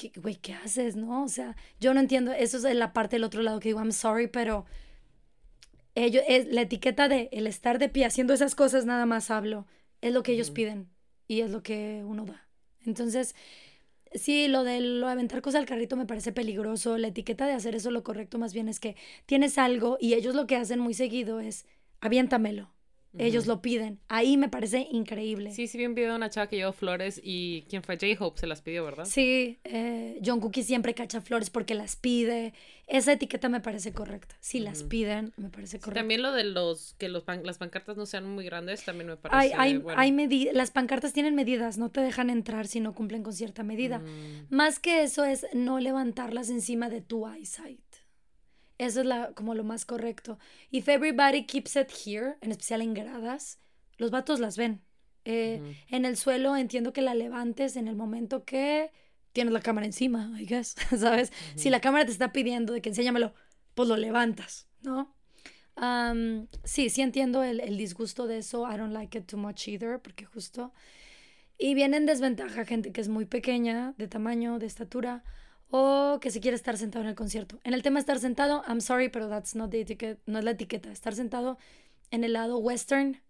¿qué- 0.00 0.12
güey, 0.20 0.36
¿qué 0.36 0.54
haces, 0.54 0.96
no? 0.96 1.24
O 1.24 1.28
sea, 1.28 1.56
yo 1.80 1.92
no 1.94 2.00
entiendo, 2.00 2.32
eso 2.32 2.56
es 2.56 2.74
la 2.74 2.92
parte 2.92 3.16
del 3.16 3.24
otro 3.24 3.42
lado 3.42 3.60
que 3.60 3.68
digo, 3.70 3.80
I'm 3.80 3.92
sorry, 3.92 4.26
pero 4.28 4.64
ellos, 5.94 6.22
es, 6.28 6.46
la 6.48 6.62
etiqueta 6.62 7.08
de 7.08 7.28
el 7.32 7.46
estar 7.46 7.78
de 7.78 7.88
pie 7.88 8.06
haciendo 8.06 8.32
esas 8.34 8.54
cosas 8.54 8.86
nada 8.86 9.06
más 9.06 9.30
hablo, 9.30 9.66
es 10.00 10.12
lo 10.12 10.22
que 10.22 10.32
ellos 10.32 10.50
piden 10.50 10.88
y 11.26 11.40
es 11.40 11.50
lo 11.50 11.62
que 11.62 12.02
uno 12.06 12.24
da. 12.24 12.48
Entonces, 12.86 13.34
sí, 14.14 14.48
lo 14.48 14.64
de 14.64 14.80
lo 14.80 15.06
de 15.06 15.12
aventar 15.12 15.42
cosas 15.42 15.60
al 15.60 15.66
carrito 15.66 15.96
me 15.96 16.06
parece 16.06 16.32
peligroso, 16.32 16.98
la 16.98 17.08
etiqueta 17.08 17.46
de 17.46 17.54
hacer 17.54 17.74
eso 17.74 17.90
lo 17.90 18.02
correcto 18.04 18.38
más 18.38 18.54
bien 18.54 18.68
es 18.68 18.80
que 18.80 18.96
tienes 19.26 19.58
algo 19.58 19.98
y 20.00 20.14
ellos 20.14 20.34
lo 20.34 20.46
que 20.46 20.56
hacen 20.56 20.80
muy 20.80 20.94
seguido 20.94 21.40
es 21.40 21.66
aviéntamelo. 22.00 22.70
Ellos 23.18 23.46
lo 23.48 23.60
piden. 23.60 23.98
Ahí 24.08 24.36
me 24.36 24.48
parece 24.48 24.86
increíble. 24.90 25.50
Sí, 25.50 25.66
sí 25.66 25.76
vi 25.78 25.86
un 25.86 25.94
video 25.96 26.10
de 26.10 26.16
una 26.16 26.30
chava 26.30 26.46
que 26.48 26.56
llevó 26.56 26.72
flores 26.72 27.20
y 27.22 27.62
¿quién 27.68 27.82
fue? 27.82 27.96
J-Hope 27.96 28.38
se 28.38 28.46
las 28.46 28.62
pidió, 28.62 28.84
¿verdad? 28.84 29.04
Sí, 29.04 29.58
eh, 29.64 30.20
John 30.24 30.38
Cookie 30.40 30.62
siempre 30.62 30.94
cacha 30.94 31.20
flores 31.20 31.50
porque 31.50 31.74
las 31.74 31.96
pide. 31.96 32.52
Esa 32.86 33.12
etiqueta 33.12 33.48
me 33.48 33.60
parece 33.60 33.92
correcta. 33.92 34.36
Si 34.40 34.58
las 34.60 34.82
piden, 34.84 35.32
me 35.36 35.48
parece 35.48 35.78
Sí, 35.78 35.82
correcta. 35.82 36.00
También 36.00 36.22
lo 36.22 36.32
de 36.32 36.44
los 36.44 36.94
que 36.98 37.08
los 37.08 37.22
pan- 37.24 37.42
las 37.44 37.58
pancartas 37.58 37.96
no 37.96 38.06
sean 38.06 38.26
muy 38.28 38.44
grandes 38.44 38.84
también 38.84 39.06
me 39.08 39.12
Hay, 39.14 39.18
parece 39.18 39.54
hay, 39.56 39.76
bueno. 39.78 40.00
hay 40.00 40.52
las 40.52 40.70
pancartas 40.70 41.12
tienen 41.12 41.34
medidas, 41.34 41.78
no 41.78 41.90
te 41.90 42.00
dejan 42.00 42.30
entrar 42.30 42.66
si 42.66 42.80
no 42.80 42.94
cumplen 42.94 43.22
con 43.22 43.32
cierta 43.32 43.62
medida. 43.62 43.98
Mm. 43.98 44.46
Más 44.54 44.78
que 44.78 45.02
eso 45.02 45.24
es 45.24 45.46
no 45.52 45.78
levantarlas 45.80 46.50
encima 46.50 46.88
de 46.90 47.00
tu 47.00 47.26
eyesight. 47.28 47.80
Eso 48.86 49.00
es 49.00 49.06
la, 49.06 49.32
como 49.34 49.54
lo 49.54 49.62
más 49.62 49.84
correcto. 49.84 50.38
If 50.70 50.88
everybody 50.88 51.44
keeps 51.44 51.76
it 51.76 51.90
here, 52.06 52.36
en 52.40 52.50
especial 52.50 52.80
en 52.80 52.94
gradas, 52.94 53.58
los 53.98 54.10
vatos 54.10 54.40
las 54.40 54.56
ven. 54.56 54.80
Eh, 55.26 55.60
En 55.88 56.04
el 56.06 56.16
suelo 56.16 56.56
entiendo 56.56 56.92
que 56.94 57.02
la 57.02 57.14
levantes 57.14 57.76
en 57.76 57.88
el 57.88 57.94
momento 57.96 58.44
que 58.46 58.90
tienes 59.32 59.52
la 59.52 59.60
cámara 59.60 59.84
encima, 59.86 60.32
I 60.40 60.46
guess, 60.46 60.76
¿sabes? 60.98 61.30
Si 61.56 61.68
la 61.68 61.80
cámara 61.80 62.06
te 62.06 62.12
está 62.12 62.32
pidiendo 62.32 62.72
de 62.72 62.80
que 62.80 62.88
enséñamelo, 62.88 63.34
pues 63.74 63.86
lo 63.88 63.96
levantas, 63.98 64.66
¿no? 64.82 65.14
Am, 65.76 66.48
sí, 66.64 66.88
sí 66.90 67.02
entiendo 67.02 67.42
el, 67.42 67.60
el 67.60 67.76
disgusto 67.76 68.26
de 68.26 68.38
eso. 68.38 68.66
I 68.70 68.76
don't 68.78 68.92
like 68.94 69.16
it 69.18 69.26
too 69.26 69.38
much 69.38 69.68
either, 69.68 70.00
porque 70.00 70.24
justo... 70.24 70.72
Y 71.58 71.74
viene 71.74 71.98
en 71.98 72.06
desventaja 72.06 72.64
gente 72.64 72.90
que 72.92 73.02
es 73.02 73.08
muy 73.08 73.26
pequeña, 73.26 73.94
de 73.98 74.08
tamaño, 74.08 74.58
de 74.58 74.66
estatura, 74.66 75.24
o 75.70 76.18
que 76.20 76.30
se 76.30 76.40
quiere 76.40 76.56
estar 76.56 76.76
sentado 76.76 77.04
en 77.04 77.10
el 77.10 77.14
concierto. 77.14 77.60
En 77.64 77.74
el 77.74 77.82
tema 77.82 77.96
de 77.96 78.00
estar 78.00 78.18
sentado, 78.18 78.62
I'm 78.66 78.80
sorry, 78.80 79.08
pero 79.08 79.28
that's 79.28 79.54
not 79.54 79.70
the 79.70 79.80
etiquette, 79.80 80.20
no 80.26 80.38
es 80.38 80.44
la 80.44 80.52
etiqueta. 80.52 80.90
Estar 80.90 81.14
sentado 81.14 81.58
en 82.10 82.24
el 82.24 82.32
lado 82.32 82.58
western 82.58 83.20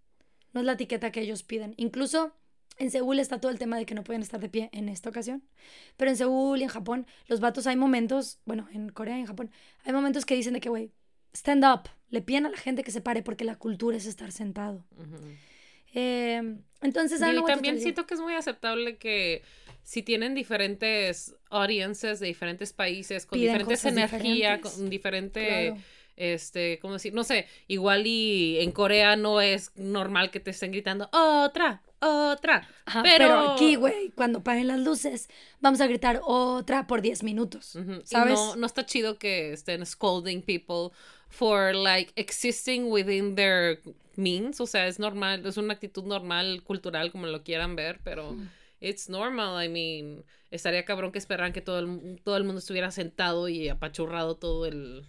no 0.53 0.61
es 0.61 0.67
la 0.67 0.73
etiqueta 0.73 1.12
que 1.12 1.21
ellos 1.21 1.43
piden. 1.43 1.75
Incluso 1.77 2.33
en 2.79 2.91
Seúl 2.91 3.19
está 3.19 3.41
todo 3.41 3.53
el 3.53 3.59
tema 3.59 3.77
de 3.77 3.85
que 3.85 3.95
no 3.95 4.03
pueden 4.03 4.23
estar 4.23 4.41
de 4.41 4.49
pie 4.49 4.71
en 4.73 4.89
esta 4.89 5.11
ocasión. 5.11 5.43
Pero 5.97 6.11
en 6.11 6.17
Seúl 6.17 6.61
y 6.61 6.62
en 6.62 6.71
Japón, 6.71 7.07
los 7.27 7.41
vatos 7.41 7.67
hay 7.67 7.77
momentos, 7.77 8.39
bueno, 8.47 8.69
en 8.73 8.89
Corea 8.89 9.19
y 9.19 9.21
en 9.21 9.27
Japón, 9.27 9.51
hay 9.85 9.93
momentos 9.93 10.25
que 10.25 10.35
dicen 10.35 10.55
de 10.55 10.61
que, 10.61 10.71
güey, 10.71 10.91
stand 11.35 11.65
up, 11.65 11.91
le 12.09 12.23
piden 12.23 12.47
a 12.47 12.51
la 12.51 12.57
gente 12.57 12.83
que 12.83 12.91
se 12.91 13.03
pare 13.03 13.23
porque 13.23 13.45
la 13.45 13.57
cultura 13.57 13.97
es 13.97 14.07
estar 14.07 14.33
sentado. 14.33 14.87
Ujú. 14.97 15.19
Eh, 15.95 16.57
entonces, 16.83 17.21
Y 17.21 17.35
to 17.35 17.45
también 17.45 17.81
siento 17.81 18.07
que 18.07 18.15
es 18.15 18.21
muy 18.21 18.35
aceptable 18.35 18.97
que 18.97 19.43
si 19.83 20.03
tienen 20.03 20.35
diferentes 20.35 21.35
audiences 21.51 22.21
de 22.21 22.27
diferentes 22.27 22.73
países, 22.73 23.27
con 23.27 23.39
Piden 23.39 23.53
diferentes 23.59 23.81
cosas 23.81 23.93
energía, 23.93 24.57
diferentes. 24.57 24.73
con 24.73 24.91
diferente, 24.91 25.67
Claro. 25.71 25.83
este, 26.17 26.79
¿cómo 26.81 26.95
decir? 26.95 27.12
No 27.15 27.25
sé, 27.25 27.47
igual 27.67 28.07
y 28.07 28.59
en 28.61 28.73
Corea 28.73 29.17
no 29.17 29.41
es 29.41 29.73
normal 29.77 30.31
que 30.31 30.39
te 30.41 30.51
estén 30.51 30.71
gritando 30.71 31.09
otra, 31.12 31.83
otra. 31.99 32.69
Ajá, 32.85 33.03
pero... 33.03 33.17
pero... 33.19 33.51
aquí, 33.53 33.75
güey, 33.75 34.11
cuando 34.11 34.43
paguen 34.43 34.69
las 34.69 34.79
luces, 34.81 35.29
vamos 35.61 35.81
a 35.81 35.87
gritar 35.87 36.21
otra 36.25 36.87
por 36.87 37.03
10 37.03 37.23
minutos. 37.25 37.75
Y 37.77 38.07
¿Sabes? 38.07 38.35
no, 38.35 38.57
no 38.57 38.67
está 38.67 38.87
chido 38.87 39.19
que 39.19 39.53
estén 39.53 39.85
scolding 39.85 40.43
people 40.43 40.97
for 41.31 41.73
like 41.73 42.12
existing 42.16 42.90
within 42.90 43.35
their 43.36 43.78
means. 44.16 44.61
O 44.61 44.66
sea, 44.66 44.86
es 44.86 44.98
normal, 44.98 45.47
es 45.47 45.57
una 45.57 45.74
actitud 45.74 46.05
normal, 46.05 46.62
cultural, 46.65 47.11
como 47.11 47.27
lo 47.27 47.43
quieran 47.43 47.77
ver, 47.77 48.01
pero 48.05 48.36
it's 48.81 49.09
normal. 49.09 49.65
I 49.65 49.69
mean, 49.69 50.24
estaría 50.51 50.85
cabrón 50.85 51.12
que 51.12 51.19
esperaran 51.19 51.52
que 51.52 51.62
todo 51.62 51.78
el, 51.78 52.20
todo 52.23 52.36
el 52.36 52.44
mundo 52.44 52.59
estuviera 52.59 52.90
sentado 52.90 53.48
y 53.48 53.69
apachurrado 53.69 54.36
todo 54.36 54.66
el 54.66 55.07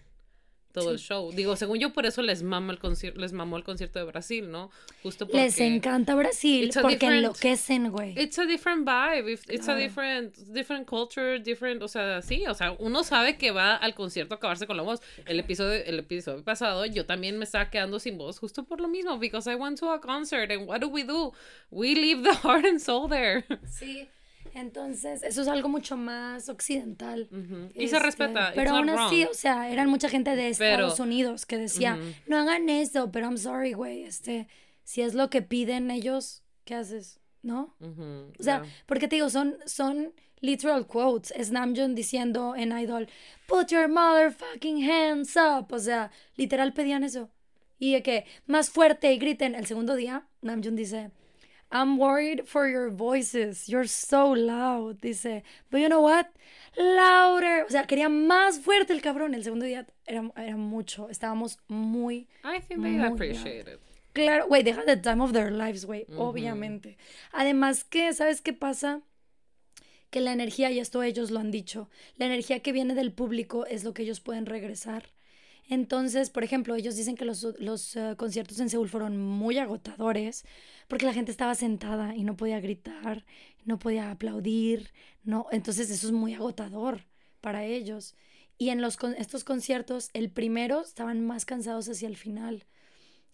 todo 0.72 0.92
el 0.92 0.98
show. 1.00 1.32
Digo, 1.32 1.56
según 1.56 1.80
yo, 1.80 1.94
por 1.94 2.06
eso 2.06 2.22
les 2.22 2.44
mama 2.44 2.74
el 2.74 2.80
concierto, 2.80 3.20
les 3.20 3.34
mamó 3.34 3.58
el 3.58 3.64
concierto 3.64 4.00
de 4.00 4.06
Brasil, 4.06 4.50
¿no? 4.50 4.70
Justo 5.04 5.26
porque 5.28 5.42
Les 5.44 5.60
encanta 5.60 6.16
Brasil 6.16 6.66
It's 6.66 6.78
a 6.78 6.82
porque 6.82 6.98
different- 6.98 7.18
enloquecen, 7.26 7.90
güey. 7.92 8.14
It's 8.20 8.40
a 8.40 8.46
different 8.46 8.88
vibe, 8.88 9.32
it's 9.32 9.44
a 9.68 9.74
Claro. 9.74 9.80
different, 9.80 10.38
different 10.54 10.88
culture, 10.88 11.40
different, 11.40 11.82
o 11.84 11.88
sea, 11.88 12.22
sí, 12.22 12.46
o 12.48 12.54
sea, 12.54 12.72
uno 12.80 13.04
sabe 13.04 13.38
que 13.38 13.52
va 13.52 13.76
al 13.76 13.94
concierto 13.94 14.36
a 14.36 14.38
acabarse 14.38 14.66
con 14.68 14.78
la 14.78 14.84
voz. 14.84 15.02
El 15.26 15.40
episodio, 15.40 15.84
el 15.86 16.00
episodio 16.00 16.44
pasado, 16.44 16.86
yo 16.86 17.06
también 17.06 17.38
me 17.38 17.44
estaba 17.46 17.70
quedando 17.70 18.00
sin 18.00 18.18
voz 18.18 18.40
justo 18.40 18.64
por 18.64 18.80
lo 18.82 18.88
mismo, 18.88 19.18
because 19.20 19.50
I 19.52 19.56
went 19.56 19.80
to 19.80 19.92
a 19.92 20.00
concert 20.02 20.52
and 20.52 20.68
what 20.68 20.80
do 20.82 20.88
we 20.88 21.04
do? 21.04 21.34
We 21.70 21.96
leave 21.96 22.24
the 22.24 22.34
heart 22.44 22.66
and 22.66 22.80
soul 22.80 23.10
there. 23.10 23.44
Sí. 23.66 24.08
Entonces, 24.54 25.24
eso 25.24 25.42
es 25.42 25.48
algo 25.48 25.70
mucho 25.70 25.98
más 25.98 26.50
occidental. 26.50 27.28
Y 27.74 27.88
se 27.88 27.96
Este, 27.96 28.00
respeta, 28.00 28.52
Pero 28.56 28.72
aún 28.76 28.90
así, 28.90 29.22
wrong. 29.24 29.32
o 29.32 29.34
sea, 29.34 29.70
eran 29.72 29.90
mucha 29.90 30.10
gente 30.10 30.32
de 30.36 30.54
Pero- 30.58 30.88
Estados 30.88 31.00
Unidos 31.00 31.46
que 31.46 31.58
decía, 31.58 31.98
no 32.28 32.38
hagan 32.38 32.70
eso, 32.70 33.12
pero 33.12 33.28
I'm 33.28 33.38
sorry, 33.38 33.74
güey, 33.74 34.04
este, 34.04 34.48
si 34.84 35.02
es 35.02 35.14
lo 35.14 35.30
que 35.30 35.42
piden 35.42 35.90
ellos, 35.92 36.44
¿qué 36.66 36.76
haces? 36.76 37.20
¿No? 37.44 37.76
Ujú, 37.80 38.32
O 38.40 38.44
sea, 38.44 38.62
yeah. 38.62 38.72
porque 38.86 39.08
te 39.08 39.16
digo, 39.16 39.30
son, 39.32 39.56
son 39.66 40.14
literal 40.42 40.86
quotes. 40.86 41.32
Es 41.36 41.52
Namjoon 41.52 41.96
diciendo 41.96 42.56
en 42.56 42.72
Idol, 42.78 43.08
put 43.48 43.68
your 43.70 43.88
motherfucking 43.88 44.88
hands 44.90 45.36
up. 45.38 45.72
O 45.74 45.80
sea, 45.80 46.12
literal 46.36 46.74
pedían 46.74 47.04
eso. 47.04 47.30
Y 47.80 47.94
de 47.94 48.04
que 48.04 48.26
más 48.46 48.70
fuerte 48.70 49.12
y 49.12 49.18
griten. 49.18 49.56
El 49.56 49.66
segundo 49.66 49.96
día, 49.96 50.28
Namjoon 50.42 50.76
dice, 50.76 51.10
I'm 51.72 51.98
worried 51.98 52.48
for 52.48 52.68
your 52.68 52.90
voices. 52.90 53.70
You're 53.70 53.88
so 53.88 54.32
loud. 54.32 55.02
Dice, 55.02 55.44
but 55.70 55.80
you 55.80 55.88
know 55.88 56.02
what? 56.02 56.28
Louder. 56.78 57.64
O 57.66 57.70
sea, 57.70 57.86
quería 57.88 58.10
más 58.10 58.60
fuerte 58.60 58.94
el 58.94 59.02
cabrón. 59.02 59.34
El 59.34 59.44
segundo 59.44 59.66
día 59.66 59.88
era, 60.06 60.30
era 60.36 60.58
mucho. 60.58 61.10
Estábamos 61.10 61.60
muy 61.68 62.28
I 62.44 62.60
think 62.60 62.82
they 62.82 63.00
appreciate 63.00 63.68
it. 63.72 63.80
Claro, 64.14 64.48
güey, 64.48 64.62
deja 64.64 64.84
the 64.84 64.98
time 64.98 65.24
of 65.24 65.32
their 65.32 65.52
lives, 65.52 65.86
güey, 65.86 66.06
obviamente. 66.18 66.98
Además 67.32 67.86
que, 67.86 68.12
¿sabes 68.14 68.42
qué 68.42 68.52
pasa? 68.52 69.02
Que 70.10 70.20
la 70.20 70.34
energía, 70.34 70.70
y 70.70 70.80
esto 70.80 71.02
ellos 71.02 71.32
lo 71.32 71.40
han 71.40 71.50
dicho, 71.50 71.90
la 72.18 72.26
energía 72.26 72.60
que 72.60 72.74
viene 72.74 72.94
del 72.94 73.14
público 73.14 73.66
es 73.66 73.86
lo 73.86 73.94
que 73.94 74.04
ellos 74.04 74.20
pueden 74.20 74.46
regresar. 74.46 75.12
Entonces, 75.70 76.30
por 76.30 76.44
ejemplo, 76.44 76.76
ellos 76.76 76.96
dicen 76.96 77.16
que 77.16 77.26
los, 77.26 77.48
los 77.60 77.96
eh, 77.96 78.16
conciertos 78.18 78.60
en 78.60 78.70
Seúl 78.70 78.90
fueron 78.90 79.18
muy 79.18 79.58
agotadores 79.58 80.46
porque 80.88 81.06
la 81.06 81.14
gente 81.14 81.32
estaba 81.32 81.56
sentada 81.56 82.16
y 82.16 82.24
no 82.24 82.36
podía 82.36 82.60
gritar, 82.60 83.26
no 83.64 83.80
podía 83.80 84.12
aplaudir, 84.12 84.92
no, 85.24 85.48
entonces 85.52 85.90
eso 85.90 86.08
es 86.08 86.14
muy 86.14 86.34
agotador 86.34 87.06
para 87.40 87.64
ellos. 87.64 88.16
Y 88.58 88.70
en 88.70 88.82
los, 88.82 88.98
estos 89.18 89.44
conciertos, 89.44 90.10
el 90.14 90.30
primero 90.30 90.82
estaban 90.82 91.26
más 91.26 91.46
cansados 91.46 91.90
hacia 91.90 92.08
el 92.08 92.16
final. 92.16 92.66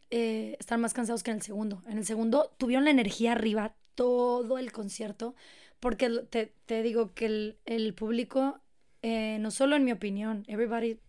Eh, 0.09 0.55
estaban 0.59 0.81
más 0.81 0.93
cansados 0.93 1.21
que 1.23 1.31
en 1.31 1.37
el 1.37 1.43
segundo. 1.43 1.83
En 1.87 1.97
el 1.97 2.05
segundo 2.05 2.53
tuvieron 2.57 2.85
la 2.85 2.91
energía 2.91 3.33
arriba 3.33 3.75
todo 3.95 4.57
el 4.57 4.71
concierto, 4.71 5.35
porque 5.79 6.09
te, 6.29 6.53
te 6.65 6.81
digo 6.81 7.13
que 7.13 7.25
el, 7.25 7.57
el 7.65 7.93
público, 7.93 8.61
eh, 9.01 9.37
no 9.41 9.51
solo 9.51 9.75
en 9.75 9.83
mi 9.83 9.91
opinión, 9.91 10.45
everybody, 10.47 10.99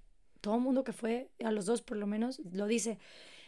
todo 0.41 0.57
el 0.57 0.61
mundo 0.63 0.85
que 0.85 0.93
fue, 0.93 1.31
a 1.45 1.51
los 1.51 1.67
dos 1.67 1.83
por 1.83 1.97
lo 1.97 2.07
menos, 2.07 2.41
lo 2.53 2.67
dice. 2.67 2.99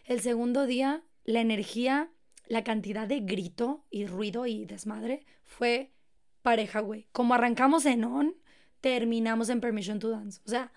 El 0.04 0.20
segundo 0.20 0.66
día, 0.66 1.02
la 1.24 1.40
energía, 1.40 2.10
la 2.46 2.64
cantidad 2.64 3.06
de 3.06 3.20
grito 3.20 3.84
y 3.90 4.06
ruido 4.06 4.46
y 4.46 4.64
desmadre 4.64 5.24
fue 5.44 5.92
pareja, 6.42 6.80
güey. 6.80 7.06
Como 7.12 7.34
arrancamos 7.34 7.86
en 7.86 8.04
On, 8.04 8.34
terminamos 8.80 9.48
en 9.48 9.60
Permission 9.60 9.98
to 9.98 10.10
Dance. 10.10 10.40
O 10.44 10.48
sea, 10.48 10.72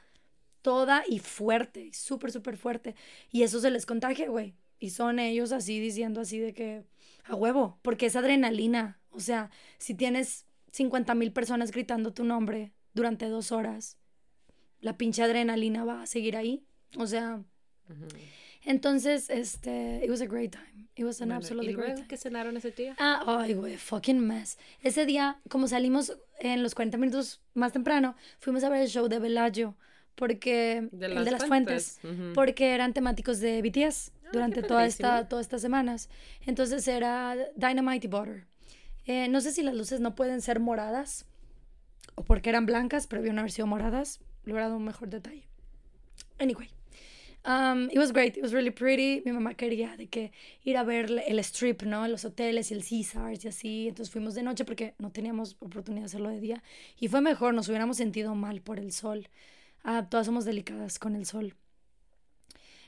toda 0.61 1.03
y 1.07 1.19
fuerte, 1.19 1.91
súper, 1.93 2.31
súper 2.31 2.57
fuerte. 2.57 2.95
Y 3.31 3.43
eso 3.43 3.59
se 3.59 3.69
les 3.69 3.85
contagia, 3.85 4.29
güey. 4.29 4.55
Y 4.79 4.89
son 4.89 5.19
ellos 5.19 5.51
así 5.51 5.79
diciendo 5.79 6.21
así 6.21 6.39
de 6.39 6.53
que 6.53 6.83
a 7.23 7.35
huevo, 7.35 7.79
porque 7.81 8.07
es 8.07 8.15
adrenalina. 8.15 8.99
O 9.11 9.19
sea, 9.19 9.49
si 9.77 9.95
tienes 9.95 10.45
50 10.71 11.15
mil 11.15 11.31
personas 11.31 11.71
gritando 11.71 12.13
tu 12.13 12.23
nombre 12.23 12.73
durante 12.93 13.27
dos 13.27 13.51
horas, 13.51 13.97
la 14.83 14.97
pinche 14.97 15.23
adrenalina 15.23 15.83
va 15.83 16.03
a 16.03 16.05
seguir 16.05 16.35
ahí. 16.37 16.63
O 16.97 17.07
sea, 17.07 17.41
entonces, 18.65 19.29
este, 19.29 20.01
it 20.03 20.09
was 20.09 20.21
a 20.21 20.25
great 20.25 20.51
time. 20.51 20.87
It 20.95 21.03
was 21.05 21.21
an 21.21 21.31
absolutely 21.31 21.73
great 21.73 21.95
time. 21.95 22.07
¿Qué 22.07 22.17
cenaron 22.17 22.55
ese 22.55 22.71
día? 22.71 22.95
Ah, 22.99 23.23
ay, 23.41 23.53
güey, 23.55 23.77
fucking 23.77 24.19
mess. 24.19 24.57
Ese 24.81 25.05
día, 25.05 25.39
como 25.49 25.67
salimos 25.67 26.17
en 26.39 26.61
los 26.63 26.75
40 26.75 26.97
minutos 26.97 27.41
más 27.55 27.73
temprano, 27.73 28.15
fuimos 28.39 28.63
a 28.63 28.69
ver 28.69 28.81
el 28.83 28.87
show 28.87 29.07
de 29.07 29.19
Bellagio, 29.19 29.75
porque, 30.15 30.87
De 30.91 31.07
el 31.07 31.15
las 31.15 31.25
de 31.25 31.31
las 31.31 31.45
fuentes, 31.47 31.99
Ujú. 32.03 32.33
porque 32.33 32.73
eran 32.73 32.93
temáticos 32.93 33.39
de 33.39 33.61
BTS 33.61 34.11
Ah, 34.25 34.29
durante 34.31 34.63
toda 34.63 34.85
esta, 34.85 35.27
todas 35.27 35.45
estas 35.45 35.61
semanas. 35.61 36.09
Entonces 36.45 36.87
era 36.87 37.35
Dynamite 37.55 38.07
y 38.07 38.09
Butter. 38.09 38.45
Eh, 39.05 39.27
no 39.27 39.41
sé 39.41 39.51
si 39.51 39.63
las 39.63 39.75
luces 39.75 39.99
no 39.99 40.15
pueden 40.15 40.41
ser 40.41 40.59
moradas 40.59 41.25
o 42.15 42.23
porque 42.23 42.49
eran 42.49 42.65
blancas, 42.65 43.07
pero 43.07 43.19
habían 43.21 43.39
haber 43.39 43.51
sido 43.51 43.67
moradas. 43.67 44.19
Dado 44.45 44.77
un 44.77 44.85
mejor 44.85 45.09
detalle. 45.09 45.43
Anyway, 46.39 46.67
um, 47.45 47.89
it 47.91 47.97
was 47.97 48.11
great. 48.11 48.37
It 48.37 48.43
was 48.43 48.53
really 48.53 48.71
pretty. 48.71 49.21
Mi 49.25 49.31
mamá 49.31 49.55
quería 49.55 49.95
de 49.97 50.07
que 50.07 50.31
ir 50.63 50.77
a 50.77 50.83
ver 50.83 51.09
el 51.27 51.39
strip, 51.39 51.83
¿no? 51.83 52.07
Los 52.07 52.25
hoteles 52.25 52.71
y 52.71 52.73
el 52.73 52.83
Caesars 52.83 53.45
y 53.45 53.47
así. 53.47 53.87
Entonces 53.87 54.11
fuimos 54.11 54.35
de 54.35 54.43
noche 54.43 54.65
porque 54.65 54.95
no 54.99 55.11
teníamos 55.11 55.55
oportunidad 55.59 56.03
de 56.03 56.05
hacerlo 56.07 56.29
de 56.29 56.39
día. 56.39 56.63
Y 56.99 57.07
fue 57.07 57.21
mejor, 57.21 57.53
nos 57.53 57.69
hubiéramos 57.69 57.97
sentido 57.97 58.35
mal 58.35 58.61
por 58.61 58.79
el 58.79 58.91
sol. 58.91 59.27
Ah, 59.83 60.07
todas 60.09 60.25
somos 60.25 60.45
delicadas 60.45 60.99
con 60.99 61.15
el 61.15 61.25
sol. 61.25 61.55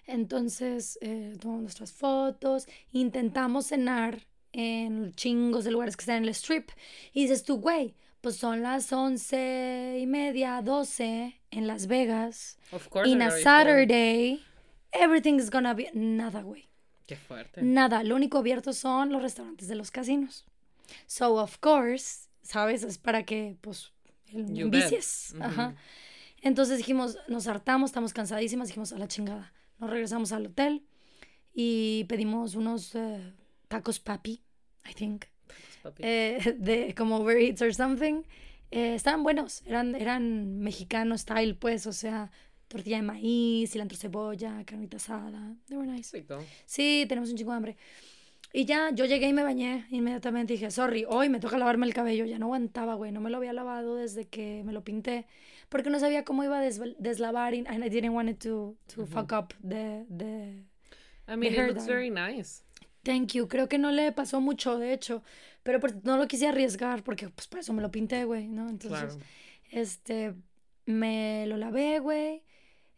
Entonces, 0.08 1.00
eh, 1.02 1.36
tomamos 1.40 1.64
nuestras 1.64 1.92
fotos, 1.92 2.68
intentamos 2.92 3.68
cenar 3.68 4.22
en 4.54 5.14
chingos 5.16 5.66
de 5.66 5.72
lugares 5.72 5.98
que 5.98 6.02
están 6.02 6.18
en 6.18 6.24
el 6.24 6.30
strip. 6.30 6.70
Y 7.14 7.24
dices 7.24 7.44
tú, 7.44 7.58
güey, 7.58 7.96
pues 8.26 8.38
son 8.38 8.64
las 8.64 8.92
once 8.92 10.00
y 10.02 10.08
media, 10.08 10.60
doce 10.64 11.40
en 11.52 11.68
Las 11.68 11.86
Vegas. 11.86 12.58
Of 12.72 12.88
course. 12.88 13.08
In 13.08 13.22
a. 13.22 13.30
Saturday, 13.30 14.44
everything 14.92 15.36
is 15.36 15.52
gonna 15.52 15.76
be... 15.76 15.92
Nada, 15.94 16.42
güey. 16.42 16.68
Qué 17.06 17.18
fuerte. 17.18 17.62
Nada. 17.62 18.02
Lo 18.02 18.16
único 18.16 18.40
abierto 18.40 18.74
son 18.74 19.12
los 19.12 19.22
restaurantes 19.22 19.68
de 19.68 19.76
los 19.76 19.92
casinos. 19.92 20.44
So, 21.06 21.36
of 21.36 21.60
course, 21.60 22.28
¿sabes? 22.42 22.82
Es 22.82 22.98
para 22.98 23.22
que, 23.26 23.58
pues. 23.62 23.92
Ujú. 24.34 24.72
Ajá. 25.40 25.76
Entonces 26.42 26.80
dijimos, 26.80 27.20
nos 27.28 27.46
hartamos, 27.46 27.92
estamos 27.92 28.12
cansadísimas, 28.12 28.70
dijimos 28.70 28.92
a 28.92 28.98
la 28.98 29.08
chingada. 29.08 29.54
Nos 29.78 29.92
regresamos 29.92 30.32
al 30.32 30.48
hotel 30.48 30.84
y 31.54 32.06
pedimos 32.06 32.56
unos 32.56 32.96
eh, 32.96 33.34
tacos 33.68 34.00
papi, 34.00 34.42
I 34.84 34.96
think, 34.96 35.26
Papi. 35.86 36.04
eh, 36.06 36.56
de 36.60 36.94
como 36.96 37.20
Uber 37.20 37.38
Eats 37.38 37.62
or 37.62 37.74
something. 37.74 38.24
Eh, 38.72 38.96
estaban 38.96 39.24
buenos, 39.24 39.62
eran, 39.66 39.96
eran 39.96 40.60
mexicano 40.60 41.18
style, 41.18 41.56
pues, 41.56 41.86
o 41.88 41.94
sea, 41.94 42.32
tortilla 42.68 42.98
de 42.98 43.04
maíz, 43.04 43.72
cilantro, 43.72 43.98
cebolla, 43.98 44.64
carnita 44.66 44.98
asada. 44.98 45.56
They 45.68 45.78
were 45.78 45.90
nice. 45.90 46.16
Rico. 46.18 46.44
Sí, 46.66 47.06
tenemos 47.08 47.30
un 47.30 47.38
chingo 47.38 47.52
de 47.52 47.58
hambre. 47.58 47.78
Y 48.54 48.66
ya, 48.66 48.90
yo 48.94 49.06
llegué 49.06 49.28
y 49.28 49.34
me 49.34 49.44
bañé 49.44 49.86
inmediatamente. 49.92 50.54
Dije, 50.54 50.72
sorry, 50.72 51.06
hoy 51.08 51.30
me 51.30 51.40
toca 51.40 51.58
lavarme 51.58 51.86
el 51.86 51.94
cabello. 51.94 52.26
Ya 52.26 52.40
no 52.40 52.46
aguantaba, 52.46 52.96
güey. 52.96 53.12
No 53.12 53.20
me 53.22 53.30
lo 53.30 53.38
había 53.38 53.54
lavado 53.54 53.96
desde 53.96 54.28
que 54.28 54.64
me 54.66 54.72
lo 54.74 54.82
pinté. 54.84 55.26
Porque 55.70 55.90
no 55.90 56.00
sabía 56.00 56.24
cómo 56.24 56.44
iba 56.44 56.58
a 56.58 56.62
des- 56.62 56.82
deslavar. 56.98 57.54
Y 57.54 57.66
and 57.68 57.84
I 57.84 57.90
didn't 57.90 58.14
want 58.16 58.30
it 58.30 58.40
to, 58.44 58.76
to 58.96 59.06
fuck 59.06 59.32
up 59.34 59.54
the, 59.62 60.06
the... 60.10 60.64
I 61.28 61.36
mean, 61.36 61.54
it 61.54 61.68
looks 61.68 61.86
very 61.86 62.10
nice. 62.10 62.64
Thank 63.06 63.34
you. 63.34 63.48
Creo 63.48 63.70
que 63.70 63.78
no 63.78 63.92
le 63.92 64.12
pasó 64.12 64.42
mucho, 64.42 64.78
de 64.78 64.92
hecho. 64.94 65.24
Pero 65.64 65.80
por- 65.80 66.04
no 66.04 66.18
lo 66.18 66.28
quise 66.28 66.48
arriesgar 66.48 67.04
porque, 67.04 67.30
pues, 67.30 67.48
por 67.48 67.60
eso 67.60 67.72
me 67.72 67.82
lo 67.82 67.90
pinté, 67.92 68.26
güey, 68.26 68.48
¿no? 68.48 68.68
Entonces, 68.70 69.14
Claro. 69.16 69.26
este, 69.72 70.34
me 70.86 71.46
lo 71.48 71.58
lavé, 71.58 72.00
güey. 72.00 72.44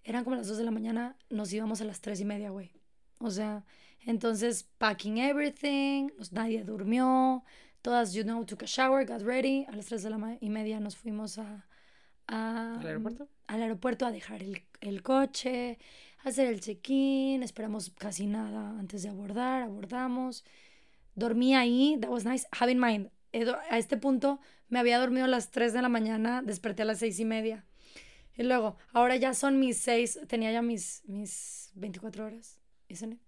Eran 0.04 0.24
como 0.24 0.36
las 0.38 0.48
2 0.48 0.58
de 0.58 0.64
la 0.64 0.72
mañana, 0.72 1.16
nos 1.30 1.52
íbamos 1.54 1.82
a 1.82 1.84
las 1.86 2.00
3 2.02 2.20
y 2.22 2.26
media, 2.26 2.50
güey. 2.50 2.72
O 3.20 3.30
sea, 3.32 3.66
entonces, 4.06 4.64
packing 4.78 5.18
everything, 5.18 6.10
nos- 6.18 6.32
nadie 6.32 6.64
durmió, 6.64 7.44
todas, 7.82 8.14
you 8.14 8.24
know, 8.24 8.44
took 8.46 8.64
a 8.64 8.66
shower, 8.66 9.06
got 9.06 9.22
ready. 9.22 9.66
A 9.70 9.76
las 9.76 9.86
3 9.88 10.04
de 10.04 10.10
la 10.10 10.38
y 10.40 10.50
media 10.50 10.80
nos 10.80 10.96
fuimos 10.96 11.38
a, 11.38 11.66
a- 12.28 12.78
¿Al 12.80 12.88
aeropuerto? 12.88 13.28
al 13.48 13.62
aeropuerto 13.62 14.06
a 14.06 14.12
dejar 14.12 14.44
el, 14.44 14.62
el 14.82 15.02
coche, 15.04 15.80
hacer 16.24 16.48
el 16.48 16.60
check-in, 16.62 17.44
esperamos 17.44 17.92
casi 17.98 18.28
nada 18.28 18.78
antes 18.80 19.04
de 19.04 19.10
abordar, 19.10 19.64
abordamos. 19.64 20.44
Dormí 21.16 21.56
ahí, 21.56 21.98
that 22.02 22.10
was 22.10 22.26
nice. 22.26 22.48
Have 22.60 22.72
in 22.72 22.80
mind, 22.80 23.10
a 23.70 23.78
este 23.78 23.98
punto 23.98 24.40
me 24.70 24.80
había 24.80 25.00
dormido 25.00 25.26
a 25.26 25.30
las 25.30 25.52
3 25.52 25.74
de 25.74 25.82
la 25.82 25.90
mañana, 25.90 26.42
desperté 26.42 26.84
a 26.84 26.86
las 26.86 27.00
6 27.00 27.20
y 27.20 27.26
media. 27.26 27.66
Y 28.36 28.44
luego, 28.44 28.78
ahora 28.94 29.16
ya 29.16 29.34
son 29.34 29.60
mis 29.60 29.78
6, 29.80 30.22
tenía 30.28 30.52
ya 30.52 30.62
mis, 30.62 31.04
mis 31.08 31.72
24 31.76 32.26
horas, 32.26 32.60
isn't 32.88 33.14
it? 33.14 33.22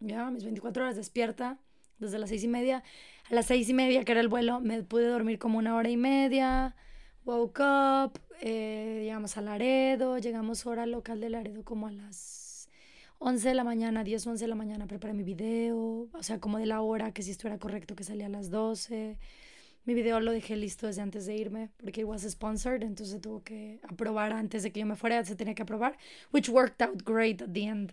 Ya, 0.00 0.30
mis 0.30 0.44
24 0.44 0.84
horas 0.84 0.96
despierta 0.96 1.58
desde 1.98 2.18
las 2.18 2.28
6 2.30 2.44
y 2.44 2.48
media. 2.48 2.82
A 3.30 3.34
las 3.34 3.46
6 3.46 3.68
y 3.68 3.74
media, 3.74 4.04
que 4.04 4.12
era 4.12 4.20
el 4.20 4.28
vuelo, 4.28 4.60
me 4.60 4.82
pude 4.82 5.06
dormir 5.06 5.38
como 5.38 5.58
una 5.58 5.74
hora 5.74 5.88
y 5.88 5.96
media. 5.96 6.76
Woke 7.24 7.60
up, 7.60 8.18
eh, 8.40 9.02
llegamos 9.04 9.36
a 9.36 9.42
Laredo, 9.42 10.18
llegamos 10.18 10.66
hora 10.66 10.86
local 10.86 11.20
de 11.20 11.30
Laredo 11.30 11.62
como 11.62 11.86
a 11.86 11.92
las 11.92 12.68
11 13.20 13.46
de 13.46 13.54
la 13.54 13.62
mañana, 13.62 14.02
10 14.02 14.26
o 14.26 14.30
11 14.30 14.44
de 14.44 14.48
la 14.48 14.56
mañana, 14.56 14.88
preparé 14.88 15.14
mi 15.14 15.22
video, 15.22 16.08
o 16.12 16.22
sea, 16.22 16.40
como 16.40 16.58
de 16.58 16.66
la 16.66 16.80
hora, 16.80 17.12
que 17.12 17.22
si 17.22 17.30
esto 17.30 17.46
era 17.46 17.58
correcto, 17.58 17.94
que 17.94 18.02
salía 18.02 18.26
a 18.26 18.28
las 18.28 18.50
12. 18.50 19.18
Mi 19.84 19.94
video 19.94 20.18
lo 20.18 20.32
dejé 20.32 20.56
listo 20.56 20.88
desde 20.88 21.02
antes 21.02 21.24
de 21.26 21.36
irme, 21.36 21.70
porque 21.76 22.00
it 22.00 22.06
was 22.08 22.22
sponsored, 22.22 22.82
entonces 22.82 23.20
tuvo 23.20 23.44
que 23.44 23.78
aprobar 23.88 24.32
antes 24.32 24.64
de 24.64 24.72
que 24.72 24.80
yo 24.80 24.86
me 24.86 24.96
fuera, 24.96 25.24
se 25.24 25.36
tenía 25.36 25.54
que 25.54 25.62
aprobar, 25.62 25.96
which 26.32 26.48
worked 26.48 26.82
out 26.82 27.04
great 27.04 27.40
at 27.40 27.50
the 27.52 27.62
end. 27.62 27.92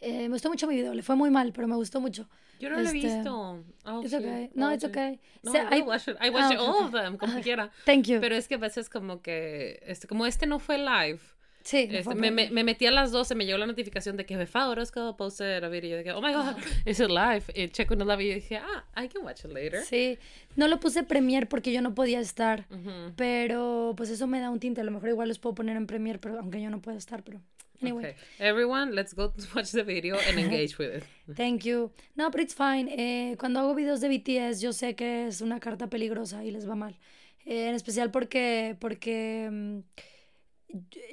Eh, 0.00 0.22
me 0.22 0.28
gustó 0.28 0.48
mucho 0.48 0.66
mi 0.66 0.76
video, 0.76 0.94
le 0.94 1.02
fue 1.02 1.14
muy 1.16 1.30
mal, 1.30 1.52
pero 1.52 1.68
me 1.68 1.76
gustó 1.76 2.00
mucho. 2.00 2.28
Yo 2.58 2.68
no 2.70 2.76
lo 2.76 2.82
he 2.82 2.84
Este, 2.84 2.98
visto. 3.16 3.62
Oh, 3.84 4.02
It's 4.02 4.12
okay. 4.14 4.50
No, 4.54 4.68
Oh, 4.68 4.72
it's 4.72 4.84
okay. 4.84 5.18
No, 5.42 5.50
O 5.50 5.54
sea, 5.54 5.64
I, 5.64 5.74
hay- 5.74 5.82
watch 5.82 6.08
it. 6.08 6.16
I 6.22 6.30
watch 6.30 6.44
Ah, 6.44 6.52
it, 6.52 6.58
okay, 6.58 6.66
all 6.66 6.74
okay. 6.74 6.84
of 6.86 6.92
them, 6.92 7.16
como 7.16 7.32
Ajá. 7.32 7.42
quiera. 7.42 7.70
Thank 7.84 8.04
you. 8.06 8.20
Pero 8.20 8.34
es 8.34 8.48
que 8.48 8.54
a 8.54 8.58
veces 8.58 8.88
como 8.88 9.20
que, 9.22 9.82
este, 9.86 10.06
como 10.06 10.26
este 10.26 10.46
no 10.46 10.58
fue 10.58 10.78
live, 10.78 11.20
sí, 11.62 11.78
este, 11.90 12.02
fue 12.02 12.14
me, 12.14 12.30
me, 12.30 12.50
me 12.50 12.64
metí 12.64 12.86
a 12.86 12.90
las 12.90 13.12
12, 13.12 13.34
me 13.34 13.44
llegó 13.46 13.58
la 13.58 13.66
notificación 13.66 14.16
de 14.16 14.24
que 14.26 14.36
me 14.36 14.46
Orozco 14.54 15.16
posted 15.16 15.62
a 15.64 15.68
video. 15.68 15.98
De 15.98 16.04
que, 16.04 16.12
oh 16.12 16.20
my 16.22 16.32
god, 16.32 16.56
is 16.86 17.00
it 17.00 17.08
live? 17.08 17.42
Y 17.54 17.68
checo 17.68 17.92
en 17.94 18.00
el 18.02 18.08
live 18.08 18.24
y 18.24 18.34
dije, 18.34 18.56
ah, 18.58 18.84
I 19.02 19.08
can 19.08 19.22
watch 19.22 19.44
it 19.44 19.52
later. 19.52 19.82
Sí, 19.82 20.18
no 20.56 20.66
lo 20.68 20.80
puse 20.80 21.02
Premiere 21.02 21.46
porque 21.46 21.72
yo 21.72 21.80
no 21.82 21.94
podía 21.94 22.20
estar, 22.20 22.66
Ujú. 22.70 23.12
pero 23.16 23.94
pues 23.96 24.08
eso 24.10 24.26
me 24.26 24.40
da 24.40 24.48
un 24.50 24.60
tinte, 24.60 24.80
a 24.80 24.84
lo 24.84 24.90
mejor 24.92 25.10
igual 25.10 25.28
los 25.28 25.38
puedo 25.38 25.54
poner 25.54 25.76
en 25.76 25.86
Premiere, 25.86 26.18
pero 26.18 26.38
aunque 26.38 26.60
yo 26.62 26.68
no 26.70 26.80
pueda 26.80 26.96
estar, 26.98 27.22
pero 27.22 27.40
anyway, 27.80 28.04
Okay. 28.10 28.16
Everyone, 28.38 28.94
let's 28.94 29.12
go 29.14 29.32
watch 29.54 29.72
the 29.72 29.82
video 29.84 30.16
and 30.28 30.38
engage 30.38 30.78
with 30.78 30.90
it. 30.94 31.04
thank 31.36 31.64
you. 31.64 31.90
No, 32.16 32.30
pero 32.30 32.42
it's 32.42 32.54
fine. 32.54 32.88
Eh, 32.88 33.36
cuando 33.38 33.60
hago 33.60 33.74
videos 33.74 34.00
de 34.00 34.08
BTS 34.08 34.60
yo 34.60 34.72
sé 34.72 34.94
que 34.94 35.26
es 35.28 35.40
una 35.40 35.60
carta 35.60 35.88
peligrosa 35.88 36.44
y 36.44 36.50
les 36.50 36.68
va 36.68 36.74
mal, 36.74 36.98
Eh, 37.46 37.68
en 37.68 37.74
especial 37.74 38.10
porque 38.10 38.76
porque 38.80 39.48
mm, 39.50 39.78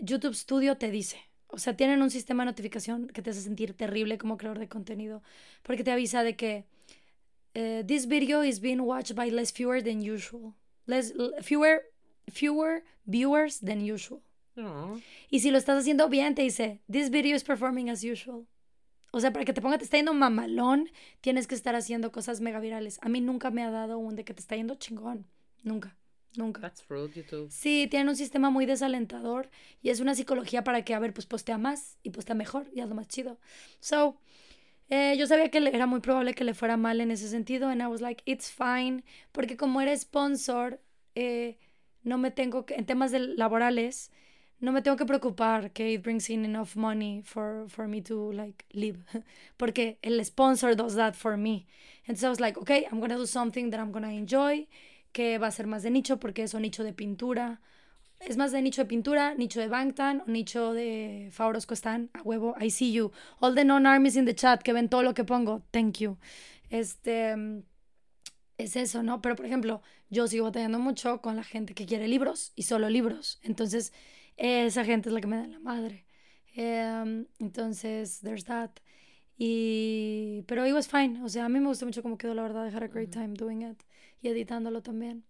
YouTube 0.02 0.36
Studio 0.36 0.76
te 0.78 0.92
dice, 0.92 1.18
o 1.48 1.58
sea, 1.58 1.76
tienen 1.76 2.02
un 2.02 2.12
sistema 2.12 2.44
de 2.44 2.52
notificación 2.52 3.08
que 3.08 3.22
te 3.22 3.30
hace 3.32 3.42
sentir 3.42 3.74
terrible 3.74 4.18
como 4.18 4.38
creador 4.38 4.60
de 4.60 4.68
contenido, 4.68 5.24
porque 5.64 5.84
te 5.84 5.92
avisa 5.92 6.24
de 6.24 6.36
que 6.36 6.66
eh, 7.54 7.84
this 7.88 8.08
video 8.08 8.44
is 8.44 8.60
being 8.60 8.82
watched 8.82 9.16
by 9.16 9.32
less 9.32 9.52
fewer 9.52 9.82
than 9.82 10.00
usual. 10.02 10.54
Less, 10.86 11.14
fewer, 11.42 11.82
fewer 12.32 12.84
viewers 13.06 13.60
than 13.62 13.82
usual. 13.82 14.22
No. 14.58 15.00
Y 15.30 15.40
si 15.40 15.52
lo 15.52 15.58
estás 15.58 15.80
haciendo 15.80 16.10
bien, 16.10 16.36
te 16.36 16.42
dice, 16.42 16.82
this 16.92 17.10
video 17.10 17.36
is 17.36 17.44
performing 17.44 17.90
as 17.90 18.04
usual. 18.04 18.46
O 19.12 19.20
sea, 19.22 19.32
para 19.32 19.46
que 19.46 19.54
te 19.54 19.62
ponga, 19.62 19.78
te 19.78 19.86
está 19.86 19.98
yendo 19.98 20.14
mamalón, 20.14 20.90
tienes 21.22 21.48
que 21.48 21.56
estar 21.56 21.76
haciendo 21.76 22.12
cosas 22.12 22.42
mega 22.42 22.60
virales. 22.60 23.00
A 23.02 23.08
mí 23.10 23.22
nunca 23.22 23.52
me 23.52 23.64
ha 23.64 23.72
dado 23.72 23.98
un 23.98 24.16
de 24.16 24.26
que 24.26 24.34
te 24.34 24.42
está 24.42 24.56
yendo 24.56 24.76
chingón. 24.76 25.26
Nunca, 25.64 25.96
nunca. 26.36 26.60
That's 26.62 26.84
rude, 26.90 27.14
YouTube. 27.14 27.50
Sí, 27.50 27.88
tienen 27.90 28.10
un 28.10 28.16
sistema 28.16 28.50
muy 28.50 28.66
desalentador 28.66 29.50
y 29.82 29.90
es 29.92 30.00
una 30.02 30.14
psicología 30.16 30.64
para 30.64 30.84
que, 30.84 30.94
a 30.94 31.00
ver, 31.00 31.14
pues 31.14 31.26
postea 31.26 31.58
más 31.58 31.98
y 32.04 32.10
postea 32.10 32.36
mejor 32.36 32.68
y 32.74 32.82
hazlo 32.82 32.96
más 32.96 33.08
chido. 33.08 33.40
So, 33.80 34.18
eh, 34.90 35.16
yo 35.18 35.28
sabía 35.28 35.50
que 35.50 35.60
le- 35.60 35.76
era 35.76 35.86
muy 35.86 36.00
probable 36.00 36.34
que 36.34 36.44
le 36.44 36.54
fuera 36.54 36.78
mal 36.78 37.00
en 37.02 37.12
ese 37.12 37.30
sentido 37.30 37.70
and 37.70 37.82
I 37.82 37.86
was 37.86 38.02
like, 38.02 38.24
it's 38.26 38.52
fine, 38.52 39.04
porque 39.32 39.56
como 39.56 39.82
era 39.82 39.96
sponsor, 39.96 40.82
eh, 41.16 41.58
no 42.04 42.18
me 42.18 42.32
tengo 42.32 42.66
que, 42.66 42.76
en 42.76 42.86
temas 42.86 43.12
de 43.12 43.20
laborales, 43.20 44.12
no 44.60 44.72
me 44.72 44.82
tengo 44.82 44.98
que 44.98 45.06
preocupar 45.06 45.72
que 45.72 45.94
it 45.94 46.04
brings 46.04 46.30
in 46.30 46.44
enough 46.44 46.76
money 46.76 47.22
for, 47.24 47.68
for 47.70 47.88
me 47.88 48.02
to 48.02 48.32
like 48.34 48.66
live, 48.72 49.00
porque 49.58 50.00
el 50.02 50.24
sponsor 50.26 50.76
does 50.76 50.96
that 50.96 51.14
for 51.14 51.38
me. 51.38 51.68
Entonces 52.06 52.24
I 52.24 52.30
was 52.30 52.40
like, 52.40 52.58
okay, 52.60 52.88
I'm 52.92 53.00
gonna 53.00 53.18
do 53.18 53.28
something 53.28 53.70
that 53.70 53.80
I'm 53.80 53.92
gonna 53.92 54.14
enjoy, 54.14 54.68
que 55.12 55.38
va 55.38 55.48
a 55.48 55.52
ser 55.52 55.68
más 55.68 55.84
de 55.84 55.92
nicho 55.92 56.20
porque 56.20 56.44
es 56.44 56.54
un 56.54 56.64
nicho 56.64 56.84
de 56.84 56.94
pintura. 56.94 57.62
Es 58.20 58.36
más 58.36 58.52
de 58.52 58.64
nicho 58.64 58.82
de 58.82 58.88
pintura, 58.88 59.36
nicho 59.36 59.60
de 59.60 59.68
Bangtan, 59.68 60.22
o 60.22 60.32
nicho 60.32 60.74
de 60.74 61.30
Favorosco 61.32 61.76
están 61.76 62.10
a 62.14 62.24
huevo. 62.24 62.56
I 62.60 62.72
see 62.72 62.92
you. 62.92 63.12
All 63.40 63.54
the 63.54 63.64
non-armies 63.64 64.16
in 64.16 64.26
the 64.26 64.34
chat 64.34 64.64
que 64.64 64.74
ven 64.74 64.90
todo 64.90 65.04
lo 65.04 65.14
que 65.14 65.24
pongo. 65.24 65.62
Thank 65.72 66.00
you. 66.00 66.18
Este. 66.72 67.64
Es 68.58 68.76
eso, 68.76 69.04
¿no? 69.04 69.22
Pero 69.22 69.36
por 69.36 69.46
ejemplo, 69.46 69.84
yo 70.10 70.28
sigo 70.28 70.46
batallando 70.46 70.80
mucho 70.80 71.22
con 71.22 71.36
la 71.36 71.44
gente 71.44 71.76
que 71.76 71.86
quiere 71.86 72.08
libros 72.08 72.54
y 72.56 72.64
solo 72.64 72.90
libros. 72.90 73.40
Entonces, 73.44 73.94
esa 74.38 74.86
gente 74.86 75.10
es 75.10 75.14
la 75.14 75.22
que 75.22 75.28
me 75.28 75.38
da 75.38 75.48
la 75.48 75.60
madre. 75.60 76.06
Em, 76.56 77.26
entonces, 77.40 78.20
there's 78.22 78.46
that. 78.46 78.72
Y, 79.38 80.44
pero 80.48 80.66
it 80.66 80.74
was 80.74 80.88
fine. 80.88 81.22
O 81.24 81.30
sea, 81.30 81.46
a 81.46 81.50
mí 81.50 81.60
me 81.60 81.68
gustó 81.68 81.86
mucho 81.86 82.02
cómo 82.02 82.18
quedó, 82.18 82.34
la 82.34 82.44
verdad. 82.44 82.68
I 82.68 82.76
had 82.76 82.84
a 82.84 82.88
great 82.88 83.12
time 83.12 83.34
doing 83.34 83.62
it 83.62 83.84
y 84.22 84.30
editándolo 84.30 84.82
también. 84.82 85.24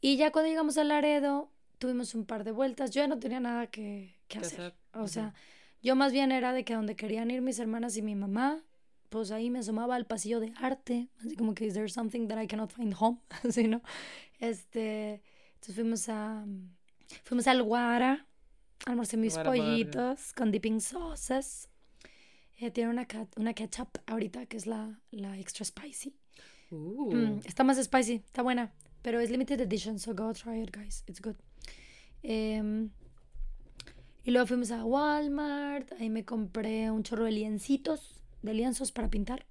Y 0.00 0.16
ya 0.16 0.30
cuando 0.30 0.48
llegamos 0.48 0.78
a 0.78 0.84
Laredo, 0.84 1.50
tuvimos 1.78 2.14
un 2.14 2.24
par 2.24 2.44
de 2.44 2.52
vueltas. 2.52 2.90
Yo 2.90 3.02
ya 3.02 3.08
no 3.08 3.18
tenía 3.18 3.40
nada 3.40 3.66
que, 3.66 4.16
que 4.28 4.38
hacer. 4.38 4.74
O 4.94 5.08
sea, 5.08 5.34
yo 5.82 5.96
más 5.96 6.12
bien 6.12 6.32
era 6.32 6.52
de 6.52 6.64
que 6.64 6.74
donde 6.74 6.96
querían 6.96 7.30
ir 7.30 7.42
mis 7.42 7.58
hermanas 7.58 7.96
y 7.96 8.02
mi 8.02 8.14
mamá, 8.14 8.62
pues 9.08 9.30
ahí 9.30 9.50
me 9.50 9.58
asomaba 9.58 9.96
al 9.96 10.06
pasillo 10.06 10.40
de 10.40 10.52
arte. 10.56 11.08
Así 11.18 11.36
como 11.36 11.54
que, 11.54 11.66
is 11.66 11.74
there 11.74 11.88
something 11.88 12.28
that 12.28 12.42
I 12.42 12.46
cannot 12.46 12.72
find 12.72 12.94
home? 12.98 13.18
Así, 13.46 13.68
¿no? 13.68 13.82
Este, 14.38 15.22
entonces 15.54 15.74
fuimos 15.74 16.08
a, 16.08 16.44
fuimos 17.24 17.46
al 17.46 17.62
Guara, 17.62 18.26
almorcé 18.86 19.16
mis 19.16 19.34
Guara 19.34 19.50
pollitos 19.50 20.32
con 20.32 20.50
dipping 20.50 20.80
sauces. 20.80 21.68
Eh, 22.56 22.70
tiene 22.70 22.90
una, 22.90 23.06
una 23.36 23.54
ketchup 23.54 23.98
ahorita 24.06 24.46
que 24.46 24.56
es 24.56 24.66
la, 24.66 25.00
la 25.10 25.38
extra 25.38 25.64
spicy. 25.64 26.14
Uh. 26.70 27.14
Mm, 27.14 27.40
está 27.44 27.64
más 27.64 27.82
spicy, 27.82 28.14
está 28.14 28.42
buena. 28.42 28.72
Pero 29.02 29.20
es 29.20 29.30
limited 29.30 29.60
edition, 29.60 29.98
so 29.98 30.12
go 30.14 30.32
try 30.32 30.60
it, 30.60 30.74
guys. 30.74 31.04
It's 31.06 31.20
good. 31.20 31.36
Em, 32.22 32.90
y 34.24 34.30
luego 34.32 34.46
fuimos 34.46 34.70
a 34.70 34.84
Walmart. 34.84 35.92
Ahí 36.00 36.10
me 36.10 36.24
compré 36.24 36.90
un 36.90 37.02
chorro 37.04 37.24
de 37.24 37.32
liencitos, 37.32 38.20
de 38.42 38.54
lienzos 38.54 38.92
para 38.92 39.08
pintar. 39.08 39.46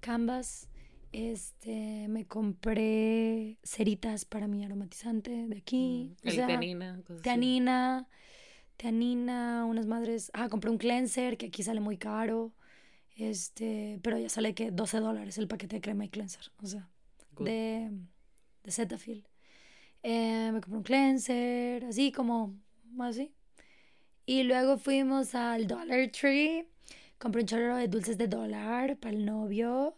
Canvas. 0.00 0.68
Este, 1.14 2.08
me 2.08 2.26
compré 2.26 3.56
ceritas 3.62 4.24
para 4.24 4.48
mi 4.48 4.64
aromatizante 4.64 5.30
de 5.46 5.56
aquí. 5.56 6.10
Mm, 6.10 6.26
o 6.26 6.28
el 6.28 6.34
sea, 6.34 6.46
teanina, 6.48 7.02
cosas. 7.06 7.22
Teanina, 7.22 8.08
teanina, 8.76 9.64
unas 9.64 9.86
madres. 9.86 10.32
Ah, 10.34 10.48
compré 10.48 10.70
un 10.70 10.76
cleanser 10.76 11.36
que 11.36 11.46
aquí 11.46 11.62
sale 11.62 11.78
muy 11.78 11.98
caro. 11.98 12.52
Este, 13.14 14.00
pero 14.02 14.18
ya 14.18 14.28
sale 14.28 14.56
que 14.56 14.72
12 14.72 14.98
dólares 14.98 15.38
el 15.38 15.46
paquete 15.46 15.76
de 15.76 15.82
crema 15.82 16.04
y 16.04 16.08
cleanser. 16.08 16.50
O 16.60 16.66
sea, 16.66 16.90
Good. 17.36 17.46
de, 17.46 17.90
de 18.64 18.70
Cetaphil. 18.72 19.24
Eh, 20.02 20.50
me 20.52 20.60
compré 20.60 20.78
un 20.78 20.82
cleanser, 20.82 21.84
así 21.84 22.10
como, 22.10 22.56
así. 22.98 23.32
Y 24.26 24.42
luego 24.42 24.78
fuimos 24.78 25.36
al 25.36 25.68
Dollar 25.68 26.10
Tree. 26.10 26.66
Compré 27.18 27.42
un 27.42 27.46
chorro 27.46 27.76
de 27.76 27.86
dulces 27.86 28.18
de 28.18 28.26
dólar 28.26 28.96
para 28.96 29.14
el 29.14 29.24
novio. 29.24 29.96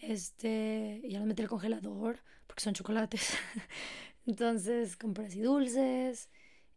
Este, 0.00 1.02
ya 1.08 1.18
los 1.18 1.28
metí 1.28 1.42
al 1.42 1.48
congelador 1.48 2.20
porque 2.46 2.62
son 2.62 2.74
chocolates. 2.74 3.36
Entonces 4.26 4.96
compré 4.96 5.26
así 5.26 5.40
dulces. 5.40 6.28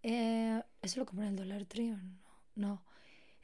Eh, 0.04 0.62
¿Eso 0.82 1.00
lo 1.00 1.06
compré 1.06 1.26
en 1.28 1.32
el 1.34 1.38
Dollar 1.38 1.66
Tree 1.66 1.92
o 1.92 1.98
no? 1.98 2.20
No. 2.56 2.86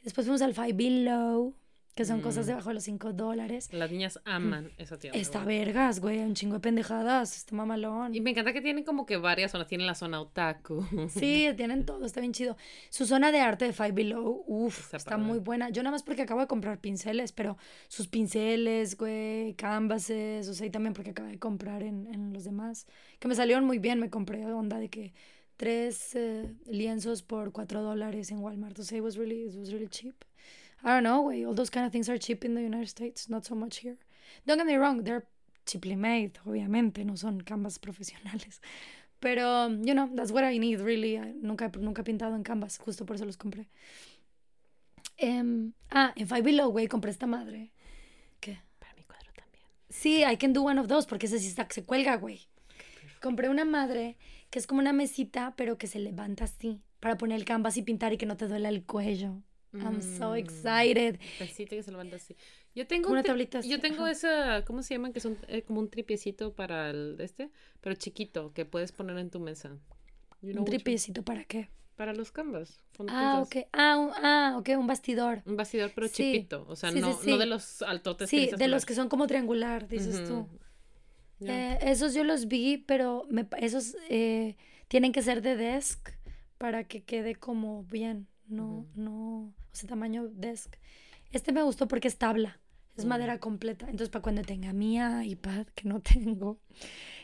Después 0.04 0.26
fuimos 0.26 0.42
al 0.42 0.54
Five 0.54 0.74
Below, 0.74 1.56
que 2.00 2.06
son 2.06 2.22
cosas 2.22 2.46
Mm. 2.46 2.48
debajo 2.52 2.70
de 2.70 2.76
los 2.76 2.84
5 2.86 3.12
dólares. 3.12 3.68
Las 3.74 3.92
niñas 3.92 4.22
aman 4.24 4.72
esa 4.78 4.98
tienda. 4.98 5.20
Está 5.20 5.44
güey. 5.44 5.60
vergas, 5.60 6.00
güey, 6.00 6.20
un 6.20 6.34
chingo 6.34 6.54
de 6.54 6.62
pendejadas, 6.62 7.36
está 7.36 7.54
mamalón. 7.58 8.16
Y 8.16 8.22
me 8.22 8.30
encanta 8.30 8.54
que 8.54 8.62
tienen 8.62 8.86
como 8.86 9.06
que 9.06 9.18
varias 9.18 9.52
zonas. 9.52 9.68
Tienen 9.68 9.86
la 9.86 9.96
zona 9.96 10.22
otaku. 10.22 10.86
Sí, 11.10 11.50
tienen 11.58 11.86
todo, 11.86 12.06
está 12.06 12.22
bien 12.22 12.32
chido. 12.32 12.56
Su 12.90 13.06
zona 13.06 13.34
de 13.34 13.42
arte 13.42 13.66
de 13.66 13.74
Five 13.74 13.92
Below, 13.92 14.46
uff, 14.48 14.94
Está 14.94 15.18
muy 15.18 15.40
buena. 15.40 15.72
Yo 15.72 15.84
nada 15.84 15.92
más 15.92 16.04
porque 16.04 16.22
acabo 16.22 16.40
de 16.40 16.48
comprar 16.48 16.80
pinceles, 16.80 17.34
pero 17.34 17.58
sus 17.90 18.08
pinceles, 18.08 18.96
güey, 18.96 19.56
canvases, 19.56 20.48
o 20.48 20.54
sea, 20.54 20.68
y 20.68 20.70
también 20.70 20.94
porque 20.94 21.10
acabé 21.10 21.32
de 21.32 21.40
comprar 21.40 21.84
en, 21.84 22.08
en 22.14 22.32
los 22.32 22.46
demás, 22.46 22.88
que 23.20 23.28
me 23.28 23.36
salieron 23.36 23.66
muy 23.66 23.78
bien, 23.78 24.00
me 24.00 24.10
compré 24.10 24.46
onda 24.46 24.80
de 24.80 24.88
que 24.90 25.14
tres 25.58 26.16
eh, 26.16 26.50
lienzos 26.66 27.24
por 27.24 27.52
cuatro 27.52 27.82
dólares 27.84 28.32
en 28.32 28.38
Walmart, 28.40 28.80
o 28.80 28.84
sea, 28.84 28.98
it 29.00 29.04
was 29.04 29.18
really, 29.18 29.48
it 29.50 29.56
was 29.58 29.72
really 29.74 29.90
cheap. 29.90 30.16
I 30.84 30.88
don't 30.94 31.04
know, 31.04 31.24
güey, 31.24 31.46
all 31.46 31.54
those 31.54 31.70
kind 31.70 31.86
of 31.86 31.92
things 31.92 32.10
are 32.10 32.18
cheap 32.18 32.46
in 32.46 32.56
the 32.56 32.62
United 32.62 32.88
States, 32.88 33.30
not 33.30 33.46
so 33.46 33.54
much 33.56 33.78
here. 33.80 33.98
Don't 34.46 34.58
get 34.58 34.66
me 34.66 34.76
wrong, 34.76 35.04
they're 35.04 35.26
cheaply 35.66 35.96
made, 35.96 36.40
obviamente, 36.46 37.04
no 37.06 37.16
son 37.16 37.42
canvas 37.42 37.78
profesionales. 37.80 38.62
Pero, 39.20 39.68
you 39.70 39.94
know, 39.94 40.10
that's 40.16 40.32
what 40.32 40.46
I 40.46 40.58
need, 40.58 40.80
really. 40.80 41.18
I- 41.18 41.34
nunca, 41.42 41.70
nunca 41.78 42.02
he 42.02 42.06
pintado 42.06 42.36
en 42.36 42.44
canvas, 42.44 42.78
justo 42.78 43.06
por 43.06 43.16
eso 43.18 43.26
los 43.26 43.36
compré. 43.38 43.68
Em, 45.18 45.74
ah, 45.92 46.14
en 46.16 46.28
Five 46.28 46.42
Below, 46.44 46.72
güey, 46.72 46.88
compré 46.88 47.12
esta 47.12 47.28
madre. 47.28 47.72
¿Qué? 48.40 48.60
Para 48.80 48.94
mi 48.96 49.04
cuadro 49.04 49.32
también. 49.36 49.64
Sí, 49.90 50.24
I 50.24 50.38
can 50.38 50.54
do 50.54 50.64
one 50.64 50.80
of 50.80 50.88
those, 50.88 51.06
porque 51.08 51.26
ese 51.26 51.40
sí 51.40 51.48
está, 51.48 51.68
se 51.70 51.84
cuelga, 51.84 52.16
güey. 52.16 52.48
Compré 53.22 53.50
una 53.50 53.66
madre 53.66 54.18
que 54.50 54.60
es 54.60 54.68
como 54.68 54.80
una 54.80 54.94
mesita, 54.94 55.54
pero 55.58 55.78
que 55.78 55.88
se 55.88 56.00
levanta 56.00 56.46
así, 56.46 56.82
para 57.02 57.18
poner 57.18 57.38
el 57.38 57.46
canvas 57.46 57.76
y 57.76 57.82
pintar 57.82 58.14
y 58.14 58.18
que 58.18 58.26
no 58.26 58.38
te 58.38 58.48
duela 58.48 58.70
el 58.70 58.86
cuello. 58.86 59.44
I'm 59.74 60.02
so 60.02 60.32
Mm. 60.34 60.38
excited. 60.38 61.20
Pesito 61.38 61.76
que 61.76 61.84
se 61.84 61.92
levanta 61.92 62.16
así. 62.16 62.36
Yo 62.76 62.88
tengo 62.88 63.12
Una 63.12 63.24
tablita 63.24 63.60
así, 63.60 63.70
Yo 63.70 63.80
tengo 63.80 64.04
ajá. 64.04 64.12
esa, 64.12 64.66
¿cómo 64.66 64.82
se 64.84 64.96
llaman? 64.96 65.14
Que 65.14 65.20
son 65.20 65.38
eh, 65.48 65.62
como 65.62 65.80
un 65.80 65.90
tripiecito 65.90 66.54
para 66.54 66.90
el 66.90 67.16
este, 67.20 67.50
pero 67.82 67.96
chiquito 67.96 68.52
que 68.54 68.66
puedes 68.66 68.92
poner 68.92 69.18
en 69.18 69.30
tu 69.30 69.40
mesa. 69.40 69.78
You 70.42 70.52
know 70.54 70.62
¿Un 70.64 70.66
tripiecito 70.66 71.24
para 71.24 71.44
qué? 71.44 71.70
Para 71.96 72.14
los 72.14 72.32
canvas. 72.32 72.80
Ah, 73.10 73.42
ok. 73.46 73.68
Ah, 73.74 73.98
un, 73.98 74.12
ah, 74.24 74.56
ok, 74.58 74.70
un 74.78 74.88
bastidor. 74.88 75.42
Un 75.46 75.58
bastidor, 75.58 75.92
pero 75.94 76.08
Sí. 76.08 76.14
chiquito. 76.32 76.66
O 76.70 76.76
sea, 76.76 76.92
Sí, 76.92 77.02
no, 77.02 77.14
sí. 77.14 77.30
no 77.30 77.38
de 77.38 77.46
los 77.46 77.82
altotes 77.82 78.30
Sí, 78.30 78.50
de 78.58 78.68
los 78.70 78.86
que 78.86 78.94
son 78.96 79.10
como 79.10 79.28
triangular, 79.28 79.88
dices 79.88 80.24
tú. 80.26 80.48
Eh, 81.42 81.78
esos 81.82 82.14
yo 82.14 82.24
los 82.24 82.48
vi, 82.48 82.78
pero 82.78 83.26
me 83.30 83.48
esos 83.60 83.96
eh, 84.10 84.56
tienen 84.88 85.12
que 85.12 85.22
ser 85.22 85.42
de 85.42 85.56
desk 85.56 86.10
para 86.58 86.84
que 86.84 87.02
quede 87.04 87.36
como 87.36 87.84
bien, 87.84 88.28
no, 88.48 88.86
no, 88.96 89.54
o 89.72 89.76
sea, 89.76 89.90
tamaño 89.90 90.28
desk. 90.30 90.76
Este 91.32 91.52
me 91.52 91.62
gustó 91.64 91.88
porque 91.88 92.08
es 92.08 92.18
tabla, 92.18 92.60
es 92.98 93.06
madera 93.06 93.40
completa. 93.40 93.86
Entonces, 93.86 94.10
para 94.10 94.24
cuando 94.24 94.42
tenga 94.42 94.74
mi 94.74 94.98
iPad, 94.98 95.68
que 95.76 95.88
no 95.88 96.02
tengo, 96.02 96.60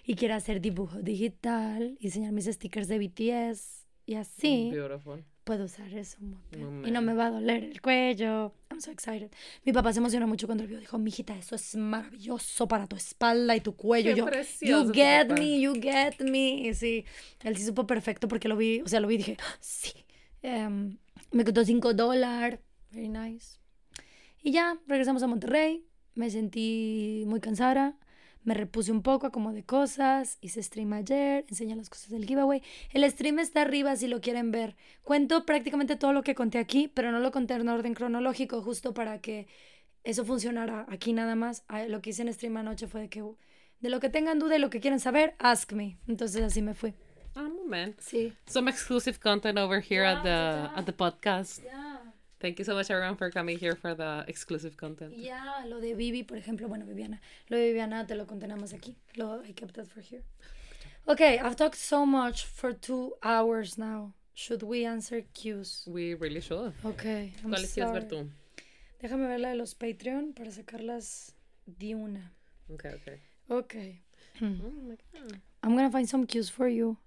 y 0.05 0.15
quiera 0.15 0.35
hacer 0.37 0.61
dibujo 0.61 1.01
digital, 1.01 1.97
y 1.99 2.07
enseñar 2.07 2.31
mis 2.31 2.45
stickers 2.45 2.87
de 2.87 2.99
BTS 2.99 3.85
y 4.05 4.13
así, 4.15 4.69
Beautiful. 4.71 5.25
puedo 5.43 5.65
usar 5.65 5.91
eso. 5.93 6.17
Y 6.85 6.91
no 6.91 7.01
me 7.01 7.13
va 7.15 7.25
a 7.27 7.31
doler 7.31 7.63
el 7.63 7.81
cuello. 7.81 8.53
I'm 8.69 8.79
so 8.79 8.91
excited. 8.91 9.31
Mi 9.63 9.73
papá 9.73 9.91
se 9.93 9.99
emocionó 9.99 10.27
mucho 10.27 10.45
cuando 10.45 10.63
lo 10.63 10.69
vio. 10.69 10.79
Dijo, 10.79 10.99
mijita, 10.99 11.35
eso 11.35 11.55
es 11.55 11.75
maravilloso 11.75 12.67
para 12.67 12.85
tu 12.87 12.95
espalda 12.95 13.55
y 13.55 13.61
tu 13.61 13.75
cuello. 13.75 14.11
Qué 14.11 14.19
yo, 14.19 14.25
precioso 14.27 14.85
you 14.85 14.93
get 14.93 15.29
papá". 15.29 15.39
me, 15.41 15.59
you 15.59 15.73
get 15.73 16.19
me. 16.21 16.67
Y 16.67 16.73
sí, 16.75 17.05
él 17.43 17.57
sí 17.57 17.63
supo 17.65 17.87
perfecto 17.87 18.27
porque 18.27 18.47
lo 18.47 18.55
vi, 18.55 18.81
o 18.81 18.87
sea, 18.87 18.99
lo 18.99 19.07
vi 19.07 19.15
y 19.15 19.17
dije, 19.17 19.37
"Ah, 19.41 19.57
sí. 19.59 19.91
Em, 20.43 20.97
me 21.31 21.43
costó 21.43 21.63
5 21.63 21.93
dólares. 21.93 22.59
Very 22.91 23.09
nice. 23.09 23.59
Y 24.41 24.51
ya, 24.51 24.79
regresamos 24.87 25.23
a 25.23 25.27
Monterrey. 25.27 25.85
Me 26.13 26.29
sentí 26.29 27.23
muy 27.27 27.39
cansada. 27.39 27.97
Me 28.43 28.53
repuse 28.53 28.91
un 28.91 29.01
poco 29.01 29.31
como 29.31 29.53
de 29.53 29.63
cosas. 29.63 30.37
Hice 30.39 30.61
stream 30.61 30.93
ayer. 30.93 31.45
Enseñé 31.49 31.75
las 31.75 31.89
cosas 31.89 32.09
del 32.09 32.25
giveaway. 32.25 32.61
El 32.93 33.09
stream 33.09 33.39
está 33.39 33.63
arriba 33.63 33.95
si 33.95 34.07
lo 34.07 34.21
quieren 34.21 34.51
ver. 34.51 34.75
Cuento 35.03 35.45
prácticamente 35.45 35.95
todo 35.95 36.13
lo 36.13 36.21
que 36.21 36.35
conté 36.35 36.59
aquí, 36.59 36.87
pero 36.87 37.11
no 37.11 37.19
lo 37.19 37.31
conté 37.31 37.55
en 37.55 37.67
orden 37.67 37.95
cronológico, 37.95 38.61
justo 38.61 38.93
para 38.93 39.19
que 39.19 39.47
eso 40.03 40.23
funcionara 40.23 40.85
aquí 40.89 41.11
nada 41.11 41.35
más. 41.35 41.63
Ah, 41.67 41.85
Lo 41.85 42.01
que 42.01 42.11
hice 42.11 42.21
en 42.21 42.31
stream 42.33 42.57
anoche 42.57 42.87
fue 42.87 43.01
de 43.01 43.09
que 43.09 43.23
de 43.79 43.89
lo 43.89 43.99
que 43.99 44.09
tengan 44.09 44.39
duda 44.39 44.55
y 44.55 44.59
lo 44.59 44.69
que 44.69 44.79
quieran 44.79 44.99
saber, 44.99 45.35
ask 45.39 45.73
me. 45.73 45.97
Entonces 46.07 46.43
así 46.43 46.61
me 46.61 46.75
fui. 46.75 46.93
Ah, 47.35 47.49
moment. 47.49 47.99
Sí. 47.99 48.33
Some 48.47 48.67
exclusive 48.69 49.19
content 49.19 49.57
over 49.57 49.79
here 49.79 50.03
at 50.03 50.23
the 50.23 50.29
Yeah, 50.29 50.79
at 50.79 50.85
the 50.85 50.93
podcast. 50.93 51.63
Ya. 51.63 51.97
Thank 52.39 52.59
you 52.59 52.65
so 52.65 52.75
much 52.75 52.89
everyone 52.91 53.15
for 53.15 53.29
coming 53.31 53.57
here 53.57 53.75
for 53.75 53.95
the 53.95 54.23
exclusive 54.27 54.77
content. 54.77 55.13
Ya, 55.17 55.63
lo 55.67 55.79
de 55.79 55.93
Vivi, 55.95 56.23
por 56.23 56.37
ejemplo, 56.37 56.67
bueno, 56.67 56.85
Viviana. 56.85 57.19
Lo 57.49 57.57
de 57.57 57.67
Viviana 57.67 58.05
te 58.05 58.15
lo 58.15 58.25
contenemos 58.25 58.73
aquí. 58.73 58.95
Lo, 59.17 59.41
I 59.43 59.53
kept 59.53 59.73
that 59.75 59.87
for 59.87 60.01
here. 60.01 60.23
Okay, 61.07 61.39
I've 61.39 61.55
talked 61.55 61.77
so 61.77 62.05
much 62.05 62.45
for 62.45 62.73
two 62.73 63.13
hours 63.23 63.77
now. 63.77 64.13
Should 64.33 64.63
we 64.63 64.85
answer 64.85 65.23
cues? 65.33 65.87
We 65.87 66.13
really 66.13 66.41
should. 66.41 66.73
Okay, 66.83 67.33
I'm 67.43 67.51
¿Cuáles 67.51 67.73
quieres 67.73 67.93
ver 67.93 68.07
tú? 68.07 68.29
Déjame 69.01 69.27
ver 69.27 69.39
la 69.39 69.49
de 69.49 69.55
los 69.55 69.73
Patreon 69.73 70.33
para 70.33 70.51
sacarlas 70.51 71.33
de 71.65 71.95
una. 71.95 72.31
Okay, 72.73 72.91
okay. 72.91 73.19
Okay. 73.49 74.01
Oh 74.41 74.45
my 74.45 74.97
god. 75.13 75.39
I'm 75.63 75.75
gonna 75.75 75.91
find 75.91 76.07
some 76.07 76.25
cues 76.25 76.49
for 76.49 76.67
you. 76.67 76.97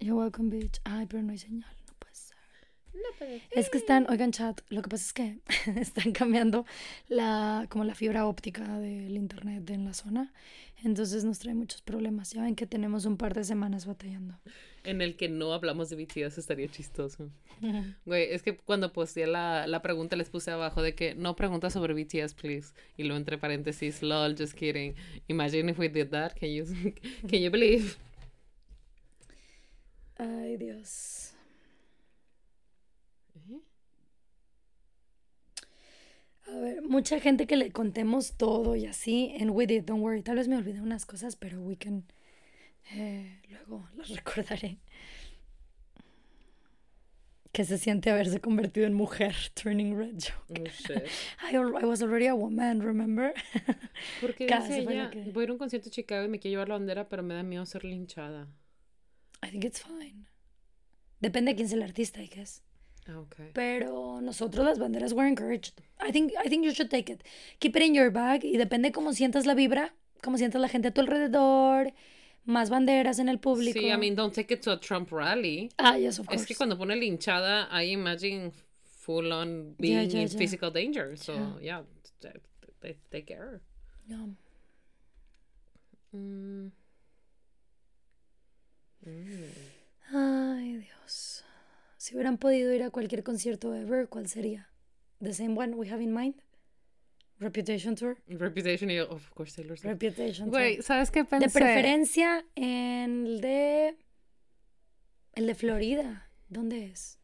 You're 0.00 0.16
welcome, 0.16 0.50
bitch. 0.50 0.80
Ay, 0.84 1.06
pero 1.06 1.22
no 1.22 1.32
hay 1.32 1.38
señal, 1.38 1.70
no 1.86 1.94
puede 1.98 2.14
ser. 2.14 2.36
No, 2.94 3.00
pero 3.18 3.40
Es 3.50 3.68
que 3.68 3.78
están, 3.78 4.06
oigan 4.08 4.30
chat, 4.32 4.60
lo 4.68 4.80
que 4.82 4.88
pasa 4.88 5.04
es 5.04 5.12
que 5.12 5.38
están 5.80 6.12
cambiando 6.12 6.64
la, 7.08 7.66
como 7.68 7.84
la 7.84 7.94
fibra 7.94 8.26
óptica 8.26 8.78
del 8.78 9.16
internet 9.16 9.68
en 9.70 9.84
la 9.84 9.94
zona. 9.94 10.32
Entonces 10.84 11.24
nos 11.24 11.40
trae 11.40 11.54
muchos 11.54 11.82
problemas. 11.82 12.30
Ya 12.32 12.42
ven 12.42 12.54
que 12.54 12.66
tenemos 12.66 13.04
un 13.04 13.16
par 13.16 13.34
de 13.34 13.42
semanas 13.42 13.86
batallando. 13.86 14.38
en 14.84 15.02
el 15.02 15.16
que 15.16 15.28
no 15.28 15.52
hablamos 15.52 15.90
de 15.90 15.96
BTS 15.96 16.38
estaría 16.38 16.68
chistoso. 16.68 17.30
Güey, 18.06 18.32
es 18.32 18.42
que 18.44 18.56
cuando 18.56 18.92
posteé 18.92 19.26
la, 19.26 19.66
la 19.66 19.82
pregunta 19.82 20.14
les 20.14 20.30
puse 20.30 20.52
abajo 20.52 20.80
de 20.80 20.94
que 20.94 21.16
no 21.16 21.34
preguntas 21.34 21.72
sobre 21.72 21.92
BTS, 21.94 22.34
please. 22.34 22.72
Y 22.96 23.02
luego 23.02 23.16
entre 23.16 23.36
paréntesis, 23.36 24.00
lol, 24.02 24.36
just 24.38 24.54
kidding. 24.54 24.94
Imagine 25.26 25.68
if 25.72 25.78
we 25.80 25.88
did 25.88 26.10
that. 26.10 26.34
Can 26.38 26.50
you, 26.50 26.64
can 27.28 27.40
you 27.40 27.50
believe? 27.50 27.96
Ay, 30.18 30.56
Dios. 30.56 31.32
A 36.46 36.56
ver, 36.58 36.82
mucha 36.82 37.20
gente 37.20 37.46
que 37.46 37.56
le 37.56 37.70
contemos 37.72 38.32
todo 38.36 38.74
y 38.74 38.86
así 38.86 39.32
en 39.38 39.50
With 39.50 39.70
It, 39.70 39.84
don't 39.84 40.02
worry. 40.02 40.22
Tal 40.22 40.36
vez 40.36 40.48
me 40.48 40.56
olvidé 40.56 40.80
unas 40.80 41.04
cosas, 41.04 41.36
pero 41.36 41.60
we 41.60 41.76
can. 41.76 42.04
eh, 42.92 43.42
luego 43.50 43.86
las 43.96 44.08
recordaré. 44.16 44.78
Que 47.52 47.64
se 47.64 47.76
siente 47.76 48.10
haberse 48.10 48.40
convertido 48.40 48.86
en 48.86 48.94
mujer, 48.94 49.34
turning 49.54 49.94
red 49.96 50.14
joke. 50.18 50.60
Oh, 50.60 50.64
shit. 50.64 51.02
I, 51.52 51.58
was 51.84 52.00
already 52.02 52.26
a 52.28 52.34
woman, 52.34 52.80
remember? 52.80 53.34
Porque 54.20 54.46
dice 54.68 54.78
ella, 54.78 55.10
que- 55.10 55.30
voy 55.32 55.42
a 55.42 55.44
ir 55.44 55.50
a 55.50 55.52
un 55.52 55.58
concierto 55.58 55.88
en 55.88 55.92
Chicago 55.92 56.24
y 56.24 56.28
me 56.28 56.38
quiero 56.38 56.52
llevar 56.52 56.68
la 56.68 56.74
bandera, 56.76 57.08
pero 57.10 57.22
me 57.22 57.34
da 57.34 57.42
miedo 57.42 57.66
ser 57.66 57.84
linchada. 57.84 58.48
I 59.42 59.50
think 59.50 59.64
it's 59.64 59.80
fine. 59.80 60.26
Depende 61.20 61.52
de 61.52 61.56
quién 61.56 61.68
sea 61.68 61.78
el 61.78 61.82
artista, 61.82 62.22
I 62.22 62.28
guess. 62.28 62.62
Ah, 63.06 63.18
ok. 63.20 63.36
Pero 63.54 64.20
nosotros 64.20 64.64
las 64.64 64.78
banderas 64.78 65.12
were 65.12 65.28
encouraged. 65.28 65.80
I 66.00 66.12
think, 66.12 66.32
I 66.44 66.48
think 66.48 66.64
you 66.64 66.72
should 66.72 66.90
take 66.90 67.10
it. 67.10 67.22
Keep 67.58 67.76
it 67.76 67.82
in 67.82 67.94
your 67.94 68.10
bag 68.10 68.44
y 68.44 68.56
depende 68.56 68.92
cómo 68.92 69.12
sientas 69.12 69.46
la 69.46 69.54
vibra, 69.54 69.94
cómo 70.22 70.36
sientas 70.36 70.60
la 70.60 70.68
gente 70.68 70.88
a 70.88 70.90
tu 70.92 71.00
alrededor, 71.00 71.92
más 72.44 72.70
banderas 72.70 73.18
en 73.18 73.28
el 73.28 73.38
público. 73.38 73.78
Sí, 73.78 73.90
I 73.90 73.96
mean, 73.96 74.14
don't 74.14 74.34
take 74.34 74.52
it 74.52 74.62
to 74.62 74.72
a 74.72 74.78
Trump 74.78 75.10
rally. 75.10 75.70
ah, 75.78 75.96
yes, 75.96 76.18
of 76.18 76.26
course. 76.26 76.42
Es 76.42 76.46
que 76.46 76.54
cuando 76.54 76.76
pone 76.76 76.96
linchada, 76.96 77.68
I 77.72 77.92
imagine 77.92 78.52
full 78.82 79.32
on 79.32 79.74
being 79.78 79.94
yeah, 79.94 80.02
in 80.02 80.28
yeah. 80.28 80.38
physical 80.38 80.70
danger. 80.70 81.16
So, 81.16 81.58
yeah, 81.60 81.82
take 83.10 83.26
care. 83.26 83.62
No. 84.06 84.34
Mm. 86.14 86.72
Ay, 90.12 90.76
Dios. 90.76 91.44
Si 91.96 92.14
hubieran 92.14 92.38
podido 92.38 92.72
ir 92.72 92.82
a 92.82 92.90
cualquier 92.90 93.22
concierto 93.22 93.74
ever, 93.74 94.08
¿cuál 94.08 94.28
sería? 94.28 94.70
The 95.20 95.34
same 95.34 95.58
one 95.58 95.74
we 95.74 95.90
have 95.90 96.02
in 96.02 96.12
mind? 96.12 96.36
Reputation 97.40 97.94
Tour. 97.94 98.18
Reputation, 98.26 98.90
y 98.90 98.98
of 98.98 99.30
course, 99.30 99.54
Taylor 99.54 99.78
Swift. 99.78 99.90
Reputation 99.92 100.48
Güey, 100.48 100.76
Tour. 100.76 100.84
¿sabes 100.84 101.10
qué 101.10 101.24
pensé? 101.24 101.46
De 101.46 101.52
preferencia 101.52 102.44
en 102.56 103.26
el 103.26 103.40
de. 103.40 103.96
El 105.34 105.46
de 105.46 105.54
Florida. 105.54 106.28
¿Dónde 106.48 106.86
es? 106.86 107.18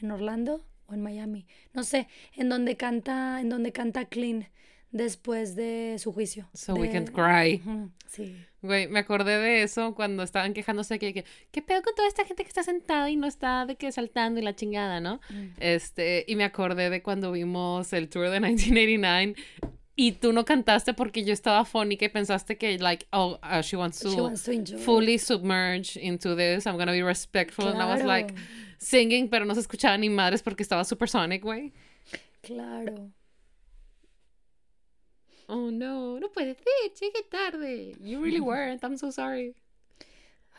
¿En 0.00 0.10
Orlando 0.10 0.66
o 0.86 0.94
en 0.94 1.02
Miami? 1.02 1.46
No 1.72 1.84
sé. 1.84 2.08
En 2.34 2.48
donde 2.48 2.76
canta, 2.76 3.40
en 3.40 3.48
donde 3.48 3.70
canta 3.72 4.06
Clean 4.06 4.48
después 4.92 5.54
de 5.56 5.96
su 5.98 6.12
juicio. 6.12 6.48
So 6.54 6.74
De- 6.74 6.80
we 6.80 6.90
can 6.90 7.06
cry. 7.06 7.62
Sí. 8.06 8.36
Güey, 8.62 8.88
me 8.88 8.98
acordé 8.98 9.38
de 9.38 9.62
eso 9.62 9.94
cuando 9.94 10.22
estaban 10.22 10.52
quejándose 10.52 10.98
que, 10.98 11.14
que 11.14 11.24
¿qué 11.50 11.62
pedo 11.62 11.80
con 11.82 11.94
toda 11.94 12.06
esta 12.08 12.26
gente 12.26 12.42
que 12.42 12.48
está 12.48 12.62
sentada 12.62 13.08
y 13.08 13.16
no 13.16 13.26
está 13.26 13.64
de 13.64 13.76
que 13.76 13.90
saltando 13.90 14.38
y 14.38 14.42
la 14.42 14.54
chingada, 14.54 15.00
¿no? 15.00 15.20
Mm. 15.30 15.46
Este, 15.60 16.24
y 16.28 16.36
me 16.36 16.44
acordé 16.44 16.90
de 16.90 17.02
cuando 17.02 17.32
vimos 17.32 17.92
el 17.94 18.08
tour 18.10 18.28
de 18.28 18.38
1989 18.40 19.34
y 19.96 20.12
tú 20.12 20.32
no 20.32 20.44
cantaste 20.44 20.92
porque 20.94 21.24
yo 21.24 21.32
estaba 21.32 21.64
fónica 21.64 22.04
y 22.04 22.08
pensaste 22.10 22.58
que 22.58 22.78
like, 22.78 23.06
oh, 23.12 23.38
uh, 23.42 23.60
she 23.62 23.76
wants 23.76 23.98
to 24.00 24.10
She 24.10 24.20
wants 24.20 24.44
to 24.44 24.78
fully 24.78 25.18
submerge 25.18 25.96
into 25.98 26.36
this. 26.36 26.66
I'm 26.66 26.76
gonna 26.76 26.92
be 26.92 27.02
respectful. 27.02 27.66
And 27.68 27.80
I 27.80 27.86
was 27.86 28.02
like 28.04 28.34
Claro. 28.34 28.46
singing, 28.78 29.28
pero 29.30 29.44
no 29.46 29.54
se 29.54 29.60
escuchaba 29.60 29.96
ni 29.98 30.08
madres 30.10 30.42
porque 30.42 30.62
estaba 30.62 30.84
supersonic, 30.84 31.42
güey. 31.42 31.72
Claro. 32.42 33.10
Oh 35.52 35.70
no, 35.72 36.20
no 36.20 36.28
puede 36.30 36.54
ser, 36.54 36.92
llegué 37.00 37.22
tarde. 37.28 37.96
You 38.00 38.22
really 38.22 38.40
weren't. 38.50 38.84
I'm 38.84 38.96
so 38.96 39.10
sorry. 39.10 39.54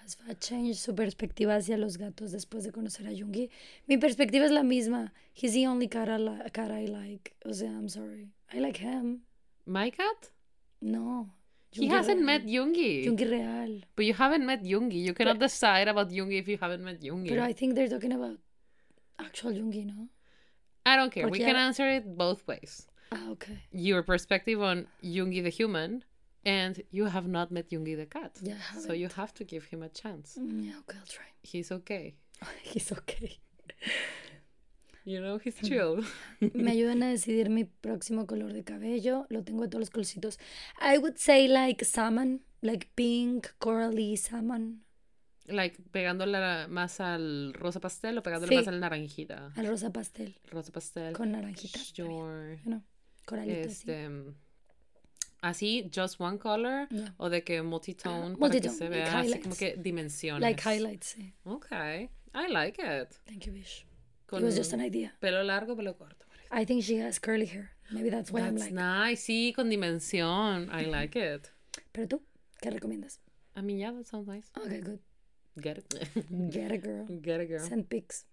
Has 0.03 0.15
Fat 0.15 0.39
changed 0.39 0.79
su 0.79 0.93
perspectiva 0.93 1.55
hacia 1.55 1.77
los 1.77 1.97
gatos 1.97 2.31
después 2.31 2.63
de 2.63 2.71
conocer 2.71 3.07
a 3.07 3.11
Jungi. 3.11 3.49
Mi 3.87 3.97
perspectiva 3.97 4.45
es 4.45 4.51
la 4.51 4.63
misma. 4.63 5.13
He's 5.33 5.53
the 5.53 5.67
only 5.67 5.87
cat 5.87 6.09
I, 6.09 6.17
li- 6.17 6.49
cat 6.51 6.71
I 6.71 6.87
like. 6.87 7.35
O 7.45 7.53
sea, 7.53 7.69
I'm 7.69 7.87
sorry. 7.87 8.31
I 8.51 8.59
like 8.59 8.79
him. 8.79 9.21
My 9.65 9.91
cat? 9.91 10.31
No. 10.81 11.29
He 11.71 11.87
hasn't 11.87 12.17
real. 12.17 12.25
met 12.25 12.45
Yoongi. 12.45 13.05
Jungi 13.05 13.29
real. 13.29 13.81
But 13.95 14.05
you 14.05 14.13
haven't 14.13 14.45
met 14.45 14.63
Yoongi. 14.63 15.01
You 15.05 15.13
cannot 15.13 15.39
decide 15.39 15.87
about 15.87 16.09
Yoongi 16.09 16.39
if 16.39 16.49
you 16.49 16.57
haven't 16.59 16.83
met 16.83 16.99
Yoongi. 17.01 17.29
Pero 17.29 17.43
I 17.47 17.53
think 17.53 17.75
they're 17.75 17.87
talking 17.87 18.11
about 18.11 18.39
actual 19.17 19.53
Jungi, 19.53 19.85
¿no? 19.85 20.09
I 20.85 20.97
don't 20.97 21.11
care. 21.13 21.29
We 21.29 21.39
can 21.39 21.55
answer 21.55 21.87
it 21.87 22.17
both 22.17 22.45
ways. 22.45 22.87
Ah, 23.11 23.29
okay. 23.31 23.57
Your 23.71 24.03
perspective 24.03 24.61
on 24.61 24.87
Yoongi 25.03 25.43
the 25.43 25.49
human, 25.49 26.03
and 26.45 26.81
you 26.91 27.05
have 27.05 27.27
not 27.27 27.51
met 27.51 27.69
Yoongi 27.69 27.95
the 27.97 28.05
cat. 28.05 28.37
Yeah, 28.41 28.55
so 28.79 28.93
you 28.93 29.09
have 29.09 29.33
to 29.35 29.43
give 29.43 29.65
him 29.65 29.83
a 29.83 29.89
chance. 29.89 30.37
Mm, 30.39 30.65
yeah, 30.65 30.77
okay, 30.79 30.97
I'll 30.99 31.05
try. 31.07 31.25
He's 31.43 31.71
okay. 31.71 32.15
He's 32.63 32.91
okay. 32.91 33.39
You 35.03 35.19
know, 35.19 35.39
he's 35.39 35.55
chill. 35.57 36.03
Me 36.53 36.71
ayudan 36.71 37.01
a 37.01 37.07
decidir 37.07 37.49
mi 37.49 37.63
próximo 37.65 38.27
color 38.27 38.53
de 38.53 38.63
cabello. 38.63 39.25
Lo 39.29 39.41
tengo 39.43 39.63
de 39.63 39.67
todos 39.69 39.79
los 39.81 39.89
colorcitos. 39.89 40.37
I 40.79 40.99
would 40.99 41.17
say 41.17 41.47
like 41.47 41.83
salmon, 41.83 42.41
like 42.61 42.87
pink, 42.95 43.51
corally 43.59 44.15
salmon. 44.15 44.81
like, 45.47 45.75
pegándole 45.91 46.67
más 46.69 46.99
al 46.99 47.53
rosa 47.53 47.79
pastel 47.79 48.19
o 48.19 48.21
pegándole 48.23 48.49
Sí. 48.49 48.55
más 48.57 48.67
al 48.67 48.79
naranjita. 48.79 49.51
Al 49.55 49.67
rosa 49.67 49.91
pastel. 49.91 50.35
Rosa 50.51 50.71
pastel. 50.71 51.13
Con 51.13 51.31
naranjita. 51.31 51.79
Sure. 51.79 52.59
you 52.63 52.71
know, 52.71 52.81
coralitas, 53.25 53.73
sí. 53.77 53.91
Este. 53.91 54.09
Así, 55.41 55.89
just 55.93 56.19
one 56.19 56.37
color. 56.37 56.87
Yeah. 56.89 57.13
O 57.17 57.29
de 57.29 57.43
que 57.43 57.61
multitone. 57.63 58.37
para 58.37 58.59
que 58.59 58.69
se 58.69 58.89
like 58.89 58.89
vea 58.89 59.19
así 59.19 59.39
como 59.41 59.55
highlights. 59.55 59.57
que 59.57 59.75
dimensiones. 59.77 60.41
Like 60.41 60.61
highlights, 60.61 61.15
sí. 61.17 61.33
Okay. 61.43 62.09
I 62.33 62.47
like 62.47 62.79
it. 62.79 63.09
Thank 63.25 63.45
you, 63.45 63.53
Bish. 63.53 63.85
Con 64.27 64.41
It 64.41 64.45
was 64.45 64.55
just 64.55 64.71
an 64.73 64.81
idea. 64.81 65.13
pelo 65.19 65.43
largo, 65.43 65.75
pelo 65.75 65.97
corto. 65.97 66.25
I 66.51 66.65
think 66.65 66.83
she 66.83 66.97
has 67.01 67.19
curly 67.19 67.45
hair. 67.47 67.71
Maybe 67.91 68.09
that's 68.09 68.31
why 68.31 68.41
I'm 68.41 68.55
That's 68.55 68.71
like. 68.71 68.73
nice. 68.73 69.21
Sí, 69.23 69.53
con 69.53 69.69
dimensión. 69.69 70.69
I 70.71 70.85
like 70.85 71.15
it. 71.17 71.49
Pero 71.91 72.07
tú, 72.07 72.21
¿qué 72.61 72.69
recomiendas? 72.69 73.19
I 73.55 73.61
mean, 73.61 73.79
yeah, 73.79 73.91
that 73.91 74.05
sounds 74.05 74.27
nice. 74.27 74.49
Okay, 74.57 74.79
good. 74.79 74.99
Get 75.59 75.77
it. 75.77 75.93
Get 76.51 76.71
a 76.71 76.77
girl. 76.77 77.05
Get 77.21 77.41
it, 77.41 77.49
girl. 77.49 77.59
Send 77.59 77.87
pics. 77.89 78.25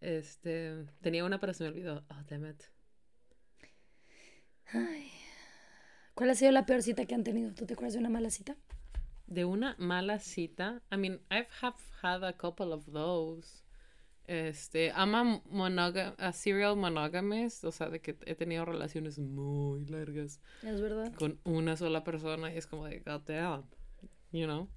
Este, 0.00 0.84
tenía 1.00 1.24
una, 1.24 1.38
pero 1.38 1.54
se 1.54 1.64
me 1.64 1.70
olvidó. 1.70 2.04
Oh, 2.10 2.22
damn 2.28 2.44
it. 2.44 2.62
Ay. 4.72 5.10
¿Cuál 6.14 6.30
ha 6.30 6.34
sido 6.34 6.52
la 6.52 6.66
peor 6.66 6.82
cita 6.82 7.06
que 7.06 7.14
han 7.14 7.24
tenido? 7.24 7.52
¿Tú 7.54 7.66
te 7.66 7.74
acuerdas 7.74 7.94
de 7.94 8.00
una 8.00 8.10
mala 8.10 8.30
cita? 8.30 8.56
De 9.26 9.44
una 9.44 9.74
mala 9.78 10.18
cita. 10.18 10.82
I 10.92 10.96
mean, 10.96 11.20
I've 11.30 11.48
have 11.62 11.76
had 12.02 12.22
a 12.24 12.32
couple 12.36 12.72
of 12.72 12.84
those. 12.92 13.62
Este, 14.26 14.92
I'm 14.94 15.14
a, 15.14 15.40
monoga- 15.50 16.14
a 16.18 16.32
serial 16.32 16.76
monogamist, 16.76 17.64
o 17.64 17.72
sea, 17.72 17.88
de 17.88 18.00
que 18.00 18.16
he 18.24 18.34
tenido 18.34 18.64
relaciones 18.64 19.18
muy 19.18 19.84
largas 19.86 20.40
Es 20.62 20.80
verdad. 20.80 21.12
con 21.14 21.40
una 21.44 21.76
sola 21.76 22.04
persona 22.04 22.52
y 22.52 22.56
es 22.58 22.66
como 22.66 22.86
de, 22.86 23.00
god 23.00 23.22
damn, 23.26 23.64
you 24.30 24.44
know. 24.46 24.68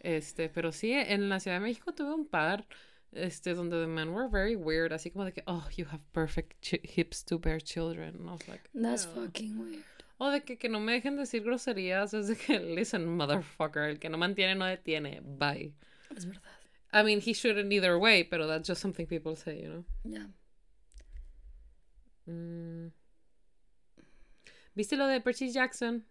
Este, 0.00 0.48
pero 0.48 0.72
sí, 0.72 0.90
en 0.92 1.28
la 1.28 1.38
Ciudad 1.38 1.58
de 1.58 1.62
México 1.62 1.94
tuve 1.94 2.12
un 2.14 2.26
par, 2.26 2.66
este, 3.14 3.54
donde 3.54 3.72
the 3.80 3.86
men 3.86 4.12
were 4.12 4.28
very 4.28 4.56
weird, 4.56 4.92
así 4.92 5.10
como 5.12 5.24
de 5.24 5.32
que, 5.32 5.42
oh, 5.46 5.66
you 5.76 5.86
have 5.86 6.00
perfect 6.12 6.74
hips 6.84 7.22
to 7.24 7.38
bear 7.38 7.58
children. 7.60 8.14
And 8.18 8.28
I 8.28 8.32
was 8.32 8.48
like, 8.48 8.68
That's 8.74 9.04
"Yeah." 9.06 9.22
fucking 9.22 9.58
weird. 9.58 9.84
O 10.20 10.30
de 10.30 10.40
que, 10.40 10.56
que 10.56 10.68
no 10.68 10.78
me 10.80 10.92
dejen 11.00 11.16
decir 11.16 11.42
groserías, 11.42 12.14
es 12.14 12.28
de 12.28 12.36
que, 12.36 12.58
listen, 12.76 13.06
motherfucker, 13.16 13.90
el 13.90 13.98
que 13.98 14.08
no 14.08 14.16
mantiene 14.18 14.54
no 14.56 14.64
detiene, 14.66 15.20
bye. 15.22 15.72
Es 16.16 16.24
verdad. 16.24 16.42
I 16.92 17.02
mean, 17.02 17.20
he 17.20 17.32
shouldn't 17.32 17.72
either 17.72 17.98
way, 17.98 18.22
pero 18.22 18.46
that's 18.46 18.68
just 18.68 18.80
something 18.80 19.06
people 19.06 19.34
say, 19.34 19.60
you 19.62 19.68
know? 19.68 19.84
Ya. 20.04 20.26
Mm. 22.30 22.92
¿Viste 24.76 24.96
lo 24.96 25.06
de 25.08 25.20
Percy 25.20 25.50
Jackson? 25.52 26.04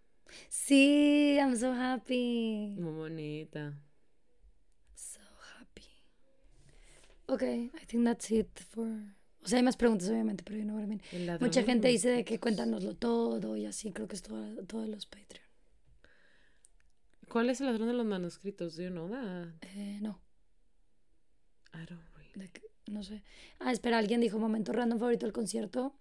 Sí, 0.50 1.36
I'm 1.38 1.56
so 1.56 1.72
happy. 1.72 2.76
Muy 2.78 2.92
bonita. 2.92 3.74
So 4.94 5.20
happy. 5.58 5.88
Ok, 7.26 7.42
I 7.42 7.70
think 7.86 8.04
that's 8.04 8.30
it 8.30 8.48
for... 8.70 8.86
O 9.42 9.48
sea, 9.48 9.58
hay 9.58 9.62
más 9.62 9.76
preguntas, 9.76 10.08
obviamente, 10.08 10.42
pero 10.42 10.58
you 10.58 10.64
know 10.64 10.76
what 10.76 10.88
I 10.88 11.38
Mucha 11.40 11.62
gente 11.62 11.88
dice 11.88 12.08
de 12.08 12.24
que 12.24 12.38
cuéntanoslo 12.40 12.94
todo 12.94 13.56
y 13.56 13.66
así, 13.66 13.92
creo 13.92 14.08
que 14.08 14.16
es 14.16 14.22
todo, 14.22 14.42
todo 14.66 14.86
los 14.86 15.06
Patreon. 15.06 15.44
¿Cuál 17.28 17.50
es 17.50 17.60
el 17.60 17.66
ladrón 17.66 17.88
de 17.88 17.94
los 17.94 18.06
manuscritos? 18.06 18.76
Do 18.76 18.82
you 18.84 18.90
know 18.90 19.08
that? 19.10 19.48
Eh, 19.62 19.98
no, 20.00 20.20
I 21.74 21.84
don't 21.86 22.00
really. 22.16 22.50
no 22.86 23.02
sé. 23.02 23.22
Ah, 23.58 23.72
espera, 23.72 23.98
alguien 23.98 24.20
dijo 24.20 24.38
momento 24.38 24.72
random 24.72 24.98
favorito 24.98 25.26
del 25.26 25.32
concierto 25.32 25.94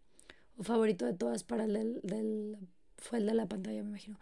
o 0.57 0.63
favorito 0.63 1.05
de 1.05 1.13
todas 1.13 1.43
para 1.43 1.65
el 1.65 1.73
del, 1.73 1.99
del- 2.03 2.57
Fue 2.97 3.17
el 3.19 3.25
de 3.25 3.33
la 3.33 3.47
pantalla, 3.47 3.81
me 3.83 3.89
imagino. 3.89 4.19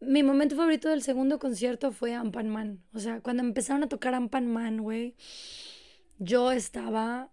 Mi 0.00 0.22
momento 0.22 0.56
favorito 0.56 0.88
del 0.88 1.02
segundo 1.02 1.38
concierto 1.38 1.90
fue 1.90 2.14
Ampan 2.14 2.48
Man. 2.48 2.82
O 2.94 3.00
sea, 3.00 3.20
cuando 3.20 3.42
empezaron 3.42 3.82
a 3.82 3.88
tocar 3.88 4.14
Ampan 4.14 4.46
Man, 4.46 4.78
güey, 4.82 5.14
yo 6.18 6.52
estaba 6.52 7.30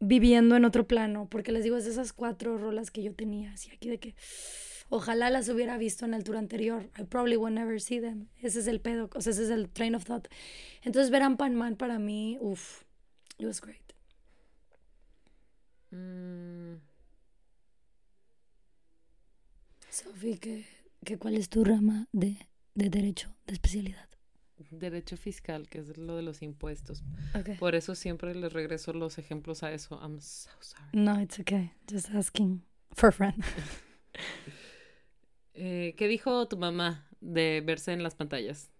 viviendo 0.00 0.56
en 0.56 0.64
otro 0.64 0.86
plano, 0.86 1.28
porque 1.28 1.52
les 1.52 1.64
digo, 1.64 1.76
es 1.76 1.84
de 1.84 1.90
esas 1.90 2.12
cuatro 2.12 2.58
rolas 2.58 2.90
que 2.90 3.02
yo 3.02 3.14
tenía, 3.14 3.52
así 3.52 3.70
aquí 3.70 3.88
de 3.88 3.98
que 3.98 4.14
ojalá 4.88 5.30
las 5.30 5.48
hubiera 5.48 5.78
visto 5.78 6.04
en 6.04 6.14
el 6.14 6.24
tour 6.24 6.36
anterior. 6.36 6.90
I 6.98 7.04
probably 7.04 7.36
will 7.36 7.54
never 7.54 7.80
see 7.80 8.00
them. 8.00 8.28
Ese 8.42 8.60
es 8.60 8.66
el 8.66 8.80
pedo, 8.80 9.10
o 9.14 9.20
sea, 9.20 9.32
ese 9.32 9.44
es 9.44 9.50
el 9.50 9.68
train 9.68 9.94
of 9.94 10.04
thought. 10.04 10.28
Entonces 10.82 11.10
ver 11.10 11.22
Ampan 11.22 11.54
Man 11.54 11.76
para 11.76 11.98
mí, 11.98 12.38
uff, 12.40 12.82
it 13.38 13.46
was 13.46 13.60
great. 13.60 13.94
Mm, 15.90 16.76
Sofi, 19.90 20.36
¿qué, 20.38 20.66
qué, 21.04 21.16
¿cuál 21.16 21.36
es 21.36 21.48
tu 21.48 21.64
rama 21.64 22.06
de, 22.12 22.36
de 22.74 22.90
derecho, 22.90 23.34
de 23.46 23.54
especialidad? 23.54 24.08
Derecho 24.70 25.16
fiscal, 25.16 25.68
que 25.68 25.78
es 25.78 25.96
lo 25.96 26.16
de 26.16 26.22
los 26.22 26.42
impuestos. 26.42 27.02
Okay. 27.38 27.56
Por 27.56 27.74
eso 27.74 27.94
siempre 27.94 28.34
les 28.34 28.52
regreso 28.52 28.92
los 28.92 29.18
ejemplos 29.18 29.62
a 29.62 29.72
eso. 29.72 29.98
I'm 30.02 30.20
so 30.20 30.50
sorry. 30.60 30.88
No, 30.92 31.20
it's 31.20 31.38
okay. 31.38 31.72
Just 31.90 32.10
asking 32.10 32.62
for 32.94 33.08
a 33.08 33.12
friend. 33.12 33.42
Eh, 35.58 35.94
¿Qué 35.96 36.06
dijo 36.06 36.46
tu 36.48 36.58
mamá 36.58 37.08
de 37.22 37.62
verse 37.64 37.90
en 37.90 38.02
las 38.02 38.14
pantallas? 38.14 38.70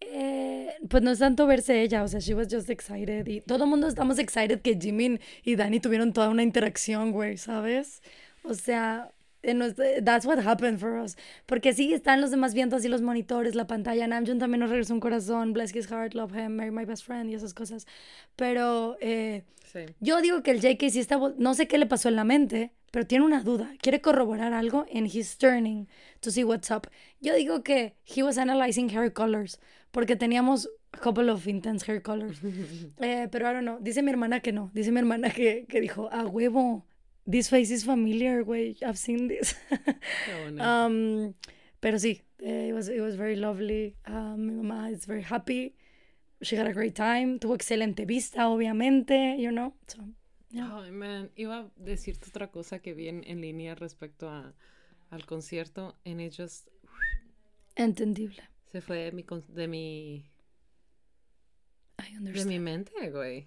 Eh, 0.00 0.74
pues 0.88 1.02
no 1.02 1.12
es 1.12 1.20
tanto 1.20 1.46
verse 1.46 1.82
ella, 1.82 2.02
o 2.02 2.08
sea, 2.08 2.18
she 2.18 2.34
was 2.34 2.48
just 2.50 2.68
excited. 2.68 3.28
Y 3.28 3.40
todo 3.42 3.64
el 3.64 3.70
mundo 3.70 3.86
estamos 3.86 4.18
excited 4.18 4.60
que 4.60 4.76
Jimin 4.76 5.20
y 5.44 5.54
Dani 5.54 5.78
tuvieron 5.78 6.12
toda 6.12 6.30
una 6.30 6.42
interacción, 6.42 7.12
güey, 7.12 7.36
¿sabes? 7.36 8.02
O 8.42 8.54
sea, 8.54 9.12
that's 10.04 10.24
what 10.26 10.38
happened 10.38 10.78
for 10.78 10.98
us. 10.98 11.16
Porque 11.46 11.72
sí, 11.72 11.92
están 11.92 12.20
los 12.20 12.30
demás 12.30 12.54
viendo 12.54 12.76
así 12.76 12.88
los 12.88 13.02
monitores, 13.02 13.54
la 13.54 13.66
pantalla. 13.66 14.06
Namjoon 14.06 14.38
también 14.38 14.60
nos 14.60 14.70
regresó 14.70 14.94
un 14.94 15.00
corazón, 15.00 15.52
bless 15.52 15.74
his 15.74 15.86
heart, 15.90 16.14
love 16.14 16.32
him, 16.34 16.56
marry 16.56 16.70
my 16.70 16.84
best 16.84 17.04
friend 17.04 17.30
y 17.30 17.34
esas 17.34 17.54
cosas. 17.54 17.86
Pero 18.36 18.96
eh, 19.00 19.44
Sí. 19.72 19.86
yo 20.00 20.20
digo 20.20 20.42
que 20.42 20.50
el 20.50 20.60
JK 20.60 20.90
sí 20.90 21.00
está, 21.00 21.18
no 21.38 21.54
sé 21.54 21.66
qué 21.66 21.78
le 21.78 21.86
pasó 21.86 22.08
en 22.10 22.16
la 22.16 22.24
mente, 22.24 22.72
pero 22.90 23.06
tiene 23.06 23.24
una 23.24 23.42
duda. 23.42 23.72
Quiere 23.80 24.00
corroborar 24.02 24.52
algo 24.52 24.84
and 24.94 25.06
he's 25.06 25.38
turning 25.38 25.88
to 26.20 26.30
see 26.30 26.44
what's 26.44 26.70
up. 26.70 26.88
Yo 27.20 27.34
digo 27.34 27.62
que 27.62 27.94
he 28.04 28.22
was 28.22 28.36
analyzing 28.38 28.90
hair 28.90 29.12
colors 29.12 29.58
porque 29.90 30.14
teníamos 30.14 30.68
a 30.92 30.98
couple 30.98 31.30
of 31.30 31.46
intense 31.48 31.84
hair 31.90 32.02
colors. 32.02 32.38
Eh, 33.00 33.28
pero 33.30 33.48
I 33.50 33.54
don't 33.54 33.62
know. 33.64 33.78
Dice 33.80 34.02
mi 34.02 34.10
hermana 34.10 34.40
que 34.40 34.52
no. 34.52 34.70
Dice 34.74 34.92
mi 34.92 34.98
hermana 34.98 35.30
que, 35.30 35.64
que 35.68 35.80
dijo, 35.80 36.10
a 36.12 36.26
huevo, 36.26 36.84
this 37.26 37.48
face 37.48 37.70
is 37.70 37.84
familiar, 37.84 38.44
güey. 38.44 38.76
I've 38.82 38.98
seen 38.98 39.28
this. 39.28 39.54
Qué 39.70 40.60
um, 40.60 41.34
pero 41.80 41.98
sí, 41.98 42.22
eh, 42.40 42.68
it, 42.68 42.74
was, 42.74 42.88
it 42.88 43.00
was 43.00 43.16
very 43.16 43.36
lovely. 43.36 43.96
Um, 44.06 44.46
mi 44.46 44.54
mamá 44.54 44.90
is 44.90 45.06
very 45.06 45.22
happy. 45.22 45.74
She 46.42 46.56
had 46.56 46.66
a 46.66 46.72
great 46.72 46.94
time. 46.94 47.38
Tuvo 47.38 47.54
excelente 47.54 48.04
vista, 48.06 48.48
obviamente, 48.48 49.36
you 49.38 49.50
know. 49.52 49.74
So, 49.86 49.98
yeah. 50.50 50.68
Ay, 50.82 50.90
man, 50.90 51.30
iba 51.36 51.58
a 51.60 51.70
decirte 51.76 52.28
otra 52.30 52.50
cosa 52.50 52.80
que 52.80 52.94
vi 52.94 53.08
en, 53.08 53.22
en 53.24 53.40
línea 53.40 53.74
respecto 53.76 54.28
a, 54.28 54.52
al 55.10 55.24
concierto, 55.26 55.94
and 56.04 56.20
it 56.20 56.32
just 56.36 56.68
Entendible. 57.76 58.42
se 58.72 58.80
fue 58.80 58.98
de 59.04 59.12
mi, 59.12 59.24
de 59.48 59.68
mi, 59.68 60.26
I 61.98 62.10
de 62.12 62.18
understand. 62.18 62.48
mi 62.48 62.58
mente, 62.58 63.10
güey. 63.10 63.46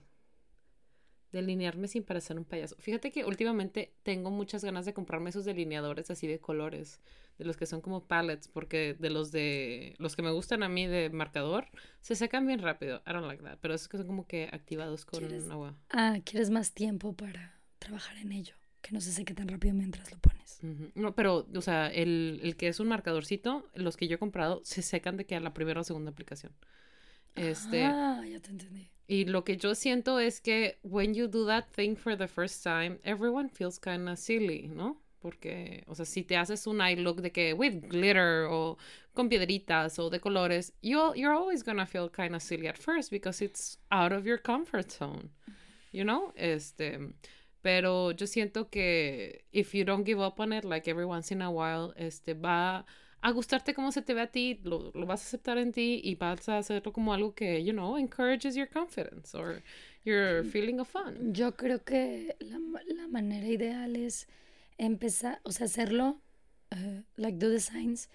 Delinearme 1.36 1.88
sin 1.90 2.04
parecer 2.04 2.38
un 2.38 2.46
payaso. 2.46 2.76
Fíjate 2.80 3.12
que 3.12 3.26
últimamente 3.26 3.92
tengo 4.04 4.32
muchas 4.32 4.64
ganas 4.64 4.86
de 4.86 4.94
comprarme 4.94 5.30
esos 5.32 5.44
delineadores 5.44 6.10
así 6.10 6.28
de 6.28 6.40
colores, 6.40 7.02
de 7.38 7.44
los 7.44 7.58
que 7.58 7.66
son 7.66 7.82
como 7.82 8.06
palettes, 8.06 8.48
porque 8.48 8.96
de 8.98 9.10
los 9.10 9.32
de 9.34 9.96
los 9.98 10.16
que 10.16 10.22
me 10.22 10.32
gustan 10.32 10.64
a 10.64 10.70
mí 10.70 10.88
de 10.88 11.10
marcador 11.10 11.68
se 12.00 12.16
secan 12.16 12.48
bien 12.48 12.60
rápido. 12.60 13.02
I 13.06 13.12
don't 13.12 13.28
like 13.28 13.44
that, 13.44 13.58
pero 13.62 13.74
esos 13.74 13.90
que 13.90 13.98
son 13.98 14.08
como 14.08 14.26
que 14.28 14.50
activados 14.52 15.04
con 15.06 15.20
¿Quieres? 15.20 15.50
agua. 15.50 15.76
Ah, 15.90 16.20
quieres 16.24 16.50
más 16.50 16.72
tiempo 16.74 17.14
para 17.14 17.60
trabajar 17.80 18.18
en 18.18 18.32
ello. 18.32 18.56
Que 18.82 18.92
no 18.94 19.02
se 19.02 19.12
seque 19.12 19.34
tan 19.34 19.48
rápido 19.48 19.74
mientras 19.74 20.12
lo 20.12 20.20
pones. 20.20 20.60
No, 20.96 21.16
pero, 21.16 21.48
o 21.56 21.62
sea, 21.62 21.88
el, 21.88 22.40
el 22.44 22.56
que 22.56 22.68
es 22.68 22.80
un 22.80 22.88
marcadorcito, 22.88 23.68
los 23.74 23.98
que 23.98 24.08
yo 24.08 24.16
he 24.16 24.20
comprado, 24.20 24.62
se 24.64 24.82
secan 24.84 25.18
de 25.18 25.26
que 25.26 25.36
a 25.36 25.40
la 25.40 25.54
primera 25.54 25.82
o 25.82 25.84
segunda 25.84 26.12
aplicación. 26.12 26.54
Este, 27.36 27.84
Ah, 27.84 28.22
ya 28.30 28.40
te 28.40 28.52
entendí. 28.52 28.90
Y 29.08 29.26
lo 29.26 29.44
que 29.44 29.58
yo 29.58 29.76
siento 29.76 30.20
es 30.20 30.42
que 30.42 30.80
when 30.84 31.14
you 31.14 31.28
do 31.28 31.46
that 31.46 31.66
thing 31.72 31.96
for 31.96 32.16
the 32.16 32.28
first 32.28 32.64
time, 32.64 33.00
everyone 33.04 33.50
feels 33.50 33.78
kind 33.80 34.10
of 34.10 34.18
silly, 34.18 34.68
¿no? 34.68 34.98
Porque, 35.22 35.84
o 35.88 35.96
sea, 35.96 36.06
si 36.06 36.24
te 36.24 36.36
haces 36.36 36.68
un 36.68 36.82
eye 36.82 36.96
look 36.96 37.22
de 37.22 37.32
que 37.32 37.54
with 37.54 37.88
glitter 37.88 38.48
o 38.50 38.78
con 39.14 39.30
piedritas 39.30 39.98
o 40.00 40.10
de 40.10 40.20
colores, 40.20 40.74
you, 40.82 41.14
you're 41.16 41.34
always 41.34 41.64
gonna 41.64 41.86
feel 41.86 42.10
kind 42.10 42.36
of 42.36 42.42
silly 42.42 42.68
at 42.68 42.78
first 42.78 43.12
because 43.12 43.42
it's 43.42 43.78
out 43.92 44.12
of 44.12 44.26
your 44.26 44.38
comfort 44.38 44.92
zone, 44.92 45.30
you 45.92 46.04
know? 46.04 46.32
Este, 46.36 47.00
pero 47.62 48.12
yo 48.12 48.28
siento 48.28 48.70
que 48.70 49.46
if 49.52 49.74
you 49.74 49.84
don't 49.84 50.06
give 50.06 50.20
up 50.20 50.40
on 50.40 50.54
it, 50.54 50.64
like 50.64 50.88
every 50.88 51.06
once 51.06 51.32
in 51.32 51.42
a 51.42 51.50
while, 51.50 51.94
este, 51.98 52.34
va 52.34 52.86
gustarte 53.32 53.74
cómo 53.74 53.92
se 53.92 54.02
te 54.02 54.14
ve 54.14 54.22
a 54.22 54.28
ti, 54.28 54.60
lo, 54.64 54.92
lo 54.94 55.06
vas 55.06 55.22
a 55.22 55.26
aceptar 55.26 55.58
en 55.58 55.72
ti 55.72 56.02
y 56.04 56.16
vas 56.16 56.48
a 56.50 56.58
hacerlo 56.58 56.94
como 56.94 57.14
algo 57.14 57.34
que, 57.34 57.64
you 57.64 57.74
know, 57.74 57.98
encourages 57.98 58.56
your 58.56 58.68
confidence 58.68 59.36
or 59.36 59.62
your 60.04 60.44
feeling 60.46 60.80
of 60.80 60.88
fun. 60.88 61.34
Yo 61.34 61.56
creo 61.56 61.84
que 61.84 62.36
la, 62.40 62.60
la 62.88 63.08
manera 63.08 63.48
ideal 63.48 63.96
es 63.96 64.28
empezar, 64.78 65.40
o 65.44 65.52
sea, 65.52 65.66
hacerlo, 65.66 66.20
eh, 66.72 67.04
like 67.18 67.38
do 67.38 67.50
the 67.50 67.60
signs, 67.60 68.10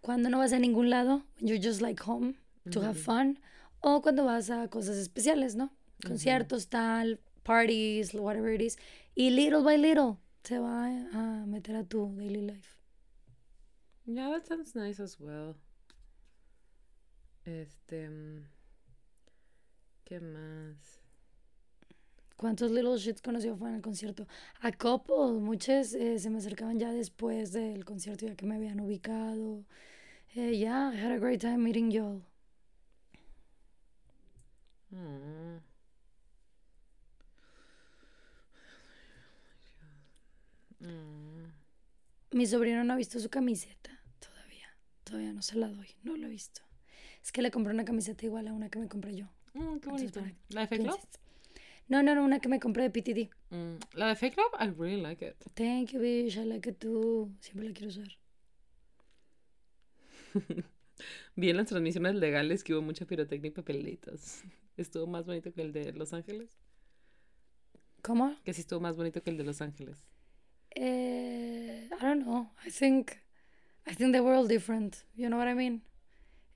cuando 0.00 0.28
no 0.28 0.38
vas 0.38 0.52
a 0.52 0.58
ningún 0.58 0.90
lado, 0.90 1.22
when 1.36 1.46
you're 1.48 1.62
just 1.62 1.80
like 1.80 2.02
home 2.02 2.34
to 2.70 2.80
have 2.80 2.96
fun, 2.96 3.38
o 3.80 4.02
cuando 4.02 4.24
vas 4.24 4.50
a 4.50 4.68
cosas 4.68 4.96
especiales, 4.96 5.54
¿no? 5.54 5.70
Conciertos, 6.04 6.68
tal, 6.68 7.20
parties, 7.44 8.14
whatever 8.14 8.52
it 8.52 8.60
is, 8.60 8.78
y 9.14 9.30
little 9.30 9.62
by 9.62 9.76
little 9.76 10.16
te 10.42 10.58
va 10.58 10.86
a 10.86 11.44
meter 11.46 11.76
a 11.76 11.84
tu 11.84 12.12
daily 12.16 12.40
life. 12.42 12.76
Yeah, 14.06 14.30
that 14.30 14.46
sounds 14.46 14.74
nice 14.74 15.00
as 15.00 15.18
well. 15.20 15.54
Este, 17.44 18.08
mm, 18.08 18.44
¿qué 20.04 20.20
más? 20.20 21.00
¿Cuántos 22.36 22.72
little 22.72 22.96
shits 22.98 23.22
conoció 23.22 23.56
fue 23.56 23.68
en 23.68 23.76
el 23.76 23.82
concierto? 23.82 24.26
A 24.60 24.72
couple, 24.72 25.40
muchos 25.40 25.94
eh, 25.94 26.18
se 26.18 26.30
me 26.30 26.38
acercaban 26.38 26.78
ya 26.78 26.90
después 26.92 27.52
del 27.52 27.84
concierto, 27.84 28.26
ya 28.26 28.34
que 28.34 28.46
me 28.46 28.56
habían 28.56 28.80
ubicado. 28.80 29.64
Eh, 30.34 30.56
yeah, 30.58 30.90
I 30.92 30.96
had 30.96 31.12
a 31.12 31.18
great 31.18 31.40
time 31.40 31.58
meeting 31.58 31.90
y'all. 31.92 32.22
Mm. 34.92 35.60
Mm. 40.80 41.52
Mi 42.32 42.46
sobrino 42.46 42.82
no 42.84 42.94
ha 42.94 42.96
visto 42.96 43.20
su 43.20 43.28
camiseta 43.30 43.91
todavía. 45.12 45.32
No 45.32 45.42
se 45.42 45.56
la 45.56 45.68
doy, 45.68 45.88
no 46.02 46.16
lo 46.16 46.26
he 46.26 46.30
visto. 46.30 46.62
Es 47.22 47.30
que 47.30 47.42
le 47.42 47.50
compré 47.50 47.72
una 47.72 47.84
camiseta 47.84 48.24
igual 48.24 48.48
a 48.48 48.52
una 48.52 48.68
que 48.68 48.78
me 48.78 48.88
compré 48.88 49.14
yo. 49.14 49.26
Mm, 49.54 49.78
qué 49.78 49.90
bonito. 49.90 50.22
¿La 50.48 50.62
de 50.62 50.66
Fake 50.66 50.84
Love? 50.84 51.06
No, 51.88 52.02
no, 52.02 52.14
no, 52.14 52.24
una 52.24 52.40
que 52.40 52.48
me 52.48 52.58
compré 52.58 52.88
de 52.88 52.90
PTD. 52.90 53.30
Mm, 53.50 53.76
La 53.94 54.08
de 54.08 54.16
Fake 54.16 54.36
Love, 54.36 54.54
I 54.58 54.70
really 54.78 55.00
like 55.00 55.24
it. 55.24 55.36
Thank 55.54 55.90
you, 55.90 56.00
bitch. 56.00 56.36
I 56.36 56.44
like 56.44 56.68
it 56.68 56.78
too. 56.78 57.30
Siempre 57.40 57.68
la 57.68 57.74
quiero 57.74 57.88
usar. 57.88 58.08
Vi 61.36 61.50
en 61.50 61.56
las 61.56 61.66
transmisiones 61.66 62.14
legales 62.14 62.64
que 62.64 62.74
hubo 62.74 62.82
mucha 62.82 63.04
pirotecnia 63.04 63.48
y 63.48 63.52
papelitos. 63.52 64.42
Estuvo 64.76 65.06
más 65.06 65.26
bonito 65.26 65.52
que 65.52 65.60
el 65.60 65.72
de 65.72 65.92
Los 65.92 66.12
Ángeles. 66.14 66.58
¿Cómo? 68.02 68.34
Que 68.42 68.52
sí 68.52 68.62
estuvo 68.62 68.80
más 68.80 68.96
bonito 68.96 69.22
que 69.22 69.30
el 69.30 69.36
de 69.36 69.44
Los 69.44 69.60
Ángeles. 69.60 70.08
Eh, 70.74 71.88
I 71.92 72.02
don't 72.04 72.22
know. 72.22 72.50
I 72.66 72.70
think, 72.70 73.12
I 73.86 73.94
think 73.94 74.12
they 74.12 74.20
were 74.20 74.34
all 74.34 74.46
different. 74.46 75.04
You 75.16 75.28
know 75.28 75.36
what 75.36 75.48
I 75.48 75.54
mean? 75.54 75.82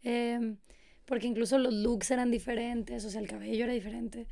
Em, 0.04 0.58
porque 1.06 1.26
incluso 1.26 1.58
los 1.58 1.72
looks 1.72 2.10
eran 2.10 2.30
diferentes, 2.30 3.04
o 3.04 3.10
sea, 3.10 3.20
el 3.20 3.28
cabello 3.28 3.64
era 3.64 3.72
diferente. 3.72 4.26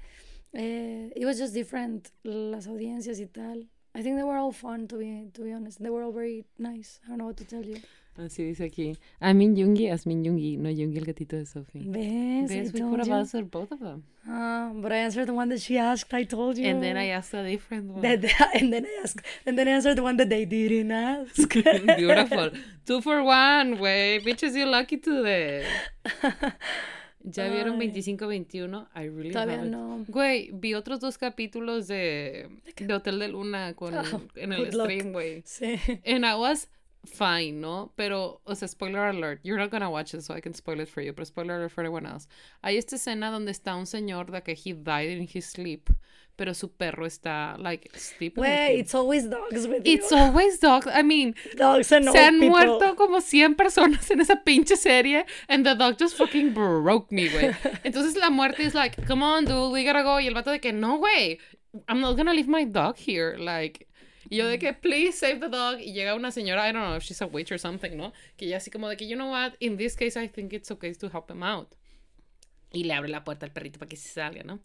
Eh, 0.52 1.10
it 1.16 1.24
was 1.24 1.38
just 1.38 1.52
different, 1.54 2.10
las 2.22 2.66
audiencias 2.68 3.18
y 3.20 3.26
tal. 3.26 3.66
I 3.94 4.02
think 4.02 4.16
they 4.16 4.24
were 4.24 4.36
all 4.36 4.52
fun, 4.52 4.86
to 4.88 4.98
be, 4.98 5.30
to 5.34 5.42
be 5.42 5.52
honest. 5.52 5.80
They 5.80 5.90
were 5.90 6.02
all 6.02 6.12
very 6.12 6.44
nice. 6.58 7.00
I 7.04 7.08
don't 7.08 7.18
know 7.18 7.26
what 7.26 7.36
to 7.38 7.44
tell 7.44 7.64
you. 7.64 7.80
Así 8.16 8.44
dice 8.44 8.64
aquí. 8.64 8.92
Amin 9.18 9.56
Yungi, 9.56 9.88
Asmin 9.88 10.22
Yungi, 10.24 10.56
no 10.56 10.70
Yungi 10.70 10.98
el 10.98 11.04
gatito 11.04 11.36
de 11.36 11.46
Sophie. 11.46 11.82
¿Ves? 11.86 12.48
¿Ves? 12.48 12.72
We 12.72 12.80
could 12.80 13.00
have 13.00 13.10
answered 13.12 13.50
both 13.50 13.72
of 13.72 13.80
them. 13.80 14.04
Ah, 14.26 14.70
but 14.72 14.92
I 14.92 14.98
answered 14.98 15.26
the 15.26 15.32
one 15.34 15.48
that 15.48 15.58
she 15.60 15.76
asked. 15.78 16.14
I 16.14 16.24
told 16.24 16.56
you. 16.56 16.66
And 16.68 16.80
then 16.80 16.96
I 16.96 17.08
asked 17.08 17.34
a 17.34 17.42
different 17.42 17.90
one. 17.90 18.02
That, 18.02 18.20
and 18.54 18.72
then 18.72 18.86
I 18.86 19.02
asked, 19.02 19.20
and 19.44 19.58
then 19.58 19.66
I 19.66 19.72
answered 19.72 19.96
the 19.96 20.02
one 20.04 20.16
that 20.18 20.28
they 20.28 20.44
didn't 20.46 20.92
ask. 20.92 21.52
Beautiful. 21.96 22.50
Two 22.86 23.00
for 23.00 23.22
one, 23.24 23.76
güey. 23.78 24.20
Bitches, 24.24 24.54
you 24.54 24.66
lucky 24.66 24.96
today. 24.98 25.64
¿Ya 27.26 27.48
vieron 27.48 27.80
Ay. 27.80 27.90
25-21? 27.90 28.86
I 28.94 29.04
really 29.08 29.30
Todavía 29.30 29.56
haven't. 29.56 29.70
no. 29.70 30.04
Güey, 30.08 30.50
vi 30.52 30.74
otros 30.74 31.00
dos 31.00 31.16
capítulos 31.16 31.88
de, 31.88 32.48
de 32.76 32.94
Hotel 32.94 33.18
de 33.18 33.28
Luna 33.28 33.72
con, 33.74 33.94
Oh, 33.96 34.20
en 34.36 34.52
el 34.52 34.70
stream, 34.70 35.12
güey. 35.12 35.42
Sí. 35.46 35.78
And 36.06 36.26
I 36.26 36.34
was 36.34 36.68
fine, 37.06 37.60
¿no? 37.60 37.92
Pero, 37.96 38.40
o 38.44 38.54
sea, 38.54 38.68
spoiler 38.68 39.00
alert. 39.08 39.40
You're 39.42 39.58
not 39.58 39.70
gonna 39.70 39.90
watch 39.90 40.14
it, 40.14 40.22
so 40.22 40.34
I 40.34 40.40
can 40.40 40.54
spoil 40.54 40.80
it 40.80 40.88
for 40.88 41.02
you. 41.02 41.12
Pero 41.12 41.24
spoiler 41.24 41.56
alert 41.56 41.72
for 41.72 41.82
everyone 41.82 42.06
else. 42.06 42.26
Hay 42.62 42.76
esta 42.76 42.96
escena 42.96 43.30
donde 43.30 43.50
está 43.52 43.76
un 43.76 43.86
señor 43.86 44.30
de 44.30 44.42
que 44.42 44.54
he 44.54 44.72
died 44.72 45.10
in 45.10 45.28
his 45.32 45.46
sleep. 45.46 45.90
Pero 46.36 46.52
su 46.52 46.68
perro 46.72 47.06
está, 47.06 47.56
like, 47.60 47.88
sleeping. 47.96 48.42
him. 48.42 48.80
it's 48.80 48.92
always 48.92 49.30
dogs 49.30 49.68
with 49.68 49.82
It's 49.84 50.10
you. 50.10 50.16
always 50.16 50.58
dogs. 50.58 50.88
I 50.92 51.02
mean, 51.04 51.36
dogs 51.56 51.92
and 51.92 52.10
se 52.10 52.18
han 52.18 52.40
people. 52.40 52.48
muerto 52.50 52.96
como 52.96 53.20
100 53.20 53.54
personas 53.54 54.10
en 54.10 54.20
esa 54.20 54.42
pinche 54.44 54.76
serie. 54.76 55.26
And 55.48 55.64
the 55.64 55.76
dog 55.76 55.96
just 55.96 56.16
fucking 56.16 56.52
broke 56.52 57.12
me, 57.12 57.28
güey. 57.28 57.54
Entonces 57.84 58.16
la 58.16 58.30
muerte 58.30 58.64
es 58.64 58.74
like, 58.74 59.00
come 59.06 59.22
on, 59.22 59.44
dude, 59.44 59.70
we 59.72 59.84
gotta 59.84 60.02
go. 60.02 60.18
Y 60.18 60.26
el 60.26 60.34
vato 60.34 60.50
de 60.50 60.58
que, 60.58 60.72
no, 60.72 60.98
güey, 60.98 61.38
I'm 61.88 62.00
not 62.00 62.16
gonna 62.16 62.34
leave 62.34 62.48
my 62.48 62.64
dog 62.64 62.96
here. 62.96 63.36
Like, 63.38 63.86
y 64.30 64.36
yo 64.36 64.46
de 64.46 64.58
que, 64.58 64.72
please 64.72 65.12
save 65.18 65.40
the 65.40 65.48
dog. 65.48 65.80
Y 65.80 65.92
llega 65.92 66.14
una 66.14 66.30
señora, 66.30 66.68
I 66.68 66.72
don't 66.72 66.84
know 66.84 66.96
if 66.96 67.04
she's 67.04 67.20
a 67.22 67.26
witch 67.26 67.52
or 67.52 67.58
something, 67.58 67.96
¿no? 67.96 68.12
Que 68.36 68.46
ya 68.46 68.56
así 68.58 68.70
como 68.70 68.88
de 68.88 68.96
que, 68.96 69.06
you 69.06 69.16
know 69.16 69.30
what, 69.30 69.54
in 69.60 69.76
this 69.76 69.96
case, 69.96 70.22
I 70.22 70.28
think 70.28 70.52
it's 70.52 70.70
okay 70.70 70.92
to 70.94 71.06
help 71.08 71.30
him 71.30 71.42
out. 71.42 71.74
Y 72.72 72.84
le 72.84 72.94
abre 72.94 73.08
la 73.08 73.22
puerta 73.24 73.46
al 73.46 73.52
perrito 73.52 73.78
para 73.78 73.88
que 73.88 73.96
se 73.96 74.08
salga, 74.08 74.42
¿no? 74.42 74.60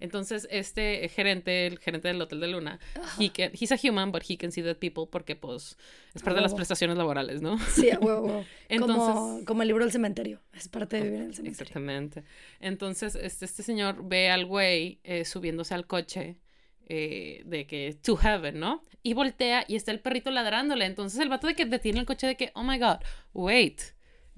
Entonces, 0.00 0.48
este 0.50 1.08
gerente, 1.10 1.64
el 1.64 1.78
gerente 1.78 2.08
del 2.08 2.20
Hotel 2.20 2.40
de 2.40 2.48
Luna, 2.48 2.80
he 3.20 3.30
can, 3.30 3.52
he's 3.52 3.70
a 3.70 3.76
human, 3.76 4.10
but 4.10 4.24
he 4.28 4.36
can 4.36 4.50
see 4.50 4.60
dead 4.60 4.76
people 4.76 5.04
porque, 5.08 5.36
pues, 5.36 5.76
es 6.12 6.22
parte 6.24 6.38
de 6.38 6.42
las 6.42 6.54
prestaciones 6.54 6.96
laborales, 6.98 7.40
¿no? 7.40 7.56
Sí, 7.70 7.88
a 7.88 8.00
huevo, 8.00 8.26
huevo. 8.26 8.44
como, 8.80 8.92
Entonces- 8.92 9.46
como 9.46 9.62
el 9.62 9.68
libro 9.68 9.84
del 9.84 9.92
cementerio. 9.92 10.40
Es 10.54 10.66
parte 10.66 10.96
de 10.96 11.02
vivir 11.04 11.20
en 11.20 11.26
el 11.28 11.34
cementerio. 11.36 11.52
Exactamente. 11.62 12.24
Entonces, 12.58 13.14
este, 13.14 13.44
este 13.44 13.62
señor 13.62 14.02
ve 14.02 14.28
al 14.28 14.44
güey 14.44 14.98
eh, 15.04 15.24
subiéndose 15.24 15.72
al 15.74 15.86
coche 15.86 16.36
eh, 16.88 17.42
de 17.44 17.66
que 17.66 17.96
to 18.02 18.16
heaven, 18.16 18.58
¿no? 18.60 18.84
Y 19.02 19.14
voltea 19.14 19.64
y 19.66 19.76
está 19.76 19.90
el 19.90 20.00
perrito 20.00 20.30
ladrándole. 20.30 20.84
Entonces 20.84 21.20
el 21.20 21.28
vato 21.28 21.46
de 21.46 21.54
que 21.54 21.64
detiene 21.64 22.00
el 22.00 22.06
coche 22.06 22.26
de 22.26 22.36
que, 22.36 22.52
oh 22.54 22.62
my 22.62 22.78
god, 22.78 22.98
wait, 23.32 23.80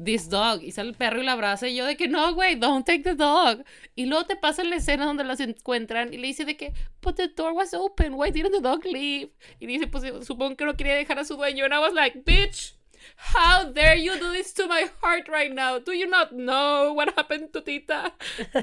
this 0.03 0.29
dog. 0.29 0.63
Y 0.63 0.73
sale 0.73 0.91
el 0.91 0.97
perro 0.97 1.21
y 1.21 1.25
la 1.25 1.33
abraza 1.33 1.69
y 1.69 1.77
yo 1.77 1.85
de 1.85 1.97
que, 1.97 2.09
no, 2.09 2.35
güey, 2.35 2.57
don't 2.57 2.87
take 2.87 3.03
the 3.03 3.15
dog. 3.15 3.65
Y 3.95 4.07
luego 4.07 4.27
te 4.27 4.37
pasa 4.37 4.65
la 4.65 4.77
escena 4.77 5.07
donde 5.07 5.25
los 5.25 5.41
encuentran 5.41 6.13
y 6.13 6.19
le 6.19 6.29
dice 6.29 6.45
de 6.45 6.57
que, 6.57 6.73
but 7.03 7.17
the 7.17 7.29
door 7.29 7.53
was 7.53 7.75
open, 7.75 8.15
why 8.15 8.31
didn't 8.31 8.53
the 8.53 8.61
dog 8.61 8.85
leave? 8.85 9.33
Y 9.61 9.67
dice, 9.67 9.87
pues 9.87 10.05
supongo 10.27 10.57
que 10.57 10.65
no 10.65 10.77
quería 10.77 10.95
dejar 10.95 11.19
a 11.19 11.25
su 11.25 11.37
dueño. 11.37 11.65
And 11.65 11.75
I 11.75 11.79
was 11.79 11.93
like, 11.93 12.25
bitch. 12.25 12.75
How 13.17 13.65
dare 13.65 13.97
you 13.97 14.19
do 14.19 14.33
this 14.33 14.55
to 14.55 14.67
my 14.67 14.87
heart 15.03 15.29
right 15.29 15.53
now? 15.53 15.79
Do 15.79 15.93
you 15.93 16.07
not 16.07 16.33
know 16.33 16.95
what 16.95 17.15
happened 17.15 17.53
to 17.53 17.61
Tita? 17.61 18.13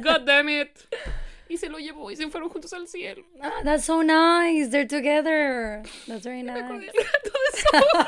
God 0.02 0.26
damn 0.26 0.50
it. 0.50 0.88
Y 1.52 1.58
se 1.58 1.68
lo 1.68 1.80
llevó 1.80 2.10
y 2.10 2.16
se 2.16 2.30
fueron 2.30 2.48
juntos 2.50 2.72
al 2.72 2.88
cielo. 2.88 3.26
Ah, 3.42 3.52
that's 3.62 3.84
so 3.84 4.02
nice. 4.02 4.70
They're 4.70 4.88
together. 4.88 5.84
That's 6.08 6.24
very 6.24 6.44
Me 6.44 6.52
acordé 6.54 6.86
nice. 6.86 6.94
de 6.94 7.02
Soul. 7.60 8.06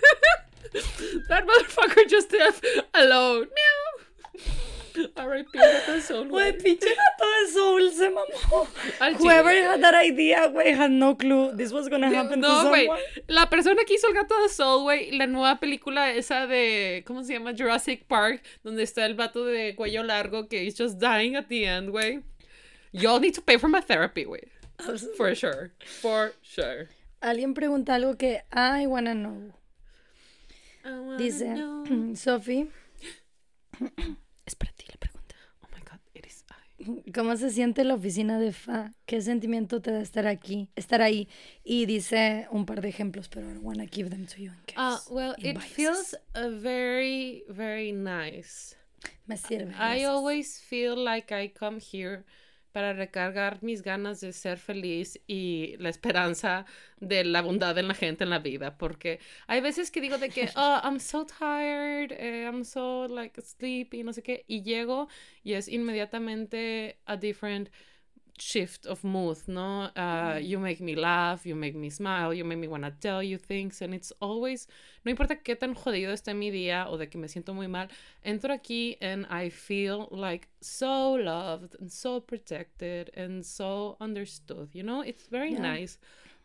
That 1.28 1.46
motherfucker 1.46 2.08
just 2.08 2.32
left 2.32 2.64
alone. 2.94 3.46
Meow. 3.46 4.44
R.I.P. 5.16 5.58
gato 5.58 5.92
de 5.92 6.00
Soul, 6.00 6.28
Güey, 6.28 6.52
pinche 6.58 6.88
gato 6.88 7.24
de 7.40 7.52
Soul 7.52 7.92
se 7.92 8.10
mamó. 8.10 8.66
Al 9.00 9.14
Whoever 9.16 9.52
chile. 9.54 9.66
had 9.66 9.80
that 9.80 9.94
idea, 10.04 10.46
güey, 10.48 10.72
had 10.72 10.90
no 10.90 11.16
clue 11.16 11.52
this 11.56 11.72
was 11.72 11.88
gonna 11.88 12.08
happen 12.08 12.40
to 12.40 12.48
No, 12.48 12.68
güey. 12.68 12.86
someone. 12.86 13.00
La 13.28 13.48
persona 13.50 13.84
que 13.84 13.94
hizo 13.94 14.08
el 14.08 14.14
gato 14.14 14.34
de 14.42 14.48
Soul, 14.48 14.82
güey, 14.82 15.10
la 15.12 15.26
nueva 15.26 15.60
película 15.60 16.12
esa 16.12 16.46
de, 16.46 17.02
¿cómo 17.06 17.22
se 17.24 17.32
llama? 17.34 17.52
Jurassic 17.56 18.04
Park, 18.06 18.42
donde 18.62 18.82
está 18.82 19.06
el 19.06 19.14
vato 19.14 19.44
de 19.44 19.74
cuello 19.76 20.02
largo 20.02 20.48
que 20.48 20.64
is 20.64 20.76
just 20.78 20.98
dying 20.98 21.36
at 21.36 21.46
the 21.48 21.64
end, 21.64 21.90
güey. 21.90 22.22
Y'all 22.92 23.20
need 23.20 23.34
to 23.34 23.42
pay 23.42 23.56
for 23.58 23.68
my 23.68 23.80
therapy, 23.80 24.24
güey. 24.24 24.42
For 25.16 25.34
sure. 25.36 25.72
For 26.00 26.32
sure. 26.42 26.88
Alguien 27.20 27.52
pregunta 27.54 27.94
algo 27.96 28.16
que 28.16 28.42
I 28.52 28.86
wanna 28.86 29.12
know. 29.14 29.52
Dice, 31.18 31.46
Sophie, 32.16 32.68
Es 34.50 34.56
para 34.56 34.72
ti 34.72 34.84
la 34.88 34.96
pregunta. 34.96 35.36
Oh 35.62 35.68
my 35.72 35.80
god, 35.82 36.00
it 36.12 36.26
is 36.26 36.44
I. 36.50 37.12
¿cómo 37.12 37.36
se 37.36 37.50
siente 37.50 37.84
la 37.84 37.94
oficina 37.94 38.40
de 38.40 38.52
FA? 38.52 38.92
¿Qué 39.06 39.20
sentimiento 39.20 39.80
te 39.80 39.92
da 39.92 40.00
estar 40.00 40.26
aquí, 40.26 40.68
estar 40.74 41.02
ahí? 41.02 41.28
Y 41.62 41.86
dice 41.86 42.48
un 42.50 42.66
par 42.66 42.80
de 42.80 42.88
ejemplos, 42.88 43.28
pero 43.28 43.46
I 43.48 43.54
don't 43.54 43.64
wanna 43.64 43.86
give 43.86 44.10
them 44.10 44.26
to 44.26 44.38
you 44.38 44.50
in 44.50 44.58
case. 44.66 44.76
Uh, 44.76 45.14
well, 45.14 45.34
it 45.38 45.54
biases. 45.54 45.72
feels 45.72 46.14
uh, 46.34 46.48
very, 46.60 47.44
very 47.48 47.92
nice. 47.92 48.74
Me 49.28 49.36
sirve. 49.36 49.70
I 49.74 50.00
gracias. 50.00 50.08
always 50.10 50.58
feel 50.58 50.96
like 50.96 51.30
I 51.30 51.46
come 51.48 51.78
here 51.78 52.24
para 52.72 52.92
recargar 52.92 53.62
mis 53.62 53.82
ganas 53.82 54.20
de 54.20 54.32
ser 54.32 54.58
feliz 54.58 55.20
y 55.26 55.76
la 55.78 55.88
esperanza 55.88 56.66
de 56.98 57.24
la 57.24 57.42
bondad 57.42 57.76
en 57.78 57.88
la 57.88 57.94
gente 57.94 58.24
en 58.24 58.30
la 58.30 58.38
vida, 58.38 58.76
porque 58.78 59.20
hay 59.46 59.60
veces 59.60 59.90
que 59.90 60.00
digo 60.00 60.18
de 60.18 60.30
que, 60.30 60.48
oh, 60.56 60.80
I'm 60.82 61.00
so 61.00 61.26
tired, 61.26 62.12
eh, 62.12 62.44
I'm 62.44 62.64
so 62.64 63.06
like 63.08 63.40
sleepy, 63.42 64.02
no 64.02 64.12
sé 64.12 64.22
qué, 64.22 64.44
y 64.46 64.62
llego 64.62 65.08
y 65.42 65.54
es 65.54 65.68
inmediatamente 65.68 66.98
a 67.06 67.16
different 67.16 67.70
shift 68.40 68.86
of 68.86 69.04
mood, 69.04 69.36
¿no? 69.46 69.90
Uh, 69.96 70.38
you 70.40 70.58
make 70.58 70.80
me 70.80 70.94
laugh, 70.96 71.44
you 71.46 71.54
make 71.54 71.74
me 71.76 71.90
smile, 71.90 72.32
you 72.32 72.44
make 72.44 72.58
me 72.58 72.66
want 72.68 72.84
to 72.84 72.90
tell 72.90 73.22
you 73.22 73.36
things, 73.38 73.82
and 73.82 73.94
it's 73.94 74.12
always, 74.20 74.66
no 75.04 75.12
importa 75.12 75.36
qué 75.44 75.56
tan 75.58 75.74
jodido 75.74 76.12
esté 76.12 76.34
mi 76.34 76.50
día 76.50 76.86
o 76.88 76.96
de 76.96 77.06
que 77.08 77.18
me 77.18 77.28
siento 77.28 77.54
muy 77.54 77.66
mal, 77.68 77.88
entro 78.24 78.52
aquí 78.52 78.96
and 79.00 79.26
I 79.30 79.50
feel 79.50 80.08
like 80.10 80.48
so 80.60 81.14
loved 81.14 81.76
and 81.80 81.90
so 81.90 82.20
protected 82.20 83.10
and 83.14 83.44
so 83.44 83.96
understood, 84.00 84.70
you 84.74 84.82
know? 84.82 85.02
It's 85.02 85.26
very 85.28 85.52
Yeah. 85.52 85.60
nice. 85.60 85.98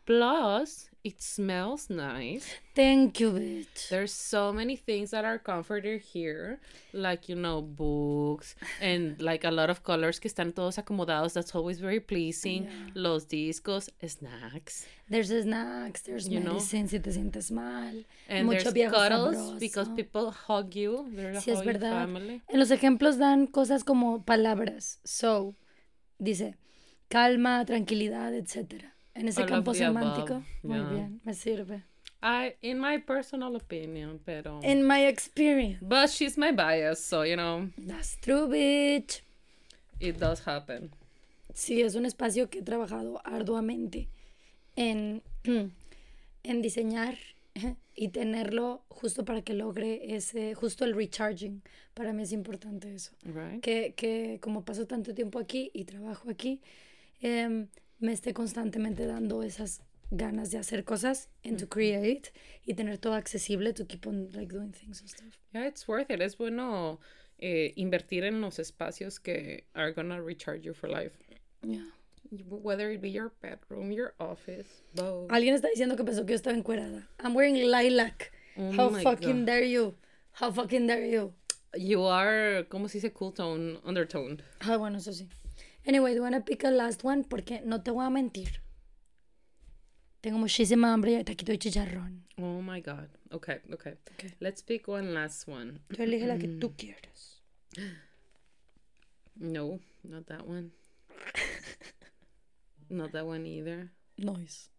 Plus, 0.06 0.88
it 1.02 1.20
smells 1.20 1.90
nice. 1.90 2.46
Thank 2.76 3.18
you, 3.20 3.32
bitch. 3.32 3.88
There's 3.90 4.12
so 4.12 4.52
many 4.52 4.76
things 4.76 5.10
that 5.10 5.24
are 5.24 5.38
comforted 5.38 6.00
here, 6.00 6.60
like 6.92 7.28
you 7.28 7.34
know, 7.34 7.60
books 7.60 8.54
and 8.80 9.20
like 9.20 9.42
a 9.44 9.50
lot 9.50 9.68
of 9.68 9.82
colors 9.82 10.20
que 10.20 10.28
están 10.30 10.54
todos 10.54 10.76
acomodados. 10.78 11.32
That's 11.34 11.54
always 11.56 11.80
very 11.80 11.98
pleasing. 11.98 12.64
Yeah. 12.64 12.70
Los 12.94 13.26
discos, 13.26 13.90
snacks, 14.06 14.86
There's 15.10 15.28
snacks, 15.28 16.02
there's 16.02 16.28
You 16.28 16.40
medicine 16.40 16.88
si 16.88 16.98
te 17.00 17.10
sientes 17.10 17.50
mal. 17.50 18.04
and 18.28 18.46
Mucho 18.46 18.70
there's 18.70 18.92
cuddles 18.92 19.36
sabroso. 19.36 19.58
because 19.58 19.88
people 19.90 20.30
hug 20.30 20.74
you. 20.76 21.08
They're 21.14 21.32
a 21.36 21.40
Sí, 21.40 21.50
es 21.50 21.62
verdad. 21.64 21.92
family. 22.06 22.42
En 22.48 22.60
los 22.60 22.70
ejemplos 22.70 23.18
dan 23.18 23.48
cosas 23.48 23.82
como 23.84 24.24
palabras. 24.24 25.00
So, 25.04 25.56
dice, 26.20 26.54
calma, 27.08 27.64
tranquilidad, 27.64 28.34
etc. 28.34 28.84
En 29.16 29.28
ese 29.28 29.44
campo 29.46 29.74
semántico. 29.74 30.42
Muy 30.62 30.78
yeah. 30.78 30.90
bien, 30.90 31.20
me 31.24 31.34
sirve. 31.34 31.82
I, 32.22 32.54
in 32.62 32.78
my 32.78 32.98
personal 32.98 33.54
opinion, 33.56 34.20
pero. 34.24 34.60
In 34.62 34.86
my 34.86 35.06
experience. 35.06 35.78
but 35.82 36.10
she's 36.10 36.36
my 36.36 36.52
bias, 36.52 37.04
so 37.04 37.22
you 37.22 37.36
know, 37.36 37.68
That's 37.78 38.16
true, 38.20 38.48
bitch. 38.48 39.20
it 40.00 40.18
does 40.18 40.40
happen. 40.46 40.90
Sí, 41.54 41.82
es 41.82 41.94
un 41.94 42.04
espacio 42.04 42.50
que 42.50 42.58
he 42.58 42.62
trabajado 42.62 43.20
arduamente 43.24 44.08
en, 44.76 45.22
en 45.44 46.62
diseñar 46.62 47.16
y 47.96 48.08
tenerlo 48.08 48.82
justo 48.88 49.24
para 49.24 49.42
que 49.42 49.54
logre 49.54 50.14
ese, 50.14 50.54
justo 50.54 50.84
el 50.84 50.94
recharging. 50.94 51.62
Para 51.94 52.12
mí 52.12 52.22
es 52.22 52.32
importante 52.32 52.94
eso. 52.94 53.12
Right? 53.24 53.62
Que, 53.62 53.94
que 53.96 54.38
como 54.42 54.64
paso 54.64 54.86
tanto 54.86 55.14
tiempo 55.14 55.38
aquí 55.38 55.70
y 55.72 55.84
trabajo 55.84 56.28
aquí, 56.30 56.60
em, 57.20 57.68
me 57.98 58.12
esté 58.12 58.32
constantemente 58.34 59.06
dando 59.06 59.42
esas 59.42 59.80
ganas 60.10 60.50
de 60.50 60.58
hacer 60.58 60.84
cosas 60.84 61.28
and 61.44 61.58
to 61.58 61.66
create 61.68 62.32
y 62.64 62.74
tener 62.74 62.98
todo 62.98 63.14
accesible 63.14 63.72
to 63.72 63.86
keep 63.86 64.06
on 64.06 64.28
like 64.32 64.52
doing 64.52 64.72
things 64.72 65.00
and 65.00 65.08
stuff. 65.08 65.38
Yeah, 65.52 65.66
it's 65.66 65.86
worth 65.88 66.10
it. 66.10 66.20
Es 66.20 66.36
bueno 66.36 67.00
eh, 67.38 67.72
invertir 67.76 68.24
en 68.24 68.40
los 68.40 68.58
espacios 68.58 69.18
que 69.20 69.64
are 69.74 69.92
gonna 69.92 70.20
recharge 70.20 70.62
you 70.64 70.74
for 70.74 70.88
life. 70.88 71.12
Yeah. 71.62 71.84
Whether 72.48 72.90
it 72.90 73.00
be 73.00 73.10
your 73.10 73.32
bedroom, 73.40 73.92
your 73.92 74.14
office, 74.18 74.82
both. 74.94 75.30
Alguien 75.30 75.54
está 75.54 75.68
diciendo 75.68 75.96
que 75.96 76.04
pensó 76.04 76.24
que 76.26 76.32
yo 76.32 76.36
estaba 76.36 76.56
encuerada. 76.56 77.08
I'm 77.20 77.34
wearing 77.34 77.54
lilac. 77.70 78.32
Oh 78.56 78.72
How 78.72 78.90
fucking 78.90 79.40
God. 79.40 79.46
dare 79.46 79.64
you? 79.64 79.94
How 80.40 80.50
fucking 80.50 80.86
dare 80.86 81.08
you? 81.08 81.32
You 81.74 82.04
are, 82.04 82.64
¿cómo 82.68 82.88
se 82.88 82.98
dice? 82.98 83.12
Cool 83.12 83.32
tone, 83.32 83.78
undertoned. 83.84 84.42
Ah, 84.60 84.76
bueno, 84.76 84.98
eso 84.98 85.12
sí. 85.12 85.28
Anyway, 85.86 86.10
do 86.10 86.16
you 86.16 86.22
wanna 86.22 86.40
pick 86.40 86.64
a 86.64 86.70
last 86.70 87.04
one? 87.04 87.24
Porque 87.24 87.60
no 87.64 87.80
te 87.82 87.90
voy 87.90 88.04
a 88.06 88.10
mentir. 88.10 88.60
Tengo 90.20 90.38
muchísima 90.38 90.92
hambre 90.92 91.12
y 91.20 91.24
taquito 91.24 91.52
de 91.52 91.58
chicharrón. 91.58 92.24
Oh 92.38 92.60
my 92.60 92.80
god. 92.80 93.08
Okay, 93.30 93.60
okay. 93.72 93.94
Okay. 94.14 94.32
Let's 94.40 94.62
pick 94.62 94.88
one 94.88 95.14
last 95.14 95.46
one. 95.48 95.80
Tú 95.88 96.02
elige 96.02 96.26
la 96.26 96.36
que 96.38 96.48
Mm. 96.48 96.58
tú 96.58 96.74
quieras. 96.76 97.40
No, 99.36 99.78
not 100.02 100.26
that 100.26 100.44
one. 100.46 100.72
not 102.88 103.12
that 103.12 103.24
one 103.24 103.46
either. 103.46 103.90
Nice. 104.16 104.70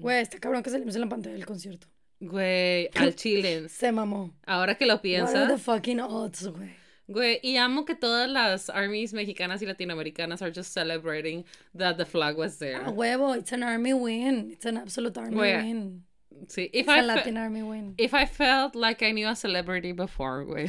Güey, 0.00 0.22
está 0.22 0.38
cabrón 0.38 0.62
que 0.62 0.70
salimos 0.70 0.94
en 0.94 1.02
la 1.02 1.08
pantalla 1.08 1.34
del 1.34 1.44
concierto. 1.46 1.86
Güey, 2.20 2.88
al 2.94 3.14
chile. 3.14 3.68
Se 3.68 3.92
mamó. 3.92 4.32
Ahora 4.46 4.74
que 4.76 4.86
lo 4.86 4.94
What 4.94 5.04
are 5.04 5.12
the 5.12 5.54
piensas, 5.56 5.60
fucking 5.60 6.00
odds, 6.00 6.46
güey? 6.48 6.70
güey, 7.08 7.38
y 7.42 7.56
amo 7.56 7.84
que 7.84 7.94
todas 7.94 8.28
las 8.28 8.68
armies 8.70 9.12
mexicanas 9.12 9.62
y 9.62 9.66
latinoamericanas 9.66 10.42
are 10.42 10.50
just 10.52 10.72
celebrating 10.72 11.44
that 11.76 11.96
the 11.98 12.04
flag 12.04 12.36
was 12.36 12.58
there. 12.58 12.80
A 12.84 12.90
huevo, 12.90 13.34
it's 13.36 13.52
an 13.52 13.62
army 13.62 13.92
win. 13.92 14.50
It's 14.50 14.64
an 14.66 14.76
absolute 14.76 15.16
army 15.18 15.36
Güey, 15.36 15.62
win. 15.62 16.02
Sí, 16.48 16.68
if 16.72 16.80
It's 16.80 16.88
a 16.88 16.92
I, 16.92 17.00
fe- 17.00 17.06
Latin 17.06 17.36
army 17.38 17.62
win. 17.62 17.94
if 17.96 18.12
I 18.12 18.26
felt 18.26 18.74
like 18.74 19.02
I 19.02 19.12
knew 19.12 19.26
a 19.28 19.34
celebrity 19.36 19.92
before, 19.92 20.44
güey. 20.44 20.68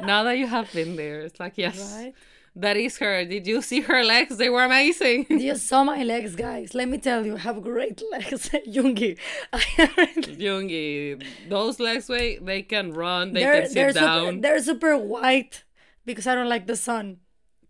now 0.04 0.24
that 0.24 0.36
you 0.38 0.46
have 0.46 0.72
been 0.72 0.96
there, 0.96 1.20
it's 1.20 1.38
like, 1.38 1.56
yes, 1.58 1.78
Right? 1.96 2.14
That 2.56 2.76
is 2.76 2.98
her. 2.98 3.24
Did 3.24 3.46
you 3.46 3.60
see 3.62 3.80
her 3.82 4.04
legs? 4.04 4.36
They 4.36 4.48
were 4.48 4.64
amazing. 4.64 5.26
You 5.30 5.56
saw 5.56 5.84
my 5.84 6.02
legs, 6.04 6.34
guys. 6.36 6.74
Let 6.74 6.88
me 6.88 6.98
tell 6.98 7.26
you, 7.26 7.34
I 7.36 7.38
have 7.40 7.62
great 7.62 8.00
legs. 8.12 8.48
Yungi. 8.66 9.18
Jungi, 10.38 11.22
those 11.48 11.80
legs, 11.80 12.08
way 12.08 12.38
they 12.38 12.62
can 12.62 12.92
run, 12.92 13.32
they 13.32 13.40
they're, 13.40 13.60
can 13.62 13.66
sit 13.70 13.74
they're 13.74 13.92
down. 13.92 14.26
Super, 14.26 14.40
they're 14.40 14.62
super 14.62 14.96
white 14.98 15.64
because 16.04 16.26
I 16.26 16.34
don't 16.34 16.48
like 16.48 16.66
the 16.66 16.76
sun. 16.76 17.18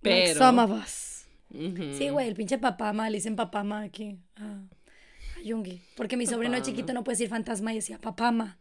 Like 0.03 0.25
Pero- 0.27 0.35
some 0.39 0.59
of 0.59 0.71
us. 0.71 1.27
Ujú. 1.55 1.95
Sí, 1.97 2.11
güey, 2.11 2.27
el 2.29 2.35
pinche 2.35 2.59
papama, 2.59 3.09
le 3.09 3.19
dicen 3.19 3.37
papama 3.37 3.85
aquí. 3.89 4.19
Ah, 4.37 4.59
a 5.37 5.41
Yungi. 5.41 5.81
Porque 5.97 6.17
mi 6.17 6.27
sobrino 6.27 6.59
chiquito 6.61 6.93
no 6.93 7.05
puede 7.05 7.15
decir 7.17 7.29
fantasma 7.29 7.73
y 7.73 7.77
decía 7.77 7.99
papama. 7.99 8.59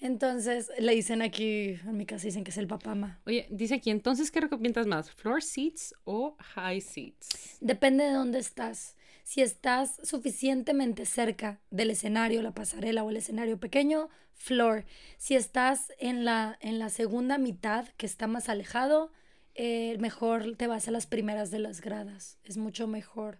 Entonces 0.00 0.70
le 0.78 0.94
dicen 0.94 1.22
aquí, 1.22 1.78
en 1.84 1.96
mi 1.96 2.06
casa 2.06 2.26
dicen 2.26 2.44
que 2.44 2.50
es 2.50 2.58
el 2.58 2.66
papama. 2.66 3.20
Oye, 3.26 3.46
dice 3.50 3.74
aquí, 3.74 3.90
entonces, 3.90 4.30
¿qué 4.30 4.40
recomiendas 4.40 4.86
más? 4.86 5.10
¿Floor 5.10 5.42
seats 5.42 5.94
o 6.04 6.36
high 6.38 6.80
seats? 6.80 7.58
Depende 7.60 8.04
de 8.04 8.12
dónde 8.12 8.38
estás. 8.38 8.96
Si 9.24 9.40
estás 9.40 9.98
suficientemente 10.04 11.04
cerca 11.06 11.60
del 11.70 11.90
escenario, 11.90 12.42
la 12.42 12.54
pasarela 12.54 13.02
o 13.02 13.10
el 13.10 13.16
escenario 13.16 13.58
pequeño, 13.58 14.08
floor. 14.34 14.84
Si 15.16 15.34
estás 15.34 15.92
en 15.98 16.24
la, 16.24 16.58
en 16.60 16.78
la 16.78 16.90
segunda 16.90 17.38
mitad, 17.38 17.88
que 17.96 18.06
está 18.06 18.26
más 18.26 18.48
alejado, 18.48 19.10
eh, 19.54 19.96
mejor 19.98 20.56
te 20.56 20.66
vas 20.66 20.86
a 20.86 20.90
las 20.90 21.06
primeras 21.06 21.50
de 21.50 21.58
las 21.58 21.80
gradas. 21.80 22.38
Es 22.44 22.58
mucho 22.58 22.86
mejor 22.86 23.38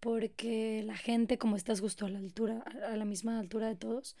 porque 0.00 0.82
la 0.84 0.96
gente, 0.96 1.36
como 1.36 1.56
estás 1.56 1.80
justo 1.80 2.06
a 2.06 2.08
la 2.08 2.18
altura, 2.18 2.64
a 2.66 2.94
a 2.94 2.96
la 2.96 3.04
misma 3.04 3.38
altura 3.38 3.68
de 3.68 3.76
todos, 3.76 4.16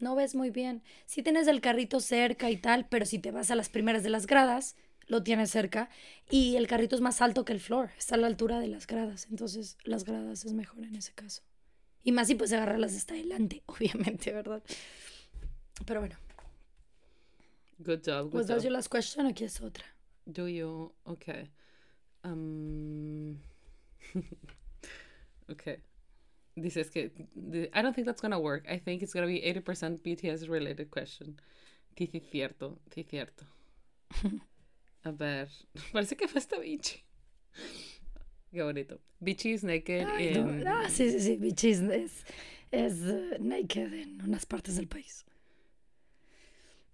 no 0.00 0.14
ves 0.14 0.34
muy 0.34 0.50
bien. 0.50 0.82
Si 1.06 1.22
tienes 1.22 1.46
el 1.46 1.60
carrito 1.60 2.00
cerca 2.00 2.50
y 2.50 2.56
tal, 2.56 2.86
pero 2.88 3.06
si 3.06 3.18
te 3.18 3.30
vas 3.30 3.50
a 3.50 3.54
las 3.54 3.68
primeras 3.68 4.02
de 4.02 4.10
las 4.10 4.26
gradas, 4.26 4.76
lo 5.06 5.22
tienes 5.22 5.50
cerca 5.50 5.90
y 6.30 6.56
el 6.56 6.66
carrito 6.66 6.94
es 6.94 7.00
más 7.00 7.20
alto 7.20 7.44
que 7.44 7.52
el 7.52 7.60
floor, 7.60 7.90
está 7.98 8.14
a 8.14 8.18
la 8.18 8.26
altura 8.26 8.60
de 8.60 8.68
las 8.68 8.86
gradas, 8.86 9.26
entonces 9.30 9.76
las 9.84 10.04
gradas 10.04 10.44
es 10.44 10.52
mejor 10.52 10.84
en 10.84 10.96
ese 10.96 11.12
caso. 11.12 11.42
Y 12.02 12.12
más 12.12 12.28
si 12.28 12.34
puedes 12.34 12.52
agarrarlas 12.52 12.96
hasta 12.96 13.14
adelante, 13.14 13.62
obviamente, 13.66 14.32
¿verdad? 14.32 14.62
Pero 15.84 16.00
bueno, 16.00 16.16
Good 17.82 18.02
job, 18.04 18.30
good 18.30 18.34
¿was 18.34 18.46
that 18.46 18.62
your 18.62 18.72
last 18.72 18.90
question 18.90 19.26
o 19.26 19.32
quieres 19.34 19.60
otra? 19.60 19.84
Do 20.26 20.48
you? 20.48 20.92
Okay. 21.06 21.48
Um. 22.22 23.40
okay. 25.50 25.78
Dices 26.60 26.90
que 26.90 27.10
I 27.72 27.82
don't 27.82 27.94
think 27.94 28.06
that's 28.06 28.20
gonna 28.20 28.38
work. 28.38 28.66
I 28.68 28.78
think 28.78 29.02
it's 29.02 29.14
gonna 29.14 29.26
be 29.26 29.40
80% 29.40 30.02
BTS 30.02 30.48
related 30.48 30.90
question. 30.90 31.40
Sí, 31.96 32.06
sí, 32.06 32.20
cierto, 32.30 32.78
sí, 32.94 33.04
cierto. 33.04 33.44
A 35.04 35.10
ver, 35.10 35.48
parece 35.92 36.16
que 36.16 36.28
fue 36.28 36.40
esta 36.40 36.58
bichi. 36.58 37.02
Qué 38.52 38.62
bonito. 38.62 39.00
Bichi 39.20 39.52
is 39.52 39.64
naked 39.64 40.06
Ay, 40.06 40.32
no, 40.34 40.50
in... 40.50 40.66
ah, 40.66 40.88
sí, 40.88 41.10
sí, 41.10 41.20
sí, 41.20 41.36
bichis 41.36 41.80
es, 41.80 42.24
es 42.70 43.02
eh, 43.02 43.38
naked 43.38 43.92
en 43.92 44.20
unas 44.22 44.44
partes 44.44 44.76
del 44.76 44.88
país. 44.88 45.24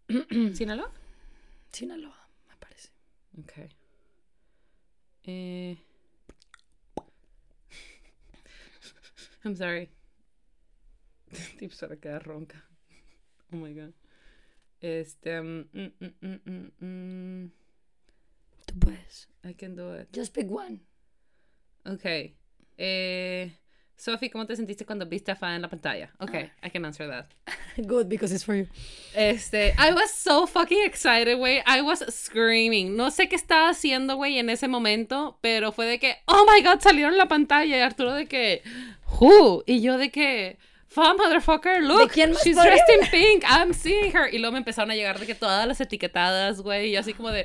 ¿Sinaloa? 0.55 0.93
Sinaloa, 1.73 2.29
me 2.49 2.57
parece. 2.57 2.91
Okay. 3.43 3.69
Eh... 5.25 5.77
I'm 9.47 9.55
sorry. 9.55 9.91
Tips 11.59 11.79
para 11.79 11.97
quedar 11.97 12.27
ronca. 12.27 12.63
Oh 13.53 13.59
my 13.59 13.73
god. 13.73 13.93
Este. 14.83 15.41
mm, 15.41 15.69
mm, 15.73 15.93
mm, 16.21 16.71
mm. 16.83 17.51
Tú 18.67 18.75
puedes. 18.81 19.29
I 19.45 19.53
can 19.53 19.77
do 19.77 19.95
it. 19.95 20.09
Just 20.13 20.35
pick 20.35 20.51
one. 20.51 20.81
Okay. 21.87 22.35
Eh. 22.77 23.51
Sophie, 23.99 24.29
¿cómo 24.29 24.47
te 24.47 24.55
sentiste 24.55 24.85
cuando 24.85 25.07
viste 25.07 25.33
a 25.33 25.37
Fan 25.37 25.55
en 25.55 25.63
la 25.63 25.69
pantalla? 25.69 26.11
Okay, 26.21 26.51
I 26.63 26.69
can 26.69 26.85
answer 26.85 27.09
that. 27.09 27.29
Good, 27.87 28.09
because 28.09 28.31
it's 28.31 28.45
for 28.45 28.55
you. 28.55 28.67
Este, 29.15 29.75
I 29.79 29.93
was 29.93 30.11
so 30.11 30.47
fucking 30.47 30.85
excited, 30.85 31.39
güey. 31.39 31.63
I 31.67 31.81
was 31.81 32.05
screaming. 32.15 32.95
No 32.95 33.11
sé 33.11 33.29
qué 33.29 33.37
estaba 33.37 33.71
haciendo, 33.71 34.17
güey, 34.17 34.39
en 34.39 34.51
ese 34.51 34.69
momento, 34.69 35.39
pero 35.41 35.73
fue 35.73 35.87
de 35.87 35.99
que, 35.99 36.17
oh 36.27 36.47
my 36.47 36.63
god, 36.63 36.81
salieron 36.81 37.15
en 37.15 37.19
la 37.19 37.29
pantalla. 37.29 37.77
Y 37.77 37.81
Arturo 37.81 38.13
de 38.13 38.27
que, 38.27 38.63
who? 39.21 39.63
Y 39.67 39.81
yo 39.81 39.99
de 39.99 40.11
que, 40.11 40.59
fuck, 40.97 41.19
motherfucker, 41.19 41.87
look, 41.87 42.15
she's 42.15 42.57
dressed 42.57 42.89
in 42.89 43.07
pink. 43.09 43.45
I'm 43.47 43.75
seeing 43.75 44.13
her. 44.13 44.29
Y 44.33 44.39
luego 44.39 44.53
me 44.53 44.59
empezaron 44.59 44.91
a 44.91 44.95
llegar 44.95 45.19
de 45.19 45.27
que 45.27 45.35
todas 45.35 45.69
las 45.69 45.79
etiquetadas, 45.79 46.63
güey. 46.63 46.93
Y 46.93 46.97
así 46.97 47.13
como 47.13 47.31
de, 47.31 47.45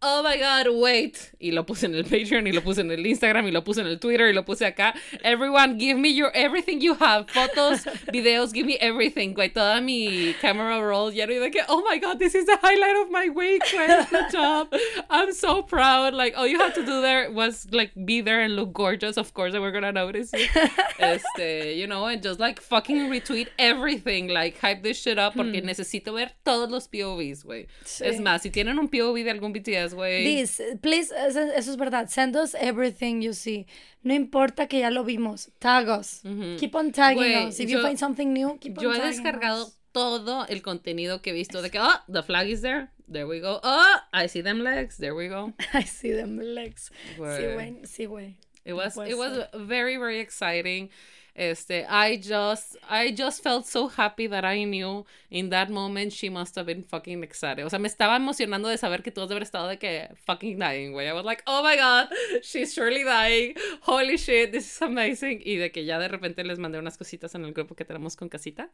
oh 0.00 0.22
my 0.22 0.38
god, 0.38 0.68
wait. 0.80 1.18
Y 1.40 1.50
lo 1.50 1.66
puse 1.66 1.86
en 1.86 1.96
el 1.96 2.04
Patreon, 2.04 2.46
y 2.46 2.52
lo 2.52 2.62
puse 2.62 2.82
en 2.82 2.92
el 2.92 3.04
Instagram, 3.04 3.48
y 3.48 3.50
lo 3.50 3.64
puse 3.64 3.80
en 3.80 3.88
el 3.88 3.98
Twitter, 3.98 4.28
y 4.28 4.32
lo 4.32 4.44
puse 4.44 4.64
acá. 4.64 4.94
Everyone, 5.24 5.76
give 5.76 5.98
me 5.98 6.14
your 6.14 6.30
everything 6.34 6.80
you 6.80 6.94
have. 6.94 7.26
Fotos, 7.26 7.84
videos, 8.12 8.52
give 8.52 8.64
me 8.64 8.76
everything, 8.80 9.34
güey. 9.34 9.52
Toda 9.52 9.80
mi 9.80 10.32
camera 10.40 10.80
roll 10.80 11.12
lleno 11.12 11.32
y 11.32 11.38
de 11.40 11.50
que, 11.50 11.62
oh 11.68 11.82
my 11.90 11.98
god, 11.98 12.20
this 12.20 12.36
is 12.36 12.46
the 12.46 12.56
highlight 12.62 12.96
of 13.04 13.10
my 13.10 13.28
week, 13.28 13.62
güey. 13.72 14.08
Good 14.08 14.30
job. 14.30 14.72
I'm 15.10 15.32
so 15.32 15.62
proud. 15.62 16.14
Like, 16.14 16.34
all 16.36 16.46
you 16.46 16.60
had 16.60 16.74
to 16.76 16.86
do 16.86 17.00
there 17.02 17.28
was, 17.32 17.66
like, 17.72 17.90
be 18.04 18.20
there 18.20 18.40
and 18.40 18.54
look 18.54 18.72
gorgeous. 18.72 19.16
Of 19.16 19.34
course, 19.34 19.52
they 19.52 19.58
were 19.58 19.72
gonna 19.72 19.90
notice 19.90 20.30
you. 20.32 20.46
Este, 21.00 21.74
you 21.76 21.86
know, 21.88 22.06
and 22.06 22.22
just, 22.22 22.38
like, 22.38 22.60
fucking 22.84 23.10
retweet 23.10 23.48
everything. 23.58 24.28
Like, 24.28 24.58
hype 24.58 24.82
this 24.82 24.98
shit 25.00 25.18
up 25.18 25.34
porque 25.34 25.62
necesito 25.62 26.12
ver 26.14 26.32
todos 26.44 26.70
los 26.70 26.88
POVs, 26.88 27.44
güey. 27.44 27.66
Sí. 27.84 28.04
Es 28.06 28.20
más, 28.20 28.42
si 28.42 28.50
tienen 28.50 28.78
un 28.78 28.88
POV 28.88 29.24
de 29.24 29.30
algún 29.30 29.52
BTS, 29.52 29.94
güey. 29.94 30.24
This, 30.24 30.60
please, 30.80 31.12
eso, 31.16 31.40
es 31.40 31.76
verdad. 31.76 32.08
Send 32.08 32.36
us 32.36 32.54
everything 32.54 33.20
you 33.22 33.32
see. 33.32 33.66
No 34.02 34.14
importa 34.14 34.66
que 34.68 34.80
ya 34.80 34.90
lo 34.90 35.04
vimos. 35.04 35.50
Tag 35.58 35.88
us. 35.88 36.20
Keep 36.58 36.74
on 36.74 36.92
tagging 36.92 37.16
Güey, 37.22 37.48
us. 37.48 37.58
If 37.60 37.68
you 37.70 37.78
yo- 37.78 37.82
find 37.82 37.98
something 37.98 38.32
new, 38.32 38.58
keep 38.58 38.76
on 38.78 38.84
Yo 38.84 38.90
he 38.92 38.98
tagging 38.98 39.22
descargado 39.22 39.66
us. 39.66 39.78
todo 39.92 40.46
el 40.48 40.60
contenido 40.62 41.22
que 41.22 41.30
he 41.30 41.34
visto 41.34 41.62
de 41.62 41.70
que, 41.70 41.78
oh, 41.80 41.94
the 42.08 42.22
flag 42.22 42.48
is 42.48 42.60
there. 42.60 42.90
There 43.10 43.26
we 43.26 43.40
go. 43.40 43.60
Oh, 43.62 43.96
I 44.12 44.28
see 44.28 44.42
them 44.42 44.60
legs. 44.62 44.96
There 44.98 45.14
we 45.14 45.28
go. 45.28 45.52
I 45.74 45.82
see 45.84 46.12
them 46.12 46.38
legs. 46.38 46.90
Sí, 47.16 47.16
Güey. 47.18 47.86
Sí, 47.86 48.06
güey. 48.06 48.36
It 48.66 48.72
was 48.72 48.96
it 48.96 49.14
was 49.18 49.46
very 49.54 49.98
very 49.98 50.20
exciting. 50.20 50.88
Este, 51.36 51.84
I 51.90 52.16
just 52.22 52.76
I 52.88 53.12
just 53.12 53.42
felt 53.42 53.66
so 53.66 53.88
happy 53.88 54.28
that 54.28 54.44
I 54.44 54.64
knew 54.64 55.04
in 55.30 55.50
that 55.50 55.68
moment 55.68 56.12
she 56.12 56.30
must 56.30 56.56
have 56.56 56.64
been 56.66 56.84
fucking 56.84 57.24
excited. 57.24 57.64
O 57.64 57.70
sea, 57.70 57.80
me 57.80 57.88
estaba 57.88 58.14
emocionando 58.14 58.68
de 58.68 58.78
saber 58.78 59.02
que 59.02 59.10
todos 59.10 59.28
deben 59.28 59.38
haber 59.38 59.42
estado 59.42 59.66
de 59.68 59.78
que 59.78 60.08
fucking 60.26 60.58
dying, 60.60 60.92
güey. 60.92 61.08
I 61.08 61.12
was 61.12 61.24
like, 61.24 61.42
"Oh 61.48 61.64
my 61.64 61.74
god, 61.76 62.08
she's 62.42 62.72
surely 62.72 63.02
dying. 63.02 63.54
Holy 63.82 64.16
shit, 64.16 64.52
this 64.52 64.64
is 64.64 64.80
amazing." 64.80 65.40
Y 65.44 65.56
de 65.56 65.72
que 65.72 65.84
ya 65.84 65.98
de 65.98 66.06
repente 66.06 66.44
les 66.44 66.60
mandé 66.60 66.78
unas 66.78 66.96
cositas 66.96 67.34
en 67.34 67.44
el 67.44 67.52
grupo 67.52 67.74
que 67.74 67.84
tenemos 67.84 68.14
con 68.14 68.28
casita. 68.28 68.70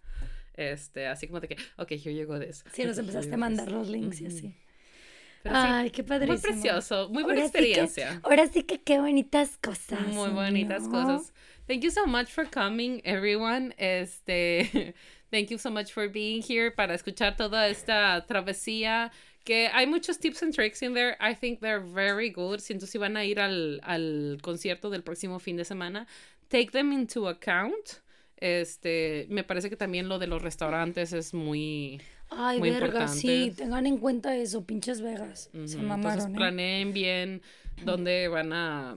Este, 0.55 1.06
así 1.06 1.28
como 1.28 1.40
de 1.40 1.48
que, 1.48 1.56
"Okay, 1.78 1.98
here 1.98 2.14
you 2.14 2.26
go 2.26 2.39
this." 2.39 2.62
Sí, 2.74 2.84
nos 2.84 2.98
Okay, 2.98 3.08
empezaste 3.08 3.34
a 3.34 3.39
mandar 3.39 3.72
los 3.72 3.89
links 3.89 4.20
y 4.20 4.26
así. 4.26 4.55
Pero 5.42 5.55
sí, 5.56 5.62
Ay, 5.66 5.90
qué 5.90 6.05
padrísimo. 6.05 6.34
muy 6.34 6.42
precioso, 6.42 7.08
muy 7.08 7.22
buena 7.22 7.40
Ahora 7.40 7.47
sí 7.47 7.52
que- 7.52 7.58
experiencia. 7.58 8.20
ahora 8.22 8.47
sí 8.48 8.62
que 8.64 8.82
qué 8.82 8.98
bonitas 9.00 9.56
cosas. 9.62 10.06
Muy 10.08 10.28
bonitas 10.28 10.82
¿no? 10.82 10.90
cosas. 10.90 11.32
Thank 11.70 11.84
you 11.84 11.90
so 11.92 12.05
much 12.05 12.32
for 12.32 12.44
coming, 12.47 13.00
everyone. 13.05 13.73
Este, 13.78 14.92
thank 15.31 15.52
you 15.52 15.57
so 15.57 15.70
much 15.70 15.92
for 15.92 16.08
being 16.08 16.42
here 16.42 16.73
para 16.73 16.94
escuchar 16.94 17.36
toda 17.36 17.68
esta 17.68 18.26
travesía 18.28 19.12
que 19.44 19.68
hay 19.73 19.86
muchos 19.86 20.18
tips 20.18 20.42
and 20.42 20.52
tricks 20.52 20.82
in 20.82 20.94
there. 20.94 21.16
I 21.20 21.32
think 21.32 21.60
they're 21.60 21.78
very 21.78 22.28
good. 22.28 22.58
Siento 22.58 22.89
si 22.89 22.99
van 22.99 23.16
a 23.16 23.24
ir 23.24 23.39
al, 23.39 23.78
al 23.84 24.39
concierto 24.42 24.90
del 24.90 25.05
próximo 25.05 25.39
fin 25.39 25.57
de 25.57 25.65
semana, 25.65 26.08
take 26.49 26.73
them 26.73 26.92
into 26.92 27.28
account. 27.28 28.00
Este, 28.39 29.28
me 29.31 29.44
parece 29.44 29.70
que 29.70 29.76
también 29.76 30.08
lo 30.08 30.18
de 30.18 30.26
los 30.26 30.42
restaurantes 30.42 31.12
es 31.12 31.32
muy 31.32 32.00
Ay, 32.31 32.58
muy 32.58 32.70
verga, 32.73 33.07
sí, 33.07 33.44
importante. 33.44 33.62
tengan 33.62 33.86
en 33.86 33.99
cuenta 33.99 34.34
eso, 34.34 34.65
pinches 34.65 35.02
Vegas. 35.02 35.50
Se 35.52 35.57
Ujú, 35.57 35.58
Entonces 35.58 35.82
mamaron, 35.82 36.32
¿eh? 36.32 36.36
planeen 36.36 36.92
bien 36.92 37.42
dónde 37.84 38.26
van 38.26 38.52
a 38.52 38.97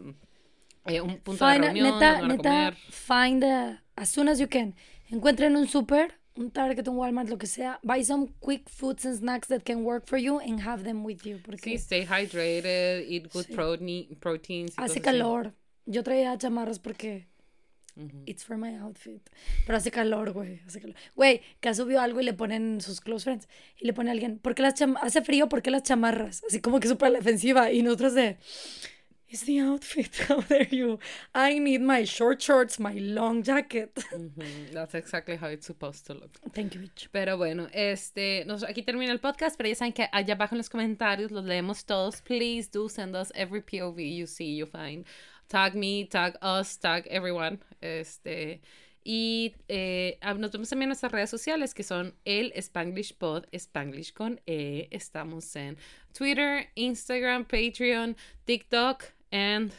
eh, 0.85 1.01
un 1.01 1.17
punto 1.19 1.45
de 1.45 1.53
Find 1.53 1.63
a- 1.63 1.67
reunión, 1.67 1.85
neta, 1.99 2.19
dónde 2.19 2.21
van 2.21 2.31
a 2.31 2.35
neta, 2.35 2.49
comer. 2.49 2.73
find 2.91 3.43
a- 3.43 3.83
as 3.95 4.09
soon 4.09 4.27
as 4.29 4.39
you 4.39 4.47
can. 4.49 4.75
Encuentren 5.09 5.55
un 5.55 5.67
super, 5.67 6.13
un 6.35 6.49
Target, 6.51 6.87
un 6.87 6.97
Walmart, 6.97 7.29
lo 7.29 7.37
que 7.37 7.45
sea. 7.47 7.79
Buy 7.83 8.03
some 8.03 8.27
quick 8.39 8.67
foods 8.69 9.05
and 9.05 9.17
snacks 9.19 9.47
that 9.49 9.61
can 9.63 9.83
work 9.85 10.07
for 10.07 10.17
you 10.17 10.39
and 10.39 10.59
have 10.61 10.83
them 10.83 11.05
with 11.05 11.21
you. 11.23 11.39
Porque 11.45 11.61
Sí, 11.69 11.75
stay 11.77 12.05
hydrated, 12.05 13.05
eat 13.09 13.31
good 13.31 13.45
Sí. 13.45 13.53
protein, 13.53 14.15
proteins. 14.19 14.71
hace 14.71 14.75
cosas 14.77 14.91
así. 14.91 15.01
calor. 15.01 15.53
Yo 15.85 16.01
traía 16.03 16.35
chamarras 16.37 16.79
porque 16.79 17.27
Ujú. 17.95 18.23
it's 18.25 18.43
for 18.43 18.57
my 18.57 18.73
outfit. 18.77 19.21
Pero 19.67 19.77
hace 19.77 19.91
calor, 19.91 20.31
güey. 20.31 20.61
Hace 20.65 20.81
calor. 20.81 20.95
Güey, 21.15 21.41
que 21.59 21.69
ha 21.69 21.73
subido 21.75 22.01
algo 22.01 22.19
y 22.21 22.23
le 22.23 22.33
ponen 22.33 22.81
sus 22.81 22.99
close 23.01 23.25
friends. 23.25 23.47
Y 23.79 23.85
le 23.85 23.93
pone 23.93 24.09
a 24.09 24.13
alguien, 24.13 24.39
¿por 24.39 24.55
qué 24.55 24.63
las 24.63 24.73
hace 25.01 25.21
frío? 25.21 25.49
¿Por 25.49 25.61
qué 25.61 25.69
las 25.69 25.83
chamarras? 25.83 26.43
Así 26.47 26.59
como 26.61 26.79
que 26.79 26.87
súper 26.87 27.11
defensiva. 27.11 27.71
Y 27.71 27.83
nosotros 27.83 28.15
de, 28.15 28.37
it's 29.33 29.43
the 29.43 29.59
outfit. 29.59 30.15
How 30.27 30.41
dare 30.41 30.67
you? 30.69 30.99
I 31.33 31.57
need 31.57 31.81
my 31.81 32.03
short 32.03 32.41
shorts, 32.41 32.79
my 32.79 32.93
long 32.93 33.41
jacket. 33.41 33.95
Ujú, 34.13 34.71
That's 34.71 34.93
exactly 34.93 35.35
how 35.35 35.47
it's 35.47 35.65
supposed 35.65 36.05
to 36.07 36.13
look. 36.13 36.37
Thank 36.53 36.75
you, 36.75 36.81
bitch. 36.81 37.07
Pero 37.11 37.37
bueno, 37.37 37.67
este, 37.73 38.45
nos, 38.45 38.63
aquí 38.63 38.85
termina 38.85 39.11
el 39.11 39.19
podcast, 39.19 39.57
pero 39.57 39.67
ya 39.69 39.75
saben 39.75 39.93
que 39.93 40.07
allá 40.13 40.35
abajo 40.35 40.53
en 40.53 40.59
los 40.59 40.69
comentarios 40.69 41.31
los 41.31 41.43
leemos 41.43 41.83
todos. 41.83 42.21
Please 42.21 42.67
do 42.67 42.87
send 42.87 43.15
us 43.15 43.31
every 43.33 43.61
POV 43.61 43.99
you 43.99 44.27
see, 44.27 44.55
you 44.55 44.67
find. 44.67 45.05
Tag 45.49 45.73
me, 45.75 46.05
tag 46.05 46.37
us, 46.41 46.77
tag 46.77 47.07
everyone. 47.09 47.59
Este, 47.81 48.61
y 49.03 49.55
eh, 49.67 50.17
ah, 50.21 50.35
nos 50.35 50.51
vemos 50.51 50.69
también 50.69 50.83
en 50.83 50.89
nuestras 50.89 51.11
redes 51.11 51.29
sociales 51.29 51.73
que 51.73 51.83
son 51.83 52.13
el 52.23 52.53
Spanglish 52.55 53.15
Pod, 53.17 53.45
Spanglish 53.51 54.13
con 54.13 54.39
E. 54.45 54.87
Estamos 54.91 55.55
en 55.55 55.77
Twitter, 56.13 56.69
Instagram, 56.75 57.45
Patreon, 57.45 58.15
TikTok 58.45 59.12
and 59.33 59.71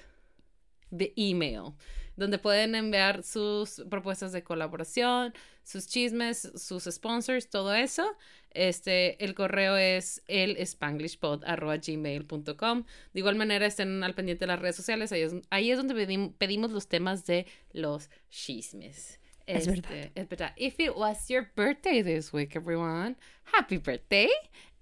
the 0.90 1.12
email, 1.16 1.74
donde 2.16 2.38
pueden 2.38 2.74
enviar 2.74 3.22
sus 3.22 3.82
propuestas 3.88 4.32
de 4.32 4.42
colaboración, 4.42 5.32
sus 5.62 5.86
chismes, 5.86 6.50
sus 6.56 6.84
sponsors, 6.84 7.48
todo 7.48 7.72
eso. 7.74 8.04
Este, 8.50 9.22
el 9.24 9.34
correo 9.34 9.76
es 9.76 10.22
el 10.28 10.56
spanglishpod.gmail.com. 10.64 12.84
De 13.12 13.20
igual 13.20 13.36
manera, 13.36 13.66
estén 13.66 14.02
al 14.04 14.14
pendiente 14.14 14.44
de 14.44 14.48
las 14.48 14.60
redes 14.60 14.76
sociales. 14.76 15.12
Ahí 15.12 15.22
es, 15.22 15.34
ahí 15.50 15.70
es 15.70 15.76
donde 15.78 15.94
pedim- 15.94 16.34
pedimos 16.36 16.70
los 16.70 16.88
temas 16.88 17.24
de 17.26 17.46
los 17.72 18.10
chismes. 18.30 19.18
Es 19.46 19.66
verdad. 19.66 19.92
Este, 19.92 20.20
es 20.20 20.28
verdad. 20.28 20.52
If 20.56 20.80
it 20.80 20.92
was 20.96 21.28
your 21.28 21.50
birthday 21.56 22.02
this 22.02 22.32
week, 22.32 22.54
everyone, 22.56 23.16
happy 23.52 23.76
birthday. 23.78 24.28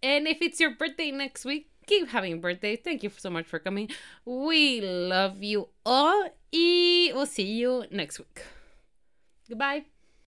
And 0.03 0.27
if 0.29 0.41
it's 0.43 0.59
your 0.61 0.77
birthday 0.77 1.11
next 1.13 1.45
week, 1.45 1.69
keep 1.87 2.09
having 2.09 2.35
a 2.35 2.37
birthday. 2.37 2.77
Thank 2.77 3.03
you 3.03 3.11
so 3.17 3.31
much 3.31 3.47
for 3.47 3.59
coming. 3.59 3.91
We 4.25 4.81
love 4.81 5.43
you 5.43 5.69
all. 5.85 6.29
Y 6.53 7.13
we'll 7.15 7.27
see 7.27 7.45
you 7.45 7.85
next 7.91 8.19
week. 8.19 8.45
Goodbye. 9.49 9.92